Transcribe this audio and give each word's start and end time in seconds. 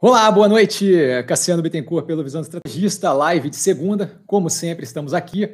Olá, 0.00 0.30
boa 0.30 0.46
noite. 0.46 0.94
Cassiano 1.26 1.60
Bittencourt 1.60 2.06
pelo 2.06 2.22
Visão 2.22 2.40
Estrategista, 2.40 3.12
live 3.12 3.50
de 3.50 3.56
segunda. 3.56 4.22
Como 4.28 4.48
sempre, 4.48 4.84
estamos 4.84 5.12
aqui. 5.12 5.52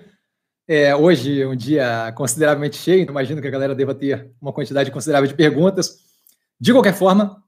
É, 0.68 0.94
hoje 0.94 1.46
um 1.46 1.56
dia 1.56 2.12
consideravelmente 2.14 2.76
cheio, 2.76 3.00
então 3.00 3.14
imagino 3.14 3.40
que 3.40 3.48
a 3.48 3.50
galera 3.50 3.74
deva 3.74 3.94
ter 3.94 4.30
uma 4.38 4.52
quantidade 4.52 4.90
considerável 4.90 5.26
de 5.26 5.32
perguntas. 5.34 5.96
De 6.60 6.72
qualquer 6.72 6.92
forma, 6.92 7.42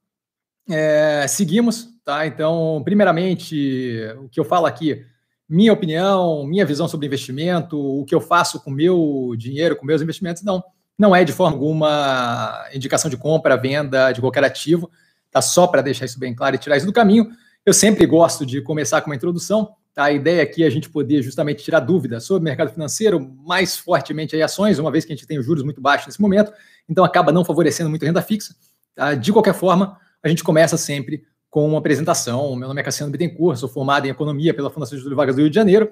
é, 0.70 1.26
seguimos, 1.28 1.86
tá? 2.02 2.26
Então, 2.26 2.80
primeiramente, 2.82 4.00
o 4.16 4.30
que 4.30 4.40
eu 4.40 4.44
falo 4.44 4.64
aqui, 4.64 5.04
minha 5.46 5.74
opinião, 5.74 6.46
minha 6.46 6.64
visão 6.64 6.88
sobre 6.88 7.06
investimento, 7.06 7.78
o 7.78 8.06
que 8.06 8.14
eu 8.14 8.22
faço 8.22 8.58
com 8.64 8.70
meu 8.70 9.34
dinheiro, 9.36 9.76
com 9.76 9.84
meus 9.84 10.00
investimentos, 10.00 10.42
não, 10.42 10.64
não 10.98 11.14
é 11.14 11.24
de 11.24 11.32
forma 11.32 11.56
alguma 11.56 12.66
indicação 12.72 13.10
de 13.10 13.18
compra, 13.18 13.54
venda 13.54 14.12
de 14.12 14.22
qualquer 14.22 14.44
ativo, 14.44 14.90
tá? 15.30 15.40
Só 15.40 15.66
para 15.66 15.82
deixar 15.82 16.04
isso 16.04 16.18
bem 16.18 16.34
claro 16.34 16.56
e 16.56 16.58
tirar 16.58 16.76
isso 16.76 16.86
do 16.86 16.92
caminho. 16.92 17.28
Eu 17.64 17.74
sempre 17.74 18.06
gosto 18.06 18.46
de 18.46 18.60
começar 18.60 19.00
com 19.00 19.10
uma 19.10 19.16
introdução, 19.16 19.74
Tá? 19.96 20.04
A 20.04 20.12
ideia 20.12 20.42
aqui 20.42 20.62
é 20.62 20.66
a 20.66 20.70
gente 20.70 20.90
poder 20.90 21.22
justamente 21.22 21.64
tirar 21.64 21.80
dúvidas 21.80 22.22
sobre 22.22 22.42
o 22.42 22.44
mercado 22.44 22.70
financeiro, 22.70 23.18
mais 23.18 23.78
fortemente 23.78 24.36
aí 24.36 24.42
ações, 24.42 24.78
uma 24.78 24.90
vez 24.90 25.06
que 25.06 25.12
a 25.14 25.16
gente 25.16 25.26
tem 25.26 25.38
os 25.38 25.46
juros 25.46 25.64
muito 25.64 25.80
baixos 25.80 26.06
nesse 26.06 26.20
momento, 26.20 26.52
então 26.86 27.02
acaba 27.02 27.32
não 27.32 27.42
favorecendo 27.42 27.88
muito 27.88 28.02
a 28.02 28.06
renda 28.06 28.20
fixa. 28.20 28.54
Tá? 28.94 29.14
De 29.14 29.32
qualquer 29.32 29.54
forma, 29.54 29.98
a 30.22 30.28
gente 30.28 30.44
começa 30.44 30.76
sempre 30.76 31.24
com 31.48 31.66
uma 31.66 31.78
apresentação. 31.78 32.54
Meu 32.56 32.68
nome 32.68 32.78
é 32.78 32.84
Cassiano 32.84 33.10
Bittencourt, 33.10 33.58
sou 33.58 33.70
formado 33.70 34.04
em 34.04 34.10
Economia 34.10 34.52
pela 34.52 34.68
Fundação 34.68 34.98
Júlio 34.98 35.16
Vargas 35.16 35.34
do 35.34 35.40
Rio 35.40 35.48
de 35.48 35.56
Janeiro. 35.56 35.90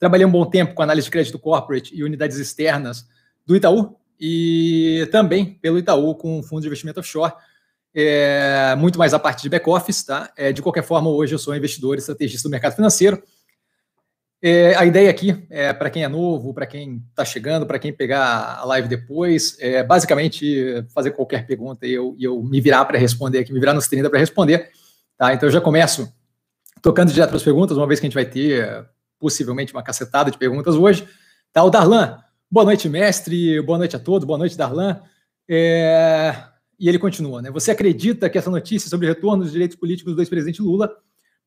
Trabalhei 0.00 0.26
um 0.26 0.32
bom 0.32 0.44
tempo 0.44 0.74
com 0.74 0.82
análise 0.82 1.04
de 1.04 1.12
crédito 1.12 1.38
corporate 1.38 1.94
e 1.94 2.02
unidades 2.02 2.38
externas 2.38 3.06
do 3.46 3.54
Itaú 3.54 3.94
e 4.18 5.08
também 5.12 5.60
pelo 5.62 5.78
Itaú 5.78 6.16
com 6.16 6.42
fundo 6.42 6.62
de 6.62 6.66
investimento 6.66 6.98
offshore. 6.98 7.32
É, 7.94 8.74
muito 8.76 8.98
mais 8.98 9.14
a 9.14 9.18
parte 9.18 9.42
de 9.42 9.48
back-office, 9.48 10.02
tá? 10.02 10.32
É, 10.36 10.52
de 10.52 10.60
qualquer 10.60 10.82
forma, 10.82 11.08
hoje 11.08 11.34
eu 11.34 11.38
sou 11.38 11.54
investidor 11.54 11.94
e 11.96 12.00
estrategista 12.00 12.48
do 12.48 12.50
mercado 12.50 12.74
financeiro. 12.74 13.22
É, 14.42 14.74
a 14.74 14.84
ideia 14.84 15.08
aqui, 15.08 15.46
é, 15.48 15.72
para 15.72 15.88
quem 15.88 16.02
é 16.02 16.08
novo, 16.08 16.52
para 16.52 16.66
quem 16.66 17.02
está 17.08 17.24
chegando, 17.24 17.64
para 17.64 17.78
quem 17.78 17.92
pegar 17.92 18.58
a 18.58 18.64
live 18.64 18.88
depois, 18.88 19.56
é 19.58 19.82
basicamente 19.82 20.84
fazer 20.92 21.12
qualquer 21.12 21.46
pergunta 21.46 21.86
e 21.86 21.92
eu, 21.92 22.14
eu 22.18 22.42
me 22.42 22.60
virar 22.60 22.84
para 22.84 22.98
responder 22.98 23.38
aqui, 23.38 23.52
me 23.52 23.60
virar 23.60 23.72
nos 23.72 23.88
30 23.88 24.10
para 24.10 24.18
responder. 24.18 24.70
Tá? 25.16 25.32
Então 25.32 25.48
eu 25.48 25.52
já 25.52 25.60
começo 25.60 26.12
tocando 26.82 27.10
direto 27.12 27.30
para 27.30 27.38
as 27.38 27.42
perguntas, 27.42 27.76
uma 27.76 27.86
vez 27.86 28.00
que 28.00 28.06
a 28.06 28.08
gente 28.08 28.14
vai 28.14 28.26
ter 28.26 28.86
possivelmente 29.18 29.72
uma 29.72 29.82
cacetada 29.82 30.30
de 30.30 30.36
perguntas 30.36 30.74
hoje. 30.74 31.08
Tá, 31.50 31.62
o 31.62 31.70
Darlan, 31.70 32.18
boa 32.50 32.66
noite, 32.66 32.86
mestre, 32.88 33.62
boa 33.62 33.78
noite 33.78 33.96
a 33.96 33.98
todos, 33.98 34.26
boa 34.26 34.38
noite, 34.38 34.58
Darlan. 34.58 35.00
É, 35.48 36.34
e 36.78 36.88
ele 36.88 36.98
continua, 36.98 37.40
né? 37.40 37.50
Você 37.50 37.70
acredita 37.70 38.28
que 38.28 38.38
essa 38.38 38.50
notícia 38.50 38.88
sobre 38.88 39.06
o 39.06 39.08
retorno 39.08 39.42
dos 39.42 39.52
direitos 39.52 39.76
políticos 39.76 40.14
do 40.14 40.20
ex-presidente 40.20 40.62
Lula 40.62 40.90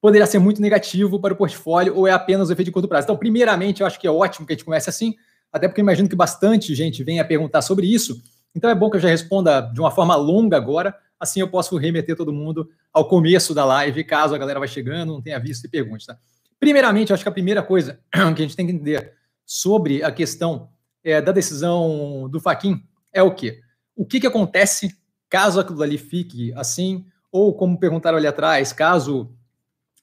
poderia 0.02 0.25
ser 0.25 0.39
muito 0.39 0.61
negativo 0.61 1.20
para 1.20 1.33
o 1.33 1.38
portfólio 1.38 1.95
ou 1.95 2.08
é 2.08 2.11
apenas 2.11 2.50
o 2.50 2.53
efeito 2.53 2.67
de 2.67 2.72
curto 2.72 2.88
prazo? 2.88 3.06
Então, 3.06 3.17
primeiramente, 3.17 3.81
eu 3.81 3.88
acho 3.88 4.00
que 4.00 4.08
é 4.08 4.11
ótimo 4.11 4.45
que 4.45 4.53
a 4.53 4.55
gente 4.55 4.66
comece 4.66 4.89
assim, 4.89 5.16
até 5.52 5.67
porque 5.67 5.81
eu 5.81 5.83
imagino 5.83 6.08
que 6.08 6.16
bastante 6.16 6.73
gente 6.75 7.03
venha 7.03 7.25
perguntar 7.25 7.61
sobre 7.61 7.88
isso. 7.88 8.22
Então, 8.55 8.70
é 8.70 8.75
bom 8.75 8.89
que 8.89 8.98
eu 8.98 9.02
já 9.02 9.09
responda 9.09 9.61
de 9.61 9.80
uma 9.80 9.92
forma 9.92 10.16
longa 10.16 10.55
agora, 10.58 10.95
assim 11.20 11.39
eu 11.39 11.48
posso 11.48 11.75
remeter 11.78 12.16
todo 12.16 12.31
mundo 12.31 12.70
ao 12.94 13.08
começo 13.08 13.53
da 13.53 13.66
live, 13.66 14.03
caso 14.03 14.33
a 14.33 14.38
galera 14.38 14.59
vai 14.59 14.67
chegando, 14.67 15.14
não 15.14 15.22
tenha 15.22 15.39
visto 15.39 15.66
e 15.66 15.70
pergunte. 15.70 16.05
Tá? 16.05 16.17
Primeiramente, 16.59 17.11
eu 17.11 17.14
acho 17.14 17.23
que 17.23 17.30
a 17.30 17.33
primeira 17.33 17.61
coisa 17.61 18.00
que 18.11 18.20
a 18.20 18.33
gente 18.36 18.55
tem 18.55 18.66
que 18.66 18.72
entender 18.72 19.14
sobre 19.45 20.03
a 20.03 20.11
questão 20.11 20.70
é, 21.03 21.22
da 21.22 21.31
decisão 21.31 22.28
do 22.30 22.39
Faquin 22.39 22.83
é 23.14 23.22
o 23.22 23.33
quê? 23.33 23.61
O 23.95 24.05
que, 24.05 24.20
que 24.20 24.28
acontece 24.28 24.95
caso 25.30 25.59
aquilo 25.59 25.81
ali 25.81 25.97
fique 25.97 26.53
assim, 26.53 27.06
ou 27.31 27.53
como 27.53 27.80
perguntaram 27.80 28.17
ali 28.17 28.28
atrás, 28.28 28.72
caso 28.73 29.31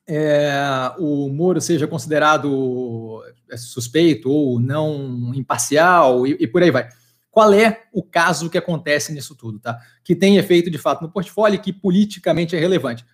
é, 0.06 0.52
o 0.98 1.28
Moro 1.28 1.60
seja 1.60 1.86
considerado 1.86 3.22
é, 3.50 3.56
suspeito 3.56 4.30
ou 4.30 4.60
não 4.60 5.32
imparcial 5.34 6.26
e, 6.26 6.36
e, 6.40 6.46
por 6.46 6.62
aí 6.62 6.70
vai. 6.70 6.88
Qual 7.30 7.52
é 7.52 7.84
o 7.92 8.02
caso 8.02 8.48
que 8.48 8.58
acontece 8.58 9.12
nisso 9.12 9.34
tudo, 9.34 9.58
tá? 9.58 9.80
Que 10.04 10.14
tem 10.14 10.36
efeito 10.36 10.70
de 10.70 10.78
fato 10.78 11.02
no 11.02 11.10
portfólio 11.10 11.56
e 11.56 11.60
que 11.60 11.72
politicamente 11.72 12.54
é 12.54 12.60
relevante. 12.60 13.04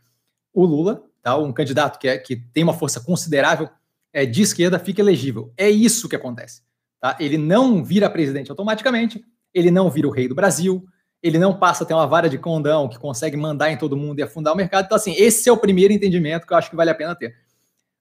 O 0.52 0.64
Lula, 0.64 1.02
tá? 1.22 1.36
Um 1.38 1.52
candidato 1.52 1.98
que, 1.98 2.08
é, 2.08 2.18
que 2.18 2.36
tem 2.36 2.62
uma 2.62 2.74
força 2.74 3.00
considerável 3.00 3.68
é, 4.12 4.26
de 4.26 4.42
esquerda 4.42 4.78
fica 4.78 5.00
elegível. 5.00 5.52
É 5.56 5.70
isso 5.70 6.08
que 6.08 6.16
acontece. 6.16 6.62
Tá? 7.00 7.16
Ele 7.18 7.38
não 7.38 7.82
vira 7.82 8.10
presidente 8.10 8.50
automaticamente, 8.50 9.24
ele 9.54 9.70
não 9.70 9.88
vira 9.90 10.06
o 10.06 10.10
rei 10.10 10.28
do 10.28 10.34
Brasil, 10.34 10.84
ele 11.22 11.38
não 11.38 11.54
passa 11.54 11.84
a 11.84 11.86
ter 11.86 11.94
uma 11.94 12.06
vara 12.06 12.28
de 12.28 12.38
condão 12.38 12.88
que 12.88 12.98
consegue 12.98 13.36
mandar 13.36 13.70
em 13.70 13.76
todo 13.76 13.96
mundo 13.96 14.18
e 14.18 14.22
afundar 14.22 14.54
o 14.54 14.56
mercado. 14.56 14.86
Então, 14.86 14.96
assim, 14.96 15.14
esse 15.16 15.48
é 15.48 15.52
o 15.52 15.56
primeiro 15.56 15.92
entendimento 15.92 16.46
que 16.46 16.52
eu 16.52 16.56
acho 16.56 16.70
que 16.70 16.76
vale 16.76 16.90
a 16.90 16.94
pena 16.94 17.14
ter. 17.14 17.34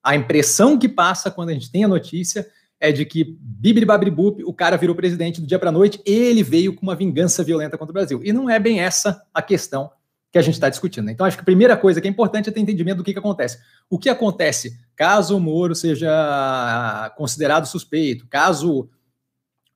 A 0.01 0.15
impressão 0.15 0.77
que 0.77 0.87
passa 0.87 1.29
quando 1.29 1.49
a 1.49 1.53
gente 1.53 1.71
tem 1.71 1.83
a 1.83 1.87
notícia 1.87 2.47
é 2.79 2.91
de 2.91 3.05
que 3.05 3.37
Bibri 3.41 3.83
Babribup, 3.83 4.41
o 4.45 4.53
cara 4.53 4.77
virou 4.77 4.95
presidente 4.95 5.41
do 5.41 5.47
dia 5.47 5.59
para 5.59 5.71
noite, 5.71 6.01
ele 6.05 6.41
veio 6.41 6.73
com 6.73 6.83
uma 6.83 6.95
vingança 6.95 7.43
violenta 7.43 7.77
contra 7.77 7.91
o 7.91 7.93
Brasil. 7.93 8.21
E 8.23 8.31
não 8.31 8.49
é 8.49 8.57
bem 8.57 8.79
essa 8.79 9.21
a 9.33 9.41
questão 9.41 9.91
que 10.31 10.37
a 10.37 10.41
gente 10.41 10.53
está 10.53 10.69
discutindo. 10.69 11.05
Né? 11.05 11.11
Então, 11.11 11.25
acho 11.25 11.35
que 11.35 11.41
a 11.41 11.45
primeira 11.45 11.75
coisa 11.75 11.99
que 11.99 12.07
é 12.07 12.09
importante 12.09 12.49
é 12.49 12.51
ter 12.53 12.59
entendimento 12.61 12.97
do 12.97 13.03
que, 13.03 13.11
que 13.11 13.19
acontece. 13.19 13.57
O 13.89 13.99
que 13.99 14.09
acontece 14.09 14.79
caso 14.95 15.35
o 15.35 15.39
Moro 15.39 15.75
seja 15.75 17.13
considerado 17.17 17.65
suspeito, 17.65 18.27
caso 18.27 18.89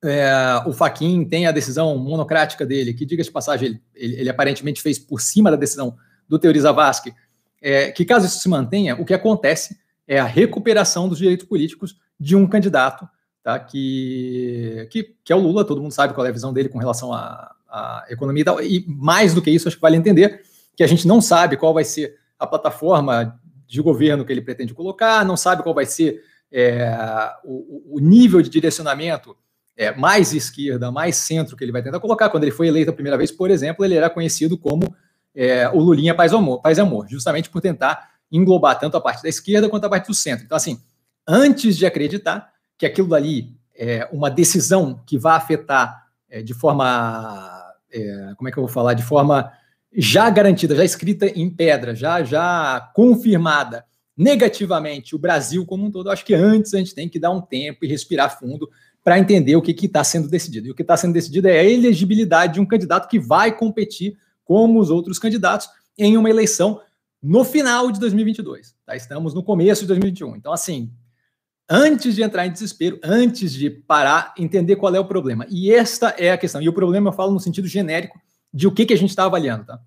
é, 0.03 0.61
o 0.65 0.73
Faquin 0.73 1.23
tem 1.25 1.47
a 1.47 1.51
decisão 1.51 1.97
monocrática 1.97 2.65
dele, 2.65 2.93
que, 2.93 3.05
diga 3.05 3.23
de 3.23 3.31
passagem, 3.31 3.67
ele, 3.67 3.81
ele, 3.95 4.15
ele, 4.21 4.29
aparentemente 4.29 4.81
fez 4.81 4.99
por 4.99 5.21
cima 5.21 5.49
da 5.49 5.57
decisão 5.57 5.95
do 6.27 6.37
Teori 6.37 6.59
Zavascki, 6.59 7.13
é, 7.61 7.91
que 7.91 8.03
caso 8.03 8.25
isso 8.25 8.39
se 8.39 8.49
mantenha, 8.49 8.95
o 8.99 9.05
que 9.05 9.13
acontece 9.13 9.77
é 10.07 10.19
a 10.19 10.25
recuperação 10.25 11.07
dos 11.07 11.17
direitos 11.17 11.47
políticos 11.47 11.97
de 12.19 12.35
um 12.35 12.45
candidato, 12.47 13.07
tá, 13.41 13.57
que, 13.59 14.87
que, 14.91 15.15
que 15.23 15.31
é 15.31 15.35
o 15.35 15.39
Lula, 15.39 15.65
todo 15.65 15.81
mundo 15.81 15.93
sabe 15.93 16.13
qual 16.13 16.25
é 16.25 16.29
a 16.29 16.33
visão 16.33 16.51
dele 16.51 16.69
com 16.69 16.77
relação 16.77 17.13
à, 17.13 17.55
à 17.69 18.05
economia 18.09 18.41
e 18.41 18.45
tal, 18.45 18.61
e 18.61 18.85
mais 18.87 19.33
do 19.33 19.41
que 19.41 19.51
isso, 19.51 19.67
acho 19.67 19.77
que 19.77 19.81
vale 19.81 19.97
entender 19.97 20.41
que 20.75 20.83
a 20.83 20.87
gente 20.87 21.07
não 21.07 21.21
sabe 21.21 21.55
qual 21.55 21.73
vai 21.73 21.83
ser 21.83 22.17
a 22.37 22.45
plataforma 22.45 23.39
de 23.65 23.81
governo 23.81 24.25
que 24.25 24.33
ele 24.33 24.41
pretende 24.41 24.73
colocar, 24.73 25.23
não 25.25 25.37
sabe 25.37 25.63
qual 25.63 25.73
vai 25.73 25.85
ser 25.85 26.21
é, 26.51 26.93
o, 27.43 27.95
o 27.97 27.99
nível 27.99 28.41
de 28.41 28.49
direcionamento 28.49 29.35
é, 29.75 29.93
mais 29.95 30.33
esquerda, 30.33 30.91
mais 30.91 31.15
centro 31.15 31.57
que 31.57 31.63
ele 31.63 31.71
vai 31.71 31.81
tentar 31.81 31.99
colocar. 31.99 32.29
Quando 32.29 32.43
ele 32.43 32.51
foi 32.51 32.67
eleito 32.67 32.91
a 32.91 32.93
primeira 32.93 33.17
vez, 33.17 33.31
por 33.31 33.49
exemplo, 33.49 33.83
ele 33.83 33.95
era 33.95 34.09
conhecido 34.09 34.57
como 34.57 34.95
é, 35.35 35.67
o 35.69 35.79
Lulinha 35.79 36.13
Paz 36.13 36.33
Amor, 36.33 36.61
Paz 36.61 36.77
Amor, 36.79 37.07
justamente 37.09 37.49
por 37.49 37.61
tentar 37.61 38.11
englobar 38.31 38.79
tanto 38.79 38.97
a 38.97 39.01
parte 39.01 39.23
da 39.23 39.29
esquerda 39.29 39.69
quanto 39.69 39.85
a 39.85 39.89
parte 39.89 40.07
do 40.07 40.13
centro. 40.13 40.45
Então, 40.45 40.55
assim, 40.55 40.79
antes 41.27 41.77
de 41.77 41.85
acreditar 41.85 42.51
que 42.77 42.85
aquilo 42.85 43.07
dali 43.07 43.55
é 43.75 44.07
uma 44.11 44.29
decisão 44.29 45.01
que 45.05 45.17
vai 45.17 45.35
afetar 45.35 46.07
é, 46.29 46.41
de 46.41 46.53
forma, 46.53 47.63
é, 47.91 48.33
como 48.35 48.49
é 48.49 48.51
que 48.51 48.57
eu 48.57 48.63
vou 48.63 48.71
falar, 48.71 48.93
de 48.93 49.03
forma 49.03 49.51
já 49.95 50.29
garantida, 50.29 50.75
já 50.75 50.83
escrita 50.83 51.27
em 51.27 51.49
pedra, 51.49 51.95
já, 51.95 52.23
já 52.23 52.91
confirmada 52.95 53.85
negativamente 54.17 55.15
o 55.15 55.19
Brasil 55.19 55.65
como 55.65 55.85
um 55.85 55.91
todo, 55.91 56.09
acho 56.09 56.25
que 56.25 56.33
antes 56.33 56.73
a 56.73 56.77
gente 56.77 56.95
tem 56.95 57.09
que 57.09 57.19
dar 57.19 57.31
um 57.31 57.41
tempo 57.41 57.83
e 57.83 57.87
respirar 57.87 58.37
fundo 58.37 58.69
para 59.03 59.19
entender 59.19 59.55
o 59.55 59.61
que 59.61 59.71
está 59.85 60.03
sendo 60.03 60.29
decidido. 60.29 60.67
E 60.67 60.71
o 60.71 60.75
que 60.75 60.81
está 60.81 60.95
sendo 60.95 61.13
decidido 61.13 61.47
é 61.47 61.59
a 61.59 61.63
elegibilidade 61.63 62.53
de 62.53 62.59
um 62.59 62.65
candidato 62.65 63.09
que 63.09 63.19
vai 63.19 63.55
competir 63.55 64.17
como 64.45 64.79
os 64.79 64.89
outros 64.89 65.19
candidatos 65.19 65.67
em 65.97 66.17
uma 66.17 66.29
eleição 66.29 66.79
no 67.21 67.43
final 67.43 67.91
de 67.91 67.99
2022. 67.99 68.75
Tá? 68.85 68.95
Estamos 68.95 69.33
no 69.33 69.43
começo 69.43 69.81
de 69.81 69.87
2021. 69.87 70.35
Então, 70.35 70.53
assim, 70.53 70.91
antes 71.69 72.15
de 72.15 72.23
entrar 72.23 72.45
em 72.45 72.51
desespero, 72.51 72.99
antes 73.03 73.53
de 73.53 73.69
parar, 73.69 74.33
entender 74.37 74.75
qual 74.77 74.93
é 74.95 74.99
o 74.99 75.05
problema. 75.05 75.45
E 75.49 75.71
esta 75.71 76.09
é 76.17 76.31
a 76.31 76.37
questão. 76.37 76.61
E 76.61 76.69
o 76.69 76.73
problema 76.73 77.09
eu 77.09 77.13
falo 77.13 77.31
no 77.31 77.39
sentido 77.39 77.67
genérico 77.67 78.19
de 78.53 78.67
o 78.67 78.71
que, 78.71 78.85
que 78.85 78.93
a 78.93 78.97
gente 78.97 79.09
está 79.09 79.25
avaliando, 79.25 79.65
tá? 79.65 79.79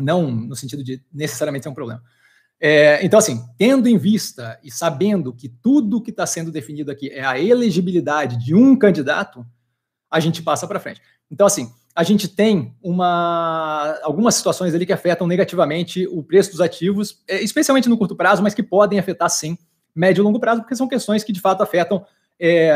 Não 0.00 0.30
no 0.30 0.56
sentido 0.56 0.82
de 0.82 1.02
necessariamente 1.12 1.64
ser 1.64 1.68
um 1.68 1.74
problema. 1.74 2.02
É, 2.64 3.04
então, 3.04 3.18
assim, 3.18 3.44
tendo 3.58 3.88
em 3.88 3.98
vista 3.98 4.56
e 4.62 4.70
sabendo 4.70 5.32
que 5.32 5.48
tudo 5.48 6.00
que 6.00 6.10
está 6.10 6.24
sendo 6.24 6.52
definido 6.52 6.92
aqui 6.92 7.10
é 7.10 7.24
a 7.24 7.36
elegibilidade 7.36 8.36
de 8.36 8.54
um 8.54 8.78
candidato, 8.78 9.44
a 10.08 10.20
gente 10.20 10.40
passa 10.40 10.64
para 10.68 10.78
frente. 10.78 11.02
Então, 11.28 11.44
assim, 11.44 11.72
a 11.92 12.04
gente 12.04 12.28
tem 12.28 12.72
uma, 12.80 13.98
algumas 14.04 14.36
situações 14.36 14.72
ali 14.76 14.86
que 14.86 14.92
afetam 14.92 15.26
negativamente 15.26 16.06
o 16.06 16.22
preço 16.22 16.52
dos 16.52 16.60
ativos, 16.60 17.20
é, 17.26 17.42
especialmente 17.42 17.88
no 17.88 17.98
curto 17.98 18.14
prazo, 18.14 18.44
mas 18.44 18.54
que 18.54 18.62
podem 18.62 18.96
afetar 18.96 19.28
sim 19.28 19.58
médio 19.92 20.22
e 20.22 20.24
longo 20.24 20.38
prazo, 20.38 20.60
porque 20.60 20.76
são 20.76 20.86
questões 20.86 21.24
que 21.24 21.32
de 21.32 21.40
fato 21.40 21.64
afetam 21.64 22.06
é, 22.38 22.70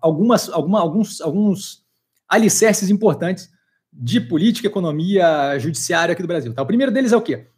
algumas, 0.00 0.48
alguma, 0.48 0.78
alguns, 0.78 1.20
alguns 1.20 1.82
alicerces 2.28 2.88
importantes 2.88 3.50
de 3.92 4.20
política, 4.20 4.68
economia, 4.68 5.58
judiciária 5.58 6.12
aqui 6.12 6.22
do 6.22 6.28
Brasil. 6.28 6.54
Tá? 6.54 6.62
O 6.62 6.66
primeiro 6.66 6.92
deles 6.92 7.10
é 7.10 7.16
o 7.16 7.20
quê? 7.20 7.48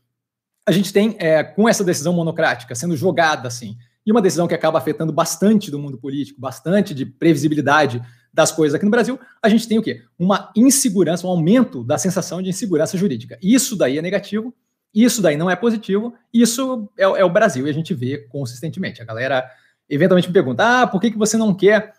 A 0.66 0.72
gente 0.72 0.92
tem, 0.92 1.16
é, 1.18 1.42
com 1.42 1.68
essa 1.68 1.84
decisão 1.84 2.12
monocrática 2.12 2.74
sendo 2.74 2.96
jogada 2.96 3.48
assim, 3.48 3.76
e 4.04 4.10
uma 4.12 4.22
decisão 4.22 4.48
que 4.48 4.54
acaba 4.54 4.78
afetando 4.78 5.12
bastante 5.12 5.70
do 5.70 5.78
mundo 5.78 5.98
político, 5.98 6.40
bastante 6.40 6.94
de 6.94 7.04
previsibilidade 7.04 8.02
das 8.32 8.52
coisas 8.52 8.74
aqui 8.74 8.84
no 8.84 8.90
Brasil, 8.90 9.18
a 9.42 9.48
gente 9.48 9.66
tem 9.66 9.78
o 9.78 9.82
quê? 9.82 10.02
Uma 10.18 10.50
insegurança, 10.56 11.26
um 11.26 11.30
aumento 11.30 11.82
da 11.82 11.98
sensação 11.98 12.40
de 12.40 12.48
insegurança 12.48 12.96
jurídica. 12.96 13.38
Isso 13.42 13.76
daí 13.76 13.98
é 13.98 14.02
negativo, 14.02 14.54
Isso 14.92 15.22
daí 15.22 15.36
não 15.36 15.48
é 15.48 15.54
positivo, 15.54 16.14
isso 16.34 16.90
é, 16.98 17.04
é, 17.04 17.24
o 17.24 17.30
Brasil 17.30 17.66
e 17.66 17.70
a 17.70 17.72
gente 17.72 17.94
vê 17.94 18.18
consistentemente. 18.28 19.00
A 19.00 19.04
galera 19.04 19.48
eventualmente 19.88 20.28
me 20.28 20.34
pergunta: 20.34 20.82
ah, 20.82 20.86
por 20.86 21.00
que, 21.00 21.12
que 21.12 21.18
você 21.18 21.36
não 21.36 21.54
quer 21.54 21.94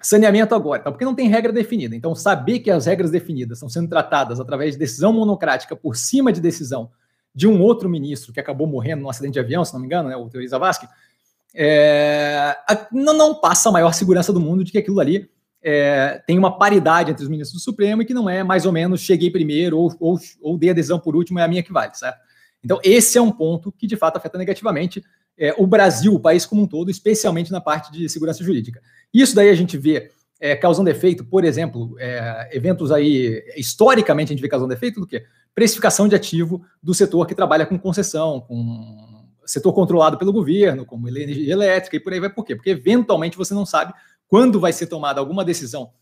saneamento 0.00 0.54
agora? 0.54 0.82
Porque 0.82 1.04
não 1.04 1.14
tem 1.14 1.28
regra 1.28 1.52
definida. 1.52 1.94
Então, 1.94 2.14
saber 2.14 2.60
que 2.60 2.70
as 2.70 2.86
regras 2.86 3.10
definidas 3.10 3.58
estão 3.58 3.68
sendo 3.68 3.88
tratadas 3.88 4.40
através 4.40 4.72
de 4.72 4.78
decisão 4.78 5.12
monocrática 5.12 5.76
por 5.76 5.94
cima 5.94 6.32
de 6.32 6.40
decisão 6.40 6.90
de 7.36 7.46
um 7.46 7.60
outro 7.60 7.86
ministro 7.86 8.32
que 8.32 8.40
acabou 8.40 8.66
morrendo 8.66 9.02
num 9.02 9.10
acidente 9.10 9.34
de 9.34 9.40
avião, 9.40 9.62
se 9.62 9.74
não 9.74 9.80
me 9.80 9.86
engano, 9.86 10.08
né, 10.08 10.16
o 10.16 10.26
Teori 10.30 10.48
Zavascki, 10.48 10.88
é, 11.54 12.56
não, 12.90 13.12
não 13.12 13.34
passa 13.34 13.68
a 13.68 13.72
maior 13.72 13.92
segurança 13.92 14.32
do 14.32 14.40
mundo 14.40 14.64
de 14.64 14.72
que 14.72 14.78
aquilo 14.78 14.98
ali 14.98 15.28
é, 15.62 16.22
tem 16.26 16.38
uma 16.38 16.56
paridade 16.56 17.10
entre 17.10 17.22
os 17.22 17.28
ministros 17.28 17.60
do 17.60 17.62
Supremo 17.62 18.00
e 18.00 18.06
que 18.06 18.14
não 18.14 18.28
é 18.28 18.42
mais 18.42 18.64
ou 18.64 18.72
menos 18.72 19.02
cheguei 19.02 19.30
primeiro 19.30 19.78
ou, 19.78 19.94
ou, 20.00 20.18
ou 20.40 20.56
dei 20.56 20.70
adesão 20.70 20.98
por 20.98 21.14
último, 21.14 21.38
é 21.38 21.42
a 21.42 21.48
minha 21.48 21.62
que 21.62 21.72
vale, 21.72 21.94
certo? 21.94 22.18
Então, 22.64 22.80
esse 22.82 23.18
é 23.18 23.20
um 23.20 23.30
ponto 23.30 23.70
que 23.70 23.86
de 23.86 23.96
fato 23.96 24.16
afeta 24.16 24.38
negativamente 24.38 25.04
é, 25.38 25.54
o 25.58 25.66
Brasil, 25.66 26.14
o 26.14 26.20
país 26.20 26.46
como 26.46 26.62
um 26.62 26.66
todo, 26.66 26.90
especialmente 26.90 27.52
na 27.52 27.60
parte 27.60 27.92
de 27.92 28.08
segurança 28.08 28.42
jurídica. 28.42 28.80
Isso 29.12 29.36
daí 29.36 29.50
a 29.50 29.54
gente 29.54 29.76
vê 29.76 30.10
é, 30.40 30.56
causando 30.56 30.88
efeito, 30.88 31.24
por 31.24 31.44
exemplo, 31.44 31.96
é, 31.98 32.48
eventos 32.52 32.90
aí, 32.90 33.44
historicamente 33.56 34.32
a 34.32 34.34
gente 34.34 34.42
vê 34.42 34.48
causando 34.48 34.72
efeito 34.72 35.00
do 35.00 35.06
quê? 35.06 35.24
Precificação 35.56 36.06
de 36.06 36.14
ativo 36.14 36.62
do 36.82 36.92
setor 36.92 37.26
que 37.26 37.34
trabalha 37.34 37.64
com 37.64 37.78
concessão, 37.78 38.42
com 38.42 39.26
setor 39.46 39.72
controlado 39.72 40.18
pelo 40.18 40.32
governo, 40.32 40.84
como 40.84 41.08
energia 41.08 41.52
elétrica 41.52 41.96
e 41.96 42.00
por 42.00 42.12
aí 42.12 42.20
vai. 42.20 42.28
Por 42.28 42.44
quê? 42.44 42.54
Porque 42.54 42.70
eventualmente 42.70 43.38
você 43.38 43.54
não 43.54 43.64
sabe 43.64 43.94
quando 44.28 44.60
vai 44.60 44.72
ser 44.72 44.86
tomada 44.86 45.18
alguma 45.18 45.44
decisão 45.44 45.92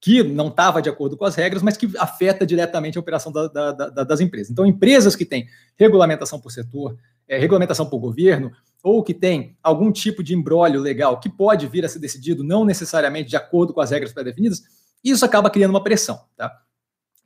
que 0.00 0.22
não 0.22 0.48
estava 0.48 0.82
de 0.82 0.88
acordo 0.88 1.16
com 1.16 1.24
as 1.24 1.34
regras, 1.34 1.62
mas 1.62 1.76
que 1.76 1.90
afeta 1.98 2.46
diretamente 2.46 2.98
a 2.98 3.00
operação 3.00 3.32
da, 3.32 3.48
da, 3.48 3.72
da, 3.72 4.04
das 4.04 4.20
empresas. 4.20 4.50
Então, 4.50 4.66
empresas 4.66 5.16
que 5.16 5.24
têm 5.24 5.46
regulamentação 5.76 6.38
por 6.38 6.50
setor, 6.50 6.96
é, 7.26 7.38
regulamentação 7.38 7.86
por 7.86 7.98
governo, 7.98 8.52
ou 8.82 9.02
que 9.02 9.14
tem 9.14 9.56
algum 9.62 9.90
tipo 9.90 10.22
de 10.22 10.34
embrólio 10.34 10.80
legal 10.80 11.18
que 11.18 11.28
pode 11.28 11.66
vir 11.66 11.84
a 11.84 11.88
ser 11.88 11.98
decidido 11.98 12.44
não 12.44 12.64
necessariamente 12.64 13.30
de 13.30 13.36
acordo 13.36 13.72
com 13.72 13.80
as 13.80 13.90
regras 13.90 14.12
pré-definidas, 14.12 14.62
isso 15.02 15.24
acaba 15.24 15.50
criando 15.50 15.70
uma 15.70 15.82
pressão. 15.82 16.20
Tá? 16.36 16.52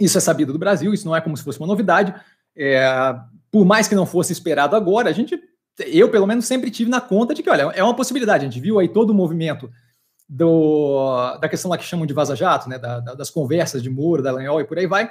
Isso 0.01 0.17
é 0.17 0.21
sabido 0.21 0.53
do 0.53 0.59
Brasil, 0.59 0.95
isso 0.95 1.07
não 1.07 1.15
é 1.15 1.21
como 1.21 1.37
se 1.37 1.45
fosse 1.45 1.61
uma 1.61 1.67
novidade. 1.67 2.15
É, 2.57 3.15
por 3.51 3.65
mais 3.65 3.87
que 3.87 3.95
não 3.95 4.07
fosse 4.07 4.33
esperado 4.33 4.75
agora, 4.75 5.11
a 5.11 5.13
gente, 5.13 5.39
eu 5.87 6.11
pelo 6.11 6.27
menos 6.27 6.47
sempre 6.47 6.71
tive 6.71 6.91
na 6.91 7.01
conta 7.01 7.35
de 7.35 7.43
que, 7.43 7.51
olha, 7.51 7.71
é 7.75 7.85
uma 7.85 7.95
possibilidade. 7.95 8.47
A 8.47 8.49
gente 8.49 8.61
viu 8.61 8.79
aí 8.79 8.89
todo 8.89 9.11
o 9.11 9.15
movimento 9.15 9.71
do, 10.29 11.37
da 11.39 11.49
questão 11.49 11.71
lá 11.71 11.77
que 11.77 11.85
chamam 11.85 12.07
de 12.07 12.15
vaza-jato, 12.15 12.69
né, 12.69 12.79
da, 12.79 13.01
da, 13.01 13.15
das 13.15 13.31
conversas 13.31 13.83
de 13.83 13.91
Moro, 13.91 14.23
da 14.23 14.33
Lanhol 14.33 14.61
e 14.61 14.65
por 14.65 14.79
aí 14.79 14.87
vai, 14.87 15.11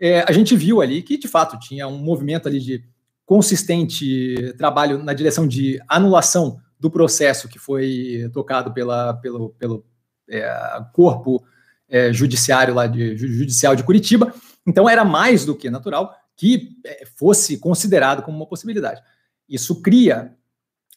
é, 0.00 0.24
a 0.26 0.32
gente 0.32 0.56
viu 0.56 0.80
ali 0.80 1.02
que, 1.02 1.16
de 1.16 1.28
fato, 1.28 1.58
tinha 1.58 1.86
um 1.86 1.98
movimento 1.98 2.48
ali 2.48 2.58
de 2.58 2.84
consistente 3.24 4.52
trabalho 4.58 4.98
na 4.98 5.12
direção 5.12 5.46
de 5.46 5.80
anulação 5.88 6.58
do 6.78 6.90
processo 6.90 7.48
que 7.48 7.58
foi 7.58 8.28
tocado 8.32 8.72
pela, 8.72 9.14
pelo, 9.14 9.50
pelo 9.50 9.84
é, 10.28 10.52
corpo 10.92 11.44
é, 11.92 12.10
judiciário 12.10 12.74
lá 12.74 12.86
de 12.86 13.16
judicial 13.16 13.76
de 13.76 13.84
Curitiba. 13.84 14.34
Então 14.66 14.88
era 14.88 15.04
mais 15.04 15.44
do 15.44 15.54
que 15.54 15.68
natural 15.68 16.16
que 16.34 16.70
é, 16.84 17.04
fosse 17.14 17.58
considerado 17.58 18.22
como 18.22 18.36
uma 18.36 18.46
possibilidade. 18.46 19.02
Isso 19.46 19.82
cria 19.82 20.34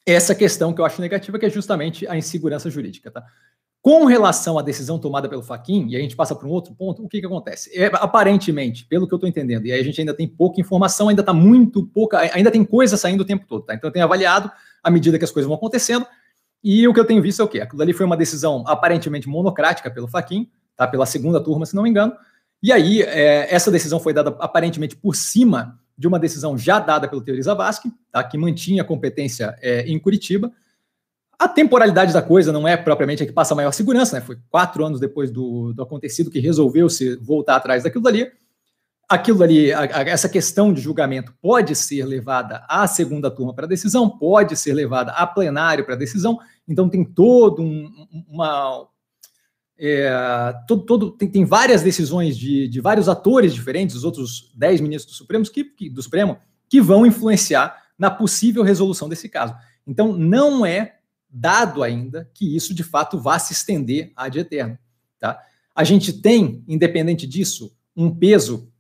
essa 0.06 0.34
questão 0.34 0.74
que 0.74 0.80
eu 0.80 0.86
acho 0.86 1.02
negativa, 1.02 1.38
que 1.38 1.46
é 1.46 1.50
justamente 1.50 2.08
a 2.08 2.16
insegurança 2.16 2.70
jurídica. 2.70 3.12
Tá? 3.12 3.26
Com 3.82 4.06
relação 4.06 4.58
à 4.58 4.62
decisão 4.62 4.98
tomada 4.98 5.28
pelo 5.28 5.44
Faquin, 5.44 5.90
e 5.90 5.98
a 5.98 6.00
gente 6.00 6.16
passa 6.16 6.34
para 6.34 6.48
um 6.48 6.52
outro 6.52 6.74
ponto, 6.74 7.04
o 7.04 7.10
que, 7.10 7.20
que 7.20 7.26
acontece? 7.26 7.70
É, 7.78 7.88
aparentemente, 7.96 8.86
pelo 8.86 9.08
que 9.08 9.14
eu 9.14 9.18
estou 9.18 9.30
entendendo, 9.30 9.66
e 9.66 9.74
aí 9.74 9.80
a 9.80 9.84
gente 9.84 10.00
ainda 10.00 10.14
tem 10.14 10.28
pouca 10.28 10.62
informação, 10.62 11.10
ainda 11.10 11.22
está 11.22 11.34
muito 11.34 11.86
pouca, 11.88 12.20
ainda 12.34 12.50
tem 12.50 12.64
coisa 12.64 12.96
saindo 12.96 13.22
o 13.22 13.26
tempo 13.26 13.46
todo, 13.46 13.64
tá? 13.64 13.76
Então 13.76 13.90
eu 13.90 13.92
tenho 13.92 14.06
avaliado 14.06 14.50
à 14.82 14.90
medida 14.90 15.18
que 15.18 15.26
as 15.26 15.32
coisas 15.32 15.48
vão 15.48 15.58
acontecendo, 15.58 16.06
e 16.64 16.88
o 16.88 16.94
que 16.94 17.00
eu 17.00 17.06
tenho 17.06 17.22
visto 17.22 17.42
é 17.42 17.46
o 17.46 17.48
quê? 17.48 17.62
Aquilo 17.62 17.82
ali 17.82 17.94
foi 17.94 18.06
uma 18.06 18.18
decisão 18.18 18.64
aparentemente 18.66 19.28
monocrática 19.28 19.92
pelo 19.92 20.08
Faquin, 20.08 20.50
tá? 20.76 20.88
Pela 20.88 21.06
segunda 21.06 21.40
turma, 21.40 21.66
se 21.66 21.76
não 21.76 21.84
me 21.84 21.90
engano. 21.90 22.14
E 22.62 22.72
aí, 22.72 23.02
é, 23.02 23.54
essa 23.54 23.70
decisão 23.70 24.00
foi 24.00 24.14
dada 24.14 24.36
aparentemente 24.40 24.96
por 24.96 25.16
cima 25.16 25.80
de 25.98 26.08
uma 26.08 26.20
decisão 26.20 26.58
já 26.58 26.80
dada 26.80 27.08
pelo 27.08 27.22
Teori 27.22 27.42
Zavascki, 27.42 27.92
tá? 28.12 28.24
Que 28.24 28.38
mantinha 28.38 28.82
a 28.82 28.86
competência 28.86 29.56
é, 29.62 29.82
em 29.82 29.98
Curitiba. 30.00 30.52
A 31.38 31.48
temporalidade 31.48 32.14
da 32.14 32.22
coisa 32.22 32.52
não 32.52 32.68
é 32.68 32.76
propriamente 32.78 33.24
a 33.24 33.26
que 33.26 33.32
passa 33.32 33.54
a 33.54 33.56
maior 33.56 33.72
segurança, 33.72 34.16
né? 34.16 34.22
Foi 34.22 34.38
quatro 34.50 34.86
anos 34.86 35.00
depois 35.00 35.32
do, 35.32 35.74
do 35.74 35.84
acontecido 35.84 36.30
que 36.30 36.40
resolveu 36.40 36.90
se 36.90 37.16
voltar 37.18 37.58
atrás 37.58 37.84
daquilo 37.84 38.04
dali. 38.04 38.32
Aquilo 39.08 39.44
ali, 39.44 39.72
a, 39.72 39.82
a, 39.82 40.02
essa 40.02 40.28
questão 40.28 40.74
de 40.74 40.82
julgamento 40.82 41.34
pode 41.42 41.76
ser 41.76 42.06
levada 42.06 42.66
à 42.68 42.88
segunda 42.88 43.30
turma 43.30 43.54
para 43.54 43.68
decisão, 43.68 44.10
pode 44.10 44.58
ser 44.58 44.74
levada 44.74 45.12
a 45.12 45.28
plenário 45.28 45.86
para 45.86 45.96
decisão. 45.96 46.40
Então 46.68 46.90
tem 46.90 47.04
todo 47.06 47.62
um, 47.62 48.26
uma 48.28 48.88
é, 49.78 50.10
todo, 50.68 50.84
todo, 50.84 51.12
tem, 51.12 51.30
tem, 51.30 51.46
várias 51.46 51.82
decisões 51.82 52.38
de, 52.38 52.68
de, 52.68 52.80
vários 52.80 53.10
atores 53.10 53.54
diferentes, 53.54 53.96
os 53.96 54.04
outros 54.04 54.52
dez 54.56 54.80
ministros 54.80 55.16
do 55.16 55.18
Supremo, 55.18 55.46
que, 55.46 55.64
que, 55.64 55.90
do 55.90 56.02
Supremo, 56.02 56.38
que 56.70 56.82
vão 56.82 57.06
influenciar 57.06 57.84
na 57.98 58.10
possível 58.10 58.64
resolução 58.64 59.10
desse 59.10 59.28
caso. 59.28 59.56
Então, 59.86 60.14
não 60.14 60.66
é 60.66 60.96
dado 61.30 61.84
ainda 61.84 62.30
que 62.34 62.56
isso 62.56 62.74
de 62.74 62.84
fato 62.84 63.20
vá 63.20 63.38
se 63.38 63.54
estender 63.54 64.12
ad 64.16 64.38
eterno. 64.40 64.78
Tá? 65.20 65.40
A 65.76 65.84
gente 65.84 66.14
tem, 66.14 66.64
independente 66.68 67.28
disso, 67.28 67.76
um 67.96 68.14
peso 68.14 68.72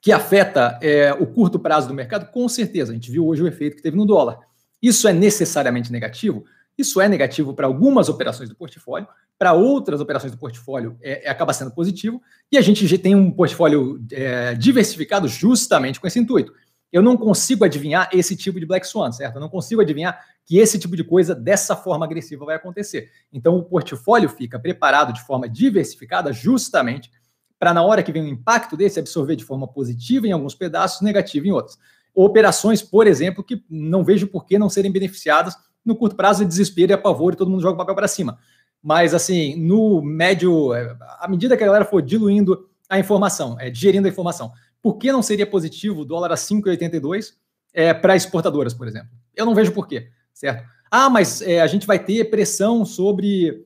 que 0.00 0.12
afeta 0.12 0.78
é, 0.82 1.14
o 1.14 1.26
curto 1.26 1.58
prazo 1.58 1.88
do 1.88 1.94
mercado, 1.94 2.30
com 2.30 2.46
certeza. 2.46 2.92
A 2.92 2.94
gente 2.94 3.10
viu 3.10 3.26
hoje 3.26 3.42
o 3.42 3.46
efeito 3.46 3.76
que 3.76 3.82
teve 3.82 3.96
no 3.96 4.04
dólar. 4.04 4.38
Isso 4.82 5.08
é 5.08 5.14
necessariamente 5.14 5.90
negativo? 5.90 6.44
Isso 6.76 7.00
é 7.00 7.08
negativo 7.08 7.54
para 7.54 7.66
algumas 7.66 8.08
operações 8.08 8.48
do 8.48 8.56
portfólio, 8.56 9.06
para 9.38 9.52
outras 9.52 10.00
operações 10.00 10.32
do 10.32 10.38
portfólio 10.38 10.98
é, 11.00 11.26
é, 11.26 11.30
acaba 11.30 11.52
sendo 11.52 11.70
positivo, 11.70 12.20
e 12.50 12.58
a 12.58 12.60
gente 12.60 12.86
já 12.86 12.98
tem 12.98 13.14
um 13.14 13.30
portfólio 13.30 14.04
é, 14.12 14.54
diversificado 14.54 15.28
justamente 15.28 16.00
com 16.00 16.06
esse 16.06 16.18
intuito. 16.18 16.52
Eu 16.92 17.02
não 17.02 17.16
consigo 17.16 17.64
adivinhar 17.64 18.08
esse 18.12 18.36
tipo 18.36 18.60
de 18.60 18.66
Black 18.66 18.86
Swan, 18.86 19.10
certo? 19.10 19.36
Eu 19.36 19.40
não 19.40 19.48
consigo 19.48 19.80
adivinhar 19.80 20.16
que 20.44 20.58
esse 20.58 20.78
tipo 20.78 20.94
de 20.96 21.02
coisa 21.02 21.34
dessa 21.34 21.74
forma 21.74 22.04
agressiva 22.04 22.44
vai 22.44 22.54
acontecer. 22.54 23.10
Então, 23.32 23.56
o 23.56 23.64
portfólio 23.64 24.28
fica 24.28 24.60
preparado 24.60 25.12
de 25.12 25.20
forma 25.22 25.48
diversificada 25.48 26.32
justamente 26.32 27.10
para, 27.58 27.74
na 27.74 27.82
hora 27.82 28.02
que 28.02 28.12
vem 28.12 28.22
um 28.22 28.28
impacto 28.28 28.76
desse, 28.76 29.00
absorver 29.00 29.36
de 29.36 29.44
forma 29.44 29.66
positiva 29.66 30.26
em 30.26 30.32
alguns 30.32 30.54
pedaços, 30.54 31.00
negativa 31.00 31.46
em 31.46 31.50
outros. 31.50 31.78
Operações, 32.14 32.80
por 32.80 33.06
exemplo, 33.08 33.42
que 33.42 33.64
não 33.68 34.04
vejo 34.04 34.28
por 34.28 34.46
que 34.46 34.56
não 34.56 34.68
serem 34.68 34.92
beneficiadas 34.92 35.56
no 35.84 35.94
curto 35.94 36.16
prazo 36.16 36.42
de 36.42 36.48
desespero 36.48 36.92
e 36.92 36.94
apavoro 36.94 37.34
e 37.34 37.38
todo 37.38 37.50
mundo 37.50 37.62
joga 37.62 37.74
o 37.74 37.78
papel 37.78 37.94
para 37.94 38.08
cima. 38.08 38.38
Mas, 38.82 39.14
assim, 39.14 39.56
no 39.56 40.02
médio, 40.02 40.74
é, 40.74 40.96
à 41.20 41.28
medida 41.28 41.56
que 41.56 41.62
a 41.62 41.66
galera 41.66 41.84
for 41.84 42.02
diluindo 42.02 42.68
a 42.88 42.98
informação, 42.98 43.56
é, 43.58 43.70
digerindo 43.70 44.06
a 44.06 44.10
informação, 44.10 44.52
por 44.82 44.96
que 44.96 45.10
não 45.10 45.22
seria 45.22 45.46
positivo 45.46 46.02
o 46.02 46.04
dólar 46.04 46.32
a 46.32 46.36
5,82 46.36 47.34
é, 47.72 47.94
para 47.94 48.14
exportadoras, 48.14 48.74
por 48.74 48.86
exemplo? 48.86 49.08
Eu 49.34 49.46
não 49.46 49.54
vejo 49.54 49.72
por 49.72 49.88
quê 49.88 50.08
certo? 50.34 50.68
Ah, 50.90 51.08
mas 51.08 51.40
é, 51.40 51.60
a 51.60 51.66
gente 51.66 51.86
vai 51.86 51.98
ter 51.98 52.28
pressão 52.28 52.84
sobre 52.84 53.64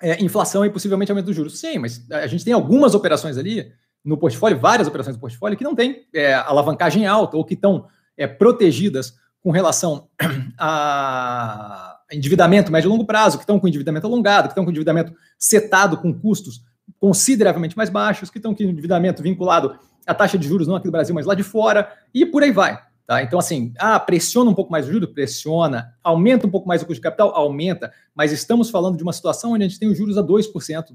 é, 0.00 0.22
inflação 0.22 0.64
e 0.64 0.70
possivelmente 0.70 1.10
aumento 1.10 1.26
dos 1.26 1.36
juros. 1.36 1.58
Sim, 1.58 1.78
mas 1.78 2.08
a 2.10 2.26
gente 2.26 2.44
tem 2.44 2.54
algumas 2.54 2.94
operações 2.94 3.36
ali 3.36 3.72
no 4.04 4.16
portfólio, 4.16 4.58
várias 4.58 4.86
operações 4.86 5.16
do 5.16 5.20
portfólio, 5.20 5.58
que 5.58 5.64
não 5.64 5.74
tem 5.74 6.06
é, 6.14 6.32
alavancagem 6.34 7.06
alta 7.06 7.36
ou 7.36 7.44
que 7.44 7.54
estão 7.54 7.88
é, 8.16 8.26
protegidas 8.26 9.14
com 9.46 9.52
relação 9.52 10.08
a 10.58 12.00
endividamento 12.10 12.72
médio 12.72 12.88
e 12.88 12.90
longo 12.90 13.06
prazo, 13.06 13.38
que 13.38 13.44
estão 13.44 13.60
com 13.60 13.68
endividamento 13.68 14.04
alongado, 14.04 14.48
que 14.48 14.52
estão 14.52 14.64
com 14.64 14.72
endividamento 14.72 15.12
setado 15.38 15.96
com 15.98 16.12
custos 16.12 16.64
consideravelmente 16.98 17.76
mais 17.76 17.88
baixos, 17.88 18.28
que 18.28 18.38
estão 18.38 18.52
com 18.52 18.64
endividamento 18.64 19.22
vinculado 19.22 19.78
à 20.04 20.12
taxa 20.12 20.36
de 20.36 20.48
juros 20.48 20.66
não 20.66 20.74
aqui 20.74 20.88
do 20.88 20.90
Brasil, 20.90 21.14
mas 21.14 21.26
lá 21.26 21.32
de 21.32 21.44
fora, 21.44 21.92
e 22.12 22.26
por 22.26 22.42
aí 22.42 22.50
vai. 22.50 22.76
Tá? 23.06 23.22
Então, 23.22 23.38
assim, 23.38 23.72
ah, 23.78 24.00
pressiona 24.00 24.50
um 24.50 24.54
pouco 24.54 24.72
mais 24.72 24.88
o 24.88 24.90
juros? 24.90 25.10
Pressiona. 25.10 25.94
Aumenta 26.02 26.48
um 26.48 26.50
pouco 26.50 26.66
mais 26.66 26.82
o 26.82 26.84
custo 26.84 26.96
de 26.96 27.02
capital? 27.02 27.32
Aumenta. 27.32 27.92
Mas 28.16 28.32
estamos 28.32 28.68
falando 28.68 28.96
de 28.96 29.04
uma 29.04 29.12
situação 29.12 29.52
onde 29.52 29.62
a 29.62 29.68
gente 29.68 29.78
tem 29.78 29.88
os 29.88 29.96
juros 29.96 30.18
a 30.18 30.24
2%. 30.24 30.86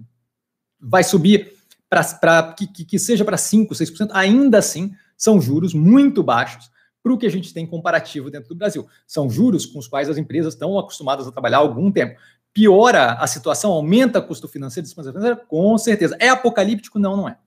Vai 0.77 1.05
subir 1.05 1.53
para 1.89 2.53
que, 2.53 2.67
que 2.67 2.99
seja 2.99 3.23
para 3.23 3.37
5%, 3.37 3.69
6%. 3.69 4.09
Ainda 4.11 4.57
assim, 4.57 4.91
são 5.15 5.39
juros 5.39 5.73
muito 5.73 6.21
baixos 6.21 6.69
para 7.03 7.13
o 7.13 7.17
que 7.17 7.25
a 7.25 7.31
gente 7.31 7.53
tem 7.53 7.65
comparativo 7.65 8.29
dentro 8.29 8.49
do 8.49 8.55
Brasil. 8.55 8.87
São 9.07 9.29
juros 9.29 9.65
com 9.65 9.79
os 9.79 9.87
quais 9.87 10.09
as 10.09 10.17
empresas 10.17 10.53
estão 10.53 10.77
acostumadas 10.77 11.27
a 11.27 11.31
trabalhar 11.31 11.57
há 11.57 11.61
algum 11.61 11.91
tempo. 11.91 12.19
Piora 12.53 13.13
a 13.13 13.27
situação, 13.27 13.71
aumenta 13.71 14.19
o 14.19 14.23
custo 14.27 14.47
financeiro, 14.47 14.85
despesa 14.85 15.11
financeira? 15.11 15.35
Com 15.35 15.77
certeza. 15.77 16.15
É 16.19 16.29
apocalíptico? 16.29 16.99
Não, 16.99 17.15
não 17.15 17.29
é. 17.29 17.37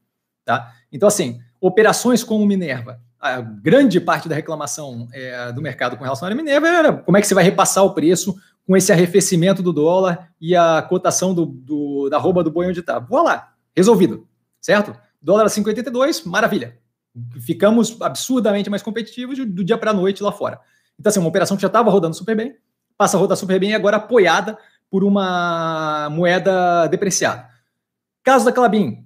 Tá? 0.44 0.72
Então, 0.92 1.06
assim, 1.06 1.40
operações 1.60 2.22
como 2.22 2.46
Minerva, 2.46 3.00
a 3.20 3.40
grande 3.40 4.00
parte 4.00 4.28
da 4.28 4.34
reclamação 4.34 5.08
é, 5.12 5.50
do 5.52 5.62
mercado 5.62 5.96
com 5.96 6.04
relação 6.04 6.28
à 6.28 6.34
Minerva 6.34 6.68
era 6.68 6.92
como 6.92 7.16
é 7.16 7.20
que 7.20 7.26
você 7.26 7.34
vai 7.34 7.44
repassar 7.44 7.84
o 7.84 7.94
preço 7.94 8.36
com 8.66 8.76
esse 8.76 8.92
arrefecimento 8.92 9.62
do 9.62 9.72
dólar 9.72 10.30
e 10.40 10.54
a 10.54 10.82
cotação 10.82 11.34
do, 11.34 11.46
do 11.46 12.08
da 12.10 12.18
rouba 12.18 12.42
do 12.44 12.50
boi 12.50 12.66
onde 12.66 12.80
está. 12.80 12.98
Vou 12.98 13.22
lá, 13.22 13.52
resolvido, 13.74 14.26
certo? 14.60 14.94
Dólar 15.20 15.44
a 15.44 15.48
5,82, 15.48 16.26
maravilha. 16.26 16.78
Ficamos 17.40 18.00
absurdamente 18.00 18.68
mais 18.68 18.82
competitivos 18.82 19.38
do 19.38 19.64
dia 19.64 19.78
para 19.78 19.92
a 19.92 19.94
noite 19.94 20.22
lá 20.22 20.32
fora. 20.32 20.60
Então, 20.98 21.10
assim, 21.10 21.20
uma 21.20 21.28
operação 21.28 21.56
que 21.56 21.62
já 21.62 21.68
estava 21.68 21.90
rodando 21.90 22.16
super 22.16 22.36
bem, 22.36 22.56
passa 22.96 23.16
a 23.16 23.20
rodar 23.20 23.36
super 23.36 23.58
bem 23.58 23.70
e 23.70 23.74
agora 23.74 23.96
apoiada 23.96 24.58
por 24.90 25.04
uma 25.04 26.08
moeda 26.10 26.86
depreciada. 26.86 27.48
Caso 28.22 28.44
da 28.44 28.52
Clabin, 28.52 29.04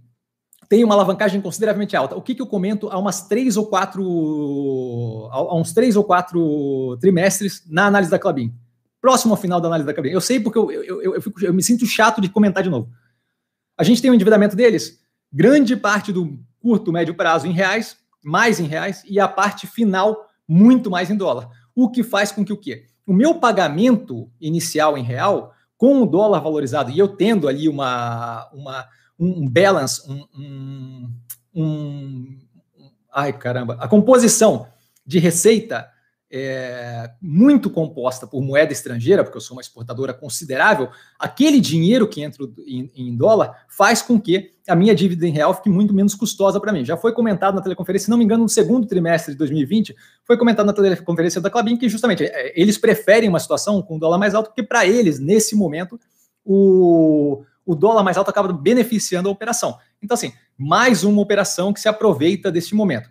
tem 0.69 0.85
uma 0.85 0.95
alavancagem 0.95 1.41
consideravelmente 1.41 1.97
alta. 1.97 2.15
O 2.15 2.23
que, 2.23 2.35
que 2.35 2.43
eu 2.43 2.47
comento 2.47 2.89
há 2.91 2.99
umas 2.99 3.27
três 3.27 3.57
ou 3.57 3.67
quatro, 3.67 5.29
há 5.33 5.55
uns 5.55 5.73
três 5.73 5.97
ou 5.97 6.05
quatro 6.05 6.97
trimestres 7.01 7.63
na 7.67 7.87
análise 7.87 8.11
da 8.11 8.19
Clabin? 8.19 8.55
Próximo 9.01 9.33
ao 9.33 9.41
final 9.41 9.61
da 9.61 9.69
análise 9.69 9.87
da 9.87 9.95
Clabin. 9.95 10.11
Eu 10.11 10.21
sei 10.21 10.39
porque 10.39 10.59
eu, 10.59 10.71
eu, 10.71 11.03
eu, 11.03 11.15
eu, 11.15 11.23
fico, 11.23 11.45
eu 11.45 11.55
me 11.55 11.63
sinto 11.63 11.87
chato 11.87 12.21
de 12.21 12.29
comentar 12.29 12.63
de 12.63 12.69
novo. 12.69 12.91
A 13.79 13.83
gente 13.83 14.03
tem 14.03 14.11
um 14.11 14.15
endividamento 14.15 14.55
deles, 14.55 15.01
grande 15.33 15.77
parte 15.77 16.13
do 16.13 16.39
curto, 16.61 16.93
médio 16.93 17.15
prazo 17.15 17.47
em 17.47 17.53
reais, 17.53 17.97
mais 18.25 18.61
em 18.61 18.65
reais, 18.65 19.03
e 19.07 19.19
a 19.21 19.29
parte 19.29 19.67
final 19.67 20.27
muito 20.47 20.91
mais 20.91 21.11
em 21.11 21.17
dólar. 21.17 21.49
O 21.75 21.91
que 21.91 22.03
faz 22.03 22.33
com 22.33 22.45
que 22.45 22.53
o 22.53 22.57
quê? 22.57 22.87
O 23.07 23.13
meu 23.13 23.37
pagamento 23.37 24.31
inicial 24.41 24.97
em 24.99 25.03
real, 25.03 25.55
com 25.77 26.03
o 26.03 26.07
dólar 26.07 26.41
valorizado, 26.41 26.91
e 26.91 26.99
eu 26.99 27.09
tendo 27.09 27.49
ali 27.49 27.69
uma, 27.69 28.49
uma, 28.53 28.87
um 29.19 29.49
balance, 29.49 30.03
um, 30.11 30.27
um, 30.35 31.15
um 31.55 32.39
ai 33.13 33.33
caramba, 33.33 33.77
a 33.81 33.89
composição 33.89 34.67
de 35.07 35.19
receita 35.19 35.89
é, 36.31 37.11
muito 37.23 37.71
composta 37.71 38.27
por 38.27 38.43
moeda 38.43 38.73
estrangeira, 38.73 39.25
porque 39.25 39.37
eu 39.37 39.41
sou 39.41 39.57
uma 39.57 39.63
exportadora 39.63 40.13
considerável, 40.13 40.91
aquele 41.19 41.59
dinheiro 41.61 42.07
que 42.07 42.23
entra 42.23 42.45
em, 42.67 42.91
em, 42.95 43.17
dólar 43.17 43.65
faz 43.69 44.03
com 44.03 44.21
que 44.21 44.53
a 44.69 44.77
minha 44.77 44.95
dívida 44.95 45.27
em 45.27 45.33
real 45.33 45.55
fique 45.55 45.71
muito 45.71 45.95
menos 45.95 46.15
custosa 46.15 46.61
para 46.61 46.73
mim. 46.73 46.85
Já 46.85 46.97
foi 46.97 47.13
comentado 47.13 47.55
na 47.55 47.63
teleconferência, 47.63 48.07
se 48.07 48.11
não 48.11 48.19
me 48.19 48.25
engano, 48.25 48.43
no 48.43 48.49
segundo 48.49 48.87
trimestre 48.87 49.33
de 49.33 49.39
2020, 49.39 49.97
foi 50.27 50.37
comentado 50.37 50.67
na 50.67 50.73
teleconferência 50.75 51.41
da 51.41 51.49
Clabin 51.49 51.77
que 51.77 51.89
justamente 51.89 52.25
é, 52.25 52.53
eles 52.61 52.77
preferem 52.77 53.29
uma 53.29 53.41
situação 53.41 53.81
com 53.81 53.99
dólar 53.99 54.19
mais 54.19 54.35
alto, 54.35 54.49
porque 54.49 54.63
para 54.63 54.87
eles, 54.87 55.19
nesse 55.19 55.57
momento, 55.57 55.99
o, 56.45 57.43
o 57.65 57.75
dólar 57.75 58.03
mais 58.03 58.19
alto 58.19 58.29
acaba 58.29 58.53
beneficiando 58.53 59.31
a 59.31 59.33
operação. 59.33 59.79
Então, 60.03 60.15
assim, 60.15 60.33
mais 60.59 61.05
uma 61.05 61.23
operação 61.23 61.73
que 61.73 61.81
se 61.81 61.89
aproveita 61.89 62.53
deste 62.53 62.75
momento. 62.75 63.09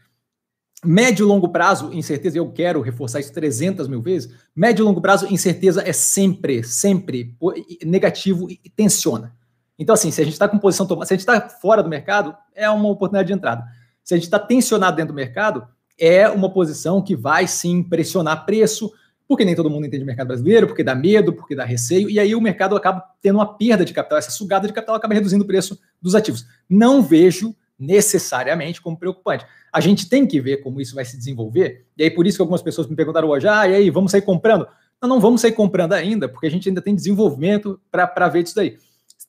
Médio 0.85 1.25
e 1.25 1.27
longo 1.27 1.49
prazo, 1.49 1.91
incerteza, 1.91 2.37
eu 2.37 2.51
quero 2.51 2.81
reforçar 2.81 3.19
isso 3.19 3.33
300 3.33 3.87
mil 3.87 4.01
vezes. 4.01 4.31
Médio 4.55 4.83
e 4.83 4.85
longo 4.85 5.01
prazo, 5.01 5.27
incerteza 5.31 5.81
é 5.83 5.91
sempre, 5.91 6.63
sempre 6.63 7.35
negativo 7.83 8.47
e 8.49 8.69
tensiona. 8.69 9.35
Então, 9.79 9.93
assim, 9.93 10.11
se 10.11 10.21
a 10.21 10.23
gente 10.23 10.33
está 10.33 10.47
com 10.47 10.57
posição 10.59 10.85
tomada, 10.85 11.07
se 11.07 11.13
a 11.13 11.17
gente 11.17 11.27
está 11.27 11.49
fora 11.49 11.81
do 11.81 11.89
mercado, 11.89 12.35
é 12.53 12.69
uma 12.69 12.89
oportunidade 12.89 13.27
de 13.27 13.33
entrada. 13.33 13.63
Se 14.03 14.13
a 14.13 14.17
gente 14.17 14.25
está 14.25 14.39
tensionado 14.39 14.95
dentro 14.95 15.13
do 15.13 15.15
mercado, 15.15 15.67
é 15.99 16.29
uma 16.29 16.51
posição 16.51 17.01
que 17.01 17.15
vai 17.15 17.47
sim 17.47 17.81
pressionar 17.81 18.45
preço, 18.45 18.91
porque 19.27 19.43
nem 19.43 19.55
todo 19.55 19.69
mundo 19.69 19.85
entende 19.85 20.03
o 20.03 20.07
mercado 20.07 20.27
brasileiro, 20.27 20.67
porque 20.67 20.83
dá 20.83 20.95
medo, 20.95 21.33
porque 21.33 21.55
dá 21.55 21.65
receio, 21.65 22.09
e 22.09 22.19
aí 22.19 22.33
o 22.33 22.41
mercado 22.41 22.75
acaba 22.75 23.03
tendo 23.21 23.35
uma 23.35 23.57
perda 23.57 23.83
de 23.83 23.93
capital, 23.93 24.19
essa 24.19 24.31
sugada 24.31 24.67
de 24.67 24.73
capital 24.73 24.95
acaba 24.95 25.13
reduzindo 25.13 25.43
o 25.43 25.47
preço 25.47 25.77
dos 26.01 26.15
ativos. 26.15 26.45
Não 26.69 27.01
vejo 27.01 27.55
necessariamente 27.79 28.81
como 28.81 28.97
preocupante. 28.97 29.45
A 29.71 29.79
gente 29.79 30.09
tem 30.09 30.25
que 30.25 30.41
ver 30.41 30.57
como 30.57 30.81
isso 30.81 30.95
vai 30.95 31.05
se 31.05 31.17
desenvolver, 31.17 31.85
e 31.97 32.03
aí 32.03 32.11
por 32.11 32.25
isso 32.25 32.37
que 32.37 32.41
algumas 32.41 32.61
pessoas 32.61 32.87
me 32.87 32.95
perguntaram 32.95 33.29
hoje, 33.29 33.47
ah, 33.47 33.67
e 33.67 33.75
aí, 33.75 33.89
vamos 33.89 34.11
sair 34.11 34.21
comprando? 34.21 34.67
Não, 35.01 35.09
não 35.09 35.19
vamos 35.19 35.41
sair 35.41 35.51
comprando 35.51 35.93
ainda, 35.93 36.27
porque 36.27 36.47
a 36.47 36.51
gente 36.51 36.67
ainda 36.67 36.81
tem 36.81 36.95
desenvolvimento 36.95 37.79
para 37.91 38.27
ver 38.27 38.43
isso 38.43 38.55
daí. 38.55 38.77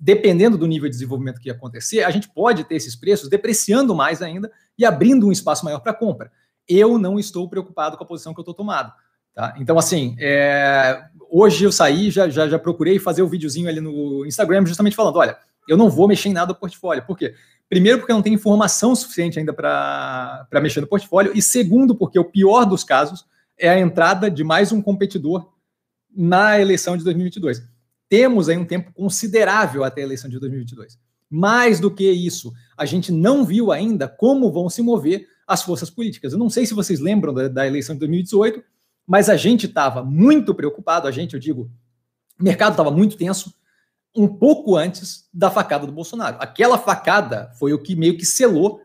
Dependendo 0.01 0.57
do 0.57 0.67
nível 0.67 0.89
de 0.89 0.95
desenvolvimento 0.95 1.41
que 1.41 1.51
acontecer, 1.51 2.05
a 2.05 2.11
gente 2.11 2.29
pode 2.29 2.65
ter 2.65 2.77
esses 2.77 2.95
preços 2.95 3.29
depreciando 3.29 3.95
mais 3.95 4.23
ainda 4.23 4.51
e 4.79 4.85
abrindo 4.85 5.27
um 5.27 5.33
espaço 5.33 5.65
maior 5.65 5.81
para 5.81 5.93
compra. 5.93 6.31
Eu 6.69 6.99
não 6.99 7.19
estou 7.19 7.49
preocupado 7.49 7.97
com 7.97 8.05
a 8.05 8.07
posição 8.07 8.33
que 8.33 8.39
eu 8.39 8.43
estou 8.43 8.55
tomado. 8.55 8.93
Tá? 9.35 9.55
Então, 9.59 9.77
assim, 9.77 10.17
é... 10.19 11.03
hoje 11.31 11.65
eu 11.65 11.73
saí, 11.73 12.11
já, 12.11 12.29
já, 12.29 12.49
já 12.49 12.59
procurei 12.59 12.99
fazer 12.99 13.23
o 13.23 13.27
um 13.27 13.29
videozinho 13.29 13.69
ali 13.69 13.81
no 13.81 14.25
Instagram, 14.25 14.65
justamente 14.65 14.97
falando: 14.97 15.17
olha, 15.17 15.37
eu 15.69 15.77
não 15.77 15.91
vou 15.91 16.09
mexer 16.09 16.29
em 16.29 16.33
nada 16.33 16.53
do 16.53 16.59
portfólio. 16.59 17.05
Por 17.05 17.17
quê? 17.17 17.35
Primeiro, 17.69 17.99
porque 17.99 18.13
não 18.13 18.23
tem 18.23 18.33
informação 18.33 18.97
suficiente 18.97 19.39
ainda 19.39 19.53
para 19.53 20.49
mexer 20.63 20.81
no 20.81 20.87
portfólio. 20.87 21.33
E 21.35 21.43
segundo, 21.43 21.95
porque 21.95 22.19
o 22.19 22.25
pior 22.25 22.65
dos 22.65 22.83
casos 22.83 23.27
é 23.59 23.69
a 23.69 23.79
entrada 23.79 24.31
de 24.31 24.43
mais 24.43 24.73
um 24.73 24.81
competidor 24.81 25.53
na 26.15 26.59
eleição 26.59 26.97
de 26.97 27.05
2022. 27.05 27.63
Temos 28.09 28.49
aí 28.49 28.57
um 28.57 28.65
tempo 28.65 28.93
considerável 28.93 29.85
até 29.85 30.01
a 30.01 30.05
eleição 30.05 30.31
de 30.31 30.39
2022. 30.41 30.99
Mais 31.29 31.79
do 31.79 31.91
que 31.91 32.11
isso, 32.11 32.55
a 32.77 32.87
gente 32.87 33.13
não 33.13 33.45
viu 33.45 33.71
ainda 33.71 34.09
como 34.09 34.51
vão 34.51 34.71
se 34.71 34.81
mover 34.81 35.29
as 35.47 35.63
forças 35.63 35.91
políticas. 35.91 36.33
Eu 36.33 36.39
não 36.39 36.49
sei 36.49 36.65
se 36.65 36.73
vocês 36.73 37.01
lembram 37.01 37.35
da, 37.35 37.49
da 37.49 37.67
eleição 37.67 37.95
de 37.95 38.01
2018, 38.01 38.63
mas 39.07 39.29
a 39.29 39.37
gente 39.37 39.67
estava 39.67 40.03
muito 40.03 40.55
preocupado, 40.55 41.07
a 41.07 41.11
gente, 41.11 41.35
eu 41.35 41.41
digo, 41.41 41.71
o 42.41 42.45
mercado 42.45 42.73
estava 42.73 42.91
muito 42.91 43.17
tenso, 43.17 43.53
um 44.19 44.27
pouco 44.27 44.77
antes 44.77 45.29
da 45.33 45.49
facada 45.49 45.87
do 45.87 45.93
Bolsonaro. 45.93 46.37
Aquela 46.41 46.77
facada 46.77 47.51
foi 47.59 47.73
o 47.73 47.79
que 47.79 47.95
meio 47.95 48.17
que 48.17 48.27
selou 48.27 48.81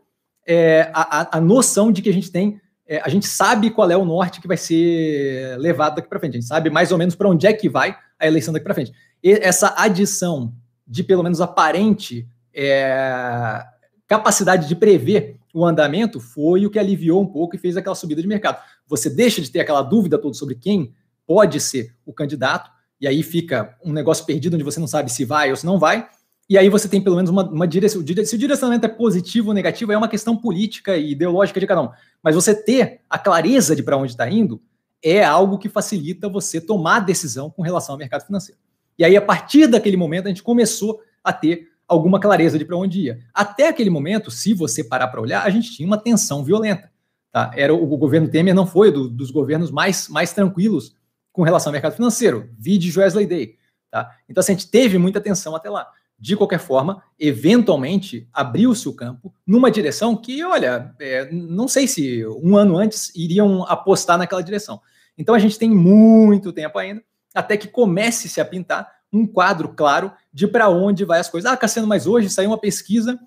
é, 0.46 0.90
a, 0.94 1.38
a, 1.38 1.40
noção 1.40 1.90
de 1.90 2.00
que 2.00 2.08
a 2.08 2.12
gente 2.12 2.30
tem, 2.30 2.60
é, 2.86 3.00
a 3.00 3.08
gente 3.08 3.26
sabe 3.26 3.70
qual 3.70 3.90
é 3.90 3.96
o 3.96 4.04
norte 4.04 4.40
que 4.40 4.46
vai 4.46 4.56
ser 4.56 5.58
levado 5.58 5.96
daqui 5.96 6.08
para 6.08 6.20
frente, 6.20 6.36
a 6.36 6.40
gente 6.40 6.48
sabe 6.48 6.70
mais 6.70 6.92
ou 6.92 6.98
menos 6.98 7.16
para 7.16 7.28
onde 7.28 7.46
é 7.46 7.52
que 7.52 7.68
vai 7.68 7.96
a 8.18 8.26
eleição 8.26 8.52
daqui 8.52 8.64
para 8.64 8.74
frente. 8.74 8.92
E 9.22 9.32
essa 9.32 9.74
adição 9.76 10.54
de 10.86 11.02
pelo 11.02 11.22
menos 11.22 11.40
aparente 11.40 12.28
é, 12.54 13.64
capacidade 14.06 14.68
de 14.68 14.76
prever 14.76 15.36
o 15.52 15.64
andamento 15.64 16.20
foi 16.20 16.66
o 16.66 16.70
que 16.70 16.78
aliviou 16.78 17.22
um 17.22 17.26
pouco 17.26 17.56
e 17.56 17.58
fez 17.58 17.76
aquela 17.76 17.96
subida 17.96 18.22
de 18.22 18.28
mercado. 18.28 18.62
Você 18.86 19.10
deixa 19.10 19.40
de 19.40 19.50
ter 19.50 19.60
aquela 19.60 19.82
dúvida 19.82 20.18
toda 20.18 20.34
sobre 20.34 20.54
quem 20.54 20.92
pode 21.26 21.58
ser 21.58 21.94
o 22.04 22.12
candidato 22.12 22.70
e 23.00 23.06
aí 23.06 23.22
fica 23.22 23.76
um 23.84 23.92
negócio 23.92 24.24
perdido 24.24 24.54
onde 24.54 24.64
você 24.64 24.80
não 24.80 24.86
sabe 24.86 25.10
se 25.10 25.24
vai 25.24 25.50
ou 25.50 25.56
se 25.56 25.66
não 25.66 25.78
vai, 25.78 26.08
e 26.48 26.58
aí 26.58 26.68
você 26.68 26.88
tem 26.88 27.00
pelo 27.00 27.16
menos 27.16 27.30
uma, 27.30 27.48
uma 27.48 27.66
direção. 27.66 28.02
Se 28.24 28.34
o 28.34 28.38
direcionamento 28.38 28.84
é 28.84 28.88
positivo 28.88 29.48
ou 29.48 29.54
negativo, 29.54 29.92
é 29.92 29.96
uma 29.96 30.08
questão 30.08 30.36
política 30.36 30.96
e 30.96 31.12
ideológica 31.12 31.58
de 31.58 31.66
cada 31.66 31.82
um. 31.82 31.88
Mas 32.22 32.34
você 32.34 32.54
ter 32.54 33.00
a 33.08 33.18
clareza 33.18 33.74
de 33.74 33.82
para 33.82 33.96
onde 33.96 34.12
está 34.12 34.28
indo 34.28 34.60
é 35.02 35.24
algo 35.24 35.58
que 35.58 35.68
facilita 35.68 36.28
você 36.28 36.60
tomar 36.60 37.00
decisão 37.00 37.50
com 37.50 37.62
relação 37.62 37.94
ao 37.94 37.98
mercado 37.98 38.26
financeiro. 38.26 38.60
E 38.98 39.04
aí, 39.04 39.16
a 39.16 39.22
partir 39.22 39.66
daquele 39.66 39.96
momento, 39.96 40.26
a 40.26 40.28
gente 40.28 40.42
começou 40.42 41.00
a 41.22 41.32
ter 41.32 41.68
alguma 41.88 42.20
clareza 42.20 42.58
de 42.58 42.64
para 42.64 42.76
onde 42.76 43.00
ia. 43.00 43.18
Até 43.32 43.68
aquele 43.68 43.90
momento, 43.90 44.30
se 44.30 44.54
você 44.54 44.84
parar 44.84 45.08
para 45.08 45.20
olhar, 45.20 45.44
a 45.44 45.50
gente 45.50 45.72
tinha 45.72 45.86
uma 45.86 45.98
tensão 45.98 46.44
violenta. 46.44 46.90
Tá? 47.32 47.50
Era 47.54 47.74
o, 47.74 47.92
o 47.92 47.96
governo 47.96 48.28
Temer 48.28 48.54
não 48.54 48.66
foi 48.66 48.90
do, 48.90 49.08
dos 49.08 49.30
governos 49.30 49.70
mais, 49.70 50.08
mais 50.08 50.32
tranquilos 50.32 50.94
com 51.34 51.42
relação 51.42 51.70
ao 51.70 51.72
mercado 51.72 51.96
financeiro. 51.96 52.48
Vide 52.56 52.96
Wesley 52.96 53.26
Day. 53.26 53.56
Tá? 53.90 54.16
Então, 54.28 54.40
assim, 54.40 54.52
a 54.52 54.54
gente 54.54 54.70
teve 54.70 54.96
muita 54.96 55.18
atenção 55.18 55.54
até 55.54 55.68
lá. 55.68 55.90
De 56.16 56.36
qualquer 56.36 56.60
forma, 56.60 57.02
eventualmente 57.18 58.28
abriu-se 58.32 58.88
o 58.88 58.94
campo 58.94 59.34
numa 59.44 59.68
direção 59.68 60.16
que, 60.16 60.44
olha, 60.44 60.94
é, 61.00 61.28
não 61.32 61.66
sei 61.66 61.88
se 61.88 62.24
um 62.40 62.56
ano 62.56 62.76
antes 62.76 63.12
iriam 63.16 63.64
apostar 63.64 64.16
naquela 64.16 64.42
direção. 64.42 64.80
Então 65.18 65.34
a 65.34 65.38
gente 65.40 65.58
tem 65.58 65.68
muito 65.68 66.52
tempo 66.52 66.78
ainda 66.78 67.02
até 67.34 67.56
que 67.56 67.66
comece 67.66 68.28
-se 68.28 68.40
a 68.40 68.44
pintar 68.44 68.88
um 69.12 69.26
quadro 69.26 69.70
claro 69.70 70.12
de 70.32 70.46
para 70.46 70.68
onde 70.68 71.04
vai 71.04 71.18
as 71.18 71.28
coisas. 71.28 71.50
Ah, 71.50 71.56
Cassiano, 71.56 71.88
mas 71.88 72.06
hoje 72.06 72.30
saiu 72.30 72.50
uma 72.50 72.58
pesquisa 72.58 73.18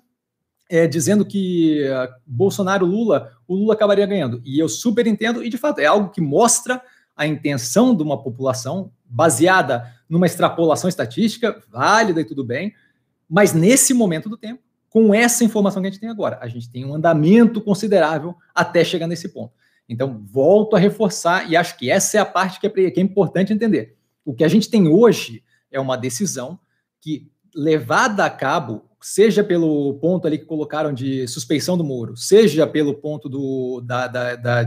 é, 0.68 0.86
dizendo 0.86 1.26
que 1.26 1.86
uh, 1.90 2.12
Bolsonaro, 2.26 2.86
Lula, 2.86 3.32
o 3.46 3.54
Lula 3.54 3.74
acabaria 3.74 4.06
ganhando. 4.06 4.40
E 4.44 4.58
eu 4.58 4.68
super 4.68 5.06
entendo, 5.06 5.44
e 5.44 5.50
de 5.50 5.58
fato 5.58 5.78
é 5.78 5.86
algo 5.86 6.10
que 6.10 6.22
mostra 6.22 6.80
a 7.18 7.26
intenção 7.26 7.94
de 7.94 8.02
uma 8.02 8.22
população 8.22 8.92
baseada 9.04 9.92
numa 10.08 10.24
extrapolação 10.24 10.88
estatística, 10.88 11.60
válida 11.68 12.20
e 12.20 12.24
tudo 12.24 12.44
bem, 12.44 12.72
mas 13.28 13.52
nesse 13.52 13.92
momento 13.92 14.28
do 14.28 14.36
tempo, 14.36 14.62
com 14.88 15.12
essa 15.12 15.44
informação 15.44 15.82
que 15.82 15.88
a 15.88 15.90
gente 15.90 16.00
tem 16.00 16.08
agora, 16.08 16.38
a 16.40 16.48
gente 16.48 16.70
tem 16.70 16.84
um 16.84 16.94
andamento 16.94 17.60
considerável 17.60 18.34
até 18.54 18.84
chegar 18.84 19.06
nesse 19.06 19.28
ponto. 19.28 19.52
Então, 19.88 20.22
volto 20.24 20.76
a 20.76 20.78
reforçar, 20.78 21.50
e 21.50 21.56
acho 21.56 21.76
que 21.76 21.90
essa 21.90 22.16
é 22.16 22.20
a 22.20 22.24
parte 22.24 22.60
que 22.60 22.66
é, 22.66 22.90
que 22.90 23.00
é 23.00 23.02
importante 23.02 23.52
entender. 23.52 23.96
O 24.24 24.34
que 24.34 24.44
a 24.44 24.48
gente 24.48 24.70
tem 24.70 24.86
hoje 24.86 25.42
é 25.70 25.80
uma 25.80 25.96
decisão 25.96 26.58
que, 27.00 27.30
levada 27.54 28.24
a 28.24 28.30
cabo, 28.30 28.88
seja 29.00 29.42
pelo 29.42 29.94
ponto 29.94 30.26
ali 30.26 30.38
que 30.38 30.44
colocaram 30.44 30.92
de 30.92 31.26
suspeição 31.26 31.76
do 31.76 31.84
Moro, 31.84 32.16
seja 32.16 32.66
pelo 32.66 32.94
ponto 32.94 33.28
do, 33.28 33.80
da, 33.80 34.06
da, 34.06 34.36
da, 34.36 34.62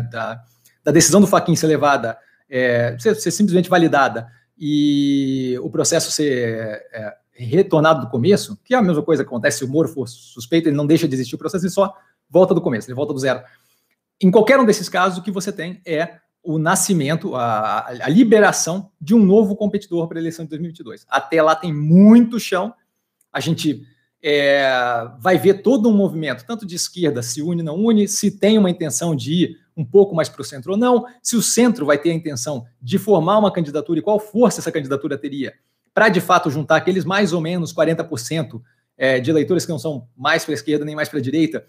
da, 0.84 0.91
decisão 0.91 1.22
do 1.22 1.27
Faquin 1.27 1.55
ser 1.55 1.67
levada 1.67 2.17
é, 2.51 2.98
ser, 3.00 3.15
ser, 3.15 3.31
simplesmente 3.31 3.70
validada 3.70 4.27
e 4.58 5.58
o 5.63 5.70
processo 5.70 6.12
ser 6.12 6.86
é, 6.91 7.15
retornado 7.31 8.01
do 8.01 8.12
começo, 8.12 8.60
que 8.63 8.75
é 8.75 8.77
a 8.77 8.81
mesma 8.81 9.01
coisa 9.01 9.24
que 9.24 9.29
acontece 9.29 9.60
se 9.60 9.65
o 9.65 9.70
Moro 9.70 9.88
for 9.88 10.08
suspeito, 10.08 10.67
ele 10.67 10.75
não 10.75 10.86
deixa 10.86 11.08
de 11.08 11.15
existir 11.15 11.36
o 11.36 11.38
processo, 11.38 11.65
ele 11.65 11.72
só 11.72 11.96
volta 12.29 12.53
do 12.53 12.62
começo, 12.62 12.89
ele 12.89 12.96
volta 12.96 13.13
do 13.13 13.20
zero. 13.20 13.41
Em 14.20 14.29
qualquer 14.29 14.60
um 14.60 14.65
desses 14.65 14.89
casos, 14.89 15.17
o 15.17 15.24
que 15.24 15.31
você 15.31 15.51
tem 15.51 15.81
é 15.86 16.17
o 16.43 16.58
nascimento, 16.58 17.36
a, 17.36 17.88
a 17.88 18.10
liberação 18.10 18.91
de 19.00 19.15
um 19.15 19.24
novo 19.24 19.55
competidor 19.55 20.08
para 20.08 20.17
a 20.17 20.22
eleição 20.22 20.43
de 20.43 20.50
2022. 20.50 21.05
Até 21.10 21.41
lá 21.41 21.55
tem 21.55 21.74
muito 21.74 22.39
chão. 22.39 22.74
A 23.31 23.39
gente 23.39 23.86
é, 24.24 24.70
vai 25.20 25.38
ver 25.38 25.62
todo 25.62 25.90
um 25.90 25.94
movimento, 25.94 26.46
tanto 26.46 26.66
de 26.66 26.75
esquerda, 26.75 27.24
se 27.24 27.42
une, 27.42 27.63
não 27.63 27.78
une, 27.78 28.08
se 28.08 28.32
tem 28.32 28.58
uma 28.58 28.70
intenção 28.70 29.16
de 29.16 29.34
ir 29.34 29.60
um 29.75 29.84
pouco 29.84 30.13
mais 30.13 30.30
para 30.30 30.42
o 30.42 30.46
centro 30.46 30.74
ou 30.74 30.78
não, 30.78 31.06
se 31.24 31.36
o 31.36 31.42
centro 31.42 31.86
vai 31.86 31.98
ter 31.98 32.12
a 32.12 32.13
intenção 32.13 32.66
de 32.82 32.98
formar 32.98 33.40
uma 33.40 33.51
candidatura 33.51 34.00
e 34.00 34.01
qual 34.01 34.20
força 34.20 34.60
essa 34.60 34.72
candidatura 34.72 35.18
teria 35.18 35.54
para 35.94 36.10
de 36.10 36.22
fato 36.22 36.50
juntar 36.50 36.78
aqueles 36.78 37.04
mais 37.04 37.34
ou 37.34 37.42
menos 37.42 37.74
40% 37.74 38.62
é, 38.98 39.20
de 39.20 39.30
eleitores 39.30 39.66
que 39.66 39.72
não 39.72 39.80
são 39.80 40.08
mais 40.16 40.46
para 40.46 40.54
a 40.54 40.56
esquerda 40.56 40.86
nem 40.86 40.96
mais 40.96 41.10
para 41.10 41.20
a 41.20 41.22
direita, 41.22 41.66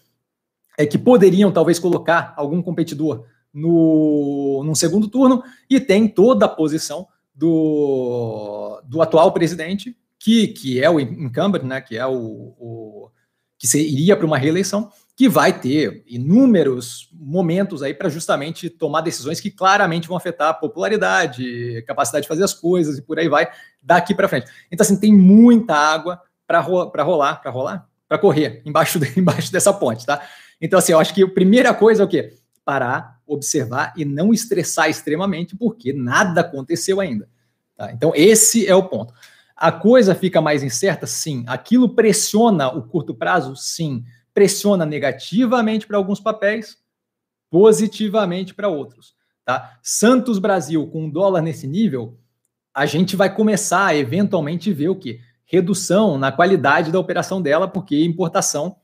é, 0.78 0.86
que 0.86 0.98
poderiam 0.98 1.50
talvez 1.50 1.78
colocar 1.78 2.34
algum 2.36 2.62
competidor 2.62 3.24
no, 3.52 4.62
num 4.64 4.74
segundo 4.74 5.08
turno, 5.08 5.42
e 5.68 5.78
tem 5.78 6.08
toda 6.08 6.46
a 6.46 6.48
posição 6.48 7.06
do, 7.34 8.80
do 8.84 9.02
atual 9.02 9.32
presidente, 9.32 9.96
que, 10.22 10.48
que 10.48 10.82
é 10.82 10.88
o 10.88 11.00
incumbent, 11.00 11.64
né, 11.64 11.80
que 11.80 11.98
é 11.98 12.06
o, 12.06 12.14
o 12.14 13.10
que 13.58 13.66
iria 13.76 14.16
para 14.16 14.24
uma 14.24 14.38
reeleição, 14.38 14.90
que 15.16 15.28
vai 15.28 15.58
ter 15.58 16.04
inúmeros 16.06 17.08
momentos 17.12 17.82
aí 17.82 17.92
para 17.92 18.08
justamente 18.08 18.70
tomar 18.70 19.00
decisões 19.00 19.40
que 19.40 19.50
claramente 19.50 20.06
vão 20.06 20.16
afetar 20.16 20.50
a 20.50 20.54
popularidade, 20.54 21.82
capacidade 21.88 22.22
de 22.22 22.28
fazer 22.28 22.44
as 22.44 22.54
coisas 22.54 22.98
e 22.98 23.02
por 23.02 23.18
aí 23.18 23.28
vai 23.28 23.48
daqui 23.82 24.14
para 24.14 24.28
frente. 24.28 24.46
Então 24.70 24.84
assim, 24.84 24.98
tem 24.98 25.12
muita 25.12 25.74
água 25.74 26.20
para 26.46 26.60
ro 26.60 26.84
rolar, 26.84 27.42
para 27.42 27.50
rolar, 27.50 27.88
para 28.08 28.18
correr 28.18 28.62
embaixo, 28.64 29.00
de, 29.00 29.12
embaixo 29.18 29.52
dessa 29.52 29.72
ponte, 29.72 30.06
tá? 30.06 30.22
Então 30.60 30.78
assim, 30.78 30.92
eu 30.92 31.00
acho 31.00 31.12
que 31.12 31.24
a 31.24 31.28
primeira 31.28 31.74
coisa 31.74 32.02
é 32.02 32.06
o 32.06 32.08
quê? 32.08 32.34
Parar, 32.64 33.20
observar 33.26 33.92
e 33.96 34.04
não 34.04 34.32
estressar 34.32 34.88
extremamente, 34.88 35.56
porque 35.56 35.92
nada 35.92 36.42
aconteceu 36.42 37.00
ainda. 37.00 37.28
Tá? 37.76 37.90
Então 37.92 38.12
esse 38.14 38.66
é 38.68 38.74
o 38.74 38.84
ponto. 38.84 39.12
A 39.56 39.70
coisa 39.70 40.14
fica 40.14 40.40
mais 40.40 40.62
incerta? 40.62 41.06
Sim. 41.06 41.44
Aquilo 41.46 41.94
pressiona 41.94 42.68
o 42.68 42.82
curto 42.82 43.14
prazo? 43.14 43.54
Sim 43.56 44.04
pressiona 44.34 44.86
negativamente 44.86 45.86
para 45.86 45.96
alguns 45.96 46.20
papéis, 46.20 46.78
positivamente 47.50 48.54
para 48.54 48.68
outros. 48.68 49.14
Tá? 49.44 49.78
Santos 49.82 50.38
Brasil 50.38 50.86
com 50.88 51.10
dólar 51.10 51.42
nesse 51.42 51.66
nível, 51.66 52.18
a 52.74 52.86
gente 52.86 53.16
vai 53.16 53.34
começar 53.34 53.86
a 53.86 53.96
eventualmente 53.96 54.72
ver 54.72 54.88
o 54.88 54.96
que? 54.96 55.20
Redução 55.44 56.16
na 56.16 56.32
qualidade 56.32 56.90
da 56.90 56.98
operação 56.98 57.42
dela, 57.42 57.68
porque 57.68 58.02
importação 58.04 58.76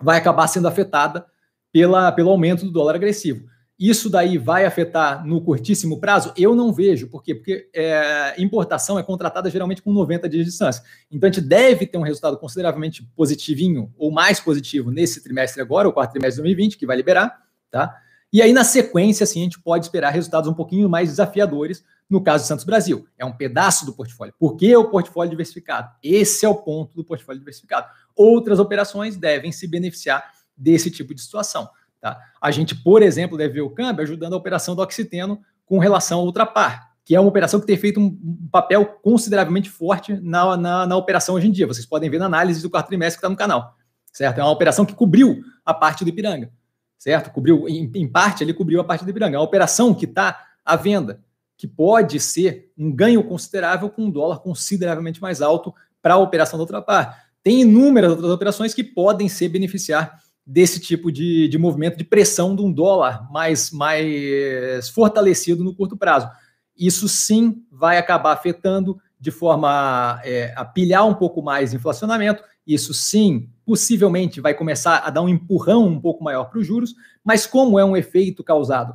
vai 0.00 0.16
acabar 0.16 0.46
sendo 0.46 0.68
afetada 0.68 1.26
pela, 1.72 2.12
pelo 2.12 2.30
aumento 2.30 2.64
do 2.64 2.70
dólar 2.70 2.94
agressivo. 2.94 3.48
Isso 3.78 4.10
daí 4.10 4.36
vai 4.36 4.64
afetar 4.64 5.24
no 5.24 5.40
curtíssimo 5.40 6.00
prazo? 6.00 6.32
Eu 6.36 6.56
não 6.56 6.72
vejo. 6.72 7.06
Por 7.08 7.22
quê? 7.22 7.34
Porque 7.34 7.70
é, 7.72 8.34
importação 8.36 8.98
é 8.98 9.02
contratada 9.04 9.48
geralmente 9.48 9.80
com 9.80 9.92
90 9.92 10.28
dias 10.28 10.44
de 10.44 10.50
distância. 10.50 10.82
Então 11.10 11.28
a 11.28 11.32
gente 11.32 11.44
deve 11.44 11.86
ter 11.86 11.96
um 11.96 12.02
resultado 12.02 12.36
consideravelmente 12.38 13.08
positivinho 13.14 13.92
ou 13.96 14.10
mais 14.10 14.40
positivo 14.40 14.90
nesse 14.90 15.22
trimestre 15.22 15.62
agora, 15.62 15.88
o 15.88 15.92
quarto 15.92 16.10
trimestre 16.10 16.42
de 16.42 16.48
2020, 16.48 16.76
que 16.76 16.86
vai 16.86 16.96
liberar, 16.96 17.40
tá? 17.70 17.94
E 18.30 18.42
aí, 18.42 18.52
na 18.52 18.62
sequência, 18.62 19.24
assim, 19.24 19.40
a 19.40 19.44
gente 19.44 19.58
pode 19.58 19.86
esperar 19.86 20.10
resultados 20.10 20.50
um 20.50 20.54
pouquinho 20.54 20.86
mais 20.88 21.08
desafiadores 21.08 21.82
no 22.10 22.22
caso 22.22 22.44
do 22.44 22.48
Santos 22.48 22.64
Brasil. 22.64 23.06
É 23.16 23.24
um 23.24 23.32
pedaço 23.32 23.86
do 23.86 23.92
portfólio. 23.94 24.34
Por 24.38 24.54
que 24.56 24.76
o 24.76 24.90
portfólio 24.90 25.30
diversificado? 25.30 25.90
Esse 26.02 26.44
é 26.44 26.48
o 26.48 26.54
ponto 26.54 26.94
do 26.94 27.02
portfólio 27.04 27.38
diversificado. 27.38 27.86
Outras 28.14 28.58
operações 28.58 29.16
devem 29.16 29.50
se 29.50 29.66
beneficiar 29.66 30.30
desse 30.54 30.90
tipo 30.90 31.14
de 31.14 31.22
situação. 31.22 31.70
Tá? 32.00 32.18
A 32.40 32.50
gente, 32.50 32.74
por 32.74 33.02
exemplo, 33.02 33.36
deve 33.36 33.54
ver 33.54 33.60
o 33.60 33.70
câmbio 33.70 34.02
ajudando 34.02 34.34
a 34.34 34.36
operação 34.36 34.74
do 34.74 34.82
Oxiteno 34.82 35.40
com 35.66 35.78
relação 35.78 36.20
ao 36.20 36.26
Ultrapar, 36.26 36.92
que 37.04 37.14
é 37.14 37.20
uma 37.20 37.28
operação 37.28 37.58
que 37.58 37.66
tem 37.66 37.76
feito 37.76 37.98
um 37.98 38.48
papel 38.50 38.84
consideravelmente 39.02 39.68
forte 39.68 40.14
na, 40.20 40.56
na, 40.56 40.86
na 40.86 40.96
operação 40.96 41.34
hoje 41.34 41.48
em 41.48 41.50
dia. 41.50 41.66
Vocês 41.66 41.86
podem 41.86 42.08
ver 42.08 42.18
na 42.18 42.26
análise 42.26 42.62
do 42.62 42.70
quarto 42.70 42.88
trimestre 42.88 43.16
que 43.16 43.26
está 43.26 43.28
no 43.28 43.36
canal. 43.36 43.74
Certo? 44.12 44.38
É 44.38 44.42
uma 44.42 44.52
operação 44.52 44.84
que 44.84 44.94
cobriu 44.94 45.42
a 45.64 45.74
parte 45.74 46.04
do 46.04 46.10
Ipiranga. 46.10 46.50
Certo? 46.98 47.30
Cobriu, 47.30 47.68
em, 47.68 47.90
em 47.94 48.08
parte, 48.08 48.42
ele 48.42 48.52
cobriu 48.52 48.80
a 48.80 48.84
parte 48.84 49.04
do 49.04 49.10
Ipiranga. 49.10 49.36
É 49.36 49.38
uma 49.38 49.44
operação 49.44 49.94
que 49.94 50.04
está 50.04 50.44
à 50.64 50.76
venda, 50.76 51.20
que 51.56 51.66
pode 51.66 52.20
ser 52.20 52.72
um 52.76 52.94
ganho 52.94 53.22
considerável 53.24 53.90
com 53.90 54.04
um 54.04 54.10
dólar 54.10 54.38
consideravelmente 54.40 55.20
mais 55.20 55.42
alto 55.42 55.74
para 56.00 56.14
a 56.14 56.18
operação 56.18 56.58
do 56.58 56.62
Ultrapar. 56.62 57.26
Tem 57.42 57.62
inúmeras 57.62 58.10
outras 58.10 58.30
operações 58.30 58.74
que 58.74 58.84
podem 58.84 59.28
se 59.28 59.48
beneficiar 59.48 60.18
desse 60.50 60.80
tipo 60.80 61.12
de, 61.12 61.46
de 61.46 61.58
movimento 61.58 61.98
de 61.98 62.04
pressão 62.04 62.56
de 62.56 62.62
um 62.62 62.72
dólar 62.72 63.30
mais, 63.30 63.70
mais 63.70 64.88
fortalecido 64.88 65.62
no 65.62 65.74
curto 65.74 65.94
prazo. 65.94 66.26
Isso 66.74 67.06
sim 67.06 67.62
vai 67.70 67.98
acabar 67.98 68.32
afetando 68.32 68.98
de 69.20 69.30
forma 69.30 70.18
é, 70.24 70.54
a 70.56 70.64
pilhar 70.64 71.06
um 71.06 71.12
pouco 71.12 71.42
mais 71.42 71.74
inflacionamento. 71.74 72.42
Isso 72.66 72.94
sim, 72.94 73.50
possivelmente 73.66 74.40
vai 74.40 74.54
começar 74.54 74.98
a 74.98 75.10
dar 75.10 75.20
um 75.20 75.28
empurrão 75.28 75.86
um 75.86 76.00
pouco 76.00 76.24
maior 76.24 76.44
para 76.44 76.60
os 76.60 76.66
juros, 76.66 76.94
mas 77.22 77.46
como 77.46 77.78
é 77.78 77.84
um 77.84 77.96
efeito 77.96 78.42
causado 78.42 78.94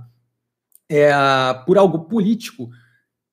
é, 0.90 1.12
por 1.68 1.78
algo 1.78 2.06
político, 2.06 2.68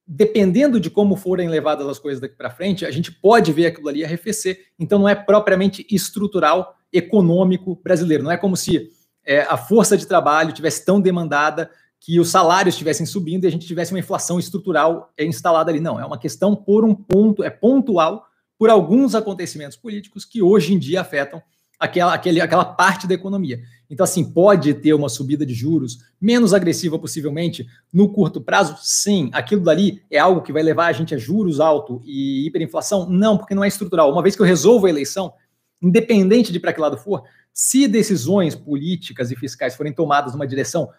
dependendo 0.07 0.79
de 0.79 0.91
como 0.91 1.17
forem 1.17 1.49
levadas 1.49 1.89
as 1.89 1.99
coisas 1.99 2.21
daqui 2.21 2.37
para 2.37 2.51
frente, 2.51 2.85
a 2.85 2.91
gente 2.91 3.11
pode 3.11 3.51
ver 3.51 3.67
aquilo 3.67 3.89
ali 3.89 4.05
arrefecer. 4.05 4.67
Então 4.79 4.99
não 4.99 5.09
é 5.09 5.15
propriamente 5.15 5.87
estrutural 5.91 6.77
econômico 6.93 7.81
brasileiro. 7.83 8.23
Não 8.23 8.31
é 8.31 8.37
como 8.37 8.57
se 8.57 8.91
é, 9.25 9.43
a 9.43 9.57
força 9.57 9.97
de 9.97 10.07
trabalho 10.07 10.53
tivesse 10.53 10.85
tão 10.85 11.01
demandada 11.01 11.71
que 12.01 12.19
os 12.19 12.31
salários 12.31 12.75
estivessem 12.75 13.05
subindo 13.05 13.45
e 13.45 13.47
a 13.47 13.51
gente 13.51 13.67
tivesse 13.67 13.93
uma 13.93 13.99
inflação 13.99 14.39
estrutural 14.39 15.13
instalada 15.19 15.71
ali. 15.71 15.81
Não, 15.81 16.01
é 16.01 16.05
uma 16.05 16.19
questão 16.19 16.57
por 16.57 16.85
um 16.85 16.95
ponto, 16.95 17.45
é 17.45 17.51
pontual 17.51 18.25
por 18.59 18.71
alguns 18.71 19.15
acontecimentos 19.15 19.77
políticos 19.77 20.25
que 20.25 20.43
hoje 20.43 20.75
em 20.75 20.79
dia 20.79 21.01
afetam 21.01 21.43
aquela, 21.81 22.13
aquele, 22.13 22.41
aquela 22.41 22.65
parte 22.65 23.07
da 23.07 23.15
economia. 23.15 23.61
Então, 23.89 24.05
assim, 24.05 24.23
pode 24.23 24.75
ter 24.75 24.93
uma 24.93 25.09
subida 25.09 25.47
de 25.47 25.55
juros 25.55 25.99
menos 26.21 26.53
agressiva, 26.53 26.99
possivelmente, 26.99 27.67
no 27.93 28.13
curto 28.13 28.41
prazo? 28.41 28.77
Sim. 28.83 29.31
Aquilo 29.33 29.63
dali 29.63 30.03
é 30.11 30.19
algo 30.19 30.43
que 30.43 30.53
vai 30.53 30.63
levar 30.63 30.87
a 30.87 30.93
gente 30.93 31.15
a 31.15 31.19
juros 31.19 31.59
altos 31.59 32.01
e 32.05 32.47
hiperinflação? 32.47 33.09
Não, 33.09 33.39
porque 33.39 33.55
não 33.55 33.65
é 33.65 33.69
estrutural. 33.69 34.13
Uma 34.13 34.23
vez 34.23 34.37
que 34.37 34.43
eu 34.43 34.47
resolvo 34.47 34.87
a 34.87 34.91
eleição, 34.91 35.33
independente 35.81 36.53
de 36.53 36.61
para 36.61 36.73
que 36.73 36.81
lado 36.81 36.97
for, 36.97 37.25
se 37.53 37.89
decisões 37.89 38.55
políticas 38.55 39.31
e 39.31 39.37
fiscais 39.37 39.75
forem 39.75 39.93
tomadas 39.93 40.33
numa 40.33 40.47
direção 40.47 40.91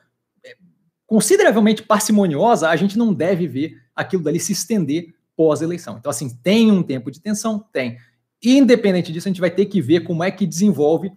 é, 0.44 0.56
consideravelmente 1.06 1.84
parcimoniosa, 1.84 2.70
a 2.70 2.76
gente 2.76 2.98
não 2.98 3.14
deve 3.14 3.48
ver 3.48 3.82
aquilo 3.96 4.24
dali 4.24 4.40
se 4.40 4.54
estender 4.54 5.14
pós-eleição. 5.36 5.98
Então, 5.98 6.10
assim, 6.10 6.30
tem 6.30 6.72
um 6.72 6.84
tempo 6.84 7.10
de 7.12 7.20
tensão? 7.20 7.66
Tem. 7.72 7.98
Independente 8.44 9.12
disso, 9.12 9.28
a 9.28 9.32
gente 9.32 9.42
vai 9.42 9.52
ter 9.52 9.66
que 9.66 9.82
ver 9.82 10.02
como 10.02 10.24
é 10.24 10.32
que 10.32 10.48
desenvolve 10.48 11.12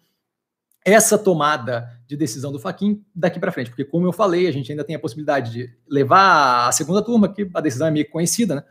essa 0.85 1.17
tomada 1.17 1.91
de 2.07 2.17
decisão 2.17 2.53
do 2.53 2.59
Faquin 2.59 3.03
daqui 3.15 3.41
para 3.41 3.51
frente, 3.51 3.71
porque 3.71 3.85
como 3.85 4.07
eu 4.07 4.13
falei, 4.13 4.47
a 4.47 4.53
gente 4.53 4.71
ainda 4.71 4.85
tem 4.85 4.95
a 4.95 4.99
possibilidade 4.99 5.51
de 5.51 5.71
levar 5.89 6.69
a 6.69 6.73
segunda 6.73 7.03
turma, 7.03 7.33
que 7.33 7.49
a 7.55 7.61
decisão 7.61 7.87
é 7.87 7.91
meio 7.91 8.09
conhecida, 8.11 8.57
né? 8.57 8.65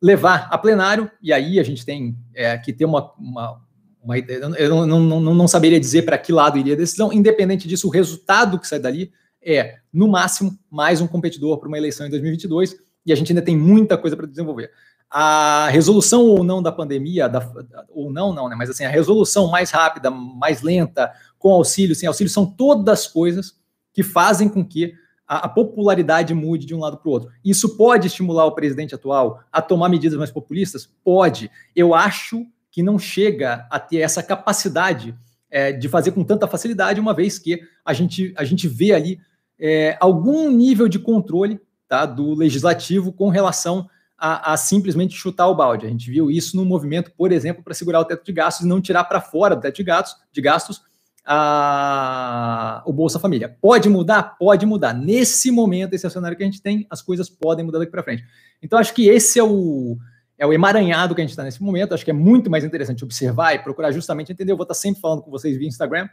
levar 0.00 0.48
a 0.50 0.56
plenário, 0.56 1.10
e 1.22 1.32
aí 1.32 1.60
a 1.60 1.62
gente 1.62 1.84
tem 1.84 2.16
é, 2.34 2.56
que 2.56 2.72
ter 2.72 2.86
uma, 2.86 3.12
uma 3.18 3.62
uma 4.02 4.18
eu 4.18 4.86
não, 4.86 5.00
não, 5.00 5.20
não, 5.20 5.34
não 5.34 5.48
saberia 5.48 5.78
dizer 5.78 6.02
para 6.02 6.18
que 6.18 6.32
lado 6.32 6.58
iria 6.58 6.74
a 6.74 6.76
decisão, 6.76 7.12
independente 7.12 7.68
disso, 7.68 7.86
o 7.86 7.90
resultado 7.90 8.58
que 8.58 8.66
sai 8.66 8.80
dali 8.80 9.12
é, 9.40 9.78
no 9.92 10.08
máximo, 10.08 10.58
mais 10.70 11.00
um 11.00 11.06
competidor 11.06 11.58
para 11.58 11.68
uma 11.68 11.78
eleição 11.78 12.06
em 12.06 12.10
2022, 12.10 12.76
e 13.04 13.12
a 13.12 13.16
gente 13.16 13.32
ainda 13.32 13.42
tem 13.42 13.56
muita 13.56 13.98
coisa 13.98 14.16
para 14.16 14.26
desenvolver. 14.26 14.70
A 15.10 15.68
resolução 15.68 16.22
ou 16.22 16.42
não 16.42 16.62
da 16.62 16.72
pandemia, 16.72 17.28
da, 17.28 17.48
ou 17.90 18.10
não, 18.10 18.32
não, 18.32 18.48
né? 18.48 18.56
Mas 18.56 18.70
assim, 18.70 18.84
a 18.84 18.88
resolução 18.88 19.48
mais 19.48 19.70
rápida, 19.70 20.10
mais 20.10 20.62
lenta, 20.62 21.12
com 21.38 21.50
auxílio, 21.50 21.94
sem 21.94 22.06
auxílio, 22.06 22.32
são 22.32 22.46
todas 22.46 23.06
coisas 23.06 23.56
que 23.92 24.02
fazem 24.02 24.48
com 24.48 24.64
que 24.64 24.94
a 25.26 25.48
popularidade 25.48 26.34
mude 26.34 26.66
de 26.66 26.74
um 26.74 26.78
lado 26.78 26.98
para 26.98 27.08
o 27.08 27.12
outro. 27.12 27.30
Isso 27.44 27.76
pode 27.76 28.06
estimular 28.06 28.44
o 28.44 28.54
presidente 28.54 28.94
atual 28.94 29.40
a 29.50 29.62
tomar 29.62 29.88
medidas 29.88 30.18
mais 30.18 30.30
populistas? 30.30 30.90
Pode. 31.02 31.50
Eu 31.74 31.94
acho 31.94 32.46
que 32.72 32.82
não 32.82 32.98
chega 32.98 33.66
a 33.70 33.78
ter 33.78 33.98
essa 33.98 34.22
capacidade 34.22 35.14
é, 35.50 35.70
de 35.70 35.88
fazer 35.88 36.12
com 36.12 36.24
tanta 36.24 36.48
facilidade, 36.48 36.98
uma 36.98 37.12
vez 37.12 37.38
que 37.38 37.60
a 37.84 37.92
gente, 37.92 38.32
a 38.36 38.42
gente 38.42 38.66
vê 38.66 38.92
ali 38.92 39.20
é, 39.60 39.96
algum 40.00 40.50
nível 40.50 40.88
de 40.88 40.98
controle 40.98 41.60
tá, 41.86 42.06
do 42.06 42.34
legislativo 42.34 43.12
com 43.12 43.28
relação 43.28 43.86
a, 44.16 44.54
a, 44.54 44.56
simplesmente 44.56 45.14
chutar 45.14 45.48
o 45.48 45.54
balde. 45.54 45.84
A 45.84 45.90
gente 45.90 46.10
viu 46.10 46.30
isso 46.30 46.56
no 46.56 46.64
movimento, 46.64 47.12
por 47.16 47.30
exemplo, 47.30 47.62
para 47.62 47.74
segurar 47.74 48.00
o 48.00 48.04
teto 48.06 48.24
de 48.24 48.32
gastos 48.32 48.64
e 48.64 48.68
não 48.68 48.80
tirar 48.80 49.04
para 49.04 49.20
fora 49.20 49.54
do 49.54 49.60
teto 49.60 49.76
de 49.76 49.84
gastos, 49.84 50.22
de 50.32 50.40
gastos 50.40 50.80
a, 51.26 52.82
o 52.86 52.92
Bolsa 52.92 53.18
Família. 53.18 53.54
Pode 53.60 53.90
mudar? 53.90 54.36
Pode 54.38 54.64
mudar. 54.64 54.94
Nesse 54.94 55.50
momento, 55.50 55.92
esse 55.92 56.06
é 56.06 56.08
o 56.08 56.12
cenário 56.12 56.36
que 56.36 56.42
a 56.42 56.46
gente 56.46 56.62
tem, 56.62 56.86
as 56.88 57.02
coisas 57.02 57.28
podem 57.28 57.64
mudar 57.64 57.78
daqui 57.78 57.92
para 57.92 58.02
frente. 58.02 58.24
Então, 58.62 58.78
acho 58.78 58.94
que 58.94 59.08
esse 59.08 59.38
é 59.38 59.44
o, 59.44 59.98
é 60.38 60.46
o 60.46 60.52
emaranhado 60.52 61.14
que 61.14 61.20
a 61.20 61.24
gente 61.24 61.30
está 61.30 61.42
nesse 61.42 61.62
momento. 61.62 61.94
Acho 61.94 62.04
que 62.04 62.10
é 62.10 62.14
muito 62.14 62.50
mais 62.50 62.64
interessante 62.64 63.04
observar 63.04 63.54
e 63.54 63.58
procurar 63.58 63.92
justamente 63.92 64.32
entender. 64.32 64.52
Eu 64.52 64.56
vou 64.56 64.64
estar 64.64 64.74
tá 64.74 64.80
sempre 64.80 65.00
falando 65.00 65.22
com 65.22 65.30
vocês 65.30 65.56
via 65.56 65.68
Instagram, 65.68 66.08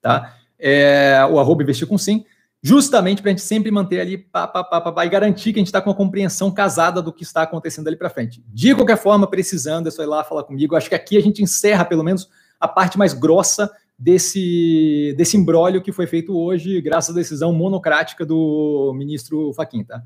tá? 0.00 0.36
É, 0.58 1.18
o 1.30 1.38
arroba 1.38 1.62
investir 1.62 1.86
com 1.86 1.98
sim, 1.98 2.24
justamente 2.62 3.20
para 3.20 3.30
a 3.30 3.32
gente 3.32 3.42
sempre 3.42 3.70
manter 3.70 4.00
ali 4.00 4.16
pá, 4.16 4.46
pá, 4.46 4.64
pá, 4.64 4.80
pá, 4.80 5.04
e 5.04 5.08
garantir 5.08 5.52
que 5.52 5.58
a 5.58 5.60
gente 5.60 5.68
está 5.68 5.82
com 5.82 5.90
a 5.90 5.94
compreensão 5.94 6.50
casada 6.50 7.02
do 7.02 7.12
que 7.12 7.22
está 7.22 7.42
acontecendo 7.42 7.88
ali 7.88 7.96
para 7.96 8.08
frente. 8.08 8.42
De 8.48 8.74
qualquer 8.74 8.96
forma, 8.96 9.28
precisando, 9.28 9.88
é 9.88 9.90
só 9.90 10.02
ir 10.02 10.06
lá 10.06 10.24
falar 10.24 10.44
comigo. 10.44 10.74
Acho 10.74 10.88
que 10.88 10.94
aqui 10.94 11.18
a 11.18 11.20
gente 11.20 11.42
encerra, 11.42 11.84
pelo 11.84 12.02
menos, 12.02 12.28
a 12.58 12.66
parte 12.66 12.96
mais 12.96 13.12
grossa 13.12 13.70
desse, 13.98 15.14
desse 15.16 15.36
imbróglio 15.36 15.82
que 15.82 15.92
foi 15.92 16.06
feito 16.06 16.36
hoje, 16.36 16.80
graças 16.80 17.14
à 17.14 17.18
decisão 17.18 17.52
monocrática 17.52 18.24
do 18.24 18.92
ministro 18.96 19.52
Faquim, 19.52 19.84
tá? 19.84 20.02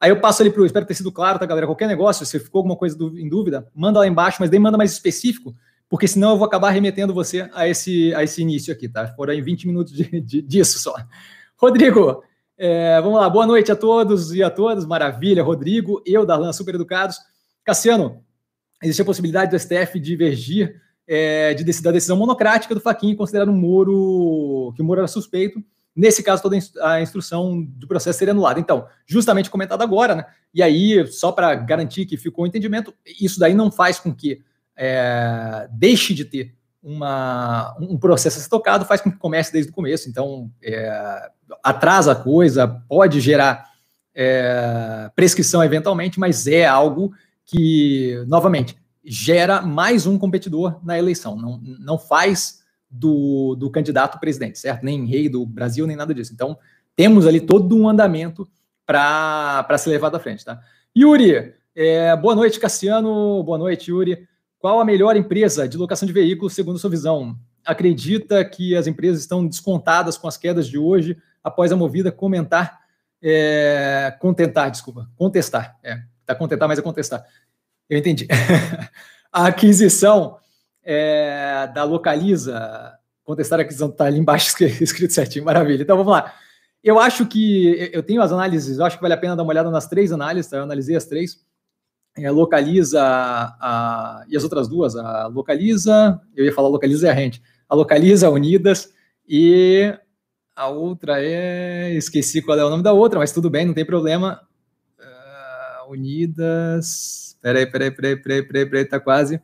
Aí 0.00 0.10
eu 0.10 0.18
passo 0.18 0.42
ali 0.42 0.50
para 0.50 0.62
o. 0.62 0.66
Espero 0.66 0.86
ter 0.86 0.94
sido 0.94 1.12
claro, 1.12 1.38
tá, 1.38 1.44
galera? 1.44 1.66
Qualquer 1.66 1.86
negócio, 1.86 2.24
se 2.24 2.38
ficou 2.40 2.60
alguma 2.60 2.76
coisa 2.76 2.96
em 3.16 3.28
dúvida, 3.28 3.68
manda 3.74 3.98
lá 3.98 4.06
embaixo, 4.06 4.38
mas 4.40 4.48
daí 4.48 4.58
manda 4.58 4.78
mais 4.78 4.92
específico, 4.92 5.54
porque 5.90 6.08
senão 6.08 6.30
eu 6.30 6.38
vou 6.38 6.46
acabar 6.46 6.70
remetendo 6.70 7.12
você 7.12 7.50
a 7.52 7.68
esse, 7.68 8.14
a 8.14 8.24
esse 8.24 8.40
início 8.40 8.72
aqui, 8.72 8.88
tá? 8.88 9.08
Foram 9.08 9.34
aí 9.34 9.42
20 9.42 9.66
minutos 9.66 9.92
de, 9.92 10.20
de, 10.20 10.40
disso 10.40 10.78
só. 10.78 10.94
Rodrigo, 11.56 12.22
é, 12.56 12.98
vamos 13.02 13.20
lá, 13.20 13.28
boa 13.28 13.46
noite 13.46 13.70
a 13.70 13.76
todos 13.76 14.32
e 14.34 14.42
a 14.42 14.48
todas. 14.48 14.86
Maravilha, 14.86 15.42
Rodrigo, 15.42 16.02
eu, 16.06 16.24
Darlan, 16.24 16.52
super 16.54 16.74
educados. 16.74 17.18
Cassiano, 17.62 18.24
existe 18.82 19.02
a 19.02 19.04
possibilidade 19.04 19.50
do 19.50 19.58
STF 19.58 20.00
divergir 20.00 20.80
é, 21.06 21.52
de, 21.52 21.82
da 21.82 21.90
decisão 21.90 22.16
monocrática 22.16 22.74
do 22.74 22.80
Faquinha, 22.80 23.16
considerando 23.16 23.52
o 23.52 23.56
Moro, 23.56 24.72
que 24.74 24.80
o 24.80 24.84
Moro 24.84 25.00
era 25.00 25.08
suspeito. 25.08 25.62
Nesse 25.94 26.22
caso, 26.22 26.42
toda 26.42 26.56
a 26.82 27.02
instrução 27.02 27.62
do 27.62 27.86
processo 27.86 28.18
seria 28.18 28.32
anulada. 28.32 28.60
Então, 28.60 28.86
justamente 29.06 29.50
comentado 29.50 29.82
agora, 29.82 30.14
né? 30.14 30.26
E 30.54 30.62
aí, 30.62 31.06
só 31.08 31.32
para 31.32 31.54
garantir 31.54 32.06
que 32.06 32.16
ficou 32.16 32.44
o 32.44 32.46
entendimento, 32.46 32.94
isso 33.20 33.38
daí 33.38 33.54
não 33.54 33.70
faz 33.70 33.98
com 33.98 34.14
que 34.14 34.40
é, 34.76 35.68
deixe 35.72 36.14
de 36.14 36.24
ter 36.24 36.54
uma, 36.82 37.76
um 37.80 37.98
processo 37.98 38.38
a 38.38 38.42
ser 38.42 38.48
tocado, 38.48 38.84
faz 38.84 39.00
com 39.00 39.10
que 39.10 39.18
comece 39.18 39.52
desde 39.52 39.70
o 39.70 39.74
começo. 39.74 40.08
Então, 40.08 40.50
é, 40.62 41.30
atrasa 41.62 42.12
a 42.12 42.16
coisa, 42.16 42.66
pode 42.88 43.20
gerar 43.20 43.68
é, 44.14 45.10
prescrição 45.14 45.62
eventualmente, 45.62 46.18
mas 46.18 46.46
é 46.46 46.66
algo 46.66 47.12
que, 47.44 48.24
novamente, 48.26 48.76
gera 49.04 49.60
mais 49.60 50.06
um 50.06 50.18
competidor 50.18 50.78
na 50.84 50.98
eleição. 50.98 51.36
Não, 51.36 51.60
não 51.60 51.98
faz 51.98 52.59
do, 52.90 53.54
do 53.54 53.70
candidato 53.70 54.18
presidente, 54.18 54.58
certo? 54.58 54.82
Nem 54.82 55.06
rei 55.06 55.28
do 55.28 55.46
Brasil, 55.46 55.86
nem 55.86 55.96
nada 55.96 56.12
disso. 56.12 56.32
Então, 56.32 56.58
temos 56.96 57.26
ali 57.26 57.40
todo 57.40 57.76
um 57.76 57.88
andamento 57.88 58.48
para 58.84 59.78
ser 59.78 59.90
levado 59.90 60.16
à 60.16 60.18
frente, 60.18 60.44
tá? 60.44 60.60
Yuri, 60.96 61.54
é, 61.74 62.16
boa 62.16 62.34
noite, 62.34 62.58
Cassiano. 62.58 63.42
Boa 63.44 63.56
noite, 63.56 63.90
Yuri. 63.92 64.26
Qual 64.58 64.80
a 64.80 64.84
melhor 64.84 65.16
empresa 65.16 65.68
de 65.68 65.78
locação 65.78 66.06
de 66.06 66.12
veículos, 66.12 66.52
segundo 66.52 66.78
sua 66.78 66.90
visão? 66.90 67.38
Acredita 67.64 68.44
que 68.44 68.74
as 68.74 68.88
empresas 68.88 69.20
estão 69.20 69.46
descontadas 69.46 70.18
com 70.18 70.26
as 70.26 70.36
quedas 70.36 70.66
de 70.66 70.76
hoje 70.76 71.16
após 71.42 71.70
a 71.70 71.76
movida 71.76 72.10
comentar, 72.10 72.80
é, 73.22 74.14
contentar, 74.18 74.70
desculpa, 74.70 75.08
contestar. 75.14 75.78
É, 75.82 76.02
tá 76.26 76.34
contentar, 76.34 76.68
mas 76.68 76.78
é 76.78 76.82
contestar. 76.82 77.24
Eu 77.88 77.98
entendi. 77.98 78.26
a 79.32 79.46
aquisição 79.46 80.39
é, 80.92 81.70
da 81.72 81.84
Localiza, 81.84 82.98
contestar 83.22 83.60
a 83.60 83.62
aquisição, 83.62 83.88
está 83.88 84.06
ali 84.06 84.18
embaixo 84.18 84.56
escrito 84.82 85.12
certinho, 85.12 85.44
maravilha. 85.44 85.82
Então 85.82 85.96
vamos 85.96 86.12
lá. 86.12 86.34
Eu 86.82 86.98
acho 86.98 87.26
que 87.26 87.90
eu 87.92 88.02
tenho 88.02 88.20
as 88.20 88.32
análises, 88.32 88.78
eu 88.78 88.84
acho 88.84 88.96
que 88.96 89.02
vale 89.02 89.14
a 89.14 89.16
pena 89.16 89.36
dar 89.36 89.44
uma 89.44 89.52
olhada 89.52 89.70
nas 89.70 89.86
três 89.86 90.10
análises, 90.10 90.50
tá? 90.50 90.56
eu 90.56 90.64
analisei 90.64 90.96
as 90.96 91.04
três. 91.04 91.38
É, 92.16 92.28
localiza 92.28 93.00
a, 93.00 94.24
e 94.28 94.36
as 94.36 94.42
outras 94.42 94.66
duas, 94.66 94.96
a 94.96 95.28
Localiza, 95.28 96.20
eu 96.34 96.44
ia 96.44 96.52
falar 96.52 96.68
Localiza 96.68 97.06
e 97.06 97.10
a 97.10 97.12
Rente, 97.12 97.40
a 97.68 97.74
Localiza 97.76 98.28
Unidas 98.28 98.92
e 99.28 99.96
a 100.56 100.66
outra 100.66 101.22
é, 101.22 101.94
esqueci 101.94 102.42
qual 102.42 102.58
é 102.58 102.64
o 102.64 102.70
nome 102.70 102.82
da 102.82 102.92
outra, 102.92 103.20
mas 103.20 103.30
tudo 103.30 103.48
bem, 103.48 103.64
não 103.64 103.74
tem 103.74 103.84
problema. 103.84 104.40
Uh, 104.98 105.92
Unidas, 105.92 107.30
Peraí, 107.40 107.66
peraí, 107.66 107.90
peraí, 107.90 108.16
peraí, 108.16 108.42
peraí, 108.42 108.66
peraí, 108.66 108.84
tá 108.84 109.00
quase. 109.00 109.40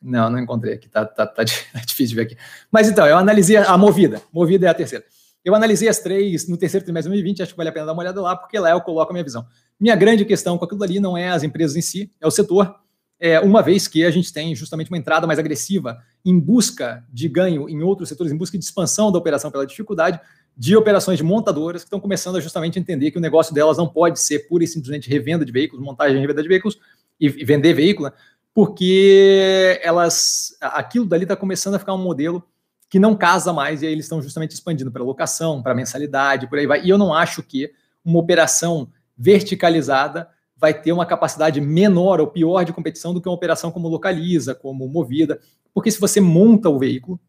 Não, 0.00 0.30
não 0.30 0.38
encontrei 0.38 0.74
aqui, 0.74 0.88
tá, 0.88 1.04
tá, 1.04 1.26
tá, 1.26 1.42
difícil 1.44 2.08
de 2.08 2.14
ver 2.14 2.22
aqui. 2.22 2.36
Mas 2.70 2.88
então, 2.88 3.06
eu 3.06 3.16
analisei 3.16 3.56
a 3.56 3.76
movida, 3.76 4.20
movida 4.32 4.66
é 4.66 4.70
a 4.70 4.74
terceira. 4.74 5.04
Eu 5.44 5.54
analisei 5.54 5.88
as 5.88 6.00
três 6.00 6.48
no 6.48 6.56
terceiro 6.56 6.84
trimestre 6.84 7.08
de 7.08 7.14
2020, 7.14 7.42
acho 7.42 7.52
que 7.52 7.56
vale 7.56 7.68
a 7.68 7.72
pena 7.72 7.86
dar 7.86 7.92
uma 7.92 8.02
olhada 8.02 8.20
lá, 8.20 8.34
porque 8.34 8.58
lá 8.58 8.70
eu 8.70 8.80
coloco 8.80 9.12
a 9.12 9.14
minha 9.14 9.22
visão. 9.22 9.46
Minha 9.78 9.94
grande 9.94 10.24
questão 10.24 10.58
com 10.58 10.64
aquilo 10.64 10.82
ali 10.82 10.98
não 10.98 11.16
é 11.16 11.28
as 11.28 11.42
empresas 11.42 11.76
em 11.76 11.80
si, 11.80 12.10
é 12.20 12.26
o 12.26 12.30
setor. 12.30 12.74
É, 13.18 13.40
uma 13.40 13.62
vez 13.62 13.86
que 13.88 14.04
a 14.04 14.10
gente 14.10 14.32
tem 14.32 14.54
justamente 14.54 14.90
uma 14.90 14.98
entrada 14.98 15.26
mais 15.26 15.38
agressiva 15.38 15.98
em 16.24 16.38
busca 16.38 17.04
de 17.10 17.28
ganho 17.28 17.68
em 17.68 17.80
outros 17.82 18.08
setores, 18.08 18.32
em 18.32 18.36
busca 18.36 18.58
de 18.58 18.64
expansão 18.64 19.10
da 19.10 19.18
operação 19.18 19.50
pela 19.50 19.66
dificuldade, 19.66 20.20
de 20.56 20.76
operações 20.76 21.18
de 21.18 21.24
montadoras 21.24 21.82
que 21.82 21.86
estão 21.86 22.00
começando 22.00 22.36
a 22.36 22.40
justamente 22.40 22.78
entender 22.78 23.10
que 23.10 23.18
o 23.18 23.20
negócio 23.20 23.54
delas 23.54 23.78
não 23.78 23.86
pode 23.86 24.18
ser 24.20 24.48
pura 24.48 24.64
e 24.64 24.66
simplesmente 24.66 25.08
revenda 25.08 25.44
de 25.44 25.52
veículos, 25.52 25.84
montagem 25.84 26.16
e 26.16 26.20
revenda 26.20 26.42
de 26.42 26.48
veículos, 26.48 26.78
e, 27.20 27.28
vender 27.28 27.72
veículo, 27.72 28.10
porque 28.56 29.78
elas, 29.82 30.56
aquilo 30.62 31.04
dali 31.04 31.24
está 31.24 31.36
começando 31.36 31.74
a 31.74 31.78
ficar 31.78 31.92
um 31.92 32.02
modelo 32.02 32.42
que 32.88 32.98
não 32.98 33.14
casa 33.14 33.52
mais, 33.52 33.82
e 33.82 33.86
aí 33.86 33.92
eles 33.92 34.06
estão 34.06 34.22
justamente 34.22 34.52
expandindo 34.52 34.90
para 34.90 35.04
locação, 35.04 35.62
para 35.62 35.74
mensalidade, 35.74 36.48
por 36.48 36.58
aí 36.58 36.66
vai. 36.66 36.82
E 36.82 36.88
eu 36.88 36.96
não 36.96 37.12
acho 37.12 37.42
que 37.42 37.70
uma 38.02 38.18
operação 38.18 38.90
verticalizada 39.14 40.26
vai 40.56 40.72
ter 40.72 40.90
uma 40.90 41.04
capacidade 41.04 41.60
menor 41.60 42.18
ou 42.18 42.28
pior 42.28 42.64
de 42.64 42.72
competição 42.72 43.12
do 43.12 43.20
que 43.20 43.28
uma 43.28 43.34
operação 43.34 43.70
como 43.70 43.88
localiza, 43.88 44.54
como 44.54 44.88
movida, 44.88 45.38
porque 45.74 45.90
se 45.90 46.00
você 46.00 46.18
monta 46.18 46.70
o 46.70 46.78
veículo, 46.78 47.20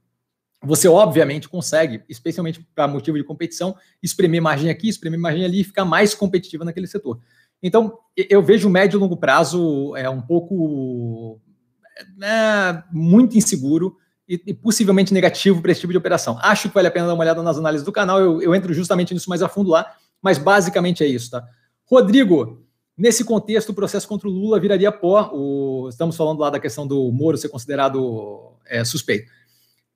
você 0.64 0.88
obviamente 0.88 1.50
consegue, 1.50 2.04
especialmente 2.08 2.66
para 2.74 2.88
motivo 2.88 3.18
de 3.18 3.26
competição, 3.26 3.76
espremer 4.02 4.42
margem 4.42 4.70
aqui, 4.70 4.88
espremer 4.88 5.20
margem 5.20 5.44
ali 5.44 5.60
e 5.60 5.66
ficar 5.66 5.84
mais 5.84 6.16
competitiva 6.16 6.64
naquele 6.64 6.88
setor. 6.88 7.20
Então, 7.62 7.98
eu 8.16 8.42
vejo 8.42 8.68
o 8.68 8.72
médio 8.72 8.98
e 8.98 9.00
longo 9.00 9.18
prazo 9.18 9.96
é 9.96 10.10
um 10.10 10.22
pouco 10.22 11.40
é, 12.22 12.84
muito 12.92 13.38
inseguro 13.38 13.96
e, 14.28 14.42
e, 14.46 14.54
possivelmente 14.54 15.14
negativo 15.14 15.62
para 15.62 15.72
esse 15.72 15.82
tipo 15.82 15.94
de 15.94 15.98
operação. 15.98 16.38
Acho 16.42 16.68
que 16.68 16.76
vale 16.76 16.88
a 16.88 16.92
pena 16.92 17.08
dar 17.08 17.14
uma 17.14 17.24
olhada 17.24 17.42
nas 17.42 17.58
análises 17.58 17.86
do 17.86 17.92
canal, 17.92 18.20
eu, 18.20 18.42
eu 18.42 18.54
entro 18.54 18.74
justamente 18.74 19.14
nisso 19.14 19.30
mais 19.30 19.42
a 19.42 19.50
fundo 19.50 19.70
lá, 19.70 19.96
mas 20.22 20.38
basicamente 20.38 21.04
é 21.04 21.08
isso, 21.08 21.32
tá? 21.32 21.48
Rodrigo, 21.86 22.62
nesse 22.98 23.24
contexto, 23.24 23.70
o 23.70 23.74
processo 23.74 24.08
contra 24.08 24.28
o 24.28 24.32
Lula 24.32 24.60
viraria 24.60 24.92
pó. 24.92 25.32
O, 25.34 25.88
estamos 25.90 26.18
falando 26.18 26.40
lá 26.40 26.50
da 26.50 26.60
questão 26.60 26.86
do 26.86 27.12
Moro 27.12 27.38
ser 27.38 27.50
considerado 27.50 28.54
é, 28.66 28.84
suspeito. 28.84 29.32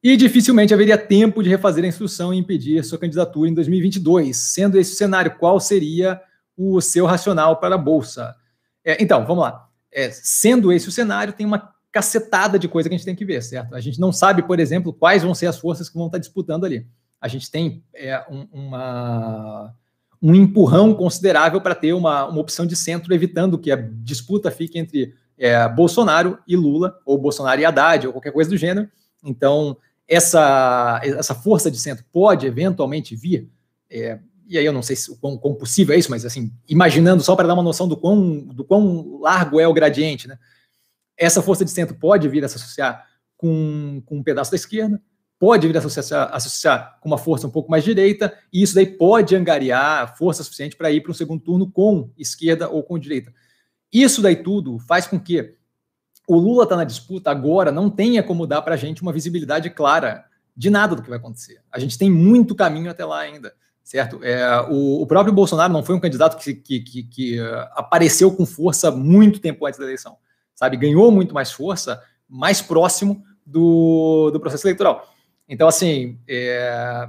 E 0.03 0.15
dificilmente 0.15 0.73
haveria 0.73 0.97
tempo 0.97 1.43
de 1.43 1.49
refazer 1.49 1.83
a 1.83 1.87
instrução 1.87 2.33
e 2.33 2.37
impedir 2.37 2.83
sua 2.83 2.97
candidatura 2.97 3.49
em 3.49 3.53
2022. 3.53 4.35
Sendo 4.35 4.79
esse 4.79 4.93
o 4.93 4.95
cenário, 4.95 5.35
qual 5.37 5.59
seria 5.59 6.19
o 6.57 6.81
seu 6.81 7.05
racional 7.05 7.57
para 7.57 7.75
a 7.75 7.77
bolsa. 7.77 8.35
É, 8.83 9.01
então, 9.01 9.25
vamos 9.25 9.43
lá. 9.43 9.67
É, 9.91 10.09
sendo 10.11 10.71
esse 10.71 10.87
o 10.87 10.91
cenário, 10.91 11.33
tem 11.33 11.45
uma 11.45 11.71
cacetada 11.91 12.57
de 12.57 12.67
coisa 12.67 12.87
que 12.87 12.95
a 12.95 12.97
gente 12.97 13.05
tem 13.05 13.15
que 13.15 13.25
ver, 13.25 13.41
certo? 13.43 13.75
A 13.75 13.81
gente 13.81 13.99
não 13.99 14.11
sabe, 14.11 14.43
por 14.43 14.59
exemplo, 14.59 14.93
quais 14.93 15.23
vão 15.23 15.35
ser 15.35 15.47
as 15.47 15.57
forças 15.57 15.89
que 15.89 15.97
vão 15.97 16.05
estar 16.05 16.17
disputando 16.17 16.65
ali. 16.65 16.87
A 17.19 17.27
gente 17.27 17.51
tem 17.51 17.83
é, 17.93 18.23
um, 18.29 18.47
uma, 18.51 19.75
um 20.21 20.33
empurrão 20.33 20.93
considerável 20.93 21.59
para 21.59 21.75
ter 21.75 21.93
uma, 21.93 22.25
uma 22.25 22.39
opção 22.39 22.65
de 22.65 22.75
centro, 22.75 23.13
evitando 23.13 23.59
que 23.59 23.71
a 23.71 23.75
disputa 23.75 24.49
fique 24.49 24.79
entre 24.79 25.13
é, 25.37 25.67
Bolsonaro 25.67 26.39
e 26.47 26.55
Lula, 26.55 26.97
ou 27.05 27.17
Bolsonaro 27.17 27.59
e 27.59 27.65
Haddad, 27.65 28.07
ou 28.07 28.13
qualquer 28.13 28.31
coisa 28.31 28.49
do 28.49 28.57
gênero. 28.57 28.89
Então, 29.23 29.77
essa, 30.07 30.99
essa 31.03 31.35
força 31.35 31.69
de 31.69 31.77
centro 31.77 32.05
pode 32.11 32.47
eventualmente 32.47 33.15
vir 33.15 33.49
é, 33.89 34.19
e 34.51 34.57
aí 34.57 34.65
eu 34.65 34.73
não 34.73 34.83
sei 34.83 34.97
se, 34.97 35.09
o 35.09 35.15
quão, 35.15 35.37
quão 35.37 35.55
possível 35.55 35.95
é 35.95 35.97
isso, 35.97 36.11
mas 36.11 36.25
assim, 36.25 36.51
imaginando 36.67 37.23
só 37.23 37.37
para 37.37 37.47
dar 37.47 37.53
uma 37.53 37.63
noção 37.63 37.87
do 37.87 37.95
quão, 37.95 38.39
do 38.39 38.65
quão 38.65 39.19
largo 39.21 39.61
é 39.61 39.65
o 39.65 39.73
gradiente, 39.73 40.27
né? 40.27 40.37
Essa 41.17 41.41
força 41.41 41.63
de 41.63 41.71
centro 41.71 41.95
pode 41.95 42.27
vir 42.27 42.43
a 42.43 42.49
se 42.49 42.57
associar 42.57 43.07
com, 43.37 44.03
com 44.05 44.17
um 44.17 44.23
pedaço 44.23 44.51
da 44.51 44.57
esquerda, 44.57 45.01
pode 45.39 45.65
vir 45.65 45.77
a 45.77 45.79
associar, 45.79 46.29
associar 46.35 46.99
com 46.99 47.07
uma 47.07 47.17
força 47.17 47.47
um 47.47 47.49
pouco 47.49 47.71
mais 47.71 47.85
direita, 47.85 48.37
e 48.51 48.61
isso 48.61 48.75
daí 48.75 48.85
pode 48.85 49.33
angariar 49.37 50.17
força 50.17 50.43
suficiente 50.43 50.75
para 50.75 50.91
ir 50.91 50.99
para 50.99 51.11
um 51.11 51.15
segundo 51.15 51.41
turno 51.41 51.71
com 51.71 52.11
esquerda 52.17 52.67
ou 52.67 52.83
com 52.83 52.99
direita. 52.99 53.33
Isso 53.89 54.21
daí 54.21 54.35
tudo 54.35 54.79
faz 54.79 55.07
com 55.07 55.17
que 55.17 55.55
o 56.27 56.35
Lula 56.35 56.63
está 56.63 56.75
na 56.75 56.83
disputa 56.83 57.31
agora, 57.31 57.71
não 57.71 57.89
tenha 57.89 58.21
como 58.21 58.45
dar 58.45 58.61
para 58.61 58.73
a 58.73 58.77
gente 58.77 59.01
uma 59.01 59.13
visibilidade 59.13 59.69
clara 59.69 60.25
de 60.57 60.69
nada 60.69 60.93
do 60.93 61.01
que 61.01 61.09
vai 61.09 61.19
acontecer. 61.19 61.61
A 61.71 61.79
gente 61.79 61.97
tem 61.97 62.11
muito 62.11 62.53
caminho 62.53 62.91
até 62.91 63.05
lá 63.05 63.21
ainda 63.21 63.53
certo? 63.91 64.23
É, 64.23 64.61
o, 64.69 65.01
o, 65.01 65.05
próprio 65.05 65.33
Bolsonaro 65.33 65.73
não 65.73 65.83
foi 65.83 65.93
um 65.93 65.99
candidato 65.99 66.41
que, 66.41 66.53
que, 66.53 66.79
que, 66.79 67.03
que 67.03 67.41
uh, 67.41 67.67
apareceu 67.75 68.33
com 68.33 68.45
força 68.45 68.89
muito 68.89 69.41
tempo 69.41 69.65
antes 69.65 69.77
da 69.77 69.85
eleição, 69.85 70.15
sabe? 70.55 70.77
Ganhou 70.77 71.11
muito 71.11 71.33
mais 71.33 71.51
força, 71.51 72.01
mais 72.25 72.61
próximo 72.61 73.21
do, 73.45 74.31
do 74.31 74.39
processo 74.39 74.65
eleitoral. 74.65 75.13
Então, 75.45 75.67
assim, 75.67 76.17
é, 76.25 77.05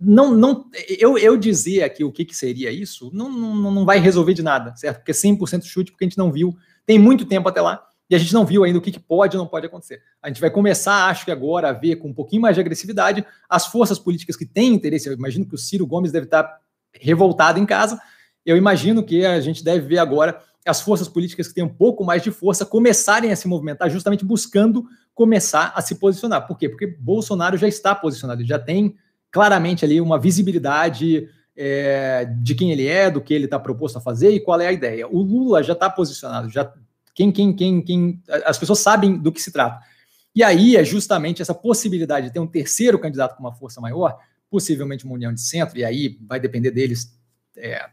não, 0.00 0.34
não, 0.34 0.64
eu, 0.98 1.18
eu 1.18 1.36
dizer 1.36 1.82
aqui 1.82 2.02
o 2.02 2.10
que, 2.10 2.24
que 2.24 2.34
seria 2.34 2.70
isso 2.70 3.10
não, 3.12 3.30
não, 3.30 3.70
não 3.70 3.84
vai 3.84 3.98
resolver 3.98 4.32
de 4.32 4.42
nada, 4.42 4.74
certo? 4.74 5.00
Porque 5.00 5.12
100% 5.12 5.64
chute, 5.64 5.90
porque 5.92 6.06
a 6.06 6.08
gente 6.08 6.16
não 6.16 6.32
viu, 6.32 6.56
tem 6.86 6.98
muito 6.98 7.26
tempo 7.26 7.46
até 7.46 7.60
lá, 7.60 7.85
e 8.08 8.14
a 8.14 8.18
gente 8.18 8.32
não 8.32 8.46
viu 8.46 8.62
ainda 8.62 8.78
o 8.78 8.82
que, 8.82 8.92
que 8.92 9.00
pode 9.00 9.36
ou 9.36 9.42
não 9.42 9.48
pode 9.48 9.66
acontecer. 9.66 10.00
A 10.22 10.28
gente 10.28 10.40
vai 10.40 10.50
começar, 10.50 11.08
acho 11.08 11.24
que 11.24 11.30
agora, 11.30 11.70
a 11.70 11.72
ver 11.72 11.96
com 11.96 12.08
um 12.08 12.14
pouquinho 12.14 12.42
mais 12.42 12.54
de 12.54 12.60
agressividade 12.60 13.24
as 13.48 13.66
forças 13.66 13.98
políticas 13.98 14.36
que 14.36 14.46
têm 14.46 14.74
interesse. 14.74 15.08
Eu 15.08 15.14
imagino 15.14 15.46
que 15.46 15.54
o 15.54 15.58
Ciro 15.58 15.86
Gomes 15.86 16.12
deve 16.12 16.26
estar 16.26 16.60
revoltado 16.92 17.58
em 17.58 17.66
casa. 17.66 18.00
Eu 18.44 18.56
imagino 18.56 19.02
que 19.02 19.24
a 19.26 19.40
gente 19.40 19.64
deve 19.64 19.86
ver 19.86 19.98
agora 19.98 20.40
as 20.64 20.80
forças 20.80 21.08
políticas 21.08 21.48
que 21.48 21.54
têm 21.54 21.64
um 21.64 21.68
pouco 21.68 22.04
mais 22.04 22.22
de 22.22 22.30
força 22.30 22.64
começarem 22.64 23.32
a 23.32 23.36
se 23.36 23.46
movimentar, 23.46 23.88
justamente 23.90 24.24
buscando 24.24 24.84
começar 25.14 25.72
a 25.74 25.80
se 25.80 25.94
posicionar. 25.94 26.46
Por 26.46 26.58
quê? 26.58 26.68
Porque 26.68 26.86
Bolsonaro 26.86 27.56
já 27.56 27.68
está 27.68 27.94
posicionado, 27.94 28.44
já 28.44 28.58
tem 28.58 28.96
claramente 29.30 29.84
ali 29.84 30.00
uma 30.00 30.18
visibilidade 30.18 31.28
é, 31.56 32.24
de 32.40 32.54
quem 32.54 32.70
ele 32.70 32.86
é, 32.86 33.10
do 33.10 33.20
que 33.20 33.32
ele 33.32 33.46
está 33.46 33.58
proposto 33.58 33.96
a 33.96 34.00
fazer 34.00 34.30
e 34.30 34.40
qual 34.40 34.60
é 34.60 34.66
a 34.66 34.72
ideia. 34.72 35.08
O 35.08 35.22
Lula 35.22 35.62
já 35.62 35.72
está 35.72 35.88
posicionado, 35.88 36.50
já 36.50 36.70
quem, 37.16 37.32
quem, 37.32 37.56
quem, 37.56 37.80
quem, 37.80 38.22
as 38.44 38.58
pessoas 38.58 38.78
sabem 38.78 39.16
do 39.16 39.32
que 39.32 39.40
se 39.40 39.50
trata. 39.50 39.80
E 40.34 40.44
aí 40.44 40.76
é 40.76 40.84
justamente 40.84 41.40
essa 41.40 41.54
possibilidade 41.54 42.26
de 42.26 42.32
ter 42.34 42.38
um 42.38 42.46
terceiro 42.46 42.98
candidato 42.98 43.34
com 43.34 43.42
uma 43.42 43.54
força 43.54 43.80
maior, 43.80 44.18
possivelmente 44.50 45.06
uma 45.06 45.14
união 45.14 45.32
de 45.32 45.40
centro, 45.40 45.78
e 45.78 45.84
aí 45.84 46.18
vai 46.28 46.38
depender 46.38 46.70
deles 46.70 47.18
é, 47.56 47.88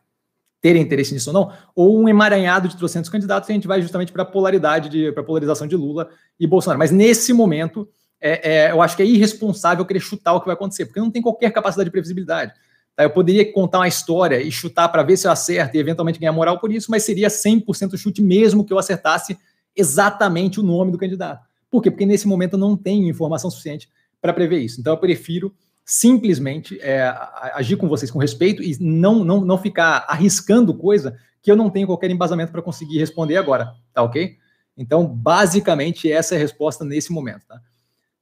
terem 0.59 0.81
interesse 0.81 1.13
nisso 1.13 1.29
ou 1.29 1.33
não, 1.33 1.53
ou 1.73 1.97
um 1.97 2.09
emaranhado 2.09 2.67
de 2.67 2.75
trocentos 2.75 3.09
candidatos, 3.09 3.47
e 3.47 3.53
a 3.53 3.55
gente 3.55 3.67
vai 3.67 3.81
justamente 3.81 4.11
para 4.11 4.23
a 4.23 4.25
polaridade, 4.25 5.13
para 5.13 5.21
a 5.21 5.25
polarização 5.25 5.65
de 5.65 5.77
Lula 5.77 6.09
e 6.37 6.45
Bolsonaro. 6.45 6.79
Mas 6.79 6.91
nesse 6.91 7.31
momento, 7.31 7.87
é, 8.19 8.51
é, 8.51 8.71
eu 8.71 8.81
acho 8.81 8.97
que 8.97 9.03
é 9.03 9.05
irresponsável 9.05 9.85
querer 9.85 10.01
chutar 10.01 10.33
o 10.33 10.41
que 10.41 10.47
vai 10.47 10.53
acontecer, 10.53 10.85
porque 10.85 10.99
não 10.99 11.09
tem 11.09 11.21
qualquer 11.21 11.49
capacidade 11.51 11.87
de 11.87 11.91
previsibilidade. 11.91 12.53
Tá? 12.95 13.03
Eu 13.03 13.09
poderia 13.09 13.51
contar 13.51 13.79
uma 13.79 13.87
história 13.87 14.41
e 14.41 14.51
chutar 14.51 14.89
para 14.89 15.03
ver 15.03 15.17
se 15.17 15.27
eu 15.27 15.31
acerto 15.31 15.75
e 15.75 15.79
eventualmente 15.79 16.19
ganhar 16.19 16.31
moral 16.31 16.59
por 16.59 16.71
isso, 16.71 16.91
mas 16.91 17.03
seria 17.03 17.27
100% 17.27 17.97
chute 17.97 18.21
mesmo 18.21 18.65
que 18.65 18.73
eu 18.73 18.79
acertasse 18.79 19.37
exatamente 19.75 20.59
o 20.59 20.63
nome 20.63 20.91
do 20.91 20.97
candidato. 20.97 21.45
Por 21.69 21.81
quê? 21.81 21.89
Porque 21.89 22.05
nesse 22.05 22.27
momento 22.27 22.53
eu 22.53 22.59
não 22.59 22.77
tenho 22.77 23.09
informação 23.09 23.49
suficiente 23.49 23.89
para 24.21 24.33
prever 24.33 24.59
isso. 24.59 24.79
Então 24.79 24.93
eu 24.93 24.97
prefiro 24.97 25.53
simplesmente 25.85 26.79
é, 26.81 27.13
agir 27.53 27.75
com 27.75 27.87
vocês 27.89 28.09
com 28.09 28.19
respeito 28.19 28.63
e 28.63 28.77
não, 28.79 29.23
não, 29.23 29.41
não 29.41 29.57
ficar 29.57 30.05
arriscando 30.07 30.73
coisa 30.73 31.17
que 31.41 31.51
eu 31.51 31.57
não 31.57 31.69
tenho 31.69 31.87
qualquer 31.87 32.09
embasamento 32.09 32.51
para 32.51 32.61
conseguir 32.61 32.99
responder 32.99 33.35
agora, 33.35 33.73
tá 33.93 34.01
ok? 34.01 34.37
Então, 34.77 35.05
basicamente, 35.05 36.09
essa 36.09 36.35
é 36.35 36.37
a 36.37 36.39
resposta 36.39 36.85
nesse 36.85 37.11
momento, 37.11 37.45
tá? 37.45 37.59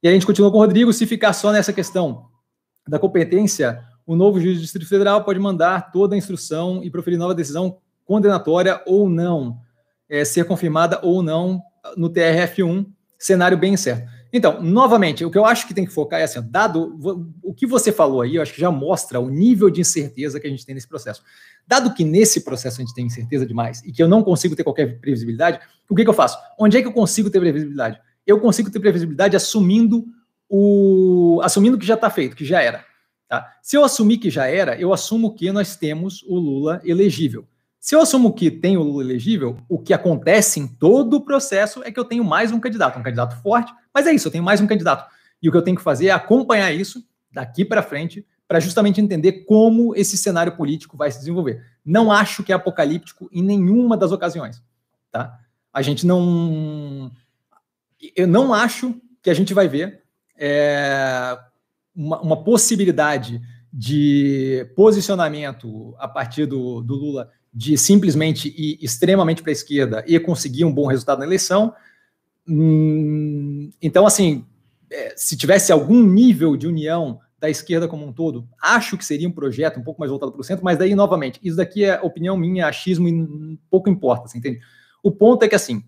E 0.02 0.08
a 0.08 0.12
gente 0.12 0.26
continua 0.26 0.50
com 0.50 0.56
o 0.56 0.60
Rodrigo, 0.60 0.92
se 0.92 1.06
ficar 1.06 1.32
só 1.32 1.52
nessa 1.52 1.72
questão 1.72 2.26
da 2.86 2.98
competência, 2.98 3.84
o 4.12 4.16
novo 4.16 4.38
juiz 4.38 4.58
do 4.58 4.60
Distrito 4.60 4.88
Federal 4.88 5.24
pode 5.24 5.38
mandar 5.38 5.90
toda 5.90 6.14
a 6.14 6.18
instrução 6.18 6.82
e 6.84 6.90
proferir 6.90 7.18
nova 7.18 7.34
decisão 7.34 7.78
condenatória 8.04 8.82
ou 8.86 9.08
não, 9.08 9.58
é, 10.08 10.24
ser 10.24 10.44
confirmada 10.44 11.00
ou 11.02 11.22
não 11.22 11.62
no 11.96 12.10
TRF1, 12.10 12.86
cenário 13.18 13.56
bem 13.56 13.74
certo. 13.76 14.10
Então, 14.30 14.62
novamente, 14.62 15.24
o 15.24 15.30
que 15.30 15.38
eu 15.38 15.44
acho 15.44 15.66
que 15.66 15.74
tem 15.74 15.84
que 15.86 15.92
focar 15.92 16.20
é 16.20 16.24
assim, 16.24 16.40
dado 16.42 16.98
o 17.42 17.54
que 17.54 17.66
você 17.66 17.90
falou 17.90 18.22
aí, 18.22 18.36
eu 18.36 18.42
acho 18.42 18.52
que 18.52 18.60
já 18.60 18.70
mostra 18.70 19.18
o 19.18 19.30
nível 19.30 19.70
de 19.70 19.80
incerteza 19.80 20.38
que 20.38 20.46
a 20.46 20.50
gente 20.50 20.64
tem 20.64 20.74
nesse 20.74 20.88
processo. 20.88 21.22
Dado 21.66 21.94
que 21.94 22.04
nesse 22.04 22.42
processo 22.42 22.80
a 22.80 22.84
gente 22.84 22.94
tem 22.94 23.06
incerteza 23.06 23.46
demais 23.46 23.82
e 23.84 23.92
que 23.92 24.02
eu 24.02 24.08
não 24.08 24.22
consigo 24.22 24.54
ter 24.54 24.64
qualquer 24.64 25.00
previsibilidade, 25.00 25.60
o 25.88 25.94
que, 25.94 26.02
que 26.02 26.08
eu 26.08 26.14
faço? 26.14 26.38
Onde 26.58 26.76
é 26.76 26.82
que 26.82 26.88
eu 26.88 26.92
consigo 26.92 27.30
ter 27.30 27.40
previsibilidade? 27.40 27.98
Eu 28.26 28.40
consigo 28.40 28.70
ter 28.70 28.80
previsibilidade 28.80 29.36
assumindo 29.36 30.04
o 30.48 31.40
assumindo 31.42 31.78
que 31.78 31.86
já 31.86 31.94
está 31.94 32.10
feito, 32.10 32.36
que 32.36 32.44
já 32.44 32.60
era. 32.60 32.84
Tá? 33.32 33.50
Se 33.62 33.78
eu 33.78 33.82
assumir 33.82 34.18
que 34.18 34.28
já 34.28 34.46
era, 34.46 34.78
eu 34.78 34.92
assumo 34.92 35.34
que 35.34 35.50
nós 35.50 35.74
temos 35.74 36.22
o 36.28 36.38
Lula 36.38 36.82
elegível. 36.84 37.48
Se 37.80 37.94
eu 37.94 38.02
assumo 38.02 38.34
que 38.34 38.50
tem 38.50 38.76
o 38.76 38.82
Lula 38.82 39.02
elegível, 39.02 39.56
o 39.70 39.78
que 39.78 39.94
acontece 39.94 40.60
em 40.60 40.68
todo 40.68 41.14
o 41.14 41.20
processo 41.22 41.82
é 41.82 41.90
que 41.90 41.98
eu 41.98 42.04
tenho 42.04 42.22
mais 42.22 42.52
um 42.52 42.60
candidato, 42.60 42.98
um 42.98 43.02
candidato 43.02 43.40
forte, 43.40 43.72
mas 43.90 44.06
é 44.06 44.12
isso, 44.12 44.28
eu 44.28 44.32
tenho 44.32 44.44
mais 44.44 44.60
um 44.60 44.66
candidato. 44.66 45.10
E 45.42 45.48
o 45.48 45.50
que 45.50 45.56
eu 45.56 45.62
tenho 45.62 45.78
que 45.78 45.82
fazer 45.82 46.08
é 46.08 46.10
acompanhar 46.10 46.72
isso 46.72 47.02
daqui 47.32 47.64
para 47.64 47.82
frente, 47.82 48.22
para 48.46 48.60
justamente 48.60 49.00
entender 49.00 49.46
como 49.46 49.96
esse 49.96 50.18
cenário 50.18 50.54
político 50.54 50.94
vai 50.94 51.10
se 51.10 51.20
desenvolver. 51.20 51.64
Não 51.82 52.12
acho 52.12 52.42
que 52.42 52.52
é 52.52 52.54
apocalíptico 52.54 53.30
em 53.32 53.42
nenhuma 53.42 53.96
das 53.96 54.12
ocasiões. 54.12 54.62
Tá? 55.10 55.38
A 55.72 55.80
gente 55.80 56.04
não. 56.04 57.10
Eu 58.14 58.28
não 58.28 58.52
acho 58.52 58.94
que 59.22 59.30
a 59.30 59.34
gente 59.34 59.54
vai 59.54 59.68
ver 59.68 60.02
é, 60.36 61.38
uma, 61.94 62.20
uma 62.20 62.44
possibilidade 62.44 63.40
de 63.72 64.70
posicionamento 64.76 65.94
a 65.98 66.06
partir 66.06 66.46
do, 66.46 66.82
do 66.82 66.94
Lula 66.94 67.30
de 67.52 67.76
simplesmente 67.76 68.48
ir 68.48 68.78
extremamente 68.80 69.42
para 69.42 69.50
a 69.50 69.52
esquerda 69.52 70.04
e 70.06 70.18
conseguir 70.18 70.64
um 70.64 70.72
bom 70.72 70.86
resultado 70.86 71.18
na 71.18 71.26
eleição. 71.26 71.74
Hum, 72.48 73.70
então, 73.80 74.06
assim, 74.06 74.44
é, 74.90 75.14
se 75.16 75.36
tivesse 75.36 75.70
algum 75.70 76.02
nível 76.02 76.56
de 76.56 76.66
união 76.66 77.20
da 77.38 77.50
esquerda 77.50 77.88
como 77.88 78.06
um 78.06 78.12
todo, 78.12 78.48
acho 78.60 78.96
que 78.96 79.04
seria 79.04 79.28
um 79.28 79.32
projeto 79.32 79.78
um 79.78 79.82
pouco 79.82 80.00
mais 80.00 80.10
voltado 80.10 80.32
para 80.32 80.40
o 80.40 80.44
centro, 80.44 80.64
mas 80.64 80.78
daí, 80.78 80.94
novamente, 80.94 81.40
isso 81.42 81.56
daqui 81.56 81.84
é 81.84 82.00
opinião 82.00 82.36
minha, 82.36 82.68
achismo, 82.68 83.08
e 83.08 83.58
pouco 83.68 83.90
importa, 83.90 84.28
você 84.28 84.38
entende? 84.38 84.60
O 85.02 85.10
ponto 85.10 85.42
é 85.42 85.48
que, 85.48 85.54
assim, 85.54 85.82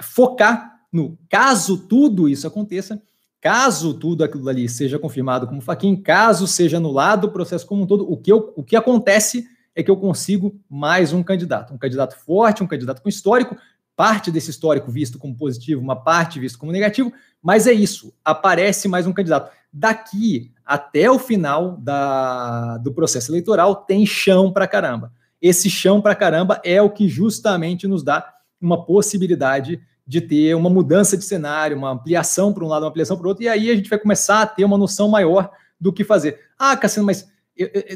focar 0.00 0.78
no 0.90 1.18
caso 1.28 1.86
tudo 1.86 2.28
isso 2.28 2.46
aconteça, 2.46 3.00
caso 3.40 3.94
tudo 3.94 4.24
aquilo 4.24 4.48
ali 4.48 4.68
seja 4.68 4.98
confirmado 4.98 5.46
como 5.46 5.60
faquinha, 5.60 6.00
caso 6.00 6.46
seja 6.46 6.78
anulado 6.78 7.24
o 7.24 7.30
processo 7.30 7.66
como 7.66 7.82
um 7.82 7.86
todo, 7.86 8.10
o 8.10 8.16
que, 8.16 8.32
eu, 8.32 8.52
o 8.56 8.62
que 8.62 8.76
acontece 8.76 9.46
é 9.74 9.82
que 9.82 9.90
eu 9.90 9.96
consigo 9.96 10.60
mais 10.68 11.12
um 11.12 11.22
candidato. 11.22 11.72
Um 11.72 11.78
candidato 11.78 12.16
forte, 12.16 12.62
um 12.62 12.66
candidato 12.66 13.00
com 13.00 13.08
histórico, 13.08 13.56
parte 13.94 14.30
desse 14.30 14.50
histórico 14.50 14.90
visto 14.90 15.18
como 15.18 15.36
positivo, 15.36 15.80
uma 15.80 15.96
parte 15.96 16.40
visto 16.40 16.58
como 16.58 16.72
negativo, 16.72 17.12
mas 17.42 17.66
é 17.66 17.72
isso, 17.72 18.12
aparece 18.24 18.88
mais 18.88 19.06
um 19.06 19.12
candidato. 19.12 19.52
Daqui 19.72 20.52
até 20.64 21.10
o 21.10 21.18
final 21.18 21.76
da, 21.76 22.78
do 22.78 22.92
processo 22.92 23.30
eleitoral 23.30 23.74
tem 23.74 24.04
chão 24.04 24.52
para 24.52 24.66
caramba. 24.66 25.12
Esse 25.40 25.70
chão 25.70 26.00
para 26.00 26.14
caramba 26.14 26.60
é 26.64 26.82
o 26.82 26.90
que 26.90 27.08
justamente 27.08 27.86
nos 27.86 28.02
dá 28.02 28.34
uma 28.60 28.84
possibilidade 28.84 29.80
de 30.08 30.22
ter 30.22 30.54
uma 30.54 30.70
mudança 30.70 31.18
de 31.18 31.24
cenário, 31.24 31.76
uma 31.76 31.90
ampliação 31.90 32.50
para 32.50 32.64
um 32.64 32.68
lado, 32.68 32.84
uma 32.84 32.88
ampliação 32.88 33.14
para 33.18 33.26
o 33.26 33.28
outro, 33.28 33.44
e 33.44 33.48
aí 33.48 33.70
a 33.70 33.76
gente 33.76 33.90
vai 33.90 33.98
começar 33.98 34.40
a 34.40 34.46
ter 34.46 34.64
uma 34.64 34.78
noção 34.78 35.06
maior 35.06 35.50
do 35.78 35.92
que 35.92 36.02
fazer. 36.02 36.40
Ah, 36.58 36.74
Cassiano, 36.74 37.06
mas 37.06 37.28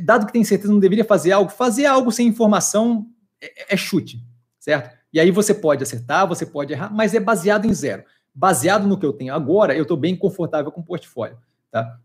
dado 0.02 0.26
que 0.26 0.32
tem 0.32 0.44
certeza, 0.44 0.72
não 0.72 0.80
deveria 0.80 1.04
fazer 1.04 1.32
algo. 1.32 1.50
Fazer 1.50 1.86
algo 1.86 2.10
sem 2.10 2.26
informação 2.26 3.06
é, 3.40 3.74
é, 3.74 3.76
chute, 3.76 4.22
certo? 4.58 4.96
E 5.12 5.20
aí 5.20 5.30
você 5.30 5.54
pode 5.54 5.82
acertar, 5.82 6.26
você 6.26 6.44
pode 6.44 6.72
errar, 6.72 6.92
mas 6.92 7.14
é 7.14 7.20
baseado 7.20 7.64
em 7.64 7.72
zero. 7.72 8.04
Baseado 8.34 8.86
no 8.86 8.98
que 8.98 9.06
eu 9.06 9.12
tenho 9.12 9.34
agora, 9.34 9.74
eu 9.74 9.82
estou 9.82 9.96
bem 9.96 10.16
confortável 10.16 10.70
com 10.70 10.80
o 10.80 10.84
portfólio. 10.84 11.38
Tá? 11.70 11.98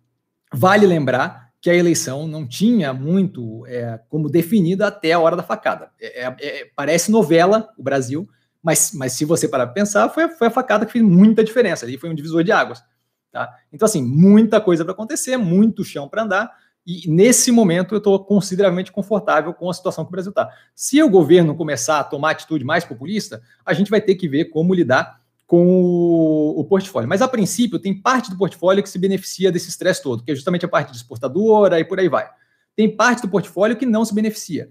Vale 0.54 0.86
lembrar 0.86 1.52
que 1.60 1.70
a 1.70 1.76
eleição 1.76 2.28
não 2.28 2.48
tinha 2.48 2.93
muito 2.93 3.65
é, 3.65 4.00
como 4.10 4.30
definida 4.30 4.88
até 4.88 5.13
a 5.13 5.20
hora 5.20 5.36
da 5.36 5.43
facada. 5.43 5.89
É, 6.00 6.24
é, 6.24 6.36
é 6.39 6.72
parece 6.76 7.12
novela 7.12 7.70
o 7.78 7.84
Brasil, 7.84 8.30
mas, 8.67 8.91
mas 8.93 9.13
se 9.13 9.23
você 9.23 9.47
parar 9.47 9.67
para 9.67 9.73
pensar, 9.73 10.10
foi, 10.10 10.27
foi 10.27 10.47
a 10.47 10.51
facada 10.51 10.86
que 10.86 10.91
fez 10.91 11.06
muita 11.06 11.41
diferença. 11.41 11.86
Ali 11.86 11.97
foi 11.97 12.10
um 12.10 12.13
divisor 12.13 12.43
de 12.43 12.51
águas. 12.51 12.84
Tá? 13.32 13.49
Então, 13.71 13.86
assim, 13.86 14.01
muita 14.01 14.60
coisa 14.60 14.84
para 14.84 14.91
acontecer, 14.91 15.38
muito 15.38 15.86
chão 15.86 16.10
para 16.10 16.23
andar 16.23 16.51
e 16.86 17.10
nesse 17.10 17.49
momento 17.49 17.95
eu 17.95 17.97
estou 17.97 18.21
consideravelmente 18.25 18.91
confortável 18.91 19.53
com 19.53 19.69
a 19.69 19.73
situação 19.73 20.03
que 20.03 20.10
o 20.10 20.12
Brasil 20.12 20.32
está. 20.32 20.49
Se 20.75 21.01
o 21.01 21.10
governo 21.10 21.56
começar 21.56 21.99
a 21.99 22.03
tomar 22.03 22.32
atitude 22.32 22.65
mais 22.65 22.84
populista, 22.84 23.41
a 23.65 23.73
gente 23.73 23.89
vai 23.89 24.01
ter 24.01 24.15
que 24.15 24.27
ver 24.27 24.45
como 24.45 24.73
lidar 24.73 25.21
com 25.45 25.65
o, 25.65 26.60
o, 26.60 26.65
portfólio. 26.65 27.08
Mas 27.08 27.21
a 27.21 27.27
princípio 27.27 27.80
tem 27.80 27.93
parte 27.93 28.30
do 28.30 28.38
portfólio 28.38 28.84
que 28.84 28.89
se 28.89 28.99
beneficia 28.99 29.49
desse 29.49 29.69
estresse 29.69 30.03
todo, 30.03 30.23
que 30.23 30.32
é 30.32 30.36
justamente 30.36 30.65
a 30.65 30.69
parte 30.69 30.91
de 30.91 30.97
exportadora 30.97 31.80
e 31.80 31.86
por 31.86 31.99
aí 31.99 32.10
vai. 32.10 32.30
Tem 32.75 32.93
parte 32.93 33.21
do 33.21 33.30
portfólio 33.30 33.77
que 33.77 33.86
não 33.86 34.03
se 34.03 34.13
beneficia. 34.13 34.69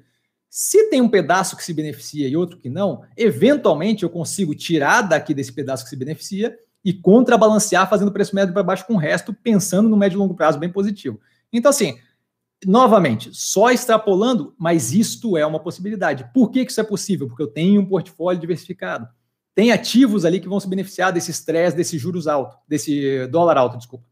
Se 0.59 0.89
tem 0.89 1.03
um 1.03 1.09
pedaço 1.11 1.55
que 1.55 1.63
se 1.63 1.75
beneficia 1.75 2.27
e 2.27 2.35
outro 2.35 2.57
que 2.57 2.71
não, 2.71 3.03
eventualmente 3.15 4.05
eu 4.05 4.09
consigo 4.09 4.55
tirar 4.55 5.03
daqui 5.03 5.35
desse 5.35 5.53
pedaço 5.53 5.85
que 5.85 5.91
se 5.91 5.97
beneficia 5.97 6.57
e 6.83 6.95
contrabalancear 6.95 7.87
fazendo 7.91 8.11
preço 8.11 8.35
médio 8.35 8.55
para 8.55 8.63
baixo 8.63 8.87
com 8.87 8.95
o 8.95 8.97
resto, 8.97 9.35
pensando 9.35 9.87
no 9.87 9.99
médio 9.99 10.17
e 10.17 10.19
longo 10.19 10.33
prazo 10.33 10.59
bem 10.59 10.73
positivo. 10.73 11.21
Então, 11.53 11.69
assim, 11.69 11.99
novamente, 12.65 13.29
só 13.35 13.71
extrapolando, 13.71 14.55
mas 14.57 14.95
isto 14.95 15.37
é 15.37 15.45
uma 15.45 15.61
possibilidade. 15.61 16.27
Por 16.33 16.51
que, 16.51 16.65
que 16.65 16.71
isso 16.71 16.81
é 16.81 16.85
possível? 16.85 17.29
Porque 17.29 17.43
eu 17.43 17.49
tenho 17.49 17.83
um 17.83 17.87
portfólio 17.87 18.41
diversificado. 18.41 19.07
Tem 19.55 19.73
ativos 19.73 20.25
ali 20.25 20.41
que 20.41 20.49
vão 20.49 20.59
se 20.59 20.71
beneficiar 20.71 21.13
desse 21.13 21.31
estresse, 21.31 21.77
desse 21.77 21.99
juros 21.99 22.27
alto, 22.27 22.57
desse 22.67 23.27
dólar 23.27 23.59
alto, 23.59 23.77
desculpa. 23.77 24.07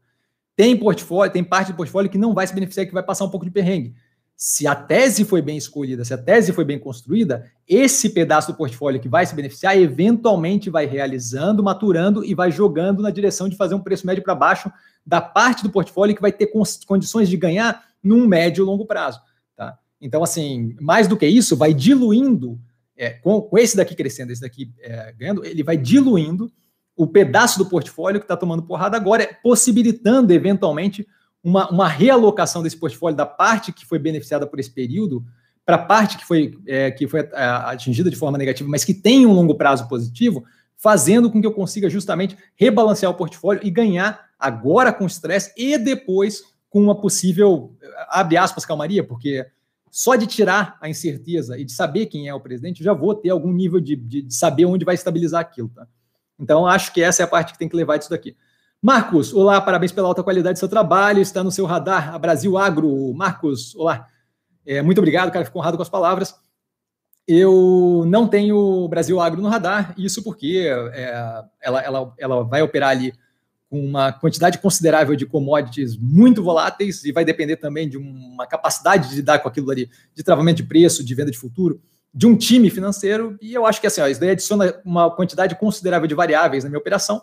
Tem 0.55 0.77
portfólio, 0.77 1.33
tem 1.33 1.43
parte 1.43 1.71
do 1.71 1.75
portfólio 1.75 2.11
que 2.11 2.19
não 2.19 2.35
vai 2.35 2.45
se 2.45 2.53
beneficiar, 2.53 2.85
que 2.85 2.93
vai 2.93 3.01
passar 3.01 3.25
um 3.25 3.31
pouco 3.31 3.47
de 3.47 3.51
perrengue. 3.51 3.95
Se 4.37 4.67
a 4.67 4.75
tese 4.75 5.23
foi 5.23 5.41
bem 5.41 5.55
escolhida, 5.55 6.03
se 6.03 6.13
a 6.13 6.17
tese 6.17 6.51
foi 6.51 6.65
bem 6.65 6.77
construída, 6.77 7.49
esse 7.65 8.09
pedaço 8.09 8.51
do 8.51 8.57
portfólio 8.57 8.99
que 8.99 9.07
vai 9.07 9.25
se 9.25 9.33
beneficiar, 9.33 9.77
eventualmente 9.77 10.69
vai 10.69 10.85
realizando, 10.85 11.63
maturando 11.63 12.23
e 12.23 12.35
vai 12.35 12.51
jogando 12.51 13.01
na 13.01 13.11
direção 13.11 13.47
de 13.47 13.55
fazer 13.55 13.75
um 13.75 13.79
preço 13.79 14.05
médio 14.05 14.23
para 14.23 14.35
baixo 14.35 14.69
da 15.05 15.21
parte 15.21 15.63
do 15.63 15.69
portfólio 15.69 16.13
que 16.13 16.21
vai 16.21 16.33
ter 16.33 16.51
condições 16.85 17.29
de 17.29 17.37
ganhar 17.37 17.85
num 18.03 18.27
médio 18.27 18.63
e 18.63 18.65
longo 18.65 18.85
prazo. 18.85 19.21
Tá? 19.55 19.77
Então, 20.01 20.21
assim, 20.21 20.75
mais 20.81 21.07
do 21.07 21.15
que 21.15 21.25
isso, 21.25 21.55
vai 21.55 21.73
diluindo, 21.73 22.59
é, 22.97 23.11
com, 23.11 23.41
com, 23.41 23.57
esse 23.57 23.77
daqui 23.77 23.95
crescendo, 23.95 24.31
esse 24.31 24.41
daqui 24.41 24.69
é, 24.81 25.13
ganhando, 25.13 25.45
ele 25.45 25.63
vai 25.63 25.77
diluindo 25.77 26.51
o 26.95 27.07
pedaço 27.07 27.57
do 27.57 27.65
portfólio 27.65 28.19
que 28.19 28.25
está 28.25 28.35
tomando 28.35 28.63
porrada 28.63 28.97
agora, 28.97 29.27
possibilitando 29.41 30.33
eventualmente 30.33 31.07
uma, 31.45 31.69
uma 31.69 31.87
realocação 31.87 32.63
desse 32.63 32.75
portfólio 32.75 33.15
da 33.15 33.25
parte 33.25 33.71
que 33.71 33.85
foi 33.85 33.99
beneficiada 33.99 34.47
por 34.47 34.59
esse 34.59 34.71
período 34.71 35.23
para 35.63 35.75
a 35.75 35.79
parte 35.79 36.17
que 36.17 36.25
foi, 36.25 36.57
é, 36.67 36.89
que 36.89 37.07
foi 37.07 37.19
é, 37.21 37.45
atingida 37.65 38.09
de 38.09 38.15
forma 38.15 38.37
negativa, 38.37 38.67
mas 38.67 38.83
que 38.83 38.93
tem 38.93 39.27
um 39.27 39.31
longo 39.31 39.53
prazo 39.53 39.87
positivo, 39.87 40.43
fazendo 40.75 41.31
com 41.31 41.39
que 41.39 41.45
eu 41.45 41.53
consiga 41.53 41.87
justamente 41.87 42.35
rebalancear 42.55 43.11
o 43.11 43.15
portfólio 43.15 43.61
e 43.63 43.69
ganhar 43.69 44.25
agora 44.39 44.91
com 44.91 45.05
estresse 45.05 45.53
e 45.55 45.77
depois 45.77 46.43
com 46.67 46.81
uma 46.81 46.99
possível, 46.99 47.75
abre 48.09 48.37
aspas, 48.37 48.65
calmaria, 48.65 49.03
porque 49.03 49.45
só 49.89 50.15
de 50.15 50.27
tirar 50.27 50.77
a 50.81 50.89
incerteza 50.89 51.57
e 51.57 51.63
de 51.63 51.71
saber 51.71 52.07
quem 52.07 52.27
é 52.27 52.33
o 52.33 52.41
presidente, 52.41 52.83
já 52.83 52.91
vou 52.91 53.15
ter 53.15 53.29
algum 53.29 53.53
nível 53.53 53.79
de, 53.79 53.95
de, 53.95 54.23
de 54.23 54.35
saber 54.35 54.65
onde 54.65 54.83
vai 54.83 54.95
estabilizar 54.95 55.41
aquilo. 55.41 55.69
Tá? 55.69 55.87
Então, 56.39 56.67
acho 56.67 56.91
que 56.91 57.01
essa 57.01 57.23
é 57.23 57.25
a 57.25 57.27
parte 57.27 57.53
que 57.53 57.59
tem 57.59 57.69
que 57.69 57.75
levar 57.75 57.97
disso 57.97 58.09
daqui. 58.09 58.35
Marcos, 58.85 59.33
olá, 59.33 59.59
parabéns 59.59 59.91
pela 59.91 60.07
alta 60.07 60.21
qualidade 60.21 60.57
do 60.57 60.59
seu 60.59 60.69
trabalho, 60.69 61.19
está 61.19 61.43
no 61.43 61.49
seu 61.51 61.65
radar, 61.65 62.13
a 62.13 62.19
Brasil 62.19 62.55
Agro. 62.55 63.11
Marcos, 63.15 63.73
olá. 63.73 64.07
É, 64.63 64.79
muito 64.79 64.99
obrigado, 64.99 65.31
cara, 65.31 65.43
fico 65.43 65.57
honrado 65.57 65.75
com 65.75 65.81
as 65.81 65.89
palavras. 65.89 66.35
Eu 67.27 68.03
não 68.05 68.27
tenho 68.27 68.87
Brasil 68.87 69.19
Agro 69.19 69.41
no 69.41 69.49
radar, 69.49 69.95
isso 69.97 70.21
porque 70.21 70.67
é, 70.93 71.43
ela, 71.59 71.81
ela, 71.81 72.13
ela 72.15 72.43
vai 72.43 72.61
operar 72.61 72.89
ali 72.91 73.11
com 73.71 73.83
uma 73.83 74.13
quantidade 74.13 74.59
considerável 74.59 75.15
de 75.15 75.25
commodities 75.25 75.97
muito 75.97 76.43
voláteis 76.43 77.03
e 77.05 77.11
vai 77.11 77.25
depender 77.25 77.55
também 77.55 77.89
de 77.89 77.97
uma 77.97 78.45
capacidade 78.45 79.09
de 79.09 79.15
lidar 79.15 79.39
com 79.39 79.49
aquilo 79.49 79.71
ali, 79.71 79.89
de 80.13 80.21
travamento 80.21 80.57
de 80.57 80.67
preço, 80.67 81.03
de 81.03 81.15
venda 81.15 81.31
de 81.31 81.39
futuro, 81.39 81.81
de 82.13 82.27
um 82.27 82.37
time 82.37 82.69
financeiro. 82.69 83.35
E 83.41 83.51
eu 83.51 83.65
acho 83.65 83.81
que 83.81 83.87
assim, 83.87 84.01
ó, 84.01 84.07
isso 84.07 84.19
daí 84.19 84.29
adiciona 84.29 84.79
uma 84.85 85.09
quantidade 85.09 85.55
considerável 85.55 86.07
de 86.07 86.13
variáveis 86.13 86.63
na 86.63 86.69
minha 86.69 86.79
operação, 86.79 87.19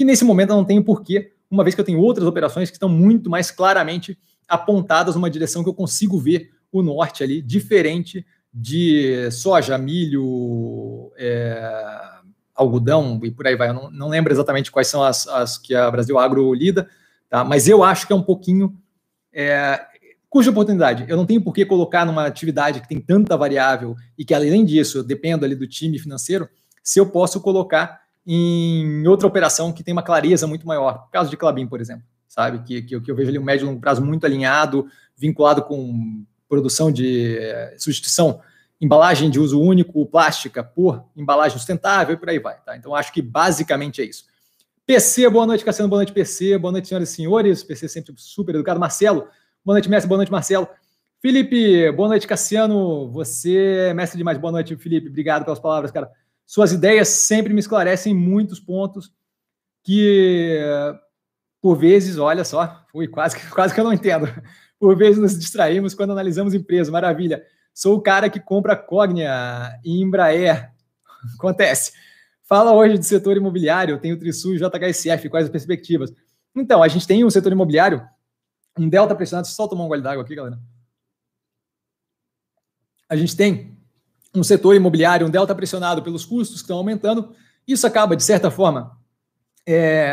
que 0.00 0.04
nesse 0.06 0.24
momento 0.24 0.48
eu 0.48 0.56
não 0.56 0.64
tenho 0.64 0.82
porquê, 0.82 1.34
uma 1.50 1.62
vez 1.62 1.74
que 1.74 1.80
eu 1.82 1.84
tenho 1.84 2.00
outras 2.00 2.26
operações 2.26 2.70
que 2.70 2.76
estão 2.76 2.88
muito 2.88 3.28
mais 3.28 3.50
claramente 3.50 4.16
apontadas 4.48 5.14
numa 5.14 5.28
direção 5.28 5.62
que 5.62 5.68
eu 5.68 5.74
consigo 5.74 6.18
ver 6.18 6.52
o 6.72 6.80
norte 6.80 7.22
ali, 7.22 7.42
diferente 7.42 8.24
de 8.50 9.30
soja, 9.30 9.76
milho, 9.76 11.12
é, 11.18 12.00
algodão 12.54 13.20
e 13.22 13.30
por 13.30 13.46
aí 13.46 13.54
vai. 13.54 13.68
Eu 13.68 13.74
não, 13.74 13.90
não 13.90 14.08
lembro 14.08 14.32
exatamente 14.32 14.70
quais 14.70 14.88
são 14.88 15.04
as, 15.04 15.28
as, 15.28 15.58
que 15.58 15.74
a 15.74 15.90
Brasil 15.90 16.18
Agro 16.18 16.54
lida, 16.54 16.88
tá? 17.28 17.44
mas 17.44 17.68
eu 17.68 17.84
acho 17.84 18.06
que 18.06 18.14
é 18.14 18.16
um 18.16 18.22
pouquinho 18.22 18.74
é, 19.30 19.84
cuja 20.30 20.50
oportunidade. 20.50 21.04
Eu 21.08 21.16
não 21.18 21.26
tenho 21.26 21.42
por 21.42 21.52
que 21.52 21.66
colocar 21.66 22.06
numa 22.06 22.24
atividade 22.24 22.80
que 22.80 22.88
tem 22.88 23.02
tanta 23.02 23.36
variável 23.36 23.94
e 24.16 24.24
que, 24.24 24.32
além 24.32 24.64
disso, 24.64 24.96
eu 24.96 25.04
dependo 25.04 25.44
ali 25.44 25.54
do 25.54 25.66
time 25.66 25.98
financeiro, 25.98 26.48
se 26.82 26.98
eu 26.98 27.04
posso 27.04 27.38
colocar 27.38 28.00
em 28.26 29.06
outra 29.06 29.26
operação 29.26 29.72
que 29.72 29.82
tem 29.82 29.92
uma 29.92 30.02
clareza 30.02 30.46
muito 30.46 30.66
maior. 30.66 31.08
Caso 31.10 31.30
de 31.30 31.36
Clabin, 31.36 31.66
por 31.66 31.80
exemplo, 31.80 32.04
sabe? 32.28 32.62
Que, 32.62 32.82
que, 32.82 33.00
que 33.00 33.10
eu 33.10 33.16
vejo 33.16 33.30
ali 33.30 33.38
um 33.38 33.44
médio 33.44 33.64
e 33.64 33.66
longo 33.66 33.80
prazo 33.80 34.04
muito 34.04 34.24
alinhado, 34.24 34.86
vinculado 35.16 35.62
com 35.62 36.24
produção 36.48 36.90
de 36.90 37.38
é, 37.38 37.76
substituição 37.78 38.40
embalagem 38.80 39.28
de 39.28 39.38
uso 39.38 39.60
único, 39.60 40.06
plástica 40.06 40.64
por 40.64 41.04
embalagem 41.14 41.58
sustentável 41.58 42.14
e 42.14 42.16
por 42.16 42.30
aí 42.30 42.38
vai. 42.38 42.58
Tá? 42.64 42.76
Então, 42.76 42.94
acho 42.94 43.12
que 43.12 43.20
basicamente 43.20 44.00
é 44.00 44.04
isso. 44.04 44.24
PC, 44.86 45.28
boa 45.28 45.46
noite, 45.46 45.64
Cassiano, 45.64 45.88
boa 45.88 46.00
noite, 46.00 46.12
PC, 46.12 46.56
boa 46.58 46.72
noite, 46.72 46.88
senhoras 46.88 47.10
e 47.10 47.12
senhores. 47.12 47.62
PC 47.62 47.88
sempre 47.88 48.14
super 48.16 48.54
educado. 48.54 48.80
Marcelo, 48.80 49.28
boa 49.64 49.74
noite, 49.74 49.88
mestre, 49.88 50.08
boa 50.08 50.16
noite, 50.16 50.32
Marcelo. 50.32 50.66
Felipe, 51.20 51.92
boa 51.92 52.08
noite, 52.08 52.26
Cassiano. 52.26 53.10
Você 53.10 53.88
é 53.90 53.94
mestre 53.94 54.16
demais. 54.16 54.38
Boa 54.38 54.50
noite, 54.50 54.74
Felipe. 54.76 55.08
Obrigado 55.08 55.44
pelas 55.44 55.60
palavras, 55.60 55.90
cara. 55.90 56.10
Suas 56.50 56.72
ideias 56.72 57.06
sempre 57.06 57.54
me 57.54 57.60
esclarecem 57.60 58.12
muitos 58.12 58.58
pontos 58.58 59.14
que, 59.84 60.58
por 61.62 61.76
vezes, 61.76 62.18
olha 62.18 62.42
só, 62.42 62.84
quase, 63.12 63.36
quase 63.54 63.72
que 63.72 63.78
eu 63.78 63.84
não 63.84 63.92
entendo. 63.92 64.26
Por 64.76 64.96
vezes 64.96 65.20
nos 65.20 65.38
distraímos 65.38 65.94
quando 65.94 66.10
analisamos 66.10 66.52
empresas. 66.52 66.90
Maravilha. 66.90 67.40
Sou 67.72 67.96
o 67.96 68.00
cara 68.00 68.28
que 68.28 68.40
compra 68.40 68.74
Cognia 68.74 69.78
e 69.84 70.02
Embraer. 70.02 70.72
Acontece. 71.38 71.92
Fala 72.42 72.72
hoje 72.72 72.98
do 72.98 73.04
setor 73.04 73.36
imobiliário, 73.36 74.00
tem 74.00 74.12
o 74.12 74.18
Trisul 74.18 74.56
e 74.56 74.58
JHSF, 74.58 75.28
quais 75.28 75.46
as 75.46 75.52
perspectivas? 75.52 76.12
Então, 76.52 76.82
a 76.82 76.88
gente 76.88 77.06
tem 77.06 77.24
um 77.24 77.30
setor 77.30 77.52
imobiliário, 77.52 78.04
um 78.76 78.88
delta 78.88 79.14
pressionado, 79.14 79.46
só 79.46 79.68
tomar 79.68 79.84
um 79.84 79.88
gole 79.88 80.02
d'água 80.02 80.24
aqui, 80.24 80.34
galera. 80.34 80.58
A 83.08 83.14
gente 83.14 83.36
tem 83.36 83.79
um 84.34 84.42
setor 84.42 84.76
imobiliário, 84.76 85.26
um 85.26 85.30
delta 85.30 85.54
pressionado 85.54 86.02
pelos 86.02 86.24
custos 86.24 86.58
que 86.58 86.64
estão 86.64 86.78
aumentando. 86.78 87.34
Isso 87.66 87.86
acaba, 87.86 88.16
de 88.16 88.22
certa 88.22 88.50
forma, 88.50 88.96
é, 89.66 90.12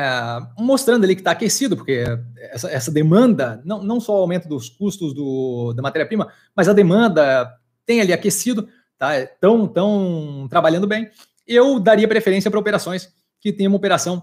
mostrando 0.58 1.04
ali 1.04 1.16
que 1.16 1.22
está 1.22 1.32
aquecido, 1.32 1.76
porque 1.76 2.04
essa, 2.52 2.70
essa, 2.70 2.92
demanda, 2.92 3.62
não, 3.64 3.82
não 3.82 4.00
só 4.00 4.14
o 4.14 4.22
aumento 4.22 4.48
dos 4.48 4.70
custos 4.70 5.14
do, 5.14 5.74
da 5.74 5.82
matéria-prima, 5.82 6.32
mas 6.56 6.68
a 6.68 6.74
demanda 6.74 7.52
tem 7.86 8.02
ali 8.02 8.12
aquecido, 8.12 8.68
tá? 8.98 9.20
Estão 9.20 9.68
tão 9.68 10.48
trabalhando 10.50 10.88
bem. 10.88 11.10
Eu 11.46 11.80
daria 11.80 12.08
preferência 12.08 12.52
para 12.52 12.60
operações 12.60 13.10
que 13.40 13.54
tenham 13.54 13.72
uma 13.72 13.78
operação, 13.78 14.22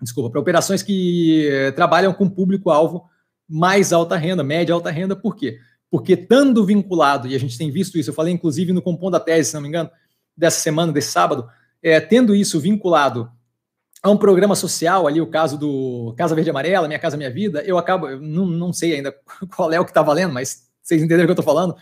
desculpa, 0.00 0.30
para 0.30 0.40
operações 0.40 0.82
que 0.82 1.72
trabalham 1.74 2.12
com 2.12 2.28
público-alvo 2.28 3.04
mais 3.48 3.92
alta 3.92 4.16
renda, 4.16 4.42
média 4.42 4.74
alta 4.74 4.90
renda, 4.90 5.14
por 5.14 5.36
quê? 5.36 5.58
Estando 6.02 6.64
vinculado, 6.64 7.28
e 7.28 7.34
a 7.34 7.38
gente 7.38 7.58
tem 7.58 7.70
visto 7.70 7.98
isso, 7.98 8.10
eu 8.10 8.14
falei 8.14 8.32
inclusive 8.32 8.72
no 8.72 8.82
Compondo 8.82 9.12
da 9.12 9.20
Tese, 9.20 9.50
se 9.50 9.54
não 9.54 9.62
me 9.62 9.68
engano, 9.68 9.90
dessa 10.36 10.60
semana, 10.60 10.92
desse 10.92 11.10
sábado, 11.10 11.48
é, 11.82 12.00
tendo 12.00 12.34
isso 12.34 12.58
vinculado 12.58 13.30
a 14.02 14.10
um 14.10 14.16
programa 14.16 14.54
social 14.54 15.06
ali, 15.06 15.20
o 15.20 15.26
caso 15.26 15.56
do 15.56 16.14
Casa 16.16 16.34
Verde 16.34 16.50
Amarela, 16.50 16.86
Minha 16.86 16.98
Casa 16.98 17.16
Minha 17.16 17.30
Vida, 17.30 17.62
eu 17.64 17.78
acabo, 17.78 18.08
eu 18.08 18.20
não, 18.20 18.46
não 18.46 18.72
sei 18.72 18.94
ainda 18.94 19.14
qual 19.56 19.72
é 19.72 19.80
o 19.80 19.84
que 19.84 19.90
está 19.90 20.02
valendo, 20.02 20.32
mas 20.32 20.68
vocês 20.82 21.00
entenderam 21.00 21.24
o 21.24 21.26
que 21.26 21.30
eu 21.30 21.40
estou 21.40 21.44
falando, 21.44 21.74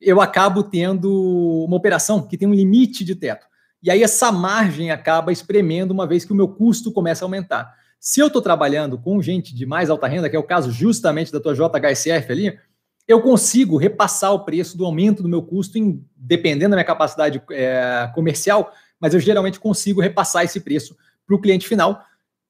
eu 0.00 0.20
acabo 0.20 0.62
tendo 0.62 1.64
uma 1.66 1.76
operação 1.76 2.26
que 2.26 2.36
tem 2.36 2.48
um 2.48 2.54
limite 2.54 3.04
de 3.04 3.14
teto. 3.14 3.46
E 3.82 3.90
aí 3.90 4.02
essa 4.02 4.32
margem 4.32 4.90
acaba 4.90 5.32
espremendo 5.32 5.90
uma 5.90 6.06
vez 6.06 6.24
que 6.24 6.32
o 6.32 6.36
meu 6.36 6.48
custo 6.48 6.92
começa 6.92 7.24
a 7.24 7.26
aumentar. 7.26 7.74
Se 8.00 8.20
eu 8.20 8.28
estou 8.28 8.40
trabalhando 8.42 8.98
com 8.98 9.20
gente 9.22 9.54
de 9.54 9.66
mais 9.66 9.90
alta 9.90 10.06
renda, 10.06 10.28
que 10.28 10.36
é 10.36 10.38
o 10.38 10.44
caso 10.44 10.72
justamente 10.72 11.32
da 11.32 11.40
tua 11.40 11.54
JHSF 11.54 12.32
ali, 12.32 12.58
eu 13.06 13.20
consigo 13.20 13.76
repassar 13.76 14.32
o 14.32 14.44
preço 14.44 14.76
do 14.76 14.84
aumento 14.84 15.22
do 15.22 15.28
meu 15.28 15.42
custo, 15.42 15.78
em, 15.78 16.04
dependendo 16.16 16.70
da 16.70 16.76
minha 16.76 16.84
capacidade 16.84 17.42
é, 17.50 18.10
comercial, 18.14 18.72
mas 19.00 19.14
eu 19.14 19.20
geralmente 19.20 19.58
consigo 19.58 20.00
repassar 20.00 20.44
esse 20.44 20.60
preço 20.60 20.96
para 21.26 21.36
o 21.36 21.40
cliente 21.40 21.66
final, 21.66 22.02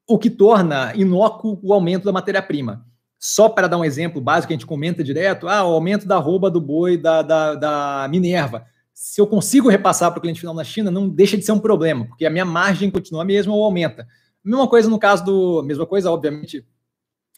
o 0.07 0.19
que 0.19 0.29
torna 0.29 0.95
inócuo 0.95 1.59
o 1.63 1.73
aumento 1.73 2.05
da 2.05 2.13
matéria-prima. 2.13 2.85
Só 3.19 3.49
para 3.49 3.69
dar 3.69 3.79
um 3.79 3.85
exemplo 3.85 4.21
básico 4.21 4.49
que 4.49 4.55
a 4.55 4.57
gente 4.57 4.67
comenta 4.67 5.03
direto, 5.03 5.49
ah, 5.49 5.65
o 5.65 5.73
aumento 5.73 6.07
da 6.07 6.19
rouba 6.19 6.51
do 6.51 6.61
boi 6.61 6.97
da, 6.97 7.23
da, 7.23 7.55
da 7.55 8.09
Minerva. 8.11 8.67
Se 8.93 9.21
eu 9.21 9.27
consigo 9.27 9.69
repassar 9.71 10.11
para 10.11 10.19
o 10.19 10.21
cliente 10.21 10.41
final 10.41 10.55
na 10.55 10.65
China, 10.65 10.91
não 10.91 11.09
deixa 11.09 11.37
de 11.37 11.45
ser 11.45 11.53
um 11.53 11.59
problema, 11.59 12.05
porque 12.05 12.27
a 12.27 12.31
minha 12.31 12.45
margem 12.45 12.91
continua 12.91 13.23
a 13.23 13.25
mesma 13.25 13.55
ou 13.55 13.65
aumenta. 13.65 14.07
Mesma 14.45 14.67
coisa 14.67 14.91
no 14.91 14.99
caso 14.99 15.25
do. 15.25 15.63
Mesma 15.63 15.87
coisa, 15.87 16.11
obviamente, 16.11 16.67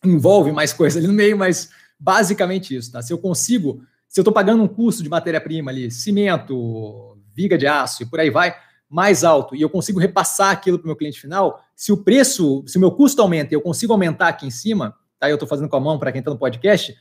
envolve 0.03 0.50
mais 0.53 0.72
coisa 0.72 0.98
ali 0.98 1.07
no 1.07 1.12
meio, 1.12 1.37
mas 1.37 1.70
basicamente 2.05 2.77
isso, 2.77 2.93
tá? 2.93 3.01
Se 3.01 3.12
eu 3.12 3.19
consigo, 3.19 3.83
se 4.07 4.21
eu 4.21 4.23
estou 4.23 4.33
pagando 4.33 4.62
um 4.62 4.69
custo 4.69 5.03
de 5.03 5.09
matéria-prima 5.09 5.71
ali, 5.71 5.90
cimento, 5.90 7.17
viga 7.35 7.57
de 7.57 7.67
aço 7.67 8.03
e 8.03 8.07
por 8.07 8.21
aí 8.21 8.29
vai, 8.29 8.55
mais 8.90 9.25
alto 9.25 9.57
e 9.57 9.62
eu 9.62 9.71
consigo 9.71 9.99
repassar 9.99 10.51
aquilo 10.51 10.79
para 10.79 10.85
o 10.85 10.88
meu 10.88 10.97
cliente 10.97 11.19
final, 11.19 11.64
se 11.75 11.90
o 11.90 11.97
preço, 11.97 12.62
se 12.67 12.77
o 12.77 12.81
meu 12.81 12.93
custo 12.93 13.23
aumenta 13.23 13.55
e 13.55 13.57
eu 13.57 13.61
consigo 13.62 13.93
aumentar 13.95 14.29
aqui 14.29 14.47
em 14.47 14.51
cima, 14.51 14.95
tá? 15.19 15.31
Eu 15.31 15.37
estou 15.37 15.49
fazendo 15.49 15.69
com 15.69 15.77
a 15.77 15.81
mão 15.81 15.99
para 15.99 16.12
quem 16.12 16.19
está 16.19 16.31
no 16.31 16.38
podcast, 16.38 16.95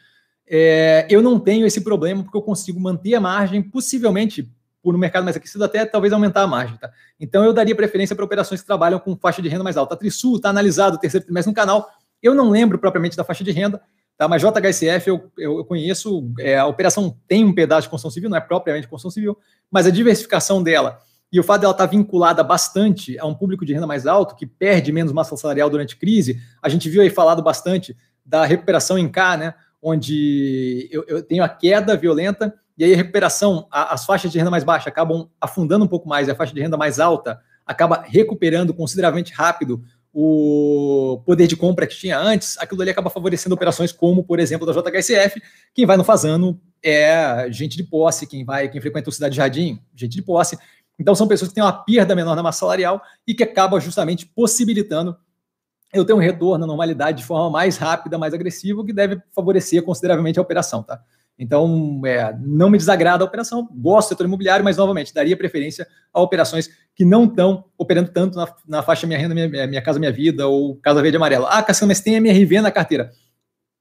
é, 0.47 1.05
eu 1.09 1.21
não 1.21 1.37
tenho 1.37 1.67
esse 1.67 1.81
problema 1.81 2.23
porque 2.23 2.37
eu 2.37 2.41
consigo 2.41 2.79
manter 2.79 3.13
a 3.15 3.19
margem, 3.19 3.61
possivelmente 3.61 4.49
por 4.81 4.95
um 4.95 4.97
mercado 4.97 5.25
mais 5.25 5.35
aquecido, 5.35 5.63
até 5.65 5.85
talvez 5.85 6.13
aumentar 6.13 6.43
a 6.43 6.47
margem. 6.47 6.77
Tá? 6.77 6.89
Então 7.19 7.43
eu 7.43 7.51
daria 7.51 7.75
preferência 7.75 8.15
para 8.15 8.23
operações 8.23 8.61
que 8.61 8.67
trabalham 8.67 8.99
com 8.99 9.17
faixa 9.17 9.41
de 9.41 9.49
renda 9.49 9.63
mais 9.63 9.75
alta. 9.75 9.95
A 9.95 9.97
Trisul 9.97 10.37
está 10.37 10.49
analisado 10.49 10.95
o 10.95 10.99
terceiro 10.99 11.25
trimestre 11.25 11.51
no 11.51 11.55
canal. 11.55 11.89
Eu 12.21 12.33
não 12.33 12.49
lembro 12.49 12.79
propriamente 12.79 13.17
da 13.17 13.23
faixa 13.23 13.43
de 13.43 13.51
renda, 13.51 13.81
tá? 14.17 14.27
mas 14.27 14.41
JHSF 14.41 15.07
eu, 15.07 15.31
eu, 15.37 15.57
eu 15.57 15.65
conheço, 15.65 16.31
é, 16.39 16.57
a 16.57 16.65
operação 16.65 17.17
tem 17.27 17.43
um 17.43 17.53
pedaço 17.53 17.83
de 17.83 17.89
construção 17.89 18.11
civil, 18.11 18.29
não 18.29 18.37
é 18.37 18.41
propriamente 18.41 18.87
construção 18.87 19.11
civil, 19.11 19.37
mas 19.71 19.85
a 19.85 19.91
diversificação 19.91 20.61
dela 20.61 20.99
e 21.33 21.39
o 21.39 21.43
fato 21.43 21.61
dela 21.61 21.71
estar 21.71 21.87
vinculada 21.87 22.43
bastante 22.43 23.17
a 23.17 23.25
um 23.25 23.33
público 23.33 23.65
de 23.65 23.73
renda 23.73 23.87
mais 23.87 24.05
alto, 24.05 24.35
que 24.35 24.45
perde 24.45 24.91
menos 24.91 25.11
massa 25.11 25.35
salarial 25.35 25.67
durante 25.67 25.97
crise, 25.97 26.39
a 26.61 26.69
gente 26.69 26.87
viu 26.87 27.01
aí 27.01 27.09
falado 27.09 27.41
bastante 27.41 27.97
da 28.23 28.45
recuperação 28.45 28.99
em 28.99 29.09
K, 29.09 29.37
né? 29.37 29.53
Onde 29.81 30.87
eu, 30.91 31.03
eu 31.07 31.23
tenho 31.23 31.43
a 31.43 31.49
queda 31.49 31.97
violenta, 31.97 32.53
e 32.77 32.83
aí 32.83 32.93
a 32.93 32.95
recuperação, 32.95 33.67
a, 33.71 33.95
as 33.95 34.05
faixas 34.05 34.31
de 34.31 34.37
renda 34.37 34.51
mais 34.51 34.63
baixa 34.63 34.89
acabam 34.89 35.27
afundando 35.41 35.83
um 35.83 35.87
pouco 35.87 36.07
mais, 36.07 36.27
e 36.27 36.31
a 36.31 36.35
faixa 36.35 36.53
de 36.53 36.61
renda 36.61 36.77
mais 36.77 36.99
alta 36.99 37.39
acaba 37.65 38.03
recuperando 38.07 38.71
consideravelmente 38.71 39.33
rápido 39.33 39.83
o 40.13 41.21
poder 41.25 41.47
de 41.47 41.55
compra 41.55 41.87
que 41.87 41.95
tinha 41.95 42.19
antes, 42.19 42.57
aquilo 42.59 42.81
ali 42.81 42.91
acaba 42.91 43.09
favorecendo 43.09 43.55
operações 43.55 43.91
como, 43.91 44.23
por 44.23 44.39
exemplo, 44.39 44.65
da 44.65 44.73
JHSF, 44.73 45.41
quem 45.73 45.85
vai 45.85 45.97
no 45.97 46.03
Fazano 46.03 46.59
é 46.83 47.47
gente 47.49 47.75
de 47.75 47.83
posse, 47.83 48.27
quem 48.27 48.45
vai, 48.45 48.69
quem 48.69 48.79
frequenta 48.79 49.09
o 49.09 49.13
Cidade 49.13 49.35
Jardim, 49.35 49.79
gente 49.95 50.15
de 50.15 50.21
posse, 50.21 50.57
então, 50.99 51.15
são 51.15 51.27
pessoas 51.27 51.49
que 51.49 51.55
têm 51.55 51.63
uma 51.63 51.73
perda 51.73 52.15
menor 52.15 52.35
na 52.35 52.43
massa 52.43 52.59
salarial 52.59 53.01
e 53.27 53.33
que 53.33 53.43
acaba 53.43 53.79
justamente 53.79 54.25
possibilitando 54.25 55.17
eu 55.93 56.05
ter 56.05 56.13
um 56.13 56.17
retorno 56.17 56.63
à 56.63 56.67
normalidade 56.67 57.19
de 57.19 57.25
forma 57.25 57.49
mais 57.49 57.77
rápida, 57.77 58.17
mais 58.17 58.33
agressiva, 58.33 58.83
que 58.83 58.93
deve 58.93 59.21
favorecer 59.31 59.83
consideravelmente 59.83 60.39
a 60.39 60.41
operação, 60.41 60.81
tá? 60.81 61.01
Então, 61.37 62.01
é, 62.05 62.35
não 62.39 62.69
me 62.69 62.77
desagrada 62.77 63.23
a 63.23 63.27
operação, 63.27 63.67
gosto 63.73 64.07
do 64.07 64.09
setor 64.09 64.25
imobiliário, 64.25 64.63
mas, 64.63 64.77
novamente, 64.77 65.13
daria 65.13 65.35
preferência 65.35 65.87
a 66.13 66.21
operações 66.21 66.69
que 66.95 67.03
não 67.03 67.25
estão 67.25 67.65
operando 67.77 68.11
tanto 68.11 68.37
na, 68.37 68.53
na 68.67 68.83
faixa 68.83 69.07
Minha 69.07 69.17
Renda, 69.17 69.33
minha, 69.33 69.67
minha 69.67 69.81
Casa 69.81 69.99
Minha 69.99 70.11
Vida 70.11 70.47
ou 70.47 70.75
Casa 70.77 71.01
Verde 71.01 71.17
Amarela. 71.17 71.49
Ah, 71.49 71.63
Cassiano, 71.63 71.89
mas 71.89 72.01
tem 72.01 72.15
MRV 72.15 72.61
na 72.61 72.71
carteira. 72.71 73.11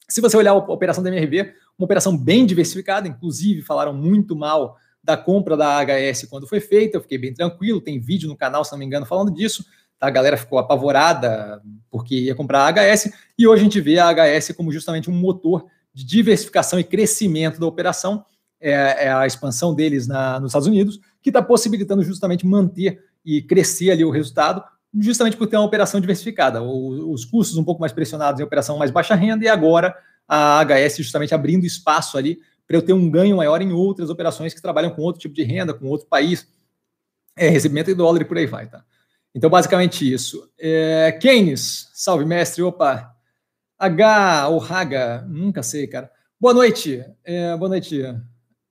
Se 0.09 0.21
você 0.21 0.37
olhar 0.37 0.53
a 0.53 0.57
operação 0.57 1.03
da 1.03 1.11
MRV, 1.11 1.55
uma 1.79 1.85
operação 1.85 2.17
bem 2.17 2.47
diversificada, 2.47 3.07
inclusive 3.09 3.63
falaram 3.63 3.93
muito 3.93 4.35
mal 4.35 4.77
da 5.03 5.17
compra 5.17 5.57
da 5.57 5.83
HS 5.83 6.27
quando 6.29 6.47
foi 6.47 6.61
feita, 6.61 6.97
eu 6.97 7.03
fiquei 7.03 7.19
bem 7.19 7.35
tranquilo, 7.35 7.81
tem 7.81 7.99
vídeo 7.99 8.29
no 8.29 8.37
canal, 8.37 8.65
se 8.65 8.73
não 8.73 8.79
me 8.79 8.85
engano, 8.85 9.05
falando 9.05 9.33
disso. 9.33 9.65
Tá? 9.99 10.07
A 10.07 10.11
galera 10.11 10.37
ficou 10.37 10.59
apavorada 10.59 11.61
porque 11.91 12.15
ia 12.15 12.35
comprar 12.35 12.67
a 12.67 12.73
HS, 12.73 13.13
e 13.39 13.47
hoje 13.47 13.63
a 13.63 13.65
gente 13.65 13.81
vê 13.81 13.99
a 13.99 14.13
HS 14.13 14.53
como 14.53 14.73
justamente 14.73 15.11
um 15.11 15.15
motor 15.15 15.67
de 15.93 16.05
diversificação 16.05 16.79
e 16.79 16.85
crescimento 16.85 17.61
da 17.61 17.67
operação, 17.67 18.25
é, 18.61 19.07
é 19.07 19.13
a 19.13 19.27
expansão 19.27 19.75
deles 19.75 20.07
na, 20.07 20.39
nos 20.41 20.51
Estados 20.51 20.69
Unidos, 20.69 21.01
que 21.21 21.31
está 21.31 21.43
possibilitando 21.43 22.03
justamente 22.03 22.47
manter 22.47 23.03
e 23.25 23.43
crescer 23.43 23.91
ali 23.91 24.05
o 24.05 24.11
resultado, 24.11 24.63
justamente 24.99 25.37
por 25.37 25.47
ter 25.47 25.57
uma 25.57 25.67
operação 25.67 26.01
diversificada. 26.01 26.63
O, 26.63 27.13
os 27.13 27.25
custos 27.25 27.57
um 27.57 27.65
pouco 27.65 27.81
mais 27.81 27.93
pressionados 27.93 28.41
em 28.41 28.45
operação 28.45 28.79
mais 28.79 28.91
baixa 28.91 29.15
renda, 29.15 29.45
e 29.45 29.49
agora 29.49 29.95
a 30.29 30.65
HS 30.65 30.99
justamente 30.99 31.35
abrindo 31.35 31.67
espaço 31.67 32.17
ali 32.17 32.39
para 32.67 32.77
eu 32.77 32.83
ter 32.83 32.93
um 32.93 33.11
ganho 33.11 33.37
maior 33.37 33.61
em 33.61 33.73
outras 33.73 34.09
operações 34.09 34.55
que 34.55 34.63
trabalham 34.63 34.91
com 34.91 35.03
outro 35.03 35.21
tipo 35.21 35.35
de 35.35 35.43
renda, 35.43 35.75
com 35.75 35.87
outro 35.87 36.07
país, 36.07 36.49
é, 37.37 37.49
recebimento 37.49 37.91
em 37.91 37.95
dólar 37.95 38.23
e 38.23 38.25
por 38.25 38.39
aí 38.39 38.47
vai, 38.47 38.67
tá? 38.67 38.85
Então, 39.35 39.49
basicamente 39.49 40.11
isso. 40.11 40.49
É, 40.59 41.13
Keynes, 41.21 41.89
salve 41.93 42.25
mestre, 42.25 42.63
opa. 42.63 43.12
H 43.83 44.49
ou 44.49 44.63
Haga, 44.63 45.27
nunca 45.29 45.61
sei, 45.61 45.89
cara. 45.89 46.09
Boa 46.41 46.55
noite, 46.55 47.05
é, 47.25 47.57
boa 47.57 47.69
noite. 47.69 48.01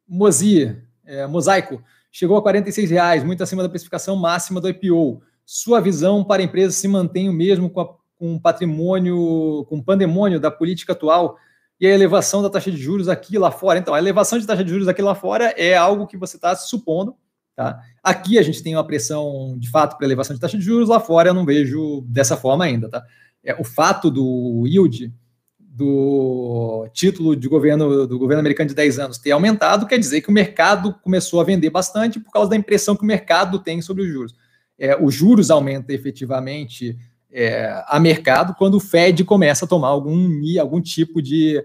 Mozi, 0.07 0.81
é, 1.05 1.27
Mosaico, 1.27 1.83
chegou 2.09 2.37
a 2.37 2.41
46 2.41 2.89
reais, 2.91 3.21
muito 3.21 3.43
acima 3.43 3.61
da 3.61 3.67
precificação 3.67 4.15
máxima 4.15 4.61
do 4.61 4.69
IPO. 4.69 5.21
Sua 5.45 5.81
visão 5.81 6.23
para 6.23 6.41
a 6.41 6.45
empresa 6.45 6.73
se 6.73 6.87
mantém 6.87 7.27
o 7.27 7.33
mesmo 7.33 7.69
com, 7.69 7.81
a, 7.81 7.89
com 8.15 8.35
o 8.35 8.39
patrimônio, 8.39 9.65
com 9.67 9.79
o 9.79 9.83
pandemônio 9.83 10.39
da 10.39 10.49
política 10.49 10.93
atual 10.93 11.35
e 11.77 11.85
a 11.85 11.89
elevação 11.93 12.41
da 12.41 12.49
taxa 12.49 12.71
de 12.71 12.77
juros 12.77 13.09
aqui 13.09 13.37
lá 13.37 13.51
fora. 13.51 13.79
Então, 13.79 13.93
a 13.93 13.99
elevação 13.99 14.39
de 14.39 14.47
taxa 14.47 14.63
de 14.63 14.69
juros 14.69 14.87
aqui 14.87 15.01
lá 15.01 15.13
fora 15.13 15.53
é 15.57 15.75
algo 15.75 16.07
que 16.07 16.15
você 16.15 16.37
está 16.37 16.55
supondo. 16.55 17.17
Tá? 17.53 17.81
Aqui 18.01 18.39
a 18.39 18.41
gente 18.41 18.63
tem 18.63 18.77
uma 18.77 18.87
pressão 18.87 19.57
de 19.59 19.69
fato 19.69 19.97
para 19.97 20.07
elevação 20.07 20.33
de 20.33 20.39
taxa 20.39 20.57
de 20.57 20.63
juros, 20.63 20.87
lá 20.87 21.01
fora 21.01 21.31
eu 21.31 21.33
não 21.33 21.43
vejo 21.43 22.01
dessa 22.07 22.37
forma 22.37 22.63
ainda. 22.63 22.89
Tá? 22.89 23.03
É, 23.43 23.53
o 23.59 23.63
fato 23.63 24.11
do 24.11 24.63
yield 24.67 25.13
do 25.57 26.87
título 26.93 27.35
de 27.35 27.47
governo 27.47 28.05
do 28.05 28.19
governo 28.19 28.41
americano 28.41 28.67
de 28.67 28.75
10 28.75 28.99
anos 28.99 29.17
ter 29.17 29.31
aumentado 29.31 29.87
quer 29.87 29.97
dizer 29.97 30.21
que 30.21 30.29
o 30.29 30.33
mercado 30.33 30.93
começou 31.01 31.39
a 31.39 31.43
vender 31.43 31.69
bastante 31.69 32.19
por 32.19 32.31
causa 32.31 32.49
da 32.49 32.55
impressão 32.57 32.95
que 32.95 33.03
o 33.03 33.07
mercado 33.07 33.57
tem 33.57 33.81
sobre 33.81 34.03
os 34.03 34.09
juros. 34.09 34.33
É, 34.77 35.01
os 35.01 35.13
juros 35.13 35.49
aumentam 35.49 35.95
efetivamente 35.95 36.97
é, 37.31 37.83
a 37.87 37.99
mercado 37.99 38.53
quando 38.55 38.75
o 38.75 38.79
Fed 38.79 39.23
começa 39.23 39.65
a 39.65 39.67
tomar 39.67 39.87
algum, 39.87 40.29
algum 40.59 40.81
tipo 40.81 41.21
de, 41.21 41.63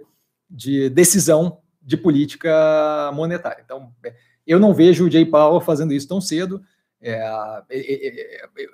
de 0.49 0.89
decisão 0.91 1.59
de 1.83 1.97
política 1.97 3.11
monetária. 3.13 3.63
Então, 3.65 3.91
é, 4.05 4.15
eu 4.47 4.61
não 4.61 4.73
vejo 4.73 5.07
o 5.07 5.11
Jay 5.11 5.25
Powell 5.25 5.61
fazendo 5.61 5.93
isso 5.93 6.07
tão 6.07 6.21
cedo. 6.21 6.63
É, 7.01 7.21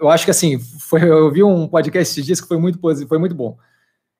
eu 0.01 0.09
acho 0.09 0.25
que 0.25 0.31
assim, 0.31 0.59
foi, 0.59 1.03
eu 1.03 1.31
vi 1.31 1.43
um 1.43 1.67
podcast 1.67 2.13
esses 2.13 2.25
dias 2.25 2.41
que 2.41 2.49
foi 2.49 2.57
muito, 2.57 2.79
foi 3.07 3.19
muito 3.19 3.35
bom. 3.35 3.59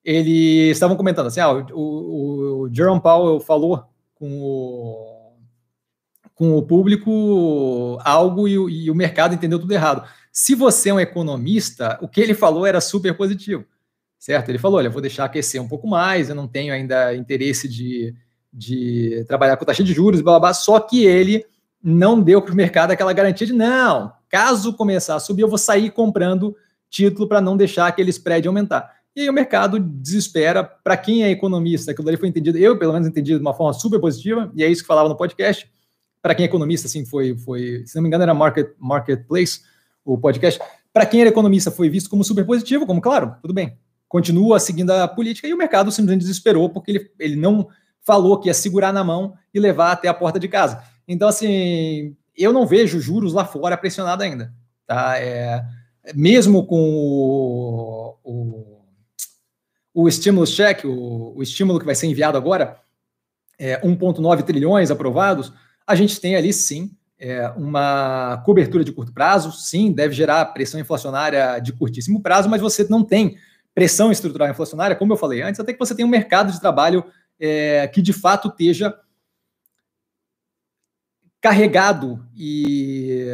Eles 0.05 0.73
estavam 0.73 0.97
comentando 0.97 1.27
assim: 1.27 1.41
ah, 1.41 1.53
o, 1.53 1.67
o, 1.73 2.61
o 2.63 2.75
Jerome 2.75 3.01
Powell 3.01 3.41
falou 3.41 3.85
com 4.15 4.43
o, 4.43 5.33
com 6.35 6.57
o 6.57 6.63
público 6.63 7.99
algo 8.05 8.49
e, 8.49 8.85
e 8.85 8.91
o 8.91 8.95
mercado 8.95 9.35
entendeu 9.35 9.59
tudo 9.59 9.73
errado. 9.73 10.09
Se 10.33 10.55
você 10.55 10.89
é 10.89 10.95
um 10.95 11.01
economista, 11.01 11.99
o 12.03 12.09
que 12.09 12.21
ele 12.21 12.35
falou 12.35 12.67
era 12.67 12.81
super 12.81 13.17
positivo, 13.17 13.65
certo? 14.19 14.49
Ele 14.49 14.59
falou: 14.59 14.79
olha, 14.79 14.91
vou 14.91 15.01
deixar 15.01 15.25
aquecer 15.25 15.63
um 15.63 15.69
pouco 15.69 15.87
mais, 15.87 16.29
eu 16.29 16.35
não 16.35 16.49
tenho 16.49 16.75
ainda 16.75 17.15
interesse 17.15 17.69
de, 17.69 18.15
de 18.53 19.25
trabalhar 19.29 19.57
com 19.57 19.65
taxa 19.65 19.85
de 19.85 19.93
juros, 19.93 20.21
blá, 20.21 20.33
blá, 20.33 20.41
blá. 20.41 20.55
só 20.55 20.81
que 20.81 21.05
ele 21.05 21.47
não 21.83 22.21
deu 22.21 22.41
para 22.41 22.53
o 22.53 22.57
mercado 22.57 22.93
aquela 22.93 23.13
garantia 23.13 23.47
de 23.47 23.53
não, 23.53 24.13
caso 24.29 24.73
começar 24.75 25.17
a 25.17 25.21
subir, 25.21 25.43
eu 25.43 25.49
vou 25.49 25.59
sair 25.59 25.91
comprando 25.91 26.55
título 26.89 27.27
para 27.27 27.41
não 27.41 27.57
deixar 27.57 27.87
aquele 27.87 28.11
spread 28.11 28.47
aumentar. 28.47 29.03
E 29.15 29.23
aí 29.23 29.29
o 29.29 29.33
mercado 29.33 29.79
desespera. 29.79 30.65
Para 30.65 30.97
quem 30.97 31.23
é 31.23 31.31
economista, 31.31 31.91
aquilo 31.91 32.09
ali 32.09 32.17
foi 32.17 32.29
entendido, 32.29 32.57
eu 32.57 32.79
pelo 32.79 32.93
menos 32.93 33.09
entendi 33.09 33.35
de 33.35 33.41
uma 33.41 33.53
forma 33.53 33.73
super 33.73 34.01
positiva, 34.01 34.51
e 34.55 34.63
é 34.63 34.69
isso 34.69 34.83
que 34.83 34.87
falava 34.87 35.09
no 35.09 35.17
podcast. 35.17 35.71
Para 36.23 36.35
quem 36.35 36.45
é 36.45 36.49
economista, 36.49 36.87
assim, 36.87 37.05
foi, 37.05 37.37
foi, 37.37 37.83
se 37.85 37.97
não 37.97 38.03
me 38.03 38.09
engano, 38.09 38.23
era 38.23 38.33
market, 38.33 38.71
Marketplace 38.79 39.61
o 40.05 40.17
podcast. 40.17 40.61
Para 40.93 41.05
quem 41.05 41.21
era 41.21 41.31
economista, 41.31 41.71
foi 41.71 41.89
visto 41.89 42.09
como 42.09 42.25
super 42.25 42.45
positivo, 42.45 42.87
como, 42.87 43.01
claro, 43.01 43.35
tudo 43.43 43.53
bem, 43.53 43.77
continua 44.09 44.61
seguindo 44.61 44.91
a 44.91 45.09
política, 45.09 45.49
e 45.49 45.55
o 45.55 45.59
mercado 45.59 45.91
simplesmente 45.91 46.23
desesperou, 46.23 46.71
porque 46.71 46.91
ele, 46.91 47.11
ele 47.19 47.37
não 47.37 47.69
falou 48.03 48.39
que 48.39 48.49
ia 48.49 48.55
segurar 48.55 48.93
na 48.93 49.05
mão 49.05 49.35
e 49.53 49.61
levar 49.61 49.93
até 49.93 50.09
a 50.09 50.15
porta 50.15 50.39
de 50.39 50.49
casa. 50.49 50.83
Então, 51.07 51.29
assim, 51.29 52.17
eu 52.37 52.53
não 52.53 52.67
vejo 52.67 53.01
juros 53.01 53.33
lá 53.33 53.45
fora 53.45 53.77
pressionado 53.77 54.23
ainda. 54.23 54.53
Tá? 54.87 55.19
É, 55.19 55.65
mesmo 56.15 56.67
com 56.67 56.81
o, 56.81 58.19
o, 58.25 58.83
o 59.95 60.09
estímulo 60.09 60.47
cheque, 60.47 60.87
o, 60.87 61.35
o, 61.37 61.43
estímulo 61.43 61.79
que 61.79 61.87
vai 61.87 61.95
ser 61.95 62.07
enviado 62.07 62.37
agora, 62.37 62.81
é, 63.59 63.81
1,9 63.81 64.43
trilhões 64.43 64.91
aprovados, 64.91 65.53
a 65.87 65.95
gente 65.95 66.21
tem 66.21 66.37
ali 66.37 66.53
sim 66.53 66.91
é, 67.19 67.49
uma 67.51 68.43
cobertura 68.45 68.83
de 68.83 68.93
curto 68.93 69.13
prazo, 69.13 69.53
sim, 69.53 69.93
deve 69.93 70.15
gerar 70.15 70.45
pressão 70.47 70.81
inflacionária 70.81 71.61
de 71.61 71.73
curtíssimo 71.73 72.21
prazo, 72.21 72.49
mas 72.49 72.61
você 72.61 72.85
não 72.89 73.05
tem 73.05 73.37
pressão 73.75 74.11
estrutural 74.11 74.51
inflacionária, 74.51 74.97
como 74.97 75.13
eu 75.13 75.17
falei 75.17 75.41
antes, 75.41 75.61
até 75.61 75.73
que 75.73 75.79
você 75.79 75.95
tenha 75.95 76.07
um 76.07 76.11
mercado 76.11 76.53
de 76.53 76.61
trabalho 76.61 77.05
é, 77.39 77.87
que 77.89 78.03
de 78.03 78.13
fato 78.13 78.49
esteja 78.49 78.95
carregado 81.43 82.25
e 82.37 83.27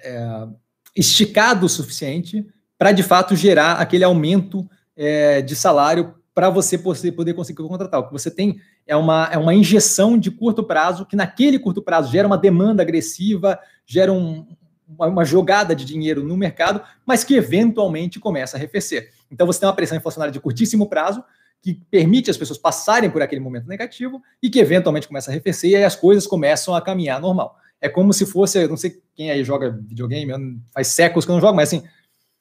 é, 0.00 0.48
esticado 0.96 1.66
o 1.66 1.68
suficiente 1.68 2.44
para 2.78 2.90
de 2.90 3.02
fato 3.02 3.36
gerar 3.36 3.74
aquele 3.74 4.02
aumento 4.02 4.68
é, 4.96 5.42
de 5.42 5.54
salário 5.54 6.14
para 6.34 6.48
você 6.48 6.76
poder 6.78 7.34
conseguir 7.34 7.62
contratar. 7.68 8.00
O 8.00 8.06
que 8.06 8.12
você 8.12 8.30
tem 8.30 8.58
é 8.86 8.96
uma, 8.96 9.28
é 9.30 9.38
uma 9.38 9.54
injeção 9.54 10.18
de 10.18 10.30
curto 10.30 10.64
prazo, 10.64 11.06
que 11.06 11.14
naquele 11.14 11.58
curto 11.58 11.82
prazo 11.82 12.10
gera 12.10 12.26
uma 12.26 12.38
demanda 12.38 12.82
agressiva, 12.82 13.58
gera 13.86 14.12
um, 14.12 14.46
uma, 14.88 15.06
uma, 15.06 15.24
jogada 15.24 15.76
de 15.76 15.84
dinheiro 15.84 16.24
no 16.24 16.36
mercado, 16.36 16.82
mas 17.06 17.22
que 17.22 17.34
eventualmente 17.34 18.18
começa 18.18 18.56
a 18.56 18.58
arrefecer. 18.58 19.10
Então 19.30 19.46
você 19.46 19.60
tem 19.60 19.68
uma 19.68 19.76
pressão 19.76 19.96
inflacionária 19.96 20.32
de 20.32 20.40
curtíssimo 20.40 20.88
prazo, 20.88 21.22
que 21.64 21.80
permite 21.90 22.30
as 22.30 22.36
pessoas 22.36 22.58
passarem 22.58 23.08
por 23.08 23.22
aquele 23.22 23.40
momento 23.40 23.66
negativo 23.66 24.20
e 24.42 24.50
que 24.50 24.58
eventualmente 24.58 25.08
começa 25.08 25.30
a 25.30 25.32
arrefecer 25.32 25.70
e 25.70 25.76
aí 25.76 25.84
as 25.84 25.96
coisas 25.96 26.26
começam 26.26 26.74
a 26.74 26.82
caminhar 26.82 27.18
normal. 27.18 27.56
É 27.80 27.88
como 27.88 28.12
se 28.12 28.26
fosse, 28.26 28.68
não 28.68 28.76
sei 28.76 29.00
quem 29.14 29.30
aí 29.30 29.42
joga 29.42 29.70
videogame, 29.70 30.60
faz 30.74 30.88
séculos 30.88 31.24
que 31.24 31.30
eu 31.30 31.34
não 31.36 31.40
jogo, 31.40 31.56
mas 31.56 31.70
assim, 31.70 31.82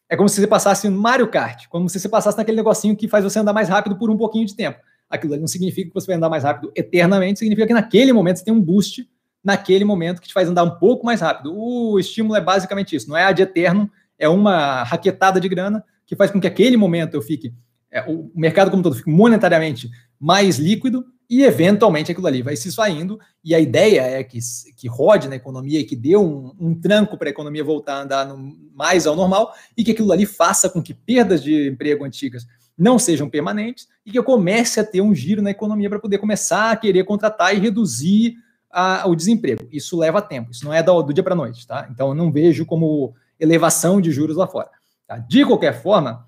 é 0.09 0.17
como 0.17 0.28
se 0.28 0.41
você 0.41 0.45
passasse 0.45 0.89
no 0.89 0.99
Mario 0.99 1.30
Kart, 1.30 1.67
como 1.69 1.88
se 1.88 2.01
você 2.01 2.09
passasse 2.09 2.38
naquele 2.38 2.57
negocinho 2.57 2.97
que 2.97 3.07
faz 3.07 3.24
você 3.24 3.39
andar 3.39 3.53
mais 3.53 3.69
rápido 3.69 3.97
por 3.97 4.09
um 4.09 4.17
pouquinho 4.17 4.45
de 4.45 4.57
tempo. 4.57 4.78
Aquilo 5.09 5.32
ali 5.32 5.39
não 5.39 5.47
significa 5.47 5.88
que 5.88 5.93
você 5.93 6.07
vai 6.07 6.17
andar 6.17 6.30
mais 6.30 6.43
rápido 6.43 6.69
eternamente, 6.76 7.39
significa 7.39 7.65
que 7.65 7.74
naquele 7.74 8.11
momento 8.11 8.39
você 8.39 8.43
tem 8.43 8.53
um 8.53 8.61
boost 8.61 9.09
naquele 9.41 9.86
momento 9.86 10.21
que 10.21 10.28
te 10.28 10.34
faz 10.34 10.49
andar 10.49 10.63
um 10.63 10.78
pouco 10.80 11.05
mais 11.05 11.21
rápido. 11.21 11.53
O 11.55 11.97
estímulo 11.97 12.36
é 12.36 12.41
basicamente 12.41 12.93
isso, 12.93 13.07
não 13.07 13.15
é 13.15 13.24
a 13.24 13.32
de 13.32 13.41
eterno, 13.41 13.89
é 14.19 14.28
uma 14.28 14.84
raquetada 14.84 15.39
de 15.39 15.47
grana 15.47 15.82
que 16.05 16.13
faz 16.13 16.30
com 16.30 16.41
que 16.41 16.47
aquele 16.47 16.76
momento 16.76 17.13
eu 17.13 17.21
fique, 17.21 17.53
é, 17.93 18.03
o 18.09 18.31
mercado 18.35 18.71
como 18.71 18.81
todo 18.81 18.95
fique 18.95 19.09
monetariamente 19.09 19.87
mais 20.19 20.57
líquido 20.57 21.05
e 21.29 21.43
eventualmente 21.43 22.11
aquilo 22.11 22.25
ali 22.25 22.41
vai 22.41 22.55
se 22.55 22.71
saindo. 22.71 23.19
E 23.43 23.53
a 23.53 23.59
ideia 23.59 24.01
é 24.01 24.23
que, 24.23 24.39
que 24.75 24.87
rode 24.87 25.27
na 25.27 25.35
economia 25.35 25.79
e 25.79 25.83
que 25.83 25.95
dê 25.95 26.17
um, 26.17 26.53
um 26.59 26.73
tranco 26.73 27.17
para 27.17 27.29
a 27.29 27.31
economia 27.31 27.63
voltar 27.63 27.97
a 27.97 28.01
andar 28.01 28.27
no, 28.27 28.57
mais 28.73 29.05
ao 29.05 29.15
normal 29.15 29.53
e 29.77 29.83
que 29.83 29.91
aquilo 29.91 30.11
ali 30.11 30.25
faça 30.25 30.69
com 30.69 30.81
que 30.81 30.93
perdas 30.93 31.43
de 31.43 31.69
emprego 31.69 32.03
antigas 32.03 32.47
não 32.75 32.97
sejam 32.97 33.29
permanentes 33.29 33.87
e 34.03 34.11
que 34.11 34.17
eu 34.17 34.23
comece 34.23 34.79
a 34.79 34.83
ter 34.83 35.01
um 35.01 35.13
giro 35.13 35.43
na 35.43 35.51
economia 35.51 35.89
para 35.89 35.99
poder 35.99 36.17
começar 36.17 36.71
a 36.71 36.75
querer 36.75 37.03
contratar 37.03 37.55
e 37.55 37.59
reduzir 37.59 38.35
a, 38.71 39.07
o 39.07 39.15
desemprego. 39.15 39.67
Isso 39.71 39.95
leva 39.97 40.19
tempo, 40.19 40.49
isso 40.49 40.65
não 40.65 40.73
é 40.73 40.81
do, 40.81 41.03
do 41.03 41.13
dia 41.13 41.23
para 41.23 41.33
a 41.33 41.37
noite, 41.37 41.67
tá? 41.67 41.87
Então 41.91 42.09
eu 42.09 42.15
não 42.15 42.31
vejo 42.31 42.65
como 42.65 43.13
elevação 43.39 44.01
de 44.01 44.11
juros 44.11 44.35
lá 44.35 44.47
fora. 44.47 44.69
Tá? 45.07 45.17
De 45.17 45.45
qualquer 45.45 45.79
forma, 45.79 46.27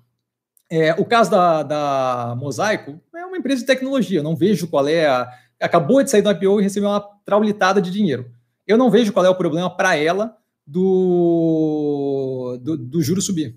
é, 0.70 0.92
o 0.94 1.04
caso 1.04 1.30
da, 1.30 1.62
da 1.62 2.34
Mosaico 2.36 3.00
é 3.14 3.24
uma 3.24 3.36
empresa 3.36 3.60
de 3.60 3.66
tecnologia, 3.66 4.22
não 4.22 4.36
vejo 4.36 4.68
qual 4.68 4.86
é 4.88 5.06
a. 5.06 5.30
Acabou 5.60 6.02
de 6.02 6.10
sair 6.10 6.20
do 6.20 6.30
IPO 6.30 6.60
e 6.60 6.64
recebeu 6.64 6.90
uma 6.90 7.00
traulitada 7.24 7.80
de 7.80 7.90
dinheiro. 7.90 8.30
Eu 8.66 8.76
não 8.76 8.90
vejo 8.90 9.12
qual 9.12 9.24
é 9.24 9.30
o 9.30 9.34
problema 9.34 9.74
para 9.74 9.96
ela 9.96 10.36
do, 10.66 12.58
do, 12.60 12.76
do 12.76 13.00
juro 13.00 13.22
subir, 13.22 13.56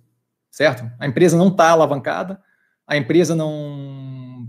certo? 0.50 0.90
A 0.98 1.08
empresa 1.08 1.36
não 1.36 1.50
está 1.50 1.72
alavancada, 1.72 2.40
a 2.88 2.96
empresa 2.96 3.36
não 3.36 4.48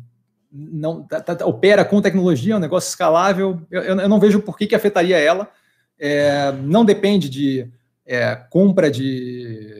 não 0.53 1.05
tá, 1.05 1.21
tá, 1.21 1.47
opera 1.47 1.85
com 1.85 2.03
tecnologia, 2.03 2.55
é 2.55 2.57
um 2.57 2.61
negócio 2.61 2.89
escalável. 2.89 3.61
Eu, 3.71 3.83
eu 3.83 4.09
não 4.09 4.21
vejo 4.21 4.41
por 4.41 4.57
que, 4.57 4.67
que 4.67 4.75
afetaria 4.75 5.17
ela. 5.17 5.49
É, 5.99 6.53
não 6.53 6.85
depende 6.85 7.29
de 7.29 7.71
é, 8.05 8.35
compra 8.35 8.91
de 8.91 9.80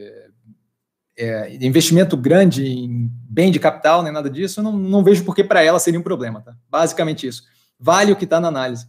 é, 1.21 1.55
investimento 1.61 2.17
grande 2.17 2.65
em 2.65 3.07
bem 3.29 3.51
de 3.51 3.59
capital, 3.59 4.01
nem 4.01 4.11
nada 4.11 4.29
disso. 4.29 4.61
Não, 4.61 4.71
não 4.71 5.03
vejo 5.03 5.23
por 5.23 5.35
que 5.35 5.43
para 5.43 5.63
ela 5.63 5.79
seria 5.79 5.99
um 5.99 6.03
problema. 6.03 6.41
Tá? 6.41 6.55
Basicamente 6.69 7.27
isso. 7.27 7.43
Vale 7.79 8.11
o 8.11 8.15
que 8.15 8.23
está 8.23 8.39
na 8.39 8.47
análise. 8.47 8.87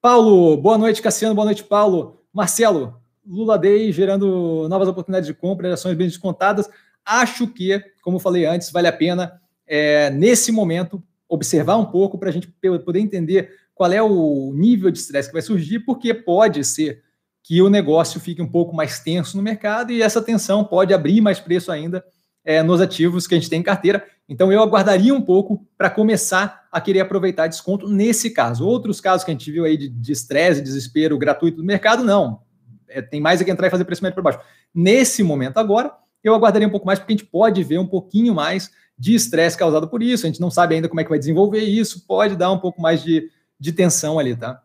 Paulo, 0.00 0.56
boa 0.56 0.78
noite, 0.78 1.02
Cassiano, 1.02 1.34
boa 1.34 1.44
noite, 1.44 1.62
Paulo. 1.62 2.22
Marcelo, 2.32 2.98
Lula 3.26 3.58
Day 3.58 3.92
gerando 3.92 4.66
novas 4.68 4.88
oportunidades 4.88 5.26
de 5.26 5.34
compra, 5.34 5.74
ações 5.74 5.96
bem 5.96 6.06
descontadas. 6.06 6.68
Acho 7.04 7.46
que, 7.46 7.82
como 8.02 8.18
falei 8.18 8.46
antes, 8.46 8.70
vale 8.70 8.88
a 8.88 8.92
pena, 8.92 9.40
é, 9.66 10.08
nesse 10.10 10.50
momento, 10.50 11.02
observar 11.28 11.76
um 11.76 11.84
pouco 11.84 12.18
para 12.18 12.30
a 12.30 12.32
gente 12.32 12.48
poder 12.84 13.00
entender 13.00 13.50
qual 13.74 13.92
é 13.92 14.02
o 14.02 14.52
nível 14.54 14.90
de 14.90 14.98
estresse 14.98 15.28
que 15.28 15.34
vai 15.34 15.42
surgir, 15.42 15.80
porque 15.80 16.14
pode 16.14 16.64
ser 16.64 17.02
que 17.48 17.62
o 17.62 17.70
negócio 17.70 18.20
fique 18.20 18.42
um 18.42 18.46
pouco 18.46 18.76
mais 18.76 19.00
tenso 19.00 19.34
no 19.34 19.42
mercado 19.42 19.90
e 19.90 20.02
essa 20.02 20.20
tensão 20.20 20.62
pode 20.62 20.92
abrir 20.92 21.22
mais 21.22 21.40
preço 21.40 21.72
ainda 21.72 22.04
é, 22.44 22.62
nos 22.62 22.78
ativos 22.78 23.26
que 23.26 23.34
a 23.34 23.38
gente 23.38 23.48
tem 23.48 23.60
em 23.60 23.62
carteira. 23.62 24.04
Então 24.28 24.52
eu 24.52 24.62
aguardaria 24.62 25.14
um 25.14 25.22
pouco 25.22 25.66
para 25.74 25.88
começar 25.88 26.68
a 26.70 26.78
querer 26.78 27.00
aproveitar 27.00 27.46
desconto 27.46 27.88
nesse 27.88 28.32
caso. 28.32 28.66
Outros 28.66 29.00
casos 29.00 29.24
que 29.24 29.30
a 29.30 29.34
gente 29.34 29.50
viu 29.50 29.64
aí 29.64 29.78
de 29.78 30.12
estresse, 30.12 30.60
de 30.60 30.66
desespero 30.66 31.16
gratuito 31.16 31.56
do 31.56 31.64
mercado, 31.64 32.04
não. 32.04 32.42
É, 32.86 33.00
tem 33.00 33.18
mais 33.18 33.40
é 33.40 33.44
que 33.44 33.50
entrar 33.50 33.66
e 33.66 33.70
fazer 33.70 33.86
preço 33.86 34.02
médio 34.02 34.22
para 34.22 34.24
baixo. 34.24 34.40
Nesse 34.74 35.22
momento 35.22 35.56
agora, 35.56 35.90
eu 36.22 36.34
aguardaria 36.34 36.68
um 36.68 36.70
pouco 36.70 36.84
mais, 36.84 36.98
porque 36.98 37.14
a 37.14 37.16
gente 37.16 37.26
pode 37.30 37.64
ver 37.64 37.78
um 37.78 37.86
pouquinho 37.86 38.34
mais 38.34 38.70
de 38.98 39.14
estresse 39.14 39.56
causado 39.56 39.88
por 39.88 40.02
isso. 40.02 40.26
A 40.26 40.28
gente 40.28 40.40
não 40.40 40.50
sabe 40.50 40.74
ainda 40.74 40.86
como 40.86 41.00
é 41.00 41.04
que 41.04 41.08
vai 41.08 41.18
desenvolver 41.18 41.62
isso, 41.62 42.04
pode 42.06 42.36
dar 42.36 42.52
um 42.52 42.58
pouco 42.58 42.78
mais 42.78 43.02
de, 43.02 43.30
de 43.58 43.72
tensão 43.72 44.18
ali, 44.18 44.36
tá? 44.36 44.62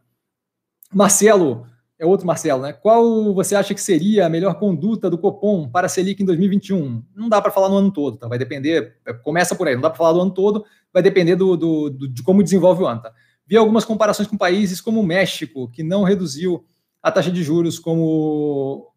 Marcelo, 0.94 1.66
é 2.00 2.06
outro 2.06 2.26
Marcelo, 2.26 2.64
né? 2.64 2.74
Qual 2.74 3.34
você 3.34 3.56
acha 3.56 3.74
que 3.74 3.82
seria 3.82 4.26
a 4.26 4.30
melhor 4.30 4.56
conduta 4.56 5.10
do 5.10 5.18
Copom 5.18 5.70
para 5.70 5.86
a 5.86 5.90
Selic 5.90 6.22
em 6.22 6.26
2021? 6.26 7.04
Não 7.16 7.30
dá 7.30 7.42
para 7.42 7.52
falar 7.52 7.70
no 7.70 7.78
ano 7.78 7.92
todo, 7.92 8.18
tá? 8.18 8.28
Vai 8.28 8.38
depender, 8.38 8.98
é, 9.06 9.14
começa 9.14 9.56
por 9.56 9.68
aí, 9.68 9.76
não 9.76 9.82
dá 9.82 9.90
para 9.90 9.98
falar 9.98 10.14
do 10.14 10.22
ano 10.22 10.32
todo, 10.32 10.66
vai 10.92 11.02
depender 11.02 11.36
do, 11.36 11.56
do, 11.56 11.90
do, 11.90 12.08
de 12.08 12.24
como 12.24 12.44
desenvolve 12.44 12.84
o 12.84 12.88
ano, 12.88 13.02
tá? 13.02 13.14
Vi 13.46 13.58
algumas 13.58 13.86
comparações 13.86 14.28
com 14.28 14.38
países 14.38 14.82
como 14.82 15.02
o 15.02 15.06
México, 15.06 15.70
que 15.70 15.84
não 15.84 16.04
reduziu 16.04 16.66
a 17.02 17.12
taxa 17.12 17.32
de 17.32 17.44
juros 17.44 17.78
como, 17.78 18.92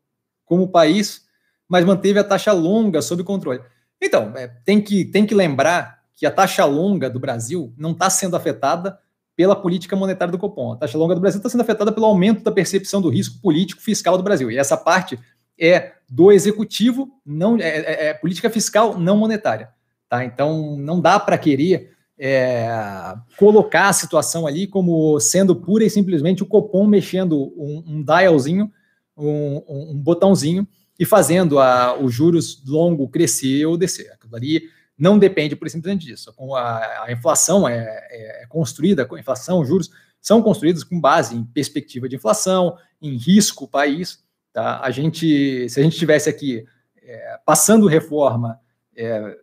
como 0.45 0.69
país, 0.69 1.27
mas 1.69 1.85
manteve 1.85 2.19
a 2.19 2.25
taxa 2.25 2.53
longa 2.53 3.03
sob 3.03 3.23
controle. 3.25 3.61
Então, 4.01 4.33
é, 4.37 4.47
tem, 4.65 4.81
que, 4.81 5.05
tem 5.05 5.27
que 5.27 5.35
lembrar 5.35 6.03
que 6.15 6.25
a 6.25 6.31
taxa 6.31 6.65
longa 6.65 7.11
do 7.11 7.21
Brasil 7.21 7.75
não 7.77 7.91
está 7.91 8.09
sendo 8.09 8.37
afetada 8.37 8.99
pela 9.37 9.55
política 9.55 9.95
monetária 9.95 10.33
do 10.33 10.39
Copom. 10.39 10.73
A 10.73 10.77
taxa 10.77 10.97
longa 10.97 11.15
do 11.15 11.21
Brasil 11.21 11.39
está 11.39 11.51
sendo 11.51 11.61
afetada 11.61 11.93
pelo 11.93 12.07
aumento 12.07 12.43
da 12.43 12.51
percepção 12.51 13.03
do 13.03 13.11
risco 13.11 13.41
político 13.41 13.83
fiscal 13.83 14.17
do 14.17 14.25
Brasil. 14.25 14.51
E 14.51 14.57
essa 14.57 14.77
parte 14.77 15.19
é 15.61 15.93
do 16.09 16.33
executivo, 16.33 17.11
não 17.25 17.57
é, 17.57 17.69
é, 17.69 18.07
é 18.07 18.15
política 18.15 18.49
fiscal 18.49 18.99
não 18.99 19.17
monetária. 19.17 19.69
Tá? 20.09 20.25
Então, 20.25 20.77
não 20.79 21.01
dá 21.01 21.21
para 21.21 21.37
querer 21.37 21.91
é, 22.19 23.15
colocar 23.39 23.89
a 23.89 23.93
situação 23.93 24.47
ali 24.47 24.67
como 24.67 25.21
sendo 25.21 25.55
pura 25.55 25.85
e 25.85 25.91
simplesmente 25.91 26.43
o 26.43 26.47
Copom 26.47 26.87
mexendo 26.87 27.53
um, 27.57 27.85
um 27.87 28.03
dialzinho, 28.03 28.71
um, 29.17 29.63
um, 29.69 29.99
botãozinho 29.99 30.67
e 30.99 31.05
fazendo 31.05 31.59
a, 31.59 31.99
os 31.99 32.15
juros 32.15 32.63
longo 32.67 33.09
crescer 33.09 33.67
ou 33.67 33.77
descer. 33.77 34.13
Aquilo 34.13 34.35
ali 34.35 34.63
não 34.99 35.19
depende 35.19 35.55
por 35.55 35.69
simplesmente 35.69 36.07
disso. 36.07 36.33
A, 36.57 37.05
a 37.05 37.13
inflação 37.13 37.69
é, 37.69 37.79
é, 38.11 38.43
é 38.43 38.47
construída, 38.47 39.07
a 39.11 39.19
inflação, 39.19 39.61
os 39.61 39.69
juros 39.69 39.91
são 40.21 40.43
construídos 40.43 40.83
com 40.83 41.01
base 41.01 41.37
em 41.37 41.45
perspectiva 41.45 42.09
de 42.09 42.17
inflação, 42.17 42.77
em 43.01 43.17
risco 43.17 43.69
país. 43.69 44.25
Tá? 44.53 44.81
A 44.83 44.91
gente, 44.91 45.69
se 45.69 45.79
a 45.79 45.83
gente 45.83 45.99
tivesse 45.99 46.29
aqui 46.29 46.65
é, 47.03 47.39
passando 47.45 47.87
reforma, 47.87 48.59
é, 48.97 49.37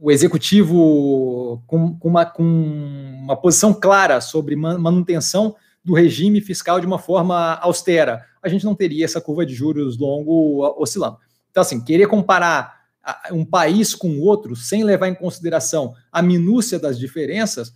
o 0.00 0.10
executivo 0.10 1.62
com, 1.66 1.96
com, 1.98 2.08
uma, 2.08 2.26
com 2.26 2.42
uma 2.42 3.36
posição 3.36 3.72
clara 3.72 4.20
sobre 4.20 4.56
manutenção 4.56 5.56
do 5.82 5.94
regime 5.94 6.40
fiscal 6.40 6.80
de 6.80 6.86
uma 6.86 6.98
forma 6.98 7.54
austera, 7.54 8.24
a 8.42 8.48
gente 8.48 8.64
não 8.64 8.74
teria 8.74 9.04
essa 9.04 9.20
curva 9.20 9.46
de 9.46 9.54
juros 9.54 9.96
longo 9.96 10.60
oscilando. 10.78 11.18
Então, 11.50 11.60
assim, 11.62 11.82
querer 11.82 12.06
comparar 12.08 12.85
um 13.32 13.44
país 13.44 13.94
com 13.94 14.18
outro, 14.20 14.56
sem 14.56 14.84
levar 14.84 15.08
em 15.08 15.14
consideração 15.14 15.94
a 16.10 16.20
minúcia 16.20 16.78
das 16.78 16.98
diferenças, 16.98 17.72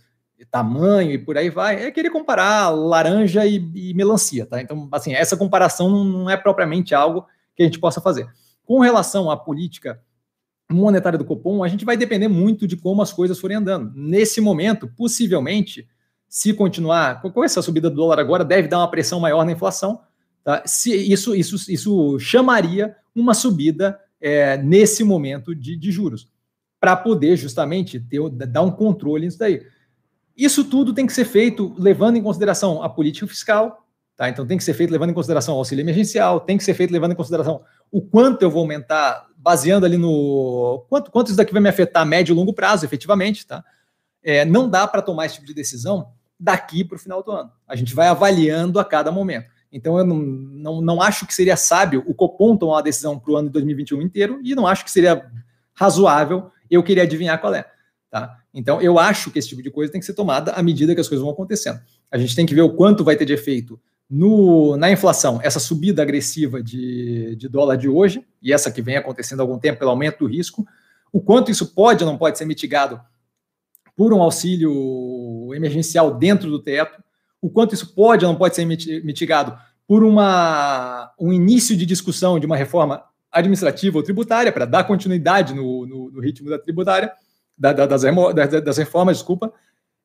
tamanho 0.49 1.11
e 1.11 1.17
por 1.17 1.37
aí 1.37 1.49
vai, 1.49 1.83
é 1.83 1.91
querer 1.91 2.09
comparar 2.09 2.69
laranja 2.69 3.45
e, 3.45 3.55
e, 3.75 3.93
melancia, 3.93 4.45
tá? 4.45 4.61
Então, 4.61 4.89
assim, 4.91 5.13
essa 5.13 5.37
comparação 5.37 5.89
não 5.89 6.29
é 6.29 6.35
propriamente 6.35 6.95
algo 6.95 7.25
que 7.55 7.63
a 7.63 7.65
gente 7.65 7.79
possa 7.79 8.01
fazer. 8.01 8.27
Com 8.65 8.79
relação 8.79 9.29
à 9.29 9.37
política 9.37 10.01
monetária 10.69 11.17
do 11.17 11.25
Copom, 11.25 11.63
a 11.63 11.67
gente 11.67 11.85
vai 11.85 11.97
depender 11.97 12.27
muito 12.27 12.67
de 12.67 12.77
como 12.77 13.01
as 13.01 13.11
coisas 13.11 13.39
forem 13.39 13.57
andando. 13.57 13.91
Nesse 13.95 14.39
momento, 14.39 14.87
possivelmente, 14.87 15.87
se 16.27 16.53
continuar 16.53 17.21
com 17.21 17.43
essa 17.43 17.61
subida 17.61 17.89
do 17.89 17.95
dólar 17.95 18.19
agora, 18.19 18.45
deve 18.45 18.67
dar 18.67 18.79
uma 18.79 18.89
pressão 18.89 19.19
maior 19.19 19.45
na 19.45 19.51
inflação. 19.51 20.01
Tá? 20.43 20.63
Se 20.65 20.95
isso, 20.95 21.35
isso, 21.35 21.71
isso 21.71 22.19
chamaria 22.19 22.95
uma 23.13 23.33
subida 23.33 23.99
é, 24.21 24.57
nesse 24.57 25.03
momento 25.03 25.55
de, 25.55 25.75
de 25.75 25.91
juros, 25.91 26.29
para 26.79 26.95
poder 26.95 27.35
justamente 27.35 27.99
ter, 27.99 28.27
dar 28.29 28.61
um 28.61 28.71
controle 28.71 29.25
nisso 29.25 29.37
daí. 29.37 29.61
Isso 30.35 30.63
tudo 30.63 30.93
tem 30.93 31.05
que 31.05 31.13
ser 31.13 31.25
feito 31.25 31.75
levando 31.77 32.15
em 32.15 32.23
consideração 32.23 32.81
a 32.81 32.89
política 32.89 33.27
fiscal, 33.27 33.85
tá? 34.15 34.29
Então 34.29 34.45
tem 34.45 34.57
que 34.57 34.63
ser 34.63 34.73
feito 34.73 34.91
levando 34.91 35.11
em 35.11 35.13
consideração 35.13 35.55
o 35.55 35.57
auxílio 35.57 35.83
emergencial, 35.83 36.39
tem 36.39 36.57
que 36.57 36.63
ser 36.63 36.73
feito 36.73 36.91
levando 36.91 37.11
em 37.11 37.15
consideração 37.15 37.61
o 37.91 38.01
quanto 38.01 38.41
eu 38.41 38.49
vou 38.49 38.61
aumentar, 38.61 39.27
baseando 39.37 39.85
ali 39.85 39.97
no 39.97 40.85
quanto, 40.89 41.11
quanto 41.11 41.27
isso 41.27 41.37
daqui 41.37 41.51
vai 41.51 41.61
me 41.61 41.69
afetar 41.69 42.03
a 42.03 42.05
médio 42.05 42.33
e 42.33 42.35
longo 42.35 42.53
prazo, 42.53 42.85
efetivamente, 42.85 43.45
tá? 43.45 43.63
É, 44.23 44.45
não 44.45 44.69
dá 44.69 44.87
para 44.87 45.01
tomar 45.01 45.25
esse 45.25 45.35
tipo 45.35 45.47
de 45.47 45.53
decisão 45.53 46.13
daqui 46.39 46.83
para 46.83 46.95
o 46.95 46.99
final 46.99 47.21
do 47.21 47.31
ano. 47.31 47.51
A 47.67 47.75
gente 47.75 47.93
vai 47.93 48.07
avaliando 48.07 48.79
a 48.79 48.85
cada 48.85 49.11
momento. 49.11 49.49
Então, 49.71 49.97
eu 49.97 50.05
não, 50.05 50.17
não, 50.17 50.81
não 50.81 51.01
acho 51.01 51.25
que 51.25 51.33
seria 51.33 51.55
sábio 51.55 52.03
o 52.05 52.13
Copom 52.13 52.57
tomar 52.57 52.73
uma 52.73 52.83
decisão 52.83 53.17
para 53.17 53.31
o 53.31 53.35
ano 53.37 53.47
de 53.47 53.53
2021 53.53 54.01
inteiro 54.01 54.39
e 54.43 54.53
não 54.53 54.67
acho 54.67 54.83
que 54.83 54.91
seria 54.91 55.29
razoável 55.73 56.51
eu 56.69 56.83
querer 56.83 57.01
adivinhar 57.01 57.39
qual 57.39 57.53
é. 57.53 57.65
Tá? 58.09 58.37
Então, 58.53 58.81
eu 58.81 58.99
acho 58.99 59.31
que 59.31 59.39
esse 59.39 59.47
tipo 59.47 59.61
de 59.61 59.71
coisa 59.71 59.91
tem 59.91 59.99
que 59.99 60.05
ser 60.05 60.13
tomada 60.13 60.51
à 60.51 60.61
medida 60.61 60.93
que 60.93 60.99
as 60.99 61.07
coisas 61.07 61.23
vão 61.23 61.31
acontecendo. 61.31 61.79
A 62.11 62.17
gente 62.17 62.35
tem 62.35 62.45
que 62.45 62.53
ver 62.53 62.61
o 62.61 62.73
quanto 62.73 63.03
vai 63.03 63.15
ter 63.15 63.25
de 63.25 63.33
efeito 63.33 63.79
no, 64.09 64.75
na 64.75 64.91
inflação, 64.91 65.39
essa 65.41 65.57
subida 65.57 66.01
agressiva 66.01 66.61
de, 66.61 67.33
de 67.37 67.47
dólar 67.47 67.77
de 67.77 67.87
hoje, 67.87 68.25
e 68.41 68.51
essa 68.51 68.69
que 68.69 68.81
vem 68.81 68.97
acontecendo 68.97 69.39
há 69.39 69.43
algum 69.43 69.57
tempo 69.57 69.79
pelo 69.79 69.91
aumento 69.91 70.19
do 70.19 70.27
risco, 70.27 70.67
o 71.13 71.21
quanto 71.21 71.49
isso 71.49 71.73
pode 71.73 72.03
ou 72.03 72.09
não 72.09 72.17
pode 72.17 72.37
ser 72.37 72.43
mitigado 72.43 72.99
por 73.95 74.13
um 74.13 74.21
auxílio 74.21 75.53
emergencial 75.53 76.13
dentro 76.13 76.49
do 76.49 76.59
teto, 76.59 77.01
o 77.41 77.49
quanto 77.49 77.73
isso 77.73 77.93
pode 77.95 78.23
ou 78.23 78.31
não 78.31 78.37
pode 78.37 78.55
ser 78.55 78.65
mitigado 78.65 79.57
por 79.87 80.03
uma, 80.03 81.11
um 81.19 81.33
início 81.33 81.75
de 81.75 81.85
discussão 81.85 82.39
de 82.39 82.45
uma 82.45 82.55
reforma 82.55 83.03
administrativa 83.31 83.97
ou 83.97 84.03
tributária, 84.03 84.51
para 84.51 84.65
dar 84.65 84.83
continuidade 84.83 85.53
no, 85.53 85.85
no, 85.85 86.11
no, 86.11 86.19
ritmo 86.21 86.49
da 86.49 86.59
tributária, 86.59 87.11
da, 87.57 87.73
da, 87.73 87.85
das, 87.85 88.01
das, 88.63 88.77
reformas, 88.77 89.17
desculpa, 89.17 89.51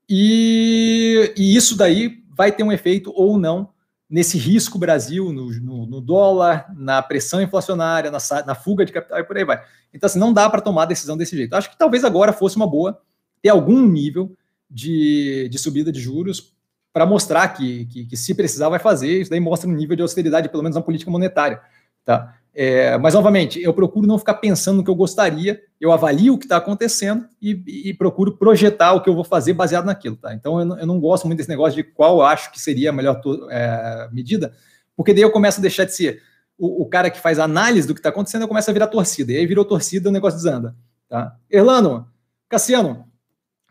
e, 0.08 1.32
e, 1.36 1.56
isso 1.56 1.76
daí 1.76 2.22
vai 2.30 2.52
ter 2.52 2.62
um 2.62 2.72
efeito 2.72 3.12
ou 3.14 3.38
não 3.38 3.70
nesse 4.08 4.38
risco 4.38 4.78
Brasil, 4.78 5.32
no, 5.32 5.86
no 5.86 6.00
dólar, 6.00 6.72
na 6.76 7.02
pressão 7.02 7.42
inflacionária, 7.42 8.10
na, 8.10 8.18
na, 8.46 8.54
fuga 8.54 8.84
de 8.84 8.92
capital 8.92 9.18
e 9.18 9.24
por 9.24 9.36
aí 9.36 9.44
vai. 9.44 9.62
Então, 9.92 10.06
assim, 10.06 10.18
não 10.18 10.32
dá 10.32 10.48
para 10.48 10.60
tomar 10.60 10.84
decisão 10.84 11.16
desse 11.16 11.36
jeito. 11.36 11.54
Acho 11.54 11.70
que 11.70 11.78
talvez 11.78 12.04
agora 12.04 12.32
fosse 12.32 12.54
uma 12.54 12.68
boa 12.68 13.00
ter 13.42 13.48
algum 13.48 13.84
nível 13.84 14.36
de, 14.70 15.48
de 15.48 15.58
subida 15.58 15.90
de 15.90 16.00
juros 16.00 16.55
para 16.96 17.04
mostrar 17.04 17.48
que, 17.48 17.84
que, 17.84 18.06
que, 18.06 18.16
se 18.16 18.34
precisar 18.34 18.70
vai 18.70 18.78
fazer, 18.78 19.20
isso 19.20 19.30
daí 19.30 19.38
mostra 19.38 19.68
um 19.68 19.72
nível 19.74 19.94
de 19.94 20.00
austeridade, 20.00 20.48
pelo 20.48 20.62
menos 20.62 20.76
na 20.76 20.80
política 20.80 21.10
monetária. 21.10 21.60
Tá? 22.02 22.34
É, 22.54 22.96
mas, 22.96 23.12
novamente, 23.12 23.60
eu 23.60 23.74
procuro 23.74 24.06
não 24.06 24.18
ficar 24.18 24.32
pensando 24.32 24.78
no 24.78 24.82
que 24.82 24.88
eu 24.88 24.94
gostaria, 24.94 25.60
eu 25.78 25.92
avalio 25.92 26.32
o 26.32 26.38
que 26.38 26.46
está 26.46 26.56
acontecendo 26.56 27.28
e, 27.38 27.90
e, 27.90 27.92
procuro 27.92 28.38
projetar 28.38 28.94
o 28.94 29.02
que 29.02 29.10
eu 29.10 29.14
vou 29.14 29.24
fazer 29.24 29.52
baseado 29.52 29.84
naquilo. 29.84 30.16
Tá? 30.16 30.32
Então, 30.32 30.58
eu 30.58 30.64
não, 30.64 30.78
eu 30.78 30.86
não 30.86 30.98
gosto 30.98 31.26
muito 31.26 31.36
desse 31.36 31.50
negócio 31.50 31.76
de 31.76 31.82
qual 31.82 32.16
eu 32.16 32.22
acho 32.22 32.50
que 32.50 32.58
seria 32.58 32.88
a 32.88 32.92
melhor 32.94 33.20
é, 33.50 34.08
medida, 34.10 34.54
porque 34.96 35.12
daí 35.12 35.22
eu 35.22 35.30
começo 35.30 35.58
a 35.58 35.60
deixar 35.60 35.84
de 35.84 35.94
ser 35.94 36.22
o, 36.56 36.84
o 36.84 36.86
cara 36.86 37.10
que 37.10 37.20
faz 37.20 37.38
análise 37.38 37.86
do 37.86 37.92
que 37.92 38.00
está 38.00 38.08
acontecendo, 38.08 38.40
eu 38.40 38.48
começo 38.48 38.70
a 38.70 38.72
virar 38.72 38.86
torcida, 38.86 39.32
e 39.32 39.36
aí 39.36 39.46
virou 39.46 39.66
torcida, 39.66 40.08
o 40.08 40.12
negócio 40.12 40.38
desanda. 40.38 40.74
Tá? 41.10 41.36
Erlano, 41.50 42.08
Cassiano, 42.48 43.04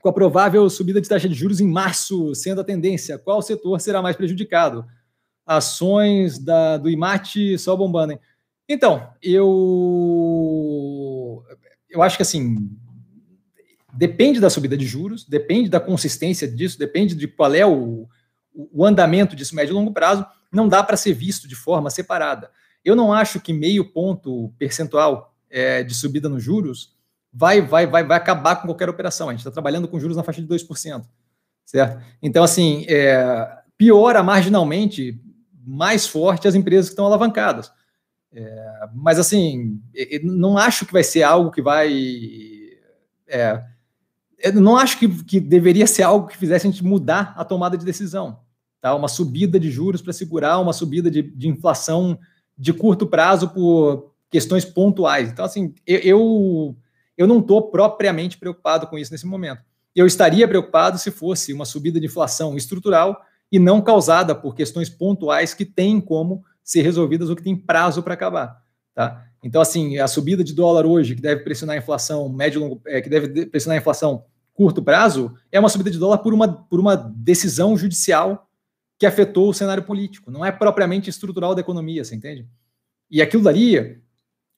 com 0.06 0.10
a 0.10 0.14
provável 0.14 0.70
subida 0.70 1.02
de 1.02 1.10
taxa 1.10 1.28
de 1.28 1.34
juros 1.34 1.60
em 1.60 1.68
março 1.68 2.36
sendo 2.36 2.62
a 2.62 2.64
tendência, 2.64 3.18
qual 3.18 3.42
setor 3.42 3.82
será 3.82 4.04
mais 4.04 4.16
prejudicado? 4.16 4.86
Ações 5.44 6.38
da, 6.38 6.78
do 6.78 6.88
IMAT 6.88 7.58
só 7.58 7.76
bombando, 7.76 8.14
hein? 8.14 8.20
Então, 8.70 9.10
eu, 9.20 11.44
eu 11.90 12.04
acho 12.04 12.18
que 12.18 12.22
assim, 12.22 12.70
depende 13.96 14.40
da 14.40 14.48
subida 14.48 14.78
de 14.78 14.86
juros, 14.86 15.28
depende 15.28 15.70
da 15.70 15.80
consistência 15.80 16.48
disso, 16.48 16.78
depende 16.78 17.16
de 17.16 17.28
qual 17.28 17.56
é 17.56 17.66
o, 17.66 18.08
o 18.54 18.86
andamento 18.86 19.36
disso 19.36 19.56
médio 19.56 19.72
e 19.72 19.74
longo 19.74 19.92
prazo, 19.92 20.24
não 20.52 20.70
dá 20.70 20.84
para 20.84 20.98
ser 20.98 21.14
visto 21.14 21.48
de 21.48 21.56
forma 21.56 21.90
separada. 21.90 22.52
Eu 22.84 22.96
não 22.96 23.12
acho 23.12 23.40
que 23.40 23.52
meio 23.52 23.92
ponto 23.92 24.54
percentual 24.60 25.36
é, 25.50 25.82
de 25.82 25.96
subida 25.96 26.30
nos 26.30 26.44
juros 26.44 26.95
vai, 27.36 27.62
vai, 27.62 27.86
vai, 27.86 28.04
vai 28.04 28.18
acabar 28.18 28.56
com 28.56 28.68
qualquer 28.68 28.88
operação. 28.88 29.28
A 29.28 29.34
gente 29.34 29.42
está 29.42 29.52
trabalhando 29.52 29.90
com 29.90 30.00
juros 30.00 30.16
na 30.16 30.24
faixa 30.24 30.42
de 30.42 30.48
2%, 30.48 31.06
certo? 31.66 32.02
Então, 32.22 32.44
assim, 32.44 32.86
é, 32.88 33.58
piora 33.78 34.24
marginalmente 34.24 35.22
mais 35.68 36.08
forte 36.08 36.48
as 36.48 36.56
empresas 36.56 36.88
que 36.88 36.94
estão 36.94 37.06
alavancadas. 37.06 37.70
É, 38.32 38.90
mas, 38.94 39.20
assim, 39.20 39.82
não 40.24 40.58
acho 40.58 40.86
que 40.86 40.94
vai 40.94 41.04
ser 41.04 41.24
algo 41.24 41.52
que 41.52 41.62
vai. 41.62 41.92
É, 43.28 43.62
não 44.54 44.78
acho 44.78 44.98
que, 44.98 45.24
que 45.24 45.40
deveria 45.40 45.88
ser 45.88 46.04
algo 46.04 46.28
que 46.28 46.38
fizesse 46.38 46.68
a 46.68 46.72
gente 46.72 46.84
mudar 46.84 47.34
a 47.36 47.44
tomada 47.44 47.78
de 47.78 47.86
decisão. 47.86 48.40
Tá? 48.80 48.96
Uma 48.96 49.08
subida 49.08 49.60
de 49.60 49.70
juros 49.70 50.02
para 50.02 50.14
segurar 50.14 50.60
uma 50.60 50.72
subida 50.72 51.12
de, 51.12 51.22
de, 51.22 51.48
inflação 51.50 52.18
de 52.58 52.72
curto 52.72 53.08
prazo 53.08 53.50
por 53.50 54.14
questões 54.30 54.64
pontuais. 54.64 55.30
Então, 55.30 55.44
assim, 55.44 55.74
eu, 55.88 56.00
eu, 56.00 56.78
eu 57.18 57.28
não 57.28 57.40
estou 57.40 57.70
propriamente 57.70 58.38
preocupado 58.38 58.88
com 58.88 58.98
isso 58.98 59.12
nesse 59.12 59.26
momento. 59.26 59.62
Eu 59.96 60.06
estaria 60.06 60.48
preocupado 60.48 60.98
se 60.98 61.10
fosse 61.10 61.54
uma 61.54 61.66
subida 61.66 62.00
de 62.00 62.06
inflação 62.06 62.58
estrutural 62.58 63.22
e 63.52 63.58
não 63.58 63.82
causada 63.82 64.36
por 64.36 64.54
questões 64.54 64.90
pontuais 64.90 65.54
que 65.54 65.64
têm 65.64 66.02
como 66.02 66.44
ser 66.64 66.82
resolvidas 66.82 67.30
ou 67.30 67.36
que 67.36 67.44
têm 67.44 67.56
prazo 67.56 68.04
para 68.04 68.14
acabar. 68.14 68.62
Tá? 68.94 69.26
Então, 69.44 69.62
assim, 69.62 69.98
a 69.98 70.08
subida 70.08 70.44
de 70.44 70.54
dólar 70.54 70.86
hoje, 70.86 71.16
que 71.16 71.22
deve 71.22 71.44
pressionar 71.44 71.76
a 71.76 71.80
inflação 71.80 72.28
médio 72.28 72.60
longo, 72.60 72.82
é, 72.88 73.00
que 73.00 73.10
deve 73.10 73.46
pressionar 73.46 73.78
a 73.78 73.82
inflação 73.82 74.26
curto 74.54 74.82
prazo, 74.82 75.34
é 75.52 75.60
uma 75.60 75.70
subida 75.70 75.92
de 75.92 76.00
dólar 76.00 76.18
por 76.18 76.34
uma, 76.34 76.48
por 76.48 76.80
uma 76.80 76.96
decisão 76.96 77.78
judicial 77.78 78.50
que 78.98 79.06
afetou 79.06 79.50
o 79.50 79.54
cenário 79.54 79.84
político. 79.84 80.32
Não 80.32 80.44
é 80.44 80.52
propriamente 80.52 81.10
estrutural 81.10 81.54
da 81.54 81.62
economia, 81.62 82.04
você 82.04 82.16
entende? 82.16 82.48
E 83.12 83.22
aquilo 83.22 83.44
dali 83.44 84.02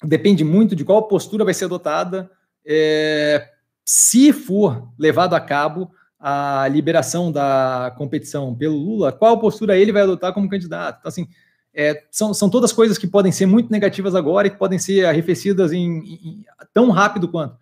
depende 0.03 0.43
muito 0.43 0.75
de 0.75 0.85
qual 0.85 1.07
postura 1.07 1.43
vai 1.43 1.53
ser 1.53 1.65
adotada 1.65 2.29
é, 2.67 3.49
se 3.85 4.33
for 4.33 4.91
levado 4.99 5.33
a 5.33 5.39
cabo 5.39 5.89
a 6.19 6.67
liberação 6.67 7.31
da 7.31 7.93
competição 7.97 8.53
pelo 8.53 8.75
Lula, 8.75 9.11
qual 9.11 9.39
postura 9.39 9.77
ele 9.77 9.91
vai 9.91 10.01
adotar 10.01 10.33
como 10.33 10.49
candidato. 10.49 10.97
Então, 10.99 11.09
assim, 11.09 11.27
é, 11.73 12.03
são, 12.09 12.33
são 12.33 12.49
todas 12.49 12.73
coisas 12.73 12.97
que 12.97 13.07
podem 13.07 13.31
ser 13.31 13.45
muito 13.45 13.71
negativas 13.71 14.15
agora 14.15 14.47
e 14.47 14.49
que 14.49 14.57
podem 14.57 14.79
ser 14.79 15.05
arrefecidas 15.05 15.71
em, 15.71 15.99
em 15.99 16.45
tão 16.73 16.89
rápido 16.89 17.29
quanto. 17.29 17.55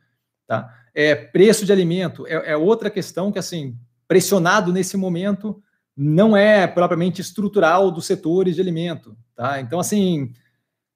Tá? 0.48 0.74
É, 0.94 1.14
preço 1.14 1.66
de 1.66 1.72
alimento 1.74 2.26
é, 2.26 2.52
é, 2.52 2.58
outra 2.58 2.90
questão 2.90 3.32
que, 3.32 3.38
assim, 3.38 3.78
pressionado 4.08 4.72
nesse 4.72 4.96
momento, 4.96 5.62
não 5.96 6.36
é 6.36 6.66
propriamente 6.66 7.20
estrutural 7.20 7.92
dos 7.92 8.06
setores 8.06 8.56
de 8.56 8.62
alimento. 8.62 9.18
Tá? 9.36 9.60
Então, 9.60 9.80
assim, 9.80 10.32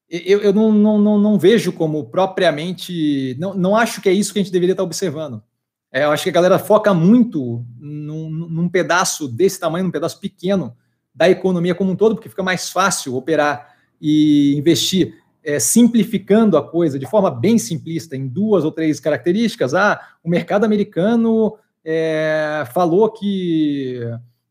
eu, 0.09 0.41
eu 0.41 0.53
não, 0.53 0.71
não, 0.71 0.97
não, 0.97 1.19
não, 1.19 1.39
vejo 1.39 1.71
como 1.71 2.05
propriamente. 2.05 3.35
Não, 3.39 3.53
não 3.53 3.75
acho 3.75 4.01
que 4.01 4.09
é 4.09 4.13
isso 4.13 4.33
que 4.33 4.39
a 4.39 4.43
gente 4.43 4.51
deveria 4.51 4.73
estar 4.73 4.83
observando. 4.83 5.43
É, 5.91 6.03
eu 6.03 6.11
acho 6.11 6.23
que 6.23 6.29
a 6.29 6.33
galera 6.33 6.59
foca 6.59 6.93
muito 6.93 7.65
num, 7.79 8.29
num 8.29 8.69
pedaço 8.69 9.27
desse 9.27 9.59
tamanho, 9.59 9.85
num 9.85 9.91
pedaço 9.91 10.19
pequeno 10.19 10.75
da 11.13 11.29
economia 11.29 11.75
como 11.75 11.91
um 11.91 11.95
todo, 11.95 12.15
porque 12.15 12.29
fica 12.29 12.43
mais 12.43 12.69
fácil 12.69 13.15
operar 13.15 13.75
e 13.99 14.55
investir 14.55 15.15
é, 15.43 15.59
simplificando 15.59 16.57
a 16.57 16.67
coisa 16.67 16.99
de 16.99 17.07
forma 17.07 17.31
bem 17.31 17.57
simplista 17.57 18.15
em 18.15 18.27
duas 18.27 18.63
ou 18.63 18.71
três 18.71 18.99
características. 18.99 19.73
Ah, 19.73 19.99
o 20.23 20.29
mercado 20.29 20.63
americano 20.63 21.57
é, 21.83 22.63
falou 22.73 23.11
que 23.11 23.99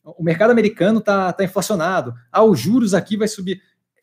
o 0.04 0.22
mercado 0.22 0.50
americano 0.50 0.98
está 0.98 1.32
tá 1.32 1.44
inflacionado. 1.44 2.14
Ah, 2.32 2.42
os 2.42 2.58
juros 2.58 2.94
aqui 2.94 3.16
vai 3.16 3.28
subir. 3.28 3.60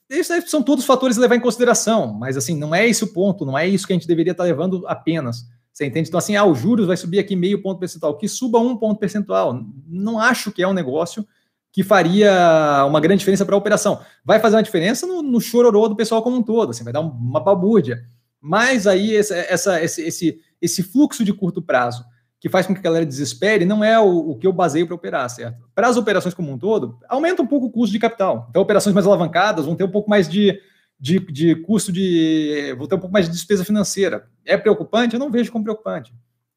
Esses 0.09 0.49
são 0.49 0.61
todos 0.61 0.85
fatores 0.85 1.17
a 1.17 1.21
levar 1.21 1.35
em 1.35 1.39
consideração, 1.39 2.13
mas 2.13 2.37
assim, 2.37 2.55
não 2.55 2.75
é 2.75 2.87
esse 2.87 3.03
o 3.03 3.13
ponto, 3.13 3.45
não 3.45 3.57
é 3.57 3.67
isso 3.67 3.87
que 3.87 3.93
a 3.93 3.95
gente 3.95 4.07
deveria 4.07 4.31
estar 4.31 4.43
levando 4.43 4.85
apenas. 4.87 5.45
Você 5.73 5.85
entende? 5.85 6.07
Então, 6.07 6.17
assim, 6.17 6.35
ah, 6.35 6.45
os 6.45 6.59
juros 6.59 6.87
vai 6.87 6.95
subir 6.95 7.19
aqui 7.19 7.35
meio 7.35 7.61
ponto 7.61 7.79
percentual, 7.79 8.17
que 8.17 8.27
suba 8.27 8.59
um 8.59 8.77
ponto 8.77 8.97
percentual. 8.97 9.65
Não 9.87 10.19
acho 10.19 10.51
que 10.51 10.63
é 10.63 10.67
um 10.67 10.73
negócio 10.73 11.27
que 11.71 11.83
faria 11.83 12.85
uma 12.87 13.01
grande 13.01 13.19
diferença 13.19 13.45
para 13.45 13.55
a 13.55 13.57
operação. 13.57 13.99
Vai 14.23 14.39
fazer 14.39 14.55
uma 14.55 14.63
diferença 14.63 15.05
no, 15.05 15.21
no 15.21 15.41
chororô 15.41 15.89
do 15.89 15.95
pessoal 15.95 16.21
como 16.21 16.37
um 16.37 16.43
todo, 16.43 16.69
assim, 16.69 16.85
vai 16.85 16.93
dar 16.93 17.01
uma 17.01 17.41
balbúrdia. 17.41 18.05
Mas 18.39 18.87
aí 18.87 19.13
essa, 19.13 19.35
essa, 19.35 19.83
esse, 19.83 20.01
esse, 20.03 20.39
esse 20.61 20.83
fluxo 20.83 21.25
de 21.25 21.33
curto 21.33 21.61
prazo 21.61 22.05
que 22.39 22.49
faz 22.49 22.67
com 22.67 22.73
que 22.73 22.79
a 22.79 22.83
galera 22.83 23.05
desespere 23.05 23.65
não 23.65 23.83
é 23.83 23.99
o, 23.99 24.31
o 24.31 24.37
que 24.37 24.45
eu 24.45 24.53
baseio 24.53 24.85
para 24.85 24.95
operar, 24.95 25.29
certo? 25.29 25.67
Para 25.73 25.87
as 25.87 25.97
operações 25.97 26.33
como 26.33 26.51
um 26.51 26.57
todo, 26.57 26.99
aumenta 27.07 27.41
um 27.41 27.47
pouco 27.47 27.67
o 27.67 27.71
custo 27.71 27.93
de 27.93 27.99
capital. 27.99 28.47
Então, 28.49 28.61
operações 28.61 28.93
mais 28.93 29.07
alavancadas 29.07 29.65
vão 29.65 29.75
ter 29.75 29.83
um 29.83 29.91
pouco 29.91 30.09
mais 30.09 30.27
de, 30.27 30.59
de, 30.99 31.19
de 31.19 31.55
custo 31.55 31.91
de. 31.91 32.75
vão 32.77 32.87
ter 32.87 32.95
um 32.95 32.99
pouco 32.99 33.13
mais 33.13 33.25
de 33.25 33.31
despesa 33.31 33.63
financeira. 33.63 34.27
É 34.45 34.57
preocupante? 34.57 35.15
Eu 35.15 35.19
não 35.19 35.31
vejo 35.31 35.51
como 35.51 35.63
preocupante. 35.63 36.13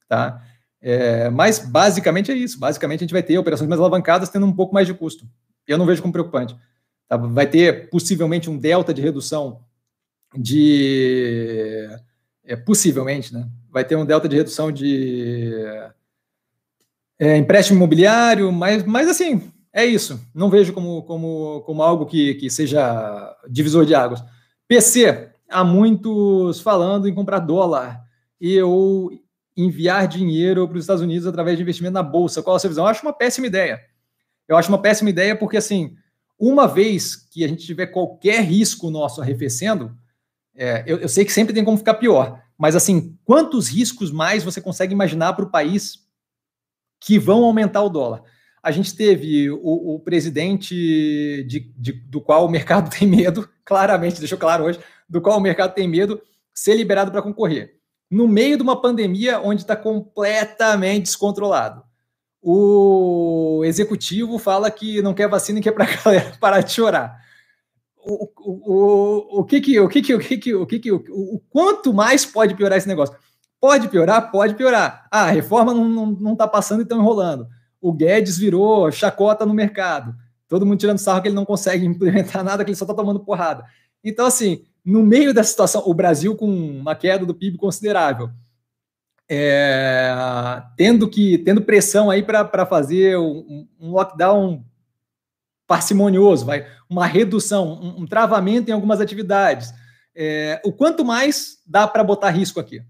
Tá? 0.09 0.43
É, 0.81 1.29
mas 1.31 1.59
basicamente 1.59 2.31
é 2.31 2.35
isso. 2.35 2.59
Basicamente 2.59 3.01
a 3.01 3.05
gente 3.05 3.13
vai 3.13 3.23
ter 3.23 3.39
operações 3.39 3.69
mais 3.69 3.81
alavancadas 3.81 4.29
tendo 4.29 4.47
um 4.47 4.53
pouco 4.53 4.75
mais 4.75 4.87
de 4.87 4.95
custo. 4.95 5.27
Eu 5.67 5.79
não 5.79 5.87
vejo 5.87 6.03
como 6.03 6.13
preocupante. 6.13 6.57
Tá? 7.09 7.17
Vai 7.17 7.47
ter 7.47 7.89
possivelmente 7.91 8.51
um 8.51 8.59
delta 8.59 8.93
de 8.93 9.03
redução 9.03 9.61
de. 10.37 11.89
É, 12.49 12.57
possivelmente, 12.57 13.33
né? 13.33 13.47
Vai 13.71 13.85
ter 13.85 13.95
um 13.95 14.07
delta 14.07 14.27
de 14.27 14.37
redução 14.37 14.73
de 14.73 15.53
é, 17.19 17.37
empréstimo 17.37 17.77
imobiliário, 17.77 18.51
mas, 18.51 18.83
mas 18.85 19.07
assim, 19.07 19.53
é 19.71 19.85
isso. 19.85 20.19
Não 20.35 20.49
vejo 20.49 20.73
como, 20.73 21.03
como, 21.03 21.63
como 21.67 21.83
algo 21.83 22.07
que, 22.07 22.37
que 22.37 22.49
seja 22.49 23.37
divisor 23.51 23.85
de 23.85 23.95
águas. 23.95 24.25
PC, 24.67 25.31
há 25.49 25.63
muitos 25.63 26.61
falando 26.61 27.07
em 27.07 27.15
comprar 27.15 27.41
dólar 27.41 28.03
e 28.41 28.55
eu 28.55 29.11
enviar 29.55 30.09
dinheiro 30.09 30.67
para 30.67 30.79
os 30.79 30.85
Estados 30.85 31.03
Unidos 31.03 31.27
através 31.27 31.57
de 31.59 31.63
investimento 31.63 31.95
na 31.95 32.03
bolsa. 32.03 32.43
Qual 32.43 32.57
a 32.57 32.59
sua 32.59 32.71
visão? 32.71 32.85
Eu 32.85 32.91
acho 32.91 33.03
uma 33.03 33.13
péssima 33.13 33.47
ideia. 33.47 33.81
Eu 34.49 34.57
acho 34.57 34.71
uma 34.71 34.81
péssima 34.81 35.11
ideia 35.11 35.37
porque, 35.37 35.59
assim, 35.59 35.95
uma 36.39 36.67
vez 36.67 37.15
que 37.15 37.45
a 37.45 37.49
gente 37.49 37.67
tiver 37.67 37.89
qualquer 37.89 38.43
risco 38.43 38.91
nosso 38.91 39.21
arrefecendo, 39.21 39.95
é, 40.59 40.85
eu, 40.87 40.99
eu, 40.99 41.09
sei 41.09 41.25
que 41.25 41.33
sempre 41.33 41.55
tem 41.55 41.65
como 41.65 41.79
ficar 41.79 41.95
pior, 41.95 42.43
mas, 42.59 42.75
assim, 42.75 43.17
quantos 43.25 43.69
riscos 43.69 44.11
mais 44.11 44.43
você 44.43 44.61
consegue 44.61 44.93
imaginar 44.93 45.33
para 45.33 45.45
o 45.45 45.51
país 45.51 46.07
que 47.01 47.19
vão 47.19 47.45
aumentar 47.45 47.83
o 47.83 47.89
dólar? 47.89 48.23
A 48.63 48.71
gente 48.71 48.95
teve 48.95 49.51
o, 49.51 49.95
o 49.95 50.01
presidente 50.01 50.75
de, 51.47 51.73
de, 51.79 51.93
do 51.93 52.21
qual 52.21 52.45
o 52.45 52.51
mercado 52.51 52.91
tem 52.95 53.07
medo, 53.09 53.49
claramente, 53.65 54.19
deixou 54.19 54.37
claro 54.37 54.65
hoje, 54.65 54.81
do 55.09 55.21
qual 55.23 55.39
o 55.39 55.43
mercado 55.43 55.73
tem 55.73 55.89
medo 55.89 56.21
ser 56.53 56.75
liberado 56.75 57.11
para 57.11 57.23
concorrer 57.23 57.79
no 58.11 58.27
meio 58.27 58.57
de 58.57 58.63
uma 58.63 58.81
pandemia 58.81 59.41
onde 59.41 59.63
está 59.63 59.77
completamente 59.77 61.05
descontrolado. 61.05 61.83
O 62.41 63.63
executivo 63.65 64.39
fala 64.39 64.71
que 64.71 65.03
não 65.03 65.13
quer 65.13 65.29
vacina 65.29 65.59
e 65.59 65.63
quer 65.63 65.73
para 65.73 65.85
a 65.85 65.97
galera 66.03 66.33
parar 66.41 66.61
de 66.61 66.73
chorar. 66.73 67.21
O, 68.11 68.31
o, 68.39 69.41
o, 69.41 69.45
que 69.45 69.61
que 69.61 69.79
o 69.79 69.89
que 69.89 70.01
que 70.01 70.15
o 70.15 70.19
que 70.19 70.39
que 70.39 70.55
o 70.55 70.67
que 70.67 70.79
que 70.79 70.93
o, 70.93 71.43
quanto 71.51 71.93
mais 71.93 72.25
pode 72.25 72.55
piorar 72.55 72.79
esse 72.79 72.89
negócio? 72.89 73.15
Pode 73.61 73.89
piorar, 73.89 74.31
pode 74.31 74.55
piorar. 74.55 75.07
Ah, 75.11 75.25
a 75.25 75.31
reforma 75.31 75.75
não, 75.75 75.89
não, 75.89 76.07
não 76.07 76.37
tá 76.37 76.49
passando 76.49 76.81
e 76.81 76.83
estão 76.85 76.99
enrolando. 76.99 77.47
O 77.81 77.93
Guedes 77.93 78.39
virou 78.39 78.91
chacota 78.91 79.45
no 79.45 79.53
mercado. 79.53 80.15
Todo 80.49 80.65
mundo 80.65 80.79
tirando 80.79 80.99
sarro 80.99 81.21
que 81.21 81.29
ele 81.29 81.35
não 81.35 81.45
consegue 81.45 81.85
implementar 81.87 82.43
nada, 82.43 82.65
que 82.65 82.71
ele 82.71 82.77
só 82.77 82.85
está 82.85 82.95
tomando 82.95 83.21
porrada. 83.21 83.65
Então, 84.03 84.27
assim, 84.27 84.65
no 84.85 85.03
meio 85.03 85.35
dessa 85.35 85.51
situação, 85.51 85.83
o 85.85 85.93
Brasil 85.93 86.35
com 86.35 86.47
uma 86.47 86.95
queda 86.95 87.27
do 87.27 87.35
PIB 87.35 87.59
considerável, 87.59 88.31
é, 89.29 90.63
tendo 90.77 91.09
que 91.09 91.37
tendo 91.39 91.61
pressão 91.61 92.09
aí 92.09 92.23
para 92.23 92.65
fazer 92.65 93.19
um, 93.19 93.69
um, 93.79 93.91
lockdown 93.91 94.65
parcimonioso, 95.67 96.47
vai, 96.47 96.67
uma 96.89 97.07
redução, 97.07 97.81
um, 97.81 98.03
um 98.03 98.07
travamento 98.07 98.71
em 98.71 98.73
algumas 98.73 99.01
atividades. 99.01 99.73
É, 100.15 100.61
o 100.65 100.73
quanto 100.73 101.05
mais 101.05 101.59
dá 101.67 101.87
para 101.87 102.03
botar 102.03 102.31
risco 102.31 102.59
aqui, 102.59 102.83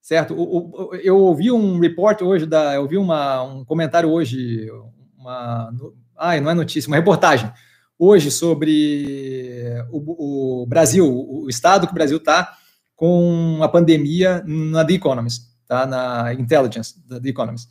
certo? 0.00 0.34
O, 0.34 0.90
o, 0.90 0.94
eu 0.96 1.18
ouvi 1.18 1.50
um 1.50 1.78
report 1.80 2.22
hoje 2.22 2.46
da, 2.46 2.74
eu 2.74 2.82
ouvi 2.82 2.96
uma, 2.96 3.42
um 3.42 3.64
comentário 3.64 4.10
hoje, 4.10 4.70
uma, 5.16 5.72
ai, 6.16 6.40
não 6.40 6.50
é 6.50 6.54
notícia, 6.54 6.88
uma 6.88 6.96
reportagem 6.96 7.50
hoje 7.98 8.32
sobre 8.32 9.64
o, 9.90 10.62
o 10.62 10.66
Brasil, 10.66 11.06
o 11.06 11.48
estado 11.48 11.86
que 11.86 11.92
o 11.92 11.94
Brasil 11.94 12.16
está 12.16 12.56
com 12.96 13.60
a 13.62 13.68
pandemia 13.68 14.42
na 14.44 14.84
The 14.84 14.94
Economist, 14.94 15.44
tá? 15.66 15.86
na 15.86 16.34
Intelligence 16.34 16.94
da 17.06 17.20
The 17.20 17.28
Economist. 17.28 17.68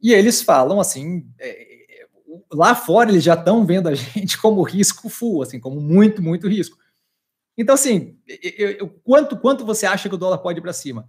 E 0.00 0.12
eles 0.12 0.42
falam 0.42 0.80
assim, 0.80 1.26
é, 1.38 1.67
lá 2.52 2.74
fora 2.74 3.10
eles 3.10 3.24
já 3.24 3.34
estão 3.34 3.64
vendo 3.64 3.88
a 3.88 3.94
gente 3.96 4.38
como 4.38 4.62
risco 4.62 5.08
full, 5.08 5.42
assim, 5.42 5.60
como 5.60 5.80
muito, 5.80 6.22
muito 6.22 6.48
risco. 6.48 6.76
Então, 7.56 7.74
assim, 7.74 8.16
eu, 8.56 8.70
eu, 8.70 8.88
quanto, 9.02 9.36
quanto 9.36 9.64
você 9.64 9.84
acha 9.84 10.08
que 10.08 10.14
o 10.14 10.18
dólar 10.18 10.38
pode 10.38 10.60
ir 10.60 10.62
para 10.62 10.72
cima? 10.72 11.08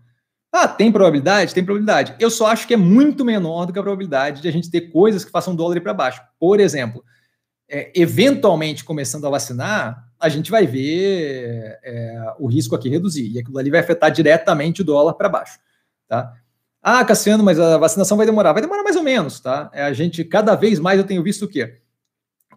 Ah, 0.51 0.67
tem 0.67 0.91
probabilidade? 0.91 1.53
Tem 1.53 1.63
probabilidade. 1.63 2.15
Eu 2.19 2.31
só 2.31 2.47
acho 2.47 2.67
que 2.67 2.73
é 2.73 2.77
muito 2.77 3.23
menor 3.23 3.65
do 3.65 3.73
que 3.73 3.77
a 3.77 3.83
probabilidade 3.83 4.41
de 4.41 4.47
a 4.47 4.51
gente 4.51 4.71
ter 4.71 4.89
coisas 4.91 5.23
que 5.23 5.31
façam 5.31 5.53
o 5.53 5.55
dólar 5.55 5.77
ir 5.77 5.81
para 5.81 5.93
baixo. 5.93 6.21
Por 6.39 6.59
exemplo, 6.59 7.03
é, 7.69 7.91
eventualmente 7.93 8.83
começando 8.83 9.27
a 9.27 9.29
vacinar, 9.29 10.09
a 10.19 10.27
gente 10.27 10.49
vai 10.49 10.65
ver 10.65 11.77
é, 11.83 12.33
o 12.39 12.47
risco 12.47 12.75
aqui 12.75 12.89
reduzir. 12.89 13.31
E 13.31 13.39
aquilo 13.39 13.59
ali 13.59 13.69
vai 13.69 13.79
afetar 13.79 14.11
diretamente 14.11 14.81
o 14.81 14.85
dólar 14.85 15.13
para 15.13 15.29
baixo. 15.29 15.59
Tá? 16.07 16.33
Ah, 16.81 17.03
Cassiano, 17.03 17.43
mas 17.43 17.59
a 17.59 17.77
vacinação 17.77 18.17
vai 18.17 18.25
demorar. 18.25 18.53
Vai 18.53 18.61
demorar 18.61 18.83
mais 18.83 18.95
ou 18.95 19.03
menos, 19.03 19.39
tá? 19.39 19.69
É, 19.73 19.83
a 19.83 19.93
gente, 19.93 20.23
cada 20.23 20.55
vez 20.55 20.79
mais, 20.79 20.97
eu 20.97 21.05
tenho 21.05 21.21
visto 21.21 21.45
o 21.45 21.47
quê? 21.47 21.79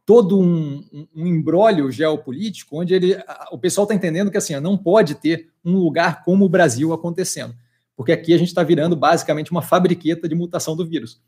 Todo 0.06 0.40
um, 0.40 0.84
um, 1.14 1.26
embrólio 1.26 1.90
geopolítico, 1.90 2.80
onde 2.80 2.94
ele, 2.94 3.16
o 3.50 3.58
pessoal 3.58 3.84
está 3.84 3.94
entendendo 3.94 4.30
que 4.30 4.36
assim, 4.36 4.58
não 4.60 4.76
pode 4.76 5.14
ter 5.16 5.50
um 5.64 5.76
lugar 5.76 6.22
como 6.24 6.44
o 6.44 6.48
Brasil 6.48 6.92
acontecendo. 6.92 7.54
Porque 7.96 8.12
aqui 8.12 8.32
a 8.32 8.38
gente 8.38 8.48
está 8.48 8.62
virando 8.62 8.96
basicamente 8.96 9.50
uma 9.50 9.62
fabriqueta 9.62 10.28
de 10.28 10.34
mutação 10.34 10.76
do 10.76 10.86
vírus. 10.86 11.20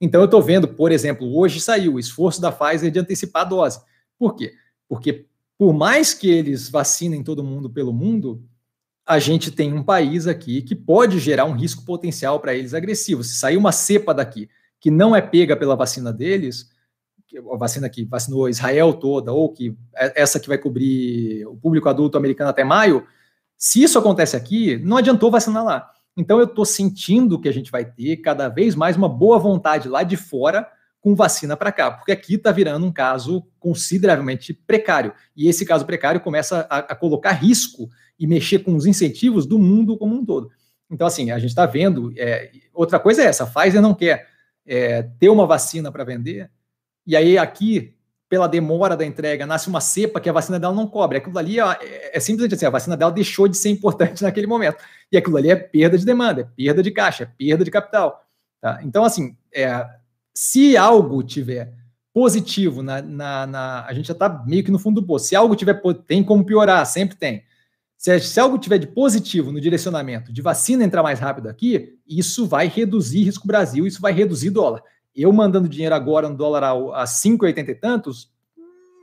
Então 0.00 0.20
eu 0.20 0.26
estou 0.26 0.42
vendo, 0.42 0.68
por 0.68 0.92
exemplo, 0.92 1.36
hoje 1.36 1.60
saiu 1.60 1.94
o 1.94 2.00
esforço 2.00 2.40
da 2.40 2.52
Pfizer 2.52 2.90
de 2.90 2.98
antecipar 2.98 3.42
a 3.42 3.46
dose. 3.46 3.80
Por 4.18 4.34
quê? 4.34 4.54
Porque 4.88 5.26
por 5.58 5.72
mais 5.72 6.12
que 6.12 6.28
eles 6.28 6.68
vacinem 6.68 7.22
todo 7.22 7.42
mundo 7.42 7.70
pelo 7.70 7.92
mundo, 7.92 8.42
a 9.06 9.20
gente 9.20 9.52
tem 9.52 9.72
um 9.72 9.84
país 9.84 10.26
aqui 10.26 10.60
que 10.62 10.74
pode 10.74 11.20
gerar 11.20 11.44
um 11.44 11.52
risco 11.52 11.84
potencial 11.84 12.40
para 12.40 12.54
eles 12.54 12.74
agressivo. 12.74 13.22
Se 13.22 13.36
sair 13.36 13.56
uma 13.56 13.70
cepa 13.70 14.12
daqui 14.12 14.48
que 14.80 14.90
não 14.90 15.14
é 15.14 15.22
pega 15.22 15.56
pela 15.56 15.76
vacina 15.76 16.12
deles, 16.12 16.68
a 17.52 17.56
vacina 17.56 17.88
que 17.88 18.04
vacinou 18.04 18.48
Israel 18.48 18.94
toda, 18.94 19.32
ou 19.32 19.52
que 19.52 19.76
é, 19.94 20.22
essa 20.22 20.40
que 20.40 20.48
vai 20.48 20.58
cobrir 20.58 21.46
o 21.46 21.56
público 21.56 21.88
adulto 21.88 22.18
americano 22.18 22.50
até 22.50 22.64
maio, 22.64 23.06
se 23.56 23.82
isso 23.82 23.98
acontece 23.98 24.36
aqui, 24.36 24.76
não 24.78 24.96
adiantou 24.96 25.30
vacinar 25.30 25.64
lá. 25.64 25.90
Então 26.16 26.38
eu 26.38 26.44
estou 26.44 26.64
sentindo 26.64 27.40
que 27.40 27.48
a 27.48 27.52
gente 27.52 27.70
vai 27.70 27.84
ter 27.84 28.16
cada 28.18 28.48
vez 28.48 28.74
mais 28.74 28.96
uma 28.96 29.08
boa 29.08 29.38
vontade 29.38 29.88
lá 29.88 30.02
de 30.02 30.16
fora 30.16 30.68
com 31.00 31.14
vacina 31.14 31.56
para 31.56 31.70
cá, 31.70 31.92
porque 31.92 32.10
aqui 32.10 32.34
está 32.34 32.50
virando 32.50 32.84
um 32.84 32.92
caso 32.92 33.46
consideravelmente 33.60 34.52
precário. 34.52 35.12
E 35.36 35.48
esse 35.48 35.64
caso 35.64 35.86
precário 35.86 36.20
começa 36.20 36.66
a, 36.68 36.78
a 36.78 36.94
colocar 36.96 37.30
risco 37.30 37.88
e 38.18 38.26
mexer 38.26 38.60
com 38.60 38.74
os 38.74 38.86
incentivos 38.86 39.46
do 39.46 39.58
mundo 39.58 39.96
como 39.96 40.14
um 40.14 40.24
todo. 40.24 40.50
Então, 40.90 41.06
assim, 41.06 41.30
a 41.30 41.38
gente 41.38 41.50
está 41.50 41.66
vendo. 41.66 42.12
É, 42.16 42.50
outra 42.72 42.98
coisa 42.98 43.22
é 43.22 43.26
essa: 43.26 43.44
a 43.44 43.46
Pfizer 43.46 43.82
não 43.82 43.94
quer 43.94 44.28
é, 44.66 45.02
ter 45.02 45.28
uma 45.28 45.46
vacina 45.46 45.90
para 45.90 46.04
vender, 46.04 46.50
e 47.06 47.16
aí 47.16 47.36
aqui, 47.38 47.94
pela 48.28 48.46
demora 48.46 48.96
da 48.96 49.04
entrega, 49.04 49.46
nasce 49.46 49.68
uma 49.68 49.80
cepa 49.80 50.20
que 50.20 50.28
a 50.28 50.32
vacina 50.32 50.58
dela 50.58 50.74
não 50.74 50.86
cobre. 50.86 51.18
Aquilo 51.18 51.38
ali 51.38 51.60
é, 51.60 52.16
é 52.16 52.20
simplesmente 52.20 52.54
assim: 52.54 52.66
a 52.66 52.70
vacina 52.70 52.96
dela 52.96 53.12
deixou 53.12 53.48
de 53.48 53.56
ser 53.56 53.70
importante 53.70 54.22
naquele 54.24 54.46
momento. 54.46 54.78
E 55.10 55.16
aquilo 55.16 55.36
ali 55.36 55.50
é 55.50 55.56
perda 55.56 55.98
de 55.98 56.04
demanda, 56.04 56.42
é 56.42 56.44
perda 56.44 56.82
de 56.82 56.90
caixa, 56.90 57.24
é 57.24 57.26
perda 57.26 57.64
de 57.64 57.70
capital. 57.70 58.24
Tá? 58.60 58.80
Então, 58.82 59.04
assim, 59.04 59.36
é, 59.54 59.86
se 60.34 60.76
algo 60.76 61.22
tiver 61.22 61.72
positivo 62.16 62.82
na, 62.82 63.02
na, 63.02 63.46
na, 63.46 63.84
a 63.84 63.92
gente 63.92 64.06
já 64.06 64.14
está 64.14 64.42
meio 64.46 64.64
que 64.64 64.70
no 64.70 64.78
fundo 64.78 65.02
do 65.02 65.06
poço. 65.06 65.26
Se 65.26 65.36
algo 65.36 65.54
tiver 65.54 65.80
tem 66.06 66.24
como 66.24 66.46
piorar, 66.46 66.86
sempre 66.86 67.14
tem. 67.14 67.44
Se, 67.96 68.18
se 68.20 68.38
algo 68.38 68.58
tiver 68.58 68.78
de 68.78 68.86
positivo 68.86 69.50
no 69.50 69.60
direcionamento 69.60 70.32
de 70.32 70.42
vacina 70.42 70.84
entrar 70.84 71.02
mais 71.02 71.18
rápido 71.18 71.48
aqui, 71.48 71.94
isso 72.06 72.46
vai 72.46 72.68
reduzir 72.68 73.24
risco 73.24 73.46
Brasil, 73.46 73.86
isso 73.86 74.00
vai 74.00 74.12
reduzir 74.12 74.50
dólar. 74.50 74.82
Eu 75.14 75.32
mandando 75.32 75.68
dinheiro 75.68 75.94
agora 75.94 76.28
no 76.28 76.36
dólar 76.36 76.62
a, 76.62 77.02
a 77.02 77.04
5,80 77.04 77.68
e 77.68 77.74
tantos, 77.74 78.30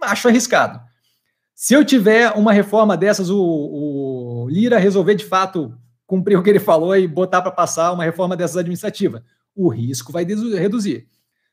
acho 0.02 0.28
arriscado. 0.28 0.80
Se 1.56 1.74
eu 1.74 1.84
tiver 1.84 2.32
uma 2.32 2.52
reforma 2.52 2.96
dessas, 2.98 3.30
o, 3.30 3.40
o 3.40 4.48
Lira 4.50 4.78
resolver 4.78 5.16
de 5.16 5.26
fato 5.26 5.76
cumprir 6.06 6.38
o 6.38 6.44
que 6.44 6.50
ele 6.50 6.60
falou 6.60 6.96
e 6.96 7.08
botar 7.08 7.42
para 7.42 7.52
passar 7.52 7.92
uma 7.92 8.04
reforma 8.04 8.36
dessas 8.36 8.58
administrativa, 8.58 9.24
o 9.56 9.70
risco 9.70 10.12
vai 10.12 10.26
reduzir. 10.26 11.08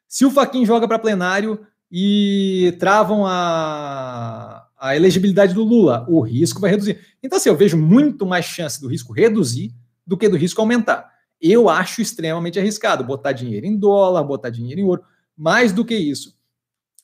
Se 0.09 0.25
o 0.25 0.31
Faquin 0.31 0.67
joga 0.67 0.89
para 0.89 0.99
plenário 0.99 1.65
e 1.91 2.77
travam 2.79 3.27
a, 3.27 4.67
a 4.81 4.97
elegibilidade 4.97 5.53
do 5.53 5.63
Lula, 5.63 6.07
o 6.09 6.21
risco 6.21 6.61
vai 6.61 6.71
reduzir. 6.71 6.99
Então, 7.23 7.37
assim, 7.37 7.51
eu 7.51 7.57
vejo 7.57 7.77
muito 7.77 8.25
mais 8.25 8.47
chance 8.47 8.81
do 8.81 8.89
risco 8.89 9.13
reduzir 9.13 9.75
do 10.07 10.17
que 10.17 10.29
do 10.29 10.39
risco 10.39 10.61
aumentar. 10.61 11.11
Eu 11.41 11.69
acho 11.69 12.01
extremamente 12.01 12.59
arriscado 12.59 13.05
botar 13.05 13.33
dinheiro 13.33 13.67
em 13.67 13.77
dólar, 13.77 14.25
botar 14.25 14.49
dinheiro 14.49 14.81
em 14.81 14.85
ouro. 14.85 15.03
Mais 15.37 15.73
do 15.73 15.85
que 15.85 15.95
isso, 15.95 16.35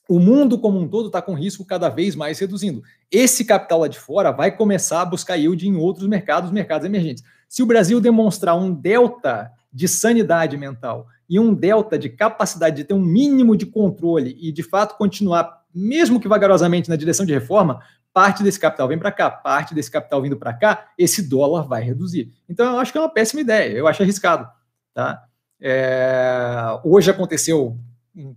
o 0.09 0.19
mundo 0.19 0.57
como 0.57 0.79
um 0.79 0.87
todo 0.87 1.07
está 1.07 1.21
com 1.21 1.33
risco 1.33 1.65
cada 1.65 1.89
vez 1.89 2.15
mais 2.15 2.39
reduzindo. 2.39 2.81
Esse 3.11 3.45
capital 3.45 3.81
lá 3.81 3.87
de 3.87 3.99
fora 3.99 4.31
vai 4.31 4.55
começar 4.55 5.01
a 5.01 5.05
buscar 5.05 5.35
yield 5.35 5.67
em 5.67 5.75
outros 5.75 6.07
mercados, 6.07 6.51
mercados 6.51 6.85
emergentes. 6.85 7.23
Se 7.47 7.61
o 7.61 7.65
Brasil 7.65 8.01
demonstrar 8.01 8.57
um 8.57 8.73
delta 8.73 9.51
de 9.71 9.87
sanidade 9.87 10.57
mental 10.57 11.07
e 11.29 11.39
um 11.39 11.53
delta 11.53 11.99
de 11.99 12.09
capacidade 12.09 12.77
de 12.77 12.83
ter 12.85 12.93
um 12.93 13.01
mínimo 13.01 13.55
de 13.55 13.65
controle 13.65 14.35
e, 14.39 14.51
de 14.51 14.63
fato, 14.63 14.97
continuar, 14.97 15.56
mesmo 15.77 16.19
que 16.19 16.27
vagarosamente, 16.27 16.89
na 16.89 16.95
direção 16.95 17.25
de 17.25 17.33
reforma, 17.33 17.81
parte 18.13 18.43
desse 18.43 18.59
capital 18.59 18.87
vem 18.87 18.97
para 18.97 19.11
cá, 19.11 19.29
parte 19.29 19.75
desse 19.75 19.91
capital 19.91 20.21
vindo 20.21 20.37
para 20.37 20.53
cá, 20.53 20.89
esse 20.97 21.21
dólar 21.21 21.67
vai 21.67 21.83
reduzir. 21.83 22.33
Então, 22.49 22.73
eu 22.73 22.79
acho 22.79 22.91
que 22.91 22.97
é 22.97 23.01
uma 23.01 23.13
péssima 23.13 23.41
ideia, 23.41 23.73
eu 23.73 23.87
acho 23.87 24.01
arriscado. 24.01 24.49
Tá? 24.93 25.23
É, 25.61 26.79
hoje 26.83 27.11
aconteceu 27.11 27.77
um, 28.15 28.35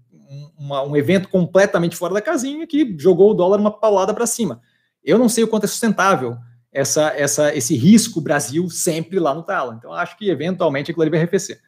uma, 0.59 0.83
um 0.83 0.95
evento 0.97 1.29
completamente 1.29 1.97
fora 1.97 2.15
da 2.15 2.21
casinha 2.21 2.67
que 2.67 2.95
jogou 2.99 3.31
o 3.31 3.35
dólar 3.35 3.59
uma 3.59 3.71
paulada 3.71 4.13
para 4.13 4.27
cima. 4.27 4.61
Eu 5.03 5.19
não 5.19 5.29
sei 5.29 5.45
o 5.45 5.49
quanto 5.49 5.65
é 5.65 5.69
sustentável 5.69 6.37
essa, 6.73 7.09
essa, 7.17 7.55
esse 7.55 7.77
risco 7.77 8.21
Brasil 8.21 8.69
sempre 8.69 9.19
lá 9.19 9.35
no 9.35 9.43
talo. 9.43 9.73
Então, 9.73 9.93
acho 9.93 10.17
que 10.17 10.29
eventualmente 10.29 10.91
aquilo 10.91 11.03
ali 11.03 11.11
vai 11.11 11.21
arrefecer. 11.21 11.61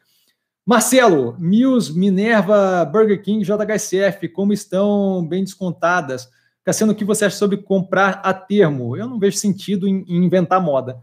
Marcelo, 0.65 1.35
Mills, 1.37 1.93
Minerva, 1.93 2.85
Burger 2.85 3.21
King, 3.21 3.43
JHSF, 3.43 4.29
como 4.29 4.53
estão 4.53 5.25
bem 5.27 5.43
descontadas? 5.43 6.29
Cassiano, 6.63 6.93
o 6.93 6.95
que 6.95 7.03
você 7.03 7.25
acha 7.25 7.35
sobre 7.35 7.57
comprar 7.57 8.21
a 8.23 8.33
termo? 8.33 8.95
Eu 8.95 9.07
não 9.07 9.19
vejo 9.19 9.37
sentido 9.37 9.87
em, 9.87 10.05
inventar 10.07 10.61
moda, 10.61 11.01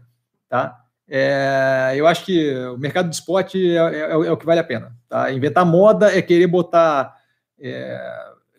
tá? 0.49 0.81
É, 1.07 1.93
eu 1.95 2.07
acho 2.07 2.25
que 2.25 2.55
o 2.55 2.77
mercado 2.77 3.09
de 3.09 3.15
esporte 3.15 3.69
é, 3.69 3.75
é, 3.75 3.99
é, 4.11 4.31
o 4.31 4.37
que 4.37 4.45
vale 4.45 4.61
a 4.61 4.63
pena. 4.63 4.95
Tá? 5.09 5.31
Inventar 5.31 5.65
moda 5.65 6.15
é 6.15 6.21
querer 6.21 6.47
botar 6.47 7.13
é, 7.59 7.99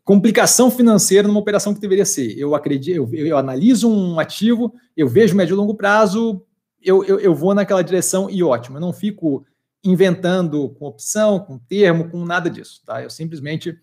complicação 0.05 0.71
financeira 0.71 1.27
numa 1.27 1.41
operação 1.41 1.75
que 1.75 1.81
deveria 1.81 2.05
ser. 2.05 2.39
Eu 2.39 2.55
acredito, 2.55 2.95
eu, 2.95 3.27
eu 3.27 3.39
analiso 3.39 3.91
um 3.91 4.21
ativo, 4.21 4.75
eu 4.95 5.09
vejo 5.09 5.35
médio 5.35 5.55
e 5.55 5.57
longo 5.57 5.75
prazo, 5.75 6.45
eu, 6.83 7.03
eu, 7.05 7.19
eu 7.19 7.35
vou 7.35 7.55
naquela 7.55 7.83
direção 7.83 8.29
e 8.29 8.43
ótimo. 8.43 8.77
Eu 8.77 8.83
não 8.83 8.93
fico 8.93 9.47
inventando 9.85 10.69
com 10.71 10.87
opção, 10.87 11.41
com 11.41 11.59
termo, 11.59 12.09
com 12.09 12.25
nada 12.25 12.49
disso. 12.49 12.83
Tá? 12.87 13.03
Eu 13.03 13.11
simplesmente 13.11 13.79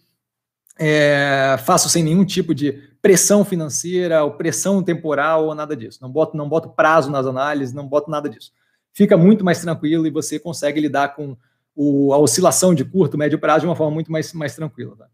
é, 0.78 1.58
faço 1.66 1.89
sem 1.89 2.04
nenhum 2.04 2.24
tipo 2.24 2.56
de 2.56 2.72
pressão 3.02 3.43
financeira, 3.43 4.24
ou 4.24 4.32
pressão 4.32 4.82
temporal, 4.82 5.45
ou 5.45 5.56
nada 5.56 5.76
disso. 5.76 6.00
Não 6.02 6.10
boto, 6.10 6.38
não 6.38 6.47
boto 6.47 6.70
prazo 6.70 7.12
nas 7.12 7.26
análises, 7.26 7.74
não 7.74 7.88
boto 7.88 8.10
nada 8.10 8.30
disso. 8.30 8.52
Fica 8.93 9.18
muito 9.18 9.43
mais 9.43 9.62
tranquilo 9.62 10.08
e 10.08 10.12
você 10.12 10.39
consegue 10.39 10.80
lidar 10.80 11.16
com 11.16 11.38
o, 11.76 12.14
a 12.14 12.18
oscilação 12.18 12.74
de 12.74 12.84
curto, 12.84 13.18
médio 13.18 13.39
prazo 13.39 13.62
de 13.62 13.68
uma 13.68 13.76
forma 13.76 13.93
muito 13.93 14.12
mais, 14.12 14.34
mais 14.34 14.56
tranquila. 14.56 14.95
Tá? 14.97 15.08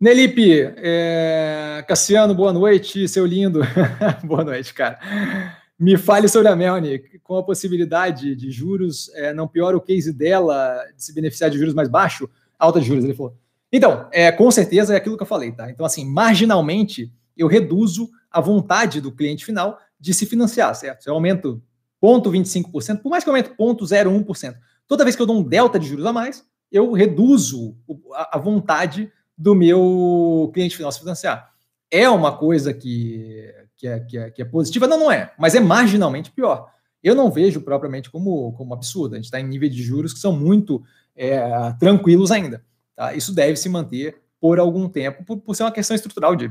Nelipe, 0.00 0.72
é... 0.76 1.84
Cassiano, 1.86 2.34
boa 2.34 2.52
noite, 2.52 3.06
seu 3.08 3.26
lindo. 3.26 3.60
boa 4.24 4.44
noite, 4.44 4.72
cara. 4.72 4.98
Me 5.80 5.96
fale 5.96 6.28
sobre 6.28 6.48
a 6.48 6.54
Melnick, 6.54 7.18
com 7.20 7.38
a 7.38 7.42
possibilidade 7.42 8.36
de 8.36 8.50
juros, 8.50 9.10
é, 9.14 9.32
não 9.32 9.48
piora 9.48 9.74
o 9.74 9.80
case 9.80 10.12
dela 10.12 10.84
de 10.94 11.02
se 11.02 11.14
beneficiar 11.14 11.48
de 11.48 11.56
juros 11.56 11.72
mais 11.72 11.88
baixo, 11.88 12.28
alta 12.58 12.78
de 12.78 12.86
juros, 12.86 13.02
ele 13.02 13.14
falou. 13.14 13.34
Então, 13.72 14.06
é, 14.12 14.30
com 14.30 14.50
certeza 14.50 14.92
é 14.92 14.98
aquilo 14.98 15.16
que 15.16 15.22
eu 15.22 15.26
falei, 15.26 15.52
tá? 15.52 15.70
Então, 15.70 15.86
assim, 15.86 16.04
marginalmente, 16.04 17.10
eu 17.34 17.46
reduzo 17.46 18.10
a 18.30 18.42
vontade 18.42 19.00
do 19.00 19.10
cliente 19.10 19.42
final 19.42 19.78
de 19.98 20.12
se 20.12 20.26
financiar, 20.26 20.74
certo? 20.74 21.02
Se 21.02 21.08
eu 21.08 21.14
aumento 21.14 21.62
0,25%, 22.02 23.00
por 23.00 23.08
mais 23.08 23.24
que 23.24 23.30
eu 23.30 23.34
aumente 23.34 23.50
0,01%, 23.50 24.56
toda 24.86 25.02
vez 25.02 25.16
que 25.16 25.22
eu 25.22 25.26
dou 25.26 25.38
um 25.38 25.42
delta 25.42 25.78
de 25.78 25.88
juros 25.88 26.04
a 26.04 26.12
mais, 26.12 26.44
eu 26.70 26.92
reduzo 26.92 27.74
a 28.12 28.36
vontade 28.36 29.10
do 29.36 29.54
meu 29.54 30.50
cliente 30.52 30.76
final 30.76 30.92
se 30.92 31.00
financiar. 31.00 31.54
É 31.90 32.06
uma 32.10 32.36
coisa 32.36 32.74
que, 32.74 33.50
que, 33.80 33.88
é, 33.88 33.98
que, 33.98 34.18
é, 34.18 34.30
que 34.30 34.42
é 34.42 34.44
positiva? 34.44 34.86
Não, 34.86 34.98
não 34.98 35.10
é, 35.10 35.32
mas 35.38 35.54
é 35.54 35.60
marginalmente 35.60 36.30
pior. 36.30 36.70
Eu 37.02 37.14
não 37.14 37.30
vejo 37.30 37.62
propriamente 37.62 38.10
como, 38.10 38.52
como 38.52 38.74
absurdo. 38.74 39.14
A 39.14 39.16
gente 39.16 39.24
está 39.24 39.40
em 39.40 39.48
níveis 39.48 39.74
de 39.74 39.82
juros 39.82 40.12
que 40.12 40.18
são 40.18 40.32
muito 40.32 40.82
é, 41.16 41.72
tranquilos 41.80 42.30
ainda. 42.30 42.62
Tá? 42.94 43.14
Isso 43.14 43.34
deve 43.34 43.56
se 43.56 43.70
manter 43.70 44.20
por 44.38 44.60
algum 44.60 44.86
tempo, 44.86 45.24
por, 45.24 45.38
por, 45.38 45.56
ser 45.56 45.62
uma 45.62 45.72
questão 45.72 45.94
estrutural 45.94 46.36
de 46.36 46.50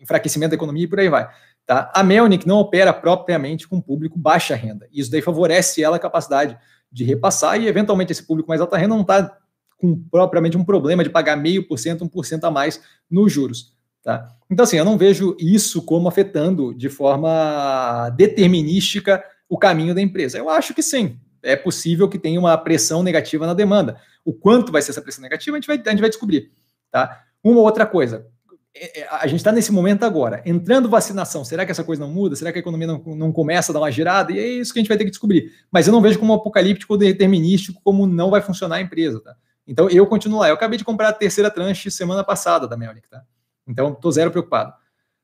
enfraquecimento 0.00 0.50
da 0.50 0.56
economia 0.56 0.84
e 0.84 0.88
por 0.88 0.98
aí 0.98 1.10
vai. 1.10 1.28
Tá? 1.66 1.92
A 1.94 2.02
Melnick 2.02 2.48
não 2.48 2.56
opera 2.56 2.94
propriamente 2.94 3.68
com 3.68 3.78
público 3.78 4.18
baixa 4.18 4.54
renda. 4.54 4.88
Isso 4.90 5.10
daí 5.10 5.20
favorece 5.20 5.82
ela 5.82 5.96
a 5.96 6.00
capacidade 6.00 6.58
de 6.90 7.04
repassar 7.04 7.60
e, 7.60 7.68
eventualmente, 7.68 8.10
esse 8.10 8.26
público 8.26 8.48
mais 8.48 8.60
alta 8.62 8.78
renda 8.78 8.94
não 8.94 9.02
está 9.02 9.36
com 9.76 10.02
propriamente 10.10 10.56
um 10.56 10.64
problema 10.64 11.04
de 11.04 11.10
pagar 11.10 11.36
meio 11.36 11.68
por 11.68 11.78
cento, 11.78 12.04
um 12.04 12.08
por 12.08 12.24
cento 12.24 12.44
a 12.44 12.50
mais 12.50 12.82
nos 13.10 13.30
juros. 13.30 13.78
Tá? 14.02 14.28
Então, 14.50 14.64
assim, 14.64 14.76
eu 14.76 14.84
não 14.84 14.96
vejo 14.96 15.36
isso 15.38 15.82
como 15.82 16.08
afetando 16.08 16.74
de 16.74 16.88
forma 16.88 18.10
determinística 18.10 19.22
o 19.48 19.58
caminho 19.58 19.94
da 19.94 20.00
empresa. 20.00 20.38
Eu 20.38 20.48
acho 20.48 20.74
que 20.74 20.82
sim. 20.82 21.18
é 21.42 21.56
possível 21.56 22.08
que 22.08 22.18
tenha 22.18 22.38
uma 22.38 22.56
pressão 22.56 23.02
negativa 23.02 23.46
na 23.46 23.54
demanda. 23.54 24.00
O 24.24 24.32
quanto 24.32 24.72
vai 24.72 24.82
ser 24.82 24.92
essa 24.92 25.02
pressão 25.02 25.22
negativa, 25.22 25.56
a 25.56 25.60
gente 25.60 25.66
vai, 25.66 25.76
a 25.84 25.90
gente 25.90 26.00
vai 26.00 26.08
descobrir. 26.08 26.50
Tá? 26.90 27.24
Uma 27.42 27.60
outra 27.60 27.86
coisa, 27.86 28.26
é, 28.74 29.00
é, 29.00 29.08
a 29.10 29.26
gente 29.26 29.40
está 29.40 29.50
nesse 29.50 29.72
momento 29.72 30.04
agora, 30.04 30.42
entrando 30.46 30.88
vacinação, 30.88 31.44
será 31.44 31.64
que 31.66 31.72
essa 31.72 31.82
coisa 31.82 32.00
não 32.00 32.12
muda? 32.12 32.36
Será 32.36 32.52
que 32.52 32.58
a 32.58 32.60
economia 32.60 32.86
não, 32.86 33.02
não 33.16 33.32
começa 33.32 33.72
a 33.72 33.74
dar 33.74 33.80
uma 33.80 33.90
girada? 33.90 34.32
E 34.32 34.38
é 34.38 34.46
isso 34.46 34.72
que 34.72 34.78
a 34.78 34.82
gente 34.82 34.88
vai 34.88 34.96
ter 34.96 35.04
que 35.04 35.10
descobrir. 35.10 35.52
Mas 35.70 35.86
eu 35.86 35.92
não 35.92 36.00
vejo 36.00 36.18
como 36.18 36.32
apocalíptico 36.32 36.92
ou 36.92 36.98
determinístico 36.98 37.80
como 37.82 38.06
não 38.06 38.30
vai 38.30 38.40
funcionar 38.40 38.76
a 38.76 38.80
empresa, 38.80 39.20
tá? 39.20 39.34
Então 39.66 39.88
eu 39.90 40.06
continuo 40.06 40.40
lá. 40.40 40.48
Eu 40.48 40.54
acabei 40.54 40.78
de 40.78 40.84
comprar 40.84 41.08
a 41.08 41.12
terceira 41.12 41.50
tranche 41.50 41.90
semana 41.90 42.24
passada 42.24 42.66
da 42.68 42.76
Melnick, 42.76 43.08
tá? 43.08 43.22
Então 43.66 43.92
estou 43.92 44.10
zero 44.10 44.30
preocupado. 44.30 44.72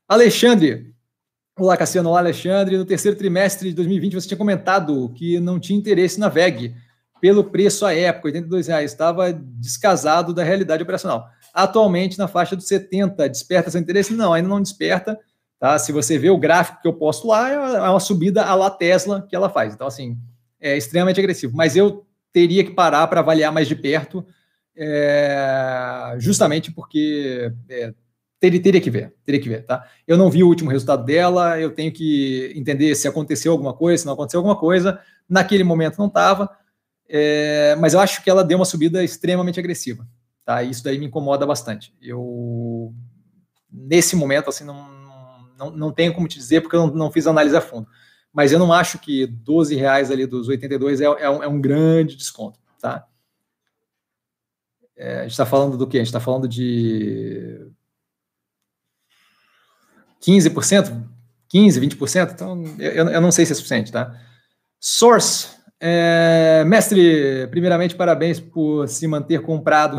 Alexandre, 0.09 0.95
olá 1.59 1.76
Cassiano, 1.76 2.11
olá 2.11 2.20
Alexandre. 2.20 2.76
No 2.76 2.84
terceiro 2.84 3.16
trimestre 3.16 3.70
de 3.70 3.74
2020 3.74 4.14
você 4.14 4.28
tinha 4.28 4.39
comentado 4.39 5.09
que 5.11 5.41
não 5.41 5.59
tinha 5.59 5.78
interesse 5.78 6.18
na 6.20 6.28
VEG 6.28 6.74
pelo 7.20 7.45
preço 7.45 7.87
à 7.87 7.95
época, 7.95 8.28
R$ 8.28 8.45
reais, 8.66 8.93
estava 8.93 9.32
descasado 9.32 10.34
da 10.34 10.45
realidade 10.45 10.82
operacional 10.82 11.30
atualmente 11.57 12.18
na 12.18 12.28
faixa 12.28 12.55
dos 12.55 12.68
70. 12.68 13.30
Desperta 13.30 13.70
seu 13.70 13.80
interesse? 13.80 14.12
Não, 14.12 14.34
ainda 14.34 14.47
não 14.49 14.61
desperta. 14.61 15.18
Tá? 15.59 15.78
Se 15.78 15.91
você 15.91 16.18
vê 16.18 16.28
o 16.28 16.37
gráfico 16.37 16.82
que 16.82 16.87
eu 16.87 16.93
posto 16.93 17.28
lá, 17.28 17.49
é 17.51 17.89
uma 17.89 17.99
subida 17.99 18.45
à 18.45 18.55
la 18.55 18.68
Tesla 18.68 19.26
que 19.26 19.34
ela 19.34 19.49
faz. 19.49 19.72
Então, 19.72 19.87
assim, 19.87 20.18
é 20.61 20.76
extremamente 20.76 21.18
agressivo. 21.18 21.57
Mas 21.57 21.74
eu 21.74 22.05
teria 22.30 22.62
que 22.62 22.72
parar 22.72 23.07
para 23.07 23.20
avaliar 23.20 23.51
mais 23.51 23.66
de 23.66 23.74
perto, 23.74 24.26
é, 24.76 26.14
justamente 26.18 26.70
porque 26.70 27.51
é, 27.70 27.95
teria, 28.39 28.62
teria 28.62 28.80
que 28.80 28.91
ver, 28.91 29.14
teria 29.24 29.41
que 29.41 29.49
ver, 29.49 29.64
tá? 29.64 29.87
Eu 30.07 30.16
não 30.16 30.30
vi 30.30 30.43
o 30.43 30.49
último 30.49 30.70
resultado 30.70 31.05
dela, 31.05 31.59
eu 31.61 31.70
tenho 31.74 31.93
que 31.93 32.53
entender 32.55 32.95
se 32.95 33.09
aconteceu 33.09 33.53
alguma 33.53 33.74
coisa, 33.74 34.03
se 34.03 34.07
não 34.07 34.14
aconteceu 34.14 34.39
alguma 34.39 34.57
coisa. 34.57 35.01
Naquele 35.28 35.64
momento 35.64 35.99
não 35.99 36.07
estava, 36.07 36.51
é, 37.09 37.76
mas 37.80 37.95
eu 37.95 38.01
acho 38.01 38.22
que 38.22 38.30
ela 38.30 38.45
deu 38.45 38.59
uma 38.59 38.64
subida 38.64 39.03
extremamente 39.03 39.59
agressiva. 39.59 40.07
Tá? 40.45 40.62
Isso 40.62 40.84
daí 40.84 40.99
me 40.99 41.07
incomoda 41.07 41.47
bastante. 41.47 41.95
Eu, 42.01 42.95
nesse 43.70 44.14
momento, 44.14 44.49
assim, 44.49 44.64
não, 44.64 44.87
não, 45.59 45.70
não 45.70 45.93
tenho 45.93 46.14
como 46.14 46.28
te 46.28 46.39
dizer, 46.39 46.61
porque 46.61 46.76
eu 46.76 46.87
não, 46.87 46.95
não 46.95 47.12
fiz 47.12 47.26
análise 47.26 47.57
a 47.57 47.61
fundo. 47.61 47.89
Mas 48.32 48.53
eu 48.53 48.59
não 48.59 48.72
acho 48.72 48.99
que 48.99 49.26
12 49.26 49.74
reais 49.74 50.11
ali 50.11 50.26
dos 50.26 50.47
82 50.49 51.01
é, 51.01 51.05
é, 51.05 51.30
um, 51.30 51.43
é 51.43 51.49
um 51.49 51.61
grande 51.61 52.16
desconto, 52.16 52.61
tá? 52.80 53.07
É, 54.95 55.20
a 55.20 55.22
gente 55.22 55.32
está 55.32 55.47
falando 55.47 55.76
do 55.76 55.87
quê? 55.87 55.99
A 55.99 56.01
gente 56.01 56.09
está 56.09 56.20
falando 56.20 56.49
de 56.49 57.66
15%? 60.22 61.04
15, 61.48 61.80
20%? 61.80 62.32
Então, 62.32 62.64
eu, 62.78 63.08
eu 63.08 63.20
não 63.20 63.30
sei 63.30 63.46
se 63.46 63.52
é 63.52 63.54
suficiente, 63.54 63.92
tá? 63.92 64.14
Source, 64.80 65.48
é, 65.80 66.64
mestre, 66.66 67.46
primeiramente, 67.50 67.94
parabéns 67.94 68.40
por 68.40 68.88
se 68.88 69.06
manter 69.06 69.40
comprado. 69.42 69.98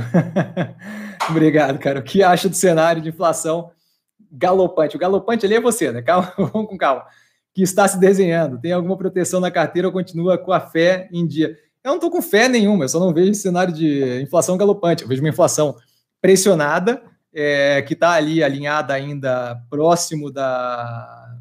Obrigado, 1.30 1.78
cara. 1.80 1.99
O 1.99 2.03
que 2.03 2.24
acha 2.24 2.49
do 2.49 2.55
cenário 2.55 3.01
de 3.01 3.09
inflação 3.09 3.72
galopante? 4.32 4.95
O 4.95 4.99
galopante 4.99 5.45
ali 5.45 5.55
é 5.55 5.61
você, 5.61 5.91
né? 5.91 6.01
Calma, 6.01 6.34
vamos 6.38 6.68
com 6.68 6.78
calma. 6.78 7.05
Que 7.53 7.61
está 7.61 7.88
se 7.88 7.99
desenhando. 7.99 8.59
Tem 8.59 8.72
alguma 8.72 8.97
proteção 8.97 9.39
na 9.39 9.51
carteira 9.51 9.88
ou 9.88 9.93
continua 9.93 10.38
com 10.38 10.51
a 10.51 10.59
fé 10.59 11.07
em 11.11 11.26
dia? 11.26 11.57
Eu 11.84 11.89
não 11.89 11.95
estou 11.95 12.11
com 12.11 12.22
fé 12.22 12.49
nenhuma, 12.49 12.84
eu 12.84 12.89
só 12.89 12.99
não 12.99 13.13
vejo 13.13 13.34
cenário 13.34 13.74
de 13.74 14.22
inflação 14.22 14.57
galopante. 14.57 15.03
Eu 15.03 15.09
vejo 15.09 15.22
uma 15.22 15.30
inflação 15.30 15.76
pressionada, 16.22 17.01
é, 17.34 17.82
que 17.82 17.93
está 17.93 18.11
ali 18.11 18.43
alinhada 18.43 18.93
ainda 18.93 19.55
próximo 19.69 20.32
da, 20.32 21.38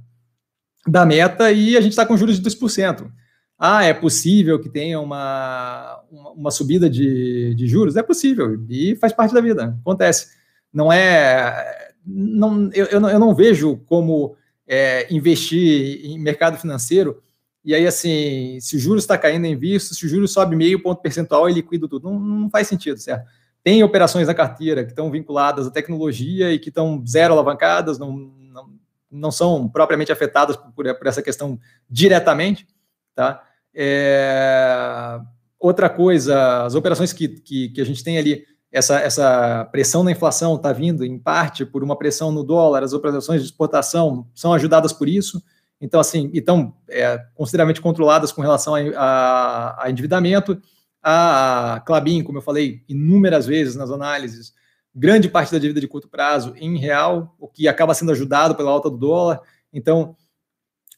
da 0.86 1.06
meta, 1.06 1.50
e 1.52 1.76
a 1.76 1.80
gente 1.80 1.92
está 1.92 2.04
com 2.04 2.16
juros 2.16 2.40
de 2.40 2.48
2%. 2.48 3.10
Ah, 3.58 3.84
é 3.84 3.94
possível 3.94 4.60
que 4.60 4.68
tenha 4.68 5.00
uma, 5.00 6.02
uma, 6.10 6.30
uma 6.32 6.50
subida 6.50 6.90
de, 6.90 7.54
de, 7.54 7.66
juros? 7.66 7.96
É 7.96 8.02
possível, 8.02 8.62
e 8.68 8.94
faz 8.96 9.12
parte 9.12 9.32
da 9.32 9.40
vida, 9.40 9.76
acontece. 9.80 10.28
Não 10.72 10.92
é. 10.92 11.94
Não, 12.04 12.70
eu, 12.72 12.86
eu, 12.86 13.00
não, 13.00 13.10
eu 13.10 13.18
não 13.18 13.34
vejo 13.34 13.78
como 13.86 14.36
é, 14.66 15.12
investir 15.12 16.04
em 16.04 16.18
mercado 16.18 16.58
financeiro 16.58 17.22
e 17.66 17.74
aí, 17.74 17.84
assim, 17.84 18.60
se 18.60 18.76
o 18.76 18.78
juros 18.78 19.02
está 19.02 19.18
caindo 19.18 19.44
em 19.44 19.58
visto, 19.58 19.92
se 19.92 20.06
o 20.06 20.08
juros 20.08 20.32
sobe 20.32 20.54
meio 20.54 20.80
ponto 20.80 21.02
percentual 21.02 21.50
e 21.50 21.52
liquido 21.52 21.88
tudo, 21.88 22.08
não, 22.08 22.16
não 22.20 22.48
faz 22.48 22.68
sentido, 22.68 22.96
certo? 22.96 23.28
Tem 23.66 23.82
operações 23.82 24.28
na 24.28 24.34
carteira 24.34 24.84
que 24.84 24.92
estão 24.92 25.10
vinculadas 25.10 25.66
à 25.66 25.72
tecnologia 25.72 26.52
e 26.52 26.58
que 26.60 26.68
estão 26.68 27.02
zero 27.04 27.34
alavancadas, 27.34 27.98
não, 27.98 28.12
não, 28.12 28.70
não 29.10 29.32
são 29.32 29.68
propriamente 29.68 30.12
afetadas 30.12 30.56
por, 30.56 30.72
por 30.72 31.06
essa 31.08 31.20
questão 31.20 31.58
diretamente, 31.90 32.64
tá? 33.12 33.42
É, 33.74 35.18
outra 35.58 35.90
coisa, 35.90 36.62
as 36.62 36.76
operações 36.76 37.12
que, 37.12 37.26
que, 37.26 37.70
que, 37.70 37.80
a 37.80 37.84
gente 37.84 38.04
tem 38.04 38.16
ali, 38.18 38.44
essa, 38.70 39.00
essa 39.00 39.64
pressão 39.72 40.04
na 40.04 40.12
inflação 40.12 40.54
está 40.54 40.72
vindo 40.72 41.04
em 41.04 41.18
parte 41.18 41.66
por 41.66 41.82
uma 41.82 41.98
pressão 41.98 42.30
no 42.30 42.44
dólar, 42.44 42.84
as 42.84 42.92
operações 42.92 43.40
de 43.40 43.48
exportação 43.48 44.28
são 44.32 44.52
ajudadas 44.52 44.92
por 44.92 45.08
isso, 45.08 45.42
então, 45.80 45.98
assim, 45.98 46.30
estão 46.32 46.72
é, 46.88 47.18
consideravelmente 47.34 47.80
controladas 47.80 48.30
com 48.30 48.42
relação 48.42 48.76
a, 48.76 48.78
a, 48.96 49.84
a 49.86 49.90
endividamento. 49.90 50.56
A 51.02 51.82
Clabin, 51.86 52.22
como 52.22 52.38
eu 52.38 52.42
falei 52.42 52.82
inúmeras 52.88 53.46
vezes 53.46 53.76
nas 53.76 53.90
análises, 53.90 54.52
grande 54.94 55.28
parte 55.28 55.52
da 55.52 55.58
dívida 55.58 55.80
de 55.80 55.86
curto 55.86 56.08
prazo 56.08 56.54
em 56.56 56.78
real, 56.78 57.36
o 57.38 57.46
que 57.46 57.68
acaba 57.68 57.94
sendo 57.94 58.12
ajudado 58.12 58.54
pela 58.54 58.70
alta 58.70 58.88
do 58.88 58.96
dólar. 58.96 59.40
Então, 59.72 60.16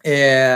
é, 0.04 0.54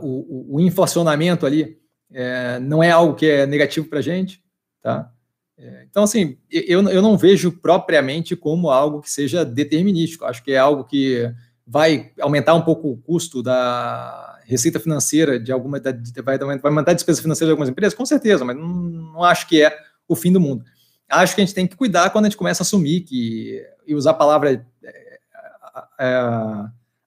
o, 0.00 0.56
o, 0.56 0.60
inflacionamento 0.60 1.44
ali 1.44 1.76
é, 2.12 2.60
não 2.60 2.82
é 2.82 2.90
algo 2.90 3.14
que 3.14 3.26
é 3.26 3.46
negativo 3.46 3.88
para 3.88 3.98
a 3.98 4.02
gente, 4.02 4.42
tá? 4.80 5.10
É, 5.58 5.86
então, 5.88 6.04
assim, 6.04 6.38
eu, 6.50 6.88
eu 6.88 7.02
não 7.02 7.18
vejo 7.18 7.52
propriamente 7.52 8.36
como 8.36 8.70
algo 8.70 9.00
que 9.00 9.10
seja 9.10 9.44
determinístico. 9.44 10.24
Acho 10.24 10.42
que 10.42 10.52
é 10.52 10.58
algo 10.58 10.84
que 10.84 11.32
vai 11.66 12.12
aumentar 12.20 12.54
um 12.54 12.62
pouco 12.62 12.90
o 12.90 12.96
custo 12.96 13.42
da 13.42 14.23
receita 14.46 14.78
financeira 14.80 15.38
de 15.38 15.50
alguma, 15.50 15.80
vai, 16.24 16.38
vai 16.38 16.58
aumentar 16.62 16.90
a 16.92 16.94
despesa 16.94 17.22
financeira 17.22 17.48
de 17.48 17.52
algumas 17.52 17.68
empresas, 17.68 17.94
com 17.94 18.06
certeza, 18.06 18.44
mas 18.44 18.56
não, 18.56 18.66
não 18.66 19.24
acho 19.24 19.48
que 19.48 19.62
é 19.62 19.76
o 20.06 20.14
fim 20.14 20.32
do 20.32 20.40
mundo. 20.40 20.64
Acho 21.08 21.34
que 21.34 21.40
a 21.40 21.44
gente 21.44 21.54
tem 21.54 21.66
que 21.66 21.76
cuidar 21.76 22.10
quando 22.10 22.26
a 22.26 22.28
gente 22.28 22.36
começa 22.36 22.62
a 22.62 22.64
assumir 22.64 23.00
que 23.02 23.62
e 23.86 23.94
usar 23.94 24.12
a 24.12 24.14
palavra 24.14 24.66
é, 24.82 25.18
é, 26.00 26.20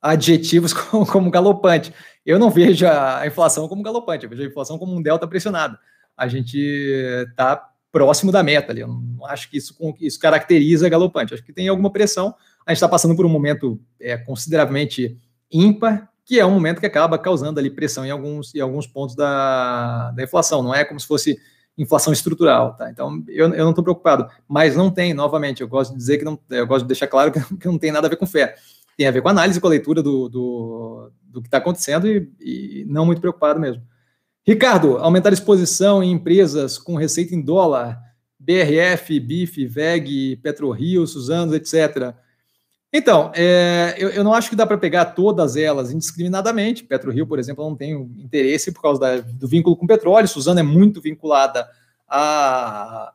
adjetivos 0.01 0.73
como, 0.73 1.05
como, 1.05 1.31
galopante. 1.31 1.93
Eu 2.25 2.37
não 2.37 2.49
vejo 2.49 2.85
a 2.87 3.25
inflação 3.25 3.67
como 3.67 3.81
galopante, 3.81 4.25
eu 4.25 4.29
vejo 4.29 4.43
a 4.43 4.45
inflação 4.45 4.77
como 4.77 4.95
um 4.95 5.01
delta 5.01 5.27
pressionado. 5.27 5.77
A 6.15 6.27
gente 6.27 6.57
está 6.57 7.71
próximo 7.91 8.31
da 8.31 8.43
meta 8.43 8.71
ali. 8.71 8.81
Eu 8.81 8.87
não 8.87 9.25
acho 9.25 9.49
que 9.49 9.57
isso, 9.57 9.75
isso 9.99 10.19
caracteriza 10.19 10.89
galopante. 10.89 11.33
Acho 11.33 11.43
que 11.43 11.53
tem 11.53 11.67
alguma 11.67 11.91
pressão. 11.91 12.35
A 12.65 12.71
gente 12.71 12.77
está 12.77 12.89
passando 12.89 13.15
por 13.15 13.25
um 13.25 13.29
momento 13.29 13.79
é, 13.99 14.17
consideravelmente 14.17 15.17
ímpar, 15.51 16.09
que 16.27 16.37
é 16.37 16.45
um 16.45 16.51
momento 16.51 16.81
que 16.81 16.85
acaba 16.85 17.17
causando 17.17 17.57
ali 17.57 17.69
pressão 17.69 18.05
em 18.05 18.11
alguns, 18.11 18.53
em 18.53 18.59
alguns 18.59 18.85
pontos 18.85 19.15
da, 19.15 20.11
da 20.11 20.23
inflação. 20.23 20.61
Não 20.61 20.75
é 20.75 20.83
como 20.83 20.99
se 20.99 21.07
fosse 21.07 21.39
inflação 21.77 22.11
estrutural, 22.11 22.75
tá? 22.75 22.89
Então 22.89 23.23
eu, 23.29 23.47
eu 23.53 23.63
não 23.63 23.69
estou 23.69 23.83
preocupado, 23.83 24.27
mas 24.45 24.75
não 24.75 24.91
tem, 24.91 25.13
novamente, 25.13 25.61
eu 25.61 25.69
gosto 25.69 25.91
de 25.91 25.97
dizer 25.97 26.17
que 26.17 26.25
não, 26.25 26.37
eu 26.49 26.67
gosto 26.67 26.83
de 26.83 26.89
deixar 26.89 27.07
claro 27.07 27.31
que, 27.31 27.65
não 27.65 27.77
tem 27.77 27.93
nada 27.93 28.07
a 28.07 28.09
ver 28.09 28.17
com 28.17 28.25
fé 28.25 28.55
tem 28.97 29.07
a 29.07 29.11
ver 29.11 29.21
com 29.21 29.29
análise, 29.29 29.61
com 29.61 29.67
a 29.67 29.69
leitura 29.69 30.01
do, 30.01 30.27
do, 30.27 31.11
do 31.21 31.39
que 31.39 31.47
está 31.47 31.59
acontecendo 31.59 32.07
e, 32.07 32.27
e, 32.41 32.85
não 32.89 33.05
muito 33.05 33.21
preocupado 33.21 33.59
mesmo. 33.59 33.83
Ricardo, 34.45 34.97
aumentar 34.97 35.29
a 35.29 35.33
exposição 35.33 36.01
em 36.01 36.11
empresas 36.11 36.79
com 36.79 36.95
receita 36.95 37.35
em 37.35 37.41
dólar, 37.41 38.01
BRF, 38.39 39.19
BIF, 39.19 39.65
VEG, 39.67 40.37
PetroRio, 40.37 41.05
Suzano, 41.05 41.53
etc. 41.53 42.15
Então, 42.91 43.31
é, 43.35 43.95
eu, 43.97 44.09
eu, 44.09 44.23
não 44.23 44.33
acho 44.33 44.49
que 44.49 44.55
dá 44.55 44.65
para 44.65 44.77
pegar 44.77 45.05
todas 45.05 45.57
elas 45.57 45.91
indiscriminadamente. 45.91 46.83
PetroRio, 46.83 47.27
por 47.27 47.37
exemplo, 47.37 47.67
não 47.67 47.75
tenho 47.75 48.09
interesse 48.17 48.71
por 48.71 48.81
causa 48.81 48.99
da, 48.99 49.17
do 49.17 49.47
vínculo 49.47 49.75
com 49.75 49.85
petróleo. 49.85 50.27
Suzano 50.27 50.59
é 50.59 50.63
muito 50.63 51.01
vinculada 51.01 51.69
à, 52.07 53.13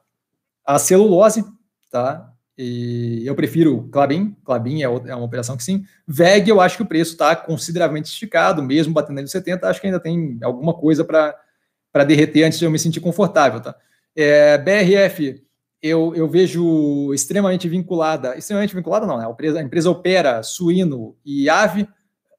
à 0.65 0.79
celulose, 0.79 1.45
tá? 1.91 2.33
E 2.57 3.23
eu 3.27 3.35
prefiro 3.35 3.89
Clabin, 3.91 4.37
Clabin 4.45 4.83
é, 4.83 4.85
é 4.85 5.15
uma 5.15 5.25
operação 5.25 5.57
que 5.57 5.65
sim. 5.65 5.85
VEG, 6.07 6.51
eu 6.51 6.61
acho 6.61 6.77
que 6.77 6.83
o 6.83 6.87
preço 6.87 7.13
está 7.13 7.35
consideravelmente 7.35 8.11
esticado, 8.11 8.63
mesmo 8.63 8.93
batendo 8.93 9.19
ali 9.19 9.29
70, 9.29 9.69
acho 9.69 9.81
que 9.81 9.87
ainda 9.87 9.99
tem 9.99 10.39
alguma 10.43 10.75
coisa 10.75 11.03
para 11.03 12.05
derreter 12.05 12.45
antes 12.45 12.59
de 12.59 12.67
eu 12.67 12.71
me 12.71 12.79
sentir 12.79 13.01
confortável. 13.01 13.59
Tá? 13.59 13.75
É, 14.15 14.59
BRF, 14.59 15.43
eu, 15.83 16.15
eu 16.15 16.29
vejo 16.29 17.13
extremamente 17.13 17.69
vinculada, 17.69 18.39
extremamente 18.39 18.75
vinculada 18.75 19.05
não, 19.05 19.19
né? 19.19 19.27
a, 19.27 19.31
empresa, 19.31 19.59
a 19.59 19.63
empresa 19.63 19.91
opera 19.91 20.43
suíno 20.43 21.17
e 21.25 21.51
ave, 21.51 21.89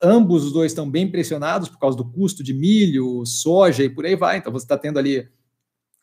ambos 0.02 0.46
os 0.46 0.54
dois 0.54 0.72
estão 0.72 0.90
bem 0.90 1.12
pressionados 1.12 1.68
por 1.68 1.78
causa 1.78 1.98
do 1.98 2.10
custo 2.10 2.42
de 2.42 2.54
milho, 2.54 3.26
soja 3.26 3.84
e 3.84 3.90
por 3.90 4.06
aí 4.06 4.16
vai, 4.16 4.38
então 4.38 4.52
você 4.52 4.64
está 4.64 4.78
tendo 4.78 4.98
ali, 4.98 5.28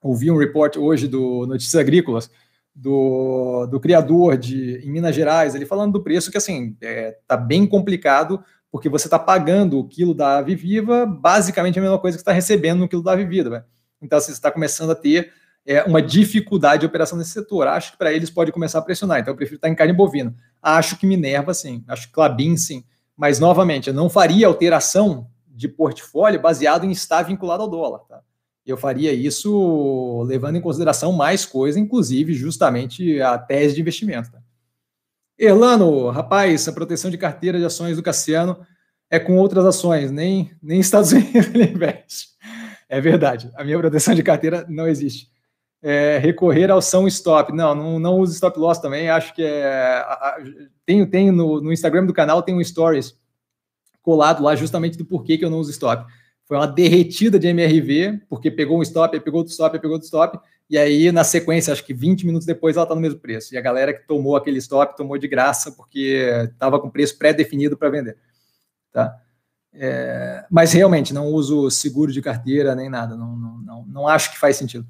ouvi 0.03 0.31
um 0.31 0.37
report 0.37 0.77
hoje 0.77 1.09
do 1.09 1.47
Notícias 1.47 1.81
Agrícolas, 1.81 2.31
do, 2.75 3.67
do 3.67 3.81
criador 3.81 4.37
de 4.37 4.77
em 4.85 4.91
Minas 4.91 5.15
Gerais, 5.15 5.55
ele 5.55 5.67
falando 5.67 5.95
do 5.95 6.03
preço 6.03 6.31
que 6.31 6.37
assim 6.37 6.77
é, 6.83 7.17
tá 7.27 7.37
bem 7.37 7.67
complicado 7.67 8.45
porque 8.71 8.89
você 8.89 9.07
está 9.07 9.19
pagando 9.19 9.79
o 9.79 9.89
quilo 9.89 10.15
da 10.15 10.39
ave 10.39 10.55
viva 10.55 11.05
basicamente 11.05 11.79
a 11.79 11.83
mesma 11.83 11.99
coisa 11.99 12.17
que 12.17 12.21
está 12.21 12.33
recebendo 12.33 12.81
no 12.81 12.89
quilo 12.89 13.03
da 13.03 13.13
ave 13.13 13.25
viva. 13.25 13.67
Então, 14.01 14.17
assim, 14.17 14.29
você 14.29 14.33
está 14.33 14.51
começando 14.51 14.91
a 14.91 14.95
ter 14.95 15.33
é, 15.67 15.83
uma 15.85 16.01
dificuldade 16.01 16.81
de 16.81 16.87
operação 16.87 17.19
nesse 17.19 17.31
setor. 17.31 17.67
Acho 17.67 17.93
que 17.93 17.99
para 17.99 18.13
eles 18.13 18.31
pode 18.31 18.53
começar 18.53 18.79
a 18.79 18.83
pressionar. 18.83 19.21
Então, 19.21 19.33
eu 19.33 19.37
prefiro 19.37 19.57
estar 19.57 19.69
em 19.69 19.75
carne 19.75 19.93
bovina. 19.93 20.35
Acho 20.63 20.99
que 20.99 21.07
Minerva, 21.07 21.55
sim. 21.55 21.85
Acho 21.87 22.07
que 22.07 22.13
Clabin, 22.13 22.57
sim. 22.57 22.85
Mas, 23.17 23.39
novamente, 23.39 23.89
eu 23.89 23.95
não 23.95 24.09
faria 24.09 24.47
alteração 24.47 25.29
de 25.47 25.69
portfólio 25.69 26.41
baseado 26.41 26.85
em 26.85 26.91
estar 26.91 27.23
vinculado 27.23 27.63
ao 27.63 27.69
dólar. 27.69 28.01
Tá? 28.09 28.21
Eu 28.65 28.77
faria 28.77 29.13
isso 29.13 30.23
levando 30.23 30.57
em 30.57 30.61
consideração 30.61 31.13
mais 31.13 31.45
coisa, 31.45 31.79
inclusive 31.79 32.33
justamente 32.33 33.21
a 33.21 33.37
tese 33.37 33.75
de 33.75 33.81
investimento. 33.81 34.33
Tá? 34.33 34.39
Erlano, 35.39 36.11
rapaz, 36.11 36.67
a 36.69 36.73
proteção 36.73 37.11
de 37.11 37.19
carteira 37.19 37.59
de 37.59 37.65
ações 37.65 37.97
do 37.97 38.03
Cassiano 38.03 38.59
é 39.11 39.19
com 39.19 39.37
outras 39.39 39.65
ações, 39.65 40.11
nem, 40.11 40.51
nem 40.63 40.81
Estados 40.81 41.13
Unidos 41.13 41.49
ele 41.55 41.65
investe. 41.65 42.29
É 42.89 43.01
verdade, 43.01 43.51
a 43.55 43.65
minha 43.65 43.79
proteção 43.79 44.15
de 44.15 44.23
carteira 44.23 44.67
não 44.69 44.87
existe. 44.87 45.31
É, 45.83 46.19
recorrer 46.19 46.71
ao 46.71 46.83
são 46.83 47.07
stop. 47.07 47.53
Não, 47.53 47.75
não, 47.75 47.99
não 47.99 48.19
uso 48.19 48.35
stop 48.35 48.59
loss 48.59 48.79
também. 48.79 49.09
Acho 49.09 49.35
que 49.35 49.43
é. 49.43 50.05
Tenho, 50.85 51.07
tenho 51.07 51.33
no, 51.33 51.61
no 51.61 51.73
Instagram 51.73 52.07
do 52.07 52.13
canal, 52.13 52.43
tem 52.43 52.55
um 52.55 52.63
stories 52.63 53.19
colado 54.03 54.43
lá 54.43 54.55
justamente 54.57 54.99
do 54.99 55.05
porquê 55.05 55.39
que 55.39 55.45
eu 55.45 55.51
não 55.51 55.59
uso 55.59 55.71
stop. 55.71 56.11
Foi 56.45 56.57
uma 56.57 56.67
derretida 56.67 57.39
de 57.39 57.47
MRV, 57.47 58.23
porque 58.29 58.51
pegou 58.51 58.79
um 58.79 58.83
stop, 58.83 59.19
pegou 59.21 59.39
outro 59.39 59.53
stop, 59.53 59.79
pegou 59.79 59.93
outro 59.93 60.07
stop, 60.07 60.39
e 60.69 60.77
aí 60.77 61.13
na 61.13 61.23
sequência, 61.23 61.73
acho 61.73 61.85
que 61.85 61.95
20 61.95 62.27
minutos 62.27 62.47
depois, 62.47 62.77
ela 62.77 62.85
está 62.85 62.95
no 62.95 63.01
mesmo 63.01 63.21
preço. 63.21 63.55
E 63.55 63.59
a 63.59 63.61
galera 63.61 63.95
que 63.95 64.07
tomou 64.07 64.37
aquele 64.37 64.59
stop 64.59 64.97
tomou 64.97 65.17
de 65.17 65.29
graça, 65.29 65.73
porque 65.73 66.49
estava 66.53 66.81
com 66.81 66.91
preço 66.91 67.17
pré-definido 67.19 67.77
para 67.77 67.91
vender. 67.91 68.17
Tá? 68.93 69.17
É, 69.73 70.45
mas 70.51 70.73
realmente 70.73 71.15
não 71.15 71.29
uso 71.29 71.71
seguro 71.71 72.13
de 72.13 72.21
carteira 72.21 72.75
nem 72.75 72.89
nada, 72.89 73.17
não, 73.17 73.37
não, 73.37 73.59
não, 73.59 73.87
não 73.87 74.09
acho 74.09 74.33
que 74.33 74.39
faz 74.39 74.57
sentido. 74.57 74.85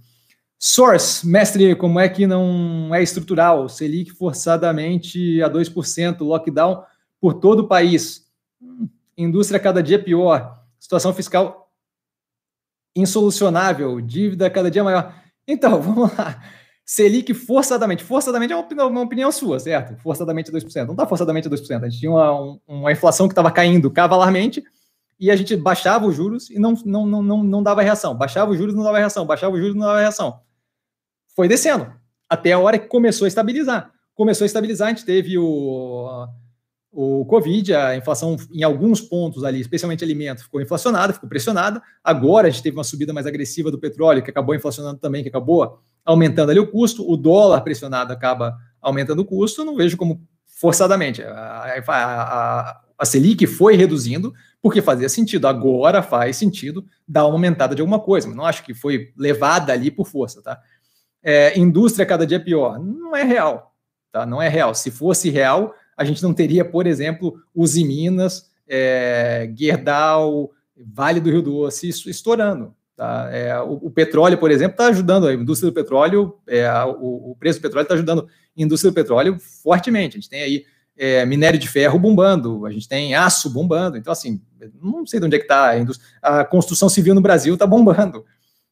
Source, 0.62 1.26
mestre, 1.26 1.74
como 1.74 1.98
é 1.98 2.06
que 2.06 2.26
não 2.26 2.94
é 2.94 3.02
estrutural? 3.02 3.66
Selic 3.66 4.10
forçadamente 4.10 5.42
a 5.42 5.48
2%, 5.48 6.20
lockdown 6.20 6.84
por 7.18 7.32
todo 7.32 7.60
o 7.60 7.66
país. 7.66 8.26
Indústria 9.16 9.58
cada 9.58 9.82
dia 9.82 9.98
pior, 9.98 10.62
situação 10.78 11.14
fiscal 11.14 11.72
insolucionável, 12.94 14.02
dívida 14.02 14.50
cada 14.50 14.70
dia 14.70 14.84
maior. 14.84 15.14
Então, 15.48 15.80
vamos 15.80 16.14
lá. 16.14 16.42
Selic 16.84 17.32
forçadamente, 17.32 18.04
forçadamente 18.04 18.52
é 18.52 18.56
uma 18.56 18.62
opinião, 18.62 18.88
uma 18.88 19.00
opinião 19.00 19.32
sua, 19.32 19.58
certo? 19.58 19.96
Forçadamente 20.02 20.52
2%. 20.52 20.84
Não 20.84 20.92
está 20.92 21.06
forçadamente 21.06 21.48
2%. 21.48 21.84
A 21.84 21.88
gente 21.88 22.00
tinha 22.00 22.10
uma, 22.10 22.60
uma 22.68 22.92
inflação 22.92 23.26
que 23.28 23.32
estava 23.32 23.50
caindo 23.50 23.90
cavalarmente 23.90 24.62
e 25.18 25.30
a 25.30 25.36
gente 25.36 25.56
baixava 25.56 26.06
os 26.06 26.14
juros 26.14 26.50
e 26.50 26.58
não, 26.58 26.74
não, 26.84 27.06
não, 27.06 27.22
não, 27.22 27.42
não 27.42 27.62
dava 27.62 27.80
reação. 27.80 28.14
Baixava 28.14 28.50
os 28.50 28.58
juros 28.58 28.74
não 28.74 28.82
dava 28.82 28.98
reação. 28.98 29.24
Baixava 29.24 29.54
os 29.54 29.60
juros 29.60 29.74
não 29.74 29.86
dava 29.86 30.00
reação 30.00 30.38
foi 31.34 31.48
descendo, 31.48 31.92
até 32.28 32.52
a 32.52 32.58
hora 32.58 32.78
que 32.78 32.86
começou 32.86 33.24
a 33.24 33.28
estabilizar. 33.28 33.92
Começou 34.14 34.44
a 34.44 34.46
estabilizar, 34.46 34.88
a 34.88 34.90
gente 34.90 35.04
teve 35.04 35.38
o, 35.38 36.26
o 36.92 37.24
Covid, 37.24 37.74
a 37.74 37.96
inflação 37.96 38.36
em 38.52 38.62
alguns 38.62 39.00
pontos 39.00 39.44
ali, 39.44 39.60
especialmente 39.60 40.02
alimento, 40.02 40.42
ficou 40.42 40.60
inflacionada, 40.60 41.12
ficou 41.12 41.28
pressionada. 41.28 41.80
Agora 42.02 42.48
a 42.48 42.50
gente 42.50 42.62
teve 42.62 42.76
uma 42.76 42.84
subida 42.84 43.12
mais 43.12 43.26
agressiva 43.26 43.70
do 43.70 43.78
petróleo, 43.78 44.22
que 44.22 44.30
acabou 44.30 44.54
inflacionando 44.54 44.98
também, 44.98 45.22
que 45.22 45.28
acabou 45.28 45.80
aumentando 46.04 46.50
ali 46.50 46.58
o 46.58 46.70
custo. 46.70 47.08
O 47.08 47.16
dólar 47.16 47.60
pressionado 47.60 48.12
acaba 48.12 48.56
aumentando 48.80 49.20
o 49.20 49.24
custo. 49.24 49.64
Não 49.64 49.76
vejo 49.76 49.96
como 49.96 50.20
forçadamente. 50.46 51.22
A, 51.22 51.82
a, 51.86 51.92
a, 51.92 52.80
a 52.98 53.04
Selic 53.04 53.46
foi 53.46 53.76
reduzindo 53.76 54.32
porque 54.60 54.82
fazia 54.82 55.08
sentido. 55.08 55.46
Agora 55.46 56.02
faz 56.02 56.36
sentido 56.36 56.84
dar 57.06 57.24
uma 57.24 57.34
aumentada 57.34 57.74
de 57.74 57.80
alguma 57.80 58.00
coisa. 58.00 58.26
Mas 58.26 58.36
não 58.36 58.44
acho 58.44 58.64
que 58.64 58.74
foi 58.74 59.12
levada 59.16 59.72
ali 59.72 59.90
por 59.90 60.06
força, 60.06 60.42
tá? 60.42 60.60
É, 61.22 61.58
indústria 61.58 62.06
cada 62.06 62.26
dia 62.26 62.40
pior. 62.40 62.78
Não 62.78 63.16
é 63.16 63.22
real, 63.22 63.74
tá? 64.12 64.24
Não 64.24 64.40
é 64.40 64.48
real. 64.48 64.74
Se 64.74 64.90
fosse 64.90 65.30
real, 65.30 65.74
a 65.96 66.04
gente 66.04 66.22
não 66.22 66.32
teria, 66.32 66.64
por 66.64 66.86
exemplo, 66.86 67.40
Uzi 67.54 67.84
Minas, 67.84 68.50
é, 68.68 69.50
Gerdau, 69.56 70.50
Vale 70.76 71.20
do 71.20 71.30
Rio 71.30 71.42
Doce 71.42 71.88
estourando. 71.88 72.74
Tá? 72.96 73.28
É, 73.32 73.58
o, 73.60 73.72
o, 73.82 73.90
petróleo, 73.90 74.38
por 74.38 74.50
exemplo, 74.50 74.72
está 74.72 74.86
ajudando 74.88 75.26
a 75.26 75.34
indústria 75.34 75.70
do 75.70 75.74
petróleo, 75.74 76.38
é, 76.46 76.70
o, 76.84 77.30
o, 77.30 77.36
preço 77.38 77.58
do 77.58 77.62
petróleo 77.62 77.84
está 77.84 77.94
ajudando 77.94 78.28
a 78.28 78.62
indústria 78.62 78.90
do 78.90 78.94
petróleo 78.94 79.38
fortemente. 79.62 80.16
A 80.16 80.20
gente 80.20 80.28
tem 80.28 80.42
aí 80.42 80.64
é, 80.96 81.24
minério 81.24 81.58
de 81.58 81.66
ferro 81.66 81.98
bombando, 81.98 82.66
a 82.66 82.70
gente 82.70 82.86
tem 82.86 83.14
aço 83.14 83.48
bombando. 83.48 83.96
Então, 83.96 84.12
assim, 84.12 84.42
não 84.82 85.06
sei 85.06 85.18
de 85.18 85.26
onde 85.26 85.36
é 85.36 85.38
que 85.38 85.46
está 85.46 85.72
a, 86.22 86.40
a 86.40 86.44
construção 86.44 86.90
civil 86.90 87.14
no 87.14 87.22
Brasil 87.22 87.54
está 87.54 87.66
bombando. 87.66 88.24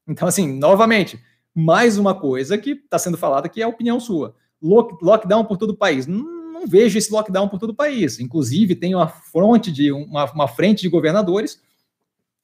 Então, 0.06 0.28
assim, 0.28 0.58
novamente, 0.58 1.18
mais 1.58 1.98
uma 1.98 2.14
coisa 2.14 2.56
que 2.56 2.70
está 2.70 3.00
sendo 3.00 3.16
falada 3.16 3.48
que 3.48 3.60
é 3.60 3.64
a 3.64 3.68
opinião 3.68 3.98
sua. 3.98 4.36
Lock, 4.62 5.04
lockdown 5.04 5.44
por 5.44 5.56
todo 5.56 5.70
o 5.70 5.76
país. 5.76 6.06
Não, 6.06 6.22
não, 6.52 6.66
vejo 6.68 6.96
esse 6.96 7.12
lockdown 7.12 7.48
por 7.48 7.58
todo 7.58 7.70
o 7.70 7.74
país. 7.74 8.20
Inclusive, 8.20 8.76
tem 8.76 8.94
uma 8.94 9.08
fronte 9.08 9.72
de 9.72 9.90
uma, 9.90 10.30
uma 10.30 10.46
frente 10.46 10.82
de 10.82 10.88
governadores 10.88 11.60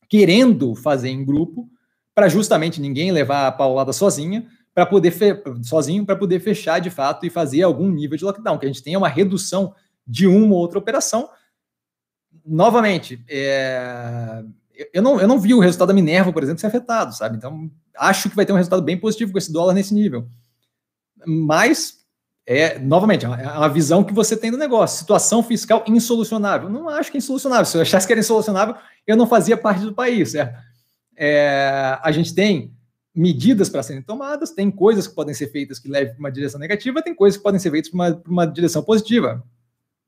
querendo 0.09 0.75
fazer 0.75 1.11
em 1.11 1.25
grupo 1.25 1.69
para 2.13 2.29
justamente 2.29 2.81
ninguém 2.81 3.13
levar 3.13 3.47
a 3.47 3.53
paulada 3.53 3.93
sozinha, 3.93 4.49
para 4.75 4.85
poder 4.85 5.15
sozinho 5.63 6.05
para 6.05 6.17
poder 6.17 6.41
fechar 6.41 6.81
de 6.81 6.91
fato 6.91 7.25
e 7.25 7.31
fazer 7.31 7.63
algum 7.63 7.89
nível 7.91 8.19
de 8.19 8.25
lockdown, 8.25 8.59
que 8.59 8.67
a 8.67 8.69
gente 8.69 8.83
tenha 8.83 8.99
uma 8.99 9.09
redução 9.09 9.75
de 10.05 10.27
uma 10.27 10.55
ou 10.55 10.61
outra 10.61 10.79
operação. 10.79 11.29
Novamente, 12.45 13.25
é, 13.29 14.43
eu, 14.93 15.03
não, 15.03 15.21
eu 15.21 15.29
não 15.29 15.39
vi 15.39 15.55
o 15.55 15.61
resultado 15.61 15.89
da 15.89 15.95
Minerva, 15.95 16.33
por 16.33 16.43
exemplo, 16.43 16.61
ser 16.61 16.67
afetado, 16.67 17.15
sabe? 17.15 17.37
Então, 17.37 17.71
acho 17.97 18.29
que 18.29 18.37
vai 18.37 18.45
ter 18.45 18.53
um 18.53 18.57
resultado 18.57 18.83
bem 18.83 18.99
positivo 18.99 19.33
com 19.33 19.39
esse 19.39 19.53
dólar 19.53 19.75
nesse 19.75 19.95
nível. 19.95 20.29
Mas, 21.27 22.05
é 22.47 22.79
novamente, 22.79 23.25
é 23.25 23.29
uma 23.29 23.69
visão 23.69 24.03
que 24.03 24.13
você 24.13 24.37
tem 24.37 24.51
do 24.51 24.59
negócio. 24.59 24.99
Situação 24.99 25.43
fiscal 25.43 25.85
insolucionável. 25.87 26.69
Não 26.69 26.89
acho 26.89 27.11
que 27.11 27.17
é 27.17 27.19
insolucionável. 27.19 27.67
Se 27.67 27.77
eu 27.77 27.83
achasse 27.83 28.07
que 28.07 28.13
era 28.13 28.21
insolucionável, 28.21 28.75
eu 29.07 29.17
não 29.17 29.27
fazia 29.27 29.57
parte 29.57 29.85
do 29.85 29.95
país, 29.95 30.33
certo? 30.33 30.59
É, 31.17 31.99
a 32.03 32.11
gente 32.11 32.35
tem 32.35 32.75
medidas 33.15 33.69
para 33.69 33.83
serem 33.83 34.03
tomadas, 34.03 34.51
tem 34.51 34.71
coisas 34.71 35.07
que 35.07 35.15
podem 35.15 35.35
ser 35.35 35.47
feitas 35.49 35.79
que 35.79 35.89
levem 35.89 36.15
para 36.15 36.19
uma 36.19 36.33
direção 36.33 36.59
negativa, 36.59 37.01
tem 37.01 37.15
coisas 37.15 37.37
que 37.37 37.43
podem 37.45 37.61
ser 37.61 37.71
feitas 37.71 37.91
para 37.91 37.97
uma, 37.97 38.23
uma, 38.27 38.47
direção 38.47 38.83
positiva. 38.83 39.45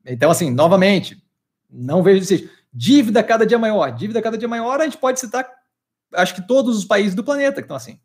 Então, 0.05 0.29
assim, 0.29 0.51
novamente, 0.51 1.17
não 1.69 2.03
vejo 2.03 2.21
isso. 2.33 2.49
Dívida 2.73 3.23
cada 3.23 3.45
dia 3.45 3.57
maior. 3.57 3.91
Dívida 3.91 4.21
cada 4.21 4.37
dia 4.37 4.47
maior, 4.47 4.79
a 4.79 4.83
gente 4.83 4.97
pode 4.97 5.19
citar 5.19 5.47
acho 6.13 6.35
que 6.35 6.47
todos 6.47 6.77
os 6.77 6.85
países 6.85 7.15
do 7.15 7.23
planeta 7.23 7.61
que 7.61 7.65
estão 7.65 7.77
assim. 7.77 7.99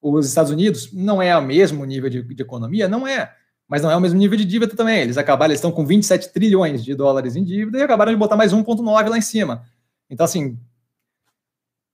Os 0.00 0.26
Estados 0.26 0.50
Unidos 0.50 0.92
não 0.92 1.22
é 1.22 1.36
o 1.36 1.42
mesmo 1.42 1.84
nível 1.84 2.10
de, 2.10 2.22
de, 2.22 2.42
economia, 2.42 2.88
não 2.88 3.06
é, 3.06 3.32
mas 3.68 3.82
não 3.82 3.90
é 3.90 3.96
o 3.96 4.00
mesmo 4.00 4.18
nível 4.18 4.36
de 4.36 4.44
dívida 4.44 4.74
também. 4.74 5.00
Eles 5.00 5.16
acabaram, 5.16 5.50
eles 5.50 5.58
estão 5.58 5.70
com 5.70 5.86
27 5.86 6.32
trilhões 6.32 6.84
de 6.84 6.94
dólares 6.94 7.36
em 7.36 7.44
dívida 7.44 7.78
e 7.78 7.82
acabaram 7.82 8.12
de 8.12 8.18
botar 8.18 8.36
mais 8.36 8.52
1,9 8.52 9.08
lá 9.08 9.16
em 9.16 9.22
cima. 9.22 9.64
Então, 10.10 10.24
assim, 10.24 10.58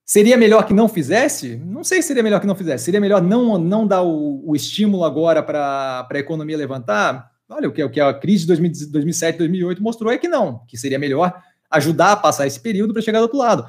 seria 0.04 0.36
melhor 0.36 0.66
que 0.66 0.72
não 0.72 0.88
fizesse? 0.88 1.56
Não 1.56 1.84
sei 1.84 2.00
se 2.00 2.08
seria 2.08 2.22
melhor 2.22 2.40
que 2.40 2.46
não 2.46 2.54
fizesse. 2.54 2.84
Seria 2.84 3.00
melhor 3.00 3.20
não, 3.20 3.58
não 3.58 3.86
dar 3.86 4.02
o, 4.02 4.42
o 4.48 4.56
estímulo 4.56 5.04
agora 5.04 5.42
para 5.42 6.08
a 6.10 6.18
economia 6.18 6.56
levantar? 6.56 7.30
Olha, 7.46 7.68
o 7.68 7.72
que, 7.72 7.82
o 7.82 7.90
que 7.90 8.00
a 8.00 8.12
crise 8.14 8.46
de 8.46 8.86
2007, 8.86 9.38
2008 9.38 9.82
mostrou 9.82 10.10
é 10.10 10.18
que 10.18 10.28
não, 10.28 10.64
que 10.66 10.76
seria 10.76 10.98
melhor 10.98 11.42
ajudar 11.70 12.12
a 12.12 12.16
passar 12.16 12.46
esse 12.46 12.60
período 12.60 12.92
para 12.92 13.02
chegar 13.02 13.18
do 13.18 13.24
outro 13.24 13.38
lado. 13.38 13.68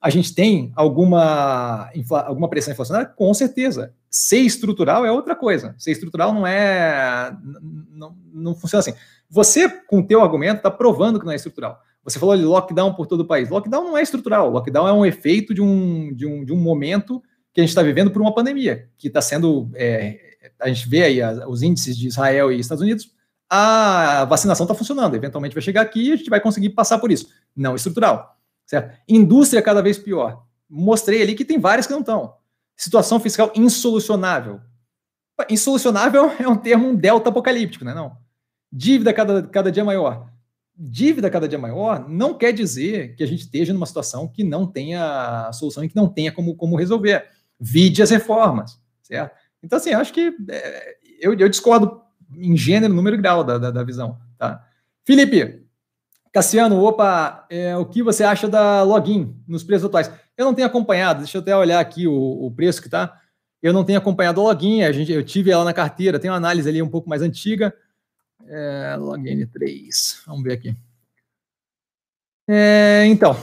A 0.00 0.10
gente 0.10 0.32
tem 0.32 0.72
alguma, 0.76 1.90
alguma 2.24 2.48
pressão 2.48 2.72
inflacionária? 2.72 3.08
Com 3.08 3.34
certeza. 3.34 3.92
Ser 4.08 4.38
estrutural 4.38 5.04
é 5.04 5.10
outra 5.10 5.34
coisa. 5.34 5.74
Ser 5.76 5.90
estrutural 5.90 6.32
não 6.32 6.46
é. 6.46 7.36
Não, 7.90 8.16
não 8.32 8.54
funciona 8.54 8.80
assim. 8.80 8.94
Você, 9.28 9.68
com 9.68 9.98
o 9.98 10.06
teu 10.06 10.22
argumento, 10.22 10.58
está 10.58 10.70
provando 10.70 11.18
que 11.18 11.26
não 11.26 11.32
é 11.32 11.36
estrutural. 11.36 11.80
Você 12.04 12.18
falou 12.18 12.36
de 12.36 12.44
lockdown 12.44 12.94
por 12.94 13.06
todo 13.06 13.20
o 13.20 13.26
país. 13.26 13.50
Lockdown 13.50 13.84
não 13.84 13.98
é 13.98 14.02
estrutural. 14.02 14.48
Lockdown 14.50 14.88
é 14.88 14.92
um 14.92 15.04
efeito 15.04 15.52
de 15.52 15.60
um, 15.60 16.14
de 16.14 16.24
um, 16.24 16.44
de 16.44 16.52
um 16.52 16.56
momento 16.56 17.20
que 17.52 17.60
a 17.60 17.64
gente 17.64 17.70
está 17.70 17.82
vivendo 17.82 18.10
por 18.10 18.22
uma 18.22 18.34
pandemia, 18.34 18.88
que 18.96 19.08
está 19.08 19.20
sendo. 19.20 19.68
É, 19.74 20.18
a 20.60 20.68
gente 20.68 20.88
vê 20.88 21.02
aí 21.02 21.20
os 21.46 21.60
índices 21.60 21.96
de 21.98 22.06
Israel 22.06 22.52
e 22.52 22.60
Estados 22.60 22.82
Unidos, 22.82 23.10
a 23.48 24.24
vacinação 24.26 24.64
está 24.64 24.74
funcionando. 24.74 25.14
Eventualmente 25.14 25.54
vai 25.54 25.62
chegar 25.62 25.80
aqui 25.80 26.08
e 26.08 26.12
a 26.12 26.16
gente 26.16 26.30
vai 26.30 26.40
conseguir 26.40 26.70
passar 26.70 26.98
por 26.98 27.10
isso. 27.10 27.28
Não 27.56 27.74
estrutural. 27.74 28.36
Certo? 28.66 28.96
Indústria 29.08 29.62
cada 29.62 29.82
vez 29.82 29.98
pior. 29.98 30.44
Mostrei 30.68 31.22
ali 31.22 31.34
que 31.34 31.44
tem 31.44 31.58
várias 31.58 31.86
que 31.86 31.92
não 31.92 32.00
estão. 32.00 32.34
Situação 32.76 33.18
fiscal 33.18 33.50
insolucionável. 33.54 34.60
Insolucionável 35.48 36.30
é 36.38 36.46
um 36.46 36.56
termo 36.56 36.88
um 36.88 36.94
delta 36.94 37.30
apocalíptico, 37.30 37.84
né? 37.84 37.94
Não. 37.94 38.16
Dívida 38.70 39.12
cada, 39.14 39.42
cada 39.44 39.72
dia 39.72 39.84
maior. 39.84 40.28
Dívida 40.76 41.30
cada 41.30 41.48
dia 41.48 41.58
maior 41.58 42.08
não 42.08 42.34
quer 42.34 42.52
dizer 42.52 43.16
que 43.16 43.24
a 43.24 43.26
gente 43.26 43.40
esteja 43.40 43.72
numa 43.72 43.86
situação 43.86 44.28
que 44.28 44.44
não 44.44 44.66
tenha 44.66 45.50
solução 45.52 45.82
e 45.82 45.88
que 45.88 45.96
não 45.96 46.06
tenha 46.06 46.30
como, 46.30 46.54
como 46.54 46.76
resolver. 46.76 47.26
Vide 47.58 48.02
as 48.02 48.10
reformas, 48.10 48.78
certo? 49.02 49.34
Então, 49.60 49.78
assim, 49.78 49.92
acho 49.92 50.12
que 50.12 50.32
é, 50.48 50.96
eu, 51.20 51.34
eu 51.34 51.48
discordo 51.48 52.00
em 52.36 52.56
gênero, 52.56 52.92
número 52.92 53.16
e 53.16 53.20
grau 53.20 53.42
da, 53.44 53.58
da, 53.58 53.70
da 53.70 53.82
visão, 53.82 54.18
tá? 54.36 54.64
Felipe, 55.04 55.66
Cassiano, 56.32 56.82
opa, 56.82 57.46
é, 57.48 57.76
o 57.76 57.86
que 57.86 58.02
você 58.02 58.22
acha 58.22 58.48
da 58.48 58.82
login 58.82 59.34
nos 59.46 59.64
preços 59.64 59.86
atuais? 59.86 60.10
Eu 60.36 60.44
não 60.44 60.54
tenho 60.54 60.66
acompanhado, 60.66 61.20
deixa 61.20 61.38
eu 61.38 61.42
até 61.42 61.56
olhar 61.56 61.80
aqui 61.80 62.06
o, 62.06 62.14
o 62.14 62.50
preço 62.50 62.80
que 62.80 62.88
está. 62.88 63.20
Eu 63.62 63.72
não 63.72 63.84
tenho 63.84 63.98
acompanhado 63.98 64.40
a 64.40 64.44
login, 64.44 64.82
a 64.82 64.92
gente, 64.92 65.10
eu 65.10 65.24
tive 65.24 65.50
ela 65.50 65.64
na 65.64 65.72
carteira, 65.72 66.18
tem 66.18 66.30
uma 66.30 66.36
análise 66.36 66.68
ali 66.68 66.80
um 66.80 66.88
pouco 66.88 67.08
mais 67.08 67.22
antiga. 67.22 67.74
É, 68.46 68.96
login 68.98 69.46
3, 69.46 70.22
vamos 70.26 70.42
ver 70.44 70.52
aqui. 70.52 70.76
É, 72.46 73.04
então, 73.06 73.36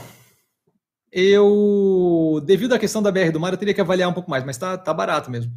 eu, 1.12 2.42
devido 2.44 2.74
à 2.74 2.78
questão 2.78 3.02
da 3.02 3.12
BR 3.12 3.30
do 3.32 3.40
Mar, 3.40 3.52
eu 3.52 3.58
teria 3.58 3.74
que 3.74 3.80
avaliar 3.80 4.08
um 4.08 4.12
pouco 4.12 4.30
mais, 4.30 4.44
mas 4.44 4.56
está 4.56 4.76
tá 4.78 4.92
barato 4.92 5.30
mesmo. 5.30 5.52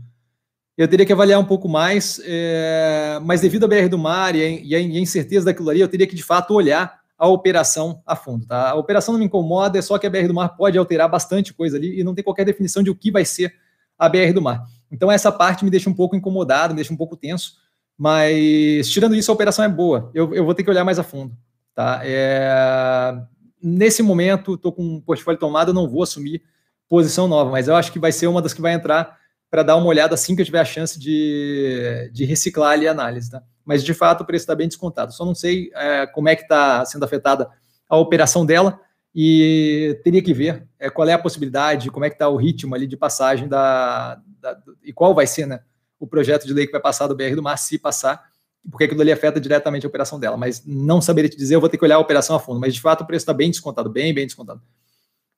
Eu 0.79 0.87
teria 0.87 1.05
que 1.05 1.11
avaliar 1.11 1.37
um 1.37 1.43
pouco 1.43 1.67
mais, 1.67 2.21
é, 2.23 3.19
mas 3.21 3.41
devido 3.41 3.65
à 3.65 3.67
BR 3.67 3.89
do 3.89 3.97
Mar 3.97 4.33
e 4.33 4.73
a, 4.73 4.79
e 4.79 4.97
a 4.97 4.99
incerteza 5.01 5.47
daquilo 5.47 5.69
ali, 5.69 5.81
eu 5.81 5.89
teria 5.89 6.07
que 6.07 6.15
de 6.15 6.23
fato 6.23 6.53
olhar 6.53 7.01
a 7.17 7.27
operação 7.27 8.01
a 8.05 8.15
fundo. 8.15 8.45
Tá? 8.45 8.69
A 8.69 8.75
operação 8.75 9.11
não 9.11 9.19
me 9.19 9.25
incomoda, 9.25 9.77
é 9.77 9.81
só 9.81 9.97
que 9.97 10.07
a 10.07 10.09
BR 10.09 10.27
do 10.27 10.33
Mar 10.33 10.55
pode 10.55 10.77
alterar 10.77 11.09
bastante 11.09 11.53
coisa 11.53 11.75
ali 11.75 11.99
e 11.99 12.01
não 12.01 12.15
tem 12.15 12.23
qualquer 12.23 12.45
definição 12.45 12.81
de 12.81 12.89
o 12.89 12.95
que 12.95 13.11
vai 13.11 13.25
ser 13.25 13.53
a 13.97 14.07
BR 14.07 14.31
do 14.33 14.41
Mar. 14.41 14.63
Então 14.89 15.11
essa 15.11 15.33
parte 15.33 15.65
me 15.65 15.69
deixa 15.69 15.89
um 15.89 15.93
pouco 15.93 16.15
incomodado, 16.15 16.73
me 16.73 16.77
deixa 16.77 16.93
um 16.93 16.97
pouco 16.97 17.17
tenso, 17.17 17.55
mas 17.97 18.89
tirando 18.89 19.15
isso, 19.15 19.29
a 19.29 19.33
operação 19.33 19.65
é 19.65 19.67
boa. 19.67 20.09
Eu, 20.13 20.33
eu 20.33 20.45
vou 20.45 20.55
ter 20.55 20.63
que 20.63 20.69
olhar 20.69 20.85
mais 20.85 20.97
a 20.97 21.03
fundo. 21.03 21.35
Tá? 21.75 21.99
É, 22.05 23.21
nesse 23.61 24.01
momento, 24.01 24.53
estou 24.53 24.71
com 24.71 24.81
um 24.81 25.01
portfólio 25.01 25.37
tomado, 25.37 25.71
eu 25.71 25.73
não 25.73 25.89
vou 25.89 26.03
assumir 26.03 26.41
posição 26.87 27.27
nova, 27.27 27.51
mas 27.51 27.67
eu 27.67 27.75
acho 27.75 27.91
que 27.91 27.99
vai 27.99 28.13
ser 28.13 28.27
uma 28.27 28.41
das 28.41 28.53
que 28.53 28.61
vai 28.61 28.71
entrar 28.71 29.18
para 29.49 29.63
dar 29.63 29.75
uma 29.75 29.87
olhada 29.87 30.13
assim 30.13 30.35
que 30.35 30.41
eu 30.41 30.45
tiver 30.45 30.59
a 30.59 30.65
chance 30.65 30.99
de, 30.99 32.09
de 32.13 32.25
reciclar 32.25 32.71
ali 32.71 32.87
a 32.87 32.91
análise. 32.91 33.31
Tá? 33.31 33.41
Mas, 33.65 33.83
de 33.83 33.93
fato, 33.93 34.21
o 34.21 34.25
preço 34.25 34.43
está 34.43 34.55
bem 34.55 34.67
descontado. 34.67 35.13
Só 35.13 35.25
não 35.25 35.35
sei 35.35 35.71
é, 35.73 36.05
como 36.07 36.29
é 36.29 36.35
que 36.35 36.43
está 36.43 36.85
sendo 36.85 37.03
afetada 37.03 37.49
a 37.87 37.97
operação 37.97 38.45
dela 38.45 38.79
e 39.13 39.99
teria 40.03 40.21
que 40.21 40.33
ver 40.33 40.67
é, 40.77 40.89
qual 40.89 41.07
é 41.07 41.13
a 41.13 41.19
possibilidade, 41.19 41.89
como 41.89 42.05
é 42.05 42.09
que 42.09 42.15
está 42.15 42.29
o 42.29 42.35
ritmo 42.35 42.75
ali 42.75 42.85
de 42.85 42.95
passagem 42.95 43.47
da, 43.47 44.21
da, 44.39 44.57
e 44.83 44.93
qual 44.93 45.15
vai 45.15 45.25
ser 45.25 45.47
né, 45.47 45.61
o 45.99 46.05
projeto 46.05 46.45
de 46.45 46.53
lei 46.53 46.67
que 46.67 46.71
vai 46.71 46.81
passar 46.81 47.07
do 47.07 47.15
BR 47.15 47.35
do 47.35 47.41
Mar, 47.41 47.57
se 47.57 47.79
passar, 47.79 48.23
porque 48.69 48.85
aquilo 48.85 49.01
ali 49.01 49.11
afeta 49.11 49.39
diretamente 49.39 49.85
a 49.85 49.89
operação 49.89 50.19
dela. 50.19 50.37
Mas 50.37 50.63
não 50.65 51.01
saberia 51.01 51.29
te 51.29 51.37
dizer, 51.37 51.55
eu 51.55 51.59
vou 51.59 51.69
ter 51.69 51.77
que 51.77 51.83
olhar 51.83 51.95
a 51.95 51.99
operação 51.99 52.35
a 52.35 52.39
fundo. 52.39 52.59
Mas, 52.59 52.75
de 52.75 52.81
fato, 52.81 53.01
o 53.01 53.07
preço 53.07 53.23
está 53.23 53.33
bem 53.33 53.49
descontado, 53.49 53.89
bem, 53.89 54.13
bem 54.13 54.27
descontado. 54.27 54.61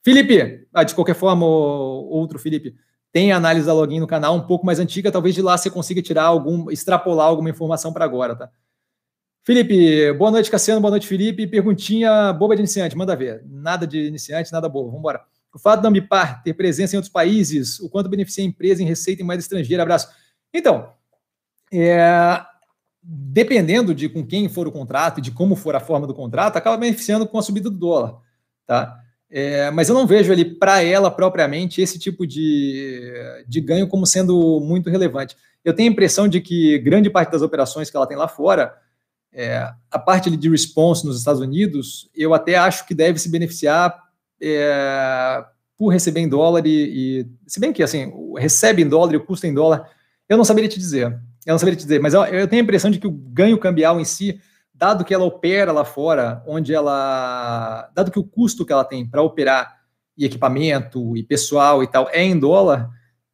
Felipe, 0.04 0.68
ah, 0.74 0.84
de 0.84 0.96
qualquer 0.96 1.16
forma, 1.16 1.46
outro 1.46 2.40
Felipe, 2.40 2.76
tem 3.12 3.32
análise 3.32 3.66
da 3.66 3.74
login 3.74 4.00
no 4.00 4.08
canal 4.08 4.36
um 4.36 4.42
pouco 4.42 4.66
mais 4.66 4.80
antiga, 4.80 5.12
talvez 5.12 5.36
de 5.36 5.42
lá 5.42 5.58
você 5.58 5.70
consiga 5.70 6.02
tirar 6.02 6.24
algum, 6.24 6.72
extrapolar 6.72 7.28
alguma 7.28 7.50
informação 7.50 7.92
para 7.92 8.06
agora, 8.06 8.36
tá? 8.36 8.50
Felipe, 9.44 10.14
boa 10.14 10.30
noite, 10.30 10.52
Cassiano, 10.52 10.80
boa 10.80 10.92
noite, 10.92 11.08
Felipe. 11.08 11.48
Perguntinha 11.48 12.32
boba 12.32 12.56
de 12.56 12.62
iniciante, 12.62 12.96
manda 12.96 13.16
ver. 13.16 13.44
Nada 13.48 13.88
de 13.88 14.06
iniciante, 14.06 14.52
nada 14.52 14.70
bobo, 14.70 14.90
vamos 14.90 15.00
embora. 15.00 15.22
O 15.54 15.60
fato 15.60 15.82
da 15.82 15.90
Ambipar 15.90 16.44
ter 16.44 16.54
presença 16.54 16.96
em 16.96 16.98
outros 16.98 17.12
países, 17.12 17.80
o 17.80 17.90
quanto 17.90 18.08
beneficia 18.08 18.44
a 18.44 18.48
empresa 18.48 18.84
em 18.84 18.86
receita 18.86 19.22
em 19.22 19.26
moeda 19.26 19.42
estrangeira? 19.42 19.82
Abraço. 19.84 20.10
Então, 20.54 20.94
é, 21.74 22.40
dependendo 23.02 23.96
de 23.96 24.08
com 24.08 24.26
quem 24.26 24.48
for 24.48 24.68
o 24.68 24.72
contrato 24.72 25.18
e 25.18 25.22
de 25.22 25.32
como 25.32 25.56
for 25.56 25.76
a 25.76 25.80
forma 25.80 26.06
do 26.06 26.14
contrato, 26.14 26.58
acaba 26.58 26.78
beneficiando 26.78 27.28
com 27.28 27.40
a 27.40 27.42
subida 27.42 27.70
do 27.70 27.78
dólar, 27.78 28.22
tá? 28.68 29.01
É, 29.34 29.72
mas 29.72 29.88
eu 29.88 29.96
não 29.96 30.06
vejo 30.06 30.32
ali 30.32 30.44
para 30.44 30.84
ela 30.84 31.10
propriamente 31.10 31.82
esse 31.82 31.98
tipo 31.98 32.28
de, 32.28 33.02
de 33.48 33.62
ganho 33.62 33.88
como 33.88 34.06
sendo 34.06 34.60
muito 34.60 34.90
relevante. 34.90 35.38
Eu 35.64 35.74
tenho 35.74 35.90
a 35.90 35.94
impressão 35.94 36.28
de 36.28 36.42
que 36.42 36.78
grande 36.80 37.10
parte 37.10 37.32
das 37.32 37.42
operações 37.42 37.90
que 37.90 37.96
ela 37.96 38.06
tem 38.06 38.18
lá 38.18 38.28
fora, 38.28 38.74
é, 39.32 39.72
a 39.90 39.98
parte 39.98 40.30
de 40.36 40.50
response 40.50 41.06
nos 41.06 41.18
Estados 41.18 41.40
Unidos, 41.40 42.10
eu 42.14 42.34
até 42.34 42.56
acho 42.56 42.86
que 42.86 42.94
deve 42.94 43.18
se 43.20 43.30
beneficiar 43.30 43.98
é, 44.42 45.46
por 45.78 45.90
receber 45.90 46.20
em 46.20 46.28
dólar 46.28 46.66
e, 46.66 47.22
e, 47.22 47.28
se 47.48 47.60
bem 47.60 47.72
que 47.72 47.82
assim 47.82 48.12
recebe 48.38 48.82
em 48.82 48.90
dólar 48.90 49.14
e 49.14 49.18
o 49.18 49.26
custo 49.26 49.48
em 49.48 49.54
dólar, 49.54 49.90
eu 50.28 50.38
não 50.38 50.44
saberia 50.44 50.70
te 50.70 50.78
dizer. 50.78 51.08
Eu 51.46 51.54
não 51.54 51.58
saberia 51.58 51.78
te 51.78 51.84
dizer, 51.84 52.02
mas 52.02 52.14
eu, 52.14 52.24
eu 52.26 52.48
tenho 52.48 52.62
a 52.62 52.64
impressão 52.64 52.92
de 52.92 53.00
que 53.00 53.08
o 53.08 53.12
ganho 53.12 53.58
cambial 53.58 54.00
em 54.00 54.06
si 54.06 54.42
dado 54.82 55.06
que 55.06 55.14
ela 55.14 55.26
opera 55.26 55.72
lá 55.72 55.86
fora, 55.86 56.44
onde 56.48 56.74
ela, 56.74 57.88
dado 57.94 58.10
que 58.10 58.18
o 58.18 58.24
custo 58.24 58.66
que 58.66 58.74
ela 58.74 58.84
tem 58.84 59.08
para 59.08 59.22
operar 59.22 59.80
e 60.18 60.26
equipamento 60.26 61.16
e 61.16 61.22
pessoal 61.22 61.84
e 61.84 61.88
tal 61.88 62.10
é 62.12 62.24
em 62.24 62.38
dólar, 62.38 62.90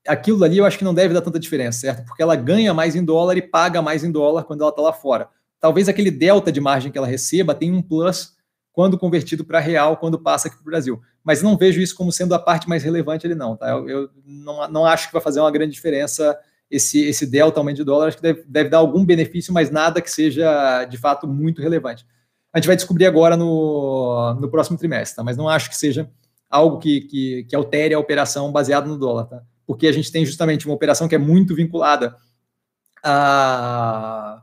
aquilo 0.05 0.43
ali 0.43 0.57
eu 0.57 0.65
acho 0.65 0.77
que 0.77 0.83
não 0.83 0.93
deve 0.93 1.13
dar 1.13 1.21
tanta 1.21 1.39
diferença, 1.39 1.79
certo? 1.79 2.05
Porque 2.05 2.21
ela 2.21 2.35
ganha 2.35 2.73
mais 2.73 2.97
em 2.97 3.03
dólar 3.03 3.37
e 3.37 3.41
paga 3.41 3.81
mais 3.81 4.03
em 4.03 4.11
dólar 4.11 4.43
quando 4.43 4.59
ela 4.59 4.71
está 4.71 4.81
lá 4.81 4.91
fora. 4.91 5.29
Talvez 5.57 5.87
aquele 5.87 6.11
delta 6.11 6.51
de 6.51 6.59
margem 6.59 6.91
que 6.91 6.97
ela 6.97 7.07
receba 7.07 7.55
tenha 7.55 7.73
um 7.73 7.81
plus 7.81 8.35
quando 8.73 8.97
convertido 8.97 9.45
para 9.45 9.59
real, 9.59 9.95
quando 9.95 10.19
passa 10.19 10.49
aqui 10.49 10.57
para 10.57 10.63
o 10.63 10.65
Brasil. 10.65 11.01
Mas 11.23 11.41
não 11.41 11.57
vejo 11.57 11.79
isso 11.79 11.95
como 11.95 12.11
sendo 12.11 12.35
a 12.35 12.39
parte 12.39 12.67
mais 12.67 12.83
relevante 12.83 13.25
ali, 13.25 13.35
não. 13.35 13.55
Tá? 13.55 13.69
Eu, 13.69 13.87
eu 13.89 14.09
não, 14.25 14.67
não 14.69 14.85
acho 14.85 15.07
que 15.07 15.13
vai 15.13 15.21
fazer 15.21 15.39
uma 15.39 15.49
grande 15.49 15.71
diferença 15.71 16.37
esse, 16.69 17.05
esse 17.05 17.25
delta 17.25 17.59
aumento 17.59 17.77
de 17.77 17.83
dólar, 17.83 18.07
acho 18.07 18.17
que 18.17 18.23
deve, 18.23 18.43
deve 18.47 18.69
dar 18.69 18.77
algum 18.77 19.05
benefício, 19.05 19.53
mas 19.53 19.69
nada 19.69 20.01
que 20.01 20.11
seja 20.11 20.85
de 20.85 20.97
fato 20.97 21.27
muito 21.27 21.61
relevante. 21.61 22.05
A 22.53 22.59
gente 22.59 22.67
vai 22.67 22.75
descobrir 22.75 23.05
agora 23.05 23.37
no, 23.37 24.33
no 24.39 24.49
próximo 24.49 24.77
trimestre, 24.77 25.15
tá? 25.15 25.23
mas 25.23 25.37
não 25.37 25.47
acho 25.47 25.69
que 25.69 25.77
seja 25.77 26.09
algo 26.49 26.79
que, 26.79 27.01
que, 27.01 27.43
que 27.43 27.55
altere 27.55 27.93
a 27.93 27.99
operação 27.99 28.51
baseado 28.51 28.87
no 28.87 28.97
dólar, 28.97 29.25
tá? 29.25 29.43
porque 29.65 29.87
a 29.87 29.91
gente 29.91 30.11
tem 30.11 30.25
justamente 30.25 30.65
uma 30.65 30.75
operação 30.75 31.07
que 31.07 31.15
é 31.15 31.19
muito 31.19 31.53
vinculada 31.55 32.15
a, 33.03 34.41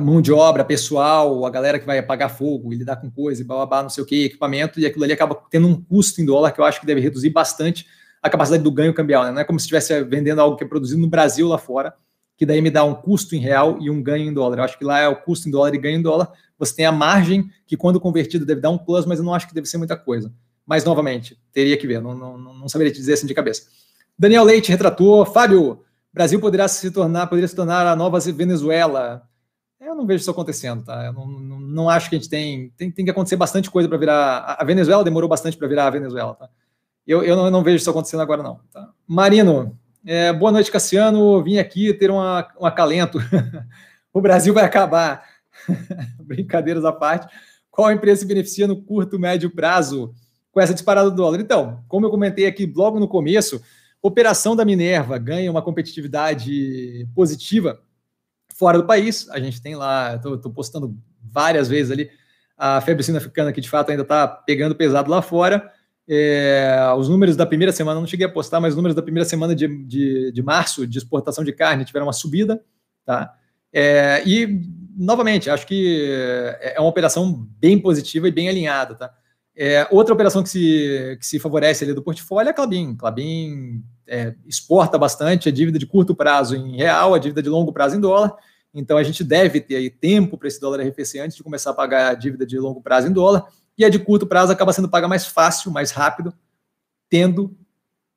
mão 0.00 0.20
de 0.20 0.32
obra, 0.32 0.64
pessoal, 0.64 1.46
a 1.46 1.50
galera 1.50 1.78
que 1.78 1.86
vai 1.86 1.98
apagar 1.98 2.36
fogo 2.36 2.72
e 2.72 2.76
lidar 2.76 2.96
com 2.96 3.10
coisa, 3.10 3.42
e 3.42 3.44
blá, 3.44 3.82
não 3.82 3.90
sei 3.90 4.02
o 4.02 4.06
que, 4.06 4.24
equipamento, 4.24 4.80
e 4.80 4.86
aquilo 4.86 5.04
ali 5.04 5.12
acaba 5.12 5.40
tendo 5.50 5.68
um 5.68 5.80
custo 5.80 6.20
em 6.20 6.24
dólar 6.24 6.50
que 6.50 6.60
eu 6.60 6.64
acho 6.64 6.80
que 6.80 6.86
deve 6.86 7.00
reduzir 7.00 7.30
bastante 7.30 7.86
a 8.24 8.30
capacidade 8.30 8.62
do 8.62 8.72
ganho 8.72 8.94
cambial. 8.94 9.22
Né? 9.24 9.32
Não 9.32 9.40
é 9.40 9.44
como 9.44 9.60
se 9.60 9.64
estivesse 9.64 10.02
vendendo 10.04 10.40
algo 10.40 10.56
que 10.56 10.64
é 10.64 10.66
produzido 10.66 10.98
no 10.98 11.06
Brasil 11.06 11.46
lá 11.46 11.58
fora, 11.58 11.94
que 12.38 12.46
daí 12.46 12.62
me 12.62 12.70
dá 12.70 12.82
um 12.82 12.94
custo 12.94 13.36
em 13.36 13.38
real 13.38 13.76
e 13.82 13.90
um 13.90 14.02
ganho 14.02 14.26
em 14.26 14.32
dólar. 14.32 14.56
Eu 14.58 14.64
acho 14.64 14.78
que 14.78 14.84
lá 14.84 14.98
é 14.98 15.06
o 15.06 15.14
custo 15.14 15.46
em 15.46 15.52
dólar 15.52 15.74
e 15.74 15.78
ganho 15.78 15.98
em 15.98 16.02
dólar. 16.02 16.32
Você 16.58 16.74
tem 16.74 16.86
a 16.86 16.90
margem, 16.90 17.50
que 17.66 17.76
quando 17.76 18.00
convertido 18.00 18.46
deve 18.46 18.62
dar 18.62 18.70
um 18.70 18.78
plus, 18.78 19.04
mas 19.04 19.18
eu 19.18 19.24
não 19.26 19.34
acho 19.34 19.46
que 19.46 19.54
deve 19.54 19.68
ser 19.68 19.76
muita 19.76 19.94
coisa. 19.94 20.32
Mas, 20.66 20.84
novamente, 20.84 21.38
teria 21.52 21.76
que 21.76 21.86
ver, 21.86 22.00
não, 22.00 22.14
não, 22.14 22.38
não 22.38 22.68
saberia 22.68 22.90
te 22.90 22.96
dizer 22.96 23.12
assim 23.12 23.26
de 23.26 23.34
cabeça. 23.34 23.64
Daniel 24.18 24.42
Leite 24.42 24.70
retratou. 24.70 25.26
Fábio, 25.26 25.84
Brasil 26.10 26.40
poderá 26.40 26.66
se 26.66 26.90
tornar, 26.90 27.26
poderia 27.26 27.46
se 27.46 27.54
tornar 27.54 27.86
a 27.86 27.94
nova 27.94 28.18
Venezuela. 28.20 29.22
Eu 29.78 29.94
não 29.94 30.06
vejo 30.06 30.22
isso 30.22 30.30
acontecendo, 30.30 30.82
tá? 30.82 31.04
Eu 31.04 31.12
não, 31.12 31.26
não, 31.26 31.60
não 31.60 31.90
acho 31.90 32.08
que 32.08 32.16
a 32.16 32.18
gente 32.18 32.30
tem, 32.30 32.70
tem. 32.70 32.90
Tem 32.90 33.04
que 33.04 33.10
acontecer 33.10 33.36
bastante 33.36 33.70
coisa 33.70 33.86
para 33.86 33.98
virar. 33.98 34.56
A 34.58 34.64
Venezuela 34.64 35.04
demorou 35.04 35.28
bastante 35.28 35.58
para 35.58 35.68
virar 35.68 35.88
a 35.88 35.90
Venezuela, 35.90 36.34
tá? 36.34 36.48
Eu, 37.06 37.22
eu, 37.22 37.36
não, 37.36 37.44
eu 37.46 37.50
não 37.50 37.62
vejo 37.62 37.76
isso 37.76 37.90
acontecendo 37.90 38.20
agora, 38.20 38.42
não. 38.42 38.60
Tá? 38.72 38.90
Marino, 39.06 39.78
é, 40.06 40.32
boa 40.32 40.50
noite, 40.50 40.70
Cassiano. 40.70 41.42
Vim 41.42 41.58
aqui 41.58 41.92
ter 41.94 42.10
uma, 42.10 42.48
um 42.58 42.66
acalento. 42.66 43.18
o 44.12 44.20
Brasil 44.20 44.54
vai 44.54 44.64
acabar. 44.64 45.24
Brincadeiras 46.20 46.84
à 46.84 46.92
parte. 46.92 47.32
Qual 47.70 47.90
empresa 47.90 48.20
se 48.20 48.26
beneficia 48.26 48.66
no 48.66 48.80
curto, 48.80 49.18
médio 49.18 49.50
prazo 49.50 50.14
com 50.52 50.60
essa 50.60 50.72
disparada 50.72 51.10
do 51.10 51.16
dólar? 51.16 51.40
Então, 51.40 51.84
como 51.88 52.06
eu 52.06 52.10
comentei 52.10 52.46
aqui 52.46 52.72
logo 52.74 53.00
no 53.00 53.08
começo, 53.08 53.60
operação 54.00 54.54
da 54.54 54.64
Minerva 54.64 55.18
ganha 55.18 55.50
uma 55.50 55.62
competitividade 55.62 57.08
positiva 57.14 57.80
fora 58.54 58.78
do 58.78 58.86
país. 58.86 59.28
A 59.30 59.40
gente 59.40 59.60
tem 59.60 59.74
lá, 59.74 60.16
estou 60.16 60.52
postando 60.52 60.96
várias 61.20 61.68
vezes 61.68 61.90
ali, 61.90 62.10
a 62.56 62.80
febre 62.80 63.02
suína 63.02 63.18
africana 63.18 63.52
que 63.52 63.60
de 63.60 63.68
fato 63.68 63.90
ainda 63.90 64.02
está 64.02 64.28
pegando 64.28 64.74
pesado 64.74 65.10
lá 65.10 65.20
fora. 65.20 65.72
É, 66.06 66.76
os 66.98 67.08
números 67.08 67.36
da 67.36 67.46
primeira 67.46 67.72
semana, 67.72 67.98
não 67.98 68.06
cheguei 68.06 68.26
a 68.26 68.30
postar, 68.30 68.60
mas 68.60 68.72
os 68.72 68.76
números 68.76 68.94
da 68.94 69.02
primeira 69.02 69.28
semana 69.28 69.54
de, 69.54 69.66
de, 69.84 70.32
de 70.32 70.42
março 70.42 70.86
de 70.86 70.98
exportação 70.98 71.42
de 71.42 71.52
carne 71.52 71.84
tiveram 71.84 72.06
uma 72.06 72.12
subida, 72.12 72.62
tá? 73.04 73.34
É, 73.72 74.22
e, 74.26 74.60
novamente, 74.96 75.50
acho 75.50 75.66
que 75.66 76.06
é, 76.60 76.74
é 76.76 76.80
uma 76.80 76.88
operação 76.88 77.48
bem 77.58 77.78
positiva 77.78 78.28
e 78.28 78.32
bem 78.32 78.48
alinhada, 78.48 78.94
tá? 78.94 79.14
É, 79.56 79.86
outra 79.90 80.12
operação 80.12 80.42
que 80.42 80.48
se, 80.48 81.16
que 81.18 81.26
se 81.26 81.38
favorece 81.38 81.84
ali 81.84 81.94
do 81.94 82.02
portfólio 82.02 82.48
é 82.48 82.50
a 82.50 82.54
Clabin. 82.54 82.96
Clabin 82.96 83.82
é, 84.06 84.34
exporta 84.46 84.98
bastante 84.98 85.48
a 85.48 85.52
dívida 85.52 85.78
de 85.78 85.86
curto 85.86 86.14
prazo 86.14 86.56
em 86.56 86.76
real, 86.76 87.14
a 87.14 87.18
dívida 87.18 87.42
de 87.42 87.48
longo 87.48 87.72
prazo 87.72 87.96
em 87.96 88.00
dólar. 88.00 88.34
Então 88.74 88.96
a 88.96 89.02
gente 89.04 89.22
deve 89.22 89.60
ter 89.60 89.76
aí 89.76 89.88
tempo 89.88 90.36
para 90.36 90.48
esse 90.48 90.60
dólar 90.60 90.80
arrefecer 90.80 91.22
antes 91.22 91.36
de 91.36 91.42
começar 91.44 91.70
a 91.70 91.74
pagar 91.74 92.10
a 92.10 92.14
dívida 92.14 92.44
de 92.44 92.58
longo 92.58 92.82
prazo 92.82 93.06
em 93.06 93.12
dólar 93.12 93.46
e 93.76 93.84
a 93.84 93.88
de 93.88 93.98
curto 93.98 94.26
prazo 94.26 94.52
acaba 94.52 94.72
sendo 94.72 94.88
paga 94.88 95.08
mais 95.08 95.26
fácil, 95.26 95.70
mais 95.70 95.90
rápido, 95.90 96.32
tendo 97.08 97.56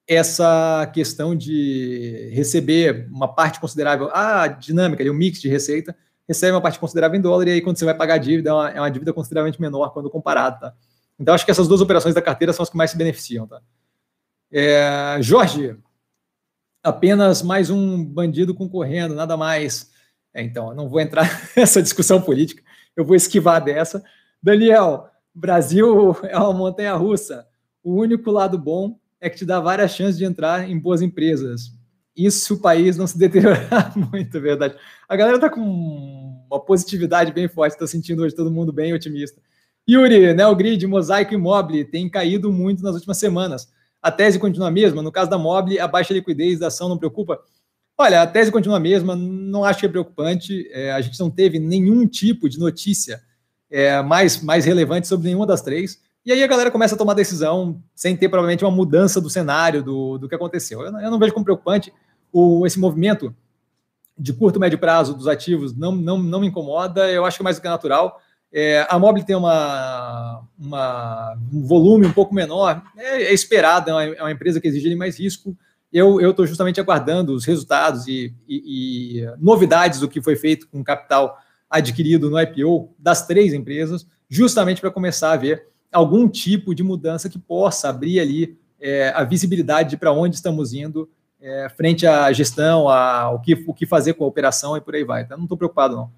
essa 0.07 0.89
questão 0.93 1.35
de 1.35 2.29
receber 2.33 3.07
uma 3.11 3.27
parte 3.27 3.59
considerável, 3.59 4.09
a 4.13 4.47
dinâmica, 4.47 5.03
o 5.09 5.13
mix 5.13 5.41
de 5.41 5.49
receita, 5.49 5.95
recebe 6.27 6.53
uma 6.53 6.61
parte 6.61 6.79
considerável 6.79 7.17
em 7.17 7.21
dólar, 7.21 7.47
e 7.47 7.51
aí 7.51 7.61
quando 7.61 7.77
você 7.77 7.85
vai 7.85 7.93
pagar 7.93 8.15
a 8.15 8.17
dívida, 8.17 8.49
é 8.49 8.53
uma, 8.53 8.69
é 8.69 8.79
uma 8.79 8.89
dívida 8.89 9.13
consideravelmente 9.13 9.59
menor 9.59 9.91
quando 9.93 10.09
comparado, 10.09 10.59
tá? 10.59 10.73
Então, 11.19 11.33
acho 11.33 11.43
que 11.43 11.51
essas 11.51 11.67
duas 11.67 11.81
operações 11.81 12.13
da 12.13 12.21
carteira 12.21 12.53
são 12.53 12.63
as 12.63 12.69
que 12.69 12.77
mais 12.77 12.91
se 12.91 12.97
beneficiam, 12.97 13.47
tá? 13.47 13.59
É, 14.51 15.17
Jorge, 15.19 15.75
apenas 16.83 17.41
mais 17.41 17.69
um 17.69 18.03
bandido 18.05 18.53
concorrendo, 18.53 19.15
nada 19.15 19.35
mais. 19.35 19.91
É, 20.33 20.41
então, 20.43 20.73
não 20.75 20.87
vou 20.87 21.01
entrar 21.01 21.27
nessa 21.57 21.81
discussão 21.81 22.21
política, 22.21 22.63
eu 22.95 23.03
vou 23.03 23.15
esquivar 23.15 23.63
dessa. 23.63 24.03
Daniel, 24.41 25.09
Brasil 25.37 26.15
é 26.25 26.37
uma 26.37 26.53
montanha 26.53 26.95
russa. 26.95 27.45
O 27.83 27.93
único 27.93 28.31
lado 28.31 28.57
bom 28.57 28.99
é 29.21 29.29
que 29.29 29.37
te 29.37 29.45
dá 29.45 29.59
várias 29.59 29.91
chances 29.91 30.17
de 30.17 30.25
entrar 30.25 30.69
em 30.69 30.77
boas 30.77 31.01
empresas. 31.01 31.71
Isso 32.15 32.45
se 32.45 32.53
o 32.53 32.59
país 32.59 32.97
não 32.97 33.05
se 33.05 33.17
deteriorar 33.17 33.93
muito, 33.95 34.37
é 34.37 34.39
verdade. 34.39 34.75
A 35.07 35.15
galera 35.15 35.39
tá 35.39 35.49
com 35.49 35.61
uma 35.61 36.59
positividade 36.59 37.31
bem 37.31 37.47
forte, 37.47 37.73
estou 37.73 37.87
sentindo 37.87 38.23
hoje 38.23 38.35
todo 38.35 38.51
mundo 38.51 38.73
bem 38.73 38.93
otimista. 38.93 39.39
Yuri, 39.87 40.33
Neogrid, 40.33 40.85
Mosaico 40.87 41.33
e 41.33 41.37
Mobile 41.37 41.85
têm 41.85 42.09
caído 42.09 42.51
muito 42.51 42.83
nas 42.83 42.95
últimas 42.95 43.17
semanas. 43.17 43.71
A 44.01 44.11
tese 44.11 44.39
continua 44.39 44.67
a 44.67 44.71
mesma? 44.71 45.01
No 45.01 45.11
caso 45.11 45.29
da 45.29 45.37
Mobile, 45.37 45.79
a 45.79 45.87
baixa 45.87 46.13
liquidez 46.13 46.59
da 46.59 46.67
ação 46.67 46.89
não 46.89 46.97
preocupa? 46.97 47.39
Olha, 47.97 48.21
a 48.21 48.27
tese 48.27 48.51
continua 48.51 48.77
a 48.77 48.81
mesma, 48.81 49.15
não 49.15 49.63
acho 49.63 49.79
que 49.79 49.85
é 49.85 49.89
preocupante. 49.89 50.67
É, 50.71 50.91
a 50.91 50.99
gente 50.99 51.19
não 51.19 51.29
teve 51.29 51.59
nenhum 51.59 52.07
tipo 52.07 52.49
de 52.49 52.59
notícia 52.59 53.21
é, 53.69 54.01
mais, 54.01 54.41
mais 54.41 54.65
relevante 54.65 55.07
sobre 55.07 55.27
nenhuma 55.27 55.45
das 55.45 55.61
três. 55.61 56.01
E 56.25 56.31
aí 56.31 56.43
a 56.43 56.47
galera 56.47 56.69
começa 56.69 56.95
a 56.95 56.97
tomar 56.97 57.13
decisão 57.13 57.81
sem 57.95 58.15
ter 58.15 58.27
provavelmente 58.27 58.63
uma 58.63 58.71
mudança 58.71 59.21
do 59.21 59.29
cenário 59.29 59.81
do, 59.81 60.17
do 60.17 60.27
que 60.27 60.35
aconteceu. 60.35 60.81
Eu 60.81 60.97
eu 60.99 61.11
não 61.11 61.19
vejo 61.19 61.33
como 61.33 61.45
preocupante 61.45 61.93
o, 62.31 62.65
esse 62.65 62.79
movimento 62.79 63.33
de 64.17 64.33
curto, 64.33 64.59
médio 64.59 64.79
prazo 64.79 65.13
dos 65.13 65.27
ativos 65.27 65.77
não, 65.77 65.95
não, 65.95 66.17
não 66.17 66.39
me 66.39 66.47
incomoda, 66.47 67.09
eu 67.11 67.23
acho 67.23 67.37
que 67.37 67.43
é 67.43 67.45
mais 67.45 67.57
do 67.57 67.61
que 67.61 67.67
natural. 67.67 68.19
É, 68.51 68.85
a 68.89 68.97
Mobile 68.97 69.25
tem 69.25 69.35
uma, 69.35 70.43
uma, 70.57 71.37
um 71.53 71.65
volume 71.65 72.07
um 72.07 72.13
pouco 72.13 72.33
menor, 72.33 72.81
é, 72.97 73.23
é 73.23 73.33
esperado, 73.33 73.89
é 73.89 73.93
uma, 73.93 74.03
é 74.03 74.21
uma, 74.23 74.31
empresa 74.31 74.59
que 74.59 74.67
exige 74.67 74.95
mais 74.95 75.19
risco. 75.19 75.55
Eu 75.91 76.19
estou 76.29 76.45
justamente 76.45 76.79
aguardando 76.81 77.33
os 77.33 77.45
resultados 77.45 78.07
e, 78.07 78.33
e, 78.47 79.21
e, 79.21 79.25
novidades 79.39 79.99
do 79.99 80.09
que 80.09 80.21
foi 80.21 80.35
feito 80.35 80.67
com 80.67 80.83
capital 80.83 81.37
adquirido 81.69 82.29
no 82.29 82.39
IPO 82.39 82.93
das 82.97 83.25
três 83.25 83.53
empresas, 83.53 84.07
justamente 84.29 84.81
para 84.81 84.91
começar 84.91 85.31
a 85.31 85.37
ver 85.37 85.67
algum 85.91 86.27
tipo 86.27 86.75
de 86.75 86.83
mudança 86.83 87.29
que 87.29 87.39
possa 87.39 87.89
abrir 87.89 88.19
ali 88.19 88.57
é, 88.79 89.09
a 89.15 89.23
visibilidade 89.23 89.91
de 89.91 89.97
para 89.97 90.11
onde 90.11 90.35
estamos 90.35 90.73
indo 90.73 91.09
é, 91.41 91.69
frente 91.75 92.05
à 92.05 92.31
gestão, 92.31 92.89
a, 92.89 93.29
o, 93.31 93.39
que, 93.39 93.53
o 93.67 93.73
que 93.73 93.85
fazer 93.85 94.13
com 94.13 94.23
a 94.23 94.27
operação 94.27 94.75
e 94.75 94.81
por 94.81 94.95
aí 94.95 95.03
vai. 95.03 95.21
Então, 95.21 95.37
não 95.37 95.45
estou 95.45 95.57
preocupado, 95.57 95.95
não. 95.95 96.11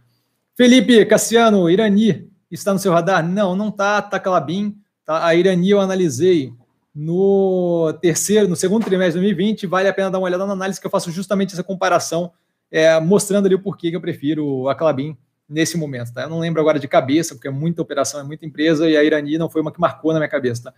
Felipe 0.55 1.05
Cassiano, 1.05 1.69
Irani, 1.69 2.29
está 2.49 2.73
no 2.73 2.79
seu 2.79 2.91
radar? 2.91 3.25
Não, 3.25 3.55
não 3.55 3.69
está, 3.69 3.99
está 3.99 4.19
Calabim. 4.19 4.75
Tá? 5.05 5.25
A 5.25 5.35
Irani 5.35 5.69
eu 5.69 5.79
analisei 5.79 6.53
no 6.93 7.93
terceiro, 8.01 8.47
no 8.47 8.55
segundo 8.55 8.83
trimestre 8.83 9.21
de 9.21 9.27
2020, 9.27 9.67
vale 9.67 9.87
a 9.87 9.93
pena 9.93 10.11
dar 10.11 10.17
uma 10.17 10.25
olhada 10.25 10.45
na 10.45 10.53
análise 10.53 10.81
que 10.81 10.87
eu 10.87 10.91
faço 10.91 11.11
justamente 11.11 11.53
essa 11.53 11.63
comparação, 11.63 12.31
é, 12.71 12.99
mostrando 12.99 13.45
ali 13.45 13.55
o 13.55 13.61
porquê 13.61 13.89
que 13.89 13.95
eu 13.95 14.01
prefiro 14.01 14.67
a 14.67 14.75
Calabim 14.75 15.15
nesse 15.49 15.75
momento, 15.77 16.13
tá? 16.13 16.23
Eu 16.23 16.29
não 16.29 16.39
lembro 16.39 16.61
agora 16.61 16.79
de 16.79 16.87
cabeça, 16.87 17.33
porque 17.33 17.47
é 17.47 17.51
muita 17.51 17.81
operação, 17.81 18.19
é 18.19 18.23
muita 18.23 18.45
empresa, 18.45 18.87
e 18.87 18.95
a 18.95 19.03
Irani 19.03 19.37
não 19.37 19.49
foi 19.49 19.61
uma 19.61 19.71
que 19.71 19.79
marcou 19.79 20.13
na 20.13 20.19
minha 20.19 20.29
cabeça, 20.29 20.63
tá? 20.65 20.73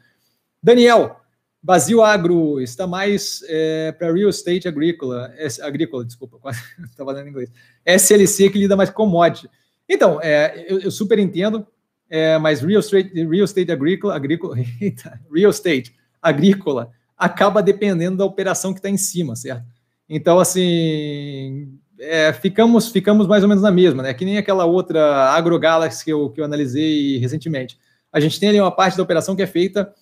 Daniel, 0.63 1.19
Basil 1.61 2.01
Agro 2.01 2.59
está 2.59 2.87
mais 2.87 3.43
é, 3.47 3.91
para 3.91 4.11
real 4.11 4.29
estate 4.29 4.67
agrícola, 4.67 5.31
é, 5.35 5.47
agrícola, 5.61 6.05
desculpa, 6.05 6.39
estava 6.89 7.11
lendo 7.11 7.27
em 7.27 7.29
inglês. 7.29 7.51
SLC 7.85 8.49
que 8.49 8.57
lida 8.57 8.75
mais 8.75 8.89
com 8.89 9.03
commodity. 9.03 9.49
Então, 9.87 10.19
é, 10.21 10.65
eu, 10.67 10.79
eu, 10.79 10.91
super 10.91 11.19
entendo, 11.19 11.67
é, 12.09 12.37
mas 12.37 12.61
real 12.61 12.79
estate, 12.79 13.13
real 13.25 13.45
estate 13.45 13.71
agrícola, 13.71 14.15
agrícola 14.15 14.55
eita, 14.79 15.19
real 15.31 15.51
estate 15.51 15.93
agrícola 16.21 16.91
acaba 17.17 17.61
dependendo 17.61 18.17
da 18.17 18.25
operação 18.25 18.73
que 18.73 18.79
está 18.79 18.89
em 18.89 18.97
cima, 18.97 19.35
certo? 19.35 19.65
Então, 20.09 20.39
assim, 20.39 21.79
é, 22.01 22.33
ficamos, 22.33 22.89
ficamos 22.89 23.27
mais 23.27 23.43
ou 23.43 23.49
menos 23.49 23.63
na 23.63 23.71
mesma, 23.71 24.01
né? 24.01 24.13
Que 24.13 24.25
nem 24.25 24.37
aquela 24.37 24.65
outra 24.65 25.29
AgroGalaxy 25.33 26.03
que 26.03 26.11
eu, 26.11 26.29
que 26.31 26.41
eu 26.41 26.45
analisei 26.45 27.19
recentemente. 27.19 27.77
A 28.11 28.19
gente 28.19 28.39
tem 28.39 28.49
ali 28.49 28.59
uma 28.59 28.71
parte 28.71 28.97
da 28.97 29.03
operação 29.03 29.35
que 29.35 29.43
é 29.43 29.47
feita 29.47 29.93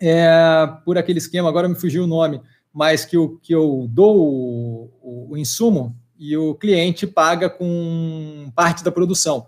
é, 0.00 0.68
por 0.84 0.96
aquele 0.96 1.18
esquema, 1.18 1.48
agora 1.48 1.68
me 1.68 1.74
fugiu 1.74 2.04
o 2.04 2.06
nome, 2.06 2.40
mas 2.72 3.04
que, 3.04 3.16
eu, 3.16 3.38
que 3.42 3.52
eu 3.52 3.86
dou 3.90 4.16
o, 4.16 4.90
o, 5.02 5.32
o 5.32 5.36
insumo 5.36 5.96
e 6.16 6.36
o 6.36 6.54
cliente 6.54 7.06
paga 7.06 7.50
com 7.50 8.50
parte 8.54 8.84
da 8.84 8.92
produção. 8.92 9.46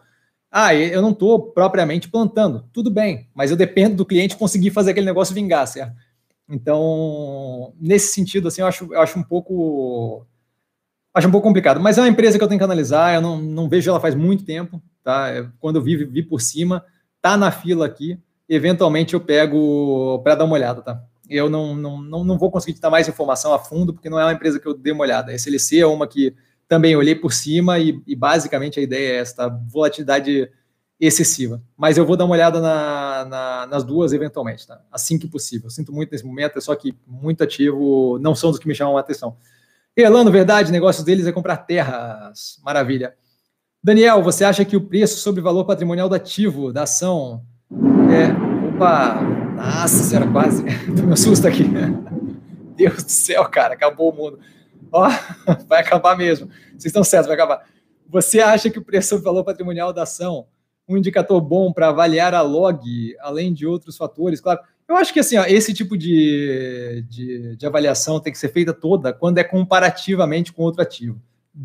Ah, 0.51 0.75
eu 0.75 1.01
não 1.01 1.13
estou 1.13 1.53
propriamente 1.53 2.09
plantando, 2.09 2.69
tudo 2.73 2.91
bem, 2.91 3.29
mas 3.33 3.53
eu 3.53 3.57
dependo 3.57 3.95
do 3.95 4.05
cliente 4.05 4.37
conseguir 4.37 4.71
fazer 4.71 4.91
aquele 4.91 5.07
negócio 5.07 5.35
vingar, 5.35 5.67
certo? 5.69 5.95
Então, 6.49 7.73
nesse 7.81 8.13
sentido, 8.13 8.49
assim, 8.49 8.61
eu 8.61 8.67
acho, 8.67 8.93
eu 8.93 9.01
acho 9.01 9.17
um 9.17 9.23
pouco 9.23 10.27
acho 11.13 11.29
um 11.29 11.31
pouco 11.31 11.47
complicado, 11.47 11.81
mas 11.81 11.99
é 11.99 12.01
uma 12.01 12.09
empresa 12.09 12.39
que 12.39 12.45
eu 12.45 12.49
tenho 12.49 12.59
que 12.59 12.65
analisar, 12.65 13.15
eu 13.15 13.21
não, 13.21 13.41
não 13.41 13.69
vejo 13.69 13.91
ela 13.91 14.01
faz 14.01 14.15
muito 14.15 14.45
tempo, 14.45 14.81
tá? 15.03 15.29
Quando 15.59 15.77
eu 15.77 15.83
vi, 15.83 15.97
vi 16.05 16.23
por 16.23 16.41
cima, 16.41 16.85
tá 17.21 17.37
na 17.37 17.51
fila 17.51 17.87
aqui, 17.87 18.19
eventualmente 18.49 19.15
eu 19.15 19.21
pego 19.21 20.21
para 20.23 20.35
dar 20.37 20.45
uma 20.45 20.55
olhada, 20.55 20.83
tá? 20.83 21.03
Eu 21.29 21.49
não, 21.49 21.77
não, 21.77 22.03
não, 22.03 22.25
não 22.25 22.39
vou 22.39 22.51
conseguir 22.51 22.75
te 22.75 22.81
dar 22.81 22.91
mais 22.91 23.09
informação 23.09 23.55
a 23.55 23.59
fundo, 23.59 23.95
porque 23.95 24.11
não 24.11 24.19
é 24.19 24.25
uma 24.25 24.33
empresa 24.33 24.59
que 24.59 24.67
eu 24.67 24.75
dei 24.75 24.93
uma 24.93 25.03
olhada. 25.03 25.31
A 25.31 25.35
SLC 25.35 25.79
é 25.79 25.87
uma 25.87 26.09
que 26.09 26.35
também 26.67 26.97
olhei 26.97 27.15
por 27.15 27.33
cima 27.33 27.79
e, 27.79 28.03
e 28.05 28.17
basicamente 28.17 28.81
a 28.81 28.83
ideia 28.83 29.13
é 29.13 29.17
essa, 29.19 29.37
tá? 29.37 29.49
volatilidade 29.49 30.51
excessiva. 30.99 31.63
Mas 31.77 31.97
eu 31.97 32.05
vou 32.05 32.17
dar 32.17 32.25
uma 32.25 32.35
olhada 32.35 32.61
na, 32.61 33.25
na, 33.25 33.67
nas 33.67 33.85
duas 33.85 34.13
eventualmente, 34.13 34.67
tá? 34.67 34.81
Assim 34.91 35.19
que 35.19 35.29
possível. 35.29 35.71
Sinto 35.71 35.93
muito 35.93 36.11
nesse 36.11 36.27
momento, 36.27 36.59
é 36.59 36.61
só 36.61 36.75
que 36.75 36.95
muito 37.07 37.43
ativo, 37.45 38.19
não 38.21 38.35
são 38.35 38.51
dos 38.51 38.59
que 38.59 38.69
me 38.69 38.75
chamam 38.75 38.97
a 38.97 39.01
atenção. 39.01 39.37
Elano, 39.97 40.31
verdade, 40.31 40.73
negócio 40.73 41.05
deles 41.05 41.27
é 41.27 41.33
comprar 41.33 41.59
terras. 41.59 42.59
Maravilha. 42.65 43.15
Daniel, 43.83 44.23
você 44.23 44.45
acha 44.45 44.65
que 44.65 44.77
o 44.77 44.87
preço 44.87 45.19
sobre 45.19 45.41
o 45.41 45.45
valor 45.45 45.65
patrimonial 45.65 46.09
do 46.09 46.15
ativo 46.15 46.73
da 46.73 46.83
ação 46.83 47.45
é, 48.11 48.27
opa, 48.75 49.23
nossa 49.55 50.03
senhora, 50.03 50.31
quase. 50.31 50.65
Tô 51.09 51.17
susto 51.17 51.47
aqui. 51.47 51.65
Deus 52.75 53.05
do 53.05 53.11
céu, 53.11 53.45
cara, 53.45 53.75
acabou 53.75 54.11
o 54.11 54.15
mundo. 54.15 54.41
Ó, 54.91 55.09
vai 55.69 55.81
acabar 55.81 56.17
mesmo. 56.17 56.49
Vocês 56.71 56.87
estão 56.87 57.05
certos, 57.05 57.29
vai 57.29 57.37
acabar. 57.37 57.65
Você 58.09 58.41
acha 58.41 58.69
que 58.69 58.79
o 58.79 58.85
preço 58.85 59.17
do 59.17 59.23
valor 59.23 59.45
patrimonial 59.45 59.93
da 59.93 60.03
ação, 60.03 60.47
um 60.89 60.97
indicador 60.97 61.41
bom 61.41 61.73
para 61.73 61.89
avaliar 61.89 62.35
a 62.35 62.41
log, 62.41 62.81
além 63.21 63.53
de 63.53 63.65
outros 63.65 63.97
fatores? 63.97 64.41
Claro, 64.41 64.61
eu 64.91 64.97
acho 64.97 65.13
que 65.13 65.21
assim, 65.21 65.37
ó, 65.37 65.45
esse 65.45 65.73
tipo 65.73 65.97
de, 65.97 67.05
de, 67.09 67.57
de 67.57 67.67
avaliação 67.67 68.21
tem 68.21 68.33
que 68.33 68.39
ser 68.39 68.49
feita 68.49 68.73
toda 68.73 69.13
quando 69.13 69.39
é 69.39 69.45
comparativamente 69.45 70.53
com 70.53 70.63
outro 70.63 70.83
ativo, 70.83 71.21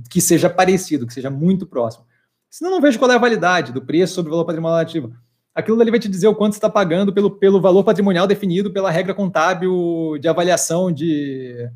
que 0.10 0.22
seja 0.22 0.50
parecido, 0.50 1.06
que 1.06 1.14
seja 1.14 1.30
muito 1.30 1.66
próximo. 1.66 2.06
Senão, 2.50 2.72
não 2.72 2.82
vejo 2.82 2.98
qual 2.98 3.12
é 3.12 3.16
a 3.16 3.20
validade 3.20 3.74
do 3.74 3.82
preço 3.82 4.14
sobre 4.14 4.30
o 4.30 4.32
valor 4.32 4.46
patrimonial 4.46 4.80
ativo 4.80 5.14
aquilo 5.56 5.82
ali 5.82 5.90
vai 5.90 6.00
te 6.00 6.10
dizer 6.10 6.28
o 6.28 6.36
quanto 6.36 6.54
está 6.54 6.70
pagando 6.70 7.14
pelo, 7.14 7.32
pelo 7.32 7.62
valor 7.62 7.86
patrimonial 7.86 8.28
definido 8.28 8.72
pela 8.72 8.92
regra 8.92 9.14
contábil 9.14 10.18
de 10.20 10.28
avaliação 10.28 10.92
de, 10.92 11.72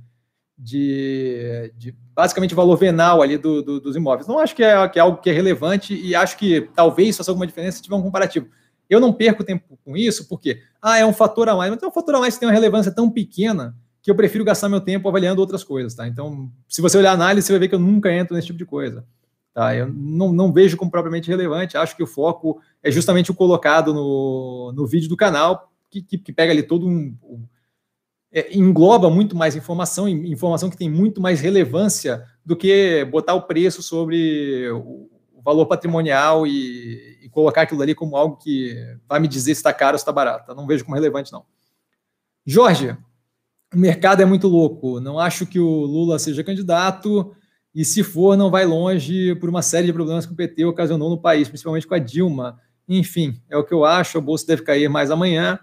de, 0.58 1.72
de 1.78 1.96
basicamente 2.14 2.54
valor 2.54 2.76
venal 2.76 3.22
ali 3.22 3.38
do, 3.38 3.64
do, 3.64 3.80
dos 3.80 3.96
imóveis. 3.96 4.28
Não 4.28 4.38
acho 4.38 4.54
que 4.54 4.62
é, 4.62 4.90
que 4.90 5.00
é 5.00 5.02
algo 5.02 5.22
que 5.22 5.30
é 5.30 5.34
relevante 5.34 5.96
e 5.96 6.14
acho 6.14 6.38
que 6.38 6.70
talvez 6.76 7.16
faça 7.16 7.32
alguma 7.32 7.48
diferença 7.48 7.78
se 7.78 7.84
tiver 7.84 7.96
um 7.96 8.04
comparativo. 8.04 8.50
Eu 8.90 9.00
não 9.00 9.14
perco 9.14 9.44
tempo 9.44 9.78
com 9.86 9.96
isso, 9.96 10.28
porque 10.28 10.62
ah, 10.82 10.98
é 10.98 11.06
um 11.06 11.14
fator 11.14 11.48
a 11.48 11.56
mais, 11.56 11.72
mas 11.72 11.84
é 11.84 11.88
um 11.88 11.92
fator 11.92 12.16
a 12.16 12.20
mais 12.20 12.34
que 12.34 12.40
tem 12.40 12.48
uma 12.48 12.54
relevância 12.54 12.92
tão 12.92 13.10
pequena 13.10 13.76
que 14.02 14.10
eu 14.10 14.16
prefiro 14.16 14.44
gastar 14.44 14.70
meu 14.70 14.82
tempo 14.82 15.08
avaliando 15.08 15.42
outras 15.42 15.64
coisas, 15.64 15.94
tá? 15.94 16.08
Então, 16.08 16.52
se 16.68 16.82
você 16.82 16.98
olhar 16.98 17.12
a 17.12 17.14
análise, 17.14 17.46
você 17.46 17.54
vai 17.54 17.60
ver 17.60 17.68
que 17.68 17.76
eu 17.76 17.80
nunca 17.80 18.12
entro 18.12 18.36
nesse 18.36 18.48
tipo 18.48 18.58
de 18.58 18.66
coisa. 18.66 19.06
Tá? 19.54 19.76
Eu 19.76 19.92
não, 19.94 20.32
não 20.32 20.54
vejo 20.54 20.78
como 20.78 20.90
propriamente 20.90 21.28
relevante, 21.30 21.78
acho 21.78 21.96
que 21.96 22.04
o 22.04 22.08
foco 22.08 22.62
é 22.82 22.90
justamente 22.90 23.30
o 23.30 23.36
colocado 23.36 23.94
no, 23.94 24.72
no 24.74 24.88
vídeo 24.88 25.10
do 25.10 25.18
canal, 25.18 25.72
que, 25.90 26.02
que, 26.02 26.18
que 26.18 26.34
pega 26.34 26.52
ali 26.52 26.64
todo 26.64 26.88
um. 26.88 27.16
um 27.24 27.46
é, 28.32 28.56
engloba 28.56 29.10
muito 29.10 29.36
mais 29.36 29.56
informação, 29.56 30.08
informação 30.08 30.70
que 30.70 30.78
tem 30.78 30.90
muito 30.90 31.20
mais 31.20 31.42
relevância 31.42 32.24
do 32.46 32.56
que 32.56 33.04
botar 33.06 33.34
o 33.34 33.42
preço 33.42 33.82
sobre 33.82 34.70
o, 34.72 35.10
valor 35.50 35.66
patrimonial 35.66 36.46
e, 36.46 37.20
e, 37.24 37.30
colocar 37.30 37.64
aquilo 37.64 37.82
ali 37.82 37.96
como 37.96 38.16
algo 38.16 38.38
que 38.38 38.76
vai 39.08 39.20
me 39.20 39.28
dizer 39.28 39.56
se 39.56 39.60
está 39.60 39.74
caro 39.74 39.96
ou 39.96 39.98
se 39.98 40.04
está 40.04 40.12
barato. 40.12 40.54
Não 40.54 40.68
vejo 40.68 40.86
como 40.86 40.96
relevante, 40.96 41.32
não. 41.32 41.44
Jorge, 42.46 42.96
o 43.74 43.78
mercado 43.78 44.22
é 44.22 44.26
muito 44.26 44.48
louco. 44.48 45.00
Não 45.00 45.20
acho 45.20 45.46
que 45.48 45.60
o 45.60 45.82
Lula 45.86 46.20
seja 46.20 46.44
candidato 46.44 47.36
e 47.74 47.84
se 47.84 48.04
for, 48.04 48.38
não 48.38 48.52
vai 48.52 48.66
longe 48.66 49.36
por 49.36 49.50
uma 49.50 49.62
série 49.62 49.88
de 49.88 49.94
problemas 49.94 50.26
que 50.26 50.34
o 50.34 50.36
PT 50.36 50.66
ocasionou 50.66 51.10
no 51.10 51.20
país, 51.20 51.48
principalmente 51.48 51.88
com 51.88 51.96
a 51.96 52.00
Dilma. 52.00 52.60
Enfim, 52.88 53.42
é 53.50 53.58
o 53.58 53.64
que 53.64 53.74
eu 53.74 53.86
acho, 53.86 54.18
a 54.18 54.22
bolsa 54.22 54.46
deve 54.46 54.62
cair 54.62 54.88
mais 54.88 55.10
amanhã. 55.10 55.60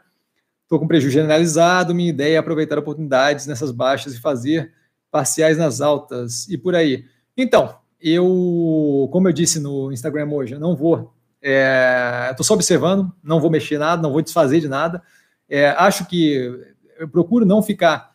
Estou 0.62 0.80
com 0.80 0.88
prejuízo 0.88 1.14
generalizado, 1.14 1.94
minha 1.94 2.10
ideia 2.10 2.34
é 2.34 2.38
aproveitar 2.38 2.76
oportunidades 2.76 3.46
nessas 3.46 3.70
baixas 3.70 4.14
e 4.14 4.20
fazer 4.20 4.72
parciais 5.12 5.56
nas 5.56 5.80
altas 5.80 6.48
e 6.48 6.58
por 6.58 6.74
aí. 6.74 7.04
Então, 7.36 7.78
eu, 8.01 9.09
como 9.12 9.28
eu 9.28 9.32
disse 9.32 9.59
no 9.60 9.93
Instagram 9.93 10.28
hoje, 10.31 10.55
eu 10.55 10.60
não 10.60 10.77
vou, 10.77 11.14
estou 11.40 11.43
é, 11.43 12.36
só 12.43 12.55
observando, 12.55 13.12
não 13.23 13.40
vou 13.40 13.51
mexer 13.51 13.78
nada, 13.78 14.02
não 14.02 14.12
vou 14.12 14.23
desfazer 14.23 14.60
de 14.60 14.68
nada. 14.68 15.02
É, 15.48 15.68
acho 15.70 16.06
que 16.06 16.74
eu 16.98 17.09
procuro 17.09 17.47
não 17.47 17.62
ficar 17.62 18.14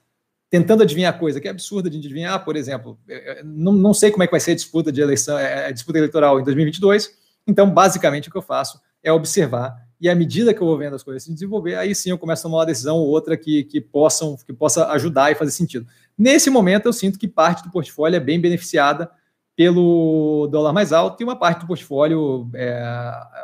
tentando 0.49 0.83
adivinhar 0.83 1.17
coisa 1.17 1.39
que 1.39 1.47
é 1.47 1.51
absurda 1.51 1.89
de 1.89 1.97
adivinhar, 1.97 2.43
por 2.43 2.55
exemplo, 2.55 2.99
é, 3.07 3.39
é, 3.39 3.43
não, 3.43 3.71
não 3.71 3.93
sei 3.93 4.11
como 4.11 4.23
é 4.23 4.27
que 4.27 4.31
vai 4.31 4.39
ser 4.39 4.51
a 4.51 4.55
disputa 4.55 4.91
de 4.91 5.01
eleição, 5.01 5.37
a 5.37 5.71
disputa 5.71 5.97
eleitoral 5.97 6.39
em 6.39 6.43
2022, 6.43 7.09
então 7.47 7.69
basicamente 7.69 8.27
o 8.27 8.31
que 8.31 8.37
eu 8.37 8.41
faço 8.41 8.79
é 9.01 9.11
observar 9.11 9.77
e 10.01 10.09
à 10.09 10.15
medida 10.15 10.51
que 10.51 10.59
eu 10.59 10.65
vou 10.65 10.77
vendo 10.77 10.95
as 10.95 11.03
coisas 11.03 11.23
se 11.23 11.31
desenvolver, 11.31 11.75
aí 11.75 11.93
sim 11.93 12.09
eu 12.09 12.17
começo 12.17 12.41
a 12.41 12.43
tomar 12.43 12.57
uma 12.57 12.65
decisão 12.65 12.97
ou 12.97 13.07
outra 13.07 13.37
que, 13.37 13.63
que, 13.65 13.79
possam, 13.79 14.35
que 14.35 14.51
possa 14.51 14.87
ajudar 14.93 15.31
e 15.31 15.35
fazer 15.35 15.51
sentido. 15.51 15.85
Nesse 16.17 16.49
momento, 16.49 16.87
eu 16.87 16.93
sinto 16.93 17.19
que 17.19 17.27
parte 17.27 17.63
do 17.63 17.69
portfólio 17.69 18.17
é 18.17 18.19
bem 18.19 18.41
beneficiada 18.41 19.09
pelo 19.55 20.47
dólar 20.51 20.73
mais 20.73 20.93
alto 20.93 21.21
e 21.21 21.23
uma 21.23 21.35
parte 21.35 21.61
do 21.61 21.67
portfólio 21.67 22.49
é, 22.53 22.81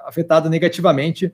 afetada 0.06 0.50
negativamente 0.50 1.34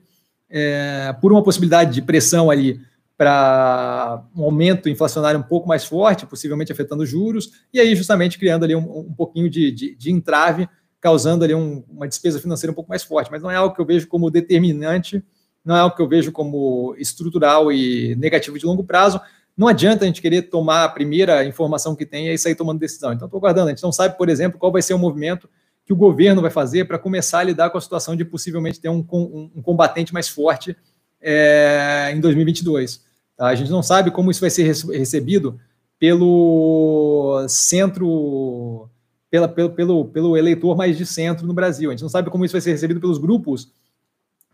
é, 0.50 1.14
por 1.20 1.32
uma 1.32 1.42
possibilidade 1.42 1.92
de 1.92 2.02
pressão 2.02 2.50
ali 2.50 2.80
para 3.16 4.24
um 4.36 4.42
aumento 4.42 4.88
inflacionário 4.88 5.38
um 5.38 5.44
pouco 5.44 5.68
mais 5.68 5.84
forte, 5.84 6.26
possivelmente 6.26 6.72
afetando 6.72 7.04
os 7.04 7.08
juros, 7.08 7.50
e 7.72 7.78
aí 7.78 7.94
justamente 7.94 8.38
criando 8.38 8.64
ali 8.64 8.74
um, 8.74 8.98
um 8.98 9.12
pouquinho 9.12 9.48
de, 9.48 9.70
de, 9.70 9.94
de, 9.94 10.10
entrave, 10.10 10.68
causando 11.00 11.44
ali 11.44 11.54
um, 11.54 11.84
uma 11.88 12.08
despesa 12.08 12.40
financeira 12.40 12.72
um 12.72 12.74
pouco 12.74 12.90
mais 12.90 13.04
forte. 13.04 13.30
Mas 13.30 13.42
não 13.42 13.50
é 13.50 13.56
algo 13.56 13.74
que 13.74 13.80
eu 13.80 13.86
vejo 13.86 14.08
como 14.08 14.30
determinante, 14.30 15.24
não 15.64 15.76
é 15.76 15.80
algo 15.80 15.94
que 15.94 16.02
eu 16.02 16.08
vejo 16.08 16.32
como 16.32 16.94
estrutural 16.98 17.70
e 17.70 18.16
negativo 18.16 18.58
de 18.58 18.66
longo 18.66 18.82
prazo. 18.82 19.20
Não 19.56 19.68
adianta 19.68 20.04
a 20.04 20.06
gente 20.06 20.20
querer 20.20 20.42
tomar 20.42 20.84
a 20.84 20.88
primeira 20.88 21.44
informação 21.44 21.94
que 21.94 22.04
tem 22.04 22.28
e 22.28 22.38
sair 22.38 22.54
tomando 22.54 22.80
decisão. 22.80 23.12
Então, 23.12 23.26
estou 23.26 23.38
aguardando. 23.38 23.68
A 23.68 23.70
gente 23.70 23.82
não 23.82 23.92
sabe, 23.92 24.16
por 24.16 24.28
exemplo, 24.28 24.58
qual 24.58 24.72
vai 24.72 24.82
ser 24.82 24.94
o 24.94 24.98
movimento 24.98 25.48
que 25.86 25.92
o 25.92 25.96
governo 25.96 26.40
vai 26.40 26.50
fazer 26.50 26.86
para 26.86 26.98
começar 26.98 27.40
a 27.40 27.44
lidar 27.44 27.70
com 27.70 27.78
a 27.78 27.80
situação 27.80 28.16
de 28.16 28.24
possivelmente 28.24 28.80
ter 28.80 28.88
um, 28.88 29.06
um, 29.12 29.50
um 29.56 29.62
combatente 29.62 30.12
mais 30.12 30.28
forte 30.28 30.76
é, 31.20 32.10
em 32.14 32.20
2022. 32.20 33.02
Tá? 33.36 33.46
A 33.46 33.54
gente 33.54 33.70
não 33.70 33.82
sabe 33.82 34.10
como 34.10 34.30
isso 34.30 34.40
vai 34.40 34.50
ser 34.50 34.64
recebido 34.64 35.60
pelo 35.98 37.44
centro, 37.48 38.88
pela, 39.30 39.46
pelo, 39.46 39.70
pelo, 39.70 40.04
pelo 40.06 40.36
eleitor 40.36 40.76
mais 40.76 40.96
de 40.96 41.06
centro 41.06 41.46
no 41.46 41.54
Brasil. 41.54 41.90
A 41.90 41.92
gente 41.92 42.02
não 42.02 42.08
sabe 42.08 42.30
como 42.30 42.44
isso 42.44 42.52
vai 42.52 42.60
ser 42.60 42.72
recebido 42.72 43.00
pelos 43.00 43.18
grupos 43.18 43.72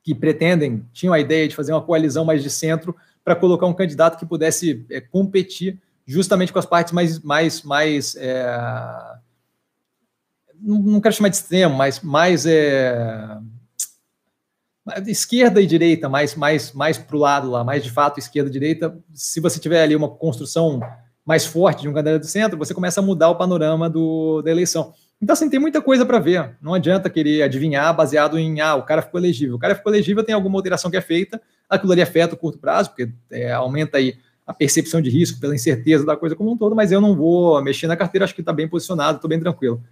que 0.03 0.15
pretendem, 0.15 0.85
tinham 0.93 1.13
a 1.13 1.21
ideia 1.21 1.47
de 1.47 1.55
fazer 1.55 1.73
uma 1.73 1.83
coalizão 1.83 2.25
mais 2.25 2.43
de 2.43 2.51
centro 2.51 2.97
para 3.25 3.37
colocar 3.37 3.67
um 3.67 3.75
candidato 3.75 4.19
que 4.19 4.27
pudesse 4.27 4.85
é, 4.91 5.01
competir 5.01 5.81
justamente 6.07 6.53
com 6.53 6.59
as 6.59 6.67
partes 6.67 6.93
mais, 6.93 7.21
mais, 7.21 7.63
mais 7.63 8.17
é, 8.17 8.45
não, 10.61 11.01
quero 11.01 11.15
chamar 11.15 11.29
de 11.29 11.37
extremo, 11.37 11.75
mas 11.75 12.01
mais 12.01 12.45
é, 12.47 13.39
esquerda 15.07 15.61
e 15.61 15.67
direita, 15.67 16.09
mais, 16.09 16.35
mais, 16.35 16.73
mais 16.73 16.99
para 16.99 17.17
o 17.17 17.21
lado 17.21 17.51
lá, 17.51 17.65
mais 17.65 17.83
de 17.83 17.91
fato 17.91 18.19
esquerda 18.19 18.51
e 18.51 18.53
direita, 18.53 18.99
se 19.13 19.41
você 19.41 19.59
tiver 19.59 19.83
ali 19.83 19.97
uma 19.97 20.09
construção 20.09 20.81
mais 21.25 21.47
forte 21.47 21.83
de 21.83 21.89
um 21.89 21.93
candidato 21.93 22.23
do 22.23 22.27
centro, 22.27 22.59
você 22.59 22.75
começa 22.75 23.01
a 23.01 23.03
mudar 23.03 23.31
o 23.31 23.37
panorama 23.37 23.89
do, 23.89 24.43
da 24.43 24.51
eleição. 24.51 24.93
Então, 25.21 25.35
assim, 25.35 25.51
tem 25.51 25.61
muita 25.61 25.83
coisa 25.83 26.07
para 26.07 26.19
ver. 26.19 26.57
Não 26.63 26.73
adianta 26.73 27.11
querer 27.11 27.43
adivinhar 27.43 27.95
baseado 27.95 28.39
em, 28.39 28.61
ah, 28.61 28.75
o 28.75 28.83
cara 28.85 29.03
ficou 29.03 29.21
elegível. 29.21 29.57
O 29.57 29.59
cara 29.59 29.75
ficou 29.75 29.93
elegível, 29.93 30.25
tem 30.25 30.35
alguma 30.35 30.59
alteração 30.59 30.91
que 30.91 30.97
é 30.97 31.01
feita, 31.01 31.41
aquilo 31.69 31.93
ali 31.93 32.01
afeta 32.01 32.35
o 32.35 32.39
curto 32.39 32.59
prazo, 32.59 32.91
porque 32.91 33.13
é, 33.31 33.53
aumenta 33.53 33.99
aí 33.99 34.17
a 34.47 34.55
percepção 34.55 35.01
de 35.01 35.11
risco 35.11 35.39
pela 35.39 35.55
incerteza 35.55 36.05
da 36.05 36.17
coisa 36.17 36.35
como 36.35 36.51
um 36.51 36.57
todo, 36.57 36.75
mas 36.75 36.91
eu 36.91 37.01
não 37.01 37.15
vou 37.15 37.63
mexer 37.63 37.87
na 37.87 37.97
carteira, 37.97 38.25
acho 38.25 38.35
que 38.35 38.41
está 38.41 38.53
bem 38.53 38.67
posicionado, 38.67 39.17
estou 39.17 39.29
bem 39.29 39.39
tranquilo. 39.39 39.83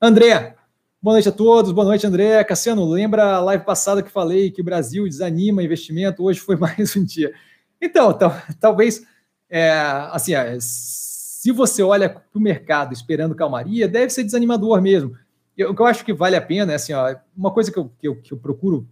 André, 0.00 0.54
Boa 1.00 1.14
noite 1.14 1.28
a 1.28 1.32
todos, 1.32 1.70
boa 1.70 1.84
noite, 1.84 2.04
André. 2.04 2.42
Cassiano, 2.42 2.84
lembra 2.84 3.36
a 3.36 3.40
live 3.40 3.64
passada 3.64 4.02
que 4.02 4.10
falei 4.10 4.50
que 4.50 4.60
o 4.60 4.64
Brasil 4.64 5.04
desanima 5.04 5.62
investimento? 5.62 6.24
Hoje 6.24 6.40
foi 6.40 6.56
mais 6.58 6.96
um 6.96 7.04
dia. 7.04 7.32
Então, 7.80 8.12
talvez, 8.58 9.06
é, 9.48 9.70
assim, 10.10 10.34
é, 10.34 10.58
se 11.38 11.52
você 11.52 11.84
olha 11.84 12.10
para 12.10 12.24
o 12.34 12.40
mercado 12.40 12.92
esperando 12.92 13.32
calmaria, 13.32 13.86
deve 13.86 14.10
ser 14.10 14.24
desanimador 14.24 14.82
mesmo. 14.82 15.16
Eu, 15.56 15.70
o 15.70 15.74
que 15.74 15.80
eu 15.80 15.86
acho 15.86 16.04
que 16.04 16.12
vale 16.12 16.34
a 16.34 16.40
pena 16.40 16.72
é 16.72 16.74
assim, 16.74 16.92
ó, 16.92 17.14
uma 17.36 17.52
coisa 17.52 17.70
que 17.70 17.78
eu, 17.78 17.92
que 17.96 18.08
eu, 18.08 18.16
que 18.16 18.32
eu 18.32 18.38
procuro, 18.38 18.88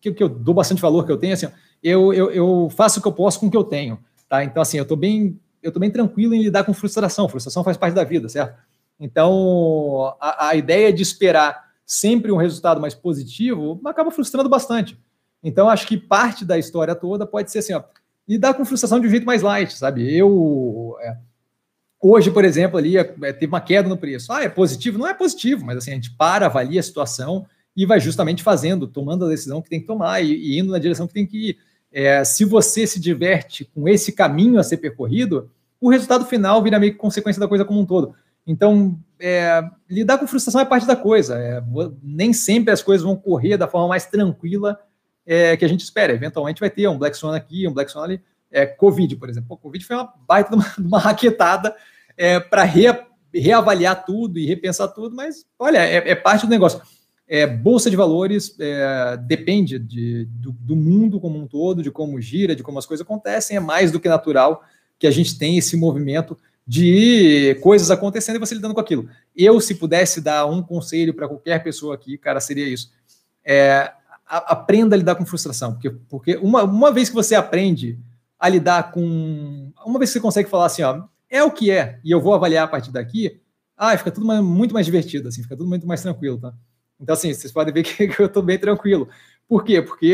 que, 0.00 0.12
que, 0.12 0.22
eu 0.22 0.28
dou 0.28 0.54
bastante 0.54 0.80
valor 0.80 1.04
que 1.04 1.10
eu 1.10 1.16
tenho, 1.16 1.34
assim, 1.34 1.46
ó, 1.46 1.50
eu, 1.82 2.14
eu, 2.14 2.30
eu 2.30 2.68
faço 2.70 3.00
o 3.00 3.02
que 3.02 3.08
eu 3.08 3.12
posso 3.12 3.40
com 3.40 3.48
o 3.48 3.50
que 3.50 3.56
eu 3.56 3.64
tenho. 3.64 3.98
Tá? 4.28 4.44
Então, 4.44 4.62
assim, 4.62 4.76
eu 4.76 4.84
estou 4.84 4.96
bem, 4.96 5.36
eu 5.60 5.72
tô 5.72 5.80
bem 5.80 5.90
tranquilo 5.90 6.32
em 6.32 6.40
lidar 6.40 6.62
com 6.62 6.72
frustração. 6.72 7.28
Frustração 7.28 7.64
faz 7.64 7.76
parte 7.76 7.94
da 7.94 8.04
vida, 8.04 8.28
certo? 8.28 8.56
Então, 9.00 10.14
a, 10.20 10.50
a 10.50 10.54
ideia 10.54 10.92
de 10.92 11.02
esperar 11.02 11.72
sempre 11.84 12.30
um 12.30 12.36
resultado 12.36 12.80
mais 12.80 12.94
positivo 12.94 13.80
acaba 13.84 14.12
frustrando 14.12 14.48
bastante. 14.48 14.96
Então, 15.42 15.68
acho 15.68 15.88
que 15.88 15.96
parte 15.96 16.44
da 16.44 16.56
história 16.56 16.94
toda 16.94 17.26
pode 17.26 17.50
ser 17.50 17.58
assim, 17.58 17.74
ó, 17.74 17.82
lidar 18.28 18.54
com 18.54 18.64
frustração 18.64 19.00
de 19.00 19.08
um 19.08 19.10
jeito 19.10 19.26
mais 19.26 19.42
light, 19.42 19.76
sabe? 19.76 20.16
Eu. 20.16 20.96
É, 21.00 21.29
hoje, 22.00 22.30
por 22.30 22.44
exemplo, 22.44 22.78
ali 22.78 22.96
é, 22.96 23.14
é, 23.22 23.32
teve 23.32 23.46
uma 23.46 23.60
queda 23.60 23.88
no 23.88 23.96
preço. 23.96 24.32
Ah, 24.32 24.42
é 24.42 24.48
positivo? 24.48 24.98
Não 24.98 25.06
é 25.06 25.14
positivo, 25.14 25.64
mas 25.64 25.78
assim, 25.78 25.92
a 25.92 25.94
gente 25.94 26.10
para, 26.12 26.46
avalia 26.46 26.80
a 26.80 26.82
situação 26.82 27.46
e 27.76 27.86
vai 27.86 28.00
justamente 28.00 28.42
fazendo, 28.42 28.86
tomando 28.86 29.24
a 29.24 29.28
decisão 29.28 29.62
que 29.62 29.68
tem 29.68 29.80
que 29.80 29.86
tomar 29.86 30.22
e, 30.22 30.32
e 30.32 30.58
indo 30.58 30.72
na 30.72 30.78
direção 30.78 31.06
que 31.06 31.14
tem 31.14 31.26
que 31.26 31.50
ir. 31.50 31.58
É, 31.92 32.24
se 32.24 32.44
você 32.44 32.86
se 32.86 33.00
diverte 33.00 33.64
com 33.74 33.88
esse 33.88 34.12
caminho 34.12 34.58
a 34.58 34.62
ser 34.62 34.78
percorrido, 34.78 35.50
o 35.80 35.90
resultado 35.90 36.24
final 36.24 36.62
vira 36.62 36.78
meio 36.78 36.92
que 36.92 36.98
consequência 36.98 37.40
da 37.40 37.48
coisa 37.48 37.64
como 37.64 37.80
um 37.80 37.86
todo. 37.86 38.14
Então, 38.46 38.98
é, 39.18 39.62
lidar 39.88 40.18
com 40.18 40.26
frustração 40.26 40.60
é 40.60 40.64
parte 40.64 40.86
da 40.86 40.96
coisa. 40.96 41.38
É, 41.38 41.62
nem 42.02 42.32
sempre 42.32 42.72
as 42.72 42.82
coisas 42.82 43.04
vão 43.04 43.16
correr 43.16 43.56
da 43.56 43.68
forma 43.68 43.88
mais 43.88 44.06
tranquila 44.06 44.78
é, 45.26 45.56
que 45.56 45.64
a 45.64 45.68
gente 45.68 45.80
espera. 45.80 46.12
Eventualmente 46.12 46.60
vai 46.60 46.70
ter 46.70 46.88
um 46.88 46.98
Black 46.98 47.16
Swan 47.16 47.36
aqui, 47.36 47.66
um 47.66 47.72
Black 47.72 47.90
Swan 47.90 48.04
ali. 48.04 48.20
É, 48.50 48.66
Covid, 48.66 49.16
por 49.16 49.28
exemplo. 49.28 49.54
O 49.54 49.56
Covid 49.56 49.84
foi 49.84 49.96
uma 49.96 50.12
baita 50.26 50.54
uma, 50.54 50.66
uma 50.78 50.98
raquetada 50.98 51.74
é, 52.16 52.40
para 52.40 52.64
re, 52.64 52.86
reavaliar 53.32 54.04
tudo 54.04 54.38
e 54.38 54.46
repensar 54.46 54.88
tudo, 54.88 55.14
mas 55.14 55.46
olha, 55.58 55.78
é, 55.78 56.10
é 56.10 56.14
parte 56.14 56.46
do 56.46 56.50
negócio. 56.50 56.80
É, 57.26 57.46
Bolsa 57.46 57.88
de 57.88 57.96
valores 57.96 58.56
é, 58.58 59.16
depende 59.16 59.78
de, 59.78 60.24
do, 60.24 60.50
do, 60.50 60.74
mundo 60.74 61.20
como 61.20 61.38
um 61.38 61.46
todo, 61.46 61.80
de 61.80 61.90
como 61.90 62.20
gira, 62.20 62.56
de 62.56 62.62
como 62.62 62.78
as 62.78 62.86
coisas 62.86 63.06
acontecem. 63.06 63.56
É 63.56 63.60
mais 63.60 63.92
do 63.92 64.00
que 64.00 64.08
natural 64.08 64.64
que 64.98 65.06
a 65.06 65.12
gente 65.12 65.38
tenha 65.38 65.58
esse 65.58 65.76
movimento 65.76 66.36
de 66.66 67.56
coisas 67.62 67.90
acontecendo 67.90 68.36
e 68.36 68.38
você 68.38 68.54
lidando 68.54 68.74
com 68.74 68.80
aquilo. 68.80 69.08
Eu, 69.34 69.60
se 69.60 69.76
pudesse 69.76 70.20
dar 70.20 70.46
um 70.46 70.62
conselho 70.62 71.14
para 71.14 71.28
qualquer 71.28 71.62
pessoa 71.62 71.94
aqui, 71.94 72.18
cara, 72.18 72.40
seria 72.40 72.68
isso. 72.68 72.90
É, 73.44 73.92
a, 74.26 74.52
aprenda 74.52 74.94
a 74.94 74.98
lidar 74.98 75.14
com 75.14 75.24
frustração, 75.24 75.72
porque, 75.72 75.90
porque 76.08 76.36
uma, 76.36 76.64
uma 76.64 76.92
vez 76.92 77.08
que 77.08 77.14
você 77.14 77.34
aprende 77.34 77.98
a 78.40 78.48
lidar 78.48 78.90
com. 78.90 79.70
Uma 79.84 79.98
vez 79.98 80.10
que 80.10 80.14
você 80.14 80.20
consegue 80.20 80.48
falar 80.48 80.66
assim, 80.66 80.82
ó, 80.82 81.04
é 81.28 81.44
o 81.44 81.50
que 81.50 81.70
é, 81.70 82.00
e 82.02 82.10
eu 82.10 82.20
vou 82.20 82.34
avaliar 82.34 82.64
a 82.64 82.68
partir 82.68 82.90
daqui, 82.90 83.38
ah, 83.76 83.96
fica 83.96 84.10
tudo 84.10 84.26
muito 84.42 84.72
mais 84.72 84.86
divertido, 84.86 85.28
assim, 85.28 85.42
fica 85.42 85.56
tudo 85.56 85.68
muito 85.68 85.86
mais 85.86 86.00
tranquilo, 86.00 86.38
tá? 86.38 86.54
Então, 86.98 87.12
assim, 87.12 87.32
vocês 87.32 87.52
podem 87.52 87.72
ver 87.72 87.82
que, 87.84 88.20
eu 88.20 88.26
estou 88.26 88.42
bem 88.42 88.58
tranquilo. 88.58 89.08
Por 89.46 89.62
quê? 89.62 89.82
Porque 89.82 90.12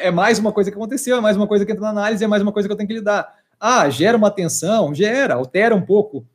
é 0.00 0.10
mais 0.10 0.38
uma 0.38 0.52
coisa 0.52 0.70
que 0.70 0.76
aconteceu, 0.76 1.16
é 1.16 1.20
mais 1.20 1.36
uma 1.36 1.46
coisa 1.46 1.66
que 1.66 1.72
entra 1.72 1.82
na 1.82 1.90
análise, 1.90 2.22
é 2.22 2.26
mais 2.26 2.42
uma 2.42 2.52
coisa 2.52 2.68
que 2.68 2.72
eu 2.72 2.76
tenho 2.76 2.88
que 2.88 2.94
lidar. 2.94 3.34
Ah, 3.58 3.88
gera 3.88 4.16
uma 4.16 4.30
tensão? 4.30 4.94
Gera, 4.94 5.34
altera 5.34 5.74
um 5.74 5.82
pouco 5.82 6.26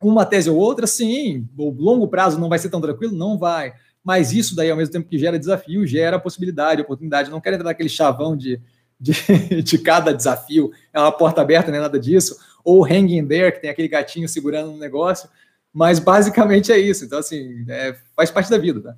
uma 0.00 0.26
tese 0.26 0.50
ou 0.50 0.56
outra, 0.56 0.86
sim. 0.86 1.48
O 1.56 1.70
longo 1.70 2.08
prazo 2.08 2.38
não 2.38 2.48
vai 2.48 2.58
ser 2.58 2.68
tão 2.70 2.80
tranquilo? 2.80 3.16
Não 3.16 3.38
vai. 3.38 3.72
Mas 4.02 4.32
isso 4.32 4.54
daí, 4.54 4.70
ao 4.70 4.76
mesmo 4.76 4.92
tempo 4.92 5.08
que 5.08 5.18
gera 5.18 5.38
desafio, 5.38 5.86
gera 5.86 6.18
possibilidade, 6.18 6.82
oportunidade. 6.82 7.30
não 7.30 7.40
quero 7.40 7.56
entrar 7.56 7.68
naquele 7.68 7.88
chavão 7.88 8.36
de, 8.36 8.60
de, 8.98 9.12
de, 9.62 9.78
cada 9.78 10.12
desafio, 10.12 10.70
é 10.92 10.98
uma 10.98 11.12
porta 11.12 11.40
aberta, 11.40 11.70
nem 11.70 11.80
nada 11.80 11.98
disso. 11.98 12.38
Ou 12.64 12.84
hanging 12.84 13.26
there, 13.26 13.52
que 13.52 13.60
tem 13.60 13.70
aquele 13.70 13.88
gatinho 13.88 14.28
segurando 14.28 14.72
um 14.72 14.78
negócio. 14.78 15.28
Mas 15.72 15.98
basicamente 15.98 16.72
é 16.72 16.78
isso. 16.78 17.04
Então, 17.04 17.18
assim, 17.18 17.64
é, 17.68 17.94
faz 18.14 18.30
parte 18.30 18.50
da 18.50 18.58
vida, 18.58 18.80
tá? 18.80 18.96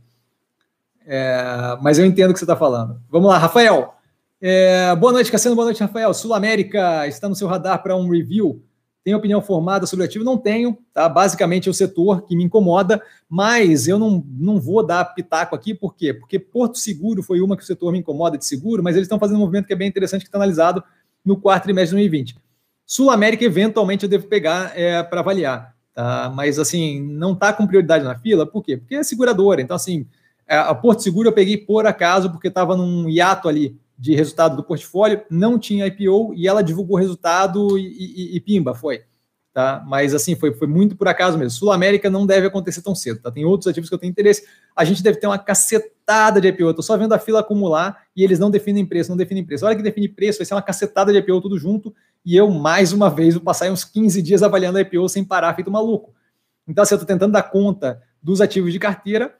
É, 1.06 1.76
mas 1.80 1.98
eu 1.98 2.04
entendo 2.04 2.30
o 2.30 2.32
que 2.32 2.38
você 2.38 2.44
está 2.44 2.56
falando. 2.56 3.00
Vamos 3.10 3.28
lá, 3.28 3.38
Rafael. 3.38 3.94
É, 4.40 4.94
boa 4.94 5.12
noite, 5.12 5.32
Cassiano. 5.32 5.56
Boa 5.56 5.66
noite, 5.66 5.80
Rafael. 5.80 6.12
Sul 6.14 6.34
América 6.34 7.06
está 7.06 7.28
no 7.28 7.34
seu 7.34 7.48
radar 7.48 7.82
para 7.82 7.96
um 7.96 8.08
review. 8.08 8.62
Tem 9.08 9.14
opinião 9.14 9.40
formada 9.40 9.86
sobre 9.86 10.04
o 10.04 10.06
ativo? 10.06 10.22
Não 10.22 10.36
tenho, 10.36 10.76
tá? 10.92 11.08
Basicamente 11.08 11.66
é 11.66 11.70
o 11.70 11.74
setor 11.74 12.26
que 12.26 12.36
me 12.36 12.44
incomoda, 12.44 13.02
mas 13.26 13.88
eu 13.88 13.98
não, 13.98 14.22
não 14.28 14.60
vou 14.60 14.84
dar 14.84 15.02
pitaco 15.14 15.56
aqui, 15.56 15.72
por 15.72 15.96
quê? 15.96 16.12
Porque 16.12 16.38
Porto 16.38 16.76
Seguro 16.76 17.22
foi 17.22 17.40
uma 17.40 17.56
que 17.56 17.62
o 17.62 17.66
setor 17.66 17.90
me 17.90 18.00
incomoda 18.00 18.36
de 18.36 18.44
seguro, 18.44 18.82
mas 18.82 18.96
eles 18.96 19.06
estão 19.06 19.18
fazendo 19.18 19.36
um 19.36 19.40
movimento 19.40 19.66
que 19.66 19.72
é 19.72 19.76
bem 19.76 19.88
interessante, 19.88 20.20
que 20.20 20.28
está 20.28 20.36
analisado 20.36 20.84
no 21.24 21.40
quarto 21.40 21.62
trimestre 21.62 21.96
de 21.96 22.02
2020. 22.02 22.36
Sul 22.84 23.08
América, 23.08 23.42
eventualmente, 23.46 24.02
eu 24.02 24.10
devo 24.10 24.26
pegar 24.26 24.78
é, 24.78 25.02
para 25.02 25.20
avaliar, 25.20 25.74
tá? 25.94 26.30
Mas, 26.36 26.58
assim, 26.58 27.00
não 27.00 27.32
está 27.32 27.50
com 27.50 27.66
prioridade 27.66 28.04
na 28.04 28.18
fila, 28.18 28.44
por 28.44 28.62
quê? 28.62 28.76
Porque 28.76 28.96
é 28.96 29.02
seguradora. 29.02 29.62
Então, 29.62 29.74
assim, 29.74 30.06
a 30.46 30.74
Porto 30.74 31.02
Seguro 31.02 31.28
eu 31.28 31.32
peguei 31.32 31.56
por 31.56 31.86
acaso, 31.86 32.30
porque 32.30 32.48
estava 32.48 32.76
num 32.76 33.08
hiato 33.08 33.48
ali 33.48 33.74
de 33.98 34.14
resultado 34.14 34.56
do 34.56 34.62
portfólio, 34.62 35.22
não 35.28 35.58
tinha 35.58 35.86
IPO 35.86 36.32
e 36.34 36.46
ela 36.46 36.62
divulgou 36.62 36.96
o 36.96 37.00
resultado 37.00 37.76
e, 37.76 37.82
e, 37.82 38.36
e, 38.36 38.40
pimba, 38.40 38.72
foi. 38.72 39.02
Tá? 39.52 39.84
Mas 39.88 40.14
assim, 40.14 40.36
foi, 40.36 40.54
foi 40.54 40.68
muito 40.68 40.94
por 40.94 41.08
acaso 41.08 41.36
mesmo. 41.36 41.50
Sul 41.50 41.72
América 41.72 42.08
não 42.08 42.24
deve 42.24 42.46
acontecer 42.46 42.80
tão 42.80 42.94
cedo, 42.94 43.20
tá? 43.20 43.28
Tem 43.32 43.44
outros 43.44 43.66
ativos 43.66 43.88
que 43.88 43.94
eu 43.94 43.98
tenho 43.98 44.10
interesse. 44.10 44.46
A 44.76 44.84
gente 44.84 45.02
deve 45.02 45.18
ter 45.18 45.26
uma 45.26 45.38
cacetada 45.38 46.40
de 46.40 46.46
IPO. 46.46 46.62
Eu 46.62 46.74
tô 46.74 46.82
só 46.82 46.96
vendo 46.96 47.12
a 47.12 47.18
fila 47.18 47.40
acumular 47.40 48.04
e 48.14 48.22
eles 48.22 48.38
não 48.38 48.52
definem 48.52 48.86
preço, 48.86 49.10
não 49.10 49.16
definem 49.16 49.44
preço. 49.44 49.64
A 49.64 49.68
hora 49.68 49.76
que 49.76 49.82
define 49.82 50.08
preço, 50.08 50.38
vai 50.38 50.46
ser 50.46 50.54
uma 50.54 50.62
cacetada 50.62 51.12
de 51.12 51.18
IPO 51.18 51.40
tudo 51.40 51.58
junto. 51.58 51.92
E 52.24 52.36
eu, 52.36 52.48
mais 52.50 52.92
uma 52.92 53.10
vez, 53.10 53.34
vou 53.34 53.42
passar 53.42 53.68
uns 53.68 53.84
15 53.84 54.22
dias 54.22 54.44
avaliando 54.44 54.78
a 54.78 54.82
IPO 54.82 55.08
sem 55.08 55.24
parar, 55.24 55.54
feito 55.54 55.72
maluco. 55.72 56.14
Então, 56.68 56.82
assim, 56.82 56.94
eu 56.94 57.00
tô 57.00 57.06
tentando 57.06 57.32
dar 57.32 57.42
conta 57.42 58.00
dos 58.22 58.40
ativos 58.40 58.72
de 58.72 58.78
carteira 58.78 59.34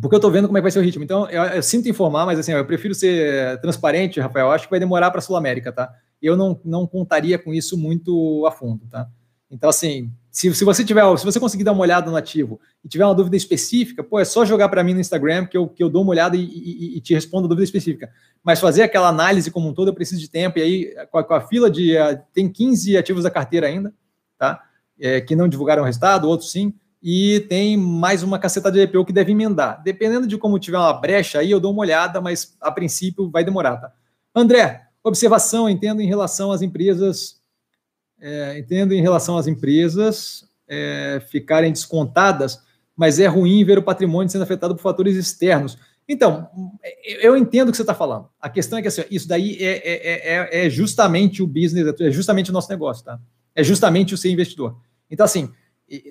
porque 0.00 0.14
eu 0.14 0.18
estou 0.18 0.30
vendo 0.30 0.46
como 0.46 0.56
é 0.56 0.60
que 0.60 0.64
vai 0.64 0.70
ser 0.70 0.78
o 0.78 0.82
ritmo. 0.82 1.04
Então, 1.04 1.28
eu, 1.28 1.42
eu 1.42 1.62
sinto 1.62 1.88
informar, 1.88 2.24
mas 2.24 2.38
assim, 2.38 2.52
eu 2.52 2.64
prefiro 2.64 2.94
ser 2.94 3.60
transparente, 3.60 4.20
Rafael. 4.20 4.46
Eu 4.46 4.52
acho 4.52 4.64
que 4.64 4.70
vai 4.70 4.80
demorar 4.80 5.10
para 5.10 5.18
a 5.18 5.22
Sul 5.22 5.36
América, 5.36 5.70
tá? 5.70 5.92
Eu 6.20 6.36
não, 6.36 6.58
não 6.64 6.86
contaria 6.86 7.38
com 7.38 7.52
isso 7.52 7.76
muito 7.76 8.46
a 8.46 8.50
fundo, 8.50 8.86
tá? 8.88 9.08
Então, 9.50 9.68
assim, 9.68 10.10
se, 10.30 10.52
se 10.54 10.64
você 10.64 10.82
tiver, 10.82 11.04
se 11.18 11.26
você 11.26 11.38
conseguir 11.38 11.62
dar 11.62 11.72
uma 11.72 11.82
olhada 11.82 12.10
no 12.10 12.16
ativo 12.16 12.58
e 12.82 12.88
tiver 12.88 13.04
uma 13.04 13.14
dúvida 13.14 13.36
específica, 13.36 14.02
pô, 14.02 14.18
é 14.18 14.24
só 14.24 14.46
jogar 14.46 14.70
para 14.70 14.82
mim 14.82 14.94
no 14.94 15.00
Instagram 15.00 15.44
que 15.44 15.58
eu, 15.58 15.68
que 15.68 15.84
eu 15.84 15.90
dou 15.90 16.00
uma 16.00 16.12
olhada 16.12 16.38
e, 16.38 16.42
e, 16.42 16.96
e, 16.96 17.00
te 17.02 17.12
respondo 17.12 17.44
a 17.44 17.48
dúvida 17.48 17.64
específica. 17.64 18.10
Mas 18.42 18.60
fazer 18.60 18.82
aquela 18.82 19.08
análise 19.08 19.50
como 19.50 19.68
um 19.68 19.74
todo, 19.74 19.88
eu 19.88 19.94
preciso 19.94 20.22
de 20.22 20.30
tempo. 20.30 20.58
E 20.58 20.62
aí, 20.62 21.06
com 21.10 21.18
a, 21.18 21.24
com 21.24 21.34
a 21.34 21.40
fila 21.42 21.70
de. 21.70 21.98
Uh, 21.98 22.18
tem 22.32 22.50
15 22.50 22.96
ativos 22.96 23.24
da 23.24 23.30
carteira 23.30 23.66
ainda, 23.66 23.92
tá? 24.38 24.62
É, 24.98 25.20
que 25.20 25.36
não 25.36 25.46
divulgaram 25.46 25.82
o 25.82 25.86
resultado, 25.86 26.26
outros 26.26 26.50
sim 26.50 26.72
e 27.02 27.40
tem 27.48 27.76
mais 27.76 28.22
uma 28.22 28.38
caceta 28.38 28.70
de 28.70 28.80
IPO 28.82 29.04
que 29.04 29.12
deve 29.12 29.32
emendar. 29.32 29.82
Dependendo 29.82 30.26
de 30.26 30.38
como 30.38 30.58
tiver 30.58 30.78
uma 30.78 30.92
brecha 30.92 31.40
aí, 31.40 31.50
eu 31.50 31.58
dou 31.58 31.72
uma 31.72 31.80
olhada, 31.80 32.20
mas 32.20 32.56
a 32.60 32.70
princípio 32.70 33.28
vai 33.28 33.44
demorar, 33.44 33.76
tá? 33.76 33.92
André, 34.34 34.86
observação, 35.02 35.68
entendo 35.68 36.00
em 36.00 36.06
relação 36.06 36.52
às 36.52 36.62
empresas, 36.62 37.40
é, 38.20 38.58
entendo 38.58 38.92
em 38.94 39.02
relação 39.02 39.36
às 39.36 39.48
empresas 39.48 40.44
é, 40.68 41.20
ficarem 41.28 41.72
descontadas, 41.72 42.60
mas 42.96 43.18
é 43.18 43.26
ruim 43.26 43.64
ver 43.64 43.78
o 43.78 43.82
patrimônio 43.82 44.30
sendo 44.30 44.42
afetado 44.42 44.76
por 44.76 44.82
fatores 44.82 45.16
externos. 45.16 45.76
Então, 46.08 46.48
eu 47.20 47.36
entendo 47.36 47.68
o 47.68 47.70
que 47.72 47.76
você 47.76 47.82
está 47.82 47.94
falando. 47.94 48.28
A 48.40 48.48
questão 48.48 48.78
é 48.78 48.82
que 48.82 48.88
assim, 48.88 49.02
isso 49.10 49.26
daí 49.26 49.56
é, 49.60 49.78
é, 49.78 50.36
é, 50.36 50.66
é 50.66 50.70
justamente 50.70 51.42
o 51.42 51.46
business, 51.46 52.00
é 52.00 52.10
justamente 52.10 52.50
o 52.50 52.52
nosso 52.52 52.70
negócio, 52.70 53.04
tá? 53.04 53.18
É 53.54 53.62
justamente 53.64 54.14
o 54.14 54.16
ser 54.16 54.30
investidor. 54.30 54.76
Então, 55.10 55.24
assim, 55.24 55.52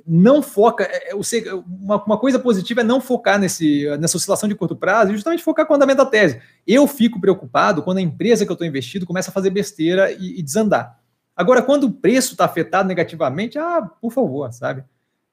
não 0.06 0.41
foca. 0.41 0.84
É, 0.84 1.12
é, 1.12 1.16
uma, 1.16 2.03
uma, 2.03 2.18
coisa 2.18 2.38
positiva 2.38 2.82
é 2.82 2.84
não 2.84 3.02
focar 3.02 3.40
nesse, 3.40 3.86
nessa 3.98 4.18
oscilação 4.18 4.48
de 4.48 4.56
curto 4.56 4.76
prazo 4.76 5.12
e 5.12 5.16
justamente 5.16 5.44
focar 5.44 5.66
quando 5.66 5.82
aumenta 5.82 6.03
a 6.03 6.06
tese. 6.06 6.41
Eu 6.68 6.88
fico 6.88 7.20
preocupado 7.20 7.82
quando 7.82 7.98
a 7.98 8.02
empresa 8.02 8.45
que 8.45 8.52
eu 8.52 8.53
estou 8.53 8.68
investido 8.68 9.06
começa 9.06 9.32
a 9.32 9.34
fazer 9.34 9.49
besteira 9.49 10.12
e, 10.12 10.40
e 10.40 10.44
desandar. 10.44 10.99
Agora, 11.36 11.62
quando 11.62 11.86
o 11.86 11.91
preço 11.91 12.34
está 12.34 12.45
afetado 12.45 12.88
negativamente, 12.88 13.58
ah, 13.58 13.82
por 14.02 14.12
favor, 14.12 14.52
sabe? 14.53 14.84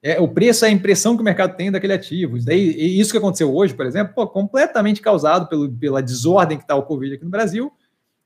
É, 0.01 0.19
o 0.19 0.27
preço 0.27 0.63
é 0.65 0.69
a 0.69 0.71
impressão 0.71 1.15
que 1.15 1.21
o 1.21 1.25
mercado 1.25 1.55
tem 1.55 1.71
daquele 1.71 1.93
ativo. 1.93 2.37
Daí, 2.43 2.99
isso 2.99 3.11
que 3.11 3.17
aconteceu 3.17 3.53
hoje, 3.53 3.73
por 3.73 3.85
exemplo, 3.85 4.13
pô, 4.15 4.25
completamente 4.25 5.01
causado 5.01 5.47
pelo, 5.47 5.69
pela 5.69 6.01
desordem 6.01 6.57
que 6.57 6.63
está 6.63 6.75
o 6.75 6.83
Covid 6.83 7.15
aqui 7.15 7.23
no 7.25 7.29
Brasil 7.29 7.71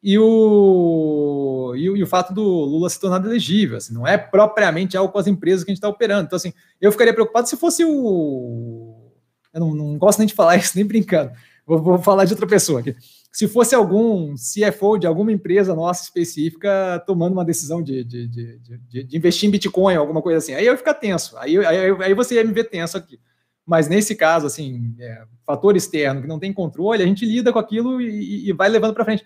e 0.04 0.20
o, 0.20 1.74
e 1.78 1.90
o, 1.90 1.96
e, 1.96 2.04
o, 2.04 2.08
fato 2.08 2.34
do 2.34 2.44
Lula 2.44 2.90
se 2.90 3.00
tornar 3.00 3.26
elegível. 3.26 3.78
Assim, 3.78 3.94
não 3.94 4.06
é 4.06 4.18
propriamente 4.18 4.98
algo 4.98 5.14
com 5.14 5.18
as 5.18 5.28
empresas 5.28 5.64
que 5.64 5.72
a 5.72 5.74
gente 5.74 5.78
está 5.78 5.88
operando. 5.88 6.26
Então, 6.26 6.36
assim, 6.36 6.52
eu 6.82 6.92
ficaria 6.92 7.14
preocupado 7.14 7.48
se 7.48 7.56
fosse 7.56 7.86
o. 7.86 9.10
Eu 9.54 9.62
não, 9.62 9.74
não 9.74 9.98
gosto 9.98 10.20
nem 10.20 10.28
de 10.28 10.34
falar 10.34 10.58
isso, 10.60 10.76
nem 10.76 10.86
brincando. 10.86 11.32
Vou, 11.66 11.82
vou, 11.82 11.98
falar 11.98 12.26
de 12.26 12.34
outra 12.34 12.46
pessoa 12.46 12.82
aqui. 12.82 12.94
Se 13.32 13.48
fosse 13.48 13.74
algum 13.74 14.36
CFO 14.36 14.98
de 14.98 15.08
alguma 15.08 15.32
empresa 15.32 15.74
nossa 15.74 16.04
específica 16.04 17.02
tomando 17.08 17.32
uma 17.32 17.46
decisão 17.46 17.82
de, 17.82 18.04
de, 18.04 18.28
de, 18.28 18.60
de, 18.60 19.04
de 19.06 19.18
investir 19.18 19.48
em 19.48 19.52
Bitcoin, 19.54 19.96
alguma 19.96 20.22
coisa 20.22 20.40
assim, 20.40 20.54
aí 20.54 20.66
eu 20.66 20.74
ia 20.74 20.78
ficar 20.78 20.96
tenso. 20.96 21.38
Aí, 21.38 21.58
aí, 21.66 21.92
aí 22.04 22.14
você 22.14 22.36
ia 22.36 22.44
me 22.44 22.52
ver 22.52 22.66
tenso 22.66 22.98
aqui. 22.98 23.18
Mas 23.66 23.88
nesse 23.88 24.14
caso, 24.16 24.46
assim, 24.46 24.94
é, 25.00 25.24
fator 25.46 25.78
externo 25.78 26.22
que 26.22 26.28
não 26.28 26.38
tem 26.38 26.52
controle, 26.52 27.02
a 27.02 27.06
gente 27.06 27.26
lida 27.26 27.54
com 27.54 27.60
aquilo 27.60 28.02
e, 28.02 28.50
e 28.50 28.52
vai 28.52 28.68
levando 28.68 28.94
para 28.94 29.06
frente. 29.06 29.24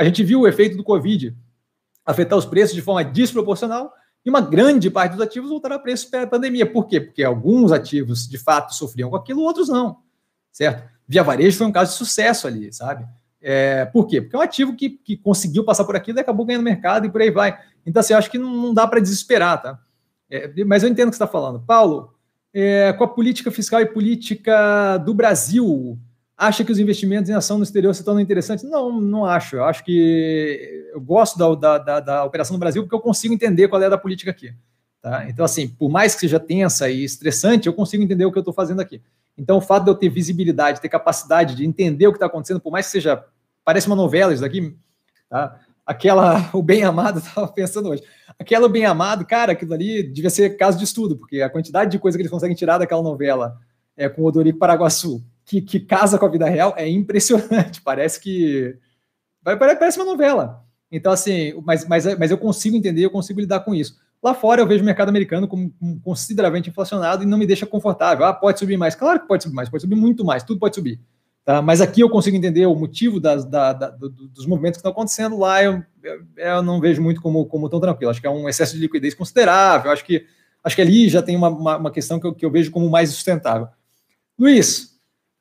A 0.00 0.04
gente 0.04 0.24
viu 0.24 0.40
o 0.40 0.48
efeito 0.48 0.78
do 0.78 0.82
Covid 0.82 1.36
afetar 2.06 2.38
os 2.38 2.46
preços 2.46 2.74
de 2.74 2.80
forma 2.80 3.04
desproporcional 3.04 3.92
e 4.24 4.30
uma 4.30 4.40
grande 4.40 4.90
parte 4.90 5.12
dos 5.12 5.20
ativos 5.20 5.50
voltaram 5.50 5.76
a 5.76 5.78
preço 5.78 6.10
pela 6.10 6.26
pandemia. 6.26 6.64
Por 6.64 6.86
quê? 6.88 7.02
Porque 7.02 7.22
alguns 7.22 7.70
ativos 7.70 8.26
de 8.26 8.38
fato 8.38 8.74
sofriam 8.74 9.10
com 9.10 9.16
aquilo, 9.16 9.42
outros 9.42 9.68
não, 9.68 9.98
certo? 10.50 10.88
Via 11.06 11.22
Varejo 11.22 11.58
foi 11.58 11.66
um 11.66 11.72
caso 11.72 11.92
de 11.92 11.98
sucesso 11.98 12.46
ali, 12.46 12.72
sabe? 12.72 13.06
É, 13.42 13.84
por 13.84 14.06
quê? 14.06 14.22
Porque 14.22 14.34
é 14.34 14.38
um 14.38 14.42
ativo 14.42 14.74
que, 14.74 14.88
que 14.88 15.18
conseguiu 15.18 15.64
passar 15.64 15.84
por 15.84 15.94
aquilo 15.94 16.18
e 16.18 16.22
acabou 16.22 16.46
ganhando 16.46 16.62
mercado 16.62 17.04
e 17.04 17.10
por 17.10 17.20
aí 17.20 17.30
vai. 17.30 17.58
Então, 17.84 18.00
assim, 18.00 18.14
eu 18.14 18.18
acho 18.18 18.30
que 18.30 18.38
não, 18.38 18.50
não 18.50 18.72
dá 18.72 18.86
para 18.86 19.00
desesperar, 19.00 19.60
tá? 19.60 19.78
É, 20.30 20.64
mas 20.64 20.82
eu 20.82 20.88
entendo 20.88 21.08
o 21.08 21.10
que 21.10 21.18
você 21.18 21.22
está 21.22 21.30
falando. 21.30 21.60
Paulo, 21.60 22.14
é, 22.54 22.90
com 22.94 23.04
a 23.04 23.08
política 23.08 23.50
fiscal 23.50 23.82
e 23.82 23.86
política 23.86 24.96
do 24.96 25.12
Brasil, 25.12 25.98
acha 26.40 26.64
que 26.64 26.72
os 26.72 26.78
investimentos 26.78 27.28
em 27.28 27.34
ação 27.34 27.58
no 27.58 27.64
exterior 27.64 27.94
se 27.94 28.02
tornam 28.02 28.22
interessantes? 28.22 28.64
Não, 28.64 28.98
não 28.98 29.26
acho. 29.26 29.56
Eu 29.56 29.64
acho 29.64 29.84
que 29.84 30.88
eu 30.90 31.00
gosto 31.00 31.38
da, 31.38 31.54
da, 31.54 31.78
da, 31.78 32.00
da 32.00 32.24
operação 32.24 32.54
no 32.54 32.58
Brasil 32.58 32.82
porque 32.82 32.94
eu 32.94 33.00
consigo 33.00 33.34
entender 33.34 33.68
qual 33.68 33.80
é 33.82 33.86
a 33.86 33.90
da 33.90 33.98
política 33.98 34.30
aqui. 34.30 34.54
Tá? 35.02 35.28
Então, 35.28 35.44
assim, 35.44 35.68
por 35.68 35.90
mais 35.90 36.14
que 36.14 36.20
seja 36.22 36.40
tensa 36.40 36.88
e 36.88 37.04
estressante, 37.04 37.66
eu 37.66 37.74
consigo 37.74 38.02
entender 38.02 38.24
o 38.24 38.32
que 38.32 38.38
eu 38.38 38.40
estou 38.40 38.54
fazendo 38.54 38.80
aqui. 38.80 39.02
Então, 39.36 39.58
o 39.58 39.60
fato 39.60 39.84
de 39.84 39.90
eu 39.90 39.94
ter 39.94 40.08
visibilidade, 40.08 40.80
ter 40.80 40.88
capacidade 40.88 41.54
de 41.54 41.66
entender 41.66 42.06
o 42.06 42.12
que 42.12 42.16
está 42.16 42.26
acontecendo, 42.26 42.58
por 42.58 42.72
mais 42.72 42.86
que 42.86 42.92
seja. 42.92 43.22
Parece 43.62 43.86
uma 43.86 43.96
novela 43.96 44.32
isso 44.32 44.42
daqui, 44.42 44.74
tá? 45.28 45.60
Aquela, 45.84 46.48
o 46.54 46.62
bem 46.62 46.82
amado, 46.84 47.18
estava 47.18 47.48
pensando 47.48 47.90
hoje. 47.90 48.02
Aquela 48.38 48.66
o 48.66 48.70
bem 48.70 48.86
amado, 48.86 49.26
cara, 49.26 49.52
aquilo 49.52 49.74
ali 49.74 50.02
devia 50.02 50.30
ser 50.30 50.56
caso 50.56 50.78
de 50.78 50.84
estudo, 50.84 51.18
porque 51.18 51.42
a 51.42 51.50
quantidade 51.50 51.90
de 51.90 51.98
coisa 51.98 52.16
que 52.16 52.22
eles 52.22 52.30
conseguem 52.30 52.56
tirar 52.56 52.78
daquela 52.78 53.02
novela 53.02 53.58
é, 53.94 54.08
com 54.08 54.22
o 54.22 54.26
Odorico 54.26 54.58
Paraguaçu 54.58 55.22
que, 55.50 55.60
que 55.60 55.80
casa 55.80 56.16
com 56.16 56.24
a 56.24 56.28
vida 56.28 56.48
real 56.48 56.74
é 56.76 56.88
impressionante. 56.88 57.80
Parece 57.82 58.20
que. 58.20 58.76
Parece 59.42 59.98
uma 59.98 60.06
novela. 60.06 60.64
Então, 60.92 61.10
assim, 61.10 61.54
mas, 61.64 61.84
mas, 61.88 62.04
mas 62.16 62.30
eu 62.30 62.38
consigo 62.38 62.76
entender, 62.76 63.04
eu 63.04 63.10
consigo 63.10 63.40
lidar 63.40 63.60
com 63.60 63.74
isso. 63.74 63.96
Lá 64.22 64.32
fora 64.32 64.60
eu 64.60 64.66
vejo 64.66 64.82
o 64.82 64.86
mercado 64.86 65.08
americano 65.08 65.48
como, 65.48 65.72
consideravelmente 66.04 66.68
inflacionado 66.70 67.24
e 67.24 67.26
não 67.26 67.38
me 67.38 67.46
deixa 67.46 67.66
confortável. 67.66 68.26
Ah, 68.26 68.32
pode 68.32 68.60
subir 68.60 68.76
mais. 68.76 68.94
Claro 68.94 69.20
que 69.20 69.26
pode 69.26 69.42
subir 69.42 69.56
mais, 69.56 69.68
pode 69.68 69.80
subir 69.80 69.96
muito 69.96 70.24
mais, 70.24 70.44
tudo 70.44 70.60
pode 70.60 70.74
subir. 70.76 71.00
Tá? 71.44 71.60
Mas 71.60 71.80
aqui 71.80 72.00
eu 72.00 72.10
consigo 72.10 72.36
entender 72.36 72.66
o 72.66 72.76
motivo 72.76 73.18
das, 73.18 73.44
da, 73.44 73.72
da, 73.72 73.90
dos 73.90 74.46
movimentos 74.46 74.76
que 74.76 74.80
estão 74.80 74.92
acontecendo. 74.92 75.36
Lá 75.38 75.64
eu, 75.64 75.82
eu, 76.02 76.22
eu, 76.36 76.62
não 76.62 76.80
vejo 76.80 77.02
muito 77.02 77.20
como, 77.20 77.44
como 77.46 77.68
tão 77.68 77.80
tranquilo. 77.80 78.10
Acho 78.10 78.20
que 78.20 78.26
é 78.26 78.30
um 78.30 78.48
excesso 78.48 78.74
de 78.74 78.80
liquidez 78.80 79.14
considerável. 79.14 79.90
Acho 79.90 80.04
que, 80.04 80.26
acho 80.62 80.76
que 80.76 80.82
ali 80.82 81.08
já 81.08 81.22
tem 81.22 81.34
uma, 81.34 81.48
uma, 81.48 81.76
uma 81.78 81.90
questão 81.90 82.20
que 82.20 82.26
eu, 82.26 82.34
que 82.34 82.44
eu 82.44 82.50
vejo 82.50 82.70
como 82.70 82.88
mais 82.90 83.10
sustentável. 83.10 83.68
Luiz, 84.38 84.89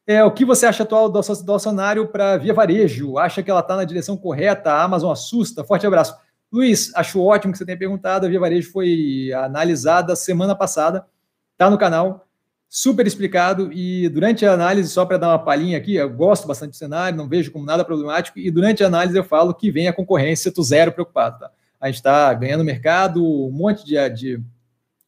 é, 0.09 0.23
o 0.23 0.31
que 0.31 0.43
você 0.43 0.65
acha 0.65 0.81
atual 0.81 1.07
do, 1.07 1.21
do 1.21 1.53
acionário 1.53 2.07
para 2.07 2.35
Via 2.35 2.51
Varejo? 2.51 3.19
Acha 3.19 3.43
que 3.43 3.51
ela 3.51 3.59
está 3.59 3.75
na 3.75 3.83
direção 3.83 4.17
correta? 4.17 4.71
A 4.71 4.81
Amazon 4.81 5.11
assusta? 5.11 5.63
Forte 5.63 5.85
abraço. 5.85 6.17
Luiz, 6.51 6.91
acho 6.95 7.21
ótimo 7.21 7.51
que 7.51 7.59
você 7.59 7.65
tenha 7.65 7.77
perguntado. 7.77 8.25
A 8.25 8.29
Via 8.29 8.39
Varejo 8.39 8.71
foi 8.71 9.31
analisada 9.33 10.15
semana 10.15 10.55
passada, 10.55 11.05
está 11.51 11.69
no 11.69 11.77
canal, 11.77 12.27
super 12.67 13.05
explicado. 13.05 13.71
E 13.71 14.09
durante 14.09 14.47
a 14.47 14.51
análise, 14.51 14.89
só 14.89 15.05
para 15.05 15.17
dar 15.17 15.27
uma 15.27 15.37
palhinha 15.37 15.77
aqui, 15.77 15.93
eu 15.93 16.09
gosto 16.09 16.47
bastante 16.47 16.71
do 16.71 16.77
cenário, 16.77 17.15
não 17.15 17.29
vejo 17.29 17.51
como 17.51 17.63
nada 17.63 17.85
problemático. 17.85 18.39
E 18.39 18.49
durante 18.49 18.83
a 18.83 18.87
análise 18.87 19.15
eu 19.15 19.23
falo 19.23 19.53
que 19.53 19.69
vem 19.69 19.87
a 19.87 19.93
concorrência, 19.93 20.51
tu 20.51 20.63
zero 20.63 20.91
preocupado. 20.91 21.37
Tá? 21.37 21.51
A 21.79 21.85
gente 21.85 21.97
está 21.97 22.33
ganhando 22.33 22.63
mercado, 22.63 23.23
um 23.23 23.51
monte 23.51 23.85
de, 23.85 24.09
de, 24.09 24.41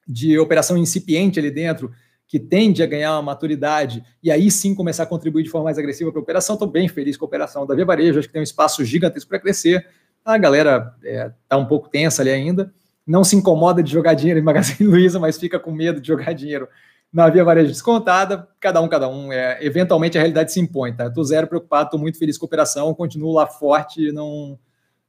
de 0.07 0.37
operação 0.37 0.77
incipiente 0.77 1.39
ali 1.39 1.49
dentro 1.49 1.91
que 2.31 2.39
tende 2.39 2.81
a 2.81 2.85
ganhar 2.85 3.11
uma 3.11 3.21
maturidade 3.21 4.01
e 4.23 4.31
aí 4.31 4.49
sim 4.49 4.73
começar 4.73 5.03
a 5.03 5.05
contribuir 5.05 5.43
de 5.43 5.49
forma 5.49 5.65
mais 5.65 5.77
agressiva 5.77 6.13
para 6.13 6.21
a 6.21 6.23
operação. 6.23 6.53
Estou 6.53 6.65
bem 6.65 6.87
feliz 6.87 7.17
com 7.17 7.25
a 7.25 7.27
operação 7.27 7.67
da 7.67 7.75
Via 7.75 7.83
Varejo, 7.83 8.19
acho 8.19 8.29
que 8.29 8.31
tem 8.33 8.39
um 8.39 8.43
espaço 8.43 8.85
gigantesco 8.85 9.27
para 9.27 9.37
crescer. 9.37 9.85
A 10.23 10.37
galera 10.37 10.95
está 11.03 11.09
é, 11.09 11.33
tá 11.49 11.57
um 11.57 11.65
pouco 11.65 11.89
tensa 11.89 12.21
ali 12.21 12.29
ainda, 12.29 12.73
não 13.05 13.21
se 13.21 13.35
incomoda 13.35 13.83
de 13.83 13.91
jogar 13.91 14.13
dinheiro 14.13 14.39
em 14.39 14.43
Magazine 14.43 14.89
Luiza, 14.89 15.19
mas 15.19 15.37
fica 15.37 15.59
com 15.59 15.73
medo 15.73 15.99
de 15.99 16.07
jogar 16.07 16.31
dinheiro 16.31 16.69
na 17.11 17.27
Via 17.27 17.43
Varejo 17.43 17.67
descontada, 17.67 18.47
cada 18.61 18.79
um, 18.79 18.87
cada 18.87 19.09
um. 19.09 19.33
É, 19.33 19.57
eventualmente 19.61 20.17
a 20.17 20.21
realidade 20.21 20.53
se 20.53 20.59
impõe, 20.61 20.93
tá? 20.93 21.07
Estou 21.07 21.25
zero 21.25 21.47
preocupado, 21.47 21.87
estou 21.87 21.99
muito 21.99 22.17
feliz 22.17 22.37
com 22.37 22.45
a 22.45 22.47
operação, 22.47 22.93
continuo 22.93 23.33
lá 23.33 23.45
forte, 23.45 24.09
não, 24.13 24.57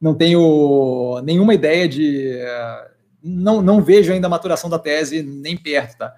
não 0.01 0.13
tenho 0.13 1.21
nenhuma 1.23 1.55
ideia 1.55 1.89
de. 1.89 2.37
Não, 3.23 3.63
não 3.63 3.81
vejo 3.81 4.13
ainda 4.13 4.27
a 4.27 4.31
maturação 4.31 4.69
da 4.69 4.81
tese 4.81 5.23
nem 5.23 5.57
perto, 5.57 5.99
tá? 5.99 6.17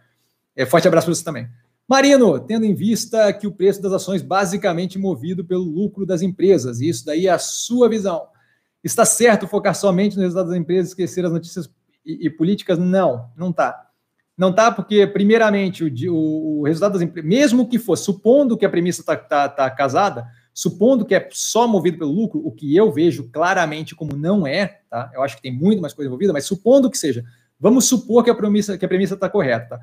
É, 0.56 0.64
forte 0.64 0.86
abraço 0.88 1.06
para 1.06 1.14
você 1.14 1.24
também. 1.24 1.48
Marino, 1.86 2.40
tendo 2.40 2.64
em 2.64 2.74
vista 2.74 3.30
que 3.32 3.46
o 3.46 3.52
preço 3.52 3.82
das 3.82 3.92
ações 3.92 4.22
basicamente 4.22 4.98
movido 4.98 5.44
pelo 5.44 5.62
lucro 5.62 6.06
das 6.06 6.22
empresas, 6.22 6.80
e 6.80 6.88
isso 6.88 7.04
daí 7.04 7.26
é 7.26 7.30
a 7.30 7.38
sua 7.38 7.88
visão. 7.88 8.26
Está 8.82 9.04
certo 9.04 9.46
focar 9.46 9.74
somente 9.74 10.16
no 10.16 10.22
resultado 10.22 10.48
das 10.48 10.58
empresas, 10.58 10.90
esquecer 10.90 11.24
as 11.24 11.32
notícias 11.32 11.70
e, 12.04 12.26
e 12.26 12.30
políticas? 12.30 12.78
Não, 12.78 13.30
não 13.36 13.50
está. 13.50 13.88
Não 14.36 14.50
está 14.50 14.72
porque, 14.72 15.06
primeiramente, 15.06 15.84
o, 15.84 16.12
o, 16.12 16.60
o, 16.60 16.62
resultado 16.64 16.94
das 16.94 17.02
empresas, 17.02 17.28
mesmo 17.28 17.68
que 17.68 17.78
fosse, 17.78 18.04
supondo 18.04 18.56
que 18.56 18.66
a 18.66 18.70
premissa 18.70 19.00
está 19.00 19.16
tá, 19.16 19.48
tá 19.48 19.70
casada, 19.70 20.26
supondo 20.52 21.04
que 21.04 21.14
é 21.14 21.28
só 21.32 21.68
movido 21.68 21.98
pelo 21.98 22.12
lucro, 22.12 22.40
o 22.44 22.50
que 22.50 22.74
eu 22.74 22.90
vejo 22.90 23.28
claramente 23.30 23.94
como 23.94 24.16
não 24.16 24.46
é, 24.46 24.80
tá? 24.90 25.10
Eu 25.14 25.22
acho 25.22 25.36
que 25.36 25.42
tem 25.42 25.52
muito 25.52 25.80
mais 25.80 25.92
coisa 25.92 26.08
envolvida, 26.08 26.32
mas 26.32 26.46
supondo 26.46 26.90
que 26.90 26.98
seja, 26.98 27.24
vamos 27.60 27.84
supor 27.84 28.24
que 28.24 28.30
a 28.30 28.34
premissa 28.34 28.74
está 28.74 29.28
correta. 29.28 29.78
Tá? 29.78 29.80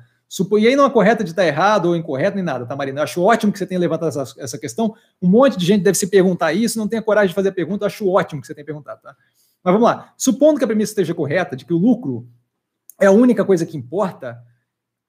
E 0.58 0.66
aí 0.66 0.74
não 0.74 0.86
é 0.86 0.90
correta 0.90 1.22
de 1.22 1.30
estar 1.30 1.46
errado 1.46 1.86
ou 1.86 1.96
incorreto 1.96 2.36
nem 2.36 2.44
nada, 2.44 2.64
tá, 2.64 2.74
Marina? 2.74 3.00
Eu 3.00 3.04
acho 3.04 3.22
ótimo 3.22 3.52
que 3.52 3.58
você 3.58 3.66
tenha 3.66 3.78
levantado 3.78 4.08
essa, 4.08 4.34
essa 4.38 4.58
questão. 4.58 4.94
Um 5.20 5.28
monte 5.28 5.58
de 5.58 5.66
gente 5.66 5.82
deve 5.82 5.98
se 5.98 6.06
perguntar 6.06 6.54
isso, 6.54 6.78
não 6.78 6.88
tem 6.88 6.98
a 6.98 7.02
coragem 7.02 7.28
de 7.28 7.34
fazer 7.34 7.50
a 7.50 7.52
pergunta. 7.52 7.84
Eu 7.84 7.88
acho 7.88 8.08
ótimo 8.08 8.40
que 8.40 8.46
você 8.46 8.54
tenha 8.54 8.64
perguntado, 8.64 9.02
tá? 9.02 9.14
Mas 9.62 9.74
vamos 9.74 9.86
lá. 9.86 10.14
Supondo 10.16 10.58
que 10.58 10.64
a 10.64 10.66
premissa 10.66 10.92
esteja 10.92 11.14
correta, 11.14 11.54
de 11.54 11.66
que 11.66 11.74
o 11.74 11.78
lucro 11.78 12.26
é 12.98 13.06
a 13.06 13.12
única 13.12 13.44
coisa 13.44 13.66
que 13.66 13.76
importa, 13.76 14.42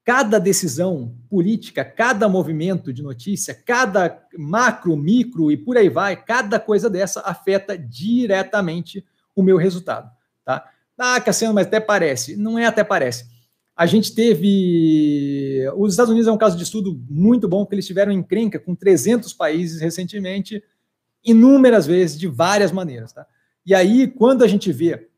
cada 0.03 0.39
decisão 0.39 1.15
política, 1.29 1.85
cada 1.85 2.27
movimento 2.27 2.91
de 2.91 3.01
notícia, 3.01 3.55
cada 3.55 4.21
macro, 4.37 4.97
micro 4.97 5.51
e 5.51 5.57
por 5.57 5.77
aí 5.77 5.87
vai, 5.87 6.21
cada 6.21 6.59
coisa 6.59 6.89
dessa 6.89 7.21
afeta 7.21 7.77
diretamente 7.77 9.05
o 9.33 9.41
meu 9.41 9.57
resultado, 9.57 10.11
tá? 10.43 10.69
Ah, 10.97 11.19
Cassiano, 11.19 11.53
mas 11.53 11.67
até 11.67 11.79
parece. 11.79 12.37
Não 12.37 12.59
é 12.59 12.65
até 12.65 12.83
parece. 12.83 13.32
A 13.75 13.85
gente 13.85 14.13
teve. 14.13 15.67
Os 15.77 15.93
Estados 15.93 16.11
Unidos 16.11 16.27
é 16.27 16.31
um 16.31 16.37
caso 16.37 16.55
de 16.55 16.63
estudo 16.63 16.99
muito 17.09 17.47
bom, 17.47 17.63
porque 17.63 17.75
eles 17.75 17.87
tiveram 17.87 18.11
encrenca 18.11 18.59
com 18.59 18.75
300 18.75 19.33
países 19.33 19.81
recentemente, 19.81 20.63
inúmeras 21.23 21.87
vezes, 21.87 22.19
de 22.19 22.27
várias 22.27 22.71
maneiras. 22.71 23.13
Tá? 23.13 23.25
E 23.65 23.73
aí, 23.73 24.07
quando 24.07 24.43
a 24.43 24.47
gente 24.47 24.71
vê 24.71 25.09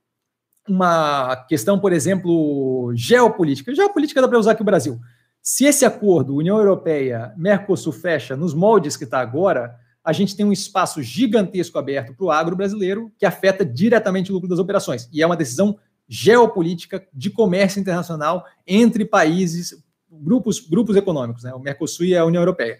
uma 0.67 1.35
questão, 1.47 1.79
por 1.79 1.93
exemplo, 1.93 2.91
geopolítica, 2.95 3.75
geopolítica 3.75 4.21
dá 4.21 4.27
para 4.27 4.39
usar 4.39 4.51
aqui 4.51 4.61
o 4.61 4.65
Brasil. 4.65 4.99
Se 5.41 5.65
esse 5.65 5.85
acordo 5.85 6.35
União 6.35 6.57
Europeia, 6.57 7.33
Mercosul 7.37 7.93
fecha 7.93 8.35
nos 8.35 8.53
moldes 8.53 8.97
que 8.97 9.03
está 9.03 9.19
agora, 9.19 9.75
a 10.03 10.11
gente 10.11 10.35
tem 10.35 10.45
um 10.45 10.51
espaço 10.51 11.03
gigantesco 11.03 11.77
aberto 11.77 12.15
para 12.15 12.25
o 12.25 12.31
agro 12.31 12.55
brasileiro 12.55 13.11
que 13.17 13.25
afeta 13.25 13.63
diretamente 13.63 14.31
o 14.31 14.33
lucro 14.33 14.49
das 14.49 14.59
operações. 14.59 15.07
E 15.11 15.21
é 15.21 15.25
uma 15.25 15.35
decisão 15.35 15.77
geopolítica 16.07 17.05
de 17.13 17.29
comércio 17.29 17.79
internacional 17.79 18.45
entre 18.65 19.05
países, 19.05 19.75
grupos, 20.09 20.59
grupos 20.59 20.95
econômicos, 20.95 21.43
né? 21.43 21.53
o 21.53 21.59
Mercosul 21.59 22.05
e 22.05 22.15
a 22.15 22.25
União 22.25 22.41
Europeia. 22.41 22.77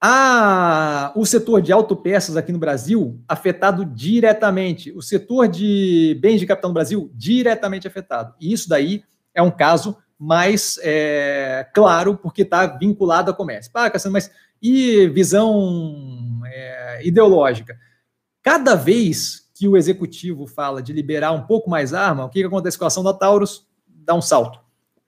A, 0.00 1.12
o 1.16 1.26
setor 1.26 1.60
de 1.60 1.72
autopeças 1.72 2.36
aqui 2.36 2.52
no 2.52 2.58
Brasil, 2.58 3.20
afetado 3.26 3.84
diretamente. 3.84 4.92
O 4.92 5.02
setor 5.02 5.48
de 5.48 6.16
bens 6.20 6.38
de 6.38 6.46
capital 6.46 6.70
no 6.70 6.74
Brasil, 6.74 7.10
diretamente 7.14 7.88
afetado. 7.88 8.34
E 8.40 8.52
isso 8.52 8.68
daí 8.68 9.02
é 9.34 9.42
um 9.42 9.50
caso 9.50 9.96
mais 10.18 10.78
é, 10.82 11.68
claro, 11.74 12.16
porque 12.16 12.42
está 12.42 12.66
vinculado 12.66 13.30
a 13.30 13.34
comércio. 13.34 13.70
Ah, 13.74 13.90
Cassiano, 13.90 14.12
mas 14.12 14.30
e 14.60 15.08
visão 15.08 16.40
é, 16.46 17.06
ideológica. 17.06 17.78
Cada 18.42 18.74
vez 18.74 19.47
que 19.58 19.66
o 19.66 19.76
executivo 19.76 20.46
fala 20.46 20.80
de 20.80 20.92
liberar 20.92 21.32
um 21.32 21.42
pouco 21.42 21.68
mais 21.68 21.92
arma, 21.92 22.24
o 22.24 22.28
que, 22.28 22.38
que 22.38 22.46
acontece 22.46 22.78
com 22.78 22.84
a 22.84 22.86
ação 22.86 23.02
da 23.02 23.12
Taurus? 23.12 23.66
Dá 23.88 24.14
um 24.14 24.22
salto. 24.22 24.60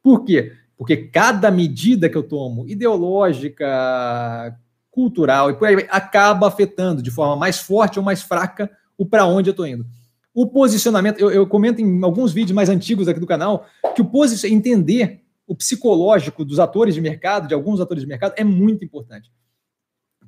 Por 0.02 0.24
quê? 0.24 0.56
Porque 0.76 0.96
cada 0.96 1.52
medida 1.52 2.08
que 2.08 2.16
eu 2.16 2.24
tomo, 2.24 2.66
ideológica, 2.66 4.58
cultural 4.90 5.50
e 5.50 5.54
por 5.54 5.68
aí 5.68 5.86
acaba 5.88 6.48
afetando 6.48 7.00
de 7.00 7.12
forma 7.12 7.36
mais 7.36 7.60
forte 7.60 8.00
ou 8.00 8.04
mais 8.04 8.22
fraca 8.22 8.68
o 8.98 9.06
para 9.06 9.24
onde 9.24 9.50
eu 9.50 9.52
estou 9.52 9.64
indo. 9.64 9.86
O 10.34 10.48
posicionamento, 10.48 11.20
eu, 11.20 11.30
eu, 11.30 11.46
comento 11.46 11.80
em 11.80 12.02
alguns 12.02 12.32
vídeos 12.32 12.54
mais 12.54 12.68
antigos 12.68 13.06
aqui 13.06 13.20
do 13.20 13.26
canal, 13.26 13.66
que 13.94 14.02
o 14.02 14.04
posicionamento, 14.04 14.58
entender 14.58 15.22
o 15.46 15.54
psicológico 15.54 16.44
dos 16.44 16.58
atores 16.58 16.96
de 16.96 17.00
mercado, 17.00 17.46
de 17.46 17.54
alguns 17.54 17.80
atores 17.80 18.02
de 18.02 18.08
mercado, 18.08 18.34
é 18.36 18.42
muito 18.42 18.84
importante. 18.84 19.30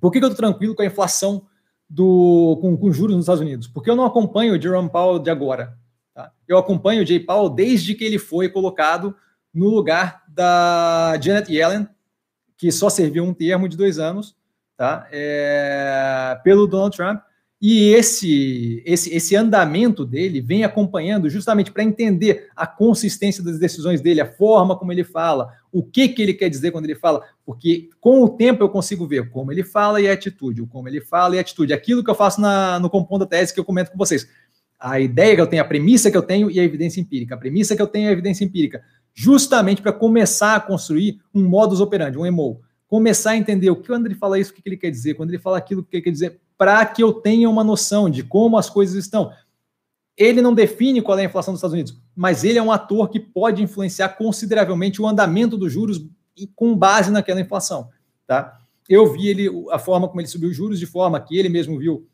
Por 0.00 0.12
que, 0.12 0.20
que 0.20 0.24
eu 0.24 0.30
estou 0.30 0.48
tranquilo 0.48 0.76
com 0.76 0.82
a 0.82 0.86
inflação 0.86 1.44
do, 1.92 2.58
com, 2.62 2.74
com, 2.74 2.90
juros 2.90 3.14
nos 3.14 3.24
Estados 3.24 3.42
Unidos? 3.42 3.68
Porque 3.68 3.90
eu 3.90 3.96
não 3.96 4.06
acompanho 4.06 4.54
o 4.54 4.60
Jerome 4.60 4.88
Powell 4.88 5.18
de 5.18 5.30
agora. 5.30 5.76
Tá? 6.14 6.32
Eu 6.48 6.56
acompanho 6.56 7.02
o 7.02 7.06
Jay 7.06 7.20
Powell 7.20 7.50
desde 7.50 7.94
que 7.94 8.02
ele 8.02 8.18
foi 8.18 8.48
colocado 8.48 9.14
no 9.52 9.68
lugar 9.68 10.22
da 10.26 11.18
Janet 11.20 11.52
Yellen, 11.52 11.86
que 12.56 12.72
só 12.72 12.88
serviu 12.88 13.24
um 13.24 13.34
termo 13.34 13.68
de 13.68 13.76
dois 13.76 13.98
anos, 13.98 14.34
tá? 14.74 15.06
É, 15.12 16.40
pelo 16.42 16.66
Donald 16.66 16.96
Trump. 16.96 17.20
E 17.64 17.90
esse, 17.90 18.82
esse, 18.84 19.14
esse 19.14 19.36
andamento 19.36 20.04
dele 20.04 20.40
vem 20.40 20.64
acompanhando 20.64 21.30
justamente 21.30 21.70
para 21.70 21.84
entender 21.84 22.48
a 22.56 22.66
consistência 22.66 23.40
das 23.40 23.56
decisões 23.56 24.00
dele, 24.00 24.20
a 24.20 24.26
forma 24.26 24.76
como 24.76 24.90
ele 24.90 25.04
fala, 25.04 25.52
o 25.70 25.80
que, 25.80 26.08
que 26.08 26.20
ele 26.20 26.34
quer 26.34 26.48
dizer 26.48 26.72
quando 26.72 26.86
ele 26.86 26.96
fala, 26.96 27.22
porque 27.46 27.88
com 28.00 28.20
o 28.20 28.28
tempo 28.28 28.64
eu 28.64 28.68
consigo 28.68 29.06
ver 29.06 29.30
como 29.30 29.52
ele 29.52 29.62
fala 29.62 30.00
e 30.00 30.08
a 30.08 30.12
atitude, 30.12 30.60
o 30.60 30.66
como 30.66 30.88
ele 30.88 31.00
fala 31.00 31.36
e 31.36 31.38
a 31.38 31.40
atitude, 31.40 31.72
aquilo 31.72 32.02
que 32.02 32.10
eu 32.10 32.16
faço 32.16 32.40
na, 32.40 32.80
no 32.80 32.90
compondo 32.90 33.20
da 33.20 33.26
tese 33.26 33.54
que 33.54 33.60
eu 33.60 33.64
comento 33.64 33.92
com 33.92 33.96
vocês. 33.96 34.28
A 34.76 34.98
ideia 34.98 35.36
que 35.36 35.40
eu 35.40 35.46
tenho, 35.46 35.62
a 35.62 35.64
premissa 35.64 36.10
que 36.10 36.16
eu 36.16 36.22
tenho 36.22 36.50
e 36.50 36.58
a 36.58 36.64
evidência 36.64 37.00
empírica. 37.00 37.36
A 37.36 37.38
premissa 37.38 37.76
que 37.76 37.82
eu 37.82 37.86
tenho 37.86 38.06
é 38.06 38.08
a 38.08 38.12
evidência 38.12 38.44
empírica, 38.44 38.82
justamente 39.14 39.80
para 39.80 39.92
começar 39.92 40.56
a 40.56 40.60
construir 40.60 41.20
um 41.32 41.44
modus 41.44 41.80
operandi, 41.80 42.18
um 42.18 42.26
EMO. 42.26 42.60
Começar 42.88 43.30
a 43.30 43.36
entender 43.36 43.70
o 43.70 43.76
que 43.76 43.86
quando 43.86 44.06
ele 44.06 44.16
fala 44.16 44.36
isso, 44.36 44.50
o 44.50 44.54
que 44.54 44.62
ele 44.66 44.76
quer 44.76 44.90
dizer, 44.90 45.14
quando 45.14 45.30
ele 45.30 45.38
fala 45.38 45.58
aquilo, 45.58 45.80
o 45.80 45.84
que 45.84 45.96
ele 45.96 46.02
quer 46.02 46.10
dizer, 46.10 46.40
para 46.62 46.86
que 46.86 47.02
eu 47.02 47.12
tenha 47.12 47.50
uma 47.50 47.64
noção 47.64 48.08
de 48.08 48.22
como 48.22 48.56
as 48.56 48.70
coisas 48.70 48.94
estão. 48.94 49.32
Ele 50.16 50.40
não 50.40 50.54
define 50.54 51.02
qual 51.02 51.18
é 51.18 51.22
a 51.22 51.24
inflação 51.24 51.52
dos 51.52 51.58
Estados 51.58 51.74
Unidos, 51.74 52.00
mas 52.14 52.44
ele 52.44 52.56
é 52.56 52.62
um 52.62 52.70
ator 52.70 53.08
que 53.10 53.18
pode 53.18 53.60
influenciar 53.60 54.10
consideravelmente 54.10 55.02
o 55.02 55.08
andamento 55.08 55.58
dos 55.58 55.72
juros 55.72 56.06
com 56.54 56.76
base 56.76 57.10
naquela 57.10 57.40
inflação, 57.40 57.88
tá? 58.28 58.60
Eu 58.88 59.12
vi 59.12 59.26
ele 59.26 59.50
a 59.72 59.78
forma 59.80 60.06
como 60.06 60.20
ele 60.20 60.28
subiu 60.28 60.50
os 60.50 60.56
juros 60.56 60.78
de 60.78 60.86
forma 60.86 61.18
que 61.18 61.36
ele 61.36 61.48
mesmo 61.48 61.76
viu 61.80 62.06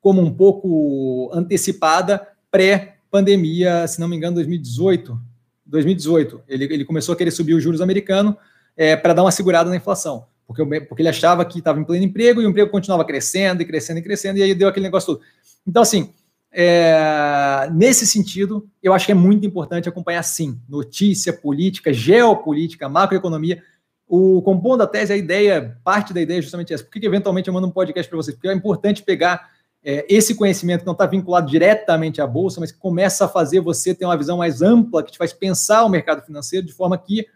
como 0.00 0.20
um 0.20 0.34
pouco 0.34 1.30
antecipada 1.32 2.26
pré-pandemia, 2.50 3.86
se 3.86 4.00
não 4.00 4.08
me 4.08 4.16
engano, 4.16 4.34
2018. 4.34 5.16
2018, 5.64 6.42
ele, 6.48 6.64
ele 6.64 6.84
começou 6.84 7.12
a 7.12 7.16
querer 7.16 7.30
subir 7.30 7.54
os 7.54 7.62
juros 7.62 7.80
americanos 7.80 8.34
é, 8.76 8.96
para 8.96 9.14
dar 9.14 9.22
uma 9.22 9.30
segurada 9.30 9.70
na 9.70 9.76
inflação 9.76 10.26
porque, 10.48 10.80
porque 10.80 11.02
ele 11.02 11.10
achava 11.10 11.44
que 11.44 11.58
estava 11.58 11.78
em 11.78 11.84
pleno 11.84 12.06
emprego 12.06 12.40
e 12.40 12.46
o 12.46 12.48
emprego 12.48 12.70
continuava 12.70 13.04
crescendo 13.04 13.60
e 13.60 13.66
crescendo 13.66 13.98
e 13.98 14.02
crescendo, 14.02 14.38
e 14.38 14.42
aí 14.42 14.54
deu 14.54 14.66
aquele 14.66 14.86
negócio 14.86 15.14
todo. 15.14 15.24
Então, 15.66 15.82
assim, 15.82 16.10
é, 16.50 17.68
nesse 17.70 18.06
sentido, 18.06 18.66
eu 18.82 18.94
acho 18.94 19.04
que 19.04 19.12
é 19.12 19.14
muito 19.14 19.46
importante 19.46 19.90
acompanhar, 19.90 20.22
sim, 20.22 20.58
notícia, 20.66 21.34
política, 21.34 21.92
geopolítica, 21.92 22.88
macroeconomia. 22.88 23.62
O 24.08 24.40
compondo 24.40 24.82
a 24.82 24.86
tese, 24.86 25.12
a 25.12 25.16
ideia, 25.18 25.78
parte 25.84 26.14
da 26.14 26.20
ideia 26.22 26.38
é 26.38 26.42
justamente 26.42 26.72
essa. 26.72 26.82
Por 26.82 26.92
que 26.92 27.06
eventualmente 27.06 27.48
eu 27.48 27.52
mando 27.52 27.66
um 27.66 27.70
podcast 27.70 28.08
para 28.08 28.16
vocês? 28.16 28.34
Porque 28.34 28.48
é 28.48 28.54
importante 28.54 29.02
pegar 29.02 29.50
é, 29.84 30.06
esse 30.08 30.34
conhecimento 30.34 30.80
que 30.80 30.86
não 30.86 30.94
está 30.94 31.04
vinculado 31.04 31.50
diretamente 31.50 32.22
à 32.22 32.26
bolsa, 32.26 32.58
mas 32.58 32.72
que 32.72 32.78
começa 32.78 33.26
a 33.26 33.28
fazer 33.28 33.60
você 33.60 33.94
ter 33.94 34.06
uma 34.06 34.16
visão 34.16 34.38
mais 34.38 34.62
ampla, 34.62 35.02
que 35.02 35.12
te 35.12 35.18
faz 35.18 35.34
pensar 35.34 35.84
o 35.84 35.90
mercado 35.90 36.24
financeiro 36.24 36.66
de 36.66 36.72
forma 36.72 36.96
que 36.96 37.26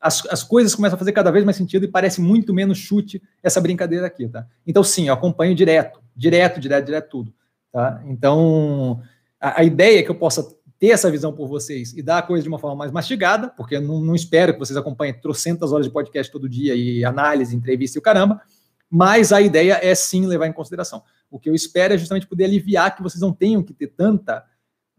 as, 0.00 0.24
as 0.26 0.42
coisas 0.42 0.74
começam 0.74 0.96
a 0.96 0.98
fazer 0.98 1.12
cada 1.12 1.30
vez 1.30 1.44
mais 1.44 1.56
sentido 1.56 1.84
e 1.84 1.88
parece 1.88 2.20
muito 2.20 2.54
menos 2.54 2.78
chute 2.78 3.22
essa 3.42 3.60
brincadeira 3.60 4.06
aqui, 4.06 4.28
tá? 4.28 4.46
Então, 4.66 4.82
sim, 4.84 5.08
eu 5.08 5.14
acompanho 5.14 5.54
direto, 5.54 6.00
direto, 6.14 6.60
direto, 6.60 6.86
direto 6.86 7.08
tudo, 7.08 7.34
tá? 7.72 8.02
Então, 8.06 9.00
a, 9.40 9.60
a 9.60 9.64
ideia 9.64 10.00
é 10.00 10.02
que 10.02 10.10
eu 10.10 10.14
possa 10.14 10.56
ter 10.78 10.88
essa 10.88 11.10
visão 11.10 11.32
por 11.32 11.48
vocês 11.48 11.92
e 11.92 12.02
dar 12.02 12.18
a 12.18 12.22
coisa 12.22 12.42
de 12.42 12.48
uma 12.48 12.58
forma 12.58 12.76
mais 12.76 12.92
mastigada, 12.92 13.48
porque 13.48 13.80
não, 13.80 14.00
não 14.00 14.14
espero 14.14 14.52
que 14.52 14.58
vocês 14.60 14.76
acompanhem 14.76 15.20
trocentas 15.20 15.72
horas 15.72 15.86
de 15.86 15.92
podcast 15.92 16.30
todo 16.30 16.48
dia 16.48 16.74
e 16.74 17.04
análise, 17.04 17.56
entrevista 17.56 17.98
e 17.98 18.00
o 18.00 18.02
caramba, 18.02 18.40
mas 18.88 19.32
a 19.32 19.40
ideia 19.40 19.80
é 19.82 19.94
sim 19.94 20.26
levar 20.26 20.46
em 20.46 20.52
consideração. 20.52 21.02
O 21.30 21.38
que 21.38 21.50
eu 21.50 21.54
espero 21.54 21.94
é 21.94 21.98
justamente 21.98 22.26
poder 22.26 22.44
aliviar 22.44 22.94
que 22.94 23.02
vocês 23.02 23.20
não 23.20 23.32
tenham 23.32 23.62
que 23.62 23.74
ter 23.74 23.88
tanta 23.88 24.44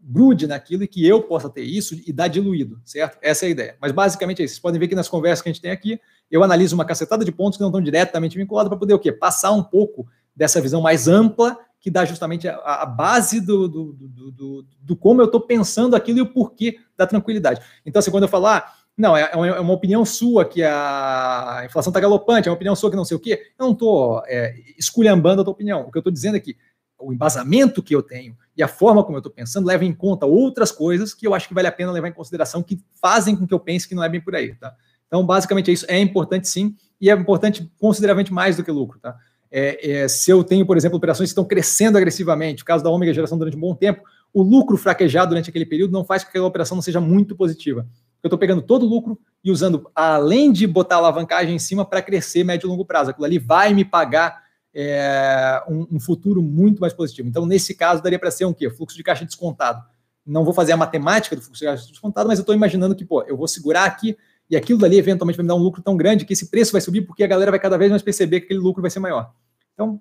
grude 0.02 0.46
naquilo 0.46 0.82
e 0.82 0.88
que 0.88 1.06
eu 1.06 1.22
possa 1.22 1.48
ter 1.48 1.62
isso 1.62 1.94
e 2.06 2.12
dar 2.12 2.28
diluído, 2.28 2.80
certo? 2.84 3.18
Essa 3.20 3.44
é 3.44 3.48
a 3.48 3.50
ideia. 3.50 3.76
Mas 3.80 3.92
basicamente 3.92 4.40
é 4.40 4.44
isso. 4.44 4.54
Vocês 4.54 4.62
podem 4.62 4.80
ver 4.80 4.88
que 4.88 4.94
nas 4.94 5.08
conversas 5.08 5.42
que 5.42 5.48
a 5.48 5.52
gente 5.52 5.62
tem 5.62 5.70
aqui, 5.70 6.00
eu 6.30 6.42
analiso 6.42 6.74
uma 6.74 6.84
cacetada 6.84 7.24
de 7.24 7.32
pontos 7.32 7.56
que 7.56 7.62
não 7.62 7.68
estão 7.68 7.82
diretamente 7.82 8.36
vinculados 8.36 8.68
para 8.68 8.78
poder 8.78 8.94
o 8.94 8.98
quê? 8.98 9.12
Passar 9.12 9.52
um 9.52 9.62
pouco 9.62 10.06
dessa 10.34 10.60
visão 10.60 10.80
mais 10.80 11.06
ampla 11.06 11.58
que 11.80 11.90
dá 11.90 12.04
justamente 12.04 12.46
a, 12.46 12.56
a 12.56 12.86
base 12.86 13.40
do, 13.40 13.66
do, 13.66 13.92
do, 13.92 14.30
do, 14.30 14.66
do 14.82 14.96
como 14.96 15.22
eu 15.22 15.26
estou 15.26 15.40
pensando 15.40 15.96
aquilo 15.96 16.18
e 16.18 16.22
o 16.22 16.26
porquê 16.26 16.78
da 16.96 17.06
tranquilidade. 17.06 17.60
Então, 17.86 18.00
assim, 18.00 18.10
quando 18.10 18.24
eu 18.24 18.28
falar, 18.28 18.58
ah, 18.58 18.72
não, 18.96 19.16
é, 19.16 19.30
é 19.32 19.60
uma 19.60 19.72
opinião 19.72 20.04
sua 20.04 20.44
que 20.44 20.62
a 20.62 21.62
inflação 21.64 21.90
está 21.90 21.98
galopante, 21.98 22.48
é 22.48 22.50
uma 22.50 22.56
opinião 22.56 22.76
sua 22.76 22.90
que 22.90 22.96
não 22.96 23.04
sei 23.04 23.16
o 23.16 23.20
quê, 23.20 23.40
eu 23.58 23.64
não 23.64 23.72
estou 23.72 24.22
é, 24.26 24.54
esculhambando 24.78 25.40
a 25.40 25.44
tua 25.44 25.52
opinião. 25.52 25.82
O 25.82 25.90
que 25.90 25.96
eu 25.96 26.00
estou 26.00 26.12
dizendo 26.12 26.36
é 26.36 26.40
que 26.40 26.54
o 27.00 27.12
embasamento 27.12 27.82
que 27.82 27.94
eu 27.94 28.02
tenho 28.02 28.36
e 28.56 28.62
a 28.62 28.68
forma 28.68 29.02
como 29.02 29.16
eu 29.16 29.20
estou 29.20 29.32
pensando 29.32 29.66
leva 29.66 29.84
em 29.84 29.92
conta 29.92 30.26
outras 30.26 30.70
coisas 30.70 31.14
que 31.14 31.26
eu 31.26 31.34
acho 31.34 31.48
que 31.48 31.54
vale 31.54 31.68
a 31.68 31.72
pena 31.72 31.92
levar 31.92 32.08
em 32.08 32.12
consideração, 32.12 32.62
que 32.62 32.82
fazem 33.00 33.34
com 33.34 33.46
que 33.46 33.54
eu 33.54 33.60
pense 33.60 33.88
que 33.88 33.94
não 33.94 34.04
é 34.04 34.08
bem 34.08 34.20
por 34.20 34.34
aí, 34.34 34.54
tá? 34.54 34.74
Então, 35.06 35.24
basicamente 35.26 35.70
é 35.70 35.74
isso. 35.74 35.86
É 35.88 35.98
importante 35.98 36.48
sim, 36.48 36.74
e 37.00 37.10
é 37.10 37.14
importante 37.14 37.68
consideravelmente 37.78 38.32
mais 38.32 38.56
do 38.56 38.62
que 38.62 38.70
lucro, 38.70 38.98
tá? 39.00 39.16
É, 39.50 39.90
é, 39.90 40.08
se 40.08 40.30
eu 40.30 40.44
tenho, 40.44 40.64
por 40.64 40.76
exemplo, 40.76 40.96
operações 40.96 41.28
que 41.28 41.32
estão 41.32 41.44
crescendo 41.44 41.98
agressivamente, 41.98 42.62
o 42.62 42.66
caso 42.66 42.84
da 42.84 42.90
ômega 42.90 43.12
geração 43.12 43.36
durante 43.36 43.56
um 43.56 43.60
bom 43.60 43.74
tempo, 43.74 44.02
o 44.32 44.42
lucro 44.42 44.76
fraquejado 44.76 45.30
durante 45.30 45.50
aquele 45.50 45.66
período 45.66 45.90
não 45.90 46.04
faz 46.04 46.22
com 46.22 46.28
que 46.28 46.36
aquela 46.36 46.46
operação 46.46 46.76
não 46.76 46.82
seja 46.82 47.00
muito 47.00 47.34
positiva. 47.34 47.84
Eu 48.22 48.28
estou 48.28 48.38
pegando 48.38 48.62
todo 48.62 48.84
o 48.84 48.88
lucro 48.88 49.18
e 49.42 49.50
usando, 49.50 49.90
além 49.94 50.52
de 50.52 50.66
botar 50.66 50.96
alavancagem 50.96 51.56
em 51.56 51.58
cima, 51.58 51.84
para 51.84 52.02
crescer 52.02 52.44
médio 52.44 52.66
e 52.66 52.70
longo 52.70 52.84
prazo. 52.84 53.10
Aquilo 53.10 53.24
ali 53.24 53.38
vai 53.38 53.74
me 53.74 53.84
pagar 53.84 54.40
é, 54.74 55.62
um, 55.68 55.96
um, 55.96 56.00
futuro 56.00 56.42
muito 56.42 56.80
mais 56.80 56.92
positivo. 56.92 57.28
Então, 57.28 57.44
nesse 57.44 57.74
caso, 57.74 58.02
daria 58.02 58.18
para 58.18 58.30
ser 58.30 58.44
um 58.44 58.52
quê? 58.52 58.70
Fluxo 58.70 58.96
de 58.96 59.02
caixa 59.02 59.24
descontado. 59.24 59.82
Não 60.24 60.44
vou 60.44 60.54
fazer 60.54 60.72
a 60.72 60.76
matemática 60.76 61.34
do 61.34 61.42
fluxo 61.42 61.60
de 61.60 61.66
caixa 61.66 61.86
descontado, 61.86 62.28
mas 62.28 62.38
eu 62.38 62.42
estou 62.42 62.54
imaginando 62.54 62.94
que, 62.94 63.04
pô, 63.04 63.22
eu 63.22 63.36
vou 63.36 63.48
segurar 63.48 63.84
aqui 63.84 64.16
e 64.48 64.56
aquilo 64.56 64.78
dali 64.78 64.98
eventualmente 64.98 65.36
vai 65.36 65.44
me 65.44 65.48
dar 65.48 65.54
um 65.54 65.62
lucro 65.62 65.82
tão 65.82 65.96
grande 65.96 66.24
que 66.24 66.32
esse 66.32 66.50
preço 66.50 66.72
vai 66.72 66.80
subir 66.80 67.02
porque 67.02 67.22
a 67.22 67.26
galera 67.26 67.50
vai 67.50 67.60
cada 67.60 67.78
vez 67.78 67.90
mais 67.90 68.02
perceber 68.02 68.40
que 68.40 68.46
aquele 68.46 68.60
lucro 68.60 68.82
vai 68.82 68.90
ser 68.90 69.00
maior. 69.00 69.32
Então, 69.74 70.00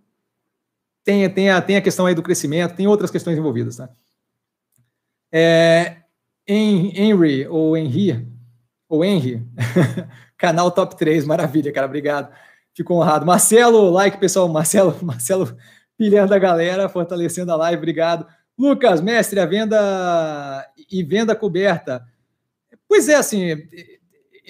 tem, 1.03 1.29
tem, 1.29 1.49
a, 1.49 1.61
tem 1.61 1.77
a 1.77 1.81
questão 1.81 2.05
aí 2.05 2.15
do 2.15 2.23
crescimento, 2.23 2.75
tem 2.75 2.87
outras 2.87 3.11
questões 3.11 3.37
envolvidas, 3.37 3.77
né? 3.77 3.89
É, 5.31 5.97
Henry 6.47 7.47
ou 7.47 7.77
Henry 7.77 8.27
ou 8.87 9.05
Henry, 9.05 9.45
canal 10.35 10.71
top 10.71 10.97
3, 10.97 11.25
maravilha, 11.25 11.71
cara, 11.71 11.85
obrigado. 11.85 12.33
Fico 12.73 12.93
honrado. 12.93 13.25
Marcelo, 13.25 13.89
like, 13.89 14.17
pessoal. 14.17 14.47
Marcelo, 14.47 14.97
Marcelo 15.03 15.57
pilhando 15.97 16.33
a 16.33 16.39
galera, 16.39 16.87
fortalecendo 16.87 17.51
a 17.51 17.55
live, 17.55 17.77
obrigado. 17.77 18.25
Lucas, 18.57 19.01
mestre, 19.01 19.39
a 19.39 19.45
venda 19.45 20.65
e 20.89 21.03
venda 21.03 21.35
coberta. 21.35 22.05
Pois 22.87 23.09
é, 23.09 23.15
assim, 23.15 23.55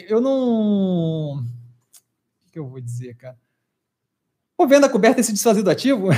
eu 0.08 0.22
não. 0.22 1.40
O 1.40 2.52
que 2.52 2.60
eu 2.60 2.68
vou 2.68 2.80
dizer, 2.80 3.16
cara? 3.16 3.38
Pô, 4.56 4.68
venda 4.68 4.90
coberta 4.90 5.20
é 5.20 5.24
se 5.24 5.34
desfazer 5.34 5.64
do 5.64 5.70
ativo? 5.70 6.10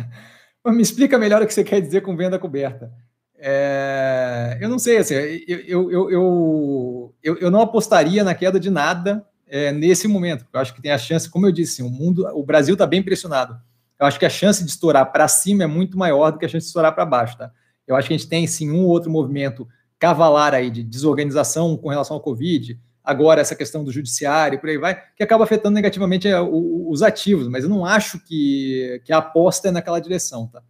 Me 0.66 0.82
explica 0.82 1.18
melhor 1.18 1.42
o 1.42 1.46
que 1.46 1.54
você 1.54 1.64
quer 1.64 1.80
dizer 1.80 2.02
com 2.02 2.16
venda 2.16 2.38
coberta. 2.38 2.92
É, 3.36 4.58
eu 4.60 4.68
não 4.68 4.78
sei, 4.78 4.98
assim, 4.98 5.14
eu, 5.14 5.90
eu, 5.90 6.10
eu, 6.10 7.14
eu 7.22 7.50
não 7.50 7.62
apostaria 7.62 8.22
na 8.22 8.34
queda 8.34 8.60
de 8.60 8.68
nada 8.68 9.26
é, 9.50 9.72
nesse 9.72 10.06
momento. 10.06 10.46
Eu 10.52 10.60
acho 10.60 10.72
que 10.72 10.80
tem 10.80 10.92
a 10.92 10.98
chance, 10.98 11.28
como 11.28 11.46
eu 11.46 11.52
disse, 11.52 11.82
o 11.82 11.90
mundo, 11.90 12.26
o 12.34 12.44
Brasil 12.44 12.74
está 12.74 12.86
bem 12.86 13.02
pressionado. 13.02 13.60
Eu 13.98 14.06
acho 14.06 14.18
que 14.18 14.24
a 14.24 14.30
chance 14.30 14.64
de 14.64 14.70
estourar 14.70 15.12
para 15.12 15.28
cima 15.28 15.64
é 15.64 15.66
muito 15.66 15.98
maior 15.98 16.30
do 16.30 16.38
que 16.38 16.46
a 16.46 16.48
chance 16.48 16.64
de 16.64 16.68
estourar 16.68 16.94
para 16.94 17.04
baixo, 17.04 17.36
tá? 17.36 17.50
Eu 17.86 17.96
acho 17.96 18.08
que 18.08 18.14
a 18.14 18.16
gente 18.16 18.28
tem 18.28 18.46
sim 18.46 18.70
um 18.70 18.86
outro 18.86 19.10
movimento 19.10 19.68
cavalar 19.98 20.54
aí 20.54 20.70
de 20.70 20.82
desorganização 20.82 21.76
com 21.76 21.88
relação 21.90 22.16
ao 22.16 22.22
Covid, 22.22 22.80
agora 23.04 23.40
essa 23.40 23.56
questão 23.56 23.84
do 23.84 23.92
judiciário, 23.92 24.58
por 24.58 24.70
aí 24.70 24.78
vai, 24.78 25.02
que 25.14 25.22
acaba 25.22 25.44
afetando 25.44 25.74
negativamente 25.74 26.28
é, 26.28 26.40
os 26.40 27.02
ativos, 27.02 27.48
mas 27.48 27.64
eu 27.64 27.70
não 27.70 27.84
acho 27.84 28.18
que, 28.24 29.02
que 29.04 29.12
a 29.12 29.18
aposta 29.18 29.68
é 29.68 29.70
naquela 29.70 30.00
direção, 30.00 30.46
tá? 30.46 30.62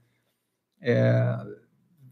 É, 0.80 1.36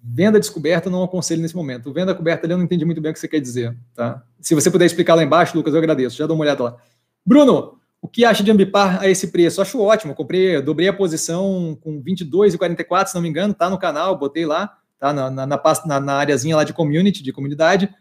Venda 0.03 0.39
descoberta 0.39 0.89
não 0.89 1.03
aconselho 1.03 1.43
nesse 1.43 1.57
momento. 1.57 1.93
Venda 1.93 2.15
coberta 2.15 2.47
ali 2.47 2.53
eu 2.53 2.59
não 2.59 2.65
entendi 2.65 2.85
muito 2.85 3.01
bem 3.01 3.11
o 3.11 3.15
que 3.15 3.21
você 3.21 3.29
quer 3.29 3.41
dizer, 3.41 3.77
tá? 3.95 4.23
Se 4.41 4.55
você 4.55 4.71
puder 4.71 4.87
explicar 4.87 5.15
lá 5.15 5.23
embaixo, 5.23 5.57
Lucas, 5.57 5.75
eu 5.75 5.79
agradeço. 5.79 6.17
Já 6.17 6.27
dou 6.27 6.37
uma 6.37 6.45
olhada 6.45 6.63
lá. 6.63 6.77
Bruno, 7.25 7.79
o 8.01 8.09
que 8.09 8.25
acha 8.25 8.43
de 8.43 8.51
Ambipar 8.51 9.01
a 9.01 9.09
esse 9.09 9.29
preço? 9.29 9.61
Acho 9.61 9.81
ótimo. 9.81 10.15
Comprei, 10.15 10.61
dobrei 10.63 10.89
a 10.89 10.93
posição 10.93 11.77
com 11.81 12.03
22,44, 12.03 13.09
se 13.09 13.15
não 13.15 13.23
me 13.23 13.29
engano, 13.29 13.53
tá 13.53 13.69
no 13.69 13.79
canal, 13.79 14.17
botei 14.17 14.47
lá, 14.47 14.79
tá 14.99 15.13
na, 15.13 15.31
na, 15.31 15.47
na, 15.47 16.01
na 16.01 16.15
áreazinha 16.15 16.57
lá 16.57 16.65
de 16.65 16.73
community, 16.73 17.23
de 17.23 17.33
comunidade. 17.33 17.93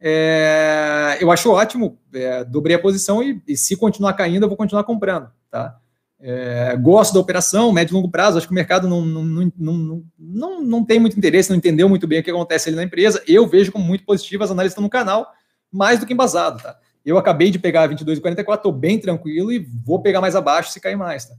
É, 0.00 1.16
eu 1.20 1.30
acho 1.30 1.50
ótimo, 1.50 1.98
é, 2.12 2.44
dobrei 2.44 2.76
a 2.76 2.78
posição 2.78 3.22
e, 3.22 3.42
e, 3.46 3.56
se 3.56 3.76
continuar 3.76 4.12
caindo, 4.14 4.42
eu 4.42 4.48
vou 4.48 4.56
continuar 4.56 4.84
comprando, 4.84 5.30
tá? 5.50 5.78
É, 6.26 6.74
gosto 6.76 7.12
da 7.12 7.20
operação, 7.20 7.70
médio 7.70 7.92
e 7.92 7.96
longo 7.96 8.10
prazo, 8.10 8.38
acho 8.38 8.46
que 8.46 8.52
o 8.52 8.54
mercado 8.54 8.88
não, 8.88 9.04
não, 9.04 9.52
não, 9.58 10.02
não, 10.18 10.62
não 10.62 10.84
tem 10.84 10.98
muito 10.98 11.18
interesse, 11.18 11.50
não 11.50 11.58
entendeu 11.58 11.86
muito 11.86 12.06
bem 12.06 12.20
o 12.20 12.22
que 12.22 12.30
acontece 12.30 12.70
ali 12.70 12.76
na 12.76 12.82
empresa. 12.82 13.22
Eu 13.28 13.46
vejo 13.46 13.70
como 13.70 13.84
muito 13.84 14.06
positivo, 14.06 14.42
as 14.42 14.50
análises 14.50 14.78
no 14.78 14.88
canal, 14.88 15.30
mais 15.70 16.00
do 16.00 16.06
que 16.06 16.14
embasado, 16.14 16.62
tá? 16.62 16.78
Eu 17.04 17.18
acabei 17.18 17.50
de 17.50 17.58
pegar 17.58 17.90
22,44, 17.90 18.54
estou 18.54 18.72
bem 18.72 18.98
tranquilo 18.98 19.52
e 19.52 19.58
vou 19.58 20.00
pegar 20.00 20.22
mais 20.22 20.34
abaixo 20.34 20.72
se 20.72 20.80
cair 20.80 20.96
mais, 20.96 21.26
tá? 21.26 21.34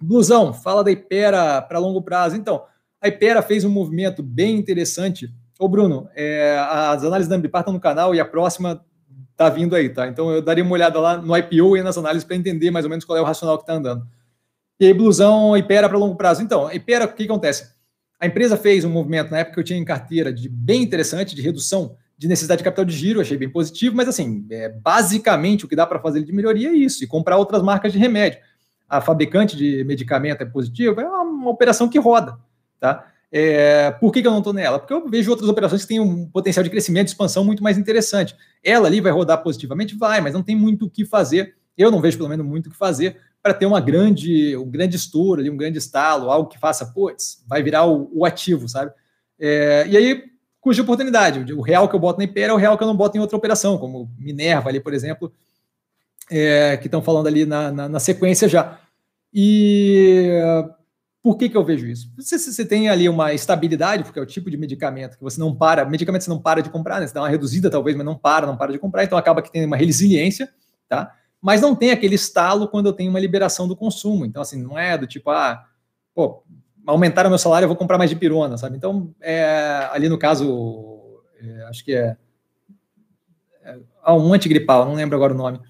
Blusão, 0.00 0.54
fala 0.54 0.82
da 0.82 0.90
Ipera 0.90 1.60
para 1.60 1.78
longo 1.78 2.00
prazo. 2.00 2.36
Então, 2.36 2.64
a 3.02 3.08
Ipera 3.08 3.42
fez 3.42 3.64
um 3.66 3.70
movimento 3.70 4.22
bem 4.22 4.56
interessante. 4.56 5.30
Ô, 5.58 5.68
Bruno, 5.68 6.08
é, 6.14 6.58
as 6.58 7.04
análises 7.04 7.28
da 7.28 7.36
Ambipar 7.36 7.60
estão 7.60 7.74
no 7.74 7.80
canal 7.80 8.14
e 8.14 8.20
a 8.20 8.24
próxima 8.24 8.82
está 9.40 9.48
vindo 9.48 9.74
aí, 9.74 9.88
tá? 9.88 10.06
Então 10.06 10.30
eu 10.30 10.42
daria 10.42 10.62
uma 10.62 10.74
olhada 10.74 11.00
lá 11.00 11.16
no 11.16 11.34
IPO 11.34 11.78
e 11.78 11.82
nas 11.82 11.96
análises 11.96 12.24
para 12.24 12.36
entender 12.36 12.70
mais 12.70 12.84
ou 12.84 12.90
menos 12.90 13.06
qual 13.06 13.16
é 13.16 13.22
o 13.22 13.24
racional 13.24 13.56
que 13.56 13.62
está 13.62 13.72
andando. 13.72 14.06
E 14.78 14.86
aí, 14.86 14.92
blusão, 14.92 15.56
Ipera 15.56 15.88
para 15.88 15.96
longo 15.96 16.14
prazo. 16.14 16.42
Então, 16.42 16.70
Ipera, 16.70 17.06
o 17.06 17.08
que, 17.08 17.24
que 17.24 17.24
acontece? 17.24 17.72
A 18.18 18.26
empresa 18.26 18.56
fez 18.56 18.84
um 18.84 18.90
movimento 18.90 19.30
na 19.30 19.38
época 19.38 19.54
que 19.54 19.60
eu 19.60 19.64
tinha 19.64 19.78
em 19.78 19.84
carteira 19.84 20.30
de 20.30 20.46
bem 20.46 20.82
interessante 20.82 21.34
de 21.34 21.40
redução 21.40 21.96
de 22.18 22.28
necessidade 22.28 22.58
de 22.58 22.64
capital 22.64 22.84
de 22.84 22.94
giro, 22.94 23.18
achei 23.18 23.38
bem 23.38 23.48
positivo, 23.48 23.96
mas 23.96 24.06
assim, 24.06 24.46
é, 24.50 24.68
basicamente 24.68 25.64
o 25.64 25.68
que 25.68 25.74
dá 25.74 25.86
para 25.86 25.98
fazer 25.98 26.22
de 26.22 26.30
melhoria 26.34 26.68
é 26.68 26.74
isso, 26.74 27.02
e 27.02 27.06
comprar 27.06 27.38
outras 27.38 27.62
marcas 27.62 27.94
de 27.94 27.98
remédio. 27.98 28.38
A 28.86 29.00
fabricante 29.00 29.56
de 29.56 29.82
medicamento 29.84 30.42
é 30.42 30.44
positiva, 30.44 31.00
é 31.00 31.06
uma, 31.06 31.22
uma 31.22 31.50
operação 31.50 31.88
que 31.88 31.98
roda, 31.98 32.38
tá? 32.78 33.10
É, 33.32 33.92
por 33.92 34.12
que, 34.12 34.20
que 34.20 34.26
eu 34.26 34.32
não 34.32 34.38
estou 34.38 34.52
nela? 34.52 34.78
Porque 34.78 34.92
eu 34.92 35.08
vejo 35.08 35.30
outras 35.30 35.48
operações 35.48 35.82
que 35.82 35.88
têm 35.88 36.00
um 36.00 36.26
potencial 36.26 36.64
de 36.64 36.70
crescimento 36.70 37.08
expansão 37.08 37.44
muito 37.44 37.62
mais 37.62 37.78
interessante. 37.78 38.34
Ela 38.62 38.88
ali 38.88 39.00
vai 39.00 39.12
rodar 39.12 39.42
positivamente? 39.42 39.96
Vai, 39.96 40.20
mas 40.20 40.34
não 40.34 40.42
tem 40.42 40.56
muito 40.56 40.86
o 40.86 40.90
que 40.90 41.04
fazer. 41.04 41.54
Eu 41.78 41.90
não 41.90 42.00
vejo, 42.00 42.16
pelo 42.16 42.28
menos, 42.28 42.44
muito 42.44 42.66
o 42.66 42.70
que 42.70 42.76
fazer 42.76 43.16
para 43.42 43.54
ter 43.54 43.66
uma 43.66 43.80
grande, 43.80 44.56
um 44.56 44.70
grande 44.70 44.96
estouro 44.96 45.42
um 45.50 45.56
grande 45.56 45.78
estalo, 45.78 46.30
algo 46.30 46.48
que 46.48 46.58
faça, 46.58 46.86
putz, 46.86 47.42
vai 47.48 47.62
virar 47.62 47.86
o, 47.86 48.10
o 48.12 48.24
ativo, 48.24 48.68
sabe? 48.68 48.92
É, 49.38 49.86
e 49.88 49.96
aí, 49.96 50.24
cuja 50.60 50.82
oportunidade. 50.82 51.52
O 51.54 51.62
real 51.62 51.88
que 51.88 51.94
eu 51.94 52.00
boto 52.00 52.18
na 52.18 52.24
IPER 52.24 52.50
é 52.50 52.52
o 52.52 52.56
real 52.56 52.76
que 52.76 52.82
eu 52.82 52.88
não 52.88 52.96
boto 52.96 53.16
em 53.16 53.20
outra 53.20 53.36
operação, 53.36 53.78
como 53.78 54.10
Minerva 54.18 54.68
ali, 54.68 54.80
por 54.80 54.92
exemplo, 54.92 55.32
é, 56.30 56.76
que 56.76 56.86
estão 56.86 57.00
falando 57.00 57.28
ali 57.28 57.46
na, 57.46 57.72
na, 57.72 57.88
na 57.88 58.00
sequência 58.00 58.48
já. 58.48 58.78
E 59.32 60.28
por 61.22 61.36
que, 61.36 61.48
que 61.48 61.56
eu 61.56 61.64
vejo 61.64 61.86
isso? 61.86 62.10
Você, 62.16 62.38
você 62.38 62.64
tem 62.64 62.88
ali 62.88 63.08
uma 63.08 63.34
estabilidade, 63.34 64.04
porque 64.04 64.18
é 64.18 64.22
o 64.22 64.26
tipo 64.26 64.50
de 64.50 64.56
medicamento 64.56 65.18
que 65.18 65.22
você 65.22 65.38
não 65.38 65.54
para, 65.54 65.84
medicamento 65.84 66.22
você 66.22 66.30
não 66.30 66.40
para 66.40 66.62
de 66.62 66.70
comprar, 66.70 66.98
né? 66.98 67.06
Você 67.06 67.12
dá 67.12 67.20
uma 67.20 67.28
reduzida 67.28 67.70
talvez, 67.70 67.96
mas 67.96 68.06
não 68.06 68.16
para, 68.16 68.46
não 68.46 68.56
para 68.56 68.72
de 68.72 68.78
comprar, 68.78 69.04
então 69.04 69.18
acaba 69.18 69.42
que 69.42 69.52
tem 69.52 69.66
uma 69.66 69.76
resiliência, 69.76 70.50
tá? 70.88 71.14
Mas 71.40 71.60
não 71.60 71.74
tem 71.74 71.90
aquele 71.90 72.14
estalo 72.14 72.68
quando 72.68 72.86
eu 72.86 72.92
tenho 72.92 73.10
uma 73.10 73.20
liberação 73.20 73.68
do 73.68 73.76
consumo. 73.76 74.24
Então, 74.24 74.40
assim, 74.40 74.62
não 74.62 74.78
é 74.78 74.96
do 74.96 75.06
tipo, 75.06 75.30
ah, 75.30 75.64
pô, 76.14 76.42
aumentar 76.86 77.26
o 77.26 77.28
meu 77.28 77.38
salário, 77.38 77.64
eu 77.64 77.68
vou 77.68 77.76
comprar 77.76 77.98
mais 77.98 78.10
de 78.10 78.16
pirona, 78.16 78.56
sabe? 78.56 78.76
Então, 78.76 79.14
é, 79.20 79.88
ali 79.92 80.08
no 80.08 80.18
caso, 80.18 81.22
é, 81.38 81.64
acho 81.64 81.84
que 81.84 81.94
é, 81.94 82.16
é 83.62 84.12
um 84.12 84.32
antigripal, 84.32 84.86
não 84.86 84.94
lembro 84.94 85.16
agora 85.16 85.34
o 85.34 85.36
nome. 85.36 85.60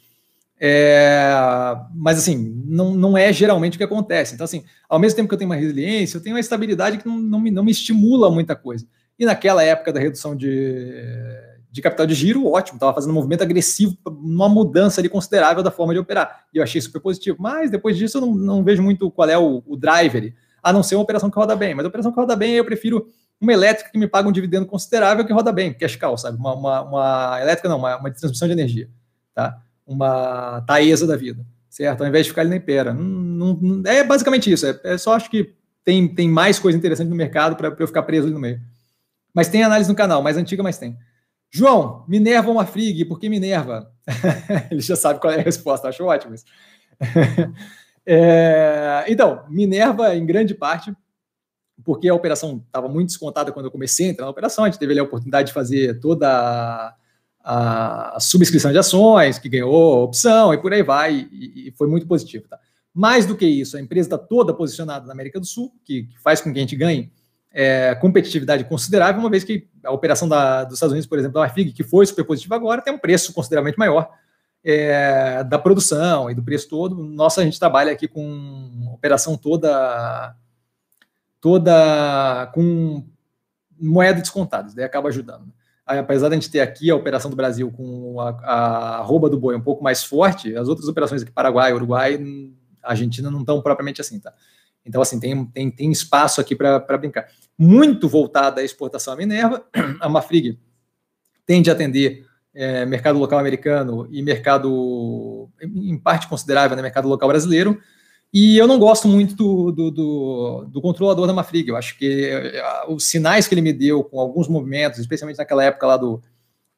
É, 0.62 1.32
mas 1.94 2.18
assim, 2.18 2.62
não, 2.66 2.92
não 2.94 3.16
é 3.16 3.32
geralmente 3.32 3.76
o 3.76 3.78
que 3.78 3.84
acontece. 3.84 4.34
Então, 4.34 4.44
assim, 4.44 4.62
ao 4.86 4.98
mesmo 4.98 5.16
tempo 5.16 5.28
que 5.28 5.34
eu 5.34 5.38
tenho 5.38 5.48
uma 5.48 5.56
resiliência, 5.56 6.18
eu 6.18 6.22
tenho 6.22 6.36
uma 6.36 6.40
estabilidade 6.40 6.98
que 6.98 7.08
não, 7.08 7.18
não, 7.18 7.40
me, 7.40 7.50
não 7.50 7.64
me 7.64 7.70
estimula 7.70 8.30
muita 8.30 8.54
coisa. 8.54 8.86
E 9.18 9.24
naquela 9.24 9.62
época 9.62 9.90
da 9.90 9.98
redução 9.98 10.36
de, 10.36 10.92
de 11.70 11.80
capital 11.80 12.06
de 12.06 12.14
giro, 12.14 12.46
ótimo, 12.46 12.76
estava 12.76 12.92
fazendo 12.92 13.10
um 13.10 13.14
movimento 13.14 13.42
agressivo, 13.42 13.96
uma 14.06 14.50
mudança 14.50 15.00
ali 15.00 15.08
considerável 15.08 15.62
da 15.62 15.70
forma 15.70 15.94
de 15.94 16.00
operar. 16.00 16.44
E 16.52 16.58
eu 16.58 16.62
achei 16.62 16.80
super 16.80 17.00
positivo. 17.00 17.38
Mas 17.40 17.70
depois 17.70 17.96
disso, 17.96 18.18
eu 18.18 18.20
não, 18.20 18.34
não 18.34 18.62
vejo 18.62 18.82
muito 18.82 19.10
qual 19.10 19.30
é 19.30 19.38
o, 19.38 19.62
o 19.66 19.76
driver, 19.78 20.34
a 20.62 20.72
não 20.74 20.82
ser 20.82 20.96
uma 20.96 21.04
operação 21.04 21.30
que 21.30 21.38
roda 21.38 21.56
bem. 21.56 21.74
Mas 21.74 21.86
a 21.86 21.88
operação 21.88 22.12
que 22.12 22.20
roda 22.20 22.36
bem, 22.36 22.52
eu 22.52 22.64
prefiro 22.66 23.06
uma 23.40 23.52
elétrica 23.54 23.90
que 23.90 23.98
me 23.98 24.06
paga 24.06 24.28
um 24.28 24.32
dividendo 24.32 24.66
considerável 24.66 25.24
que 25.24 25.32
roda 25.32 25.50
bem, 25.50 25.72
cash 25.72 25.96
cow, 25.96 26.18
sabe? 26.18 26.36
Uma, 26.36 26.54
uma, 26.54 26.82
uma 26.82 27.38
elétrica, 27.40 27.66
não, 27.66 27.78
uma, 27.78 27.96
uma 27.96 28.10
transmissão 28.10 28.46
de 28.46 28.52
energia, 28.52 28.90
tá? 29.34 29.58
Uma 29.90 30.60
Taesa 30.62 31.04
da 31.04 31.16
vida, 31.16 31.44
certo? 31.68 32.02
Ao 32.02 32.06
invés 32.06 32.24
de 32.24 32.30
ficar 32.30 32.42
ali 32.42 32.50
na 32.50 32.56
Impera. 32.56 32.94
Não, 32.94 33.58
não, 33.60 33.90
é 33.90 34.04
basicamente 34.04 34.50
isso. 34.50 34.64
É, 34.64 34.80
é, 34.84 34.96
só 34.96 35.14
acho 35.14 35.28
que 35.28 35.52
tem, 35.84 36.06
tem 36.06 36.28
mais 36.28 36.60
coisa 36.60 36.78
interessante 36.78 37.08
no 37.08 37.16
mercado 37.16 37.56
para 37.56 37.74
eu 37.76 37.86
ficar 37.88 38.04
preso 38.04 38.26
ali 38.26 38.34
no 38.34 38.40
meio. 38.40 38.60
Mas 39.34 39.48
tem 39.48 39.64
análise 39.64 39.90
no 39.90 39.96
canal, 39.96 40.22
mais 40.22 40.36
antiga, 40.36 40.62
mas 40.62 40.78
tem. 40.78 40.96
João, 41.50 42.04
Minerva 42.06 42.48
ou 42.48 42.54
uma 42.54 42.66
Frig? 42.66 43.04
Por 43.04 43.18
que 43.18 43.28
Minerva? 43.28 43.92
Ele 44.70 44.80
já 44.80 44.94
sabe 44.94 45.20
qual 45.20 45.32
é 45.32 45.40
a 45.40 45.42
resposta, 45.42 45.88
acho 45.88 46.04
ótimo 46.04 46.34
isso. 46.34 46.44
é, 48.06 49.04
então, 49.08 49.44
Minerva, 49.48 50.14
em 50.14 50.24
grande 50.24 50.54
parte, 50.54 50.94
porque 51.84 52.08
a 52.08 52.14
operação 52.14 52.62
estava 52.64 52.88
muito 52.88 53.08
descontada 53.08 53.50
quando 53.50 53.66
eu 53.66 53.72
comecei 53.72 54.06
a 54.06 54.10
entrar 54.10 54.24
na 54.26 54.30
operação, 54.30 54.64
a 54.64 54.68
gente 54.68 54.78
teve 54.78 54.92
ali 54.92 55.00
a 55.00 55.04
oportunidade 55.04 55.48
de 55.48 55.54
fazer 55.54 55.98
toda 55.98 56.94
a 57.42 58.18
subscrição 58.20 58.70
de 58.70 58.78
ações, 58.78 59.38
que 59.38 59.48
ganhou 59.48 60.04
opção 60.04 60.52
e 60.52 60.58
por 60.58 60.72
aí 60.72 60.82
vai, 60.82 61.28
e, 61.32 61.68
e 61.68 61.74
foi 61.76 61.88
muito 61.88 62.06
positivo. 62.06 62.46
Tá? 62.48 62.58
Mais 62.92 63.24
do 63.24 63.36
que 63.36 63.46
isso, 63.46 63.76
a 63.76 63.80
empresa 63.80 64.06
está 64.06 64.18
toda 64.18 64.54
posicionada 64.54 65.06
na 65.06 65.12
América 65.12 65.40
do 65.40 65.46
Sul, 65.46 65.72
que, 65.84 66.04
que 66.04 66.18
faz 66.20 66.40
com 66.40 66.52
que 66.52 66.58
a 66.58 66.62
gente 66.62 66.76
ganhe 66.76 67.10
é, 67.52 67.94
competitividade 67.96 68.64
considerável, 68.64 69.20
uma 69.20 69.30
vez 69.30 69.42
que 69.42 69.68
a 69.82 69.90
operação 69.90 70.28
da, 70.28 70.64
dos 70.64 70.74
Estados 70.74 70.92
Unidos, 70.92 71.08
por 71.08 71.18
exemplo, 71.18 71.34
da 71.34 71.40
Marfig, 71.40 71.72
que 71.72 71.82
foi 71.82 72.06
super 72.06 72.24
positiva 72.24 72.54
agora, 72.54 72.82
tem 72.82 72.92
um 72.92 72.98
preço 72.98 73.32
consideravelmente 73.32 73.78
maior 73.78 74.10
é, 74.62 75.42
da 75.44 75.58
produção 75.58 76.30
e 76.30 76.34
do 76.34 76.42
preço 76.42 76.68
todo. 76.68 76.94
Nossa, 77.02 77.40
a 77.40 77.44
gente 77.44 77.58
trabalha 77.58 77.92
aqui 77.92 78.06
com 78.06 78.92
operação 78.92 79.36
toda 79.36 80.36
toda 81.40 82.50
com 82.52 83.02
moeda 83.80 84.20
descontada, 84.20 84.70
daí 84.74 84.84
acaba 84.84 85.08
ajudando 85.08 85.50
apesar 85.98 86.28
de 86.28 86.34
a 86.34 86.38
gente 86.38 86.50
ter 86.50 86.60
aqui 86.60 86.90
a 86.90 86.96
operação 86.96 87.30
do 87.30 87.36
Brasil 87.36 87.70
com 87.70 88.20
a, 88.20 89.00
a 89.00 89.28
do 89.28 89.38
boi 89.38 89.56
um 89.56 89.60
pouco 89.60 89.82
mais 89.82 90.04
forte, 90.04 90.54
as 90.56 90.68
outras 90.68 90.88
operações 90.88 91.22
aqui, 91.22 91.32
Paraguai, 91.32 91.72
Uruguai, 91.72 92.18
Argentina, 92.82 93.30
não 93.30 93.40
estão 93.40 93.60
propriamente 93.60 94.00
assim, 94.00 94.18
tá? 94.18 94.32
Então, 94.84 95.02
assim, 95.02 95.20
tem, 95.20 95.44
tem, 95.46 95.70
tem 95.70 95.92
espaço 95.92 96.40
aqui 96.40 96.56
para 96.56 96.98
brincar. 96.98 97.28
Muito 97.58 98.08
voltada 98.08 98.60
à 98.60 98.64
exportação 98.64 99.12
à 99.12 99.16
Minerva, 99.16 99.64
a 100.00 100.08
Mafrig 100.08 100.58
tende 101.46 101.68
a 101.68 101.72
atender 101.72 102.24
é, 102.54 102.86
mercado 102.86 103.18
local 103.18 103.38
americano 103.38 104.06
e 104.10 104.22
mercado, 104.22 105.48
em 105.60 105.98
parte 105.98 106.28
considerável, 106.28 106.76
né, 106.76 106.82
mercado 106.82 107.08
local 107.08 107.28
brasileiro, 107.28 107.80
e 108.32 108.56
eu 108.56 108.66
não 108.66 108.78
gosto 108.78 109.08
muito 109.08 109.34
do, 109.34 109.72
do, 109.72 109.90
do, 109.90 110.64
do 110.68 110.80
controlador 110.80 111.26
da 111.26 111.32
Mafrig. 111.32 111.68
Eu 111.68 111.76
acho 111.76 111.98
que 111.98 112.30
uh, 112.86 112.92
os 112.92 113.04
sinais 113.04 113.48
que 113.48 113.54
ele 113.54 113.60
me 113.60 113.72
deu 113.72 114.04
com 114.04 114.20
alguns 114.20 114.46
movimentos, 114.46 115.00
especialmente 115.00 115.38
naquela 115.38 115.64
época 115.64 115.86
lá 115.86 115.96
do, 115.96 116.22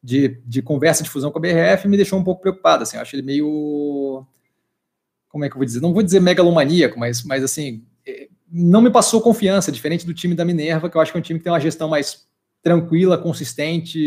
de, 0.01 0.41
de 0.45 0.61
conversa 0.63 1.03
de 1.03 1.09
fusão 1.09 1.31
com 1.31 1.37
a 1.37 1.41
BRF 1.41 1.87
me 1.87 1.95
deixou 1.95 2.17
um 2.17 2.23
pouco 2.23 2.41
preocupado. 2.41 2.83
Assim, 2.83 2.97
eu 2.97 3.01
acho 3.01 3.15
ele 3.15 3.21
meio. 3.21 4.25
Como 5.29 5.45
é 5.45 5.49
que 5.49 5.53
eu 5.53 5.59
vou 5.59 5.65
dizer? 5.65 5.79
Não 5.79 5.93
vou 5.93 6.01
dizer 6.01 6.19
megalomaníaco, 6.19 6.99
mas, 6.99 7.23
mas 7.23 7.43
assim, 7.43 7.83
é, 8.05 8.27
não 8.51 8.81
me 8.81 8.89
passou 8.89 9.21
confiança, 9.21 9.71
diferente 9.71 10.05
do 10.05 10.13
time 10.13 10.35
da 10.35 10.45
Minerva, 10.45 10.89
que 10.89 10.97
eu 10.97 11.01
acho 11.01 11.11
que 11.11 11.17
é 11.17 11.19
um 11.19 11.23
time 11.23 11.39
que 11.39 11.43
tem 11.43 11.53
uma 11.53 11.59
gestão 11.59 11.87
mais 11.87 12.27
tranquila, 12.63 13.17
consistente, 13.17 13.99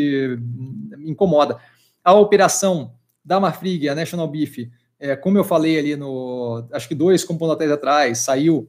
me 0.96 1.10
incomoda. 1.10 1.58
A 2.02 2.12
operação 2.14 2.94
da 3.24 3.38
Marfrig, 3.38 3.88
a 3.88 3.94
National 3.94 4.28
Beef, 4.28 4.68
é, 4.98 5.14
como 5.14 5.38
eu 5.38 5.44
falei 5.44 5.78
ali 5.78 5.96
no, 5.96 6.66
acho 6.72 6.88
que 6.88 6.94
dois 6.94 7.24
componentes 7.24 7.70
atrás, 7.70 8.18
saiu 8.18 8.68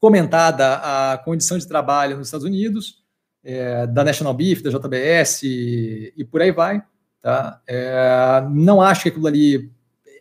comentada 0.00 0.74
a 0.74 1.18
condição 1.18 1.58
de 1.58 1.66
trabalho 1.66 2.16
nos 2.16 2.28
Estados 2.28 2.46
Unidos, 2.46 3.02
é, 3.42 3.86
da 3.86 4.04
National 4.04 4.34
Beef, 4.34 4.62
da 4.62 4.70
JBS 4.70 5.42
e, 5.42 6.12
e 6.16 6.24
por 6.24 6.42
aí 6.42 6.52
vai. 6.52 6.82
Tá? 7.20 7.60
É, 7.66 8.44
não 8.50 8.80
acho 8.80 9.02
que 9.02 9.08
aquilo 9.08 9.26
ali 9.26 9.70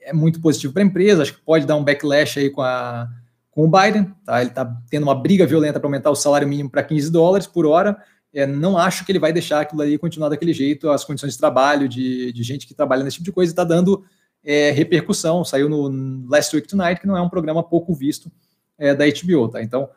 é 0.01 0.13
muito 0.13 0.39
positivo 0.41 0.73
para 0.73 0.81
a 0.81 0.85
empresa, 0.85 1.21
acho 1.21 1.33
que 1.33 1.41
pode 1.41 1.65
dar 1.65 1.75
um 1.75 1.83
backlash 1.83 2.39
aí 2.39 2.49
com, 2.49 2.61
a, 2.61 3.07
com 3.51 3.65
o 3.65 3.69
Biden. 3.69 4.13
Tá? 4.25 4.41
Ele 4.41 4.49
está 4.49 4.65
tendo 4.89 5.03
uma 5.03 5.15
briga 5.15 5.45
violenta 5.45 5.79
para 5.79 5.87
aumentar 5.87 6.09
o 6.09 6.15
salário 6.15 6.47
mínimo 6.47 6.69
para 6.69 6.83
15 6.83 7.11
dólares 7.11 7.45
por 7.45 7.65
hora. 7.65 8.01
É, 8.33 8.45
não 8.45 8.77
acho 8.77 9.05
que 9.05 9.11
ele 9.11 9.19
vai 9.19 9.33
deixar 9.33 9.61
aquilo 9.61 9.81
ali 9.81 9.97
continuar 9.97 10.29
daquele 10.29 10.53
jeito, 10.53 10.89
as 10.89 11.03
condições 11.03 11.33
de 11.33 11.39
trabalho 11.39 11.87
de, 11.87 12.31
de 12.31 12.43
gente 12.43 12.67
que 12.67 12.73
trabalha 12.73 13.03
nesse 13.03 13.17
tipo 13.17 13.25
de 13.25 13.31
coisa 13.31 13.51
está 13.51 13.63
dando 13.63 14.03
é, 14.48 14.72
repercussão. 14.72 15.44
Saiu 15.44 15.68
no 15.68 16.26
Last 16.30 16.56
Week 16.56 16.65
Tonight, 16.65 17.02
que 17.02 17.06
não 17.06 17.18
é 17.18 17.22
um 17.22 17.28
programa 17.28 17.61
pouco 17.61 17.94
visto 17.94 18.32
é, 18.78 18.95
da 18.95 19.03
HBO. 19.06 19.49
Tá? 19.49 19.61
Então, 19.61 19.90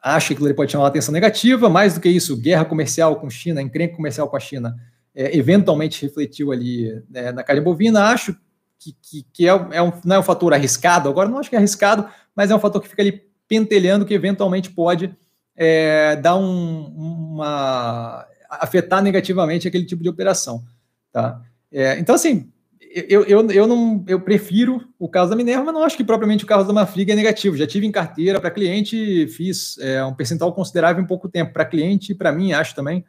acho 0.00 0.28
que 0.28 0.34
aquilo 0.34 0.54
pode 0.54 0.70
chamar 0.70 0.86
atenção 0.86 1.12
negativa. 1.12 1.68
Mais 1.68 1.94
do 1.94 2.00
que 2.00 2.08
isso, 2.08 2.36
guerra 2.36 2.64
comercial 2.64 3.16
com 3.16 3.28
China, 3.28 3.60
encrenca 3.60 3.96
comercial 3.96 4.28
com 4.28 4.36
a 4.36 4.40
China, 4.40 4.76
é, 5.12 5.36
eventualmente 5.36 6.00
refletiu 6.00 6.52
ali 6.52 7.02
né, 7.10 7.32
na 7.32 7.42
carne 7.42 7.60
bovina. 7.60 8.04
Acho 8.04 8.36
que, 8.78 8.94
que, 9.02 9.26
que 9.32 9.48
é, 9.48 9.50
é, 9.72 9.82
um, 9.82 9.92
não 10.04 10.16
é 10.16 10.18
um 10.20 10.22
fator 10.22 10.54
arriscado, 10.54 11.08
agora 11.08 11.28
não 11.28 11.38
acho 11.38 11.50
que 11.50 11.56
é 11.56 11.58
arriscado, 11.58 12.08
mas 12.34 12.50
é 12.50 12.54
um 12.54 12.60
fator 12.60 12.80
que 12.80 12.88
fica 12.88 13.02
ali 13.02 13.22
pentelhando 13.48 14.04
que 14.04 14.14
eventualmente 14.14 14.70
pode 14.70 15.16
é, 15.56 16.14
dar 16.16 16.36
um, 16.36 16.86
uma 17.34 18.26
afetar 18.48 19.02
negativamente 19.02 19.66
aquele 19.66 19.84
tipo 19.84 20.02
de 20.02 20.08
operação, 20.08 20.62
tá? 21.10 21.42
É, 21.72 21.98
então 21.98 22.14
assim, 22.14 22.52
eu, 22.96 23.24
eu, 23.24 23.50
eu 23.50 23.66
não 23.66 24.02
eu 24.08 24.18
prefiro 24.18 24.88
o 24.98 25.06
caso 25.06 25.28
da 25.28 25.36
Minerva, 25.36 25.64
mas 25.64 25.74
não 25.74 25.82
acho 25.82 25.96
que 25.96 26.04
propriamente 26.04 26.44
o 26.44 26.46
caso 26.46 26.66
da 26.66 26.72
Mafrig 26.72 27.12
é 27.12 27.14
negativo. 27.14 27.56
Já 27.56 27.66
tive 27.66 27.86
em 27.86 27.92
carteira 27.92 28.40
para 28.40 28.50
cliente, 28.50 29.28
fiz 29.28 29.76
é, 29.78 30.02
um 30.02 30.14
percentual 30.14 30.52
considerável 30.54 31.02
em 31.02 31.06
pouco 31.06 31.28
tempo 31.28 31.52
para 31.52 31.66
cliente 31.66 32.12
e 32.12 32.14
para 32.14 32.32
mim 32.32 32.52
acho 32.52 32.74
também. 32.74 33.04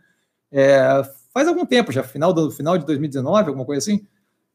É, 0.51 1.01
faz 1.33 1.47
algum 1.47 1.65
tempo 1.65 1.91
já, 1.91 2.03
final 2.03 2.33
do 2.33 2.51
final 2.51 2.77
de 2.77 2.85
2019, 2.85 3.47
alguma 3.47 3.65
coisa 3.65 3.79
assim. 3.79 4.05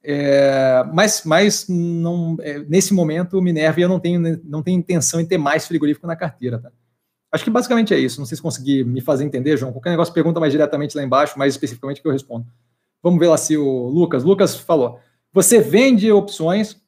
É, 0.05 0.85
mas, 0.93 1.23
mas 1.25 1.67
não, 1.67 2.37
é, 2.41 2.59
nesse 2.59 2.93
momento, 2.93 3.41
Minerva 3.41 3.81
eu 3.81 3.89
não 3.89 3.99
tenho, 3.99 4.39
não 4.45 4.63
tenho 4.63 4.79
intenção 4.79 5.19
em 5.19 5.25
ter 5.25 5.39
mais 5.39 5.67
frigorífico 5.67 6.07
na 6.07 6.17
carteira. 6.17 6.59
Tá? 6.59 6.71
Acho 7.31 7.45
que 7.45 7.51
basicamente 7.51 7.95
é 7.95 7.99
isso. 7.99 8.19
Não 8.21 8.27
sei 8.27 8.37
se 8.37 8.43
consegui 8.43 8.85
me 8.85 9.01
fazer 9.01 9.25
entender, 9.25 9.57
João. 9.57 9.73
Qualquer 9.73 9.91
negócio 9.91 10.13
pergunta 10.13 10.39
mais 10.39 10.53
diretamente 10.53 10.95
lá 10.95 11.03
embaixo, 11.03 11.39
mais 11.39 11.55
especificamente 11.55 12.03
que 12.03 12.07
eu 12.07 12.13
respondo. 12.13 12.47
Vamos 13.03 13.19
ver 13.19 13.29
lá 13.29 13.39
se 13.39 13.57
o 13.57 13.89
Lucas. 13.89 14.23
Lucas 14.25 14.57
falou. 14.57 15.01
Você 15.33 15.61
vende 15.61 16.11
opções. 16.13 16.81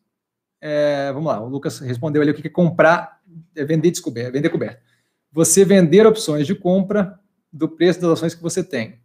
É, 0.61 1.11
vamos 1.13 1.29
lá, 1.29 1.41
o 1.41 1.49
Lucas 1.49 1.79
respondeu 1.79 2.23
ali 2.23 2.31
o 2.31 2.35
que 2.35 2.47
é 2.47 2.51
comprar, 2.51 3.21
é 3.55 3.65
vender 3.65 3.91
descoberta, 3.91 4.33
vender 4.33 4.49
coberta. 4.49 4.81
Você 5.33 5.65
vender 5.65 6.07
opções 6.07 6.47
de 6.47 6.55
compra 6.55 7.19
do 7.53 7.69
preço 7.69 8.01
das 8.01 8.11
ações 8.11 8.35
que 8.35 8.43
você 8.43 8.63
tem. 8.63 9.01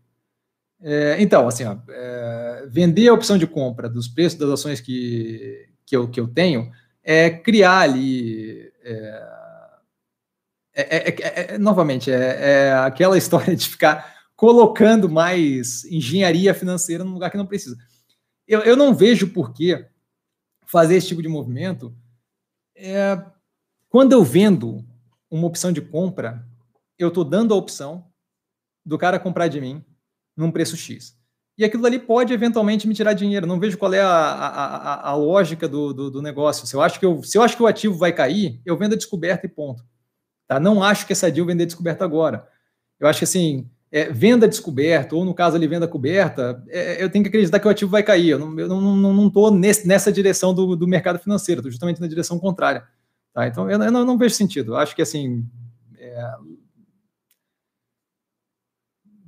É, 0.82 1.18
então, 1.20 1.48
assim, 1.48 1.66
ó, 1.66 1.78
é, 1.90 2.66
vender 2.70 3.10
a 3.10 3.14
opção 3.14 3.38
de 3.38 3.46
compra 3.46 3.90
dos 3.90 4.08
preços 4.08 4.40
das 4.40 4.50
ações 4.50 4.80
que, 4.80 5.68
que, 5.86 5.96
eu, 5.96 6.10
que 6.10 6.20
eu 6.20 6.28
tenho 6.28 6.72
é 7.04 7.30
criar 7.30 7.80
ali. 7.80 8.72
É, 8.84 9.28
novamente, 11.60 12.10
é, 12.10 12.72
aquela 12.74 13.18
história 13.18 13.56
de 13.56 13.68
ficar 13.68 14.16
colocando 14.36 15.10
mais 15.10 15.84
engenharia 15.86 16.54
financeira 16.54 17.04
num 17.04 17.14
lugar 17.14 17.30
que 17.30 17.38
não 17.38 17.46
precisa. 17.46 17.78
Eu, 18.50 18.62
eu 18.62 18.76
não 18.76 18.96
vejo 18.96 19.32
por 19.32 19.54
que 19.54 19.86
fazer 20.66 20.96
esse 20.96 21.10
tipo 21.10 21.22
de 21.22 21.28
movimento. 21.28 21.96
quando 23.88 24.14
eu 24.14 24.24
vendo 24.24 24.84
uma 25.30 25.46
opção 25.46 25.72
de 25.72 25.82
compra, 25.82 26.44
eu 26.98 27.10
estou 27.10 27.24
dando 27.24 27.54
a 27.54 27.58
opção 27.58 28.12
do 28.84 28.98
cara 28.98 29.20
comprar 29.20 29.48
de 29.48 29.62
mim 29.62 29.86
num 30.36 30.52
preço 30.52 30.76
X. 30.76 31.16
E 31.60 31.64
aquilo 31.64 31.86
ali 31.86 32.00
pode 32.00 32.34
eventualmente 32.34 32.88
me 32.88 32.96
tirar 32.96 33.14
dinheiro. 33.14 33.46
Não 33.46 33.60
vejo 33.60 33.78
qual 33.78 33.94
é 33.94 34.02
a, 34.02 34.08
a, 34.08 34.48
a, 34.48 35.10
a 35.10 35.16
lógica 35.16 35.68
do, 35.68 35.94
do, 35.94 36.10
do, 36.10 36.22
negócio. 36.22 36.66
Se 36.66 36.76
eu, 36.76 36.82
acho 36.82 37.00
que 37.00 37.06
eu, 37.06 37.22
se 37.22 37.38
eu 37.38 37.44
acho 37.44 37.56
que 37.56 37.62
o 37.62 37.68
ativo 37.68 37.98
vai 37.98 38.12
cair, 38.12 38.60
eu 38.66 38.78
vendo 38.78 38.94
a 38.94 38.98
descoberta 38.98 39.46
e 39.46 39.50
ponto. 39.50 39.86
Tá? 40.48 40.60
Não 40.60 40.82
acho 40.82 41.06
que 41.06 41.14
essa 41.14 41.30
deal 41.30 41.46
vender 41.46 41.68
descoberta 41.68 42.04
agora. 42.04 42.48
Eu 43.00 43.08
acho 43.08 43.20
que 43.20 43.26
assim, 43.26 43.70
é, 43.92 44.12
venda 44.12 44.48
descoberta, 44.48 45.16
ou 45.16 45.26
no 45.26 45.34
caso 45.34 45.56
ali, 45.56 45.68
venda 45.68 45.88
coberta, 45.88 46.64
é, 46.68 47.04
eu 47.04 47.10
tenho 47.10 47.24
que 47.24 47.30
acreditar 47.30 47.60
que 47.60 47.68
o 47.68 47.72
ativo 47.72 47.90
vai 47.90 48.04
cair. 48.04 48.30
Eu 48.30 48.40
não 48.40 48.60
estou 48.60 48.82
não, 48.82 48.96
não, 48.96 49.32
não 49.32 49.52
nessa 49.52 50.12
direção 50.12 50.54
do, 50.54 50.76
do 50.76 50.88
mercado 50.88 51.20
financeiro, 51.20 51.60
estou 51.60 51.72
justamente 51.72 52.00
na 52.00 52.08
direção 52.08 52.38
contrária. 52.38 52.84
Tá? 53.34 53.48
Então, 53.48 53.70
eu, 53.70 53.82
eu 53.82 53.92
não, 53.92 54.06
não, 54.06 54.18
vejo 54.18 54.36
sentido. 54.36 54.74
Eu 54.74 54.78
acho 54.78 54.96
que 54.96 55.02
assim. 55.02 55.46
É, 55.98 56.32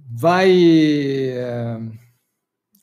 vai. 0.10 0.52
É, 0.52 1.80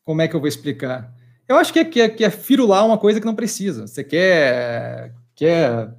como 0.05 0.23
é 0.23 0.29
que 0.29 0.35
eu 0.35 0.41
vou 0.41 0.49
explicar? 0.49 1.15
Eu 1.47 1.57
acho 1.57 1.73
que 1.73 1.79
é, 1.79 1.85
que 1.85 2.01
é, 2.01 2.09
que 2.09 2.25
é 2.25 2.31
firular 2.31 2.85
uma 2.85 2.99
coisa 2.99 3.21
que 3.21 3.27
não 3.27 3.35
precisa. 3.35 3.87
Você 3.87 4.03
quer, 4.03 5.15
quer 5.35 5.95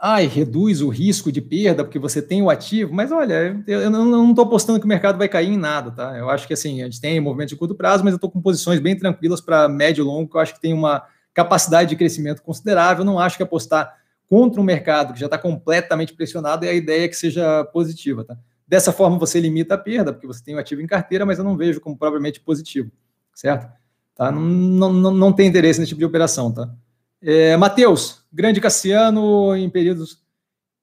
ai, 0.00 0.26
reduz 0.26 0.80
o 0.80 0.88
risco 0.88 1.30
de 1.30 1.42
perda 1.42 1.84
porque 1.84 1.98
você 1.98 2.22
tem 2.22 2.40
o 2.40 2.48
ativo, 2.48 2.94
mas 2.94 3.12
olha, 3.12 3.62
eu 3.66 3.90
não 3.90 4.30
estou 4.30 4.46
apostando 4.46 4.78
que 4.80 4.86
o 4.86 4.88
mercado 4.88 5.18
vai 5.18 5.28
cair 5.28 5.52
em 5.52 5.58
nada, 5.58 5.90
tá? 5.90 6.16
Eu 6.16 6.30
acho 6.30 6.46
que 6.46 6.54
assim, 6.54 6.80
a 6.80 6.86
gente 6.86 7.00
tem 7.00 7.20
movimento 7.20 7.50
de 7.50 7.56
curto 7.56 7.74
prazo, 7.74 8.02
mas 8.02 8.12
eu 8.12 8.16
estou 8.16 8.30
com 8.30 8.40
posições 8.40 8.80
bem 8.80 8.96
tranquilas 8.96 9.40
para 9.40 9.68
médio 9.68 10.02
e 10.02 10.06
longo, 10.06 10.30
que 10.30 10.36
eu 10.36 10.40
acho 10.40 10.54
que 10.54 10.60
tem 10.60 10.72
uma 10.72 11.04
capacidade 11.34 11.90
de 11.90 11.96
crescimento 11.96 12.42
considerável. 12.42 13.04
não 13.04 13.18
acho 13.18 13.36
que 13.36 13.42
apostar 13.42 13.94
contra 14.26 14.60
um 14.60 14.64
mercado 14.64 15.12
que 15.12 15.20
já 15.20 15.26
está 15.26 15.36
completamente 15.36 16.14
pressionado 16.14 16.64
é 16.64 16.70
a 16.70 16.74
ideia 16.74 17.08
que 17.08 17.16
seja 17.16 17.64
positiva, 17.64 18.24
tá? 18.24 18.38
Dessa 18.66 18.92
forma, 18.92 19.18
você 19.18 19.40
limita 19.40 19.74
a 19.74 19.78
perda, 19.78 20.12
porque 20.12 20.26
você 20.26 20.42
tem 20.42 20.54
o 20.54 20.58
ativo 20.58 20.80
em 20.80 20.86
carteira, 20.86 21.26
mas 21.26 21.38
eu 21.38 21.44
não 21.44 21.56
vejo 21.56 21.80
como 21.80 21.98
propriamente 21.98 22.40
positivo, 22.40 22.90
certo? 23.34 23.68
Tá? 24.14 24.30
Não, 24.30 24.92
não, 24.92 25.10
não 25.10 25.32
tem 25.32 25.48
interesse 25.48 25.80
nesse 25.80 25.88
tipo 25.88 25.98
de 25.98 26.04
operação, 26.04 26.52
tá? 26.52 26.72
É, 27.20 27.56
Matheus, 27.56 28.19
grande 28.32 28.60
Cassiano, 28.60 29.56
em 29.56 29.68
períodos, 29.68 30.22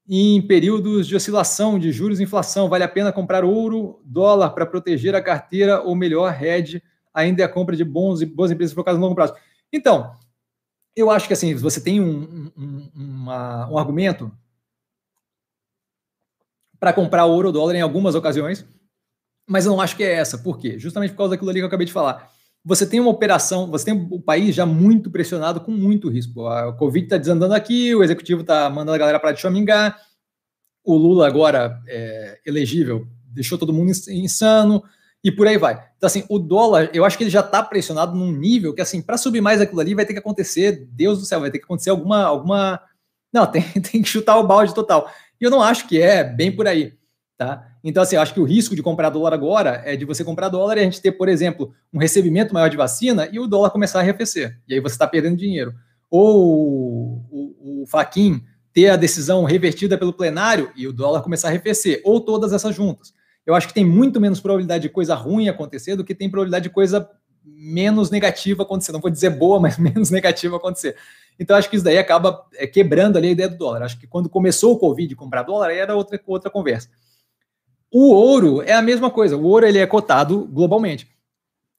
em 0.08 0.40
períodos 0.46 1.06
de 1.06 1.16
oscilação 1.16 1.78
de 1.78 1.92
juros 1.92 2.20
e 2.20 2.22
inflação, 2.22 2.68
vale 2.68 2.84
a 2.84 2.88
pena 2.88 3.12
comprar 3.12 3.44
ouro, 3.44 4.00
dólar 4.04 4.50
para 4.50 4.66
proteger 4.66 5.14
a 5.14 5.22
carteira 5.22 5.82
ou 5.82 5.94
melhor, 5.94 6.42
hedge 6.42 6.82
ainda 7.12 7.42
é 7.42 7.44
a 7.44 7.48
compra 7.48 7.76
de 7.76 7.84
bons 7.84 8.20
e 8.20 8.26
boas 8.26 8.50
empresas 8.50 8.74
focadas 8.74 8.98
no 8.98 9.04
longo 9.04 9.14
prazo? 9.14 9.34
Então, 9.72 10.16
eu 10.94 11.10
acho 11.10 11.26
que 11.26 11.32
assim, 11.32 11.54
você 11.54 11.80
tem 11.80 12.00
um, 12.00 12.50
um, 12.56 12.90
uma, 12.94 13.70
um 13.70 13.78
argumento 13.78 14.32
para 16.78 16.92
comprar 16.92 17.24
ouro 17.26 17.48
ou 17.48 17.52
dólar 17.52 17.74
em 17.74 17.80
algumas 17.80 18.14
ocasiões, 18.14 18.64
mas 19.46 19.66
eu 19.66 19.72
não 19.72 19.80
acho 19.80 19.96
que 19.96 20.04
é 20.04 20.12
essa. 20.12 20.38
Por 20.38 20.58
quê? 20.58 20.78
Justamente 20.78 21.10
por 21.10 21.18
causa 21.18 21.30
daquilo 21.30 21.50
ali 21.50 21.58
que 21.58 21.64
eu 21.64 21.68
acabei 21.68 21.86
de 21.86 21.92
falar. 21.92 22.30
Você 22.64 22.86
tem 22.86 23.00
uma 23.00 23.10
operação, 23.10 23.70
você 23.70 23.86
tem 23.86 24.08
o 24.10 24.20
país 24.20 24.54
já 24.54 24.66
muito 24.66 25.10
pressionado, 25.10 25.60
com 25.60 25.70
muito 25.70 26.08
risco. 26.08 26.46
A 26.46 26.72
Covid 26.72 27.06
está 27.06 27.16
desandando 27.16 27.54
aqui, 27.54 27.94
o 27.94 28.02
executivo 28.02 28.42
está 28.42 28.68
mandando 28.68 28.92
a 28.92 28.98
galera 28.98 29.20
para 29.20 29.32
de 29.32 29.40
chomingar, 29.40 29.96
o 30.84 30.96
Lula 30.96 31.26
agora 31.26 31.80
é, 31.86 32.40
elegível 32.44 33.06
deixou 33.38 33.58
todo 33.58 33.72
mundo 33.72 33.92
insano 34.10 34.82
e 35.22 35.30
por 35.30 35.46
aí 35.46 35.56
vai. 35.56 35.74
Então, 35.96 36.06
assim, 36.06 36.24
o 36.28 36.38
dólar, 36.38 36.90
eu 36.92 37.04
acho 37.04 37.16
que 37.16 37.24
ele 37.24 37.30
já 37.30 37.40
está 37.40 37.62
pressionado 37.62 38.16
num 38.16 38.32
nível 38.32 38.74
que, 38.74 38.80
assim, 38.80 39.02
para 39.02 39.16
subir 39.16 39.40
mais 39.40 39.60
aquilo 39.60 39.80
ali 39.80 39.94
vai 39.94 40.06
ter 40.06 40.12
que 40.12 40.18
acontecer, 40.18 40.86
Deus 40.92 41.18
do 41.18 41.24
céu, 41.24 41.40
vai 41.40 41.50
ter 41.50 41.58
que 41.58 41.64
acontecer 41.64 41.90
alguma. 41.90 42.22
alguma... 42.24 42.80
Não, 43.32 43.46
tem, 43.50 43.62
tem 43.62 44.02
que 44.02 44.08
chutar 44.08 44.38
o 44.38 44.46
balde 44.46 44.74
total. 44.74 45.10
E 45.40 45.44
eu 45.44 45.50
não 45.50 45.62
acho 45.62 45.86
que 45.86 46.00
é 46.00 46.24
bem 46.24 46.54
por 46.54 46.66
aí, 46.66 46.94
tá? 47.36 47.76
Então, 47.88 48.02
assim, 48.02 48.16
eu 48.16 48.20
acho 48.20 48.34
que 48.34 48.40
o 48.40 48.44
risco 48.44 48.76
de 48.76 48.82
comprar 48.82 49.08
dólar 49.08 49.32
agora 49.32 49.80
é 49.82 49.96
de 49.96 50.04
você 50.04 50.22
comprar 50.22 50.50
dólar 50.50 50.76
e 50.76 50.80
a 50.80 50.84
gente 50.84 51.00
ter, 51.00 51.12
por 51.12 51.26
exemplo, 51.26 51.72
um 51.90 51.98
recebimento 51.98 52.52
maior 52.52 52.68
de 52.68 52.76
vacina 52.76 53.26
e 53.32 53.40
o 53.40 53.46
dólar 53.46 53.70
começar 53.70 54.00
a 54.00 54.02
arrefecer. 54.02 54.58
E 54.68 54.74
aí 54.74 54.80
você 54.80 54.94
está 54.94 55.06
perdendo 55.06 55.38
dinheiro. 55.38 55.72
Ou 56.10 57.24
o, 57.30 57.82
o 57.82 57.86
Faquin 57.86 58.44
ter 58.74 58.90
a 58.90 58.96
decisão 58.96 59.42
revertida 59.44 59.96
pelo 59.96 60.12
plenário 60.12 60.70
e 60.76 60.86
o 60.86 60.92
dólar 60.92 61.22
começar 61.22 61.48
a 61.48 61.50
arrefecer. 61.50 62.02
Ou 62.04 62.20
todas 62.20 62.52
essas 62.52 62.74
juntas. 62.76 63.14
Eu 63.46 63.54
acho 63.54 63.66
que 63.66 63.72
tem 63.72 63.86
muito 63.86 64.20
menos 64.20 64.38
probabilidade 64.38 64.82
de 64.82 64.90
coisa 64.90 65.14
ruim 65.14 65.48
acontecer 65.48 65.96
do 65.96 66.04
que 66.04 66.14
tem 66.14 66.28
probabilidade 66.28 66.64
de 66.64 66.70
coisa 66.70 67.08
menos 67.42 68.10
negativa 68.10 68.64
acontecer. 68.64 68.92
Não 68.92 69.00
vou 69.00 69.10
dizer 69.10 69.30
boa, 69.30 69.58
mas 69.58 69.78
menos 69.80 70.10
negativa 70.10 70.58
acontecer. 70.58 70.94
Então, 71.40 71.56
acho 71.56 71.70
que 71.70 71.76
isso 71.76 71.84
daí 71.86 71.96
acaba 71.96 72.44
é, 72.54 72.66
quebrando 72.66 73.16
ali 73.16 73.28
a 73.28 73.32
ideia 73.32 73.48
do 73.48 73.56
dólar. 73.56 73.82
Acho 73.82 73.98
que 73.98 74.06
quando 74.06 74.28
começou 74.28 74.74
o 74.74 74.78
Covid 74.78 75.14
comprar 75.14 75.44
dólar, 75.44 75.70
era 75.70 75.96
outra, 75.96 76.20
outra 76.26 76.50
conversa. 76.50 76.90
O 77.90 78.12
ouro 78.12 78.62
é 78.62 78.72
a 78.72 78.82
mesma 78.82 79.10
coisa. 79.10 79.36
O 79.36 79.44
ouro 79.44 79.66
ele 79.66 79.78
é 79.78 79.86
cotado 79.86 80.46
globalmente. 80.46 81.08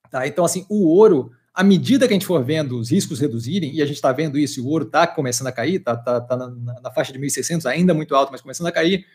Tá? 0.10 0.28
Então, 0.28 0.44
assim, 0.44 0.66
o 0.70 0.88
ouro, 0.88 1.32
à 1.54 1.64
medida 1.64 2.08
que 2.08 2.14
a 2.14 2.16
gente 2.16 2.26
for 2.26 2.44
vendo 2.44 2.80
os 2.80 2.92
riscos 2.92 3.20
reduzirem, 3.20 3.74
e 3.76 3.82
a 3.82 3.86
gente 3.86 3.96
está 3.96 4.12
vendo 4.12 4.38
isso, 4.38 4.64
o 4.64 4.68
ouro 4.68 4.86
está 4.86 5.06
começando 5.06 5.48
a 5.48 5.52
cair, 5.52 5.76
está 5.76 5.96
tá, 5.96 6.20
tá 6.20 6.36
na, 6.36 6.50
na, 6.82 6.92
faixa 6.92 7.14
de 7.14 7.20
1.600, 7.20 7.66
ainda 7.66 7.94
muito 7.94 8.16
alto, 8.16 8.32
mas 8.32 8.42
começando 8.42 8.68
a 8.68 8.72
cair. 8.72 9.06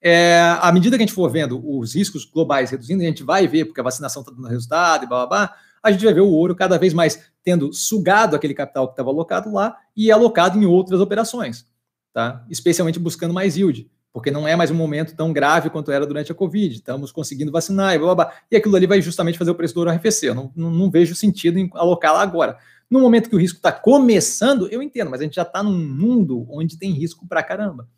É, 0.00 0.40
à 0.60 0.72
medida 0.72 0.96
que 0.96 1.02
a 1.02 1.06
gente 1.06 1.14
for 1.14 1.30
vendo 1.30 1.62
os 1.64 1.94
riscos 1.94 2.24
globais 2.24 2.70
reduzindo, 2.70 3.02
a 3.02 3.06
gente 3.06 3.22
vai 3.22 3.46
ver, 3.46 3.66
porque 3.66 3.80
a 3.80 3.84
vacinação 3.84 4.22
está 4.22 4.32
dando 4.32 4.48
resultado 4.48 5.04
e 5.04 5.06
blá, 5.06 5.26
blá, 5.26 5.46
blá, 5.46 5.56
a 5.80 5.92
gente 5.92 6.04
vai 6.04 6.12
ver 6.12 6.22
o 6.22 6.30
ouro 6.30 6.56
cada 6.56 6.76
vez 6.76 6.92
mais 6.92 7.20
tendo 7.44 7.72
sugado 7.72 8.34
aquele 8.34 8.54
capital 8.54 8.88
que 8.88 8.92
estava 8.94 9.10
alocado 9.10 9.52
lá 9.52 9.76
e 9.96 10.10
alocado 10.10 10.58
em 10.58 10.64
outras 10.64 11.00
operações, 11.00 11.66
tá? 12.12 12.44
especialmente 12.50 12.98
buscando 12.98 13.32
mais 13.32 13.56
yield 13.56 13.88
porque 14.12 14.30
não 14.30 14.46
é 14.46 14.54
mais 14.54 14.70
um 14.70 14.74
momento 14.74 15.16
tão 15.16 15.32
grave 15.32 15.70
quanto 15.70 15.90
era 15.90 16.06
durante 16.06 16.30
a 16.30 16.34
Covid. 16.34 16.74
Estamos 16.74 17.10
conseguindo 17.10 17.50
vacinar 17.50 17.94
e 17.94 17.98
blá, 17.98 18.14
blá, 18.14 18.26
blá. 18.26 18.34
E 18.50 18.56
aquilo 18.56 18.76
ali 18.76 18.86
vai 18.86 19.00
justamente 19.00 19.38
fazer 19.38 19.50
o 19.50 19.54
preço 19.54 19.72
do 19.72 19.78
ouro 19.78 19.90
arrefecer. 19.90 20.30
Eu 20.30 20.34
não, 20.34 20.52
não, 20.54 20.70
não 20.70 20.90
vejo 20.90 21.14
sentido 21.14 21.58
em 21.58 21.70
alocar 21.74 22.12
lá 22.12 22.20
agora. 22.20 22.58
No 22.90 23.00
momento 23.00 23.30
que 23.30 23.34
o 23.34 23.38
risco 23.38 23.56
está 23.56 23.72
começando, 23.72 24.68
eu 24.68 24.82
entendo, 24.82 25.10
mas 25.10 25.20
a 25.20 25.24
gente 25.24 25.36
já 25.36 25.42
está 25.42 25.62
num 25.62 25.78
mundo 25.78 26.46
onde 26.50 26.78
tem 26.78 26.92
risco 26.92 27.26
para 27.26 27.42
caramba. 27.42 27.88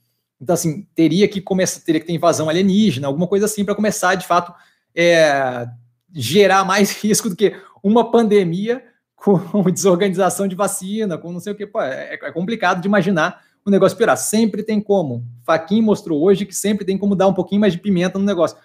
Então, 0.40 0.54
assim, 0.54 0.86
teria 0.94 1.26
que 1.26 1.40
começar, 1.40 1.80
teria 1.80 2.00
que 2.00 2.06
ter 2.06 2.12
invasão 2.12 2.48
alienígena, 2.48 3.08
alguma 3.08 3.26
coisa 3.26 3.46
assim, 3.46 3.64
para 3.64 3.74
começar, 3.74 4.14
de 4.14 4.26
fato, 4.26 4.54
é, 4.94 5.66
gerar 6.12 6.64
mais 6.64 6.92
risco 7.02 7.28
do 7.28 7.34
que 7.34 7.56
uma 7.82 8.08
pandemia 8.12 8.84
com 9.16 9.38
desorganização 9.68 10.46
de 10.46 10.54
vacina, 10.54 11.18
com 11.18 11.32
não 11.32 11.40
sei 11.40 11.52
o 11.52 11.56
que. 11.56 11.66
Pô, 11.66 11.80
é, 11.80 12.14
é 12.14 12.30
complicado 12.30 12.80
de 12.80 12.86
imaginar 12.86 13.42
o 13.64 13.70
negócio 13.70 13.96
piorar. 13.96 14.16
Sempre 14.16 14.62
tem 14.62 14.80
como. 14.80 15.24
Faquin 15.44 15.80
mostrou 15.80 16.22
hoje 16.22 16.44
que 16.44 16.54
sempre 16.54 16.84
tem 16.84 16.98
como 16.98 17.14
dar 17.14 17.26
um 17.26 17.34
pouquinho 17.34 17.60
mais 17.60 17.72
de 17.72 17.78
pimenta 17.78 18.18
no 18.18 18.24
negócio. 18.24 18.56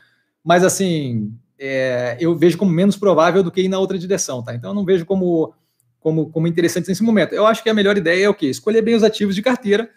Mas, 0.43 0.63
assim, 0.63 1.33
é, 1.57 2.17
eu 2.19 2.35
vejo 2.35 2.57
como 2.57 2.71
menos 2.71 2.95
provável 2.95 3.43
do 3.43 3.51
que 3.51 3.61
ir 3.61 3.69
na 3.69 3.79
outra 3.79 3.97
direção, 3.97 4.43
tá? 4.43 4.53
Então, 4.53 4.71
eu 4.71 4.75
não 4.75 4.85
vejo 4.85 5.05
como, 5.05 5.53
como, 5.99 6.29
como 6.29 6.47
interessante 6.47 6.87
nesse 6.87 7.03
momento. 7.03 7.33
Eu 7.33 7.45
acho 7.45 7.63
que 7.63 7.69
a 7.69 7.73
melhor 7.73 7.97
ideia 7.97 8.25
é 8.25 8.29
o 8.29 8.33
quê? 8.33 8.47
Escolher 8.47 8.81
bem 8.81 8.95
os 8.95 9.03
ativos 9.03 9.35
de 9.35 9.41
carteira 9.41 9.89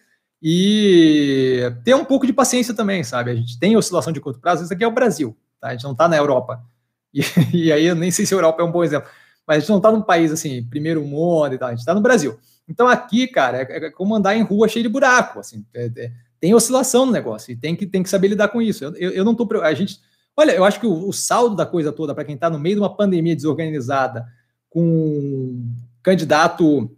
e 0.42 1.60
ter 1.84 1.94
um 1.94 2.04
pouco 2.04 2.26
de 2.26 2.32
paciência 2.32 2.74
também, 2.74 3.04
sabe? 3.04 3.30
A 3.30 3.34
gente 3.34 3.58
tem 3.60 3.76
oscilação 3.76 4.12
de 4.12 4.20
curto 4.20 4.40
prazo, 4.40 4.64
isso 4.64 4.72
aqui 4.72 4.82
é 4.82 4.88
o 4.88 4.92
Brasil, 4.92 5.36
tá? 5.60 5.68
A 5.68 5.72
gente 5.72 5.84
não 5.84 5.92
está 5.92 6.08
na 6.08 6.16
Europa. 6.16 6.62
E, 7.14 7.66
e, 7.66 7.70
aí 7.70 7.84
eu 7.84 7.94
nem 7.94 8.10
sei 8.10 8.24
se 8.24 8.32
a 8.32 8.38
Europa 8.38 8.62
é 8.62 8.64
um 8.64 8.72
bom 8.72 8.82
exemplo, 8.82 9.06
mas 9.46 9.58
a 9.58 9.60
gente 9.60 9.68
não 9.68 9.76
está 9.76 9.92
num 9.92 10.00
país 10.00 10.32
assim, 10.32 10.64
primeiro 10.64 11.04
mundo 11.04 11.54
e 11.54 11.58
tal, 11.58 11.68
a 11.68 11.72
gente 11.72 11.80
está 11.80 11.92
no 11.92 12.00
Brasil. 12.00 12.38
Então 12.72 12.88
aqui, 12.88 13.28
cara, 13.28 13.58
é, 13.58 13.86
é, 13.86 13.90
como 13.90 14.14
andar 14.14 14.34
em 14.34 14.42
rua 14.42 14.66
cheio 14.66 14.82
de 14.82 14.88
buraco, 14.88 15.40
assim, 15.40 15.62
é, 15.74 15.90
é, 15.94 16.10
tem 16.40 16.54
oscilação 16.54 17.04
no 17.04 17.12
negócio 17.12 17.52
e 17.52 17.56
tem 17.56 17.76
que, 17.76 17.86
tem 17.86 18.02
que 18.02 18.08
saber 18.08 18.28
lidar 18.28 18.48
com 18.48 18.62
isso. 18.62 18.82
Eu, 18.82 18.94
eu, 18.96 19.10
eu 19.10 19.24
não 19.26 19.34
tô, 19.34 19.46
a 19.60 19.74
gente, 19.74 20.00
olha, 20.34 20.52
eu 20.52 20.64
acho 20.64 20.80
que 20.80 20.86
o, 20.86 21.08
o 21.08 21.12
saldo 21.12 21.54
da 21.54 21.66
coisa 21.66 21.92
toda 21.92 22.14
para 22.14 22.24
quem 22.24 22.34
está 22.34 22.48
no 22.48 22.58
meio 22.58 22.76
de 22.76 22.80
uma 22.80 22.96
pandemia 22.96 23.36
desorganizada, 23.36 24.26
com 24.70 24.80
um 24.82 25.76
candidato 26.02 26.90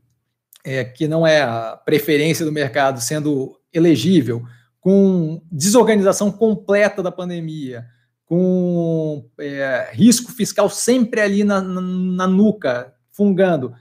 é, 0.64 0.84
que 0.84 1.08
não 1.08 1.26
é 1.26 1.42
a 1.42 1.76
preferência 1.84 2.46
do 2.46 2.52
mercado 2.52 3.00
sendo 3.00 3.58
elegível, 3.72 4.44
com 4.80 5.42
desorganização 5.50 6.30
completa 6.30 7.02
da 7.02 7.10
pandemia, 7.10 7.84
com 8.26 9.28
é, 9.40 9.90
risco 9.92 10.30
fiscal 10.30 10.70
sempre 10.70 11.20
ali 11.20 11.42
na, 11.42 11.60
na, 11.60 11.80
na 11.80 12.26
nuca, 12.28 12.94
fungando 13.10 13.74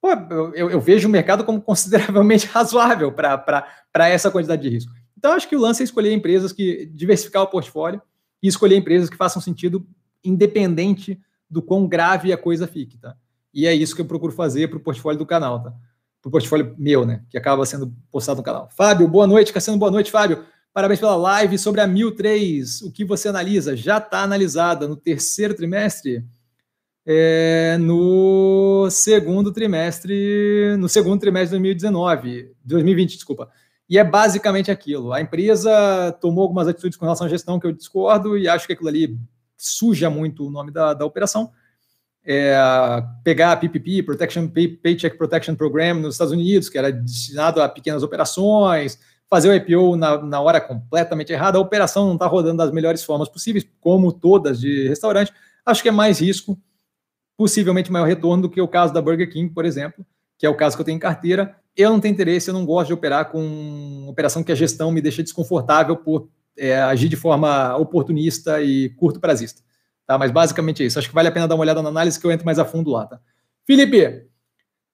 pô, 0.00 0.08
eu, 0.54 0.70
eu, 0.70 0.80
vejo 0.80 1.08
o 1.08 1.10
mercado 1.10 1.44
como 1.44 1.60
consideravelmente 1.60 2.46
razoável 2.48 3.12
para 3.12 4.08
essa 4.08 4.30
quantidade 4.30 4.62
de 4.62 4.68
risco. 4.68 4.92
Então, 5.16 5.32
acho 5.32 5.48
que 5.48 5.56
o 5.56 5.60
lance 5.60 5.82
é 5.82 5.84
escolher 5.84 6.12
empresas 6.12 6.52
que 6.52 6.86
diversificar 6.86 7.42
o 7.42 7.46
portfólio 7.46 8.00
e 8.42 8.48
escolher 8.48 8.76
empresas 8.76 9.10
que 9.10 9.16
façam 9.16 9.42
sentido 9.42 9.86
independente 10.24 11.20
do 11.48 11.60
quão 11.60 11.86
grave 11.86 12.32
a 12.32 12.38
coisa 12.38 12.66
fique, 12.66 12.96
tá? 12.96 13.14
E 13.52 13.66
é 13.66 13.74
isso 13.74 13.94
que 13.94 14.00
eu 14.00 14.06
procuro 14.06 14.32
fazer 14.32 14.68
para 14.68 14.78
o 14.78 14.80
portfólio 14.80 15.18
do 15.18 15.26
canal, 15.26 15.62
tá? 15.62 15.70
Para 16.22 16.28
o 16.28 16.30
portfólio 16.30 16.74
meu, 16.78 17.04
né? 17.04 17.24
Que 17.28 17.36
acaba 17.36 17.66
sendo 17.66 17.92
postado 18.10 18.38
no 18.38 18.44
canal. 18.44 18.68
Fábio, 18.70 19.08
boa 19.08 19.26
noite. 19.26 19.52
Cassiano, 19.52 19.78
boa 19.78 19.90
noite, 19.90 20.10
Fábio. 20.10 20.44
Parabéns 20.72 21.00
pela 21.00 21.16
live 21.16 21.58
sobre 21.58 21.80
a 21.80 21.86
1003. 21.86 22.82
O 22.82 22.92
que 22.92 23.04
você 23.04 23.28
analisa? 23.28 23.76
Já 23.76 23.98
está 23.98 24.22
analisada 24.22 24.86
no 24.86 24.96
terceiro 24.96 25.54
trimestre? 25.54 26.24
É, 27.06 27.78
no 27.78 28.88
segundo 28.90 29.52
trimestre, 29.52 30.76
no 30.78 30.88
segundo 30.88 31.20
trimestre 31.20 31.56
de 31.56 31.62
2019, 31.62 32.52
2020, 32.64 33.14
desculpa. 33.14 33.50
E 33.88 33.98
é 33.98 34.04
basicamente 34.04 34.70
aquilo. 34.70 35.12
A 35.12 35.20
empresa 35.20 36.16
tomou 36.20 36.42
algumas 36.42 36.68
atitudes 36.68 36.96
com 36.96 37.04
relação 37.04 37.26
à 37.26 37.30
gestão 37.30 37.58
que 37.58 37.66
eu 37.66 37.72
discordo 37.72 38.38
e 38.38 38.48
acho 38.48 38.66
que 38.66 38.72
aquilo 38.72 38.88
ali 38.88 39.18
suja 39.56 40.08
muito 40.08 40.46
o 40.46 40.50
nome 40.50 40.70
da, 40.70 40.94
da 40.94 41.04
operação. 41.04 41.50
É, 42.24 42.54
pegar 43.24 43.52
a 43.52 43.56
PPP, 43.56 44.02
Protection 44.02 44.46
Paycheck 44.46 45.16
Protection 45.16 45.56
Program 45.56 45.94
nos 45.94 46.14
Estados 46.14 46.32
Unidos, 46.32 46.68
que 46.68 46.78
era 46.78 46.92
destinado 46.92 47.60
a 47.60 47.68
pequenas 47.68 48.02
operações, 48.02 48.98
fazer 49.28 49.48
o 49.48 49.54
IPO 49.54 49.96
na, 49.96 50.22
na 50.22 50.40
hora 50.40 50.60
completamente 50.60 51.32
errada, 51.32 51.56
a 51.56 51.60
operação 51.60 52.06
não 52.06 52.14
está 52.14 52.26
rodando 52.26 52.58
das 52.58 52.70
melhores 52.70 53.02
formas 53.02 53.28
possíveis, 53.28 53.66
como 53.80 54.12
todas 54.12 54.60
de 54.60 54.86
restaurante. 54.86 55.32
Acho 55.64 55.82
que 55.82 55.88
é 55.88 55.92
mais 55.92 56.20
risco 56.20 56.56
possivelmente 57.40 57.90
maior 57.90 58.04
retorno 58.04 58.42
do 58.42 58.50
que 58.50 58.60
o 58.60 58.68
caso 58.68 58.92
da 58.92 59.00
Burger 59.00 59.32
King, 59.32 59.50
por 59.50 59.64
exemplo, 59.64 60.04
que 60.36 60.44
é 60.44 60.50
o 60.50 60.54
caso 60.54 60.76
que 60.76 60.82
eu 60.82 60.84
tenho 60.84 60.96
em 60.96 61.00
carteira. 61.00 61.56
Eu 61.74 61.88
não 61.88 61.98
tenho 61.98 62.12
interesse, 62.12 62.50
eu 62.50 62.52
não 62.52 62.66
gosto 62.66 62.88
de 62.88 62.92
operar 62.92 63.30
com 63.30 64.06
operação 64.06 64.44
que 64.44 64.52
a 64.52 64.54
gestão 64.54 64.92
me 64.92 65.00
deixa 65.00 65.22
desconfortável 65.22 65.96
por 65.96 66.28
é, 66.54 66.78
agir 66.82 67.08
de 67.08 67.16
forma 67.16 67.74
oportunista 67.78 68.60
e 68.60 68.90
curto 68.90 69.18
prazista. 69.18 69.62
Tá? 70.06 70.18
Mas 70.18 70.30
basicamente 70.30 70.82
é 70.82 70.86
isso. 70.86 70.98
Acho 70.98 71.08
que 71.08 71.14
vale 71.14 71.28
a 71.28 71.32
pena 71.32 71.48
dar 71.48 71.54
uma 71.54 71.62
olhada 71.62 71.80
na 71.80 71.88
análise 71.88 72.20
que 72.20 72.26
eu 72.26 72.30
entro 72.30 72.44
mais 72.44 72.58
a 72.58 72.64
fundo 72.66 72.90
lá. 72.90 73.06
Tá? 73.06 73.18
Felipe, 73.64 74.26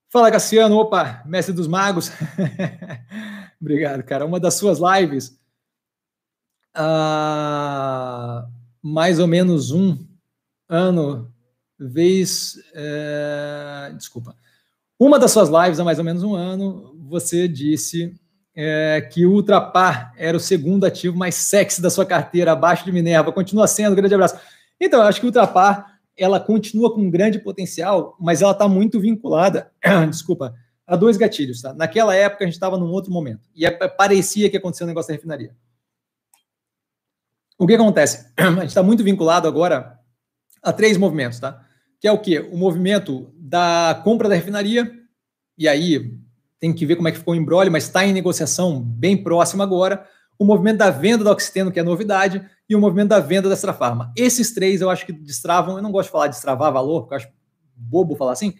fala 0.08 0.30
Cassiano, 0.30 0.76
opa, 0.76 1.24
mestre 1.26 1.52
dos 1.52 1.66
magos. 1.66 2.12
Obrigado, 3.60 4.04
cara. 4.04 4.24
Uma 4.24 4.38
das 4.38 4.54
suas 4.54 4.78
lives, 4.78 5.36
há 6.72 8.46
mais 8.80 9.18
ou 9.18 9.26
menos 9.26 9.72
um 9.72 9.98
ano 10.68 11.34
vez. 11.78 12.58
É, 12.74 13.92
desculpa. 13.96 14.36
Uma 14.98 15.18
das 15.18 15.30
suas 15.30 15.48
lives 15.48 15.78
há 15.78 15.84
mais 15.84 15.98
ou 15.98 16.04
menos 16.04 16.22
um 16.22 16.34
ano, 16.34 16.96
você 17.08 17.46
disse 17.46 18.14
é, 18.54 19.00
que 19.12 19.26
o 19.26 19.32
Ultrapar 19.32 20.12
era 20.16 20.36
o 20.36 20.40
segundo 20.40 20.86
ativo 20.86 21.16
mais 21.16 21.34
sexy 21.34 21.82
da 21.82 21.90
sua 21.90 22.06
carteira, 22.06 22.52
abaixo 22.52 22.84
de 22.84 22.92
Minerva. 22.92 23.32
Continua 23.32 23.66
sendo, 23.66 23.94
grande 23.94 24.14
abraço. 24.14 24.38
Então, 24.80 25.00
eu 25.00 25.06
acho 25.06 25.20
que 25.20 25.26
o 25.26 25.28
Ultrapar 25.28 25.96
ela 26.16 26.40
continua 26.40 26.94
com 26.94 27.02
um 27.02 27.10
grande 27.10 27.38
potencial, 27.38 28.16
mas 28.18 28.40
ela 28.40 28.52
está 28.52 28.66
muito 28.66 28.98
vinculada, 28.98 29.70
desculpa, 30.08 30.54
a 30.86 30.96
dois 30.96 31.18
gatilhos. 31.18 31.60
Tá? 31.60 31.74
Naquela 31.74 32.14
época 32.14 32.44
a 32.44 32.46
gente 32.46 32.54
estava 32.54 32.78
num 32.78 32.90
outro 32.90 33.12
momento 33.12 33.46
e 33.54 33.66
é, 33.66 33.70
parecia 33.88 34.48
que 34.48 34.56
aconteceu 34.56 34.86
um 34.86 34.88
negócio 34.88 35.08
da 35.08 35.14
refinaria. 35.14 35.54
O 37.58 37.66
que 37.66 37.74
acontece? 37.74 38.32
A 38.36 38.50
gente 38.50 38.66
está 38.66 38.82
muito 38.82 39.02
vinculado 39.02 39.48
agora 39.48 39.98
a 40.62 40.72
três 40.72 40.98
movimentos, 40.98 41.40
tá? 41.40 41.65
Que 42.06 42.08
é 42.08 42.12
o 42.12 42.18
quê? 42.18 42.38
O 42.52 42.56
movimento 42.56 43.32
da 43.36 44.00
compra 44.04 44.28
da 44.28 44.36
refinaria, 44.36 44.92
e 45.58 45.66
aí 45.66 46.16
tem 46.60 46.72
que 46.72 46.86
ver 46.86 46.94
como 46.94 47.08
é 47.08 47.10
que 47.10 47.18
ficou 47.18 47.34
o 47.34 47.36
embrólio, 47.36 47.72
mas 47.72 47.82
está 47.82 48.06
em 48.06 48.12
negociação 48.12 48.80
bem 48.80 49.20
próxima 49.20 49.64
agora. 49.64 50.06
O 50.38 50.44
movimento 50.44 50.78
da 50.78 50.88
venda 50.88 51.24
da 51.24 51.32
Oxiteno, 51.32 51.72
que 51.72 51.80
é 51.80 51.82
novidade, 51.82 52.48
e 52.68 52.76
o 52.76 52.80
movimento 52.80 53.08
da 53.08 53.18
venda 53.18 53.48
da 53.48 53.56
Extrafarma. 53.56 54.12
Esses 54.16 54.54
três 54.54 54.80
eu 54.80 54.88
acho 54.88 55.04
que 55.04 55.12
destravam, 55.12 55.78
eu 55.78 55.82
não 55.82 55.90
gosto 55.90 56.06
de 56.06 56.12
falar 56.12 56.28
de 56.28 56.34
destravar 56.34 56.72
valor, 56.72 57.00
porque 57.00 57.14
eu 57.14 57.16
acho 57.16 57.28
bobo 57.74 58.14
falar 58.14 58.32
assim, 58.32 58.54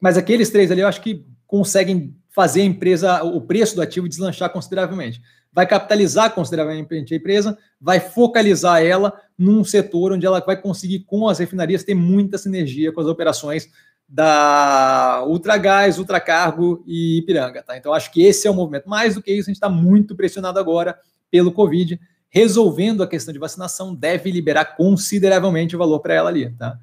mas 0.00 0.16
aqueles 0.16 0.48
três 0.50 0.70
ali 0.70 0.82
eu 0.82 0.86
acho 0.86 1.02
que 1.02 1.26
conseguem 1.48 2.16
fazer 2.30 2.60
a 2.60 2.64
empresa, 2.64 3.24
o 3.24 3.40
preço 3.40 3.74
do 3.74 3.82
ativo 3.82 4.08
deslanchar 4.08 4.50
consideravelmente 4.50 5.20
vai 5.54 5.66
capitalizar 5.66 6.34
consideravelmente 6.34 7.14
a 7.14 7.16
empresa, 7.16 7.56
vai 7.80 8.00
focalizar 8.00 8.82
ela 8.82 9.14
num 9.38 9.62
setor 9.62 10.12
onde 10.12 10.26
ela 10.26 10.40
vai 10.40 10.60
conseguir, 10.60 11.00
com 11.00 11.28
as 11.28 11.38
refinarias, 11.38 11.84
ter 11.84 11.94
muita 11.94 12.36
sinergia 12.36 12.92
com 12.92 13.00
as 13.00 13.06
operações 13.06 13.68
da 14.08 15.24
Ultragás, 15.26 15.98
Ultracargo 15.98 16.82
e 16.86 17.18
Ipiranga. 17.18 17.62
Tá? 17.62 17.76
Então, 17.76 17.94
acho 17.94 18.12
que 18.12 18.22
esse 18.22 18.48
é 18.48 18.50
o 18.50 18.54
movimento. 18.54 18.88
Mais 18.88 19.14
do 19.14 19.22
que 19.22 19.32
isso, 19.32 19.48
a 19.48 19.52
gente 19.52 19.56
está 19.56 19.68
muito 19.68 20.16
pressionado 20.16 20.58
agora 20.58 20.98
pelo 21.30 21.52
Covid. 21.52 22.00
Resolvendo 22.28 23.02
a 23.02 23.06
questão 23.06 23.32
de 23.32 23.38
vacinação, 23.38 23.94
deve 23.94 24.30
liberar 24.32 24.76
consideravelmente 24.76 25.76
o 25.76 25.78
valor 25.78 26.00
para 26.00 26.14
ela 26.14 26.28
ali. 26.28 26.50
Tá? 26.50 26.76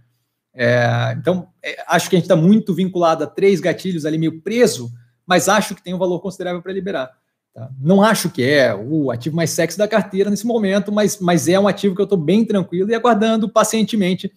É, 0.54 1.14
então, 1.18 1.50
é, 1.62 1.84
acho 1.88 2.10
que 2.10 2.16
a 2.16 2.20
gente 2.20 2.26
está 2.26 2.38
muito 2.38 2.74
vinculado 2.74 3.24
a 3.24 3.28
três 3.28 3.60
gatilhos 3.60 4.06
ali, 4.06 4.18
meio 4.18 4.42
preso, 4.42 4.90
mas 5.26 5.50
acho 5.50 5.76
que 5.76 5.84
tem 5.84 5.94
um 5.94 6.00
valor 6.00 6.22
considerável 6.22 6.62
para 6.62 6.74
liberar. 6.74 7.12
Tá? 7.54 7.70
Não 7.80 8.02
acho 8.02 8.30
que 8.30 8.44
é 8.44 8.74
o 8.74 9.12
ativo 9.12 9.36
mais 9.36 9.50
sexy 9.50 9.78
da 9.78 9.88
carteira 9.88 10.30
nesse 10.30 10.48
momento, 10.48 10.92
mas, 10.92 11.20
mas 11.20 11.48
é 11.48 11.60
um 11.60 11.68
ativo 11.68 11.96
que 11.96 12.02
eu 12.02 12.06
estou 12.06 12.18
bem 12.18 12.46
tranquilo 12.46 12.90
e 12.90 12.96
aguardando 12.96 13.50
pacientemente 13.50 14.32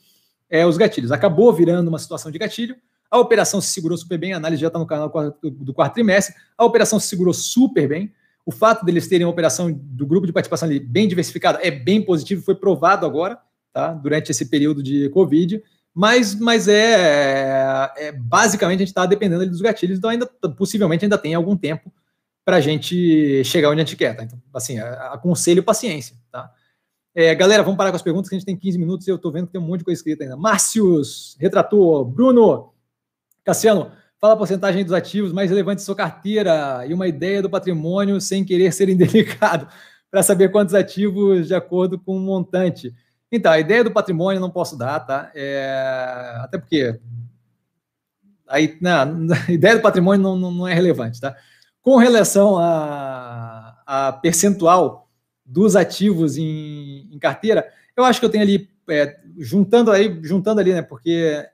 é, 0.51 0.67
os 0.67 0.77
gatilhos. 0.77 1.13
Acabou 1.13 1.53
virando 1.53 1.89
uma 1.89 1.99
situação 1.99 2.31
de 2.31 2.39
gatilho, 2.39 2.77
a 3.11 3.19
operação 3.19 3.61
se 3.61 3.69
segurou 3.69 3.97
super 3.97 4.19
bem, 4.19 4.33
a 4.33 4.37
análise 4.37 4.61
já 4.61 4.67
está 4.67 4.79
no 4.79 4.87
canal 4.87 5.13
do 5.43 5.73
quarto 5.73 5.95
trimestre, 5.95 6.35
a 6.59 6.65
operação 6.65 6.99
se 6.99 7.07
segurou 7.07 7.33
super 7.33 7.89
bem, 7.89 8.13
O 8.47 8.51
fato 8.51 8.85
deles 8.85 9.09
terem 9.09 9.27
uma 9.27 9.33
operação 9.33 9.73
do 9.73 10.07
grupo 10.07 10.27
de 10.27 10.33
participação 10.33 10.69
ali 10.69 10.79
bem 10.79 11.09
diversificada 11.09 11.61
é 11.63 11.71
bem 11.71 12.03
positivo, 12.03 12.43
foi 12.43 12.55
provado 12.55 13.07
agora, 13.07 13.39
tá? 13.73 13.93
Durante 13.93 14.31
esse 14.31 14.47
período 14.47 14.83
de 14.83 15.09
Covid, 15.11 15.63
mas, 15.95 16.35
mas 16.35 16.69
é, 16.69 17.91
é 17.97 18.13
basicamente 18.13 18.79
a 18.79 18.81
gente 18.81 18.89
está 18.89 19.07
dependendo 19.07 19.49
dos 19.49 19.63
gatilhos, 19.63 19.97
então 19.97 20.11
ainda 20.11 20.27
possivelmente 20.59 21.05
ainda 21.05 21.17
tem 21.17 21.35
algum 21.35 21.57
tempo 21.57 21.91
para 22.45 22.57
a 22.57 22.61
gente 22.61 23.43
chegar 23.45 23.71
onde 23.71 23.81
a 23.81 23.85
gente 23.85 23.97
quer, 23.97 24.15
tá? 24.15 24.23
Então, 24.23 24.39
assim, 24.53 24.79
aconselho 24.79 25.63
paciência, 25.63 26.17
tá? 26.31 26.53
É, 27.15 27.35
galera, 27.35 27.63
vamos 27.63 27.77
parar 27.77 27.91
com 27.91 27.97
as 27.97 28.03
perguntas, 28.03 28.29
que 28.29 28.35
a 28.35 28.39
gente 28.39 28.47
tem 28.47 28.57
15 28.57 28.77
minutos 28.77 29.07
e 29.07 29.11
eu 29.11 29.17
estou 29.17 29.31
vendo 29.31 29.47
que 29.47 29.53
tem 29.53 29.61
um 29.61 29.65
monte 29.65 29.79
de 29.79 29.85
coisa 29.85 29.99
escrita 29.99 30.25
ainda. 30.25 30.37
Márcios, 30.37 31.37
retrator, 31.41 32.05
Bruno, 32.05 32.73
Cassiano, 33.45 33.93
fala 34.21 34.35
a 34.35 34.37
porcentagem 34.37 34.83
dos 34.83 34.93
ativos 34.93 35.33
mais 35.33 35.49
relevantes 35.49 35.85
da 35.85 35.87
sua 35.87 35.95
carteira 35.95 36.85
e 36.87 36.93
uma 36.93 37.07
ideia 37.07 37.41
do 37.41 37.49
patrimônio 37.49 38.21
sem 38.21 38.45
querer 38.45 38.73
ser 38.73 38.89
indelicado, 38.89 39.69
para 40.11 40.23
saber 40.23 40.51
quantos 40.51 40.75
ativos 40.75 41.47
de 41.47 41.55
acordo 41.55 41.99
com 41.99 42.17
o 42.17 42.21
montante. 42.21 42.93
Então, 43.31 43.53
a 43.53 43.61
ideia 43.61 43.85
do 43.85 43.93
patrimônio 43.93 44.41
não 44.41 44.51
posso 44.51 44.77
dar, 44.77 44.99
tá? 45.01 45.31
É, 45.35 46.37
até 46.41 46.59
porque 46.59 46.99
aí, 48.49 48.77
não, 48.81 49.29
a 49.49 49.53
ideia 49.53 49.77
do 49.77 49.83
patrimônio 49.83 50.23
não, 50.23 50.37
não, 50.37 50.51
não 50.51 50.69
é 50.69 50.75
relevante, 50.75 51.21
tá? 51.21 51.37
Com 51.85 51.97
relação 51.99 52.57
a, 52.57 53.77
a 53.87 54.13
percentual 54.15 55.11
dos 55.45 55.77
ativos 55.77 56.39
em, 56.39 57.11
em, 57.13 57.19
carteira, 57.19 57.71
eu 57.95 58.03
acho 58.05 58.19
que 58.19 58.25
eu 58.25 58.31
tenho 58.31 58.43
ali, 58.43 58.71
é, 58.89 59.21
juntando 59.39 59.91
aí, 59.91 60.19
juntando 60.23 60.63
ali, 60.63 60.73
né? 60.73 60.81
Porque 60.81 61.47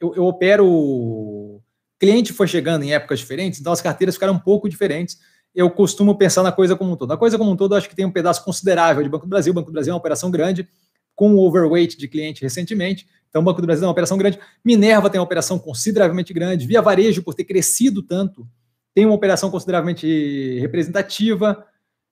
eu, 0.00 0.14
eu 0.14 0.24
opero. 0.24 1.60
Cliente 1.98 2.32
foi 2.32 2.46
chegando 2.46 2.84
em 2.84 2.94
épocas 2.94 3.18
diferentes, 3.18 3.58
então 3.58 3.72
as 3.72 3.80
carteiras 3.80 4.14
ficaram 4.14 4.34
um 4.34 4.38
pouco 4.38 4.68
diferentes. 4.68 5.18
Eu 5.52 5.68
costumo 5.68 6.16
pensar 6.16 6.44
na 6.44 6.52
coisa 6.52 6.76
como 6.76 6.92
um 6.92 6.96
todo. 6.96 7.10
A 7.10 7.16
coisa 7.16 7.36
como 7.36 7.50
um 7.50 7.56
todo, 7.56 7.74
acho 7.74 7.88
que 7.88 7.96
tem 7.96 8.06
um 8.06 8.12
pedaço 8.12 8.44
considerável 8.44 9.02
de 9.02 9.08
Banco 9.08 9.26
do 9.26 9.30
Brasil. 9.30 9.50
O 9.50 9.54
Banco 9.54 9.70
do 9.70 9.72
Brasil 9.72 9.90
é 9.90 9.94
uma 9.94 9.98
operação 9.98 10.30
grande, 10.30 10.68
com 11.12 11.36
overweight 11.36 11.98
de 11.98 12.06
cliente 12.06 12.40
recentemente. 12.40 13.08
Então, 13.28 13.42
o 13.42 13.44
Banco 13.44 13.60
do 13.60 13.66
Brasil 13.66 13.82
é 13.82 13.86
uma 13.88 13.92
operação 13.92 14.16
grande. 14.16 14.38
Minerva 14.64 15.10
tem 15.10 15.18
uma 15.18 15.24
operação 15.24 15.58
consideravelmente 15.58 16.32
grande. 16.32 16.68
Via 16.68 16.80
Varejo, 16.80 17.20
por 17.24 17.34
ter 17.34 17.42
crescido 17.42 18.00
tanto, 18.00 18.46
tem 18.94 19.06
uma 19.06 19.14
operação 19.14 19.50
consideravelmente 19.50 20.58
representativa. 20.60 21.66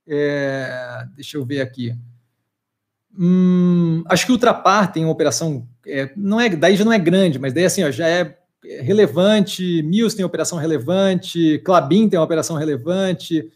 É, 0.07 1.05
deixa 1.15 1.36
eu 1.36 1.44
ver 1.44 1.61
aqui. 1.61 1.94
Hum, 3.19 4.02
acho 4.07 4.24
que 4.24 4.32
Ultrapar 4.32 4.93
tem 4.93 5.05
uma 5.05 5.12
operação, 5.12 5.69
é, 5.86 6.12
não 6.16 6.40
é, 6.40 6.48
daí 6.48 6.77
já 6.77 6.85
não 6.85 6.93
é 6.93 6.98
grande, 6.98 7.39
mas 7.39 7.52
daí 7.52 7.65
assim, 7.65 7.82
ó, 7.82 7.90
já 7.90 8.09
é 8.09 8.39
relevante, 8.82 9.82
Mills 9.82 10.16
tem 10.16 10.24
operação 10.24 10.59
relevante, 10.59 11.59
Clabin 11.65 12.09
tem 12.09 12.19
uma 12.19 12.24
operação 12.24 12.57
relevante, 12.57 13.51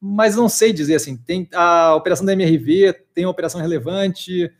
mas 0.00 0.36
não 0.36 0.48
sei 0.48 0.72
dizer 0.72 0.94
assim, 0.94 1.16
tem 1.16 1.48
a 1.52 1.94
operação 1.94 2.24
da 2.24 2.32
MRV 2.32 2.92
tem 3.14 3.24
uma 3.24 3.32
operação 3.32 3.60
relevante, 3.60 4.50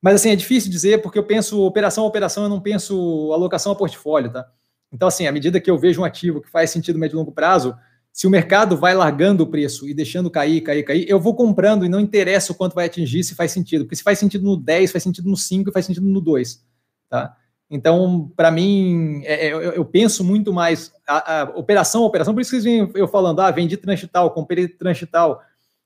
mas 0.00 0.14
assim, 0.14 0.30
é 0.30 0.36
difícil 0.36 0.70
dizer 0.70 1.02
porque 1.02 1.18
eu 1.18 1.24
penso 1.24 1.60
operação 1.62 2.04
a 2.04 2.06
operação, 2.06 2.44
eu 2.44 2.48
não 2.48 2.60
penso 2.60 3.30
alocação 3.32 3.72
a 3.72 3.76
portfólio, 3.76 4.32
tá? 4.32 4.46
Então, 4.92 5.08
assim, 5.08 5.26
à 5.26 5.32
medida 5.32 5.60
que 5.60 5.70
eu 5.70 5.78
vejo 5.78 6.00
um 6.00 6.04
ativo 6.04 6.40
que 6.40 6.50
faz 6.50 6.70
sentido 6.70 6.98
médio 6.98 7.16
e 7.16 7.18
longo 7.18 7.32
prazo, 7.32 7.74
se 8.12 8.26
o 8.26 8.30
mercado 8.30 8.76
vai 8.76 8.94
largando 8.94 9.44
o 9.44 9.46
preço 9.46 9.88
e 9.88 9.94
deixando 9.94 10.30
cair, 10.30 10.60
cair, 10.62 10.82
cair, 10.82 11.08
eu 11.08 11.20
vou 11.20 11.34
comprando 11.34 11.84
e 11.84 11.88
não 11.88 12.00
interessa 12.00 12.52
o 12.52 12.54
quanto 12.54 12.74
vai 12.74 12.86
atingir 12.86 13.22
se 13.22 13.34
faz 13.34 13.52
sentido. 13.52 13.84
Porque 13.84 13.96
se 13.96 14.02
faz 14.02 14.18
sentido 14.18 14.44
no 14.44 14.56
10, 14.56 14.90
faz 14.90 15.02
sentido 15.02 15.28
no 15.28 15.36
5 15.36 15.70
e 15.70 15.72
faz 15.72 15.86
sentido 15.86 16.06
no 16.06 16.20
2. 16.20 16.64
Tá? 17.08 17.36
Então, 17.70 18.32
para 18.36 18.50
mim, 18.50 19.22
é, 19.24 19.46
é, 19.46 19.52
eu, 19.52 19.60
eu, 19.60 19.84
penso 19.84 20.24
muito 20.24 20.52
mais 20.52 20.92
a, 21.06 21.42
a, 21.42 21.44
operação, 21.50 22.02
a 22.02 22.06
operação, 22.06 22.34
por 22.34 22.40
isso 22.40 22.50
que 22.50 22.60
vocês 22.60 22.90
eu 22.96 23.06
falando, 23.06 23.38
ah, 23.40 23.50
vendi 23.52 23.76
tranche 23.76 24.08
tal, 24.08 24.32
comprei 24.32 24.66
tranche 24.66 25.06
tal, 25.06 25.40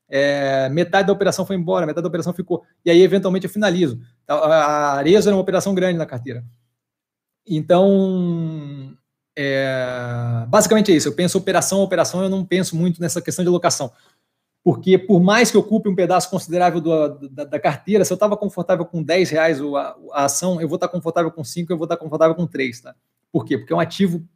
é, 0.09 0.69
metade 0.71 1.07
da 1.09 1.13
operação 1.13 1.45
foi 1.45 1.57
embora, 1.57 1.85
metade 1.85 2.03
da 2.03 2.09
operação 2.09 2.33
ficou, 2.33 2.63
e 2.85 2.91
aí 2.91 3.03
eventualmente 3.03 3.45
eu 3.45 3.51
finalizo. 3.53 4.01
A 4.27 4.95
Arezzo 4.95 5.29
era 5.29 5.37
uma 5.37 5.43
operação 5.43 5.75
grande 5.75 5.99
na 5.99 6.07
carteira. 6.07 6.43
Então, 7.47 8.84
é, 9.37 10.45
basicamente 10.49 10.93
é 10.93 10.95
isso. 10.95 11.09
Eu 11.09 11.15
penso 11.15 11.39
operação 11.39 11.81
operação, 11.81 12.23
eu 12.23 12.29
não 12.29 12.45
penso 12.45 12.77
muito 12.77 13.01
nessa 13.01 13.21
questão 13.21 13.45
de 13.45 13.49
alocação. 13.49 13.93
Porque 14.63 14.97
por 14.97 15.21
mais 15.21 15.51
que 15.51 15.59
ocupe 15.59 15.91
um 15.91 15.95
pedaço 15.95 16.31
considerável 16.31 16.81
do, 16.81 17.29
da, 17.29 17.45
da, 17.45 17.61
carteira, 17.61 18.05
se 18.05 18.13
eu 18.13 18.15
estava 18.15 18.35
confortável 18.35 18.87
com 18.87 19.03
10 19.03 19.31
reais 19.31 19.61
a, 19.61 19.97
a, 20.13 20.25
ação, 20.25 20.59
eu 20.59 20.67
vou 20.67 20.77
estar 20.77 20.89
confortável 20.89 21.31
com 21.31 21.45
5, 21.45 21.71
eu 21.71 21.77
vou 21.77 21.85
estar 21.85 21.99
confortável 21.99 22.35
com 22.35 22.47
3. 22.47 22.81
Tá? 22.81 22.95
Por 23.31 23.45
quê? 23.45 23.59
Porque 23.59 23.75
é 23.75 23.77
um 23.77 23.81
ativo 23.81 24.27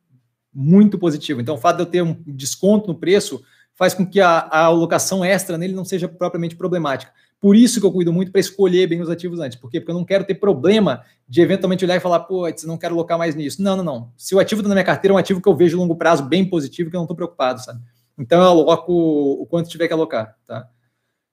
muito 0.52 0.98
positivo. 0.98 1.40
Então, 1.40 1.54
o 1.54 1.58
fato 1.58 1.76
de 1.76 1.82
eu 1.82 1.86
ter 1.86 2.02
um 2.02 2.14
desconto 2.26 2.88
no 2.88 2.94
preço 2.94 3.42
faz 3.74 3.94
com 3.94 4.04
que 4.04 4.20
a, 4.20 4.40
a 4.40 4.64
alocação 4.64 5.24
extra 5.24 5.56
nele 5.56 5.72
não 5.72 5.84
seja 5.84 6.06
propriamente 6.06 6.56
problemática. 6.56 7.12
Por 7.40 7.54
isso 7.54 7.80
que 7.80 7.86
eu 7.86 7.92
cuido 7.92 8.12
muito 8.12 8.32
para 8.32 8.40
escolher 8.40 8.88
bem 8.88 9.00
os 9.00 9.08
ativos 9.08 9.38
antes. 9.38 9.56
Por 9.56 9.70
quê? 9.70 9.80
Porque 9.80 9.92
eu 9.92 9.96
não 9.96 10.04
quero 10.04 10.24
ter 10.24 10.34
problema 10.34 11.04
de 11.28 11.40
eventualmente 11.40 11.84
olhar 11.84 11.96
e 11.96 12.00
falar, 12.00 12.20
pô, 12.20 12.48
não 12.64 12.76
quero 12.76 12.94
alocar 12.94 13.16
mais 13.16 13.36
nisso. 13.36 13.62
Não, 13.62 13.76
não, 13.76 13.84
não. 13.84 14.12
Se 14.16 14.34
o 14.34 14.40
ativo 14.40 14.60
está 14.60 14.68
na 14.68 14.74
minha 14.74 14.84
carteira, 14.84 15.12
é 15.12 15.14
um 15.14 15.18
ativo 15.18 15.40
que 15.40 15.48
eu 15.48 15.54
vejo 15.54 15.78
longo 15.78 15.94
prazo 15.94 16.24
bem 16.24 16.44
positivo, 16.44 16.90
que 16.90 16.96
eu 16.96 16.98
não 16.98 17.04
estou 17.04 17.16
preocupado, 17.16 17.62
sabe? 17.62 17.80
Então 18.18 18.42
eu 18.42 18.48
aloco 18.48 18.92
o 18.92 19.46
quanto 19.46 19.68
tiver 19.68 19.86
que 19.86 19.94
alocar, 19.94 20.36
tá? 20.44 20.68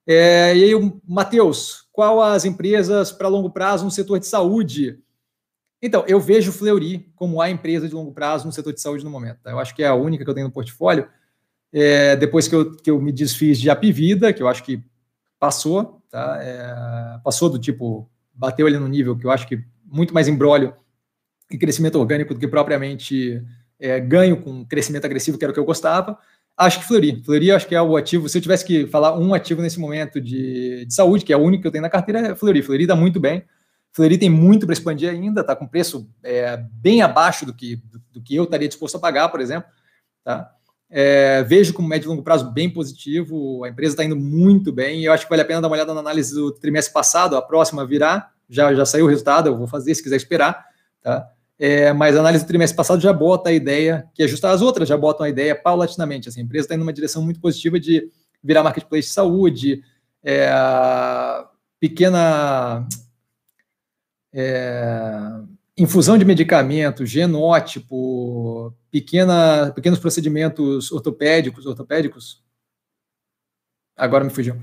É, 0.06 0.56
e 0.56 0.62
aí, 0.62 0.92
Matheus, 1.04 1.88
qual 1.92 2.22
as 2.22 2.44
empresas 2.44 3.10
para 3.10 3.26
longo 3.26 3.50
prazo 3.50 3.84
no 3.84 3.90
setor 3.90 4.20
de 4.20 4.26
saúde? 4.26 5.00
Então, 5.82 6.04
eu 6.06 6.20
vejo 6.20 6.52
Fleury 6.52 7.10
como 7.16 7.40
a 7.40 7.50
empresa 7.50 7.88
de 7.88 7.94
longo 7.94 8.12
prazo 8.12 8.46
no 8.46 8.52
setor 8.52 8.72
de 8.72 8.80
saúde 8.80 9.04
no 9.04 9.10
momento. 9.10 9.40
Tá? 9.42 9.50
Eu 9.50 9.58
acho 9.58 9.74
que 9.74 9.82
é 9.82 9.88
a 9.88 9.94
única 9.94 10.24
que 10.24 10.30
eu 10.30 10.34
tenho 10.34 10.46
no 10.46 10.52
portfólio. 10.52 11.08
É, 11.72 12.14
depois 12.14 12.46
que 12.46 12.54
eu, 12.54 12.76
que 12.76 12.90
eu 12.90 13.00
me 13.00 13.10
desfiz 13.10 13.60
de 13.60 13.68
Apivida, 13.68 14.32
que 14.32 14.42
eu 14.42 14.46
acho 14.46 14.62
que 14.62 14.80
passou, 15.38 15.95
tá? 16.16 16.38
É, 16.40 17.18
passou 17.22 17.50
do 17.50 17.58
tipo, 17.58 18.08
bateu 18.32 18.66
ali 18.66 18.78
no 18.78 18.88
nível 18.88 19.14
que 19.18 19.26
eu 19.26 19.30
acho 19.30 19.46
que 19.46 19.62
muito 19.84 20.14
mais 20.14 20.26
embrólio 20.26 20.74
e 21.50 21.58
crescimento 21.58 21.98
orgânico 21.98 22.32
do 22.32 22.40
que 22.40 22.48
propriamente 22.48 23.44
é, 23.78 24.00
ganho 24.00 24.40
com 24.40 24.64
crescimento 24.64 25.04
agressivo, 25.04 25.36
que 25.36 25.44
era 25.44 25.50
o 25.50 25.54
que 25.54 25.60
eu 25.60 25.64
gostava. 25.64 26.18
Acho 26.56 26.78
que 26.78 26.86
Fleury. 26.86 27.22
Fleury 27.22 27.52
acho 27.52 27.68
que 27.68 27.74
é 27.74 27.82
o 27.82 27.98
ativo. 27.98 28.30
Se 28.30 28.38
eu 28.38 28.42
tivesse 28.42 28.64
que 28.64 28.86
falar 28.86 29.18
um 29.18 29.34
ativo 29.34 29.60
nesse 29.60 29.78
momento 29.78 30.18
de, 30.18 30.86
de 30.86 30.94
saúde, 30.94 31.22
que 31.22 31.34
é 31.34 31.36
o 31.36 31.42
único 31.42 31.60
que 31.60 31.68
eu 31.68 31.72
tenho 31.72 31.82
na 31.82 31.90
carteira, 31.90 32.28
é 32.28 32.34
Fleury. 32.34 32.62
Fleury 32.62 32.86
dá 32.86 32.96
muito 32.96 33.20
bem. 33.20 33.44
Fleury 33.92 34.16
tem 34.16 34.30
muito 34.30 34.64
para 34.64 34.72
expandir 34.72 35.10
ainda, 35.10 35.42
está 35.42 35.54
com 35.54 35.68
preço 35.68 36.08
é, 36.24 36.56
bem 36.72 37.02
abaixo 37.02 37.44
do 37.44 37.52
que, 37.52 37.76
do, 37.76 38.02
do, 38.12 38.22
que 38.22 38.34
eu 38.34 38.44
estaria 38.44 38.68
disposto 38.68 38.96
a 38.96 39.00
pagar, 39.00 39.28
por 39.28 39.40
exemplo. 39.40 39.68
Tá? 40.24 40.50
É, 40.88 41.42
vejo 41.42 41.74
como 41.74 41.88
médio 41.88 42.06
e 42.06 42.08
longo 42.08 42.22
prazo 42.22 42.50
bem 42.52 42.70
positivo, 42.70 43.64
a 43.64 43.68
empresa 43.68 43.94
está 43.94 44.04
indo 44.04 44.14
muito 44.14 44.72
bem, 44.72 45.02
eu 45.02 45.12
acho 45.12 45.24
que 45.24 45.30
vale 45.30 45.42
a 45.42 45.44
pena 45.44 45.60
dar 45.60 45.66
uma 45.66 45.74
olhada 45.74 45.92
na 45.92 46.00
análise 46.00 46.32
do 46.32 46.52
trimestre 46.52 46.92
passado, 46.92 47.36
a 47.36 47.42
próxima 47.42 47.84
virá, 47.84 48.30
já, 48.48 48.72
já 48.72 48.86
saiu 48.86 49.06
o 49.06 49.08
resultado, 49.08 49.48
eu 49.48 49.56
vou 49.56 49.66
fazer 49.66 49.94
se 49.94 50.02
quiser 50.02 50.16
esperar, 50.16 50.64
tá? 51.02 51.28
É, 51.58 51.92
mas 51.92 52.16
a 52.16 52.20
análise 52.20 52.44
do 52.44 52.48
trimestre 52.48 52.76
passado 52.76 53.00
já 53.00 53.12
bota 53.12 53.50
a 53.50 53.52
ideia, 53.52 54.08
que 54.14 54.22
ajusta 54.22 54.50
as 54.50 54.62
outras, 54.62 54.88
já 54.88 54.96
botam 54.96 55.26
a 55.26 55.28
ideia 55.28 55.56
paulatinamente, 55.56 56.28
assim, 56.28 56.40
a 56.40 56.44
empresa 56.44 56.66
está 56.66 56.74
indo 56.74 56.82
numa 56.82 56.92
direção 56.92 57.22
muito 57.22 57.40
positiva 57.40 57.80
de 57.80 58.08
virar 58.42 58.62
marketplace 58.62 59.08
de 59.08 59.14
saúde, 59.14 59.82
é, 60.22 60.48
pequena... 61.80 62.86
É, 64.32 65.55
infusão 65.76 66.16
de 66.16 66.24
medicamentos, 66.24 67.10
genótipo, 67.10 68.74
pequena, 68.90 69.70
pequenos 69.74 69.98
procedimentos 69.98 70.90
ortopédicos, 70.90 71.66
ortopédicos, 71.66 72.42
agora 73.96 74.24
me 74.24 74.30
fugiu. 74.30 74.56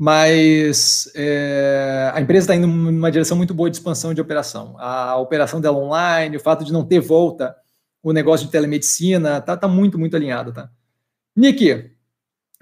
Mas 0.00 1.10
é, 1.14 2.10
a 2.14 2.20
empresa 2.20 2.44
está 2.44 2.54
indo 2.54 2.68
numa 2.68 3.10
direção 3.10 3.36
muito 3.36 3.52
boa 3.52 3.68
de 3.68 3.76
expansão 3.76 4.14
de 4.14 4.20
operação. 4.20 4.76
A 4.78 5.16
operação 5.16 5.60
dela 5.60 5.76
online, 5.76 6.36
o 6.36 6.40
fato 6.40 6.64
de 6.64 6.72
não 6.72 6.84
ter 6.84 7.00
volta, 7.00 7.56
o 8.02 8.12
negócio 8.12 8.46
de 8.46 8.52
telemedicina, 8.52 9.40
tá, 9.40 9.56
tá 9.56 9.66
muito, 9.66 9.98
muito 9.98 10.16
alinhado, 10.16 10.52
tá? 10.52 10.70
Nick, 11.36 11.90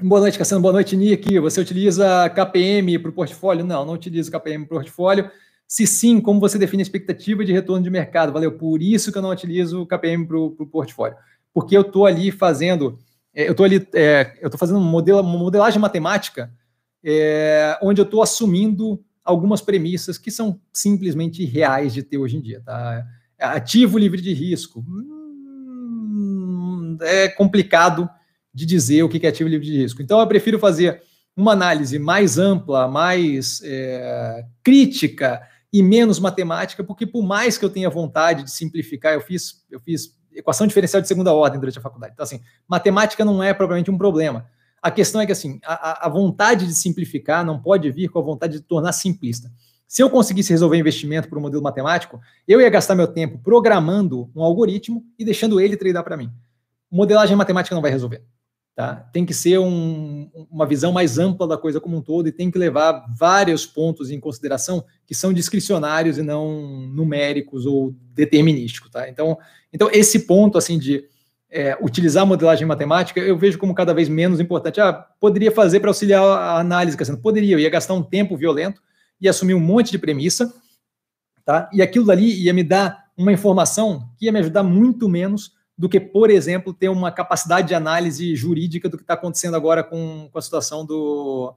boa 0.00 0.22
noite, 0.22 0.38
Cassiano, 0.38 0.62
boa 0.62 0.72
noite, 0.72 0.96
Nick. 0.96 1.38
Você 1.38 1.60
utiliza 1.60 2.28
KPM 2.30 2.98
para 2.98 3.10
o 3.10 3.14
portfólio? 3.14 3.66
Não, 3.66 3.84
não 3.84 3.94
utilizo 3.94 4.30
KPM 4.30 4.64
para 4.64 4.76
o 4.76 4.78
portfólio. 4.78 5.30
Se 5.68 5.86
sim, 5.86 6.20
como 6.20 6.38
você 6.38 6.58
define 6.58 6.80
a 6.80 6.84
expectativa 6.84 7.44
de 7.44 7.52
retorno 7.52 7.82
de 7.82 7.90
mercado? 7.90 8.32
Valeu, 8.32 8.52
por 8.52 8.80
isso 8.80 9.10
que 9.10 9.18
eu 9.18 9.22
não 9.22 9.30
utilizo 9.30 9.82
o 9.82 9.86
KPM 9.86 10.26
para 10.26 10.38
o 10.38 10.66
portfólio. 10.66 11.16
Porque 11.52 11.76
eu 11.76 11.80
estou 11.80 12.06
ali 12.06 12.30
fazendo, 12.30 12.98
é, 13.34 13.48
eu 13.48 13.52
estou 13.52 13.64
ali, 13.64 13.86
é, 13.94 14.38
eu 14.40 14.46
estou 14.46 14.58
fazendo 14.58 14.78
uma, 14.78 14.90
modela, 14.90 15.22
uma 15.22 15.38
modelagem 15.38 15.80
matemática 15.80 16.52
é, 17.04 17.78
onde 17.82 18.00
eu 18.00 18.04
estou 18.04 18.22
assumindo 18.22 19.02
algumas 19.24 19.60
premissas 19.60 20.18
que 20.18 20.30
são 20.30 20.60
simplesmente 20.72 21.44
reais 21.44 21.92
de 21.92 22.02
ter 22.02 22.18
hoje 22.18 22.36
em 22.36 22.40
dia. 22.40 22.62
Tá? 22.64 23.04
Ativo 23.38 23.98
livre 23.98 24.20
de 24.20 24.32
risco. 24.32 24.84
Hum, 24.88 26.96
é 27.00 27.28
complicado 27.28 28.08
de 28.54 28.64
dizer 28.64 29.02
o 29.02 29.08
que 29.08 29.24
é 29.26 29.28
ativo 29.28 29.48
livre 29.48 29.66
de 29.66 29.76
risco. 29.76 30.00
Então, 30.00 30.18
eu 30.18 30.26
prefiro 30.26 30.58
fazer 30.58 31.02
uma 31.36 31.52
análise 31.52 31.98
mais 31.98 32.38
ampla, 32.38 32.88
mais 32.88 33.60
é, 33.62 34.42
crítica 34.64 35.42
e 35.78 35.82
menos 35.82 36.18
matemática, 36.18 36.82
porque 36.82 37.06
por 37.06 37.22
mais 37.22 37.58
que 37.58 37.64
eu 37.64 37.68
tenha 37.68 37.90
vontade 37.90 38.44
de 38.44 38.50
simplificar, 38.50 39.12
eu 39.12 39.20
fiz, 39.20 39.62
eu 39.70 39.78
fiz 39.78 40.16
equação 40.34 40.66
diferencial 40.66 41.02
de 41.02 41.06
segunda 41.06 41.34
ordem 41.34 41.60
durante 41.60 41.78
a 41.78 41.82
faculdade. 41.82 42.14
Então, 42.14 42.24
assim, 42.24 42.40
matemática 42.66 43.26
não 43.26 43.42
é 43.42 43.52
propriamente 43.52 43.90
um 43.90 43.98
problema. 43.98 44.46
A 44.80 44.90
questão 44.90 45.20
é 45.20 45.26
que, 45.26 45.32
assim, 45.32 45.60
a, 45.62 46.06
a 46.06 46.08
vontade 46.08 46.66
de 46.66 46.74
simplificar 46.74 47.44
não 47.44 47.60
pode 47.60 47.90
vir 47.90 48.08
com 48.08 48.18
a 48.18 48.22
vontade 48.22 48.54
de 48.54 48.60
tornar 48.62 48.92
simplista. 48.92 49.52
Se 49.86 50.02
eu 50.02 50.08
conseguisse 50.08 50.50
resolver 50.50 50.78
investimento 50.78 51.28
por 51.28 51.36
um 51.36 51.42
modelo 51.42 51.62
matemático, 51.62 52.20
eu 52.48 52.58
ia 52.58 52.70
gastar 52.70 52.94
meu 52.94 53.06
tempo 53.06 53.38
programando 53.38 54.30
um 54.34 54.42
algoritmo 54.42 55.04
e 55.18 55.26
deixando 55.26 55.60
ele 55.60 55.76
treinar 55.76 56.04
para 56.04 56.16
mim. 56.16 56.32
Modelagem 56.90 57.36
matemática 57.36 57.74
não 57.74 57.82
vai 57.82 57.90
resolver. 57.90 58.24
Tá? 58.76 58.94
Tem 59.10 59.24
que 59.24 59.32
ser 59.32 59.58
um, 59.58 60.30
uma 60.50 60.66
visão 60.66 60.92
mais 60.92 61.18
ampla 61.18 61.48
da 61.48 61.56
coisa 61.56 61.80
como 61.80 61.96
um 61.96 62.02
todo 62.02 62.28
e 62.28 62.32
tem 62.32 62.50
que 62.50 62.58
levar 62.58 63.06
vários 63.18 63.64
pontos 63.64 64.10
em 64.10 64.20
consideração 64.20 64.84
que 65.06 65.14
são 65.14 65.32
discricionários 65.32 66.18
e 66.18 66.22
não 66.22 66.60
numéricos 66.92 67.64
ou 67.64 67.94
determinísticos. 68.12 68.90
Tá? 68.90 69.08
Então, 69.08 69.38
então, 69.72 69.88
esse 69.90 70.26
ponto 70.26 70.58
assim 70.58 70.78
de 70.78 71.04
é, 71.50 71.74
utilizar 71.80 72.24
a 72.24 72.26
modelagem 72.26 72.66
matemática, 72.66 73.18
eu 73.18 73.38
vejo 73.38 73.58
como 73.58 73.74
cada 73.74 73.94
vez 73.94 74.10
menos 74.10 74.40
importante. 74.40 74.78
Ah, 74.78 74.92
poderia 75.18 75.50
fazer 75.50 75.80
para 75.80 75.88
auxiliar 75.88 76.22
a 76.22 76.58
análise, 76.58 76.98
Cassiano? 76.98 77.22
Poderia, 77.22 77.54
eu 77.54 77.58
ia 77.58 77.70
gastar 77.70 77.94
um 77.94 78.02
tempo 78.02 78.36
violento, 78.36 78.82
ia 79.18 79.30
assumir 79.30 79.54
um 79.54 79.60
monte 79.60 79.90
de 79.90 79.98
premissa, 79.98 80.52
tá? 81.46 81.70
e 81.72 81.80
aquilo 81.80 82.04
dali 82.04 82.42
ia 82.42 82.52
me 82.52 82.62
dar 82.62 83.06
uma 83.16 83.32
informação 83.32 84.10
que 84.18 84.26
ia 84.26 84.32
me 84.32 84.40
ajudar 84.40 84.62
muito 84.62 85.08
menos 85.08 85.55
do 85.76 85.88
que, 85.88 86.00
por 86.00 86.30
exemplo, 86.30 86.72
ter 86.72 86.88
uma 86.88 87.12
capacidade 87.12 87.68
de 87.68 87.74
análise 87.74 88.34
jurídica 88.34 88.88
do 88.88 88.96
que 88.96 89.02
está 89.02 89.14
acontecendo 89.14 89.56
agora 89.56 89.84
com, 89.84 90.28
com 90.32 90.38
a 90.38 90.42
situação 90.42 90.86
do, 90.86 91.54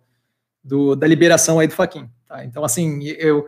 do, 0.64 0.96
da 0.96 1.08
liberação 1.08 1.60
aí 1.60 1.68
do 1.68 1.74
Faquin. 1.74 2.10
Tá? 2.28 2.44
Então, 2.44 2.64
assim, 2.64 3.04
eu 3.04 3.46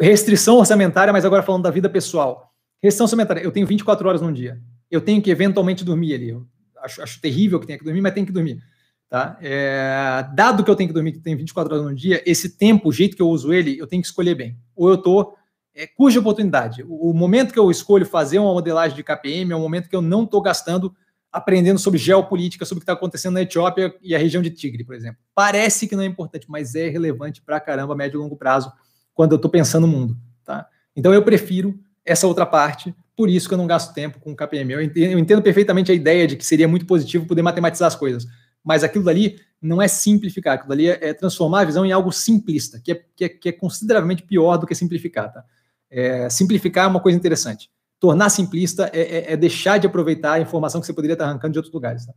restrição 0.00 0.56
orçamentária, 0.56 1.12
mas 1.12 1.24
agora 1.24 1.42
falando 1.42 1.62
da 1.62 1.70
vida 1.70 1.88
pessoal. 1.88 2.52
Restrição 2.82 3.04
orçamentária, 3.04 3.40
eu 3.40 3.52
tenho 3.52 3.66
24 3.66 4.08
horas 4.08 4.20
num 4.20 4.32
dia. 4.32 4.60
Eu 4.90 5.00
tenho 5.00 5.22
que 5.22 5.30
eventualmente 5.30 5.84
dormir 5.84 6.14
ali. 6.14 6.30
Eu 6.30 6.46
acho, 6.78 7.02
acho 7.02 7.20
terrível 7.20 7.60
que 7.60 7.66
tenha 7.66 7.78
que 7.78 7.84
dormir, 7.84 8.00
mas 8.00 8.12
tem 8.12 8.24
que 8.24 8.32
dormir. 8.32 8.62
Tá? 9.08 9.38
É, 9.40 10.26
dado 10.34 10.64
que 10.64 10.70
eu 10.70 10.76
tenho 10.76 10.88
que 10.88 10.94
dormir, 10.94 11.12
que 11.12 11.20
tem 11.20 11.36
24 11.36 11.74
horas 11.74 11.86
no 11.86 11.94
dia, 11.94 12.22
esse 12.26 12.56
tempo, 12.56 12.88
o 12.88 12.92
jeito 12.92 13.14
que 13.14 13.22
eu 13.22 13.28
uso 13.28 13.52
ele, 13.52 13.78
eu 13.78 13.86
tenho 13.86 14.02
que 14.02 14.08
escolher 14.08 14.34
bem. 14.34 14.58
Ou 14.74 14.88
eu 14.88 14.94
estou 14.94 15.36
é, 15.74 15.86
cuja 15.86 16.20
oportunidade. 16.20 16.82
O, 16.82 17.10
o, 17.10 17.14
momento 17.14 17.52
que 17.52 17.58
eu 17.58 17.70
escolho 17.70 18.06
fazer 18.06 18.38
uma 18.38 18.52
modelagem 18.52 18.96
de 18.96 19.02
KPM 19.02 19.52
é 19.52 19.56
o 19.56 19.60
momento 19.60 19.88
que 19.88 19.96
eu 19.96 20.02
não 20.02 20.24
estou 20.24 20.40
gastando 20.40 20.94
aprendendo 21.32 21.78
sobre 21.78 21.98
geopolítica, 21.98 22.66
sobre 22.66 22.80
o 22.80 22.80
que 22.80 22.84
está 22.84 22.92
acontecendo 22.92 23.34
na 23.34 23.42
Etiópia 23.42 23.94
e 24.02 24.14
a 24.14 24.18
região 24.18 24.42
de 24.42 24.50
Tigre, 24.50 24.84
por 24.84 24.94
exemplo. 24.94 25.18
Parece 25.34 25.88
que 25.88 25.96
não 25.96 26.02
é 26.02 26.06
importante, 26.06 26.46
mas 26.48 26.74
é 26.74 26.88
relevante 26.88 27.40
para 27.40 27.58
caramba 27.58 27.96
médio 27.96 28.18
e 28.18 28.22
longo 28.22 28.36
prazo 28.36 28.70
quando 29.14 29.32
eu 29.32 29.36
estou 29.36 29.50
pensando 29.50 29.86
no 29.86 29.92
mundo. 29.92 30.16
Tá? 30.44 30.66
Então 30.94 31.14
eu 31.14 31.22
prefiro 31.22 31.78
essa 32.04 32.26
outra 32.26 32.44
parte, 32.44 32.94
por 33.16 33.30
isso 33.30 33.48
que 33.48 33.54
eu 33.54 33.58
não 33.58 33.66
gasto 33.66 33.94
tempo 33.94 34.20
com 34.20 34.36
KPM. 34.36 34.74
Eu 34.74 34.82
entendo, 34.82 35.12
eu 35.12 35.18
entendo 35.18 35.40
perfeitamente 35.40 35.90
a 35.90 35.94
ideia 35.94 36.26
de 36.26 36.36
que 36.36 36.44
seria 36.44 36.68
muito 36.68 36.84
positivo 36.84 37.26
poder 37.26 37.40
matematizar 37.40 37.88
as 37.88 37.96
coisas, 37.96 38.26
mas 38.62 38.84
aquilo 38.84 39.04
dali 39.04 39.40
não 39.60 39.80
é 39.80 39.88
simplificar, 39.88 40.54
aquilo 40.54 40.68
dali 40.68 40.88
é, 40.88 40.98
é 41.00 41.14
transformar 41.14 41.60
a 41.60 41.64
visão 41.64 41.86
em 41.86 41.92
algo 41.92 42.12
simplista, 42.12 42.78
que 42.78 42.92
é, 42.92 43.02
que 43.16 43.24
é, 43.24 43.28
que 43.28 43.48
é 43.48 43.52
consideravelmente 43.52 44.22
pior 44.24 44.58
do 44.58 44.66
que 44.66 44.74
simplificar. 44.74 45.32
Tá? 45.32 45.44
É, 45.92 46.30
simplificar 46.30 46.86
é 46.86 46.88
uma 46.88 47.00
coisa 47.00 47.18
interessante. 47.18 47.70
Tornar 48.00 48.30
simplista 48.30 48.90
é, 48.92 49.00
é, 49.00 49.32
é, 49.34 49.36
deixar 49.36 49.78
de 49.78 49.86
aproveitar 49.86 50.32
a 50.32 50.40
informação 50.40 50.80
que 50.80 50.86
você 50.86 50.92
poderia 50.94 51.12
estar 51.12 51.26
arrancando 51.26 51.52
de 51.52 51.58
outros 51.58 51.72
lugares. 51.72 52.06
Tá? 52.06 52.14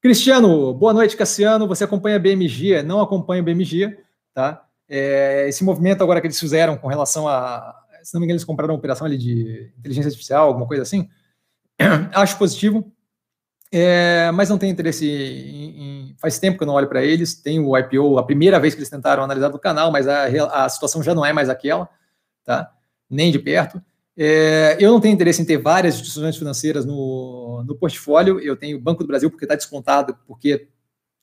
Cristiano, 0.00 0.72
boa 0.72 0.94
noite, 0.94 1.16
Cassiano. 1.16 1.68
Você 1.68 1.84
acompanha 1.84 2.16
a 2.16 2.18
BMG? 2.18 2.82
Não 2.82 3.00
acompanha 3.00 3.42
a 3.42 3.44
BMG, 3.44 3.98
tá? 4.32 4.66
É, 4.88 5.46
esse 5.48 5.62
movimento 5.62 6.02
agora 6.02 6.20
que 6.20 6.26
eles 6.26 6.40
fizeram 6.40 6.76
com 6.76 6.88
relação 6.88 7.28
a, 7.28 7.74
se 8.02 8.14
não 8.14 8.20
me 8.20 8.26
engano, 8.26 8.36
eles 8.36 8.44
compraram 8.44 8.72
uma 8.72 8.78
operação 8.78 9.06
ali 9.06 9.18
de 9.18 9.72
inteligência 9.78 10.08
artificial, 10.08 10.46
alguma 10.46 10.66
coisa 10.66 10.82
assim. 10.82 11.08
Acho 12.14 12.38
positivo, 12.38 12.90
é, 13.72 14.30
mas 14.32 14.48
não 14.48 14.58
tenho 14.58 14.72
interesse 14.72 15.06
em, 15.06 15.82
em, 15.82 16.16
Faz 16.18 16.38
tempo 16.38 16.56
que 16.56 16.62
eu 16.62 16.66
não 16.66 16.74
olho 16.74 16.88
para 16.88 17.04
eles. 17.04 17.34
Tem 17.34 17.58
o 17.60 17.76
IPO, 17.76 18.16
a 18.16 18.24
primeira 18.24 18.58
vez 18.58 18.74
que 18.74 18.78
eles 18.80 18.88
tentaram 18.88 19.22
analisar 19.22 19.48
do 19.48 19.58
canal, 19.58 19.90
mas 19.90 20.08
a, 20.08 20.64
a 20.64 20.68
situação 20.68 21.02
já 21.02 21.14
não 21.14 21.26
é 21.26 21.32
mais 21.32 21.48
aquela, 21.48 21.88
tá? 22.44 22.72
Nem 23.08 23.30
de 23.30 23.38
perto. 23.38 23.82
É, 24.16 24.76
eu 24.80 24.90
não 24.90 25.00
tenho 25.00 25.14
interesse 25.14 25.42
em 25.42 25.44
ter 25.44 25.58
várias 25.58 25.94
instituições 25.94 26.36
financeiras 26.36 26.84
no, 26.86 27.62
no 27.66 27.76
portfólio. 27.76 28.40
Eu 28.40 28.56
tenho 28.56 28.78
o 28.78 28.80
Banco 28.80 29.02
do 29.02 29.06
Brasil 29.06 29.30
porque 29.30 29.44
está 29.44 29.54
descontado, 29.54 30.16
porque 30.26 30.68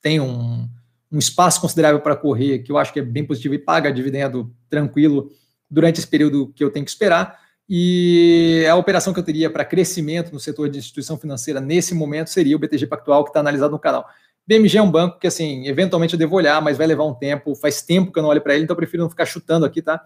tem 0.00 0.20
um, 0.20 0.68
um 1.10 1.18
espaço 1.18 1.60
considerável 1.60 2.00
para 2.00 2.14
correr, 2.14 2.60
que 2.60 2.70
eu 2.70 2.78
acho 2.78 2.92
que 2.92 3.00
é 3.00 3.02
bem 3.02 3.24
positivo 3.24 3.54
e 3.54 3.58
paga 3.58 3.92
dividendo 3.92 4.54
tranquilo 4.68 5.30
durante 5.70 5.98
esse 5.98 6.06
período 6.06 6.52
que 6.54 6.62
eu 6.62 6.70
tenho 6.70 6.84
que 6.84 6.90
esperar. 6.90 7.42
E 7.68 8.64
a 8.70 8.76
operação 8.76 9.12
que 9.12 9.18
eu 9.18 9.24
teria 9.24 9.50
para 9.50 9.64
crescimento 9.64 10.32
no 10.32 10.38
setor 10.38 10.68
de 10.68 10.78
instituição 10.78 11.16
financeira 11.16 11.60
nesse 11.60 11.94
momento 11.94 12.28
seria 12.28 12.54
o 12.54 12.58
BTG 12.58 12.86
Pactual, 12.86 13.24
que 13.24 13.30
está 13.30 13.40
analisado 13.40 13.72
no 13.72 13.78
canal. 13.78 14.06
BMG 14.46 14.76
é 14.76 14.82
um 14.82 14.90
banco 14.90 15.18
que, 15.18 15.26
assim, 15.26 15.66
eventualmente 15.66 16.12
eu 16.12 16.18
devo 16.18 16.36
olhar, 16.36 16.60
mas 16.60 16.76
vai 16.76 16.86
levar 16.86 17.04
um 17.04 17.14
tempo. 17.14 17.54
Faz 17.54 17.80
tempo 17.80 18.12
que 18.12 18.18
eu 18.18 18.22
não 18.22 18.30
olho 18.30 18.42
para 18.42 18.54
ele, 18.54 18.64
então 18.64 18.74
eu 18.74 18.78
prefiro 18.78 19.02
não 19.02 19.10
ficar 19.10 19.24
chutando 19.24 19.64
aqui, 19.64 19.80
tá? 19.80 20.04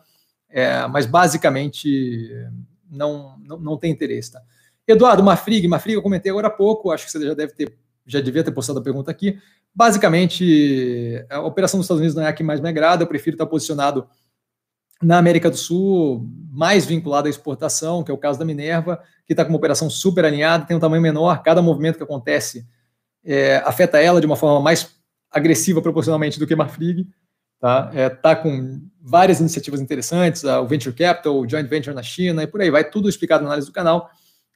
É, 0.50 0.86
mas 0.86 1.06
basicamente 1.06 2.30
não, 2.90 3.38
não, 3.38 3.58
não 3.58 3.76
tem 3.76 3.90
interesse. 3.90 4.32
Tá? 4.32 4.42
Eduardo 4.86 5.22
Mafrig, 5.22 5.66
Mafrig, 5.68 5.94
eu 5.94 6.02
comentei 6.02 6.30
agora 6.30 6.48
há 6.48 6.50
pouco, 6.50 6.90
acho 6.90 7.04
que 7.04 7.12
você 7.12 7.26
já 7.26 7.34
deve 7.34 7.52
ter, 7.52 7.72
já 8.06 8.20
devia 8.20 8.42
ter 8.42 8.52
postado 8.52 8.78
a 8.78 8.82
pergunta 8.82 9.10
aqui. 9.10 9.38
Basicamente, 9.74 11.24
a 11.28 11.40
operação 11.40 11.78
dos 11.78 11.84
Estados 11.84 12.00
Unidos 12.00 12.16
não 12.16 12.22
é 12.22 12.28
a 12.28 12.32
que 12.32 12.42
mais 12.42 12.60
me 12.60 12.68
agrada, 12.68 13.02
eu 13.02 13.06
prefiro 13.06 13.34
estar 13.34 13.46
posicionado 13.46 14.08
na 15.02 15.18
América 15.18 15.50
do 15.50 15.56
Sul, 15.56 16.26
mais 16.50 16.84
vinculado 16.84 17.28
à 17.28 17.30
exportação, 17.30 18.02
que 18.02 18.10
é 18.10 18.14
o 18.14 18.18
caso 18.18 18.38
da 18.38 18.44
Minerva, 18.44 19.00
que 19.26 19.32
está 19.32 19.44
com 19.44 19.50
uma 19.50 19.58
operação 19.58 19.88
super 19.88 20.24
alinhada, 20.24 20.64
tem 20.64 20.76
um 20.76 20.80
tamanho 20.80 21.02
menor, 21.02 21.42
cada 21.42 21.62
movimento 21.62 21.96
que 21.96 22.02
acontece 22.02 22.66
é, 23.24 23.56
afeta 23.58 24.00
ela 24.00 24.20
de 24.20 24.26
uma 24.26 24.36
forma 24.36 24.60
mais 24.60 24.96
agressiva 25.30 25.82
proporcionalmente 25.82 26.38
do 26.38 26.46
que 26.46 26.56
Marfrig. 26.56 27.06
Tá? 27.60 27.90
É, 27.92 28.08
tá 28.08 28.36
com 28.36 28.80
várias 29.00 29.40
iniciativas 29.40 29.80
interessantes, 29.80 30.44
o 30.44 30.66
Venture 30.66 30.94
Capital, 30.94 31.38
o 31.38 31.48
Joint 31.48 31.68
Venture 31.68 31.94
na 31.94 32.02
China 32.02 32.42
e 32.42 32.46
por 32.46 32.60
aí 32.60 32.70
vai, 32.70 32.88
tudo 32.88 33.08
explicado 33.08 33.42
na 33.42 33.48
análise 33.48 33.66
do 33.66 33.72
canal. 33.72 34.10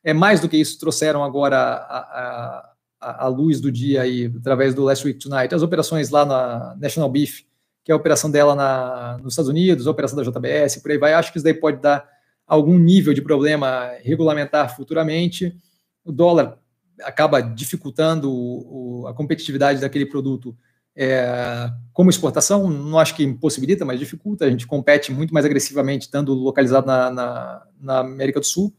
É 0.05 0.13
mais 0.13 0.41
do 0.41 0.49
que 0.49 0.57
isso, 0.57 0.79
trouxeram 0.79 1.25
agora 1.25 1.57
a, 1.59 2.73
a, 3.01 3.27
luz 3.29 3.61
do 3.61 3.73
dia 3.73 4.03
aí, 4.03 4.33
através 4.39 4.75
do 4.75 4.85
Last 4.85 5.07
Week 5.07 5.19
Tonight, 5.19 5.55
as 5.55 5.63
operações 5.63 6.11
lá 6.11 6.25
na 6.25 6.77
National 6.79 7.11
Beef, 7.11 7.43
que 7.85 7.91
é 7.91 7.95
a 7.95 7.97
operação 7.97 8.31
dela 8.31 8.55
na, 8.55 9.19
nos 9.19 9.33
Estados 9.33 9.49
Unidos, 9.49 9.87
a 9.87 9.91
operação 9.91 10.17
da 10.17 10.23
JBS, 10.23 10.77
por 10.77 10.91
aí 10.91 10.99
vai. 10.99 11.15
Acho 11.15 11.33
que 11.33 11.39
isso 11.39 11.45
daí 11.45 11.55
pode 11.55 11.81
dar 11.81 12.09
algum 12.47 12.79
nível 12.79 13.13
de 13.13 13.23
problema 13.23 13.91
regulamentar 14.03 14.75
futuramente. 14.77 15.57
O 16.05 16.13
dólar 16.13 16.59
acaba 17.03 17.41
dificultando 17.41 18.31
o, 18.31 19.03
o, 19.03 19.07
a 19.09 19.15
competitividade 19.15 19.81
daquele 19.81 20.07
produto 20.07 20.57
é, 20.95 21.71
como 21.93 22.11
exportação, 22.11 22.69
não 22.69 22.99
acho 22.99 23.15
que 23.15 23.25
impossibilita, 23.25 23.85
mas 23.85 23.99
dificulta. 23.99 24.45
A 24.45 24.51
gente 24.51 24.67
compete 24.67 25.13
muito 25.13 25.33
mais 25.33 25.47
agressivamente, 25.47 26.07
estando 26.07 26.35
localizado 26.35 26.87
na, 26.87 27.11
na, 27.11 27.67
na 27.81 27.99
América 28.01 28.41
do 28.41 28.47
Sul. 28.47 28.73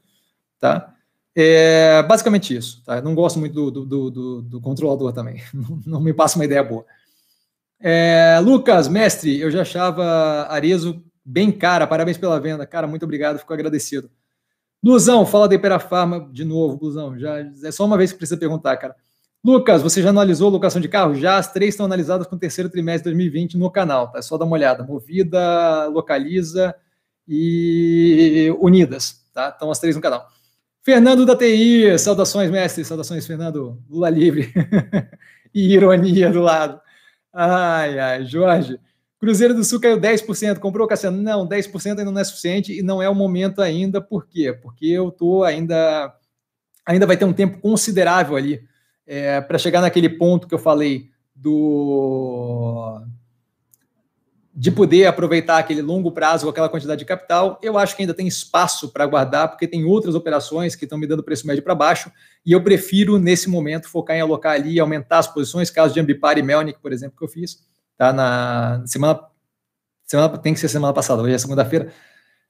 Tá? 0.60 0.94
É 1.35 2.03
basicamente 2.03 2.56
isso. 2.56 2.84
Tá? 2.85 3.02
Não 3.02 3.15
gosto 3.15 3.40
muito 3.40 3.53
do, 3.53 3.85
do, 3.85 4.11
do, 4.11 4.41
do 4.41 4.61
controlador 4.61 5.11
também. 5.11 5.41
Não, 5.85 5.99
me 5.99 6.14
passa 6.14 6.38
uma 6.38 6.45
ideia 6.45 6.64
boa. 6.64 6.85
É, 7.80 8.40
Lucas, 8.41 8.88
mestre, 8.88 9.40
eu 9.40 9.52
já 9.52 9.61
achava 9.61 10.48
Arezo 10.49 11.03
bem 11.26 11.52
cara. 11.52 11.88
Parabéns 11.88 12.18
pela 12.18 12.40
venda. 12.40 12.65
Cara, 12.65 12.88
muito 12.88 13.03
obrigado. 13.03 13.40
Fico 13.40 13.53
agradecido. 13.53 14.10
Luzão, 14.84 15.26
fala 15.26 15.48
da 15.48 15.56
Iperafarma 15.56 16.30
de 16.31 16.44
novo, 16.44 16.77
Luzão. 16.84 17.18
Já, 17.18 17.40
é 17.40 17.72
só 17.72 17.85
uma 17.85 17.98
vez 17.98 18.11
que 18.11 18.18
precisa 18.18 18.40
perguntar, 18.40 18.76
cara. 18.77 18.95
Lucas, 19.45 19.82
você 19.82 20.02
já 20.02 20.10
analisou 20.10 20.49
locação 20.49 20.82
de 20.82 20.88
carro? 20.88 21.15
Já 21.15 21.38
as 21.38 21.52
três 21.52 21.74
estão 21.74 21.86
analisadas 21.86 22.26
com 22.26 22.38
o 22.38 22.40
terceiro 22.40 22.70
trimestre 22.70 23.11
de 23.11 23.15
2020 23.18 23.57
no 23.57 23.70
canal, 23.70 24.10
tá? 24.10 24.20
É 24.20 24.22
só 24.22 24.38
dar 24.38 24.45
uma 24.45 24.53
olhada. 24.53 24.86
Movida, 24.86 25.88
Localiza 25.88 26.74
e 27.28 28.56
Unidas, 28.61 29.22
tá? 29.34 29.49
Estão 29.49 29.70
as 29.70 29.80
três 29.80 29.98
no 29.98 30.02
canal. 30.02 30.26
Fernando 30.82 31.26
da 31.26 31.36
TI, 31.36 31.99
saudações, 31.99 32.49
mestre, 32.49 32.86
saudações, 32.86 33.28
Fernando. 33.28 33.78
Lula 33.90 34.10
livre. 34.10 34.53
e 35.53 35.74
ironia 35.74 36.32
do 36.32 36.40
lado. 36.40 36.80
Ai, 37.34 37.99
ai, 37.99 38.26
Jorge. 38.26 38.80
Cruzeiro 39.20 39.53
do 39.53 39.65
Sul 39.65 39.82
caiu 39.82 39.99
10%. 39.99 40.60
Comprou, 40.60 40.88
Cassiano? 40.88 41.22
Não, 41.22 41.45
10% 41.45 41.99
ainda 41.99 42.06
não 42.06 42.18
é 42.18 42.24
suficiente 42.24 42.72
e 42.72 42.82
não 42.82 43.02
é 43.02 43.10
o 43.10 43.15
momento 43.15 43.61
ainda. 43.61 43.99
Por 43.99 44.26
quê? 44.26 44.53
Porque 44.53 44.86
eu 44.86 45.11
tô 45.11 45.44
ainda. 45.44 46.15
Ainda 46.86 47.06
vai 47.06 47.18
ter 47.18 47.26
um 47.26 47.34
tempo 47.34 47.60
considerável 47.60 48.38
ali 48.38 48.72
é, 49.05 49.41
para 49.41 49.57
chegar 49.57 49.81
naquele 49.81 50.09
ponto 50.09 50.47
que 50.47 50.53
eu 50.53 50.59
falei 50.59 51.09
do 51.35 53.01
de 54.55 54.69
poder 54.69 55.07
aproveitar 55.07 55.57
aquele 55.57 55.81
longo 55.81 56.11
prazo 56.11 56.45
com 56.45 56.51
aquela 56.51 56.69
quantidade 56.69 56.99
de 56.99 57.05
capital, 57.05 57.59
eu 57.63 57.75
acho 57.75 57.95
que 57.95 58.03
ainda 58.03 58.13
tem 58.13 58.27
espaço 58.27 58.93
para 58.93 59.05
guardar, 59.07 59.47
porque 59.49 59.67
tem 59.67 59.84
outras 59.84 60.13
operações 60.13 60.75
que 60.75 60.85
estão 60.85 60.97
me 60.97 61.07
dando 61.07 61.23
preço 61.23 61.47
médio 61.47 61.63
para 61.63 61.73
baixo, 61.73 62.11
e 62.45 62.51
eu 62.51 62.63
prefiro, 62.63 63.17
nesse 63.17 63.49
momento, 63.49 63.89
focar 63.89 64.15
em 64.15 64.21
alocar 64.21 64.53
ali 64.53 64.73
e 64.73 64.80
aumentar 64.80 65.17
as 65.17 65.27
posições, 65.27 65.71
caso 65.71 65.91
de 65.91 65.99
Ambipar 65.99 66.38
e 66.38 66.43
Melnick, 66.43 66.80
por 66.80 66.93
exemplo, 66.93 67.17
que 67.17 67.23
eu 67.23 67.27
fiz, 67.27 67.65
tá? 67.97 68.13
Na 68.13 68.84
semana, 68.85 69.21
semana 70.05 70.38
tem 70.38 70.53
que 70.53 70.59
ser 70.59 70.69
semana 70.69 70.93
passada, 70.93 71.23
hoje 71.23 71.34
é 71.34 71.38
segunda-feira, 71.39 71.91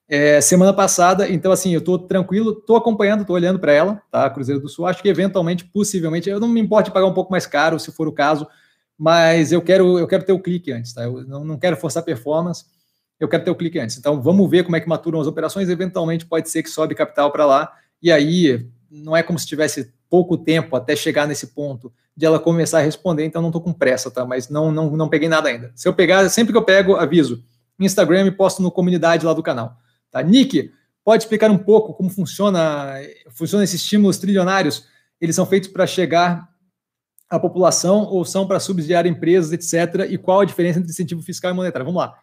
É, 0.07 0.41
semana 0.41 0.73
passada, 0.73 1.29
então 1.29 1.51
assim, 1.51 1.73
eu 1.73 1.79
estou 1.79 1.97
tranquilo, 1.97 2.51
estou 2.51 2.75
acompanhando, 2.75 3.21
estou 3.21 3.35
olhando 3.35 3.57
para 3.57 3.71
ela, 3.71 4.01
tá? 4.11 4.29
Cruzeiro 4.29 4.61
do 4.61 4.67
Sul. 4.67 4.85
Acho 4.85 5.01
que 5.01 5.07
eventualmente, 5.07 5.65
possivelmente, 5.65 6.29
eu 6.29 6.39
não 6.39 6.47
me 6.47 6.59
importo 6.59 6.89
de 6.89 6.93
pagar 6.93 7.07
um 7.07 7.13
pouco 7.13 7.31
mais 7.31 7.45
caro, 7.45 7.79
se 7.79 7.91
for 7.91 8.07
o 8.07 8.11
caso, 8.11 8.47
mas 8.97 9.51
eu 9.51 9.61
quero, 9.61 9.97
eu 9.97 10.07
quero 10.07 10.23
ter 10.23 10.33
o 10.33 10.39
clique 10.39 10.71
antes, 10.71 10.93
tá? 10.93 11.03
Eu 11.03 11.25
não, 11.25 11.43
não 11.43 11.57
quero 11.57 11.77
forçar 11.77 12.03
performance, 12.03 12.65
eu 13.19 13.27
quero 13.27 13.43
ter 13.43 13.51
o 13.51 13.55
clique 13.55 13.79
antes. 13.79 13.97
Então, 13.97 14.21
vamos 14.21 14.49
ver 14.49 14.63
como 14.63 14.75
é 14.75 14.79
que 14.81 14.89
maturam 14.89 15.21
as 15.21 15.27
operações. 15.27 15.69
Eventualmente, 15.69 16.25
pode 16.25 16.49
ser 16.49 16.61
que 16.61 16.69
sobe 16.69 16.93
capital 16.95 17.31
para 17.31 17.45
lá, 17.45 17.71
e 18.01 18.11
aí 18.11 18.67
não 18.91 19.15
é 19.15 19.23
como 19.23 19.39
se 19.39 19.47
tivesse 19.47 19.93
pouco 20.09 20.37
tempo 20.37 20.75
até 20.75 20.95
chegar 20.95 21.27
nesse 21.27 21.47
ponto 21.47 21.91
de 22.15 22.25
ela 22.25 22.39
começar 22.39 22.79
a 22.79 22.81
responder, 22.81 23.25
então 23.25 23.41
não 23.41 23.49
estou 23.49 23.61
com 23.61 23.73
pressa, 23.73 24.11
tá? 24.11 24.23
Mas 24.23 24.49
não, 24.49 24.71
não, 24.71 24.91
não 24.91 25.09
peguei 25.09 25.27
nada 25.27 25.49
ainda. 25.49 25.71
Se 25.73 25.87
eu 25.87 25.93
pegar, 25.93 26.29
sempre 26.29 26.53
que 26.53 26.57
eu 26.57 26.63
pego, 26.63 26.95
aviso. 26.95 27.43
Instagram 27.79 28.27
e 28.27 28.31
posto 28.31 28.61
no 28.61 28.69
comunidade 28.69 29.25
lá 29.25 29.33
do 29.33 29.41
canal. 29.41 29.77
Tá? 30.13 30.21
Nick, 30.21 30.71
pode 31.03 31.23
explicar 31.23 31.49
um 31.49 31.57
pouco 31.57 31.93
como 31.95 32.07
funciona, 32.07 32.93
funciona 33.31 33.63
esses 33.63 33.81
estímulos 33.81 34.19
trilionários? 34.19 34.87
Eles 35.19 35.35
são 35.35 35.45
feitos 35.45 35.69
para 35.69 35.87
chegar 35.87 36.47
à 37.27 37.39
população 37.39 38.03
ou 38.03 38.23
são 38.23 38.45
para 38.45 38.59
subsidiar 38.59 39.07
empresas, 39.07 39.51
etc. 39.51 40.07
E 40.07 40.19
qual 40.19 40.41
a 40.41 40.45
diferença 40.45 40.77
entre 40.77 40.91
incentivo 40.91 41.23
fiscal 41.23 41.49
e 41.49 41.53
monetário? 41.55 41.85
Vamos 41.85 41.99
lá. 41.99 42.15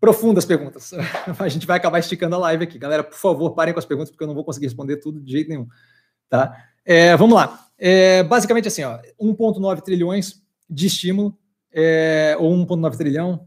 Profundas 0.00 0.44
perguntas. 0.44 0.92
A 1.38 1.48
gente 1.48 1.66
vai 1.66 1.76
acabar 1.76 1.98
esticando 1.98 2.34
a 2.34 2.38
live 2.38 2.64
aqui. 2.64 2.78
Galera, 2.78 3.04
por 3.04 3.18
favor, 3.18 3.50
parem 3.54 3.74
com 3.74 3.78
as 3.78 3.84
perguntas, 3.84 4.10
porque 4.10 4.24
eu 4.24 4.26
não 4.26 4.34
vou 4.34 4.44
conseguir 4.44 4.66
responder 4.66 4.96
tudo 4.96 5.20
de 5.20 5.30
jeito 5.30 5.50
nenhum. 5.50 5.68
Tá? 6.28 6.56
É, 6.84 7.14
vamos 7.18 7.34
lá. 7.34 7.68
É, 7.78 8.22
basicamente 8.22 8.66
assim, 8.66 8.82
1,9 9.20 9.82
trilhões 9.82 10.42
de 10.68 10.86
estímulo, 10.86 11.38
é, 11.70 12.34
ou 12.40 12.50
1,9 12.66 12.96
trilhão. 12.96 13.46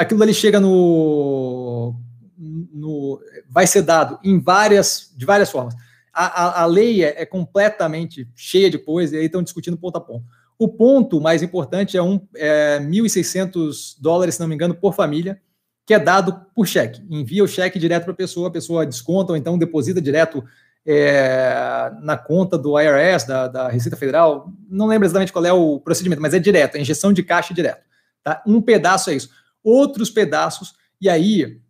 Aquilo 0.00 0.22
ali 0.22 0.32
chega 0.32 0.58
no, 0.58 1.94
no, 2.38 3.20
vai 3.50 3.66
ser 3.66 3.82
dado 3.82 4.18
em 4.24 4.40
várias, 4.40 5.12
de 5.14 5.26
várias 5.26 5.50
formas. 5.50 5.74
A, 6.10 6.24
a, 6.24 6.62
a 6.62 6.66
lei 6.66 7.04
é, 7.04 7.20
é, 7.20 7.26
completamente 7.26 8.26
cheia 8.34 8.70
de 8.70 8.78
coisa, 8.78 9.14
e 9.14 9.18
aí 9.18 9.26
estão 9.26 9.42
discutindo 9.42 9.76
ponto 9.76 9.96
a 9.98 10.00
ponto. 10.00 10.24
O 10.58 10.68
ponto 10.68 11.20
mais 11.20 11.42
importante 11.42 11.98
é, 11.98 12.02
um, 12.02 12.18
é 12.34 12.80
1.600 12.80 13.96
dólares, 14.00 14.36
se 14.36 14.40
não 14.40 14.48
me 14.48 14.54
engano, 14.54 14.74
por 14.74 14.94
família, 14.94 15.38
que 15.86 15.92
é 15.92 15.98
dado 15.98 16.46
por 16.54 16.66
cheque. 16.66 17.02
Envia 17.10 17.44
o 17.44 17.48
cheque 17.48 17.78
direto 17.78 18.04
para 18.04 18.12
a 18.12 18.16
pessoa, 18.16 18.48
a 18.48 18.52
pessoa 18.52 18.86
desconta 18.86 19.32
ou 19.32 19.36
então 19.36 19.58
deposita 19.58 20.00
direto 20.00 20.42
é, 20.86 21.92
na 22.00 22.16
conta 22.16 22.56
do 22.56 22.80
IRS, 22.80 23.26
da, 23.26 23.48
da, 23.48 23.68
Receita 23.68 23.98
Federal. 23.98 24.50
Não 24.66 24.86
lembro 24.86 25.06
exatamente 25.06 25.30
qual 25.32 25.44
é 25.44 25.52
o 25.52 25.78
procedimento, 25.78 26.22
mas 26.22 26.32
é 26.32 26.38
direto, 26.38 26.76
é 26.76 26.80
injeção 26.80 27.12
de 27.12 27.22
caixa 27.22 27.52
direto. 27.52 27.84
Tá? 28.24 28.42
Um 28.46 28.62
pedaço 28.62 29.10
é 29.10 29.14
isso. 29.14 29.30
Outros 29.62 30.10
pedaços, 30.10 30.74
e 31.00 31.08
aí 31.08 31.60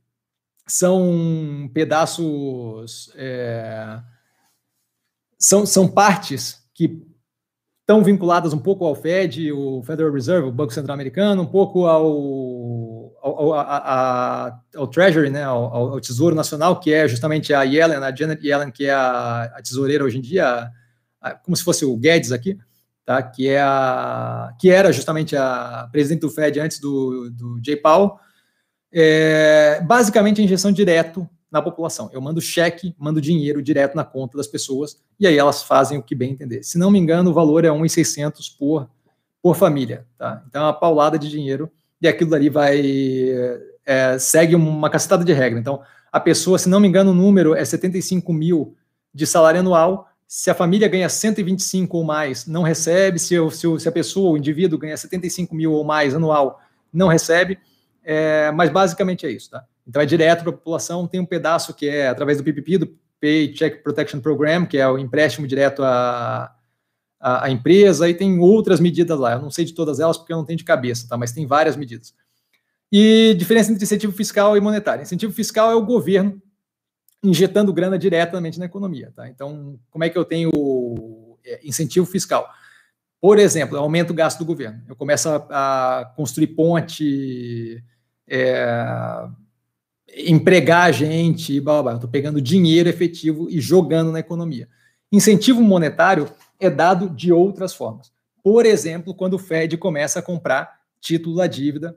são 0.67 1.71
pedaços. 1.75 3.13
É, 3.17 4.01
são, 5.39 5.65
são 5.67 5.89
partes 5.89 6.63
que 6.75 7.03
estão 7.81 8.05
vinculadas 8.05 8.53
um 8.53 8.59
pouco 8.59 8.85
ao 8.85 8.95
Fed, 8.95 9.51
o 9.51 9.83
Federal 9.83 10.13
Reserve, 10.13 10.49
o 10.49 10.53
Banco 10.53 10.73
Central 10.73 10.95
Americano, 10.95 11.43
um 11.43 11.47
pouco 11.47 11.87
ao, 11.87 13.17
ao, 13.21 13.55
a, 13.55 14.61
ao 14.77 14.87
Treasury, 14.87 15.29
né, 15.29 15.43
ao, 15.43 15.65
ao, 15.93 16.01
Tesouro 16.01 16.37
Nacional, 16.37 16.79
que 16.79 16.93
é 16.93 17.09
justamente 17.09 17.53
a 17.53 17.65
Yellen, 17.65 17.97
a 17.97 18.15
Janet 18.15 18.47
Yellen, 18.47 18.71
que 18.71 18.87
é 18.87 18.93
a, 18.93 19.43
a 19.57 19.63
tesoureira 19.63 20.05
hoje 20.05 20.19
em 20.19 20.21
dia, 20.21 20.71
como 21.43 21.57
se 21.57 21.65
fosse 21.65 21.85
o 21.85 21.97
Guedes 21.97 22.31
aqui, 22.31 22.57
tá, 23.11 23.21
que, 23.21 23.49
é 23.49 23.61
a, 23.61 24.55
que 24.57 24.71
era 24.71 24.93
justamente 24.93 25.35
a 25.35 25.89
presidente 25.91 26.21
do 26.21 26.31
Fed 26.31 26.61
antes 26.61 26.79
do, 26.79 27.29
do 27.31 27.61
Jay 27.61 27.75
Powell, 27.75 28.17
é, 28.93 29.81
basicamente 29.85 30.41
a 30.41 30.45
injeção 30.45 30.71
direto 30.71 31.29
na 31.51 31.61
população. 31.61 32.09
Eu 32.13 32.21
mando 32.21 32.41
cheque, 32.41 32.95
mando 32.97 33.21
dinheiro 33.21 33.61
direto 33.61 33.97
na 33.97 34.05
conta 34.05 34.37
das 34.37 34.47
pessoas 34.47 34.97
e 35.19 35.27
aí 35.27 35.37
elas 35.37 35.61
fazem 35.61 35.99
o 35.99 36.03
que 36.05 36.15
bem 36.15 36.31
entender. 36.31 36.63
Se 36.63 36.79
não 36.79 36.89
me 36.89 37.01
engano, 37.01 37.31
o 37.31 37.35
valor 37.35 37.65
é 37.65 37.69
1.600 37.69 38.57
por, 38.57 38.89
por 39.43 39.57
família. 39.57 40.07
Tá? 40.17 40.45
Então 40.49 40.63
é 40.63 40.67
uma 40.67 40.73
paulada 40.73 41.19
de 41.19 41.29
dinheiro 41.29 41.69
e 42.01 42.07
aquilo 42.07 42.33
ali 42.33 42.49
vai. 42.49 42.81
É, 43.85 44.21
segue 44.21 44.55
uma 44.55 44.89
cacetada 44.89 45.25
de 45.25 45.33
regra. 45.33 45.59
Então, 45.59 45.83
a 46.13 46.21
pessoa, 46.21 46.59
se 46.61 46.69
não 46.69 46.79
me 46.79 46.87
engano, 46.87 47.11
o 47.11 47.15
número 47.15 47.57
é 47.57 47.65
75 47.65 48.33
mil 48.33 48.77
de 49.13 49.27
salário 49.27 49.59
anual. 49.59 50.10
Se 50.33 50.49
a 50.49 50.55
família 50.55 50.87
ganha 50.87 51.09
125 51.09 51.97
ou 51.99 52.05
mais, 52.05 52.47
não 52.47 52.63
recebe. 52.63 53.19
Se, 53.19 53.35
se, 53.51 53.81
se 53.81 53.89
a 53.89 53.91
pessoa, 53.91 54.31
o 54.31 54.37
indivíduo, 54.37 54.79
ganha 54.79 54.97
75 54.97 55.53
mil 55.53 55.73
ou 55.73 55.83
mais 55.83 56.15
anual, 56.15 56.61
não 56.93 57.09
recebe. 57.09 57.59
É, 58.05 58.53
mas 58.53 58.71
basicamente 58.71 59.27
é 59.27 59.31
isso, 59.33 59.51
tá? 59.51 59.65
Então 59.85 60.01
é 60.01 60.07
direto 60.07 60.43
para 60.43 60.51
a 60.51 60.53
população. 60.53 61.09
Tem 61.09 61.19
um 61.19 61.27
pedaço 61.27 61.75
que 61.75 61.89
é 61.89 62.07
através 62.07 62.39
do 62.39 62.45
PPP, 62.45 62.79
do 62.79 62.97
Paycheck 63.21 63.83
Protection 63.83 64.21
Program, 64.21 64.67
que 64.67 64.79
é 64.79 64.89
o 64.89 64.99
empréstimo 64.99 65.49
direto 65.49 65.83
à, 65.83 66.55
à, 67.19 67.47
à, 67.47 67.51
empresa, 67.51 68.09
e 68.09 68.15
tem 68.15 68.39
outras 68.39 68.79
medidas 68.79 69.19
lá. 69.19 69.33
Eu 69.33 69.43
não 69.43 69.51
sei 69.51 69.65
de 69.65 69.75
todas 69.75 69.99
elas 69.99 70.17
porque 70.17 70.33
eu 70.33 70.37
não 70.37 70.45
tenho 70.45 70.59
de 70.59 70.65
cabeça, 70.65 71.09
tá? 71.09 71.17
Mas 71.17 71.33
tem 71.33 71.45
várias 71.45 71.77
medidas. 71.77 72.15
E 72.93 73.35
diferença 73.37 73.73
entre 73.73 73.83
incentivo 73.83 74.13
fiscal 74.13 74.57
e 74.57 74.61
monetário. 74.61 75.03
Incentivo 75.03 75.33
fiscal 75.33 75.73
é 75.73 75.75
o 75.75 75.85
governo 75.85 76.41
injetando 77.23 77.73
grana 77.73 77.99
diretamente 77.99 78.59
na 78.59 78.65
economia, 78.65 79.13
tá? 79.15 79.29
Então, 79.29 79.79
como 79.91 80.05
é 80.05 80.09
que 80.09 80.17
eu 80.17 80.25
tenho 80.25 80.51
é, 81.45 81.61
incentivo 81.63 82.07
fiscal? 82.07 82.49
Por 83.21 83.39
exemplo, 83.39 83.77
eu 83.77 83.83
aumento 83.83 84.11
o 84.11 84.15
gasto 84.15 84.39
do 84.39 84.45
governo. 84.47 84.83
Eu 84.89 84.97
começo 84.97 85.29
a, 85.29 86.01
a 86.01 86.05
construir 86.17 86.49
ponte, 86.49 87.85
é, 88.27 89.29
empregar 90.17 90.93
gente, 90.93 91.61
blá, 91.61 91.75
blá, 91.75 91.83
blá. 91.83 91.95
estou 91.95 92.11
pegando 92.11 92.41
dinheiro 92.41 92.89
efetivo 92.89 93.49
e 93.51 93.61
jogando 93.61 94.11
na 94.11 94.21
economia. 94.21 94.69
Incentivo 95.13 95.61
monetário 95.63 96.31
é 96.59 96.71
dado 96.71 97.11
de 97.11 97.33
outras 97.33 97.75
formas. 97.75 98.11
Por 98.43 98.65
exemplo, 98.65 99.15
quando 99.15 99.35
o 99.35 99.39
Fed 99.39 99.77
começa 99.77 100.21
a 100.21 100.23
comprar 100.23 100.81
título 101.01 101.37
da 101.37 101.47
dívida 101.47 101.97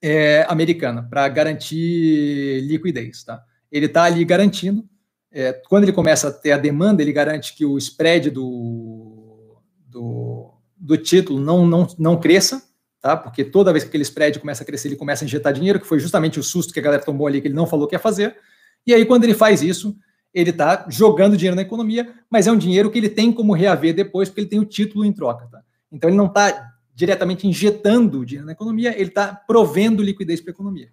é, 0.00 0.46
americana 0.48 1.02
para 1.02 1.28
garantir 1.28 2.60
liquidez. 2.62 3.24
Tá? 3.24 3.42
Ele 3.72 3.86
está 3.86 4.04
ali 4.04 4.24
garantindo. 4.24 4.84
É, 5.32 5.54
quando 5.68 5.84
ele 5.84 5.92
começa 5.92 6.28
a 6.28 6.30
ter 6.30 6.52
a 6.52 6.58
demanda, 6.58 7.02
ele 7.02 7.12
garante 7.12 7.56
que 7.56 7.64
o 7.64 7.78
spread 7.78 8.30
do, 8.30 9.56
do, 9.88 10.52
do 10.76 10.98
título 10.98 11.40
não, 11.40 11.66
não, 11.66 11.88
não 11.98 12.20
cresça, 12.20 12.62
tá? 13.00 13.16
Porque 13.16 13.42
toda 13.42 13.72
vez 13.72 13.82
que 13.82 13.88
aquele 13.88 14.02
spread 14.02 14.38
começa 14.38 14.62
a 14.62 14.66
crescer, 14.66 14.88
ele 14.88 14.96
começa 14.96 15.24
a 15.24 15.26
injetar 15.26 15.54
dinheiro, 15.54 15.80
que 15.80 15.86
foi 15.86 15.98
justamente 15.98 16.38
o 16.38 16.42
susto 16.42 16.72
que 16.72 16.78
a 16.78 16.82
galera 16.82 17.02
tomou 17.02 17.26
ali, 17.26 17.40
que 17.40 17.48
ele 17.48 17.54
não 17.54 17.66
falou 17.66 17.88
que 17.88 17.94
ia 17.94 17.98
fazer. 17.98 18.36
E 18.86 18.92
aí, 18.92 19.06
quando 19.06 19.24
ele 19.24 19.32
faz 19.32 19.62
isso, 19.62 19.96
ele 20.34 20.50
está 20.50 20.86
jogando 20.88 21.36
dinheiro 21.36 21.56
na 21.56 21.62
economia, 21.62 22.14
mas 22.30 22.46
é 22.46 22.52
um 22.52 22.58
dinheiro 22.58 22.90
que 22.90 22.98
ele 22.98 23.08
tem 23.08 23.32
como 23.32 23.54
reaver 23.54 23.94
depois, 23.94 24.28
porque 24.28 24.42
ele 24.42 24.48
tem 24.48 24.60
o 24.60 24.64
título 24.64 25.04
em 25.04 25.12
troca, 25.12 25.46
tá? 25.46 25.62
Então 25.90 26.08
ele 26.10 26.16
não 26.16 26.26
está 26.26 26.72
diretamente 26.94 27.46
injetando 27.46 28.24
dinheiro 28.24 28.46
na 28.46 28.52
economia, 28.52 28.94
ele 28.98 29.08
está 29.08 29.34
provendo 29.34 30.02
liquidez 30.02 30.40
para 30.40 30.50
a 30.50 30.54
economia. 30.54 30.90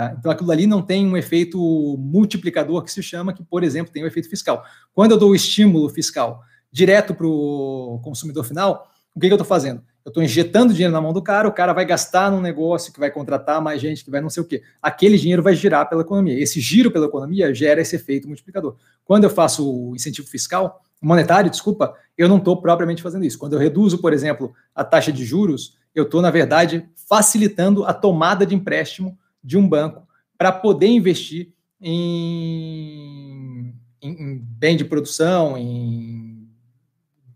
Tá? 0.00 0.16
Então 0.18 0.32
aquilo 0.32 0.50
ali 0.50 0.66
não 0.66 0.80
tem 0.80 1.06
um 1.06 1.14
efeito 1.14 1.58
multiplicador 1.98 2.82
que 2.82 2.90
se 2.90 3.02
chama, 3.02 3.34
que, 3.34 3.44
por 3.44 3.62
exemplo, 3.62 3.92
tem 3.92 4.02
o 4.02 4.06
um 4.06 4.08
efeito 4.08 4.30
fiscal. 4.30 4.64
Quando 4.94 5.10
eu 5.10 5.18
dou 5.18 5.32
o 5.32 5.34
estímulo 5.34 5.90
fiscal 5.90 6.42
direto 6.72 7.14
para 7.14 7.26
o 7.26 8.00
consumidor 8.02 8.44
final, 8.44 8.90
o 9.14 9.20
que, 9.20 9.26
que 9.26 9.32
eu 9.32 9.36
estou 9.36 9.46
fazendo? 9.46 9.82
Eu 10.02 10.08
estou 10.08 10.22
injetando 10.22 10.72
dinheiro 10.72 10.94
na 10.94 11.02
mão 11.02 11.12
do 11.12 11.20
cara, 11.20 11.46
o 11.46 11.52
cara 11.52 11.74
vai 11.74 11.84
gastar 11.84 12.30
num 12.30 12.40
negócio 12.40 12.94
que 12.94 12.98
vai 12.98 13.10
contratar 13.10 13.60
mais 13.60 13.78
gente, 13.78 14.02
que 14.02 14.10
vai 14.10 14.22
não 14.22 14.30
sei 14.30 14.42
o 14.42 14.46
quê. 14.46 14.62
Aquele 14.80 15.18
dinheiro 15.18 15.42
vai 15.42 15.54
girar 15.54 15.86
pela 15.86 16.00
economia. 16.00 16.42
Esse 16.42 16.60
giro 16.60 16.90
pela 16.90 17.04
economia 17.04 17.52
gera 17.52 17.82
esse 17.82 17.96
efeito 17.96 18.26
multiplicador. 18.26 18.76
Quando 19.04 19.24
eu 19.24 19.30
faço 19.30 19.70
o 19.70 19.94
incentivo 19.94 20.26
fiscal, 20.28 20.80
monetário, 21.02 21.50
desculpa, 21.50 21.94
eu 22.16 22.26
não 22.26 22.38
estou 22.38 22.58
propriamente 22.58 23.02
fazendo 23.02 23.26
isso. 23.26 23.38
Quando 23.38 23.52
eu 23.52 23.58
reduzo, 23.58 23.98
por 23.98 24.14
exemplo, 24.14 24.54
a 24.74 24.82
taxa 24.82 25.12
de 25.12 25.26
juros, 25.26 25.76
eu 25.94 26.04
estou, 26.04 26.22
na 26.22 26.30
verdade, 26.30 26.88
facilitando 27.06 27.84
a 27.84 27.92
tomada 27.92 28.46
de 28.46 28.54
empréstimo 28.54 29.18
de 29.42 29.56
um 29.58 29.68
banco 29.68 30.06
para 30.36 30.52
poder 30.52 30.88
investir 30.88 31.52
em, 31.80 33.74
em, 34.00 34.10
em, 34.10 34.38
bem 34.38 34.76
de 34.76 34.84
produção, 34.84 35.56
em 35.56 36.48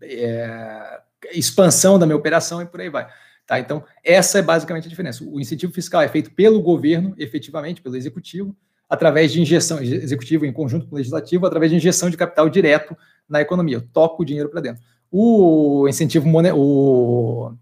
é, 0.01 1.01
expansão 1.33 1.97
da 1.97 2.05
minha 2.05 2.15
operação 2.15 2.61
e 2.61 2.65
por 2.65 2.81
aí 2.81 2.89
vai. 2.89 3.07
Tá? 3.45 3.59
Então, 3.59 3.83
essa 4.03 4.39
é 4.39 4.41
basicamente 4.41 4.87
a 4.87 4.89
diferença. 4.89 5.23
O 5.23 5.39
incentivo 5.39 5.71
fiscal 5.71 6.01
é 6.01 6.07
feito 6.07 6.31
pelo 6.31 6.61
governo, 6.61 7.13
efetivamente, 7.17 7.81
pelo 7.81 7.95
executivo, 7.95 8.55
através 8.89 9.31
de 9.31 9.41
injeção, 9.41 9.81
executivo 9.81 10.45
em 10.45 10.53
conjunto 10.53 10.87
com 10.87 10.95
o 10.95 10.97
legislativo, 10.97 11.45
através 11.45 11.71
de 11.71 11.77
injeção 11.77 12.09
de 12.09 12.17
capital 12.17 12.49
direto 12.49 12.95
na 13.27 13.41
economia. 13.41 13.77
Eu 13.77 13.81
toco 13.81 14.23
o 14.23 14.25
dinheiro 14.25 14.49
para 14.49 14.61
dentro. 14.61 14.83
O 15.11 15.87
incentivo, 15.87 16.27
o 16.55 17.53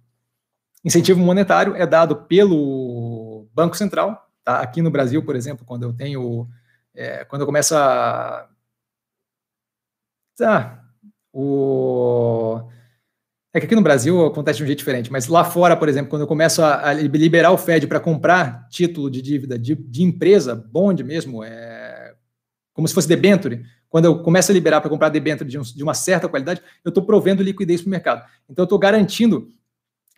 incentivo 0.84 1.20
monetário 1.20 1.76
é 1.76 1.86
dado 1.86 2.16
pelo 2.16 3.48
Banco 3.54 3.76
Central. 3.76 4.30
Tá? 4.44 4.60
Aqui 4.60 4.82
no 4.82 4.92
Brasil, 4.92 5.24
por 5.24 5.36
exemplo, 5.36 5.66
quando 5.66 5.84
eu 5.84 5.94
tenho. 5.94 6.48
É, 6.94 7.24
quando 7.26 7.42
eu 7.42 7.46
começo 7.46 7.76
a. 7.76 8.50
Tá, 10.38 10.84
o 11.32 12.62
É 13.54 13.60
que 13.60 13.68
aqui 13.68 13.76
no 13.76 13.82
Brasil 13.82 14.26
acontece 14.26 14.58
de 14.58 14.64
um 14.64 14.68
jeito 14.68 14.80
diferente, 14.80 15.12
mas 15.12 15.28
lá 15.28 15.44
fora, 15.44 15.78
por 15.78 15.88
exemplo, 15.88 16.10
quando 16.10 16.24
eu 16.24 16.28
começo 16.28 16.62
a, 16.64 16.90
a 16.90 16.94
liberar 16.94 17.52
o 17.52 17.58
Fed 17.58 17.88
para 17.88 18.00
comprar 18.00 18.68
título 18.70 19.10
de 19.12 19.22
dívida 19.22 19.58
de, 19.58 19.76
de, 19.76 20.04
empresa, 20.04 20.56
bond 20.56 21.04
mesmo, 21.04 21.44
é 21.44 22.16
como 22.74 22.88
se 22.88 22.94
fosse 22.94 23.08
debenture, 23.08 23.64
quando 23.88 24.06
eu 24.06 24.24
começo 24.24 24.52
a 24.52 24.54
liberar 24.54 24.82
para 24.82 24.90
comprar 24.90 25.10
debenture 25.10 25.48
de, 25.48 25.60
um, 25.60 25.62
de 25.62 25.84
uma 25.84 25.94
certa 25.94 26.28
qualidade, 26.28 26.62
eu 26.84 26.90
estou 26.90 27.06
provendo 27.06 27.44
liquidez 27.44 27.82
para 27.82 27.88
o 27.88 27.92
mercado. 27.92 28.26
Então, 28.50 28.64
eu 28.64 28.66
estou 28.66 28.80
garantindo 28.80 29.48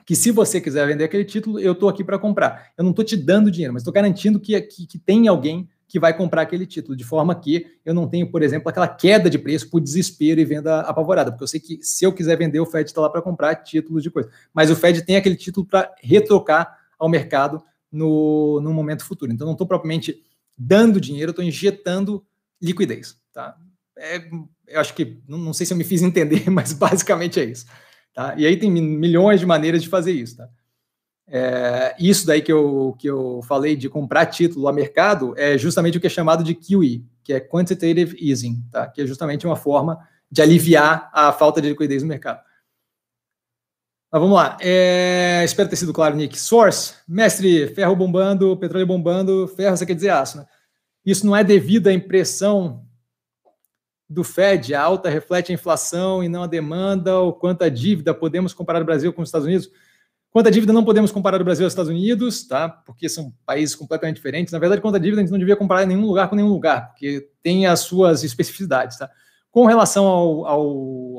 que 0.06 0.16
se 0.16 0.32
você 0.32 0.62
quiser 0.62 0.86
vender 0.86 1.04
aquele 1.04 1.26
título, 1.26 1.60
eu 1.60 1.74
estou 1.74 1.90
aqui 1.90 2.04
para 2.04 2.20
comprar. 2.20 2.72
Eu 2.78 2.84
não 2.84 2.92
estou 2.92 3.04
te 3.04 3.18
dando 3.18 3.50
dinheiro, 3.50 3.74
mas 3.74 3.82
estou 3.82 3.94
garantindo 3.94 4.40
que, 4.40 4.60
que, 4.62 4.86
que 4.86 5.00
tem 5.00 5.28
alguém 5.28 5.68
que 5.88 6.00
vai 6.00 6.16
comprar 6.16 6.42
aquele 6.42 6.66
título, 6.66 6.96
de 6.96 7.04
forma 7.04 7.34
que 7.36 7.68
eu 7.86 7.94
não 7.94 8.08
tenho, 8.08 8.30
por 8.30 8.42
exemplo, 8.42 8.70
aquela 8.70 8.88
queda 8.88 9.30
de 9.30 9.38
preço 9.38 9.70
por 9.70 9.80
desespero 9.80 10.40
e 10.40 10.46
venda 10.46 10.82
apavorada, 10.82 11.32
porque 11.32 11.44
eu 11.44 11.48
sei 11.48 11.60
que 11.60 11.80
se 11.82 12.04
eu 12.04 12.12
quiser 12.12 12.38
vender, 12.38 12.60
o 12.60 12.66
Fed 12.66 12.90
está 12.90 13.02
lá 13.02 13.10
para 13.10 13.22
comprar 13.22 13.56
títulos 13.56 14.04
de 14.04 14.10
coisa. 14.10 14.30
Mas 14.54 14.70
o 14.70 14.76
Fed 14.76 15.04
tem 15.04 15.16
aquele 15.16 15.36
título 15.36 15.66
para 15.66 15.94
retrocar 16.02 16.78
ao 16.98 17.08
mercado 17.08 17.64
no, 17.92 18.60
no 18.62 18.74
momento 18.74 19.06
futuro. 19.06 19.32
Então, 19.32 19.46
não 19.46 19.54
estou 19.54 19.68
propriamente 19.68 20.22
dando 20.58 21.00
dinheiro, 21.00 21.32
estou 21.32 21.46
injetando 21.46 22.26
liquidez. 22.62 23.16
Tá? 23.32 23.56
É, 23.98 24.28
eu 24.68 24.80
acho 24.80 24.94
que, 24.94 25.20
não, 25.28 25.38
não, 25.38 25.54
sei 25.54 25.66
se 25.66 25.74
eu 25.74 25.78
me 25.78 25.84
fiz 25.84 26.02
entender, 26.02 26.48
mas 26.52 26.74
basicamente 26.74 27.40
é 27.40 27.46
isso. 27.46 27.66
Tá? 28.16 28.34
E 28.38 28.48
aí 28.48 28.56
tem 28.56 28.72
milhões 28.72 29.42
de 29.42 29.46
maneiras 29.46 29.84
de 29.84 29.90
fazer 29.90 30.14
isso. 30.14 30.38
Tá? 30.38 30.50
É, 31.28 31.94
isso 32.00 32.26
daí 32.26 32.42
que 32.42 32.52
eu, 32.52 32.96
que 32.98 33.08
eu 33.08 33.42
falei 33.46 33.76
de 33.76 33.90
comprar 33.90 34.26
título 34.28 34.70
a 34.70 34.74
mercado 34.74 35.34
é 35.38 35.58
justamente 35.58 35.98
o 35.98 36.02
que 36.02 36.08
é 36.08 36.10
chamado 36.10 36.42
de 36.44 36.56
QE, 36.56 37.06
que 37.22 37.34
é 37.34 37.42
Quantitative 37.42 38.18
Easing, 38.18 38.64
tá? 38.72 38.88
que 38.88 39.02
é 39.02 39.06
justamente 39.06 39.46
uma 39.46 39.58
forma 39.58 40.00
de 40.32 40.42
aliviar 40.42 41.10
a 41.14 41.34
falta 41.34 41.62
de 41.62 41.68
liquidez 41.68 42.04
no 42.04 42.10
mercado. 42.10 42.42
Mas 44.10 44.22
vamos 44.22 44.38
lá. 44.38 44.58
É, 44.62 45.42
espero 45.44 45.68
ter 45.68 45.76
sido 45.76 45.92
claro, 45.92 46.16
Nick. 46.16 46.40
Source, 46.40 46.94
mestre, 47.06 47.68
ferro 47.68 47.98
bombando, 47.98 48.56
petróleo 48.56 48.88
bombando, 48.88 49.46
ferro 49.46 49.76
você 49.76 49.86
quer 49.86 49.96
dizer 49.96 50.12
aço, 50.12 50.38
né? 50.38 50.46
Isso 51.06 51.26
não 51.26 51.36
é 51.36 51.44
devido 51.44 51.88
à 51.88 51.94
impressão 51.94 52.85
do 54.10 54.24
Fed, 54.24 54.74
a 54.74 54.82
alta 54.82 55.10
reflete 55.10 55.52
a 55.52 55.56
inflação 55.56 56.24
e 56.24 56.30
não 56.30 56.44
a 56.44 56.48
demanda, 56.48 57.18
ou 57.20 57.34
quanta 57.34 57.70
dívida 57.70 58.14
podemos 58.14 58.54
comparar 58.54 58.82
o 58.82 58.86
Brasil 58.86 59.12
com 59.12 59.22
os 59.22 59.30
Estados 59.30 59.48
Unidos? 59.48 59.70
Quanto 60.30 60.48
à 60.48 60.52
dívida, 60.52 60.74
não 60.74 60.84
podemos 60.84 61.12
comparar 61.12 61.42
o 61.42 61.46
Brasil 61.46 61.66
aos 61.66 61.72
Estados 61.72 61.90
Unidos, 61.90 62.46
tá? 62.46 62.68
Porque 62.68 63.08
são 63.08 63.34
países 63.46 63.74
completamente 63.74 64.18
diferentes. 64.18 64.52
Na 64.52 64.60
verdade, 64.60 64.82
quanto 64.82 64.96
à 64.96 65.00
dívida, 65.00 65.22
a 65.22 65.24
gente 65.24 65.32
não 65.32 65.40
devia 65.40 65.56
comparar 65.56 65.86
nenhum 65.86 66.06
lugar 66.06 66.30
com 66.30 66.36
nenhum 66.36 66.50
lugar, 66.50 66.90
porque 66.90 67.30
tem 67.42 67.66
as 67.66 67.80
suas 67.80 68.22
especificidades, 68.22 68.98
tá? 68.98 69.10
Com 69.50 69.66
relação 69.66 70.06
ao, 70.06 70.46
ao, 70.46 70.62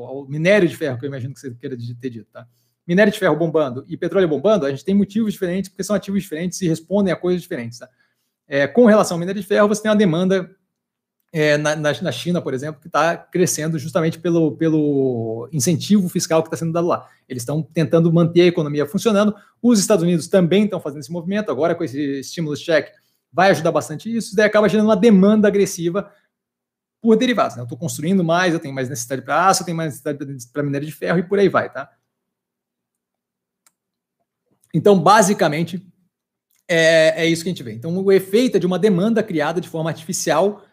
ao 0.04 0.28
minério 0.28 0.68
de 0.68 0.76
ferro, 0.76 0.98
que 0.98 1.06
eu 1.06 1.08
imagino 1.08 1.32
que 1.32 1.40
você 1.40 1.50
queira 1.54 1.74
ter 1.98 2.10
dito, 2.10 2.28
tá? 2.30 2.46
Minério 2.86 3.10
de 3.10 3.18
ferro 3.18 3.34
bombando 3.34 3.84
e 3.88 3.96
petróleo 3.96 4.28
bombando, 4.28 4.66
a 4.66 4.70
gente 4.70 4.84
tem 4.84 4.94
motivos 4.94 5.32
diferentes, 5.32 5.70
porque 5.70 5.82
são 5.82 5.96
ativos 5.96 6.22
diferentes 6.22 6.60
e 6.60 6.68
respondem 6.68 7.10
a 7.10 7.16
coisas 7.16 7.40
diferentes, 7.40 7.78
tá? 7.78 7.88
É, 8.46 8.66
com 8.66 8.84
relação 8.84 9.14
ao 9.14 9.18
minério 9.18 9.40
de 9.40 9.46
ferro, 9.46 9.66
você 9.66 9.82
tem 9.82 9.90
uma 9.90 9.96
demanda 9.96 10.48
é, 11.32 11.56
na, 11.58 11.76
na, 11.76 12.12
China, 12.12 12.40
por 12.40 12.54
exemplo, 12.54 12.80
que 12.80 12.86
está 12.86 13.16
crescendo 13.16 13.78
justamente 13.78 14.18
pelo, 14.18 14.56
pelo 14.56 15.48
incentivo 15.52 16.08
fiscal 16.08 16.42
que 16.42 16.48
está 16.48 16.56
sendo 16.56 16.72
dado 16.72 16.86
lá. 16.86 17.08
Eles 17.28 17.42
estão 17.42 17.62
tentando 17.62 18.12
manter 18.12 18.42
a 18.42 18.46
economia 18.46 18.86
funcionando. 18.86 19.34
Os 19.60 19.78
Estados 19.78 20.02
Unidos 20.02 20.28
também 20.28 20.64
estão 20.64 20.80
fazendo 20.80 21.00
esse 21.00 21.12
movimento, 21.12 21.50
agora 21.50 21.74
com 21.74 21.84
esse 21.84 22.20
estímulo 22.20 22.56
check 22.56 22.88
vai 23.32 23.50
ajudar 23.50 23.70
bastante 23.70 24.14
isso, 24.14 24.34
daí 24.34 24.46
acaba 24.46 24.66
gerando 24.66 24.86
uma 24.86 24.96
demanda 24.96 25.46
agressiva 25.46 26.10
por 27.02 27.16
derivados. 27.16 27.54
Né? 27.54 27.60
Eu 27.60 27.64
estou 27.64 27.76
construindo 27.76 28.24
mais, 28.24 28.54
eu 28.54 28.60
tenho 28.60 28.74
mais 28.74 28.88
necessidade 28.88 29.20
para 29.20 29.46
aço, 29.46 29.62
eu 29.62 29.66
tenho 29.66 29.76
mais 29.76 29.88
necessidade 29.88 30.18
para 30.50 30.62
minério 30.62 30.86
de 30.86 30.94
ferro 30.94 31.18
e 31.18 31.22
por 31.22 31.38
aí 31.38 31.48
vai, 31.48 31.70
tá? 31.70 31.90
Então, 34.72 34.98
basicamente, 34.98 35.86
é, 36.66 37.24
é 37.24 37.26
isso 37.26 37.42
que 37.42 37.48
a 37.48 37.52
gente 37.52 37.62
vê. 37.62 37.72
Então, 37.72 37.96
o 37.96 38.10
efeito 38.10 38.56
é 38.56 38.60
de 38.60 38.66
uma 38.66 38.78
demanda 38.78 39.22
criada 39.22 39.60
de 39.60 39.68
forma 39.68 39.90
artificial 39.90 40.64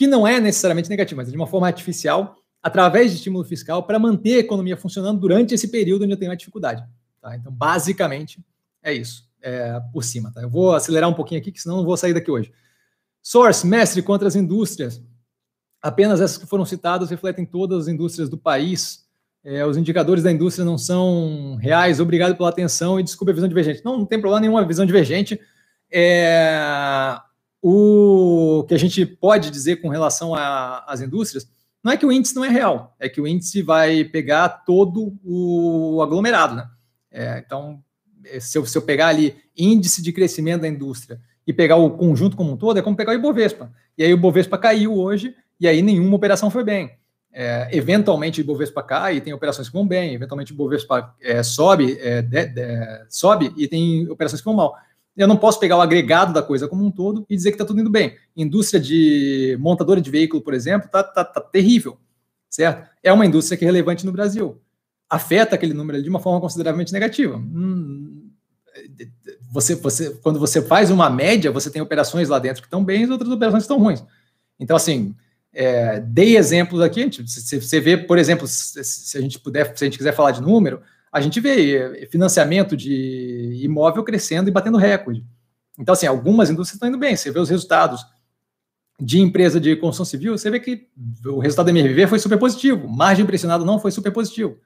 que 0.00 0.06
não 0.06 0.26
é 0.26 0.40
necessariamente 0.40 0.88
negativo, 0.88 1.18
mas 1.18 1.28
é 1.28 1.30
de 1.30 1.36
uma 1.36 1.46
forma 1.46 1.66
artificial, 1.66 2.34
através 2.62 3.10
de 3.10 3.18
estímulo 3.18 3.44
fiscal, 3.44 3.82
para 3.82 3.98
manter 3.98 4.36
a 4.36 4.38
economia 4.38 4.74
funcionando 4.74 5.20
durante 5.20 5.54
esse 5.54 5.68
período 5.68 6.04
onde 6.04 6.14
eu 6.14 6.16
tenho 6.16 6.30
uma 6.30 6.36
dificuldade. 6.38 6.82
Tá? 7.20 7.36
Então, 7.36 7.52
basicamente, 7.52 8.42
é 8.82 8.94
isso, 8.94 9.28
é, 9.42 9.78
por 9.92 10.02
cima. 10.02 10.32
Tá? 10.32 10.40
Eu 10.40 10.48
vou 10.48 10.72
acelerar 10.72 11.06
um 11.06 11.12
pouquinho 11.12 11.38
aqui, 11.38 11.52
que 11.52 11.60
senão 11.60 11.76
não 11.76 11.84
vou 11.84 11.98
sair 11.98 12.14
daqui 12.14 12.30
hoje. 12.30 12.50
Source, 13.22 13.66
mestre 13.66 14.00
contra 14.00 14.26
as 14.26 14.34
indústrias. 14.34 15.02
Apenas 15.82 16.18
essas 16.22 16.38
que 16.38 16.46
foram 16.46 16.64
citadas 16.64 17.10
refletem 17.10 17.44
todas 17.44 17.82
as 17.82 17.88
indústrias 17.88 18.30
do 18.30 18.38
país. 18.38 19.06
É, 19.44 19.66
os 19.66 19.76
indicadores 19.76 20.24
da 20.24 20.32
indústria 20.32 20.64
não 20.64 20.78
são 20.78 21.56
reais. 21.56 22.00
Obrigado 22.00 22.34
pela 22.38 22.48
atenção 22.48 22.98
e 22.98 23.02
desculpe 23.02 23.32
a 23.32 23.34
visão 23.34 23.48
divergente. 23.50 23.84
Não, 23.84 23.98
não 23.98 24.06
tem 24.06 24.18
problema 24.18 24.40
nenhuma, 24.40 24.66
visão 24.66 24.86
divergente. 24.86 25.38
É, 25.92 27.20
o 27.62 28.64
que 28.66 28.74
a 28.74 28.78
gente 28.78 29.04
pode 29.04 29.50
dizer 29.50 29.76
com 29.76 29.88
relação 29.88 30.34
às 30.34 31.00
indústrias 31.00 31.48
não 31.82 31.92
é 31.92 31.96
que 31.96 32.04
o 32.04 32.12
índice 32.12 32.34
não 32.34 32.44
é 32.44 32.48
real, 32.48 32.94
é 32.98 33.08
que 33.08 33.20
o 33.20 33.26
índice 33.26 33.62
vai 33.62 34.04
pegar 34.04 34.48
todo 34.48 35.14
o 35.24 36.00
aglomerado. 36.02 36.54
Né? 36.54 36.68
É, 37.10 37.42
então, 37.44 37.82
se 38.38 38.58
eu, 38.58 38.66
se 38.66 38.76
eu 38.76 38.82
pegar 38.82 39.08
ali 39.08 39.36
índice 39.56 40.02
de 40.02 40.12
crescimento 40.12 40.62
da 40.62 40.68
indústria 40.68 41.20
e 41.46 41.52
pegar 41.52 41.76
o 41.76 41.90
conjunto 41.90 42.36
como 42.36 42.52
um 42.52 42.56
todo, 42.56 42.78
é 42.78 42.82
como 42.82 42.96
pegar 42.96 43.12
o 43.12 43.14
Ibovespa. 43.14 43.72
E 43.96 44.04
aí 44.04 44.12
o 44.12 44.16
Ibovespa 44.16 44.58
caiu 44.58 44.94
hoje, 44.94 45.34
e 45.58 45.66
aí 45.66 45.80
nenhuma 45.80 46.16
operação 46.16 46.50
foi 46.50 46.64
bem. 46.64 46.98
É, 47.32 47.68
eventualmente 47.72 48.40
o 48.40 48.42
Ibovespa 48.42 48.82
cai 48.82 49.16
e 49.16 49.20
tem 49.20 49.32
operações 49.32 49.68
que 49.68 49.74
vão 49.74 49.86
bem, 49.86 50.14
eventualmente 50.14 50.52
o 50.52 50.54
Ibovespa 50.54 51.14
é, 51.20 51.42
sobe, 51.42 51.96
é, 52.00 52.20
de, 52.20 52.46
de, 52.46 53.06
sobe 53.08 53.54
e 53.56 53.68
tem 53.68 54.08
operações 54.10 54.40
que 54.40 54.44
vão 54.44 54.54
mal 54.54 54.76
eu 55.16 55.28
não 55.28 55.36
posso 55.36 55.58
pegar 55.58 55.76
o 55.76 55.80
agregado 55.80 56.32
da 56.32 56.42
coisa 56.42 56.68
como 56.68 56.84
um 56.84 56.90
todo 56.90 57.26
e 57.28 57.36
dizer 57.36 57.50
que 57.50 57.56
está 57.56 57.64
tudo 57.64 57.80
indo 57.80 57.90
bem. 57.90 58.16
Indústria 58.36 58.80
de 58.80 59.56
montadora 59.60 60.00
de 60.00 60.10
veículo, 60.10 60.42
por 60.42 60.54
exemplo, 60.54 60.86
está 60.86 61.02
tá, 61.02 61.24
tá 61.24 61.40
terrível, 61.40 61.98
certo? 62.48 62.88
É 63.02 63.12
uma 63.12 63.26
indústria 63.26 63.56
que 63.58 63.64
é 63.64 63.68
relevante 63.68 64.06
no 64.06 64.12
Brasil. 64.12 64.60
Afeta 65.08 65.54
aquele 65.54 65.74
número 65.74 66.02
de 66.02 66.08
uma 66.08 66.20
forma 66.20 66.40
consideravelmente 66.40 66.92
negativa. 66.92 67.36
Hum, 67.36 68.30
você, 69.50 69.74
você, 69.74 70.10
quando 70.22 70.38
você 70.38 70.62
faz 70.62 70.90
uma 70.90 71.10
média, 71.10 71.50
você 71.50 71.70
tem 71.70 71.82
operações 71.82 72.28
lá 72.28 72.38
dentro 72.38 72.62
que 72.62 72.66
estão 72.66 72.84
bem 72.84 73.04
e 73.04 73.10
outras 73.10 73.30
operações 73.30 73.64
estão 73.64 73.78
ruins. 73.78 74.04
Então, 74.58 74.76
assim, 74.76 75.14
é, 75.52 76.00
dei 76.00 76.36
exemplos 76.36 76.80
aqui. 76.80 77.10
Você 77.26 77.80
vê, 77.80 77.96
por 77.96 78.18
exemplo, 78.18 78.46
se 78.46 79.18
a 79.18 79.20
gente 79.20 79.38
puder, 79.38 79.76
se 79.76 79.84
a 79.84 79.86
gente 79.86 79.98
quiser 79.98 80.14
falar 80.14 80.30
de 80.30 80.40
número, 80.40 80.80
a 81.12 81.20
gente 81.20 81.40
vê 81.40 81.76
eh, 81.76 82.06
financiamento 82.06 82.76
de 82.76 83.60
imóvel 83.62 84.04
crescendo 84.04 84.48
e 84.48 84.52
batendo 84.52 84.78
recorde. 84.78 85.24
Então, 85.78 85.92
assim, 85.92 86.06
algumas 86.06 86.50
indústrias 86.50 86.74
estão 86.74 86.88
indo 86.88 86.98
bem. 86.98 87.16
Você 87.16 87.30
vê 87.30 87.40
os 87.40 87.48
resultados 87.48 88.04
de 89.00 89.18
empresa 89.18 89.58
de 89.58 89.74
construção 89.76 90.04
civil, 90.04 90.36
você 90.36 90.50
vê 90.50 90.60
que 90.60 90.86
o 91.24 91.38
resultado 91.38 91.66
da 91.66 91.72
MRV 91.72 92.06
foi 92.06 92.18
super 92.18 92.38
positivo, 92.38 92.86
margem 92.86 93.24
pressionada 93.24 93.64
não 93.64 93.78
foi 93.78 93.90
super 93.90 94.12
positivo. 94.12 94.58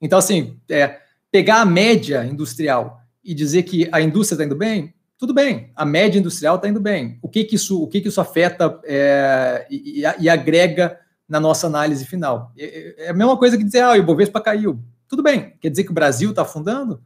Então, 0.00 0.18
assim, 0.18 0.58
é, 0.68 0.98
pegar 1.30 1.60
a 1.60 1.64
média 1.64 2.24
industrial 2.24 3.00
e 3.22 3.32
dizer 3.32 3.62
que 3.62 3.88
a 3.92 4.00
indústria 4.00 4.34
está 4.34 4.44
indo 4.44 4.56
bem, 4.56 4.94
tudo 5.16 5.32
bem, 5.32 5.70
a 5.76 5.84
média 5.84 6.18
industrial 6.18 6.56
está 6.56 6.68
indo 6.68 6.80
bem. 6.80 7.18
O 7.22 7.28
que, 7.28 7.44
que, 7.44 7.56
isso, 7.56 7.82
o 7.82 7.86
que, 7.86 8.00
que 8.00 8.08
isso 8.08 8.20
afeta 8.20 8.80
é, 8.84 9.66
e, 9.70 10.02
e, 10.18 10.28
agrega 10.28 10.98
na 11.28 11.38
nossa 11.38 11.66
análise 11.66 12.04
final? 12.04 12.52
É, 12.58 13.06
é 13.06 13.10
a 13.10 13.14
mesma 13.14 13.36
coisa 13.36 13.56
que 13.56 13.64
dizer, 13.64 13.80
ah, 13.80 13.92
o 13.92 13.96
Ibovespa 13.96 14.40
caiu. 14.40 14.80
Tudo 15.08 15.22
bem, 15.22 15.54
quer 15.60 15.70
dizer 15.70 15.84
que 15.84 15.90
o 15.90 15.94
Brasil 15.94 16.30
está 16.30 16.42
afundando? 16.42 17.02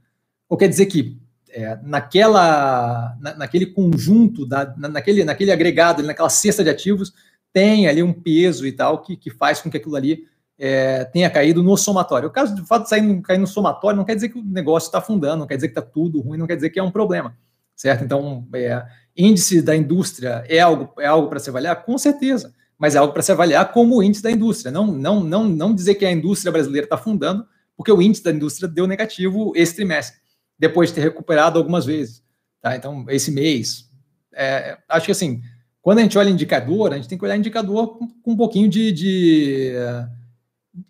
Ou 0.49 0.57
quer 0.57 0.69
dizer 0.69 0.87
que 0.87 1.17
é, 1.51 1.79
naquela, 1.83 3.17
na, 3.21 3.35
naquele 3.35 3.67
conjunto, 3.67 4.45
da, 4.45 4.75
na, 4.77 4.89
naquele, 4.89 5.25
naquele 5.25 5.53
agregado, 5.53 6.03
naquela 6.03 6.29
cesta 6.29 6.65
de 6.65 6.71
ativos, 6.71 7.13
tem 7.53 7.87
ali 7.87 8.03
um 8.03 8.13
peso 8.13 8.67
e 8.67 8.73
tal 8.73 9.03
que, 9.03 9.17
que 9.17 9.31
faz 9.31 9.61
com 9.61 9.71
que 9.71 9.77
aquilo 9.77 9.95
ali 9.95 10.25
é, 10.59 11.05
tenha 11.05 11.29
caído 11.31 11.63
no 11.63 11.77
somatório. 11.77 12.29
O 12.29 12.33
caso 12.33 12.55
do 12.55 12.65
fato 12.65 12.85
de 12.85 12.89
sair, 12.89 13.21
cair 13.23 13.39
no 13.39 13.47
somatório 13.47 13.97
não 13.97 14.05
quer 14.05 14.15
dizer 14.15 14.31
que 14.31 14.39
o 14.39 14.45
negócio 14.45 14.89
está 14.89 14.99
afundando, 14.99 15.39
não 15.39 15.47
quer 15.47 15.57
dizer 15.57 15.69
que 15.69 15.79
está 15.79 15.83
tudo 15.83 16.21
ruim, 16.21 16.39
não 16.39 16.47
quer 16.47 16.57
dizer 16.57 16.71
que 16.71 16.81
é 16.81 16.83
um 16.83 16.91
problema, 16.91 17.37
certo? 17.77 18.05
Então, 18.05 18.47
é, 18.55 18.85
índice 19.17 19.61
da 19.61 19.77
indústria 19.77 20.45
é 20.49 20.61
algo, 20.61 20.93
é 20.99 21.07
algo 21.07 21.29
para 21.29 21.39
se 21.39 21.51
avaliar? 21.51 21.85
Com 21.85 21.99
certeza, 21.99 22.55
mas 22.79 22.95
é 22.95 22.99
algo 22.99 23.13
para 23.13 23.23
se 23.23 23.31
avaliar 23.31 23.71
como 23.73 24.03
índice 24.03 24.23
da 24.23 24.31
indústria, 24.31 24.73
não, 24.73 24.87
não, 24.87 25.23
não, 25.23 25.45
não 25.45 25.75
dizer 25.75 25.97
que 25.97 26.07
a 26.07 26.11
indústria 26.11 26.51
brasileira 26.51 26.87
está 26.87 26.97
afundando 26.97 27.47
porque 27.77 27.93
o 27.93 28.01
índice 28.01 28.23
da 28.23 28.31
indústria 28.31 28.69
deu 28.69 28.87
negativo 28.87 29.53
esse 29.57 29.75
trimestre, 29.75 30.21
depois 30.59 30.91
de 30.91 30.97
ter 30.97 31.01
recuperado 31.01 31.59
algumas 31.59 31.85
vezes. 31.85 32.23
Tá? 32.61 32.77
Então, 32.77 33.05
esse 33.09 33.31
mês. 33.31 33.91
É, 34.33 34.79
acho 34.89 35.07
que 35.07 35.13
assim, 35.13 35.43
quando 35.81 35.99
a 35.99 36.03
gente 36.03 36.17
olha 36.17 36.31
indicador, 36.31 36.93
a 36.93 36.97
gente 36.97 37.09
tem 37.09 37.19
que 37.19 37.25
olhar 37.25 37.37
indicador 37.37 37.99
com, 37.99 38.33
um 38.33 38.37
pouquinho 38.37 38.69
de, 38.69 38.93
de, 38.93 39.73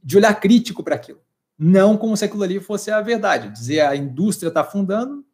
de 0.03 0.17
olhar 0.17 0.35
crítico 0.35 0.83
para 0.83 0.95
aquilo. 0.95 1.21
Não 1.59 1.97
como 1.97 2.17
se 2.17 2.25
aquilo 2.25 2.43
ali 2.43 2.61
fosse 2.61 2.91
a 2.91 3.01
verdade. 3.01 3.49
Dizer 3.51 3.81
a 3.81 3.97
indústria 3.97 4.49
está 4.49 4.61
afundando 4.61 5.25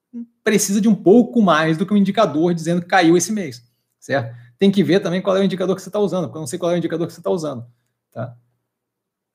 precisa 0.42 0.80
de 0.80 0.88
um 0.88 0.94
pouco 0.94 1.42
mais 1.42 1.76
do 1.76 1.84
que 1.84 1.92
um 1.92 1.96
indicador 1.96 2.54
dizendo 2.54 2.80
que 2.80 2.88
caiu 2.88 3.16
esse 3.16 3.30
mês, 3.30 3.62
certo? 4.00 4.34
Tem 4.58 4.70
que 4.70 4.82
ver 4.82 5.00
também 5.00 5.20
qual 5.20 5.36
é 5.36 5.40
o 5.40 5.44
indicador 5.44 5.76
que 5.76 5.82
você 5.82 5.90
está 5.90 5.98
usando, 5.98 6.24
porque 6.24 6.38
eu 6.38 6.40
não 6.40 6.46
sei 6.46 6.58
qual 6.58 6.72
é 6.72 6.74
o 6.74 6.78
indicador 6.78 7.06
que 7.06 7.12
você 7.12 7.20
está 7.20 7.30
usando, 7.30 7.66
tá? 8.10 8.34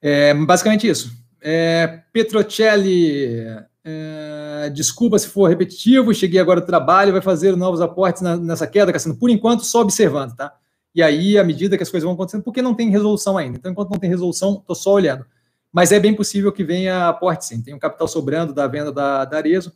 É 0.02 0.34
basicamente 0.34 0.88
isso 0.88 1.23
É, 1.46 2.02
Petrocelli, 2.14 3.46
é, 3.84 4.72
desculpa 4.74 5.20
se 5.20 5.28
for 5.28 5.50
repetitivo, 5.50 6.14
cheguei 6.14 6.40
agora 6.40 6.62
do 6.62 6.66
trabalho, 6.66 7.12
vai 7.12 7.22
fazer 7.22 7.54
novos 7.58 7.82
aportes 7.82 8.22
na, 8.22 8.38
nessa 8.38 8.66
queda, 8.66 8.94
Cassino. 8.94 9.18
Por 9.18 9.30
enquanto, 9.30 9.66
só 9.66 9.82
observando, 9.82 10.34
tá? 10.36 10.56
E 10.96 11.04
aí, 11.04 11.38
à 11.38 11.44
medida 11.44 11.76
que 11.76 11.84
as 11.84 11.90
coisas 11.90 12.06
vão 12.06 12.14
acontecendo, 12.14 12.44
porque 12.44 12.62
não 12.62 12.74
tem 12.74 12.90
resolução 12.90 13.38
ainda. 13.38 13.58
Então, 13.58 13.72
enquanto 13.72 13.90
não 13.90 14.00
tem 14.00 14.10
resolução, 14.10 14.60
estou 14.60 14.76
só 14.76 14.94
olhando. 14.94 15.26
Mas 15.72 15.92
é 15.92 16.00
bem 16.00 16.16
possível 16.16 16.52
que 16.52 16.64
venha 16.64 17.10
aporte, 17.10 17.46
sim. 17.46 17.62
Tem 17.62 17.74
um 17.74 17.80
capital 17.80 18.08
sobrando 18.08 18.54
da 18.54 18.66
venda 18.68 18.92
da, 18.92 19.26
da 19.26 19.38
Arezo. 19.38 19.74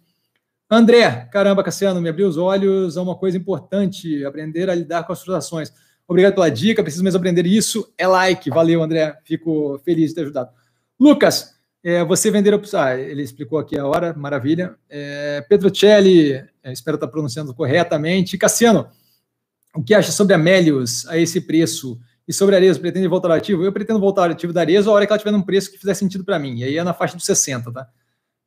André, 0.69 1.27
caramba, 1.31 1.63
Cassiano, 1.63 1.99
me 1.99 2.07
abriu 2.07 2.27
os 2.27 2.37
olhos 2.37 2.97
a 2.97 3.01
uma 3.01 3.15
coisa 3.15 3.35
importante, 3.35 4.23
aprender 4.23 4.69
a 4.69 4.75
lidar 4.75 5.03
com 5.05 5.11
as 5.11 5.19
frustrações. 5.19 5.73
Obrigado 6.07 6.35
pela 6.35 6.49
dica, 6.51 6.83
preciso 6.83 7.03
mesmo 7.03 7.17
aprender 7.17 7.45
isso. 7.45 7.91
É 7.97 8.07
like, 8.07 8.49
valeu, 8.49 8.81
André, 8.81 9.17
fico 9.25 9.81
feliz 9.83 10.09
de 10.09 10.15
ter 10.15 10.21
ajudado. 10.21 10.51
Lucas, 10.99 11.56
é, 11.87 12.03
você 12.03 12.29
vender 12.29 12.53
opções. 12.53 12.83
Ah, 12.83 12.99
ele 12.99 13.21
explicou 13.21 13.57
aqui 13.57 13.79
a 13.79 13.87
hora, 13.87 14.13
maravilha. 14.13 14.75
É, 14.89 15.39
Petrocelli, 15.47 16.33
é, 16.61 16.73
espero 16.73 16.95
estar 16.95 17.07
pronunciando 17.07 17.53
corretamente. 17.53 18.37
Cassiano, 18.37 18.89
o 19.73 19.81
que 19.81 19.93
acha 19.93 20.11
sobre 20.11 20.33
a 20.33 20.37
Melius 20.37 21.07
a 21.07 21.17
esse 21.17 21.39
preço? 21.39 21.97
E 22.27 22.33
sobre 22.33 22.55
a 22.55 22.57
Arezo, 22.57 22.81
pretende 22.81 23.07
voltar 23.07 23.29
ao 23.29 23.37
ativo? 23.37 23.63
Eu 23.63 23.71
pretendo 23.71 24.01
voltar 24.01 24.25
ao 24.25 24.31
ativo 24.31 24.51
da 24.51 24.59
Arezo 24.59 24.89
a 24.89 24.93
hora 24.93 25.05
que 25.05 25.13
ela 25.13 25.17
tiver 25.17 25.31
num 25.31 25.41
preço 25.41 25.71
que 25.71 25.77
fizer 25.77 25.93
sentido 25.93 26.25
para 26.25 26.37
mim. 26.37 26.57
E 26.57 26.65
aí 26.65 26.77
é 26.77 26.83
na 26.83 26.93
faixa 26.93 27.15
dos 27.15 27.25
60, 27.25 27.71
tá? 27.71 27.87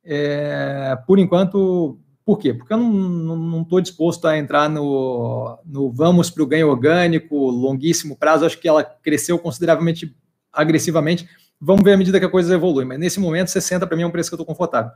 É, 0.03 0.95
por 1.07 1.17
enquanto, 1.17 1.99
por 2.23 2.37
quê? 2.37 2.53
Porque 2.53 2.71
eu 2.71 2.77
não 2.77 3.63
estou 3.63 3.81
disposto 3.81 4.27
a 4.27 4.37
entrar 4.37 4.69
no, 4.69 5.57
no 5.65 5.91
vamos 5.91 6.29
para 6.29 6.43
o 6.43 6.47
ganho 6.47 6.69
orgânico, 6.69 7.35
longuíssimo 7.49 8.15
prazo. 8.15 8.45
Acho 8.45 8.59
que 8.59 8.67
ela 8.67 8.83
cresceu 8.83 9.39
consideravelmente 9.39 10.15
agressivamente. 10.53 11.27
Vamos 11.61 11.83
ver 11.83 11.93
à 11.93 11.97
medida 11.97 12.19
que 12.19 12.25
a 12.25 12.29
coisa 12.29 12.55
evolui. 12.55 12.83
Mas 12.85 12.97
nesse 12.97 13.19
momento, 13.19 13.49
60 13.49 13.85
para 13.85 13.95
mim 13.95 14.01
é 14.01 14.07
um 14.07 14.11
preço 14.11 14.29
que 14.29 14.33
eu 14.33 14.37
estou 14.37 14.45
confortável. 14.45 14.91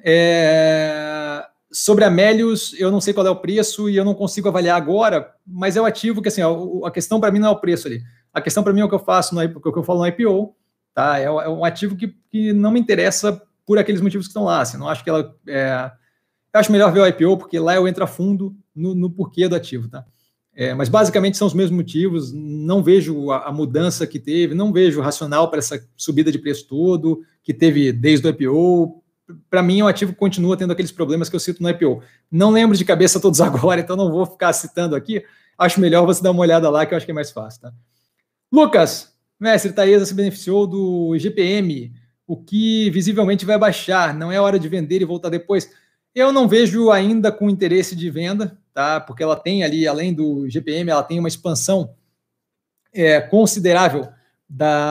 É, 0.00 1.44
sobre 1.72 2.04
a 2.04 2.10
Melius, 2.10 2.72
eu 2.78 2.92
não 2.92 3.00
sei 3.00 3.12
qual 3.12 3.26
é 3.26 3.30
o 3.30 3.36
preço 3.36 3.90
e 3.90 3.96
eu 3.96 4.04
não 4.04 4.14
consigo 4.14 4.48
avaliar 4.48 4.76
agora, 4.76 5.34
mas 5.44 5.76
é 5.76 5.80
o 5.80 5.84
ativo 5.84 6.22
que, 6.22 6.28
assim, 6.28 6.42
a, 6.42 6.48
a 6.86 6.90
questão 6.92 7.18
para 7.18 7.32
mim 7.32 7.40
não 7.40 7.48
é 7.48 7.50
o 7.50 7.60
preço 7.60 7.88
ali. 7.88 8.00
A 8.32 8.40
questão 8.40 8.62
para 8.62 8.72
mim 8.72 8.80
é 8.80 8.84
o 8.84 8.88
que 8.88 8.94
eu 8.94 9.00
faço, 9.00 9.34
no, 9.34 9.42
o 9.42 9.72
que 9.72 9.78
eu 9.78 9.82
falo 9.82 10.00
no 10.00 10.06
IPO, 10.06 10.54
tá? 10.94 11.18
É, 11.18 11.24
é 11.24 11.48
um 11.48 11.64
ativo 11.64 11.96
que, 11.96 12.14
que 12.30 12.52
não 12.52 12.70
me 12.70 12.78
interessa 12.78 13.42
por 13.66 13.78
aqueles 13.78 14.00
motivos 14.00 14.26
que 14.26 14.30
estão 14.30 14.44
lá. 14.44 14.60
Assim, 14.60 14.78
não 14.78 14.88
acho 14.88 15.02
que 15.02 15.10
ela. 15.10 15.34
É, 15.48 15.90
eu 16.54 16.60
acho 16.60 16.70
melhor 16.70 16.92
ver 16.92 17.00
o 17.00 17.06
IPO, 17.06 17.38
porque 17.38 17.58
lá 17.58 17.74
eu 17.74 17.88
entro 17.88 18.04
a 18.04 18.06
fundo 18.06 18.54
no, 18.74 18.94
no 18.94 19.10
porquê 19.10 19.48
do 19.48 19.56
ativo, 19.56 19.88
tá? 19.88 20.04
É, 20.58 20.72
mas 20.72 20.88
basicamente 20.88 21.36
são 21.36 21.46
os 21.46 21.52
mesmos 21.52 21.76
motivos. 21.76 22.32
Não 22.32 22.82
vejo 22.82 23.30
a, 23.30 23.48
a 23.48 23.52
mudança 23.52 24.06
que 24.06 24.18
teve, 24.18 24.54
não 24.54 24.72
vejo 24.72 25.02
racional 25.02 25.50
para 25.50 25.58
essa 25.58 25.86
subida 25.94 26.32
de 26.32 26.38
preço 26.38 26.66
todo 26.66 27.22
que 27.44 27.52
teve 27.52 27.92
desde 27.92 28.26
o 28.26 28.30
IPO. 28.30 29.02
Para 29.50 29.62
mim, 29.62 29.82
o 29.82 29.86
ativo 29.86 30.14
continua 30.14 30.56
tendo 30.56 30.72
aqueles 30.72 30.90
problemas 30.90 31.28
que 31.28 31.36
eu 31.36 31.40
cito 31.40 31.62
no 31.62 31.68
IPO. 31.68 32.02
Não 32.30 32.50
lembro 32.50 32.74
de 32.74 32.86
cabeça 32.86 33.20
todos 33.20 33.38
agora, 33.42 33.82
então 33.82 33.96
não 33.96 34.10
vou 34.10 34.24
ficar 34.24 34.50
citando 34.54 34.96
aqui. 34.96 35.22
Acho 35.58 35.78
melhor 35.78 36.06
você 36.06 36.22
dar 36.22 36.30
uma 36.30 36.40
olhada 36.40 36.70
lá, 36.70 36.86
que 36.86 36.94
eu 36.94 36.96
acho 36.96 37.04
que 37.04 37.12
é 37.12 37.14
mais 37.14 37.30
fácil. 37.30 37.60
Tá? 37.60 37.72
Lucas, 38.50 39.12
mestre 39.38 39.72
Taesa 39.72 40.06
se 40.06 40.14
beneficiou 40.14 40.66
do 40.66 41.18
GPM, 41.18 41.92
o 42.26 42.34
que 42.34 42.88
visivelmente 42.90 43.44
vai 43.44 43.58
baixar. 43.58 44.14
Não 44.14 44.32
é 44.32 44.40
hora 44.40 44.58
de 44.58 44.68
vender 44.68 45.02
e 45.02 45.04
voltar 45.04 45.28
depois. 45.28 45.70
Eu 46.14 46.32
não 46.32 46.48
vejo 46.48 46.90
ainda 46.90 47.30
com 47.30 47.50
interesse 47.50 47.94
de 47.94 48.08
venda, 48.08 48.58
tá? 48.76 49.00
Porque 49.00 49.22
ela 49.22 49.36
tem 49.36 49.64
ali, 49.64 49.88
além 49.88 50.12
do 50.12 50.46
GPM, 50.50 50.90
ela 50.90 51.02
tem 51.02 51.18
uma 51.18 51.28
expansão 51.28 51.94
é, 52.92 53.18
considerável 53.22 54.06
da, 54.46 54.86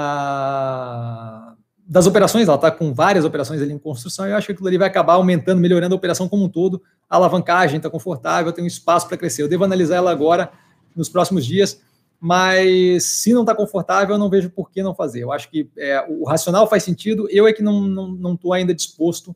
das 1.88 2.07
operações. 2.07 2.48
Ela 2.48 2.56
está 2.56 2.72
com 2.72 2.91
várias 2.95 3.24
operações 3.26 3.62
ali 3.62 3.72
em 3.72 3.78
construção. 3.78 4.26
E 4.26 4.32
eu 4.32 4.38
acho 4.38 4.48
que 4.48 4.53
aquilo 4.53 4.68
ali 4.68 4.80
vai 4.80 4.88
acabar 4.88 5.14
aumentando, 5.14 5.62
melhorando 5.62 5.94
a 5.94 5.98
operação 5.98 6.28
como 6.28 6.45
um 6.45 6.49
todo. 6.49 6.82
A 7.07 7.18
alavancagem 7.18 7.78
está 7.78 7.88
confortável, 7.88 8.52
tem 8.52 8.64
um 8.64 8.68
espaço 8.68 9.07
para 9.07 9.18
crescer. 9.18 9.44
Eu 9.44 9.48
devo 9.48 9.64
analisar 9.64 9.98
ela 9.98 10.10
agora 10.10 10.52
nos 10.95 11.07
próximos 11.07 11.45
dias. 11.45 11.80
Mas 12.20 13.03
se 13.03 13.36
não 13.36 13.41
está 13.41 13.53
confortável, 13.53 14.16
eu 14.16 14.20
não 14.20 14.32
vejo 14.32 14.49
por 14.49 14.72
que 14.72 14.82
não 14.82 14.95
fazer. 14.95 15.22
Eu 15.22 15.32
acho 15.32 15.48
que 15.48 15.70
é, 15.78 16.03
o 16.10 16.26
racional 16.26 16.68
faz 16.68 16.82
sentido. 16.82 17.28
Eu 17.30 17.48
é 17.48 17.53
que 17.53 17.62
não 17.62 17.88
estou 17.88 18.07
não, 18.18 18.40
não 18.41 18.52
ainda 18.52 18.74
disposto 18.74 19.36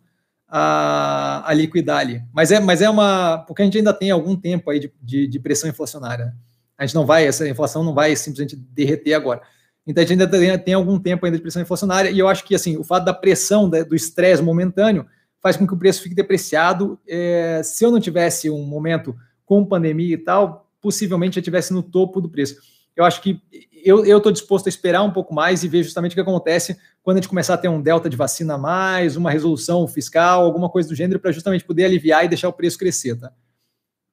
a, 0.49 1.43
a 1.45 1.53
liquidar 1.53 1.99
ali. 1.99 2.21
Mas 2.33 2.51
é, 2.51 2.59
mas 2.59 2.81
é 2.81 2.89
uma. 2.89 3.39
Porque 3.39 3.61
a 3.61 3.65
gente 3.65 3.77
ainda 3.77 3.93
tem 3.93 4.09
algum 4.09 4.35
tempo 4.35 4.69
aí 4.69 4.79
de, 4.79 4.93
de, 5.01 5.27
de, 5.27 5.39
pressão 5.39 5.69
inflacionária. 5.69 6.33
A 6.77 6.85
gente 6.85 6.95
não 6.95 7.05
vai, 7.05 7.27
essa 7.27 7.47
inflação 7.47 7.83
não 7.83 7.93
vai 7.93 8.15
simplesmente 8.15 8.55
derreter 8.55 9.13
agora. 9.13 9.41
Então 9.85 10.03
a 10.03 10.05
gente 10.05 10.19
ainda 10.19 10.27
tem, 10.27 10.59
tem 10.59 10.73
algum 10.73 10.99
tempo 10.99 11.25
ainda 11.25 11.37
de 11.37 11.41
pressão 11.41 11.61
inflacionária, 11.61 12.09
e 12.09 12.17
eu 12.17 12.27
acho 12.27 12.43
que 12.43 12.55
assim, 12.55 12.77
o 12.77 12.83
fato 12.83 13.05
da 13.05 13.13
pressão, 13.13 13.69
do 13.69 13.95
estresse 13.95 14.41
momentâneo, 14.41 15.05
faz 15.41 15.55
com 15.55 15.67
que 15.67 15.73
o 15.73 15.77
preço 15.77 16.01
fique 16.01 16.15
depreciado. 16.15 16.99
É, 17.07 17.61
se 17.63 17.83
eu 17.83 17.91
não 17.91 17.99
tivesse 17.99 18.49
um 18.49 18.63
momento 18.63 19.15
com 19.45 19.65
pandemia 19.65 20.13
e 20.13 20.17
tal, 20.17 20.69
possivelmente 20.81 21.37
eu 21.37 21.43
tivesse 21.43 21.73
no 21.73 21.83
topo 21.83 22.21
do 22.21 22.29
preço. 22.29 22.55
Eu 22.95 23.05
acho 23.05 23.21
que 23.21 23.41
eu 23.83 24.17
estou 24.17 24.31
disposto 24.31 24.67
a 24.67 24.69
esperar 24.69 25.03
um 25.03 25.11
pouco 25.11 25.33
mais 25.33 25.63
e 25.63 25.67
ver 25.67 25.83
justamente 25.83 26.11
o 26.11 26.15
que 26.15 26.21
acontece 26.21 26.77
quando 27.01 27.17
a 27.17 27.21
gente 27.21 27.29
começar 27.29 27.53
a 27.53 27.57
ter 27.57 27.69
um 27.69 27.81
delta 27.81 28.09
de 28.09 28.17
vacina 28.17 28.55
a 28.55 28.57
mais, 28.57 29.15
uma 29.15 29.31
resolução 29.31 29.87
fiscal, 29.87 30.43
alguma 30.43 30.69
coisa 30.69 30.89
do 30.89 30.95
gênero, 30.95 31.19
para 31.19 31.31
justamente 31.31 31.63
poder 31.63 31.85
aliviar 31.85 32.25
e 32.25 32.27
deixar 32.27 32.49
o 32.49 32.53
preço 32.53 32.77
crescer, 32.77 33.15
tá? 33.17 33.31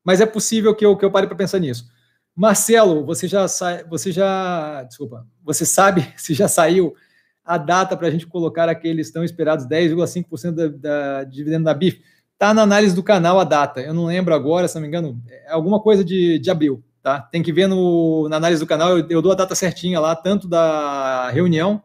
Mas 0.05 0.21
é 0.21 0.27
possível 0.27 0.75
que 0.75 0.87
eu, 0.87 0.97
que 0.97 1.05
eu 1.05 1.11
pare 1.11 1.27
para 1.27 1.37
pensar 1.37 1.59
nisso. 1.59 1.91
Marcelo, 2.35 3.05
você 3.05 3.27
já 3.27 3.47
você 3.89 4.13
já, 4.13 4.85
desculpa, 4.85 5.27
você 5.43 5.65
sabe 5.65 6.13
se 6.17 6.35
já 6.35 6.47
saiu 6.47 6.95
a 7.45 7.59
data 7.59 7.97
para 7.97 8.09
a 8.09 8.11
gente 8.11 8.27
colocar 8.27 8.69
aqueles 8.69 9.11
tão 9.11 9.25
esperados 9.25 9.67
10,5% 9.67 10.53
da, 10.53 10.69
da 10.69 11.25
dividendo 11.25 11.65
da 11.65 11.75
BIF? 11.75 12.03
Está 12.33 12.53
na 12.53 12.63
análise 12.63 12.95
do 12.95 13.03
canal 13.03 13.41
a 13.41 13.45
data. 13.45 13.81
Eu 13.81 13.95
não 13.95 14.05
lembro 14.05 14.35
agora, 14.35 14.69
se 14.69 14.75
não 14.75 14.83
me 14.83 14.89
engano, 14.89 15.21
é 15.27 15.51
alguma 15.51 15.81
coisa 15.81 16.05
de, 16.05 16.39
de 16.39 16.51
abril, 16.51 16.85
tá? 17.07 17.21
Tem 17.21 17.41
que 17.41 17.53
ver 17.53 17.69
no, 17.69 18.29
na 18.29 18.37
análise 18.37 18.61
do 18.61 18.67
canal, 18.67 18.99
eu, 18.99 19.07
eu 19.09 19.23
dou 19.23 19.31
a 19.31 19.37
data 19.37 19.55
certinha 19.55 20.01
lá, 20.01 20.17
tanto 20.17 20.49
da 20.49 21.31
reunião 21.31 21.81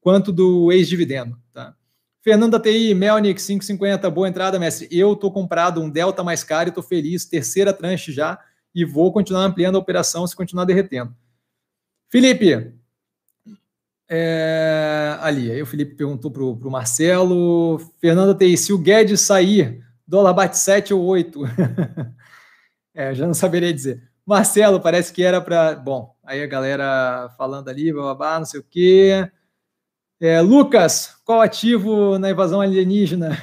quanto 0.00 0.32
do 0.32 0.72
ex-dividendo. 0.72 1.38
Tá? 1.52 1.72
Fernanda 2.20 2.58
TI, 2.58 2.92
Melnick 2.92 3.40
550, 3.40 4.10
boa 4.10 4.28
entrada, 4.28 4.58
mestre. 4.58 4.88
Eu 4.90 5.12
estou 5.12 5.30
comprado 5.30 5.80
um 5.80 5.88
Delta 5.88 6.24
mais 6.24 6.42
caro 6.42 6.68
e 6.68 6.70
estou 6.70 6.82
feliz, 6.82 7.24
terceira 7.24 7.72
tranche 7.72 8.10
já, 8.10 8.40
e 8.74 8.84
vou 8.84 9.12
continuar 9.12 9.44
ampliando 9.44 9.76
a 9.76 9.78
operação 9.78 10.26
se 10.26 10.34
continuar 10.34 10.64
derretendo. 10.64 11.14
Felipe, 12.10 12.74
é, 14.10 15.16
ali, 15.20 15.48
aí 15.48 15.62
o 15.62 15.66
Felipe 15.66 15.94
perguntou 15.94 16.28
para 16.28 16.42
o 16.42 16.70
Marcelo. 16.72 17.78
Fernanda 18.00 18.34
TI, 18.34 18.56
se 18.56 18.72
o 18.72 18.78
Guedes 18.78 19.20
sair, 19.20 19.86
dólar 20.04 20.32
bate 20.32 20.58
7 20.58 20.92
ou 20.92 21.04
8? 21.04 21.40
é, 22.92 23.14
já 23.14 23.28
não 23.28 23.34
saberia 23.34 23.72
dizer. 23.72 24.05
Marcelo, 24.26 24.80
parece 24.80 25.12
que 25.12 25.22
era 25.22 25.40
para. 25.40 25.76
Bom, 25.76 26.12
aí 26.24 26.42
a 26.42 26.46
galera 26.46 27.32
falando 27.38 27.68
ali, 27.68 27.92
babá, 27.92 28.38
não 28.40 28.44
sei 28.44 28.58
o 28.58 28.64
quê. 28.68 29.30
É, 30.20 30.40
Lucas, 30.40 31.14
qual 31.24 31.40
ativo 31.40 32.18
na 32.18 32.30
invasão 32.30 32.60
alienígena? 32.60 33.38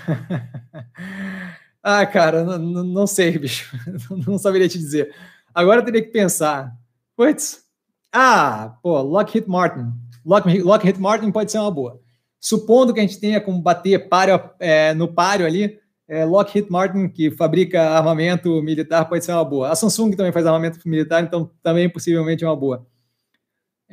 ah, 1.82 2.06
cara, 2.06 2.44
não, 2.44 3.08
sei, 3.08 3.38
bicho. 3.38 3.78
Não 4.28 4.40
saberia 4.40 4.68
te 4.68 4.80
dizer. 4.80 5.14
Agora 5.54 5.82
eu 5.82 5.86
teria 5.86 6.02
que 6.02 6.10
pensar. 6.10 6.76
Puts. 7.16 7.64
Ah, 8.12 8.76
pô, 8.82 9.00
Lockheed 9.02 9.48
Martin. 9.48 9.94
Lockheed, 10.26 10.64
Lockheed 10.64 11.00
Martin 11.00 11.32
pode 11.32 11.52
ser 11.52 11.60
uma 11.60 11.70
boa. 11.70 12.02
Supondo 12.40 12.94
que 12.94 13.00
a 13.00 13.04
gente 13.04 13.20
tenha 13.20 13.40
como 13.40 13.62
bater 13.62 14.10
páreo, 14.10 14.50
é, 14.60 14.96
no 14.96 15.14
páreo 15.14 15.46
ali, 15.46 15.80
é, 16.14 16.26
Lockheed 16.26 16.70
Martin, 16.70 17.08
que 17.08 17.32
fabrica 17.32 17.82
armamento 17.82 18.62
militar, 18.62 19.06
pode 19.06 19.26
ser 19.26 19.32
uma 19.32 19.46
boa. 19.46 19.70
A 19.70 19.76
Samsung 19.76 20.12
também 20.12 20.32
faz 20.32 20.46
armamento 20.46 20.80
militar, 20.88 21.24
então 21.24 21.50
também 21.62 21.90
possivelmente 21.90 22.44
é 22.44 22.48
uma 22.48 22.56
boa 22.56 22.86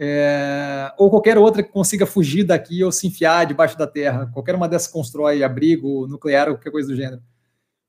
é, 0.02 0.90
ou 0.96 1.10
qualquer 1.10 1.36
outra 1.36 1.62
que 1.62 1.70
consiga 1.70 2.06
fugir 2.06 2.42
daqui 2.42 2.82
ou 2.82 2.90
se 2.90 3.06
enfiar 3.06 3.44
debaixo 3.44 3.76
da 3.76 3.86
terra. 3.86 4.30
Qualquer 4.32 4.54
uma 4.54 4.66
dessas 4.66 4.88
constrói 4.88 5.42
abrigo 5.42 6.06
nuclear 6.06 6.48
ou 6.48 6.54
qualquer 6.54 6.70
coisa 6.70 6.88
do 6.88 6.96
gênero. 6.96 7.20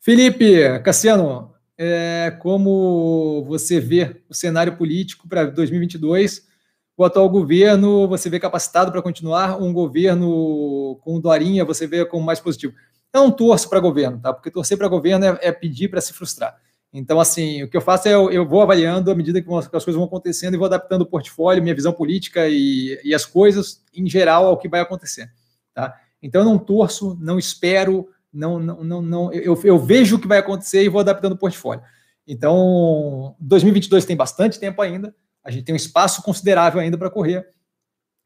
Felipe, 0.01 0.79
Cassiano, 0.79 1.53
é, 1.77 2.35
como 2.41 3.45
você 3.47 3.79
vê 3.79 4.21
o 4.29 4.33
cenário 4.33 4.75
político 4.75 5.25
para 5.25 5.45
2022? 5.45 6.45
O 6.97 7.05
atual 7.05 7.29
governo 7.29 8.09
você 8.09 8.29
vê 8.29 8.41
capacitado 8.41 8.91
para 8.91 9.01
continuar? 9.01 9.61
Um 9.61 9.71
governo 9.71 10.99
com 11.03 11.19
Dorinha 11.19 11.63
você 11.63 11.87
vê 11.87 12.05
como 12.05 12.25
mais 12.25 12.41
positivo? 12.41 12.73
Eu 13.13 13.23
não 13.23 13.31
torço 13.31 13.69
para 13.69 13.79
governo, 13.79 14.19
tá? 14.19 14.33
Porque 14.33 14.49
torcer 14.49 14.77
para 14.77 14.87
governo 14.87 15.25
é, 15.25 15.39
é 15.41 15.51
pedir 15.51 15.89
para 15.89 15.99
se 15.99 16.13
frustrar. 16.13 16.57
Então, 16.93 17.19
assim, 17.19 17.63
o 17.63 17.69
que 17.69 17.77
eu 17.77 17.81
faço 17.81 18.07
é 18.07 18.13
eu, 18.13 18.29
eu 18.31 18.45
vou 18.45 18.61
avaliando 18.61 19.11
à 19.11 19.15
medida 19.15 19.41
que, 19.41 19.53
as 19.53 19.67
coisas 19.67 19.95
vão 19.95 20.03
acontecendo 20.03 20.53
e 20.53 20.57
vou 20.57 20.65
adaptando 20.65 21.03
o 21.03 21.05
portfólio, 21.05 21.63
minha 21.63 21.75
visão 21.75 21.93
política 21.93 22.47
e, 22.49 22.99
e 23.03 23.15
as 23.15 23.25
coisas 23.25 23.81
em 23.93 24.07
geral 24.09 24.45
ao 24.45 24.57
que 24.57 24.67
vai 24.67 24.81
acontecer. 24.81 25.31
Tá? 25.73 25.97
Então, 26.21 26.41
eu 26.41 26.45
não 26.45 26.57
torço, 26.57 27.17
não 27.21 27.39
espero, 27.39 28.09
não, 28.33 28.59
não, 28.59 28.83
não, 28.83 29.01
não 29.01 29.33
eu, 29.33 29.59
eu 29.63 29.79
vejo 29.79 30.17
o 30.17 30.19
que 30.19 30.27
vai 30.27 30.39
acontecer 30.39 30.83
e 30.83 30.89
vou 30.89 30.99
adaptando 30.99 31.33
o 31.33 31.37
portfólio. 31.37 31.83
Então, 32.27 33.35
2022 33.39 34.05
tem 34.05 34.15
bastante 34.15 34.59
tempo 34.59 34.81
ainda, 34.81 35.15
a 35.43 35.49
gente 35.49 35.63
tem 35.63 35.73
um 35.73 35.77
espaço 35.77 36.21
considerável 36.21 36.79
ainda 36.79 36.97
para 36.97 37.09
correr. 37.09 37.47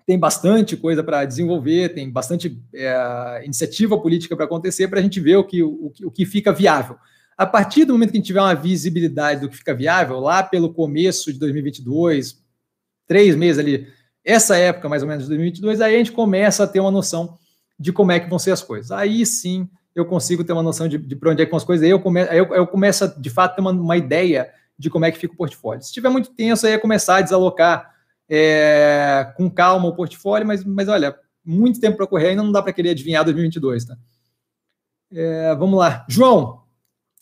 Tem 0.06 0.19
bastante 0.19 0.77
coisa 0.77 1.03
para 1.03 1.26
desenvolver, 1.26 1.94
tem 1.94 2.10
bastante 2.10 2.61
é, 2.73 3.41
iniciativa 3.44 3.99
política 3.99 4.36
para 4.36 4.45
acontecer 4.45 4.88
para 4.88 4.99
a 4.99 5.03
gente 5.03 5.19
ver 5.19 5.38
o 5.38 5.44
que, 5.44 5.64
o, 5.64 5.91
o 6.03 6.11
que 6.11 6.26
fica 6.26 6.53
viável. 6.53 6.95
A 7.38 7.45
partir 7.45 7.86
do 7.86 7.94
momento 7.94 8.11
que 8.11 8.18
a 8.18 8.19
gente 8.19 8.27
tiver 8.27 8.41
uma 8.41 8.53
visibilidade 8.53 9.41
do 9.41 9.49
que 9.49 9.57
fica 9.57 9.73
viável, 9.73 10.19
lá 10.19 10.44
pelo 10.44 10.73
começo 10.73 11.34
de 11.34 11.40
2022, 11.40 12.41
três 13.07 13.36
meses 13.36 13.60
ali, 13.60 13.88
essa 14.23 14.56
época 14.56 14.88
mais 14.88 15.02
ou 15.02 15.07
menos 15.07 15.23
de 15.23 15.30
2022, 15.30 15.82
aí 15.82 15.95
a 15.95 15.98
gente 15.98 16.11
começa 16.11 16.64
a 16.64 16.68
ter 16.68 16.80
uma 16.80 16.91
noção 16.91 17.38
de 17.77 17.91
como 17.91 18.11
é 18.11 18.19
que 18.19 18.30
vão 18.30 18.40
ser 18.40 18.52
as 18.52 18.61
coisas. 18.61 18.91
Aí 18.91 19.26
sim 19.26 19.68
eu 19.95 20.06
consigo 20.06 20.44
ter 20.44 20.53
uma 20.53 20.64
noção 20.64 20.88
de, 20.88 20.98
de 20.98 21.15
para 21.15 21.32
onde 21.32 21.41
é 21.41 21.45
que 21.45 21.52
vão 21.52 21.57
as 21.57 21.64
coisas, 21.64 21.84
aí 21.84 21.90
eu, 21.90 21.99
come, 21.99 22.22
aí 22.22 22.38
eu, 22.38 22.53
eu 22.53 22.68
começo 22.68 23.06
a, 23.06 23.07
de 23.07 23.30
fato, 23.30 23.56
ter 23.56 23.61
uma, 23.61 23.72
uma 23.72 23.98
ideia 23.98 24.52
de 24.77 24.90
como 24.90 25.06
é 25.06 25.11
que 25.11 25.18
fica 25.18 25.34
o 25.34 25.38
portfólio. 25.38 25.82
Se 25.82 25.88
estiver 25.88 26.10
muito 26.10 26.30
tenso, 26.32 26.68
aí 26.68 26.73
é 26.73 26.77
começar 26.77 27.18
a 27.18 27.22
desalocar 27.22 27.94
é, 28.30 29.34
com 29.35 29.49
calma 29.49 29.88
o 29.88 29.95
portfólio, 29.95 30.47
mas, 30.47 30.64
mas 30.64 30.88
olha, 30.88 31.15
muito 31.43 31.80
tempo 31.80 31.97
para 31.97 32.07
correr 32.07 32.30
ainda 32.30 32.43
não 32.43 32.52
dá 32.52 32.61
para 32.61 32.73
querer 32.73 32.91
adivinhar 32.91 33.23
2022, 33.23 33.85
tá? 33.85 33.95
É, 35.11 35.56
vamos 35.56 35.77
lá. 35.77 36.06
João, 36.10 36.64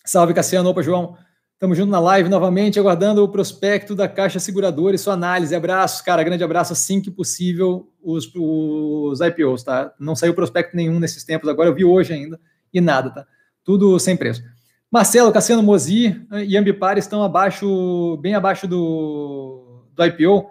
salve 0.05 0.33
Cassiano, 0.33 0.69
opa 0.69 0.81
João. 0.81 1.17
Estamos 1.53 1.77
juntos 1.77 1.91
na 1.91 1.99
live 1.99 2.27
novamente, 2.27 2.77
aguardando 2.77 3.23
o 3.23 3.29
prospecto 3.29 3.95
da 3.95 4.05
Caixa 4.05 4.37
Seguradora 4.37 4.95
e 4.95 4.99
sua 4.99 5.13
análise. 5.13 5.55
Abraços, 5.55 6.01
cara, 6.01 6.23
grande 6.23 6.43
abraço 6.43 6.73
assim 6.73 6.99
que 6.99 7.09
possível 7.09 7.89
os, 8.01 8.29
os 8.35 9.21
IPOs, 9.21 9.63
tá? 9.63 9.93
Não 9.97 10.13
saiu 10.13 10.33
prospecto 10.33 10.75
nenhum 10.75 10.99
nesses 10.99 11.23
tempos, 11.23 11.47
agora 11.47 11.69
eu 11.69 11.73
vi 11.73 11.85
hoje 11.85 12.11
ainda 12.11 12.37
e 12.73 12.81
nada, 12.81 13.11
tá? 13.11 13.25
Tudo 13.63 13.97
sem 13.97 14.17
preço. 14.17 14.43
Marcelo, 14.91 15.31
Cassiano 15.31 15.63
Mozi 15.63 16.21
e 16.45 16.57
Ambipar 16.57 16.97
estão 16.97 17.23
abaixo, 17.23 18.17
bem 18.17 18.35
abaixo 18.35 18.67
do, 18.67 19.85
do 19.95 20.05
IPO. 20.05 20.49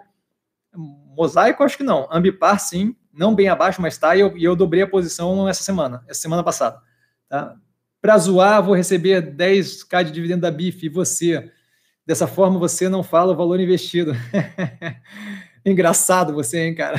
Mosaico, 1.15 1.63
acho 1.63 1.77
que 1.77 1.83
não. 1.83 2.07
Ambipar, 2.11 2.59
sim, 2.59 2.95
não 3.13 3.35
bem 3.35 3.47
abaixo, 3.47 3.81
mas 3.81 3.93
está. 3.93 4.15
E 4.15 4.19
eu, 4.19 4.37
eu 4.37 4.55
dobrei 4.55 4.81
a 4.81 4.87
posição 4.87 5.47
essa 5.47 5.63
semana, 5.63 6.03
essa 6.07 6.21
semana 6.21 6.43
passada. 6.43 6.81
Tá? 7.29 7.55
Para 8.01 8.17
zoar, 8.17 8.61
vou 8.61 8.75
receber 8.75 9.35
10k 9.35 10.03
de 10.03 10.11
dividendo 10.11 10.41
da 10.41 10.51
BIF 10.51 10.85
e 10.85 10.89
você. 10.89 11.51
Dessa 12.05 12.27
forma, 12.27 12.59
você 12.59 12.89
não 12.89 13.01
fala 13.01 13.31
o 13.31 13.35
valor 13.35 13.59
investido. 13.59 14.11
Engraçado 15.65 16.33
você, 16.33 16.65
hein, 16.65 16.75
cara? 16.75 16.97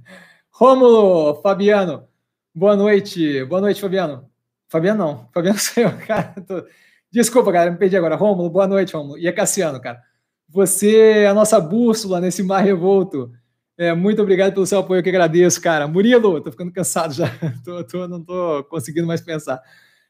Rômulo, 0.50 1.42
Fabiano, 1.42 2.08
boa 2.54 2.74
noite. 2.74 3.44
Boa 3.44 3.60
noite, 3.60 3.80
Fabiano. 3.80 4.28
Fabiano 4.68 4.98
não, 4.98 5.28
Fabiano 5.34 5.58
sou 5.60 5.82
eu, 5.82 5.92
cara. 5.98 6.34
Tô... 6.46 6.64
Desculpa, 7.10 7.52
cara, 7.52 7.70
me 7.70 7.76
perdi 7.76 7.96
agora. 7.96 8.16
Rômulo, 8.16 8.48
boa 8.48 8.66
noite, 8.66 8.94
Rômulo. 8.94 9.18
E 9.18 9.28
a 9.28 9.32
Cassiano, 9.32 9.80
cara. 9.80 10.02
Você 10.48 10.96
é 10.96 11.26
a 11.26 11.34
nossa 11.34 11.60
bússola 11.60 12.20
nesse 12.20 12.42
mar 12.42 12.60
revolto. 12.64 13.30
É, 13.78 13.94
muito 13.94 14.20
obrigado 14.20 14.52
pelo 14.52 14.66
seu 14.66 14.80
apoio, 14.80 15.04
que 15.04 15.08
agradeço, 15.08 15.62
cara. 15.62 15.86
Murilo, 15.86 16.40
tô 16.40 16.50
ficando 16.50 16.72
cansado 16.72 17.14
já, 17.14 17.30
tô, 17.64 17.84
tô, 17.84 18.08
não 18.08 18.20
tô 18.24 18.64
conseguindo 18.64 19.06
mais 19.06 19.20
pensar. 19.20 19.62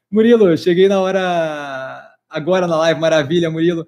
Murilo, 0.09 0.57
cheguei 0.57 0.87
na 0.87 0.99
hora, 0.99 2.15
agora 2.27 2.65
na 2.65 2.75
live, 2.77 2.99
maravilha, 2.99 3.51
Murilo. 3.51 3.87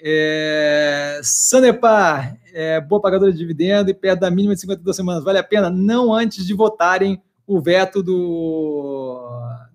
É, 0.00 1.20
Sanepar, 1.24 2.38
é, 2.54 2.80
boa 2.80 3.02
pagadora 3.02 3.32
de 3.32 3.38
dividendo 3.38 3.90
e 3.90 3.94
perto 3.94 4.20
da 4.20 4.30
mínima 4.30 4.54
de 4.54 4.60
52 4.60 4.94
semanas, 4.94 5.24
vale 5.24 5.38
a 5.38 5.44
pena? 5.44 5.68
Não 5.68 6.14
antes 6.14 6.46
de 6.46 6.54
votarem 6.54 7.20
o 7.44 7.60
veto 7.60 8.04
do, 8.04 9.28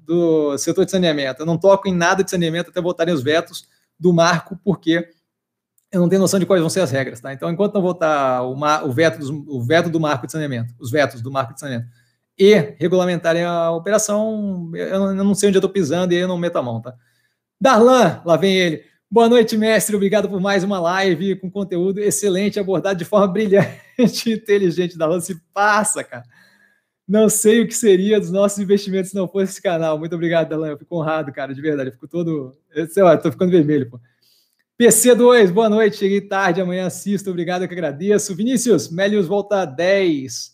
do 0.05 0.57
setor 0.57 0.85
de 0.85 0.91
saneamento. 0.91 1.41
Eu 1.41 1.45
não 1.45 1.57
toco 1.57 1.89
em 1.89 1.93
nada 1.93 2.23
de 2.23 2.31
saneamento 2.31 2.69
até 2.69 2.81
votarem 2.81 3.13
os 3.13 3.21
vetos 3.21 3.67
do 3.99 4.13
marco, 4.13 4.57
porque 4.63 5.09
eu 5.95 6.01
não 6.01 6.09
tenho 6.09 6.21
noção 6.21 6.39
de 6.39 6.45
quais 6.45 6.61
vão 6.61 6.69
ser 6.69 6.81
as 6.81 6.91
regras. 6.91 7.21
Tá? 7.21 7.33
Então, 7.33 7.49
enquanto 7.49 7.73
não 7.73 7.81
votar 7.81 8.43
o, 8.43 8.53
o, 8.53 8.91
veto 8.91 9.17
dos, 9.17 9.29
o 9.29 9.61
veto 9.63 9.89
do 9.89 9.99
marco 9.99 10.25
de 10.25 10.31
saneamento, 10.33 10.73
os 10.77 10.91
vetos 10.91 11.21
do 11.21 11.31
marco 11.31 11.53
de 11.53 11.59
saneamento, 11.59 11.89
e 12.37 12.75
regulamentarem 12.77 13.43
a 13.45 13.71
operação, 13.71 14.69
eu 14.75 14.99
não, 14.99 15.09
eu 15.15 15.23
não 15.23 15.33
sei 15.33 15.47
onde 15.47 15.57
eu 15.57 15.59
estou 15.59 15.71
pisando 15.71 16.13
e 16.13 16.17
eu 16.17 16.27
não 16.27 16.37
meto 16.37 16.57
a 16.57 16.61
mão. 16.61 16.81
Tá? 16.81 16.93
Darlan, 17.59 18.21
lá 18.25 18.35
vem 18.35 18.57
ele. 18.57 18.83
Boa 19.09 19.29
noite, 19.29 19.55
mestre. 19.55 19.95
Obrigado 19.95 20.27
por 20.27 20.41
mais 20.41 20.65
uma 20.65 20.79
live 20.81 21.37
com 21.37 21.49
conteúdo 21.49 21.99
excelente, 22.01 22.59
abordado 22.59 22.99
de 22.99 23.05
forma 23.05 23.27
brilhante 23.27 24.29
e 24.29 24.33
inteligente. 24.33 24.97
Darlan 24.97 25.21
se 25.21 25.39
passa, 25.53 26.03
cara. 26.03 26.25
Não 27.07 27.29
sei 27.29 27.61
o 27.61 27.67
que 27.67 27.73
seria 27.73 28.19
dos 28.19 28.31
nossos 28.31 28.59
investimentos 28.59 29.11
se 29.11 29.15
não 29.15 29.29
fosse 29.29 29.53
esse 29.53 29.61
canal. 29.61 29.97
Muito 29.97 30.15
obrigado, 30.15 30.49
Dalan. 30.49 30.69
Eu 30.69 30.77
fico 30.77 30.97
honrado, 30.97 31.31
cara, 31.31 31.53
de 31.53 31.61
verdade. 31.61 31.89
Eu 31.89 31.93
fico 31.93 32.07
todo. 32.07 32.53
Sei 32.89 33.01
lá, 33.01 33.15
tô 33.15 33.31
ficando 33.31 33.51
vermelho, 33.51 33.89
pô. 33.89 33.99
PC2, 34.79 35.53
boa 35.53 35.69
noite. 35.69 35.95
Cheguei 35.95 36.19
tarde, 36.19 36.59
amanhã 36.59 36.87
assisto. 36.87 37.29
Obrigado, 37.29 37.61
eu 37.61 37.67
que 37.67 37.73
agradeço. 37.73 38.35
Vinícius, 38.35 38.89
Melius 38.89 39.25
volta 39.25 39.61
a 39.61 39.65
10. 39.65 40.53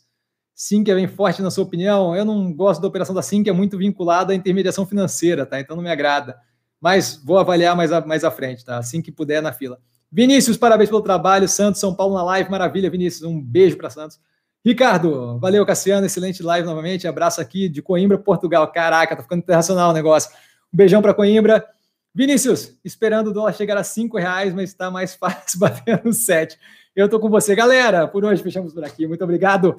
Sim, 0.53 0.83
é 0.87 0.93
bem 0.93 1.07
forte 1.07 1.41
na 1.41 1.49
sua 1.49 1.63
opinião. 1.63 2.15
Eu 2.15 2.23
não 2.23 2.53
gosto 2.53 2.79
da 2.79 2.87
operação 2.87 3.15
da 3.15 3.23
Sim, 3.23 3.43
é 3.47 3.51
muito 3.51 3.79
vinculada 3.79 4.31
à 4.31 4.35
intermediação 4.35 4.85
financeira, 4.85 5.43
tá? 5.43 5.59
Então 5.59 5.75
não 5.75 5.81
me 5.81 5.89
agrada. 5.89 6.37
Mas 6.79 7.19
vou 7.25 7.39
avaliar 7.39 7.75
mais, 7.75 7.91
a, 7.91 8.05
mais 8.05 8.23
à 8.23 8.29
frente, 8.29 8.63
tá? 8.63 8.77
Assim 8.77 9.01
que 9.01 9.11
puder 9.11 9.41
na 9.41 9.51
fila. 9.51 9.79
Vinícius, 10.11 10.55
parabéns 10.55 10.89
pelo 10.89 11.01
trabalho. 11.01 11.47
Santos, 11.47 11.81
São 11.81 11.95
Paulo 11.95 12.13
na 12.13 12.23
live, 12.23 12.51
maravilha, 12.51 12.91
Vinícius. 12.91 13.23
Um 13.23 13.41
beijo 13.41 13.75
para 13.75 13.89
Santos. 13.89 14.19
Ricardo, 14.63 15.39
valeu, 15.39 15.65
Cassiano, 15.65 16.05
excelente 16.05 16.43
live 16.43 16.67
novamente. 16.67 17.07
Abraço 17.07 17.41
aqui 17.41 17.67
de 17.67 17.81
Coimbra, 17.81 18.19
Portugal. 18.19 18.71
Caraca, 18.71 19.15
tá 19.15 19.23
ficando 19.23 19.39
internacional 19.39 19.89
o 19.89 19.93
negócio. 19.93 20.29
Um 20.71 20.77
beijão 20.77 21.01
para 21.01 21.15
Coimbra. 21.15 21.65
Vinícius, 22.13 22.77
esperando 22.83 23.27
o 23.29 23.33
dólar 23.33 23.53
chegar 23.53 23.77
a 23.77 23.83
cinco 23.83 24.17
reais, 24.17 24.53
mas 24.53 24.69
está 24.69 24.91
mais 24.91 25.15
fácil 25.15 25.59
bater 25.59 26.01
no. 26.03 26.57
Eu 26.93 27.07
tô 27.07 27.19
com 27.19 27.29
você, 27.29 27.55
galera. 27.55 28.07
Por 28.07 28.25
hoje 28.25 28.43
fechamos 28.43 28.73
por 28.73 28.83
aqui. 28.83 29.07
Muito 29.07 29.23
obrigado. 29.23 29.77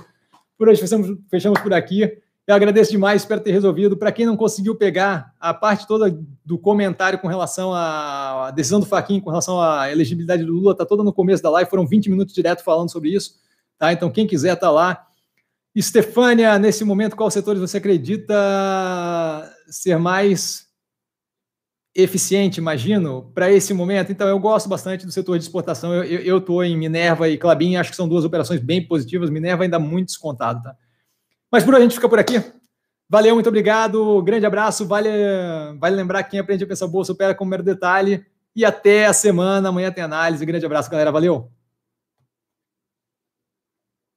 Por 0.57 0.69
hoje 0.69 0.81
fechamos, 0.81 1.19
fechamos 1.31 1.61
por 1.61 1.75
aqui. 1.75 2.19
Eu 2.47 2.57
agradeço 2.57 2.91
demais, 2.91 3.23
espero 3.23 3.41
ter 3.41 3.53
resolvido. 3.53 3.97
Para 3.97 4.11
quem 4.11 4.27
não 4.27 4.37
conseguiu 4.37 4.75
pegar 4.75 5.33
a 5.39 5.55
parte 5.55 5.87
toda 5.87 6.19
do 6.45 6.59
comentário 6.59 7.19
com 7.19 7.29
relação 7.29 7.73
à 7.73 8.51
decisão 8.51 8.81
do 8.81 8.87
Faquinho, 8.87 9.23
com 9.23 9.31
relação 9.31 9.61
à 9.61 9.93
elegibilidade 9.93 10.43
do 10.45 10.53
Lula, 10.53 10.77
tá 10.77 10.85
toda 10.85 11.05
no 11.05 11.13
começo 11.13 11.43
da 11.43 11.51
live. 11.51 11.71
Foram 11.71 11.87
20 11.87 12.11
minutos 12.11 12.35
direto 12.35 12.65
falando 12.65 12.91
sobre 12.91 13.11
isso. 13.11 13.35
Tá? 13.79 13.93
Então, 13.93 14.11
quem 14.11 14.27
quiser 14.27 14.57
tá 14.57 14.71
lá. 14.71 15.07
Estefânia, 15.75 16.59
nesse 16.59 16.85
momento, 16.85 17.15
quais 17.15 17.33
setores 17.33 17.61
você 17.61 17.77
acredita 17.77 18.35
ser 19.69 19.99
mais 19.99 20.67
eficiente, 21.95 22.59
imagino, 22.59 23.31
para 23.35 23.51
esse 23.51 23.75
momento? 23.75 24.11
Então, 24.11 24.27
eu 24.27 24.39
gosto 24.39 24.69
bastante 24.69 25.05
do 25.05 25.13
setor 25.13 25.39
de 25.39 25.45
exportação. 25.45 25.93
Eu 26.05 26.39
estou 26.39 26.65
em 26.65 26.77
Minerva 26.77 27.29
e 27.29 27.37
Clabin, 27.37 27.77
acho 27.77 27.91
que 27.91 27.97
são 27.97 28.09
duas 28.09 28.25
operações 28.25 28.61
bem 28.61 28.87
positivas. 28.87 29.31
Minerva 29.31 29.65
ainda 29.65 29.79
muito 29.79 30.07
descontado, 30.07 30.63
tá? 30.63 30.75
Mas 31.51 31.65
por 31.65 31.75
hoje 31.75 31.83
a 31.83 31.85
gente 31.85 31.95
fica 31.95 32.09
por 32.09 32.19
aqui. 32.19 32.43
Valeu, 33.09 33.35
muito 33.35 33.49
obrigado. 33.49 34.23
Grande 34.23 34.47
abraço. 34.47 34.87
Vale, 34.87 35.11
vale 35.79 35.95
lembrar 35.95 36.23
que 36.23 36.31
quem 36.31 36.41
aprende 36.41 36.65
a 36.65 36.67
pensar 36.67 36.87
bolsa 36.87 37.13
opera 37.13 37.35
com 37.35 37.45
mero 37.45 37.63
detalhe. 37.63 38.25
E 38.57 38.65
até 38.65 39.05
a 39.05 39.13
semana. 39.13 39.69
Amanhã 39.69 39.93
tem 39.93 40.03
análise. 40.03 40.47
Grande 40.47 40.65
abraço, 40.65 40.91
galera. 40.91 41.13
Valeu. 41.13 41.51